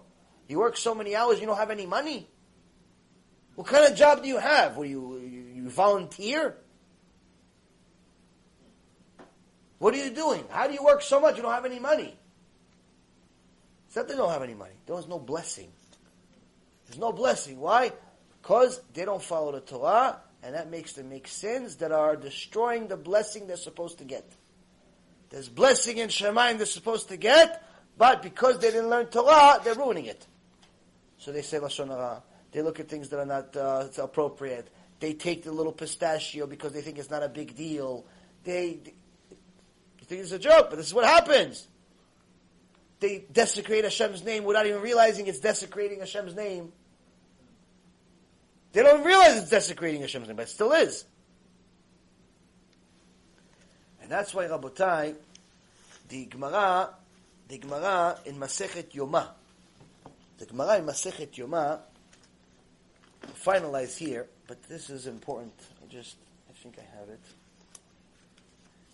You 0.47 0.59
work 0.59 0.77
so 0.77 0.93
many 0.93 1.15
hours, 1.15 1.39
you 1.39 1.47
don't 1.47 1.57
have 1.57 1.71
any 1.71 1.85
money. 1.85 2.27
What 3.55 3.67
kind 3.67 3.89
of 3.89 3.97
job 3.97 4.23
do 4.23 4.27
you 4.27 4.37
have? 4.37 4.77
Will 4.77 4.85
you, 4.85 5.17
you, 5.17 5.41
you 5.63 5.69
volunteer? 5.69 6.55
What 9.79 9.93
are 9.93 9.97
you 9.97 10.11
doing? 10.11 10.43
How 10.49 10.67
do 10.67 10.73
you 10.73 10.83
work 10.83 11.01
so 11.01 11.19
much 11.19 11.35
you 11.35 11.43
don't 11.43 11.53
have 11.53 11.65
any 11.65 11.79
money? 11.79 12.17
It's 13.87 13.95
not 13.95 14.07
they 14.07 14.15
don't 14.15 14.31
have 14.31 14.41
any 14.41 14.55
money. 14.55 14.73
There's 14.85 15.07
no 15.07 15.19
blessing. 15.19 15.71
There's 16.87 16.99
no 16.99 17.11
blessing. 17.11 17.59
Why? 17.59 17.91
because 18.43 18.81
they 18.93 19.05
don't 19.05 19.23
follow 19.23 19.53
the 19.53 19.61
Torah, 19.61 20.19
and 20.43 20.53
that 20.53 20.69
makes 20.69 20.93
them 20.93 21.09
make 21.09 21.29
sins 21.29 21.77
that 21.77 21.93
are 21.93 22.17
destroying 22.17 22.87
the 22.87 22.97
blessing 22.97 23.47
they're 23.47 23.55
supposed 23.55 23.99
to 23.99 24.03
get. 24.03 24.29
There's 25.29 25.47
blessing 25.47 25.97
in 25.97 26.09
Shamayim 26.09 26.57
they're 26.57 26.65
supposed 26.65 27.07
to 27.07 27.17
get, 27.17 27.65
but 27.97 28.21
because 28.21 28.59
they 28.59 28.71
didn't 28.71 28.89
learn 28.89 29.05
Torah, 29.05 29.61
they're 29.63 29.75
ruining 29.75 30.07
it. 30.07 30.27
So 31.23 31.31
they 31.31 31.41
say 31.41 31.57
Lashon 31.57 31.87
Hara. 31.87 32.21
They 32.51 32.61
look 32.61 32.81
at 32.81 32.89
things 32.89 33.07
that 33.09 33.17
are 33.17 33.25
not 33.25 33.55
uh, 33.55 33.87
appropriate. 33.97 34.67
They 34.99 35.13
take 35.13 35.43
the 35.43 35.53
little 35.53 35.71
pistachio 35.71 36.47
because 36.47 36.73
they 36.73 36.81
think 36.81 36.97
it's 36.99 37.09
not 37.09 37.23
a 37.23 37.29
big 37.29 37.55
deal. 37.55 38.05
They, 38.43 38.79
they 38.83 40.05
think 40.05 40.21
it's 40.21 40.33
a 40.33 40.39
joke, 40.39 40.67
but 40.69 40.75
this 40.75 40.87
is 40.87 40.93
what 40.93 41.05
happens. 41.05 41.65
They 42.99 43.23
desecrate 43.31 43.85
Hashem's 43.85 44.21
name 44.25 44.43
without 44.43 44.65
even 44.65 44.81
realizing 44.81 45.27
it's 45.27 45.39
desecrating 45.39 46.01
Hashem's 46.01 46.35
name. 46.35 46.73
They 48.73 48.83
don't 48.83 49.05
realize 49.05 49.37
it's 49.37 49.49
desecrating 49.49 50.01
Hashem's 50.01 50.27
name, 50.27 50.35
but 50.35 50.47
it 50.47 50.49
still 50.49 50.73
is. 50.73 51.05
And 54.01 54.11
that's 54.11 54.33
why, 54.33 54.45
Rabotai, 54.47 55.15
the 56.09 56.25
Gemara, 56.25 56.89
the 57.47 57.57
Gemara 57.59 58.19
in 58.25 58.35
Masechet 58.35 58.91
Yoma, 58.91 59.29
the 60.43 60.49
Gemara 60.49 60.79
in 60.79 60.85
Masechet 60.85 61.31
Yoma, 61.31 61.79
finalize 63.45 63.97
here, 63.97 64.27
but 64.45 64.61
this 64.63 64.89
is 64.89 65.07
important. 65.07 65.53
I 65.81 65.89
just, 65.89 66.17
I 66.49 66.53
think 66.61 66.75
I 66.77 66.99
have 66.99 67.07
it. 67.07 67.21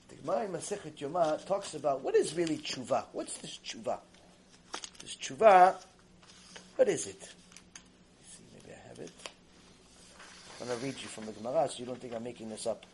The 0.09 0.15
Gemara 0.15 0.45
in 0.45 0.51
Masechet 0.51 0.95
Yoma 0.97 1.43
talks 1.47 1.73
about 1.73 2.03
what 2.03 2.15
is 2.15 2.35
really 2.35 2.59
tshuva. 2.59 3.05
What's 3.13 3.39
this 3.39 3.59
tshuva? 3.65 3.97
This 5.01 5.15
tshuva, 5.15 5.75
what 6.75 6.87
is 6.87 7.07
it? 7.07 7.21
see, 7.23 8.43
maybe 8.53 8.75
I 8.75 8.87
have 8.87 8.99
it? 8.99 9.11
I'm 10.61 10.67
going 10.67 10.79
to 10.79 10.85
read 10.85 10.95
you 11.01 11.07
from 11.07 11.25
the 11.25 11.31
Gemara 11.31 11.67
so 11.67 11.79
you 11.79 11.85
don't 11.85 11.99
think 11.99 12.13
I'm 12.13 12.23
making 12.23 12.49
this 12.49 12.67
up. 12.67 12.85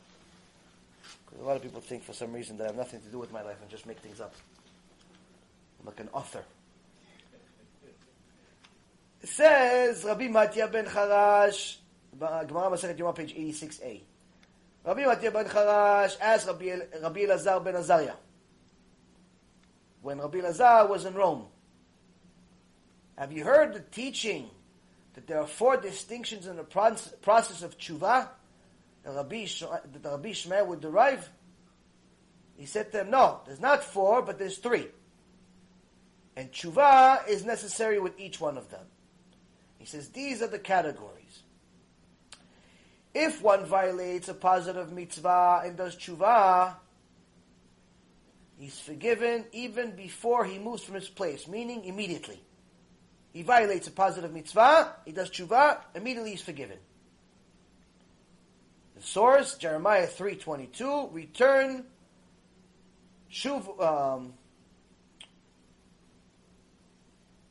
Because 1.26 1.44
a 1.44 1.46
lot 1.46 1.58
of 1.58 1.62
people 1.62 1.82
think 1.82 2.04
for 2.04 2.14
some 2.14 2.32
reason 2.32 2.58
that 2.60 2.64
I 2.64 2.68
have 2.68 2.78
nothing 2.78 3.02
to 3.02 3.10
do 3.10 3.20
with 3.20 3.34
my 3.34 3.42
life 3.42 3.58
and 3.62 3.70
just 3.70 3.86
make 3.86 4.00
things 4.00 4.22
up. 4.22 4.34
I'm 5.82 5.88
like 5.88 6.00
an 6.00 6.10
author. 6.14 6.46
Says, 9.26 10.04
Rabbi 10.04 10.28
Matya 10.28 10.68
ben 10.68 10.86
Charash, 10.86 11.78
Gemara 12.18 12.46
Masechet 12.46 12.98
Yoma, 12.98 13.16
page 13.16 13.34
86a. 13.36 14.02
Rabbi 14.86 15.06
Matya 15.06 15.32
ben 15.32 15.46
Charash 15.46 16.16
asked 16.22 16.48
Rabbi, 16.48 16.76
Rabbi 17.02 17.22
Elazar 17.22 17.64
ben 17.64 17.76
Azariah, 17.76 18.16
when 20.04 20.20
Rabbi 20.20 20.40
Elazar 20.42 20.88
was 20.88 21.06
in 21.06 21.16
Rome, 21.16 21.48
have 23.18 23.32
you 23.32 23.44
heard 23.44 23.74
the 23.74 23.80
teaching 23.80 24.48
that 25.16 25.26
there 25.26 25.40
are 25.40 25.48
four 25.48 25.78
distinctions 25.78 26.46
in 26.46 26.58
the 26.58 26.64
process 26.64 27.64
of 27.64 27.78
tshuva 27.80 28.28
that 29.04 29.16
Rabbi, 29.16 29.46
that 29.46 30.04
Rabbi 30.04 30.30
Yishmael 30.30 30.68
would 30.68 30.82
derive? 30.82 31.28
He 32.58 32.68
said 32.68 32.92
to 32.92 32.98
them, 33.00 33.10
no, 33.10 33.40
there's 33.48 33.60
not 33.60 33.84
four, 33.84 34.22
but 34.22 34.38
there's 34.38 34.60
three. 34.60 34.88
And 36.36 36.52
tshuva 36.52 37.28
is 37.28 37.44
necessary 37.44 38.00
with 38.00 38.20
each 38.20 38.40
one 38.40 38.58
of 38.58 38.70
them. 38.70 38.86
He 39.86 39.92
says 39.92 40.10
these 40.10 40.42
are 40.42 40.48
the 40.48 40.58
categories. 40.58 41.44
If 43.14 43.44
one 43.44 43.68
violates 43.68 44.28
a 44.30 44.34
positive 44.34 44.92
mitzvah 44.92 45.62
and 45.64 45.78
does 45.78 45.96
tshuva, 45.96 46.74
he's 48.58 48.80
forgiven 48.80 49.46
even 49.52 49.96
before 49.96 50.44
he 50.44 50.58
moves 50.58 50.82
from 50.82 50.96
his 50.96 51.08
place, 51.08 51.48
meaning 51.48 51.86
immediately. 51.86 52.42
He 53.32 53.44
violates 53.44 53.88
a 53.88 53.92
positive 53.92 54.34
mitzvah, 54.34 54.96
he 55.06 55.12
does 55.12 55.30
tshuva, 55.30 55.82
immediately 55.94 56.32
he's 56.32 56.42
forgiven. 56.42 56.80
The 58.96 59.04
source, 59.04 59.54
Jeremiah 59.54 60.08
3.22, 60.08 61.14
return, 61.14 61.86
shuv, 63.32 63.80
um, 63.80 64.34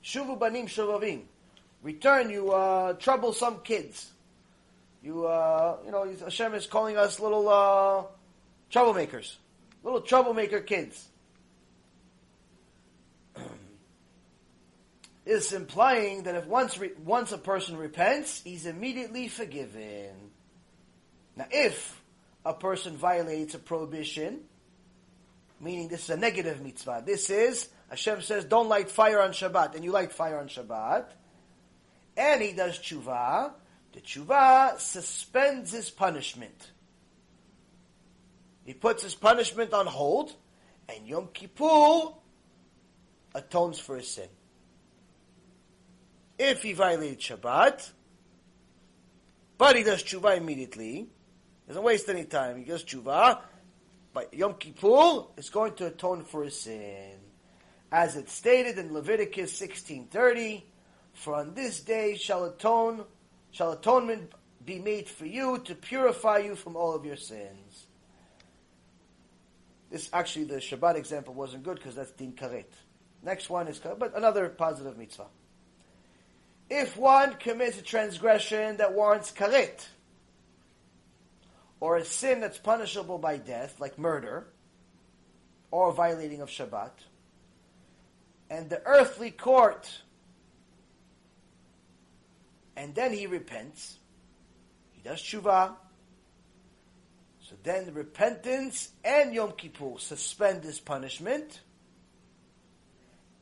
shuvu 0.03 0.37
banim 0.37 0.67
shovavim. 0.67 1.27
Return, 1.85 2.31
you 2.31 2.51
uh, 2.51 2.95
troublesome 2.95 3.61
kids. 3.63 4.11
You, 5.03 5.27
uh, 5.27 5.77
you 5.85 5.93
know, 5.93 6.11
Hashem 6.19 6.55
is 6.55 6.67
calling 6.67 6.97
us 6.97 7.21
little 7.21 7.47
uh, 7.47 8.05
troublemakers, 8.73 9.37
little 9.83 10.01
troublemaker 10.01 10.61
kids. 10.61 11.07
is 15.27 15.53
implying 15.53 16.23
that 16.23 16.35
if 16.35 16.47
once 16.47 16.79
re- 16.79 16.93
once 17.05 17.33
a 17.33 17.39
person 17.39 17.77
repents, 17.77 18.41
he's 18.43 18.65
immediately 18.65 19.29
forgiven. 19.29 20.15
Now, 21.37 21.49
if 21.51 22.03
a 22.47 22.55
person 22.55 22.97
violates 22.97 23.55
a 23.55 23.59
prohibition, 23.59 24.41
meaning 25.61 25.89
this 25.89 26.05
is 26.05 26.11
a 26.11 26.17
negative 26.17 26.63
mitzvah, 26.63 27.03
this 27.05 27.29
is 27.29 27.69
Hashem 27.91 28.23
says, 28.23 28.47
"Don't 28.47 28.71
light 28.71 28.91
fire 28.91 29.21
on 29.21 29.33
Shabbat," 29.33 29.75
and 29.75 29.85
you 29.85 29.93
light 29.93 30.13
fire 30.13 30.39
on 30.39 30.49
Shabbat, 30.49 31.09
and 32.17 32.43
he 32.43 32.53
does 32.53 32.79
tshuva, 32.79 33.53
the 33.93 34.01
tshuva 34.01 34.79
suspends 34.79 35.73
his 35.73 35.91
punishment. 35.91 36.71
He 38.65 38.75
puts 38.75 39.03
his 39.03 39.15
punishment 39.15 39.73
on 39.73 39.87
hold, 39.87 40.35
and 40.89 41.07
Yom 41.07 41.29
Kippur 41.33 42.15
atones 43.35 43.79
for 43.79 43.97
his 43.97 44.09
sin. 44.09 44.29
If 46.39 46.63
he 46.63 46.73
violated 46.73 47.21
Shabbat, 47.21 47.91
but 49.59 49.77
he 49.77 49.83
does 49.83 50.03
tshuva 50.03 50.37
immediately, 50.37 51.09
doesn't 51.69 51.83
waste 51.83 52.09
any 52.09 52.25
time, 52.25 52.59
he 52.59 52.65
does 52.65 52.85
tshuva, 52.85 53.41
but 54.13 54.33
Yom 54.33 54.55
Kippur 54.55 55.27
is 55.37 55.51
going 55.51 55.75
to 55.75 55.87
atone 55.87 56.25
for 56.25 56.45
his 56.45 56.59
sin. 56.59 57.19
As 57.93 58.17
it's 58.17 58.33
stated 58.33 58.79
in 58.79 58.93
Leviticus 58.93 59.61
16.30, 59.61 60.63
for 61.15 61.35
on 61.35 61.55
this 61.55 61.81
day 61.81 62.17
shall 62.17 62.45
atone 62.45 63.05
shall 63.51 63.73
atonement 63.73 64.33
be 64.65 64.79
made 64.79 65.09
for 65.09 65.27
you 65.27 65.59
to 65.65 65.75
purify 65.75 66.39
you 66.39 66.57
from 66.57 66.77
all 66.77 66.95
of 66.95 67.05
your 67.05 67.17
sins. 67.17 67.87
This 69.91 70.11
actually, 70.13 70.47
the 70.47 70.57
Shabbat 70.57 70.97
example 70.97 71.35
wasn't 71.35 71.63
good 71.63 71.77
because 71.77 71.95
that's 71.95 72.11
din 72.13 72.33
karet. 72.33 72.65
Next 73.23 73.49
one 73.49 73.69
is, 73.69 73.79
but 73.79 74.17
another 74.17 74.49
positive 74.49 74.99
mitzvah. 74.99 75.27
If 76.69 76.97
one 76.97 77.35
commits 77.35 77.79
a 77.79 77.83
transgression 77.83 78.79
that 78.79 78.95
warrants 78.95 79.31
karet, 79.31 79.87
or 81.79 81.97
a 81.97 82.05
sin 82.05 82.41
that's 82.41 82.59
punishable 82.59 83.19
by 83.19 83.37
death, 83.37 83.79
like 83.79 83.99
murder, 83.99 84.47
or 85.71 85.93
violating 85.93 86.41
of 86.41 86.49
Shabbat, 86.49 86.93
and 88.51 88.71
the 88.71 88.83
earthly 88.87 89.31
court 89.31 90.01
and 92.77 92.95
then 92.95 93.13
he 93.13 93.27
repents. 93.27 93.99
He 94.93 95.03
does 95.03 95.21
tshuva. 95.21 95.75
So 97.41 97.57
then 97.63 97.93
repentance 97.93 98.91
and 99.05 99.35
Yom 99.35 99.53
Kippur 99.53 99.99
suspend 99.99 100.65
his 100.65 100.81
punishment. 100.81 101.61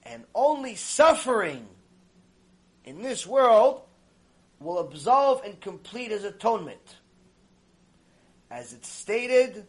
And 0.02 0.25
only 0.35 0.75
suffering 0.75 1.67
in 2.85 3.02
this 3.02 3.27
world 3.27 3.83
will 4.59 4.78
absolve 4.78 5.43
and 5.44 5.61
complete 5.61 6.11
his 6.11 6.25
atonement. 6.25 6.97
As 8.51 8.73
it's 8.73 8.89
stated 8.89 9.67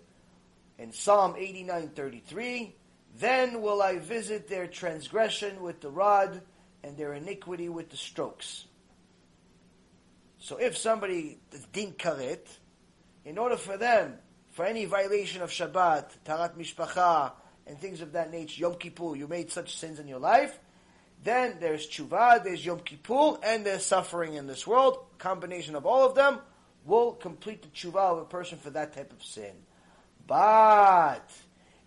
in 0.77 0.91
Psalm 0.91 1.35
89:33, 1.35 2.73
then 3.15 3.61
will 3.61 3.81
I 3.81 3.99
visit 3.99 4.47
their 4.47 4.67
transgression 4.67 5.61
with 5.61 5.79
the 5.81 5.89
rod 5.89 6.41
and 6.83 6.97
their 6.97 7.13
iniquity 7.13 7.69
with 7.69 7.89
the 7.89 7.97
strokes. 7.97 8.65
So 10.43 10.57
if 10.57 10.77
somebody 10.77 11.39
is 11.53 11.63
din 11.71 11.93
karet, 11.93 12.45
in 13.23 13.37
order 13.37 13.55
for 13.55 13.77
them, 13.77 14.15
for 14.51 14.65
any 14.65 14.83
violation 14.83 15.41
of 15.41 15.51
Shabbat, 15.51 16.17
Taharat 16.25 16.57
Mishpacha, 16.57 17.31
and 17.65 17.79
things 17.79 18.01
of 18.01 18.11
that 18.11 18.29
nature, 18.29 18.59
Yom 18.59 18.75
Kippur, 18.75 19.15
you 19.15 19.25
made 19.29 19.53
such 19.53 19.77
sins 19.77 20.01
in 20.01 20.07
your 20.09 20.19
life, 20.19 20.59
then 21.23 21.59
there's 21.61 21.87
tshuva, 21.87 22.43
there's 22.43 22.65
Yom 22.65 22.79
Kippur, 22.79 23.37
and 23.41 23.65
there's 23.65 23.85
suffering 23.85 24.33
in 24.33 24.45
this 24.45 24.67
world. 24.67 25.05
Combination 25.17 25.75
of 25.75 25.85
all 25.85 26.05
of 26.05 26.13
them 26.13 26.39
will 26.83 27.13
complete 27.13 27.61
the 27.61 27.69
tshuva 27.69 27.95
of 27.95 28.17
a 28.17 28.25
person 28.25 28.57
for 28.57 28.71
that 28.71 28.93
type 28.93 29.13
of 29.13 29.23
sin. 29.23 29.53
But 30.27 31.31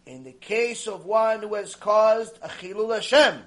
in 0.07 0.25
the 0.25 0.33
case 0.33 0.87
of 0.87 1.05
one 1.05 1.43
who 1.43 1.57
has 1.57 1.75
caused 1.75 2.39
a 2.41 2.49
chilul 2.49 2.95
Hashem, 2.95 3.39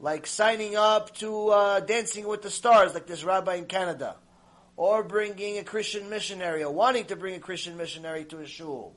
like 0.00 0.26
signing 0.26 0.76
up 0.76 1.14
to 1.16 1.48
uh, 1.48 1.80
Dancing 1.80 2.26
with 2.26 2.42
the 2.42 2.50
Stars, 2.50 2.94
like 2.94 3.06
this 3.06 3.24
rabbi 3.24 3.56
in 3.56 3.66
Canada, 3.66 4.16
or 4.76 5.02
bringing 5.02 5.58
a 5.58 5.64
Christian 5.64 6.08
missionary, 6.08 6.62
or 6.62 6.72
wanting 6.72 7.06
to 7.06 7.16
bring 7.16 7.34
a 7.34 7.40
Christian 7.40 7.76
missionary 7.76 8.24
to 8.26 8.38
a 8.38 8.46
shul, 8.46 8.94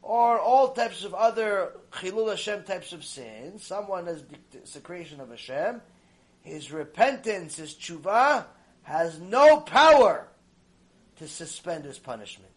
or 0.00 0.38
all 0.40 0.72
types 0.72 1.04
of 1.04 1.14
other 1.14 1.72
Chilul 1.90 2.30
Hashem 2.30 2.64
types 2.64 2.92
of 2.92 3.04
sins, 3.04 3.64
someone 3.64 4.06
has 4.06 4.22
desecration 4.50 5.20
of 5.20 5.30
Hashem, 5.30 5.82
his 6.40 6.72
repentance, 6.72 7.56
his 7.56 7.74
tshuva, 7.74 8.46
has 8.82 9.20
no 9.20 9.60
power 9.60 10.26
to 11.16 11.28
suspend 11.28 11.84
his 11.84 11.98
punishment. 11.98 12.48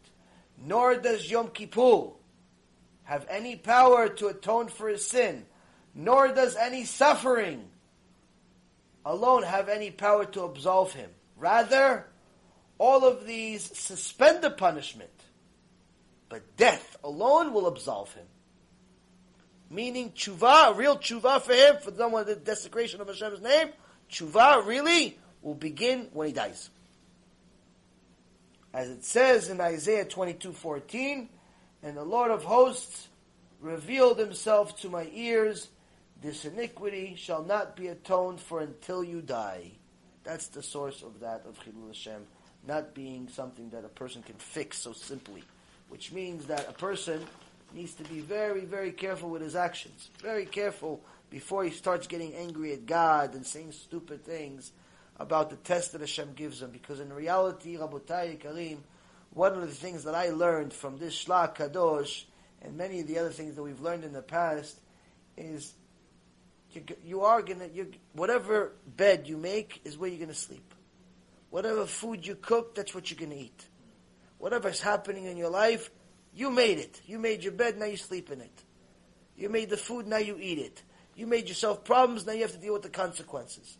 Nor 0.58 0.96
does 0.96 1.30
Yom 1.30 1.50
Kippur 1.50 2.14
have 3.04 3.28
any 3.30 3.56
power 3.56 4.10
to 4.10 4.28
atone 4.28 4.70
for 4.70 4.88
his 4.88 5.06
sin 5.06 5.46
nor 5.96 6.28
does 6.28 6.58
any 6.58 6.84
suffering 6.84 7.64
alone 9.06 9.44
have 9.44 9.70
any 9.70 9.90
power 9.90 10.26
to 10.26 10.44
absolve 10.44 10.92
him. 10.94 11.10
Rather, 11.38 12.06
all 12.78 13.06
of 13.06 13.26
these 13.26 13.64
suspend 13.78 14.44
the 14.44 14.50
punishment, 14.50 15.10
but 16.28 16.58
death 16.58 16.98
alone 17.04 17.54
will 17.54 17.68
absolve 17.68 18.14
him. 18.14 18.26
Meaning 19.70 20.12
tshuva, 20.12 20.76
real 20.76 20.98
tshuva 20.98 21.42
for 21.42 21.54
him, 21.54 21.78
for 21.82 21.92
someone 21.96 22.26
the 22.26 22.36
desecration 22.36 23.00
of 23.00 23.08
Hashem's 23.08 23.42
name, 23.42 23.70
tshuva 24.12 24.66
really 24.66 25.18
will 25.42 25.56
begin 25.56 26.10
when 26.12 26.28
he 26.28 26.34
dies. 26.34 26.70
As 28.74 28.90
it 28.90 29.06
says 29.06 29.50
in 29.50 29.62
Isaiah 29.62 30.06
22:14, 30.06 31.30
and 31.82 31.96
the 31.96 32.04
Lord 32.04 32.32
of 32.32 32.44
hosts 32.44 33.08
revealed 33.62 34.20
himself 34.20 34.80
to 34.82 34.90
my 34.90 35.10
ears 35.14 35.70
this 36.22 36.46
iniquity 36.46 37.16
shall 37.18 37.44
not 37.44 37.76
be 37.76 37.88
atoned 37.88 38.40
for 38.40 38.62
until 38.62 39.04
you 39.04 39.22
die. 39.22 39.72
That's 40.24 40.48
the 40.48 40.64
source 40.64 41.04
of 41.04 41.20
that, 41.20 41.44
of 41.48 41.60
Chilul 41.60 41.88
Hashem, 41.88 42.26
not 42.68 42.96
being 42.96 43.28
something 43.28 43.70
that 43.70 43.86
a 43.86 43.90
person 43.90 44.24
can 44.24 44.36
fix 44.36 44.80
so 44.80 44.94
simply. 44.94 45.44
Which 45.90 46.12
means 46.12 46.48
that 46.48 46.68
a 46.68 46.74
person 46.74 47.22
needs 47.74 47.94
to 47.96 48.04
be 48.06 48.22
very, 48.22 48.66
very 48.66 48.92
careful 48.92 49.30
with 49.30 49.42
his 49.42 49.56
actions. 49.56 50.10
Very 50.22 50.46
careful 50.46 51.02
before 51.30 51.64
he 51.64 51.70
starts 51.70 52.08
getting 52.08 52.34
angry 52.34 52.74
at 52.74 52.86
God 52.86 53.36
and 53.36 53.46
saying 53.46 53.74
stupid 53.74 54.26
things 54.26 54.72
about 55.20 55.50
the 55.50 55.58
test 55.58 55.92
that 55.92 56.02
Hashem 56.02 56.34
gives 56.36 56.62
him. 56.62 56.72
Because 56.72 57.00
in 57.00 57.14
reality, 57.14 57.78
Rabotai 57.78 58.40
Karim, 58.40 58.84
one 59.32 59.54
of 59.54 59.62
the 59.62 59.68
things 59.68 60.06
that 60.06 60.16
I 60.16 60.30
learned 60.30 60.74
from 60.74 60.98
this 60.98 61.26
Shlah 61.26 61.56
Kadosh 61.56 62.24
and 62.62 62.76
many 62.78 63.00
of 63.00 63.08
the 63.08 63.20
other 63.20 63.30
things 63.30 63.56
that 63.56 63.64
we've 63.64 63.82
learned 63.82 64.04
in 64.04 64.14
the 64.14 64.22
past 64.22 64.80
is 65.38 65.74
you, 66.76 66.84
you 67.04 67.22
are 67.22 67.42
gonna, 67.42 67.68
you, 67.74 67.92
whatever 68.14 68.74
bed 68.98 69.28
you 69.28 69.38
make 69.38 69.82
is 69.86 69.98
where 69.98 70.10
you're 70.10 70.20
gonna 70.20 70.34
sleep. 70.34 70.74
Whatever 71.50 71.86
food 71.86 72.26
you 72.26 72.36
cook, 72.36 72.76
that's 72.76 72.94
what 72.94 73.10
you're 73.10 73.20
gonna 73.20 73.40
eat. 73.40 73.68
Whatever's 74.38 74.82
happening 74.82 75.26
in 75.26 75.38
your 75.38 75.50
life, 75.50 75.90
you 76.34 76.52
made 76.52 76.80
it. 76.80 77.02
You 77.06 77.18
made 77.18 77.44
your 77.44 77.54
bed, 77.54 77.78
now 77.78 77.86
you 77.86 77.98
sleep 77.98 78.30
in 78.30 78.42
it. 78.42 78.64
You 79.38 79.50
made 79.50 79.70
the 79.70 79.78
food, 79.78 80.08
now 80.08 80.18
you 80.18 80.38
eat 80.40 80.60
it. 80.60 80.84
You 81.16 81.28
made 81.28 81.48
yourself 81.48 81.84
problems, 81.86 82.26
now 82.26 82.34
you 82.34 82.42
have 82.42 82.52
to 82.52 82.58
deal 82.58 82.74
with 82.74 82.84
the 82.84 82.90
consequences. 82.90 83.78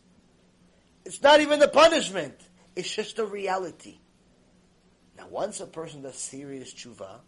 It's 1.04 1.22
not 1.22 1.40
even 1.40 1.60
the 1.60 1.68
punishment. 1.68 2.34
It's 2.74 2.94
just 2.94 3.18
a 3.18 3.24
reality. 3.26 3.98
Now, 5.16 5.28
once 5.28 5.60
a 5.60 5.66
person 5.66 6.02
does 6.02 6.16
serious 6.16 6.74
tshuva, 6.74 7.20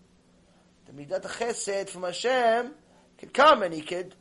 the 0.86 0.92
midat 0.92 1.22
chesed 1.22 1.88
from 1.90 2.02
Hashem 2.02 2.72
could 3.18 3.32
come 3.32 3.62
and 3.62 3.72
he 3.72 3.82
could 3.82 4.14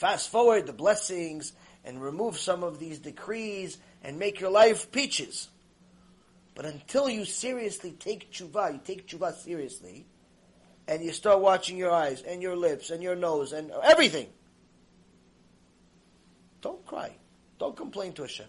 fast 0.00 0.30
forward 0.30 0.66
the 0.66 0.72
blessings 0.72 1.52
and 1.84 2.02
remove 2.02 2.38
some 2.38 2.62
of 2.62 2.78
these 2.78 2.98
decrees 2.98 3.76
and 4.02 4.18
make 4.18 4.40
your 4.40 4.50
life 4.50 4.90
peaches. 4.90 5.50
But 6.54 6.64
until 6.64 7.10
you 7.10 7.26
seriously 7.26 7.92
take 7.92 8.32
tshuva, 8.32 8.72
you 8.72 8.80
take 8.82 9.06
tshuva 9.06 9.34
seriously, 9.34 10.06
and 10.88 11.04
you 11.04 11.12
start 11.12 11.40
watching 11.40 11.76
your 11.76 11.90
eyes 11.90 12.22
and 12.22 12.40
your 12.40 12.56
lips 12.56 12.88
and 12.88 13.02
your 13.02 13.14
nose 13.14 13.52
and 13.52 13.70
everything, 13.82 14.28
don't 16.62 16.84
cry. 16.86 17.14
Don't 17.58 17.76
complain 17.76 18.14
to 18.14 18.22
Hashem. 18.22 18.46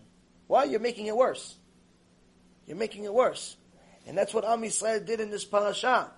Why? 0.48 0.64
You're 0.64 0.80
making 0.80 1.08
it 1.08 1.18
worse. 1.18 1.58
You're 2.66 2.78
making 2.78 3.04
it 3.04 3.14
worse. 3.14 3.58
And 4.08 4.18
that's 4.18 4.34
what 4.34 4.46
Am 4.46 4.62
Yisrael 4.62 5.06
did 5.06 5.20
in 5.20 5.30
this 5.30 5.44
parasha. 5.44 6.12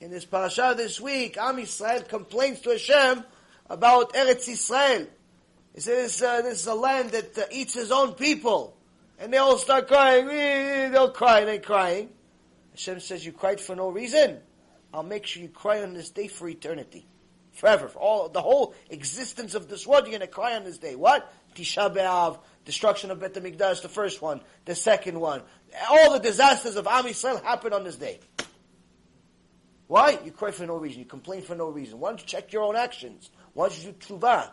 In 0.00 0.10
this 0.10 0.24
parasha 0.24 0.72
this 0.74 0.98
week, 0.98 1.36
Am 1.36 1.56
Yisrael 1.56 2.08
complains 2.08 2.60
to 2.60 2.70
Hashem 2.70 3.24
about 3.68 4.12
Eretz 4.14 4.48
Israel. 4.48 5.06
He 5.74 5.80
says, 5.80 6.22
uh, 6.22 6.42
this 6.42 6.60
is 6.60 6.66
a 6.66 6.74
land 6.74 7.10
that 7.10 7.38
uh, 7.38 7.42
eats 7.52 7.74
his 7.74 7.92
own 7.92 8.14
people. 8.14 8.76
And 9.18 9.32
they 9.32 9.36
all 9.36 9.58
start 9.58 9.88
crying. 9.88 10.26
They'll 10.26 11.10
cry, 11.10 11.44
they're 11.44 11.58
crying. 11.58 12.10
Hashem 12.72 13.00
says, 13.00 13.24
you 13.24 13.32
cried 13.32 13.60
for 13.60 13.74
no 13.74 13.88
reason. 13.88 14.38
I'll 14.92 15.02
make 15.02 15.26
sure 15.26 15.42
you 15.42 15.48
cry 15.48 15.82
on 15.82 15.94
this 15.94 16.10
day 16.10 16.28
for 16.28 16.48
eternity. 16.48 17.06
Forever. 17.52 17.88
For 17.88 17.98
all, 17.98 18.28
the 18.28 18.40
whole 18.40 18.74
existence 18.88 19.54
of 19.54 19.68
this 19.68 19.86
world, 19.86 20.04
you're 20.04 20.16
going 20.16 20.20
to 20.20 20.32
cry 20.32 20.54
on 20.54 20.64
this 20.64 20.78
day. 20.78 20.94
What? 20.94 21.32
Tisha 21.54 21.94
B'Av, 21.94 22.38
destruction 22.64 23.10
of 23.10 23.18
Bet 23.18 23.34
HaMikdash, 23.34 23.82
the 23.82 23.88
first 23.88 24.22
one, 24.22 24.40
the 24.64 24.76
second 24.76 25.18
one. 25.18 25.42
All 25.90 26.12
the 26.12 26.20
disasters 26.20 26.76
of 26.76 26.86
Am 26.86 27.04
Yisrael 27.04 27.42
happen 27.42 27.72
on 27.72 27.82
this 27.82 27.96
day. 27.96 28.20
Why? 29.88 30.18
You 30.24 30.30
cry 30.30 30.52
for 30.52 30.66
no 30.66 30.76
reason. 30.76 31.00
You 31.00 31.06
complain 31.06 31.42
for 31.42 31.56
no 31.56 31.68
reason. 31.68 31.98
Why 31.98 32.10
don't 32.10 32.20
you 32.20 32.26
check 32.26 32.52
your 32.52 32.62
own 32.62 32.76
actions? 32.76 33.30
Why 33.58 33.68
don't 33.70 33.84
you 33.84 33.92
tshuva? 33.92 34.50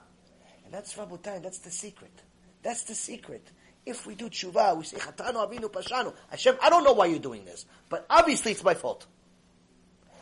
And 0.66 0.74
that's 0.74 0.96
Rabotai, 0.96 1.44
that's 1.44 1.60
the 1.60 1.70
secret. 1.70 2.24
That's 2.64 2.86
the 2.86 2.96
secret. 2.96 3.48
If 3.86 4.08
we 4.08 4.16
do 4.16 4.32
tshuva, 4.32 4.76
we 4.76 4.84
say, 4.84 4.98
Chatanu 4.98 5.48
Avinu 5.48 5.72
Pashanu. 5.72 6.12
Hashem, 6.32 6.56
I 6.60 6.72
don't 6.72 6.84
know 6.84 6.94
why 6.94 7.06
you're 7.06 7.20
doing 7.20 7.46
this, 7.46 7.68
but 7.88 8.08
obviously 8.10 8.54
it's 8.54 8.64
my 8.64 8.74
fault. 8.74 9.06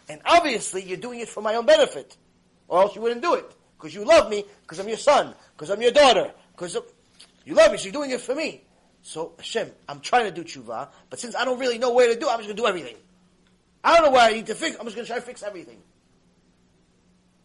And 0.09 0.19
obviously 0.25 0.83
you're 0.83 0.97
doing 0.97 1.21
it 1.21 1.29
for 1.29 1.39
my 1.39 1.55
own 1.55 1.65
benefit. 1.65 2.17
Or 2.67 2.81
else 2.81 2.93
you 2.93 3.01
wouldn't 3.01 3.21
do 3.21 3.35
it. 3.35 3.49
Because 3.77 3.95
you 3.95 4.03
love 4.03 4.29
me, 4.29 4.43
because 4.63 4.79
I'm 4.79 4.89
your 4.89 4.97
son, 4.97 5.33
because 5.55 5.69
I'm 5.69 5.81
your 5.81 5.91
daughter, 5.91 6.33
because 6.51 6.77
you 7.45 7.55
love 7.55 7.71
me, 7.71 7.77
so 7.77 7.85
you're 7.85 7.93
doing 7.93 8.11
it 8.11 8.19
for 8.19 8.35
me. 8.35 8.65
So 9.01 9.31
Hashem, 9.37 9.71
I'm 9.87 10.01
trying 10.01 10.25
to 10.25 10.31
do 10.31 10.43
tshuva, 10.43 10.89
but 11.09 11.21
since 11.21 11.37
I 11.37 11.45
don't 11.45 11.57
really 11.57 11.77
know 11.77 11.93
where 11.93 12.13
to 12.13 12.19
do, 12.19 12.27
I'm 12.27 12.39
just 12.39 12.49
going 12.49 12.57
to 12.57 12.61
do 12.63 12.67
everything. 12.67 12.97
I 13.81 13.95
don't 13.95 14.07
know 14.07 14.11
where 14.11 14.29
I 14.29 14.33
need 14.33 14.47
to 14.47 14.55
fix. 14.55 14.75
I'm 14.77 14.83
just 14.83 14.97
going 14.97 15.05
to 15.05 15.09
try 15.09 15.21
to 15.21 15.25
fix 15.25 15.41
everything. 15.41 15.77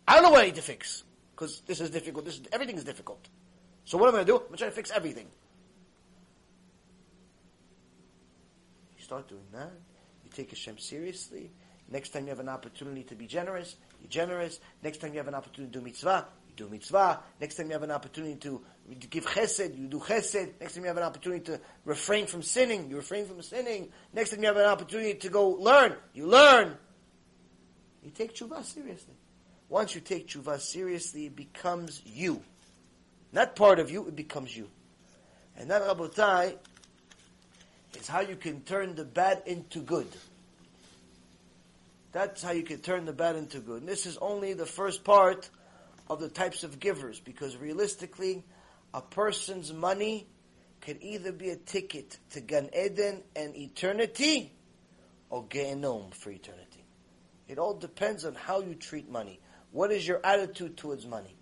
I 0.08 0.14
don't 0.14 0.24
know 0.24 0.30
what 0.30 0.40
I 0.40 0.46
need 0.46 0.56
to 0.56 0.62
fix 0.62 1.04
because 1.38 1.60
this 1.66 1.80
is 1.80 1.90
difficult. 1.90 2.24
This 2.24 2.34
is, 2.34 2.42
everything 2.50 2.76
is 2.76 2.84
difficult. 2.84 3.28
So 3.84 3.96
what 3.96 4.08
am 4.08 4.16
I 4.16 4.24
going 4.24 4.26
to 4.26 4.32
do? 4.32 4.36
I'm 4.38 4.42
going 4.42 4.52
to 4.52 4.58
try 4.58 4.68
to 4.68 4.74
fix 4.74 4.90
everything. 4.90 5.26
You 8.96 9.04
start 9.04 9.28
doing 9.28 9.46
that. 9.52 9.70
You 10.24 10.30
take 10.34 10.50
Hashem 10.50 10.78
seriously. 10.78 11.52
Next 11.90 12.08
time 12.10 12.24
you 12.24 12.30
have 12.30 12.40
an 12.40 12.48
opportunity 12.48 13.04
to 13.04 13.14
be 13.14 13.26
generous, 13.26 13.76
you're 14.00 14.10
generous. 14.10 14.58
Next 14.82 14.98
time 14.98 15.12
you 15.12 15.18
have 15.18 15.28
an 15.28 15.34
opportunity 15.34 15.72
to 15.72 15.78
do 15.78 15.84
mitzvah, 15.84 16.26
you 16.48 16.54
do 16.56 16.68
mitzvah. 16.68 17.20
Next 17.40 17.54
time 17.54 17.66
you 17.68 17.72
have 17.72 17.84
an 17.84 17.92
opportunity 17.92 18.36
to 18.40 18.60
give 19.08 19.24
chesed, 19.24 19.78
you 19.78 19.86
do 19.86 20.00
chesed. 20.00 20.60
Next 20.60 20.74
time 20.74 20.82
you 20.82 20.88
have 20.88 20.98
an 20.98 21.04
opportunity 21.04 21.44
to 21.44 21.60
refrain 21.86 22.26
from 22.26 22.42
sinning, 22.42 22.90
you 22.90 22.96
refrain 22.96 23.24
from 23.26 23.40
sinning. 23.40 23.90
Next 24.12 24.30
time 24.30 24.40
you 24.40 24.48
have 24.48 24.56
an 24.56 24.66
opportunity 24.66 25.14
to 25.14 25.28
go 25.30 25.50
learn, 25.50 25.94
you 26.12 26.26
learn. 26.26 26.76
You 28.02 28.10
take 28.10 28.34
tshuva 28.34 28.64
seriously. 28.64 29.14
Once 29.68 29.94
you 29.94 30.00
take 30.00 30.28
tshuva 30.28 30.58
seriously, 30.60 31.26
it 31.26 31.36
becomes 31.36 32.02
you. 32.06 32.42
Not 33.32 33.54
part 33.54 33.78
of 33.78 33.90
you, 33.90 34.06
it 34.08 34.16
becomes 34.16 34.56
you. 34.56 34.68
And 35.56 35.70
that, 35.70 35.82
Rabotai, 35.82 36.56
is 37.98 38.08
how 38.08 38.20
you 38.20 38.36
can 38.36 38.62
turn 38.62 38.94
the 38.94 39.04
bad 39.04 39.42
into 39.46 39.80
good. 39.80 40.08
That's 42.12 42.42
how 42.42 42.52
you 42.52 42.62
can 42.62 42.78
turn 42.78 43.04
the 43.04 43.12
bad 43.12 43.36
into 43.36 43.60
good. 43.60 43.80
And 43.80 43.88
this 43.88 44.06
is 44.06 44.16
only 44.18 44.54
the 44.54 44.66
first 44.66 45.04
part 45.04 45.50
of 46.08 46.20
the 46.20 46.28
types 46.28 46.64
of 46.64 46.80
givers, 46.80 47.20
because 47.20 47.56
realistically, 47.56 48.44
a 48.94 49.02
person's 49.02 49.72
money 49.72 50.26
could 50.80 50.98
either 51.02 51.32
be 51.32 51.50
a 51.50 51.56
ticket 51.56 52.18
to 52.30 52.40
Gan 52.40 52.70
Eden 52.74 53.22
and 53.36 53.54
eternity, 53.54 54.52
or 55.28 55.44
Gehenom 55.44 56.14
for 56.14 56.30
eternity. 56.30 56.84
It 57.46 57.58
all 57.58 57.74
depends 57.74 58.24
on 58.24 58.34
how 58.34 58.60
you 58.60 58.74
treat 58.74 59.10
money. 59.10 59.40
What 59.72 59.92
is 59.92 60.06
your 60.06 60.20
attitude 60.24 60.76
towards 60.76 61.06
money? 61.06 61.36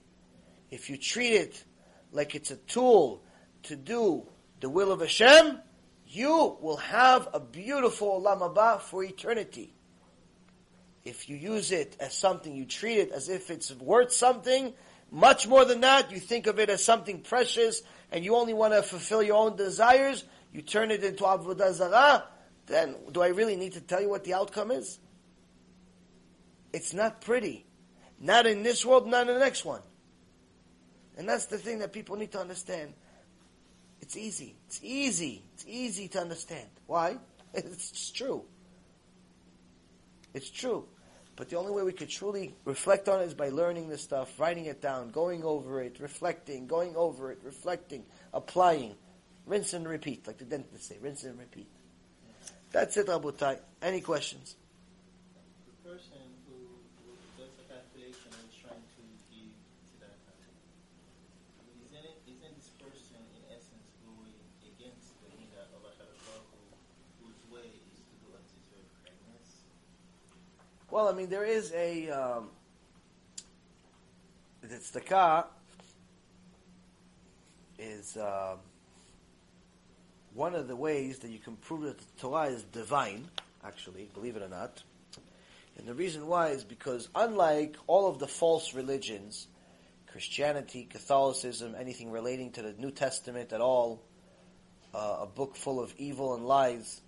If 0.71 0.91
you 0.91 0.97
treat 0.97 1.33
it 1.35 1.65
like 2.13 2.35
it's 2.35 2.51
a 2.51 2.57
tool 2.57 3.23
to 3.65 3.77
do 3.77 4.27
the 4.61 4.69
will 4.69 4.93
of 4.93 5.01
Hashem, 5.01 5.59
you 6.09 6.57
will 6.61 6.79
have 6.79 7.29
a 7.33 7.41
beautiful 7.41 8.21
Olam 8.21 8.81
for 8.81 9.05
eternity 9.05 9.77
if 11.07 11.29
you 11.29 11.37
use 11.37 11.71
it 11.71 11.97
as 12.01 12.13
something, 12.19 12.55
you 12.55 12.65
treat 12.65 12.99
it 12.99 13.13
as 13.13 13.29
if 13.29 13.49
it's 13.49 13.73
worth 13.73 14.13
something, 14.13 14.75
much 15.11 15.47
more 15.47 15.65
than 15.65 15.81
that, 15.83 16.11
you 16.11 16.19
think 16.19 16.49
of 16.49 16.59
it 16.59 16.69
as 16.69 16.85
something 16.85 17.21
precious, 17.21 17.81
and 18.11 18.25
you 18.25 18.35
only 18.35 18.53
want 18.53 18.75
to 18.75 18.83
fulfill 18.83 19.23
your 19.23 19.37
own 19.37 19.57
desires, 19.57 20.25
you 20.53 20.63
turn 20.63 20.91
it 20.91 21.05
into 21.05 21.23
Avodah 21.23 21.73
Zarah, 21.73 22.25
then 22.67 22.97
do 23.13 23.23
I 23.23 23.29
really 23.29 23.55
need 23.55 23.75
to 23.75 23.81
tell 23.81 24.01
you 24.01 24.09
what 24.09 24.25
the 24.25 24.35
outcome 24.35 24.73
is? 24.73 24.99
It's 26.73 26.93
not 26.93 27.21
pretty. 27.21 27.66
Not 28.21 28.47
in 28.47 28.63
this 28.63 28.85
world, 28.85 29.07
not 29.07 29.29
in 29.29 29.35
the 29.35 29.41
next 29.41 29.65
one. 29.65 29.83
And 31.19 31.29
that's 31.29 31.47
the 31.47 31.59
thing 31.59 31.81
that 31.81 31.93
people 31.93 32.17
need 32.17 32.33
to 32.33 32.41
understand. 32.41 32.93
It's 34.01 34.17
easy. 34.17 34.55
It's 34.67 34.81
easy. 34.83 35.43
It's 35.55 35.65
easy 35.67 36.09
to 36.09 36.21
understand. 36.21 36.69
Why? 36.87 37.19
It's 37.55 38.11
true. 38.11 38.45
It's 40.35 40.51
true. 40.51 40.85
But 41.37 41.49
the 41.49 41.57
only 41.57 41.73
way 41.73 41.83
we 41.83 41.93
could 41.93 42.11
truly 42.11 42.55
reflect 42.65 43.09
on 43.09 43.21
it 43.21 43.25
is 43.25 43.35
by 43.35 43.49
learning 43.49 43.89
this 43.89 44.03
stuff, 44.03 44.39
writing 44.39 44.67
it 44.67 44.83
down, 44.83 45.11
going 45.11 45.43
over 45.45 45.83
it, 45.83 46.01
reflecting, 46.01 46.67
going 46.67 46.97
over 46.97 47.31
it, 47.31 47.39
reflecting, 47.43 48.05
applying. 48.35 48.95
Rinse 49.47 49.75
and 49.75 49.87
repeat, 49.87 50.27
like 50.27 50.39
the 50.39 50.45
dentist 50.45 50.89
say, 50.89 50.97
rinse 51.01 51.25
and 51.25 51.39
repeat. 51.39 51.69
That's 52.73 52.97
it, 52.97 53.07
Rabotai. 53.07 53.59
Any 53.81 54.01
questions? 54.01 54.57
The 55.69 55.89
person 55.89 56.19
who, 56.51 56.57
who 57.07 57.15
does 57.39 57.55
the 57.55 57.65
calculation 57.71 58.33
and 58.33 58.51
is 58.51 58.59
trying 58.59 58.83
to 58.83 59.03
give 59.31 59.55
to 59.55 59.95
that 60.03 60.19
isn't, 61.71 61.95
it, 61.95 62.19
isn't 62.27 62.55
this 62.59 62.75
person 62.83 63.23
in 63.39 63.43
essence 63.55 63.87
going 64.03 64.35
against 64.67 65.15
the 65.23 65.31
Nida 65.39 65.63
of 65.79 65.85
Asharabahu, 65.85 66.59
whose 67.23 67.39
way 67.55 67.71
is 67.87 68.03
to 68.03 68.15
do 68.19 68.35
unto 68.35 68.57
serve 68.67 68.91
kindness? 69.07 69.63
Well, 70.97 71.09
I 71.09 71.13
mean, 71.13 71.29
there 71.29 71.45
is 71.45 71.75
a 71.75 72.09
um, 72.09 72.49
the 74.63 74.77
tzedakah 74.77 75.45
is 77.79 78.17
um, 78.17 78.61
one 80.33 80.55
of 80.55 80.69
the 80.69 80.75
ways 80.75 81.19
that 81.19 81.31
you 81.31 81.39
can 81.39 81.57
prove 81.57 81.83
that 81.83 81.99
the 81.99 82.05
Torah 82.19 82.47
is 82.47 82.63
divine. 82.63 83.29
Actually, 83.63 84.09
believe 84.15 84.37
it 84.37 84.43
or 84.43 84.49
not, 84.49 84.83
and 85.77 85.87
the 85.87 85.93
reason 85.93 86.27
why 86.27 86.49
is 86.49 86.65
because 86.65 87.11
unlike 87.15 87.77
all 87.87 88.09
of 88.09 88.19
the 88.19 88.27
false 88.27 88.73
religions, 88.73 89.49
Christianity, 90.07 90.87
Catholicism, 90.89 91.75
anything 91.79 92.11
relating 92.11 92.53
to 92.53 92.63
the 92.63 92.73
New 92.73 92.91
Testament 92.91 93.53
at 93.53 93.61
all, 93.61 94.01
uh, 94.95 95.19
a 95.21 95.27
book 95.27 95.57
full 95.57 95.79
of 95.79 95.93
evil 95.99 96.35
and 96.35 96.47
lies 96.47 97.03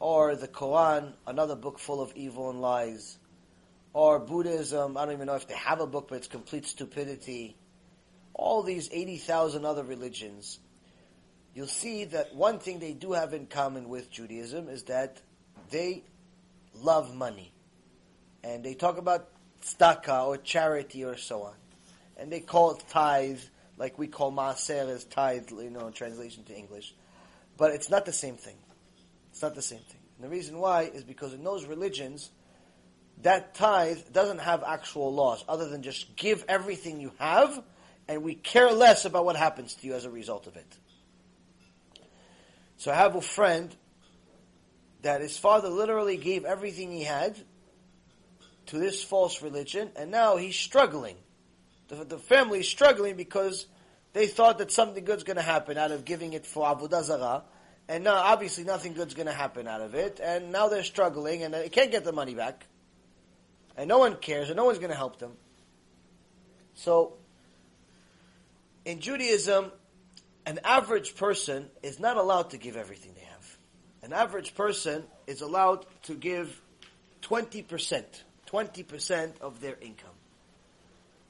or 0.00 0.34
the 0.34 0.48
Quran, 0.48 1.12
another 1.26 1.54
book 1.54 1.78
full 1.78 2.00
of 2.00 2.12
evil 2.16 2.50
and 2.50 2.60
lies, 2.60 3.18
or 3.92 4.18
Buddhism, 4.18 4.96
I 4.96 5.04
don't 5.04 5.14
even 5.14 5.26
know 5.26 5.34
if 5.34 5.46
they 5.46 5.54
have 5.54 5.80
a 5.80 5.86
book, 5.86 6.08
but 6.08 6.16
it's 6.16 6.26
complete 6.26 6.66
stupidity. 6.66 7.56
All 8.34 8.62
these 8.62 8.88
80,000 8.90 9.64
other 9.64 9.84
religions, 9.84 10.58
you'll 11.54 11.66
see 11.66 12.04
that 12.04 12.34
one 12.34 12.58
thing 12.60 12.78
they 12.78 12.94
do 12.94 13.12
have 13.12 13.34
in 13.34 13.46
common 13.46 13.88
with 13.88 14.10
Judaism 14.10 14.68
is 14.68 14.84
that 14.84 15.20
they 15.70 16.02
love 16.74 17.14
money. 17.14 17.52
And 18.42 18.64
they 18.64 18.74
talk 18.74 18.96
about 18.96 19.28
tzedakah 19.62 20.26
or 20.26 20.38
charity 20.38 21.04
or 21.04 21.18
so 21.18 21.42
on. 21.42 21.54
And 22.16 22.32
they 22.32 22.40
call 22.40 22.76
it 22.76 22.84
tithe, 22.88 23.40
like 23.76 23.98
we 23.98 24.06
call 24.06 24.32
maaser 24.32 24.88
as 24.88 25.04
tithe, 25.04 25.50
you 25.50 25.70
know, 25.70 25.88
in 25.88 25.92
translation 25.92 26.44
to 26.44 26.54
English. 26.56 26.94
But 27.58 27.72
it's 27.72 27.90
not 27.90 28.06
the 28.06 28.12
same 28.12 28.36
thing. 28.36 28.56
It's 29.30 29.42
not 29.42 29.54
the 29.54 29.62
same 29.62 29.80
thing. 29.80 30.00
And 30.16 30.24
the 30.24 30.28
reason 30.28 30.58
why 30.58 30.82
is 30.82 31.04
because 31.04 31.32
in 31.32 31.44
those 31.44 31.64
religions, 31.64 32.30
that 33.22 33.54
tithe 33.54 33.98
doesn't 34.12 34.40
have 34.40 34.62
actual 34.62 35.12
laws 35.12 35.44
other 35.48 35.68
than 35.68 35.82
just 35.82 36.16
give 36.16 36.44
everything 36.48 37.00
you 37.00 37.12
have, 37.18 37.62
and 38.08 38.22
we 38.22 38.34
care 38.34 38.72
less 38.72 39.04
about 39.04 39.24
what 39.24 39.36
happens 39.36 39.74
to 39.76 39.86
you 39.86 39.94
as 39.94 40.04
a 40.04 40.10
result 40.10 40.46
of 40.46 40.56
it. 40.56 40.76
So 42.78 42.90
I 42.90 42.94
have 42.94 43.14
a 43.14 43.20
friend 43.20 43.74
that 45.02 45.20
his 45.20 45.36
father 45.36 45.68
literally 45.68 46.16
gave 46.16 46.44
everything 46.44 46.90
he 46.90 47.04
had 47.04 47.36
to 48.66 48.78
this 48.78 49.02
false 49.02 49.42
religion, 49.42 49.90
and 49.96 50.10
now 50.10 50.36
he's 50.36 50.56
struggling. 50.56 51.16
The, 51.88 52.04
the 52.04 52.18
family 52.18 52.60
is 52.60 52.68
struggling 52.68 53.16
because 53.16 53.66
they 54.12 54.26
thought 54.26 54.58
that 54.58 54.72
something 54.72 55.04
good's 55.04 55.24
going 55.24 55.36
to 55.36 55.42
happen 55.42 55.76
out 55.76 55.90
of 55.90 56.04
giving 56.04 56.32
it 56.32 56.46
for 56.46 56.64
Avodah 56.64 57.02
Zarah, 57.02 57.42
and 57.90 58.04
now 58.04 58.14
obviously 58.14 58.62
nothing 58.62 58.94
good's 58.94 59.14
going 59.14 59.26
to 59.26 59.32
happen 59.32 59.66
out 59.66 59.80
of 59.80 59.96
it, 59.96 60.20
and 60.22 60.52
now 60.52 60.68
they're 60.68 60.84
struggling, 60.84 61.42
and 61.42 61.52
they 61.52 61.68
can't 61.68 61.90
get 61.90 62.04
the 62.04 62.12
money 62.12 62.34
back, 62.34 62.64
and 63.76 63.88
no 63.88 63.98
one 63.98 64.14
cares, 64.14 64.48
and 64.48 64.56
no 64.56 64.64
one's 64.64 64.78
going 64.78 64.92
to 64.92 64.96
help 64.96 65.18
them. 65.18 65.32
So, 66.74 67.14
in 68.84 69.00
Judaism, 69.00 69.72
an 70.46 70.60
average 70.62 71.16
person 71.16 71.68
is 71.82 71.98
not 71.98 72.16
allowed 72.16 72.50
to 72.50 72.58
give 72.58 72.76
everything 72.76 73.12
they 73.16 73.24
have. 73.24 73.58
An 74.04 74.12
average 74.12 74.54
person 74.54 75.02
is 75.26 75.40
allowed 75.40 75.84
to 76.04 76.14
give 76.14 76.62
20%, 77.22 78.04
20% 78.48 79.40
of 79.40 79.60
their 79.60 79.76
income. 79.80 80.10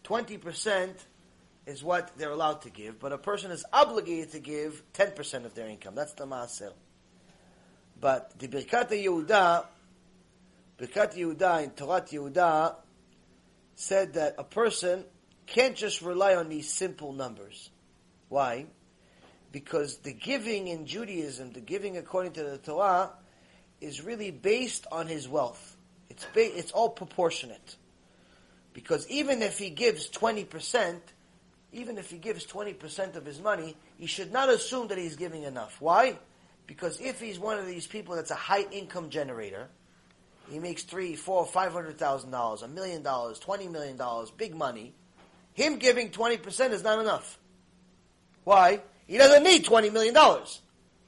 20% 0.04 0.90
is 1.70 1.84
what 1.84 2.10
they're 2.18 2.32
allowed 2.32 2.62
to 2.62 2.70
give, 2.70 2.98
but 2.98 3.12
a 3.12 3.18
person 3.18 3.50
is 3.52 3.64
obligated 3.72 4.32
to 4.32 4.40
give 4.40 4.82
10% 4.92 5.44
of 5.44 5.54
their 5.54 5.68
income. 5.68 5.94
That's 5.94 6.12
the 6.14 6.26
Maaser. 6.26 6.72
But 8.00 8.38
the 8.38 8.48
Birkat 8.48 8.90
Yehuda, 8.90 9.64
Birkat 10.78 11.16
Yehuda 11.16 11.64
in 11.64 11.70
Torah 11.70 12.02
Yehuda 12.02 12.74
said 13.76 14.14
that 14.14 14.34
a 14.36 14.44
person 14.44 15.04
can't 15.46 15.76
just 15.76 16.02
rely 16.02 16.34
on 16.34 16.48
these 16.48 16.68
simple 16.68 17.12
numbers. 17.12 17.70
Why? 18.28 18.66
Because 19.52 19.98
the 19.98 20.12
giving 20.12 20.68
in 20.68 20.86
Judaism, 20.86 21.52
the 21.52 21.60
giving 21.60 21.96
according 21.96 22.32
to 22.32 22.42
the 22.42 22.58
Torah, 22.58 23.10
is 23.80 24.02
really 24.02 24.30
based 24.30 24.86
on 24.90 25.06
his 25.06 25.28
wealth. 25.28 25.76
It's 26.08 26.24
ba- 26.34 26.58
it's 26.58 26.72
all 26.72 26.90
proportionate. 26.90 27.76
Because 28.72 29.08
even 29.08 29.42
if 29.42 29.58
he 29.58 29.70
gives 29.70 30.08
20%, 30.10 31.00
even 31.72 31.98
if 31.98 32.10
he 32.10 32.18
gives 32.18 32.44
20% 32.46 33.16
of 33.16 33.24
his 33.24 33.40
money, 33.40 33.76
he 33.96 34.06
should 34.06 34.32
not 34.32 34.48
assume 34.48 34.88
that 34.88 34.98
he's 34.98 35.16
giving 35.16 35.44
enough. 35.44 35.76
Why? 35.80 36.18
Because 36.66 37.00
if 37.00 37.20
he's 37.20 37.38
one 37.38 37.58
of 37.58 37.66
these 37.66 37.86
people 37.86 38.16
that's 38.16 38.30
a 38.30 38.36
high 38.36 38.66
income 38.70 39.10
generator, 39.10 39.68
he 40.50 40.58
makes 40.58 40.82
three, 40.82 41.14
four, 41.14 41.46
five 41.46 41.72
hundred 41.72 41.98
thousand 41.98 42.30
dollars, 42.30 42.62
a 42.62 42.68
million 42.68 43.02
dollars, 43.02 43.38
twenty 43.38 43.68
million 43.68 43.96
dollars, 43.96 44.30
big 44.30 44.54
money. 44.54 44.94
Him 45.54 45.76
giving 45.78 46.10
20% 46.10 46.70
is 46.70 46.82
not 46.82 47.00
enough. 47.00 47.38
Why? 48.44 48.80
He 49.06 49.18
doesn't 49.18 49.42
need 49.42 49.64
$20 49.64 49.92
million. 49.92 50.16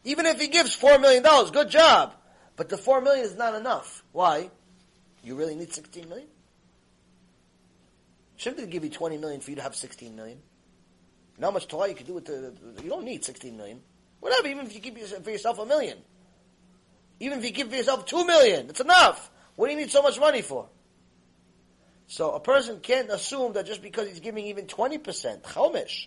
Even 0.04 0.26
if 0.26 0.40
he 0.40 0.48
gives 0.48 0.76
$4 0.76 1.00
million, 1.00 1.22
good 1.52 1.70
job. 1.70 2.14
But 2.56 2.68
the 2.68 2.76
4 2.76 3.00
million 3.00 3.24
is 3.24 3.36
not 3.36 3.54
enough. 3.54 4.02
Why? 4.12 4.50
You 5.22 5.36
really 5.36 5.54
need 5.54 5.72
16 5.72 6.08
million? 6.08 6.28
Shouldn't 8.36 8.68
give 8.70 8.82
you 8.82 8.90
20 8.90 9.18
million 9.18 9.40
for 9.40 9.50
you 9.50 9.56
to 9.56 9.62
have 9.62 9.76
16 9.76 10.16
million? 10.16 10.38
How 11.42 11.50
much 11.50 11.66
Torah 11.68 11.88
you 11.88 11.94
can 11.94 12.06
do 12.06 12.14
with 12.14 12.24
the, 12.26 12.52
you 12.82 12.88
don't 12.88 13.04
need 13.04 13.24
16 13.24 13.56
million. 13.56 13.80
Whatever, 14.20 14.48
even 14.48 14.66
if 14.66 14.74
you 14.74 14.80
give 14.80 14.96
for 15.24 15.30
yourself 15.30 15.58
a 15.58 15.66
million. 15.66 15.98
Even 17.20 17.38
if 17.38 17.44
you 17.44 17.50
give 17.50 17.68
for 17.68 17.76
yourself 17.76 18.06
two 18.06 18.24
million, 18.24 18.70
it's 18.70 18.80
enough. 18.80 19.30
What 19.56 19.66
do 19.66 19.72
you 19.72 19.78
need 19.78 19.90
so 19.90 20.02
much 20.02 20.18
money 20.18 20.42
for? 20.42 20.68
So 22.06 22.32
a 22.32 22.40
person 22.40 22.80
can't 22.80 23.10
assume 23.10 23.54
that 23.54 23.66
just 23.66 23.82
because 23.82 24.08
he's 24.08 24.20
giving 24.20 24.46
even 24.46 24.66
20%, 24.66 25.42
chomish, 25.42 26.06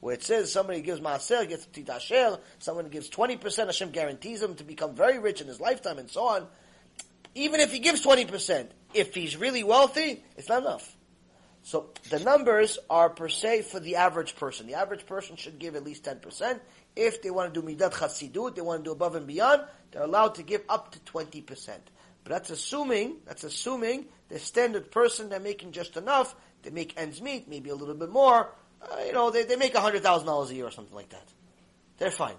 where 0.00 0.14
it 0.14 0.22
says 0.22 0.52
somebody 0.52 0.80
gives 0.80 1.00
maaser, 1.00 1.48
gets 1.48 1.66
titasher, 1.66 2.38
someone 2.58 2.88
gives 2.88 3.10
20%, 3.10 3.66
Hashem 3.66 3.90
guarantees 3.90 4.42
him 4.42 4.54
to 4.54 4.64
become 4.64 4.94
very 4.94 5.18
rich 5.18 5.40
in 5.40 5.48
his 5.48 5.60
lifetime 5.60 5.98
and 5.98 6.10
so 6.10 6.22
on. 6.22 6.46
Even 7.34 7.60
if 7.60 7.72
he 7.72 7.78
gives 7.78 8.04
20%, 8.04 8.68
if 8.94 9.14
he's 9.14 9.36
really 9.36 9.64
wealthy, 9.64 10.22
it's 10.36 10.48
not 10.48 10.62
enough. 10.62 10.96
So 11.62 11.90
the 12.10 12.18
numbers 12.18 12.78
are 12.90 13.08
per 13.08 13.28
se 13.28 13.62
for 13.62 13.78
the 13.78 13.96
average 13.96 14.36
person. 14.36 14.66
The 14.66 14.74
average 14.74 15.06
person 15.06 15.36
should 15.36 15.58
give 15.58 15.76
at 15.76 15.84
least 15.84 16.04
10%. 16.04 16.60
If 16.96 17.22
they 17.22 17.30
want 17.30 17.54
to 17.54 17.60
do 17.60 17.66
midat 17.66 17.92
chasidut, 17.92 18.56
they 18.56 18.62
want 18.62 18.84
to 18.84 18.88
do 18.88 18.92
above 18.92 19.14
and 19.14 19.26
beyond, 19.26 19.62
they're 19.90 20.02
allowed 20.02 20.34
to 20.36 20.42
give 20.42 20.62
up 20.68 20.92
to 20.92 20.98
20%. 21.00 21.68
But 22.24 22.30
that's 22.30 22.50
assuming, 22.50 23.16
that's 23.26 23.44
assuming 23.44 24.06
the 24.28 24.38
standard 24.38 24.90
person, 24.90 25.28
they're 25.28 25.40
making 25.40 25.72
just 25.72 25.96
enough, 25.96 26.34
they 26.62 26.70
make 26.70 27.00
ends 27.00 27.20
meet, 27.22 27.48
maybe 27.48 27.70
a 27.70 27.74
little 27.74 27.94
bit 27.94 28.10
more, 28.10 28.52
uh, 28.82 28.96
you 29.06 29.12
know, 29.12 29.30
they, 29.30 29.44
they 29.44 29.56
make 29.56 29.74
$100,000 29.74 30.50
a 30.50 30.54
year 30.54 30.66
or 30.66 30.70
something 30.70 30.94
like 30.94 31.10
that. 31.10 31.28
They're 31.98 32.10
fine. 32.10 32.34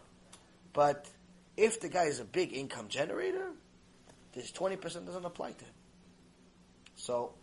But 0.73 1.09
if 1.55 1.79
the 1.79 1.89
guy 1.89 2.05
is 2.05 2.19
a 2.19 2.25
big 2.25 2.53
income 2.53 2.87
generator, 2.87 3.51
this 4.33 4.51
20% 4.51 5.05
doesn't 5.05 5.25
apply 5.25 5.51
to 5.51 5.65
him. 5.65 5.73
So, 6.95 7.33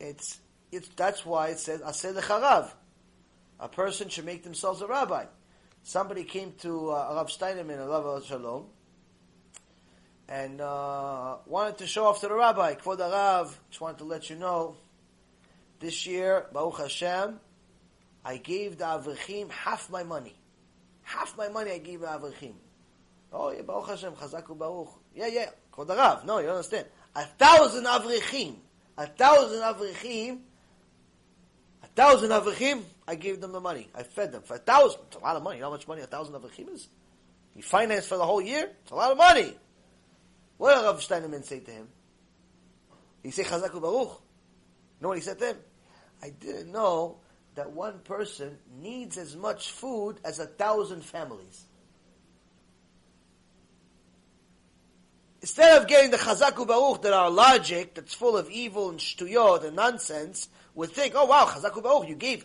it's, 0.00 0.40
it's, 0.70 0.88
that's 0.88 1.24
why 1.24 1.48
it 1.48 1.58
says, 1.58 1.80
Aseh 1.80 2.14
Charav. 2.20 2.70
A 3.60 3.68
person 3.68 4.08
should 4.08 4.24
make 4.24 4.44
themselves 4.44 4.82
a 4.82 4.86
rabbi. 4.86 5.24
Somebody 5.82 6.24
came 6.24 6.52
to 6.60 6.90
uh, 6.90 7.12
Rav 7.14 7.30
Steinman, 7.30 7.80
Rav 7.80 8.24
Shalom, 8.24 8.66
and 10.28 10.60
uh, 10.60 11.36
wanted 11.46 11.78
to 11.78 11.86
show 11.86 12.04
off 12.04 12.20
to 12.20 12.28
the 12.28 12.34
rabbi. 12.34 12.74
Kvod 12.74 12.98
Arav, 12.98 13.54
just 13.70 13.80
wanted 13.80 13.98
to 13.98 14.04
let 14.04 14.28
you 14.30 14.36
know, 14.36 14.76
this 15.80 16.06
year, 16.06 16.46
Baruch 16.52 16.78
Hashem, 16.78 17.40
I 18.24 18.36
gave 18.36 18.78
the 18.78 18.84
Avrechim 18.84 19.50
half 19.50 19.90
my 19.90 20.02
money. 20.02 20.34
Half 21.02 21.36
my 21.38 21.48
money 21.48 21.72
I 21.72 21.78
gave 21.78 22.00
the 22.00 22.06
Avrechim. 22.06 22.54
Oh, 23.32 23.50
yeah, 23.50 23.62
Baruch 23.62 23.88
Hashem, 23.88 24.12
Chazaku 24.12 24.58
Baruch. 24.58 24.90
Yeah, 25.14 25.28
yeah, 25.28 25.50
Kvod 25.72 25.86
Arav. 25.86 26.24
No, 26.24 26.38
you 26.38 26.48
understand. 26.48 26.86
A 27.16 27.24
thousand 27.24 27.84
Avrechim. 27.84 28.56
A 28.98 29.06
thousand 29.06 29.60
Avrechim. 29.60 30.40
Thousand 31.98 32.30
Avrechim, 32.30 32.84
I 33.08 33.16
gave 33.16 33.40
them 33.40 33.50
the 33.50 33.58
money. 33.58 33.88
I 33.92 34.04
fed 34.04 34.30
them 34.30 34.42
for 34.42 34.54
a 34.54 34.58
thousand. 34.58 35.00
It's 35.08 35.16
a 35.16 35.18
lot 35.18 35.34
of 35.34 35.42
money. 35.42 35.56
You 35.56 35.62
know 35.62 35.66
how 35.66 35.72
much 35.72 35.88
money 35.88 36.00
a 36.00 36.06
thousand 36.06 36.32
Avrechim 36.36 36.72
is? 36.72 36.86
He 37.56 37.60
financed 37.60 38.08
for 38.08 38.16
the 38.16 38.24
whole 38.24 38.40
year? 38.40 38.70
It's 38.82 38.92
a 38.92 38.94
lot 38.94 39.10
of 39.10 39.18
money. 39.18 39.52
What 40.58 40.76
did 40.76 40.84
Rav 40.84 41.02
Steinman 41.02 41.42
say 41.42 41.58
to 41.58 41.70
him? 41.72 41.88
He 43.24 43.32
said, 43.32 43.46
Chazaku 43.46 43.82
Baruch. 43.82 44.10
You 44.12 45.00
know 45.00 45.08
what 45.08 45.18
he 45.18 45.24
said 45.24 45.40
to 45.40 45.46
him? 45.46 45.56
I 46.22 46.30
didn't 46.30 46.70
know 46.70 47.16
that 47.56 47.72
one 47.72 47.98
person 47.98 48.58
needs 48.80 49.18
as 49.18 49.34
much 49.34 49.72
food 49.72 50.20
as 50.24 50.38
a 50.38 50.46
thousand 50.46 51.04
families. 51.04 51.64
Instead 55.40 55.80
of 55.80 55.86
getting 55.86 56.10
the 56.10 56.16
Chazaku 56.16 56.66
Baruch 56.66 57.02
that 57.02 57.12
our 57.12 57.30
logic, 57.30 57.94
that's 57.94 58.14
full 58.14 58.36
of 58.36 58.50
evil 58.50 58.90
and 58.90 58.98
shtuyot 58.98 59.64
and 59.64 59.76
nonsense, 59.76 60.48
would 60.74 60.90
think, 60.90 61.14
oh 61.16 61.26
wow, 61.26 61.44
Chazaku 61.44 61.82
Baruch, 61.82 62.08
you 62.08 62.16
gave 62.16 62.44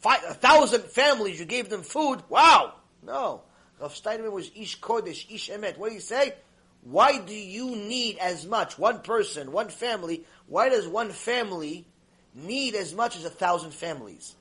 five, 0.00 0.20
a 0.28 0.34
thousand 0.34 0.82
families, 0.82 1.38
you 1.38 1.46
gave 1.46 1.68
them 1.68 1.82
food. 1.82 2.22
Wow! 2.28 2.74
No. 3.02 3.42
Rav 3.80 3.94
Steinman 3.94 4.32
was 4.32 4.50
Ish 4.56 4.80
Kodesh, 4.80 5.32
Ish 5.32 5.50
Emet. 5.50 5.78
What 5.78 5.90
do 5.90 5.94
you 5.94 6.00
say? 6.00 6.34
Why 6.82 7.18
do 7.18 7.34
you 7.34 7.76
need 7.76 8.18
as 8.18 8.46
much? 8.46 8.78
One 8.78 9.00
person, 9.00 9.52
one 9.52 9.68
family. 9.68 10.24
Why 10.46 10.68
does 10.68 10.88
one 10.88 11.10
family 11.10 11.86
need 12.34 12.74
as 12.74 12.94
much 12.94 13.16
as 13.16 13.24
a 13.24 13.30
thousand 13.30 13.72
families? 13.72 14.34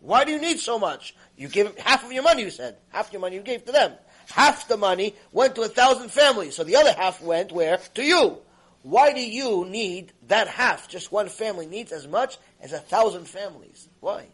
Why 0.00 0.24
do 0.24 0.32
you 0.32 0.40
need 0.40 0.60
so 0.60 0.78
much? 0.78 1.14
You 1.36 1.48
gave 1.48 1.76
half 1.78 2.04
of 2.04 2.12
your 2.12 2.22
money, 2.22 2.42
you 2.42 2.50
said. 2.50 2.76
Half 2.88 3.12
your 3.12 3.20
money 3.20 3.36
you 3.36 3.42
gave 3.42 3.64
to 3.66 3.72
them. 3.72 3.92
Half 4.30 4.68
the 4.68 4.76
money 4.76 5.14
went 5.32 5.56
to 5.56 5.62
a 5.62 5.68
thousand 5.68 6.10
families. 6.10 6.54
So 6.56 6.64
the 6.64 6.76
other 6.76 6.92
half 6.92 7.20
went 7.20 7.52
where? 7.52 7.78
To 7.94 8.02
you. 8.02 8.38
Why 8.82 9.12
do 9.12 9.20
you 9.20 9.66
need 9.66 10.12
that 10.28 10.48
half? 10.48 10.88
Just 10.88 11.12
one 11.12 11.28
family 11.28 11.66
needs 11.66 11.92
as 11.92 12.06
much 12.06 12.38
as 12.60 12.72
a 12.72 12.78
thousand 12.78 13.26
families. 13.26 13.88
Why? 14.00 14.26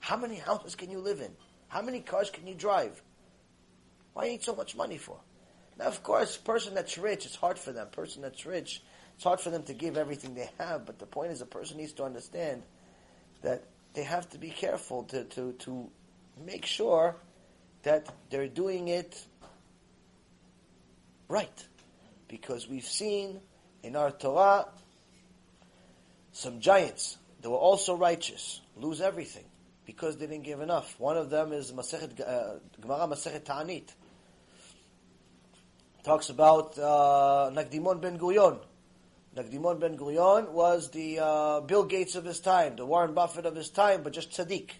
How 0.00 0.16
many 0.16 0.36
houses 0.36 0.74
can 0.74 0.90
you 0.90 1.00
live 1.00 1.20
in? 1.20 1.32
How 1.68 1.82
many 1.82 2.00
cars 2.00 2.30
can 2.30 2.46
you 2.46 2.54
drive? 2.54 3.02
Why 4.14 4.28
need 4.28 4.42
so 4.42 4.54
much 4.54 4.74
money 4.74 4.96
for? 4.96 5.18
Now, 5.78 5.86
of 5.86 6.02
course, 6.02 6.36
person 6.36 6.74
that's 6.74 6.96
rich, 6.96 7.26
it's 7.26 7.36
hard 7.36 7.58
for 7.58 7.72
them. 7.72 7.88
Person 7.88 8.22
that's 8.22 8.46
rich, 8.46 8.82
it's 9.14 9.24
hard 9.24 9.40
for 9.40 9.50
them 9.50 9.64
to 9.64 9.74
give 9.74 9.96
everything 9.96 10.34
they 10.34 10.48
have. 10.58 10.86
But 10.86 10.98
the 10.98 11.06
point 11.06 11.32
is, 11.32 11.40
a 11.42 11.46
person 11.46 11.76
needs 11.76 11.92
to 11.94 12.04
understand 12.04 12.62
that 13.42 13.64
they 13.94 14.02
have 14.02 14.28
to 14.30 14.38
be 14.38 14.50
careful 14.50 15.04
to, 15.04 15.24
to, 15.24 15.52
to 15.52 15.90
make 16.44 16.64
sure 16.64 17.16
that 17.88 18.06
they're 18.28 18.48
doing 18.48 18.88
it 18.88 19.18
right. 21.26 21.66
Because 22.28 22.68
we've 22.68 22.84
seen 22.84 23.40
in 23.82 23.96
our 23.96 24.10
Torah 24.10 24.66
some 26.32 26.60
giants 26.60 27.16
that 27.40 27.48
were 27.48 27.56
also 27.56 27.96
righteous 27.96 28.60
lose 28.76 29.00
everything 29.00 29.46
because 29.86 30.18
they 30.18 30.26
didn't 30.26 30.44
give 30.44 30.60
enough. 30.60 31.00
One 31.00 31.16
of 31.16 31.30
them 31.30 31.54
is 31.54 31.72
Masechet, 31.72 32.20
uh, 32.20 32.58
Gemara 32.78 33.08
Masechet 33.08 33.46
Ta'anit 33.46 33.88
talks 36.04 36.28
about 36.28 36.78
uh, 36.78 37.50
Nakdimon 37.54 38.02
ben 38.02 38.18
Gurion. 38.18 38.58
Nakdimon 39.34 39.80
ben 39.80 39.96
Gurion 39.96 40.50
was 40.50 40.90
the 40.90 41.20
uh, 41.20 41.60
Bill 41.60 41.84
Gates 41.84 42.16
of 42.16 42.26
his 42.26 42.40
time, 42.40 42.76
the 42.76 42.84
Warren 42.84 43.14
Buffett 43.14 43.46
of 43.46 43.56
his 43.56 43.70
time, 43.70 44.02
but 44.02 44.12
just 44.12 44.30
tzaddik. 44.32 44.72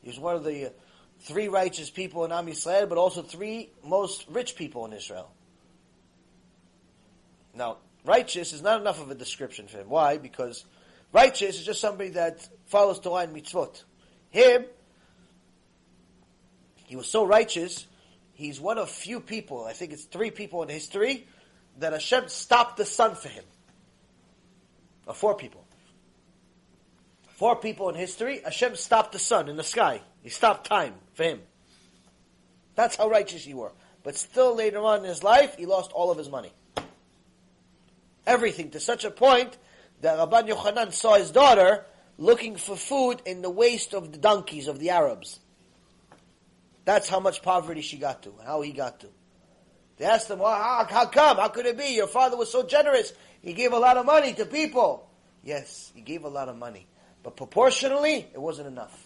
He 0.00 0.08
was 0.08 0.18
one 0.18 0.34
of 0.34 0.44
the 0.44 0.72
three 1.20 1.48
righteous 1.48 1.90
people 1.90 2.24
in 2.24 2.32
Am 2.32 2.46
Yisrael, 2.46 2.88
but 2.88 2.98
also 2.98 3.22
three 3.22 3.70
most 3.84 4.26
rich 4.28 4.56
people 4.56 4.84
in 4.84 4.92
Israel. 4.92 5.30
Now, 7.54 7.78
righteous 8.04 8.52
is 8.52 8.62
not 8.62 8.80
enough 8.80 9.00
of 9.00 9.10
a 9.10 9.14
description 9.14 9.66
for 9.66 9.78
him. 9.78 9.88
Why? 9.88 10.18
Because 10.18 10.64
righteous 11.12 11.58
is 11.58 11.64
just 11.64 11.80
somebody 11.80 12.10
that 12.10 12.46
follows 12.66 13.00
Torah 13.00 13.22
and 13.22 13.34
mitzvot. 13.34 13.82
Him, 14.30 14.66
he 16.84 16.96
was 16.96 17.08
so 17.08 17.24
righteous, 17.24 17.86
he's 18.34 18.60
one 18.60 18.78
of 18.78 18.90
few 18.90 19.20
people, 19.20 19.64
I 19.64 19.72
think 19.72 19.92
it's 19.92 20.04
three 20.04 20.30
people 20.30 20.62
in 20.62 20.68
history, 20.68 21.26
that 21.78 21.92
Hashem 21.92 22.28
stopped 22.28 22.76
the 22.76 22.84
sun 22.84 23.14
for 23.14 23.28
him. 23.28 23.44
Or 25.06 25.14
four 25.14 25.34
people. 25.34 25.64
Four 27.36 27.56
people 27.56 27.88
in 27.90 27.94
history, 27.94 28.40
Hashem 28.42 28.76
stopped 28.76 29.12
the 29.12 29.18
sun 29.18 29.48
in 29.48 29.56
the 29.56 29.64
sky. 29.64 30.00
He 30.26 30.30
stopped 30.30 30.66
time 30.66 30.94
for 31.14 31.22
him. 31.22 31.40
That's 32.74 32.96
how 32.96 33.08
righteous 33.08 33.44
he 33.44 33.54
were. 33.54 33.70
But 34.02 34.16
still 34.16 34.56
later 34.56 34.80
on 34.80 34.98
in 34.98 35.04
his 35.04 35.22
life, 35.22 35.54
he 35.56 35.66
lost 35.66 35.92
all 35.92 36.10
of 36.10 36.18
his 36.18 36.28
money. 36.28 36.50
Everything 38.26 38.70
to 38.70 38.80
such 38.80 39.04
a 39.04 39.10
point 39.12 39.56
that 40.00 40.18
Rabban 40.18 40.48
Yochanan 40.48 40.92
saw 40.92 41.14
his 41.14 41.30
daughter 41.30 41.84
looking 42.18 42.56
for 42.56 42.74
food 42.74 43.22
in 43.24 43.40
the 43.40 43.50
waste 43.50 43.94
of 43.94 44.10
the 44.10 44.18
donkeys 44.18 44.66
of 44.66 44.80
the 44.80 44.90
Arabs. 44.90 45.38
That's 46.84 47.08
how 47.08 47.20
much 47.20 47.40
poverty 47.40 47.82
she 47.82 47.96
got 47.96 48.24
to, 48.24 48.30
and 48.30 48.48
how 48.48 48.62
he 48.62 48.72
got 48.72 48.98
to. 49.02 49.08
They 49.96 50.06
asked 50.06 50.28
him, 50.28 50.40
well, 50.40 50.50
how, 50.50 50.88
how 50.90 51.06
come? 51.06 51.36
How 51.36 51.46
could 51.50 51.66
it 51.66 51.78
be? 51.78 51.94
Your 51.94 52.08
father 52.08 52.36
was 52.36 52.50
so 52.50 52.64
generous. 52.64 53.12
He 53.42 53.52
gave 53.52 53.72
a 53.72 53.78
lot 53.78 53.96
of 53.96 54.04
money 54.04 54.32
to 54.32 54.44
people. 54.44 55.08
Yes, 55.44 55.92
he 55.94 56.00
gave 56.00 56.24
a 56.24 56.28
lot 56.28 56.48
of 56.48 56.56
money. 56.56 56.88
But 57.22 57.36
proportionally, 57.36 58.26
it 58.34 58.42
wasn't 58.42 58.66
enough. 58.66 59.05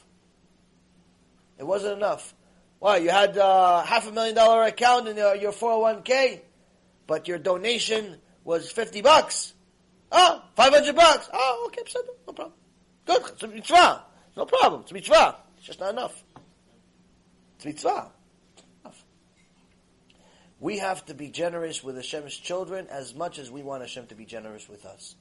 It 1.61 1.67
wasn't 1.67 1.99
enough. 1.99 2.35
Why? 2.79 2.97
You 2.97 3.11
had 3.11 3.37
uh, 3.37 3.83
half 3.83 4.09
a 4.09 4.13
million 4.13 4.35
dollar 4.35 4.65
account 4.65 5.09
in 5.09 5.19
your, 5.19 5.37
your 5.37 5.53
401k, 5.53 6.41
but 7.07 7.29
your 7.29 7.37
donation 7.37 8.17
was 8.45 8.73
50 8.73 9.03
bucks. 9.03 9.53
Oh, 10.11 10.43
500 10.57 10.97
bucks. 10.97 11.29
Oh, 11.31 11.65
okay, 11.67 11.83
no 12.27 12.33
problem. 12.33 12.57
Good, 13.05 13.23
it's 13.29 13.43
a 13.43 13.49
mitzvah. 13.49 14.05
No 14.39 14.47
problem, 14.47 14.81
it's 14.81 14.91
a 14.91 14.95
mitzvah. 14.95 15.37
It's 15.59 15.67
just 15.67 15.81
not 15.81 15.91
enough. 15.91 16.25
It's 17.57 17.67
mitzvah. 17.67 18.11
We 20.61 20.79
have 20.79 21.05
to 21.07 21.15
be 21.15 21.29
generous 21.29 21.85
with 21.85 21.97
Hashem's 21.97 22.37
children 22.37 22.87
as 22.91 23.15
much 23.15 23.39
as 23.39 23.51
we 23.51 23.63
want 23.63 23.83
Hashem 23.83 24.07
to 24.07 24.15
be 24.15 24.25
generous 24.25 24.67
with 24.67 24.87
us. 24.87 25.15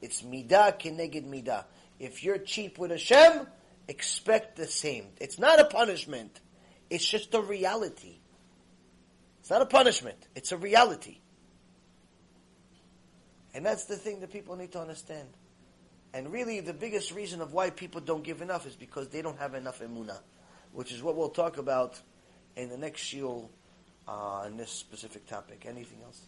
It's 0.00 0.22
midah 0.22 0.80
keneged 0.80 1.28
midah. 1.28 1.64
If 1.98 2.22
you're 2.22 2.38
cheap 2.38 2.78
with 2.78 2.92
Hashem, 2.92 3.46
expect 3.90 4.56
the 4.56 4.66
same. 4.66 5.04
It's 5.20 5.38
not 5.38 5.60
a 5.60 5.64
punishment. 5.64 6.40
It's 6.88 7.06
just 7.06 7.34
a 7.34 7.40
reality. 7.40 8.16
It's 9.40 9.50
not 9.50 9.62
a 9.62 9.66
punishment. 9.66 10.16
It's 10.34 10.52
a 10.52 10.56
reality. 10.56 11.18
And 13.52 13.66
that's 13.66 13.84
the 13.84 13.96
thing 13.96 14.20
that 14.20 14.30
people 14.32 14.56
need 14.56 14.72
to 14.72 14.80
understand. 14.80 15.28
And 16.14 16.32
really, 16.32 16.60
the 16.60 16.72
biggest 16.72 17.12
reason 17.12 17.40
of 17.40 17.52
why 17.52 17.70
people 17.70 18.00
don't 18.00 18.22
give 18.24 18.42
enough 18.42 18.66
is 18.66 18.76
because 18.76 19.08
they 19.08 19.22
don't 19.22 19.38
have 19.38 19.54
enough 19.54 19.80
emuna, 19.80 20.18
which 20.72 20.92
is 20.92 21.02
what 21.02 21.16
we'll 21.16 21.30
talk 21.30 21.58
about 21.58 22.00
in 22.56 22.68
the 22.68 22.78
next 22.78 23.02
shiur 23.02 23.48
uh, 24.08 24.46
on 24.46 24.56
this 24.56 24.70
specific 24.70 25.26
topic. 25.26 25.66
Anything 25.66 25.98
else? 26.04 26.20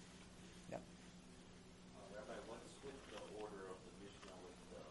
Yeah. 0.71 0.79
Uh, 0.79 2.15
Rabbi, 2.15 2.39
what's 2.47 2.75
with 2.87 2.99
the 3.11 3.23
order 3.43 3.67
of 3.71 3.79
the 3.83 3.93
Mishnah? 4.07 4.35
With 4.47 4.59
the, 4.71 4.83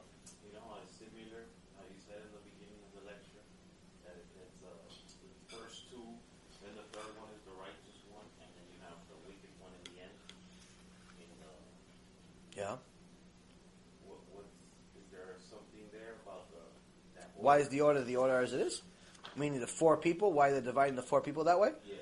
you 0.47 0.51
know, 0.55 0.63
how 0.67 0.83
it's 0.83 0.95
similar 0.99 1.47
how 1.79 1.83
you 1.87 1.99
said 2.03 2.19
in 2.19 2.31
the 2.35 2.43
beginning 2.43 2.79
of 2.83 2.91
the 2.99 3.03
lecture 3.07 3.43
that 4.03 4.15
it, 4.19 4.27
it's 4.43 4.59
uh, 4.59 4.75
the 5.23 5.55
first 5.55 5.87
two, 5.87 6.03
then 6.59 6.75
the 6.75 6.87
third 6.91 7.11
one 7.15 7.31
is 7.31 7.43
the 7.47 7.55
righteous 7.55 7.99
one, 8.11 8.27
and 8.43 8.49
then 8.59 8.65
you 8.75 8.79
have 8.83 8.99
the 9.07 9.15
wicked 9.23 9.51
one 9.63 9.71
in 9.71 9.83
the 9.87 9.95
end. 10.03 10.17
In 11.15 11.31
the, 11.39 11.51
yeah. 12.59 12.75
what, 14.03 14.19
what's, 14.35 14.51
is 14.99 15.07
there 15.15 15.39
something 15.47 15.87
there 15.95 16.19
about 16.27 16.51
the 16.51 16.63
that 17.15 17.30
Why 17.41 17.57
is 17.57 17.69
the 17.69 17.81
order 17.81 18.03
the 18.03 18.17
order 18.17 18.39
as 18.39 18.53
it 18.53 18.61
is? 18.61 18.81
Meaning 19.35 19.59
the 19.59 19.67
four 19.67 19.97
people. 19.97 20.31
Why 20.31 20.51
they're 20.51 20.61
dividing 20.61 20.95
the 20.95 21.01
four 21.01 21.21
people 21.21 21.45
that 21.45 21.59
way? 21.59 21.71
Yeah. 21.85 21.95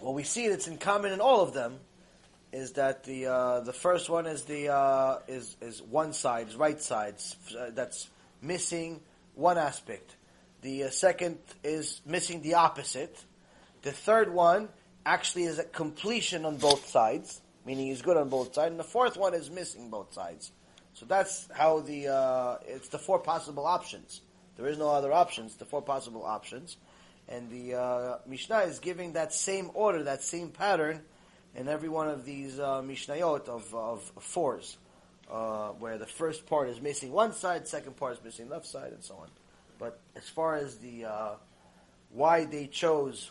Well, 0.00 0.14
we 0.14 0.24
see 0.24 0.48
that's 0.48 0.68
in 0.68 0.78
common 0.78 1.12
in 1.12 1.20
all 1.20 1.40
of 1.40 1.54
them 1.54 1.78
is 2.52 2.72
that 2.72 3.04
the 3.04 3.26
uh, 3.26 3.60
the 3.60 3.72
first 3.72 4.08
one 4.08 4.26
is 4.26 4.44
the 4.44 4.68
uh, 4.68 5.18
is 5.28 5.56
is 5.60 5.82
one 5.82 6.12
side, 6.12 6.48
is 6.48 6.56
right 6.56 6.80
side, 6.80 7.14
uh, 7.58 7.70
that's 7.70 8.08
missing 8.42 9.00
one 9.34 9.58
aspect. 9.58 10.16
The 10.62 10.84
uh, 10.84 10.90
second 10.90 11.38
is 11.62 12.00
missing 12.04 12.42
the 12.42 12.54
opposite. 12.54 13.24
The 13.82 13.92
third 13.92 14.32
one 14.32 14.68
actually 15.04 15.44
is 15.44 15.58
a 15.58 15.64
completion 15.64 16.44
on 16.44 16.56
both 16.56 16.88
sides, 16.88 17.40
meaning 17.64 17.86
he's 17.88 18.02
good 18.02 18.16
on 18.16 18.28
both 18.28 18.54
sides. 18.54 18.70
And 18.70 18.80
the 18.80 18.84
fourth 18.84 19.16
one 19.16 19.34
is 19.34 19.50
missing 19.50 19.90
both 19.90 20.12
sides. 20.12 20.50
So 20.96 21.04
that's 21.04 21.46
how 21.52 21.80
the 21.80 22.08
uh, 22.08 22.56
it's 22.66 22.88
the 22.88 22.98
four 22.98 23.18
possible 23.18 23.66
options. 23.66 24.22
There 24.56 24.66
is 24.66 24.78
no 24.78 24.88
other 24.88 25.12
options. 25.12 25.54
The 25.56 25.66
four 25.66 25.82
possible 25.82 26.24
options. 26.24 26.78
And 27.28 27.50
the 27.50 27.74
uh, 27.74 28.18
Mishnah 28.26 28.60
is 28.60 28.78
giving 28.78 29.12
that 29.12 29.34
same 29.34 29.70
order, 29.74 30.04
that 30.04 30.22
same 30.22 30.48
pattern 30.48 31.02
in 31.54 31.68
every 31.68 31.90
one 31.90 32.08
of 32.08 32.24
these 32.24 32.58
uh, 32.58 32.80
Mishnayot 32.80 33.46
of, 33.46 33.74
of 33.74 34.10
fours, 34.20 34.78
uh, 35.30 35.70
where 35.72 35.98
the 35.98 36.06
first 36.06 36.46
part 36.46 36.70
is 36.70 36.80
missing 36.80 37.12
one 37.12 37.34
side, 37.34 37.68
second 37.68 37.98
part 37.98 38.14
is 38.16 38.24
missing 38.24 38.48
left 38.48 38.64
side, 38.64 38.92
and 38.92 39.04
so 39.04 39.16
on. 39.16 39.28
But 39.78 40.00
as 40.14 40.26
far 40.30 40.56
as 40.56 40.78
the 40.78 41.04
uh, 41.04 41.30
why 42.10 42.46
they 42.46 42.68
chose 42.68 43.30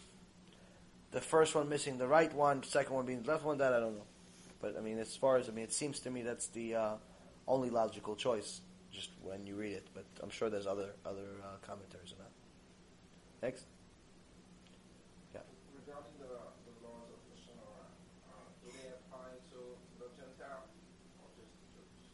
the 1.10 1.22
first 1.22 1.56
one 1.56 1.68
missing 1.68 1.98
the 1.98 2.08
right 2.08 2.32
one, 2.32 2.62
second 2.62 2.94
one 2.94 3.08
being 3.08 3.24
the 3.24 3.32
left 3.32 3.44
one, 3.44 3.58
that 3.58 3.74
I 3.74 3.80
don't 3.80 3.96
know. 3.96 4.06
But 4.62 4.78
I 4.78 4.82
mean, 4.82 5.00
as 5.00 5.16
far 5.16 5.38
as 5.38 5.50
I 5.50 5.52
mean, 5.52 5.64
it 5.64 5.74
seems 5.74 6.00
to 6.02 6.12
me 6.12 6.22
that's 6.22 6.48
the 6.48 6.76
uh, 6.76 6.94
only 7.48 7.70
logical 7.70 8.16
choice, 8.16 8.62
just 8.92 9.10
when 9.22 9.46
you 9.46 9.56
read 9.56 9.74
it. 9.74 9.88
But 9.94 10.06
I'm 10.22 10.30
sure 10.30 10.50
there's 10.50 10.68
other 10.68 10.90
other 11.06 11.28
uh, 11.44 11.58
commentaries 11.66 12.14
on 12.14 12.20
that. 12.20 13.46
Next. 13.46 13.66
Yeah. 15.34 15.42
Regarding 15.76 16.18
the, 16.20 16.26
the 16.26 16.88
laws 16.88 17.10
of 17.14 17.20
Lashon 17.30 17.58
Hara, 17.62 17.86
uh, 18.30 18.50
do 18.64 18.72
they 18.72 18.90
apply 18.90 19.38
to 19.52 19.60
the 20.00 20.08
Gentile 20.18 20.66
or 21.22 21.28
just 21.38 21.54
Jews? 21.76 22.10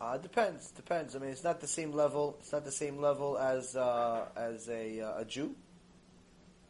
Uh, 0.00 0.14
it 0.14 0.22
depends. 0.22 0.70
Depends. 0.70 1.16
I 1.16 1.18
mean, 1.18 1.30
it's 1.30 1.44
not 1.44 1.60
the 1.60 1.68
same 1.68 1.92
level. 1.92 2.36
It's 2.40 2.52
not 2.52 2.64
the 2.64 2.72
same 2.72 3.00
level 3.00 3.36
as 3.38 3.76
uh, 3.76 4.26
as 4.36 4.68
a, 4.68 5.00
uh, 5.00 5.20
a 5.20 5.24
Jew. 5.24 5.54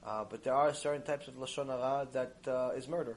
Uh, 0.05 0.25
but 0.29 0.45
there 0.45 0.55
are 0.55 0.75
certain 0.75 1.03
types 1.03 1.29
of 1.29 1.35
lashon 1.35 1.69
hara 1.69 2.07
that 2.13 2.37
uh, 2.47 2.73
is 2.77 2.87
murder, 2.89 3.17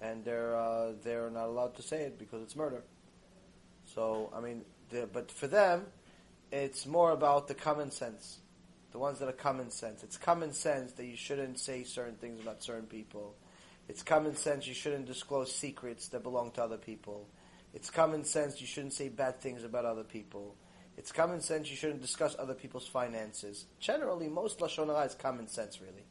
and 0.00 0.24
they're 0.24 0.54
uh, 0.54 0.92
they're 1.02 1.30
not 1.30 1.46
allowed 1.46 1.74
to 1.74 1.82
say 1.82 2.02
it 2.02 2.18
because 2.18 2.42
it's 2.42 2.54
murder. 2.54 2.84
So 3.96 4.30
I 4.36 4.40
mean, 4.40 4.62
the, 4.90 5.08
but 5.10 5.32
for 5.32 5.46
them, 5.46 5.86
it's 6.52 6.86
more 6.86 7.12
about 7.12 7.48
the 7.48 7.54
common 7.54 7.90
sense. 7.90 8.38
The 8.92 8.98
ones 8.98 9.18
that 9.18 9.28
are 9.28 9.32
common 9.32 9.70
sense. 9.70 10.04
It's 10.04 10.18
common 10.18 10.52
sense 10.52 10.92
that 10.92 11.06
you 11.06 11.16
shouldn't 11.16 11.58
say 11.58 11.82
certain 11.82 12.14
things 12.16 12.40
about 12.40 12.62
certain 12.62 12.86
people. 12.86 13.34
It's 13.88 14.02
common 14.02 14.36
sense 14.36 14.66
you 14.66 14.74
shouldn't 14.74 15.06
disclose 15.06 15.50
secrets 15.50 16.08
that 16.08 16.22
belong 16.22 16.50
to 16.52 16.62
other 16.62 16.76
people. 16.76 17.26
It's 17.72 17.90
common 17.90 18.24
sense 18.24 18.60
you 18.60 18.66
shouldn't 18.66 18.92
say 18.92 19.08
bad 19.08 19.40
things 19.40 19.64
about 19.64 19.86
other 19.86 20.04
people. 20.04 20.56
It's 20.98 21.10
common 21.10 21.40
sense 21.40 21.70
you 21.70 21.76
shouldn't 21.76 22.02
discuss 22.02 22.36
other 22.38 22.54
people's 22.54 22.86
finances. 22.86 23.64
Generally, 23.80 24.28
most 24.28 24.58
lashon 24.58 24.88
hara 24.88 25.06
is 25.06 25.14
common 25.14 25.48
sense, 25.48 25.80
really, 25.80 26.04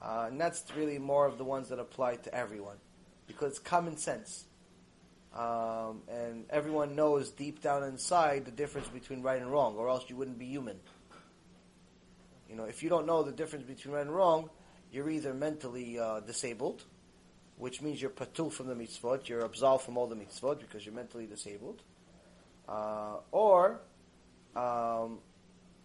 uh, 0.00 0.26
and 0.28 0.40
that's 0.40 0.64
really 0.76 0.98
more 0.98 1.26
of 1.26 1.38
the 1.38 1.44
ones 1.44 1.68
that 1.68 1.78
apply 1.78 2.16
to 2.16 2.34
everyone 2.34 2.78
because 3.26 3.50
it's 3.50 3.58
common 3.58 3.96
sense, 3.96 4.44
um, 5.34 6.02
and 6.08 6.44
everyone 6.50 6.94
knows 6.94 7.30
deep 7.30 7.62
down 7.62 7.84
inside 7.84 8.44
the 8.44 8.50
difference 8.50 8.88
between 8.88 9.22
right 9.22 9.40
and 9.40 9.50
wrong, 9.50 9.76
or 9.76 9.88
else 9.88 10.04
you 10.08 10.16
wouldn't 10.16 10.38
be 10.38 10.46
human. 10.46 10.78
You 12.48 12.56
know, 12.56 12.64
if 12.64 12.82
you 12.82 12.90
don't 12.90 13.06
know 13.06 13.22
the 13.22 13.32
difference 13.32 13.64
between 13.64 13.94
right 13.94 14.02
and 14.02 14.14
wrong, 14.14 14.50
you're 14.90 15.08
either 15.08 15.32
mentally 15.32 15.98
uh, 15.98 16.20
disabled, 16.20 16.84
which 17.56 17.80
means 17.80 18.00
you're 18.00 18.10
patur 18.10 18.52
from 18.52 18.66
the 18.66 18.74
mitzvot, 18.74 19.26
you're 19.28 19.40
absolved 19.40 19.84
from 19.84 19.96
all 19.96 20.06
the 20.06 20.16
mitzvot 20.16 20.60
because 20.60 20.84
you're 20.84 20.94
mentally 20.94 21.26
disabled, 21.26 21.82
uh, 22.68 23.16
or 23.30 23.80
um, 24.54 25.18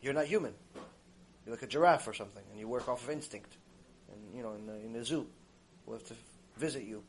you're 0.02 0.14
not 0.14 0.26
human. 0.26 0.54
You're 1.46 1.56
like 1.56 1.64
a 1.64 1.68
giraffe 1.68 2.06
or 2.06 2.14
something, 2.14 2.44
and 2.52 2.60
you 2.60 2.68
work 2.68 2.90
off 2.90 3.04
of 3.06 3.10
instinct. 3.10 3.56
And 4.12 4.36
you 4.36 4.44
know, 4.44 4.54
in 4.56 4.66
the, 4.66 4.76
in 4.76 4.92
the 4.92 5.06
zoo, 5.06 5.26
we'll 5.86 6.00
have 6.00 6.08
to 6.08 6.16
visit 6.58 6.84
you, 6.84 7.02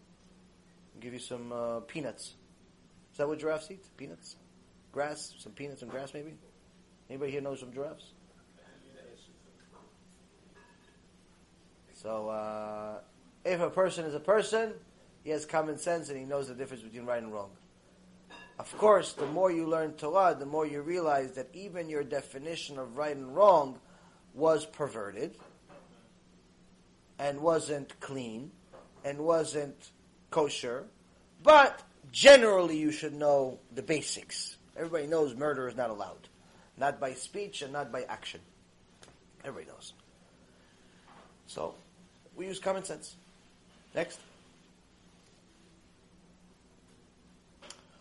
give 1.00 1.12
you 1.12 1.18
some 1.18 1.52
uh, 1.52 1.80
peanuts. 1.80 2.34
Is 3.12 3.18
that 3.18 3.28
what 3.28 3.38
giraffes 3.38 3.70
eat? 3.70 3.84
Peanuts, 3.96 4.36
grass, 4.92 5.34
some 5.38 5.52
peanuts 5.52 5.82
and 5.82 5.90
grass, 5.90 6.14
maybe. 6.14 6.34
Anybody 7.08 7.32
here 7.32 7.40
knows 7.40 7.60
some 7.60 7.72
giraffes? 7.72 8.12
So, 11.94 12.28
uh, 12.28 13.00
if 13.44 13.60
a 13.60 13.70
person 13.70 14.04
is 14.04 14.14
a 14.14 14.20
person, 14.20 14.72
he 15.24 15.30
has 15.30 15.44
common 15.44 15.78
sense 15.78 16.10
and 16.10 16.18
he 16.18 16.24
knows 16.24 16.48
the 16.48 16.54
difference 16.54 16.82
between 16.82 17.06
right 17.06 17.22
and 17.22 17.32
wrong. 17.32 17.50
Of 18.58 18.76
course, 18.78 19.12
the 19.12 19.26
more 19.26 19.50
you 19.50 19.66
learn 19.66 19.94
Torah, 19.94 20.36
the 20.38 20.46
more 20.46 20.66
you 20.66 20.82
realize 20.82 21.32
that 21.32 21.48
even 21.52 21.88
your 21.88 22.04
definition 22.04 22.78
of 22.78 22.96
right 22.96 23.16
and 23.16 23.34
wrong 23.34 23.78
was 24.34 24.66
perverted 24.66 25.36
and 27.18 27.40
wasn't 27.40 27.98
clean 28.00 28.50
and 29.04 29.18
wasn't 29.18 29.90
kosher, 30.30 30.84
but 31.42 31.82
generally 32.12 32.76
you 32.76 32.90
should 32.90 33.14
know 33.14 33.58
the 33.74 33.82
basics. 33.82 34.56
Everybody 34.76 35.06
knows 35.06 35.34
murder 35.34 35.68
is 35.68 35.76
not 35.76 35.90
allowed. 35.90 36.28
Not 36.76 37.00
by 37.00 37.14
speech 37.14 37.62
and 37.62 37.72
not 37.72 37.90
by 37.90 38.02
action. 38.02 38.40
Everybody 39.44 39.66
knows. 39.70 39.92
So, 41.46 41.74
we 42.36 42.46
use 42.46 42.58
common 42.58 42.84
sense. 42.84 43.16
Next. 43.94 44.20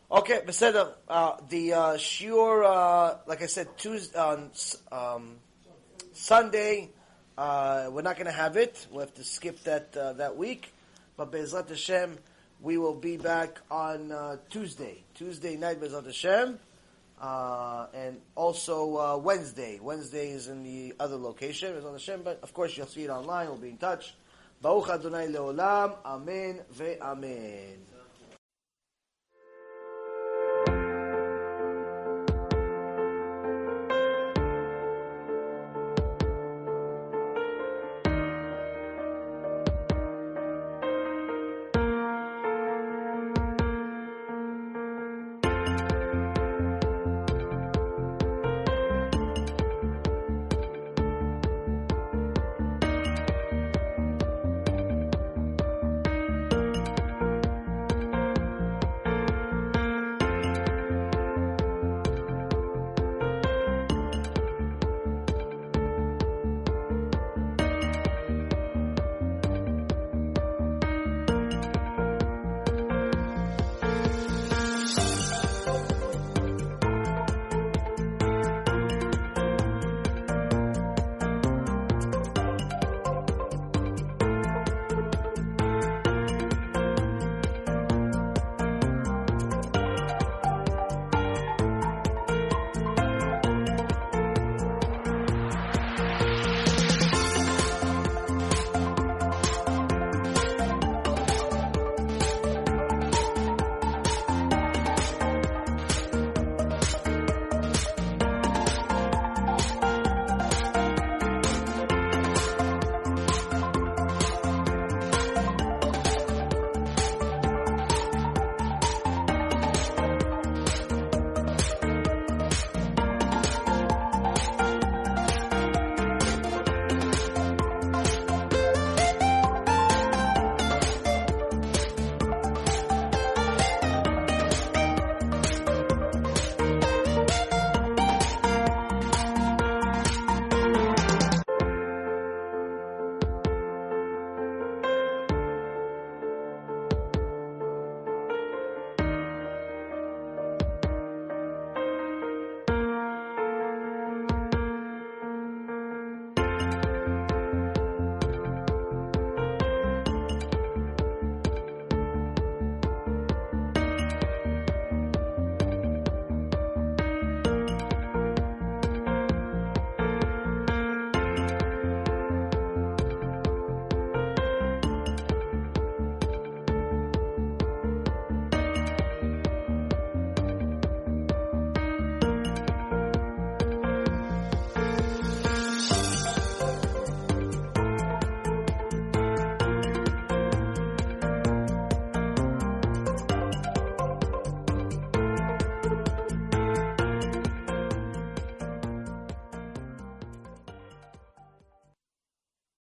Okay, 0.10 0.42
Beseda, 0.46 0.94
uh, 1.10 1.38
the 1.50 1.74
uh, 1.74 1.80
shiur, 1.98 2.64
uh, 2.64 3.18
like 3.26 3.42
I 3.42 3.48
said, 3.48 3.78
Tuesday, 3.78 4.18
on 4.18 4.52
um, 4.92 5.36
Sunday, 6.14 6.90
uh, 7.38 7.90
we're 7.92 8.04
not 8.04 8.16
going 8.16 8.28
to 8.28 8.32
have 8.32 8.56
it. 8.56 8.88
We'll 8.90 9.02
have 9.02 9.14
to 9.16 9.24
skip 9.24 9.62
that 9.64 9.96
uh, 9.98 10.14
that 10.14 10.38
week. 10.38 10.74
But 11.18 11.32
BeEzrat 11.32 11.68
Hashem, 11.68 12.20
we 12.62 12.78
will 12.78 12.94
be 12.94 13.18
back 13.18 13.60
on 13.72 14.12
uh, 14.12 14.38
Tuesday. 14.52 15.04
Tuesday 15.16 15.58
night, 15.58 15.82
BeEzrat 15.82 16.06
Hashem. 16.06 16.60
Uh, 17.20 17.88
and 17.96 18.22
also 18.36 18.98
uh, 18.98 19.18
Wednesday. 19.18 19.80
Wednesday 19.82 20.30
is 20.30 20.48
in 20.48 20.64
the 20.64 20.94
other 21.00 21.18
location, 21.18 21.74
BeEzrat 21.74 21.94
Hashem. 21.94 22.22
But 22.24 22.40
of 22.44 22.54
course, 22.54 22.78
you'll 22.78 22.86
see 22.86 23.04
it 23.04 23.10
online. 23.10 23.48
We'll 23.48 23.58
be 23.58 23.70
in 23.70 23.78
touch. 23.78 24.14
Baruch 24.62 24.90
Adonai 24.90 25.28
Leolam. 25.28 25.96
Amen 26.06 26.62
ve'amen. 26.78 27.87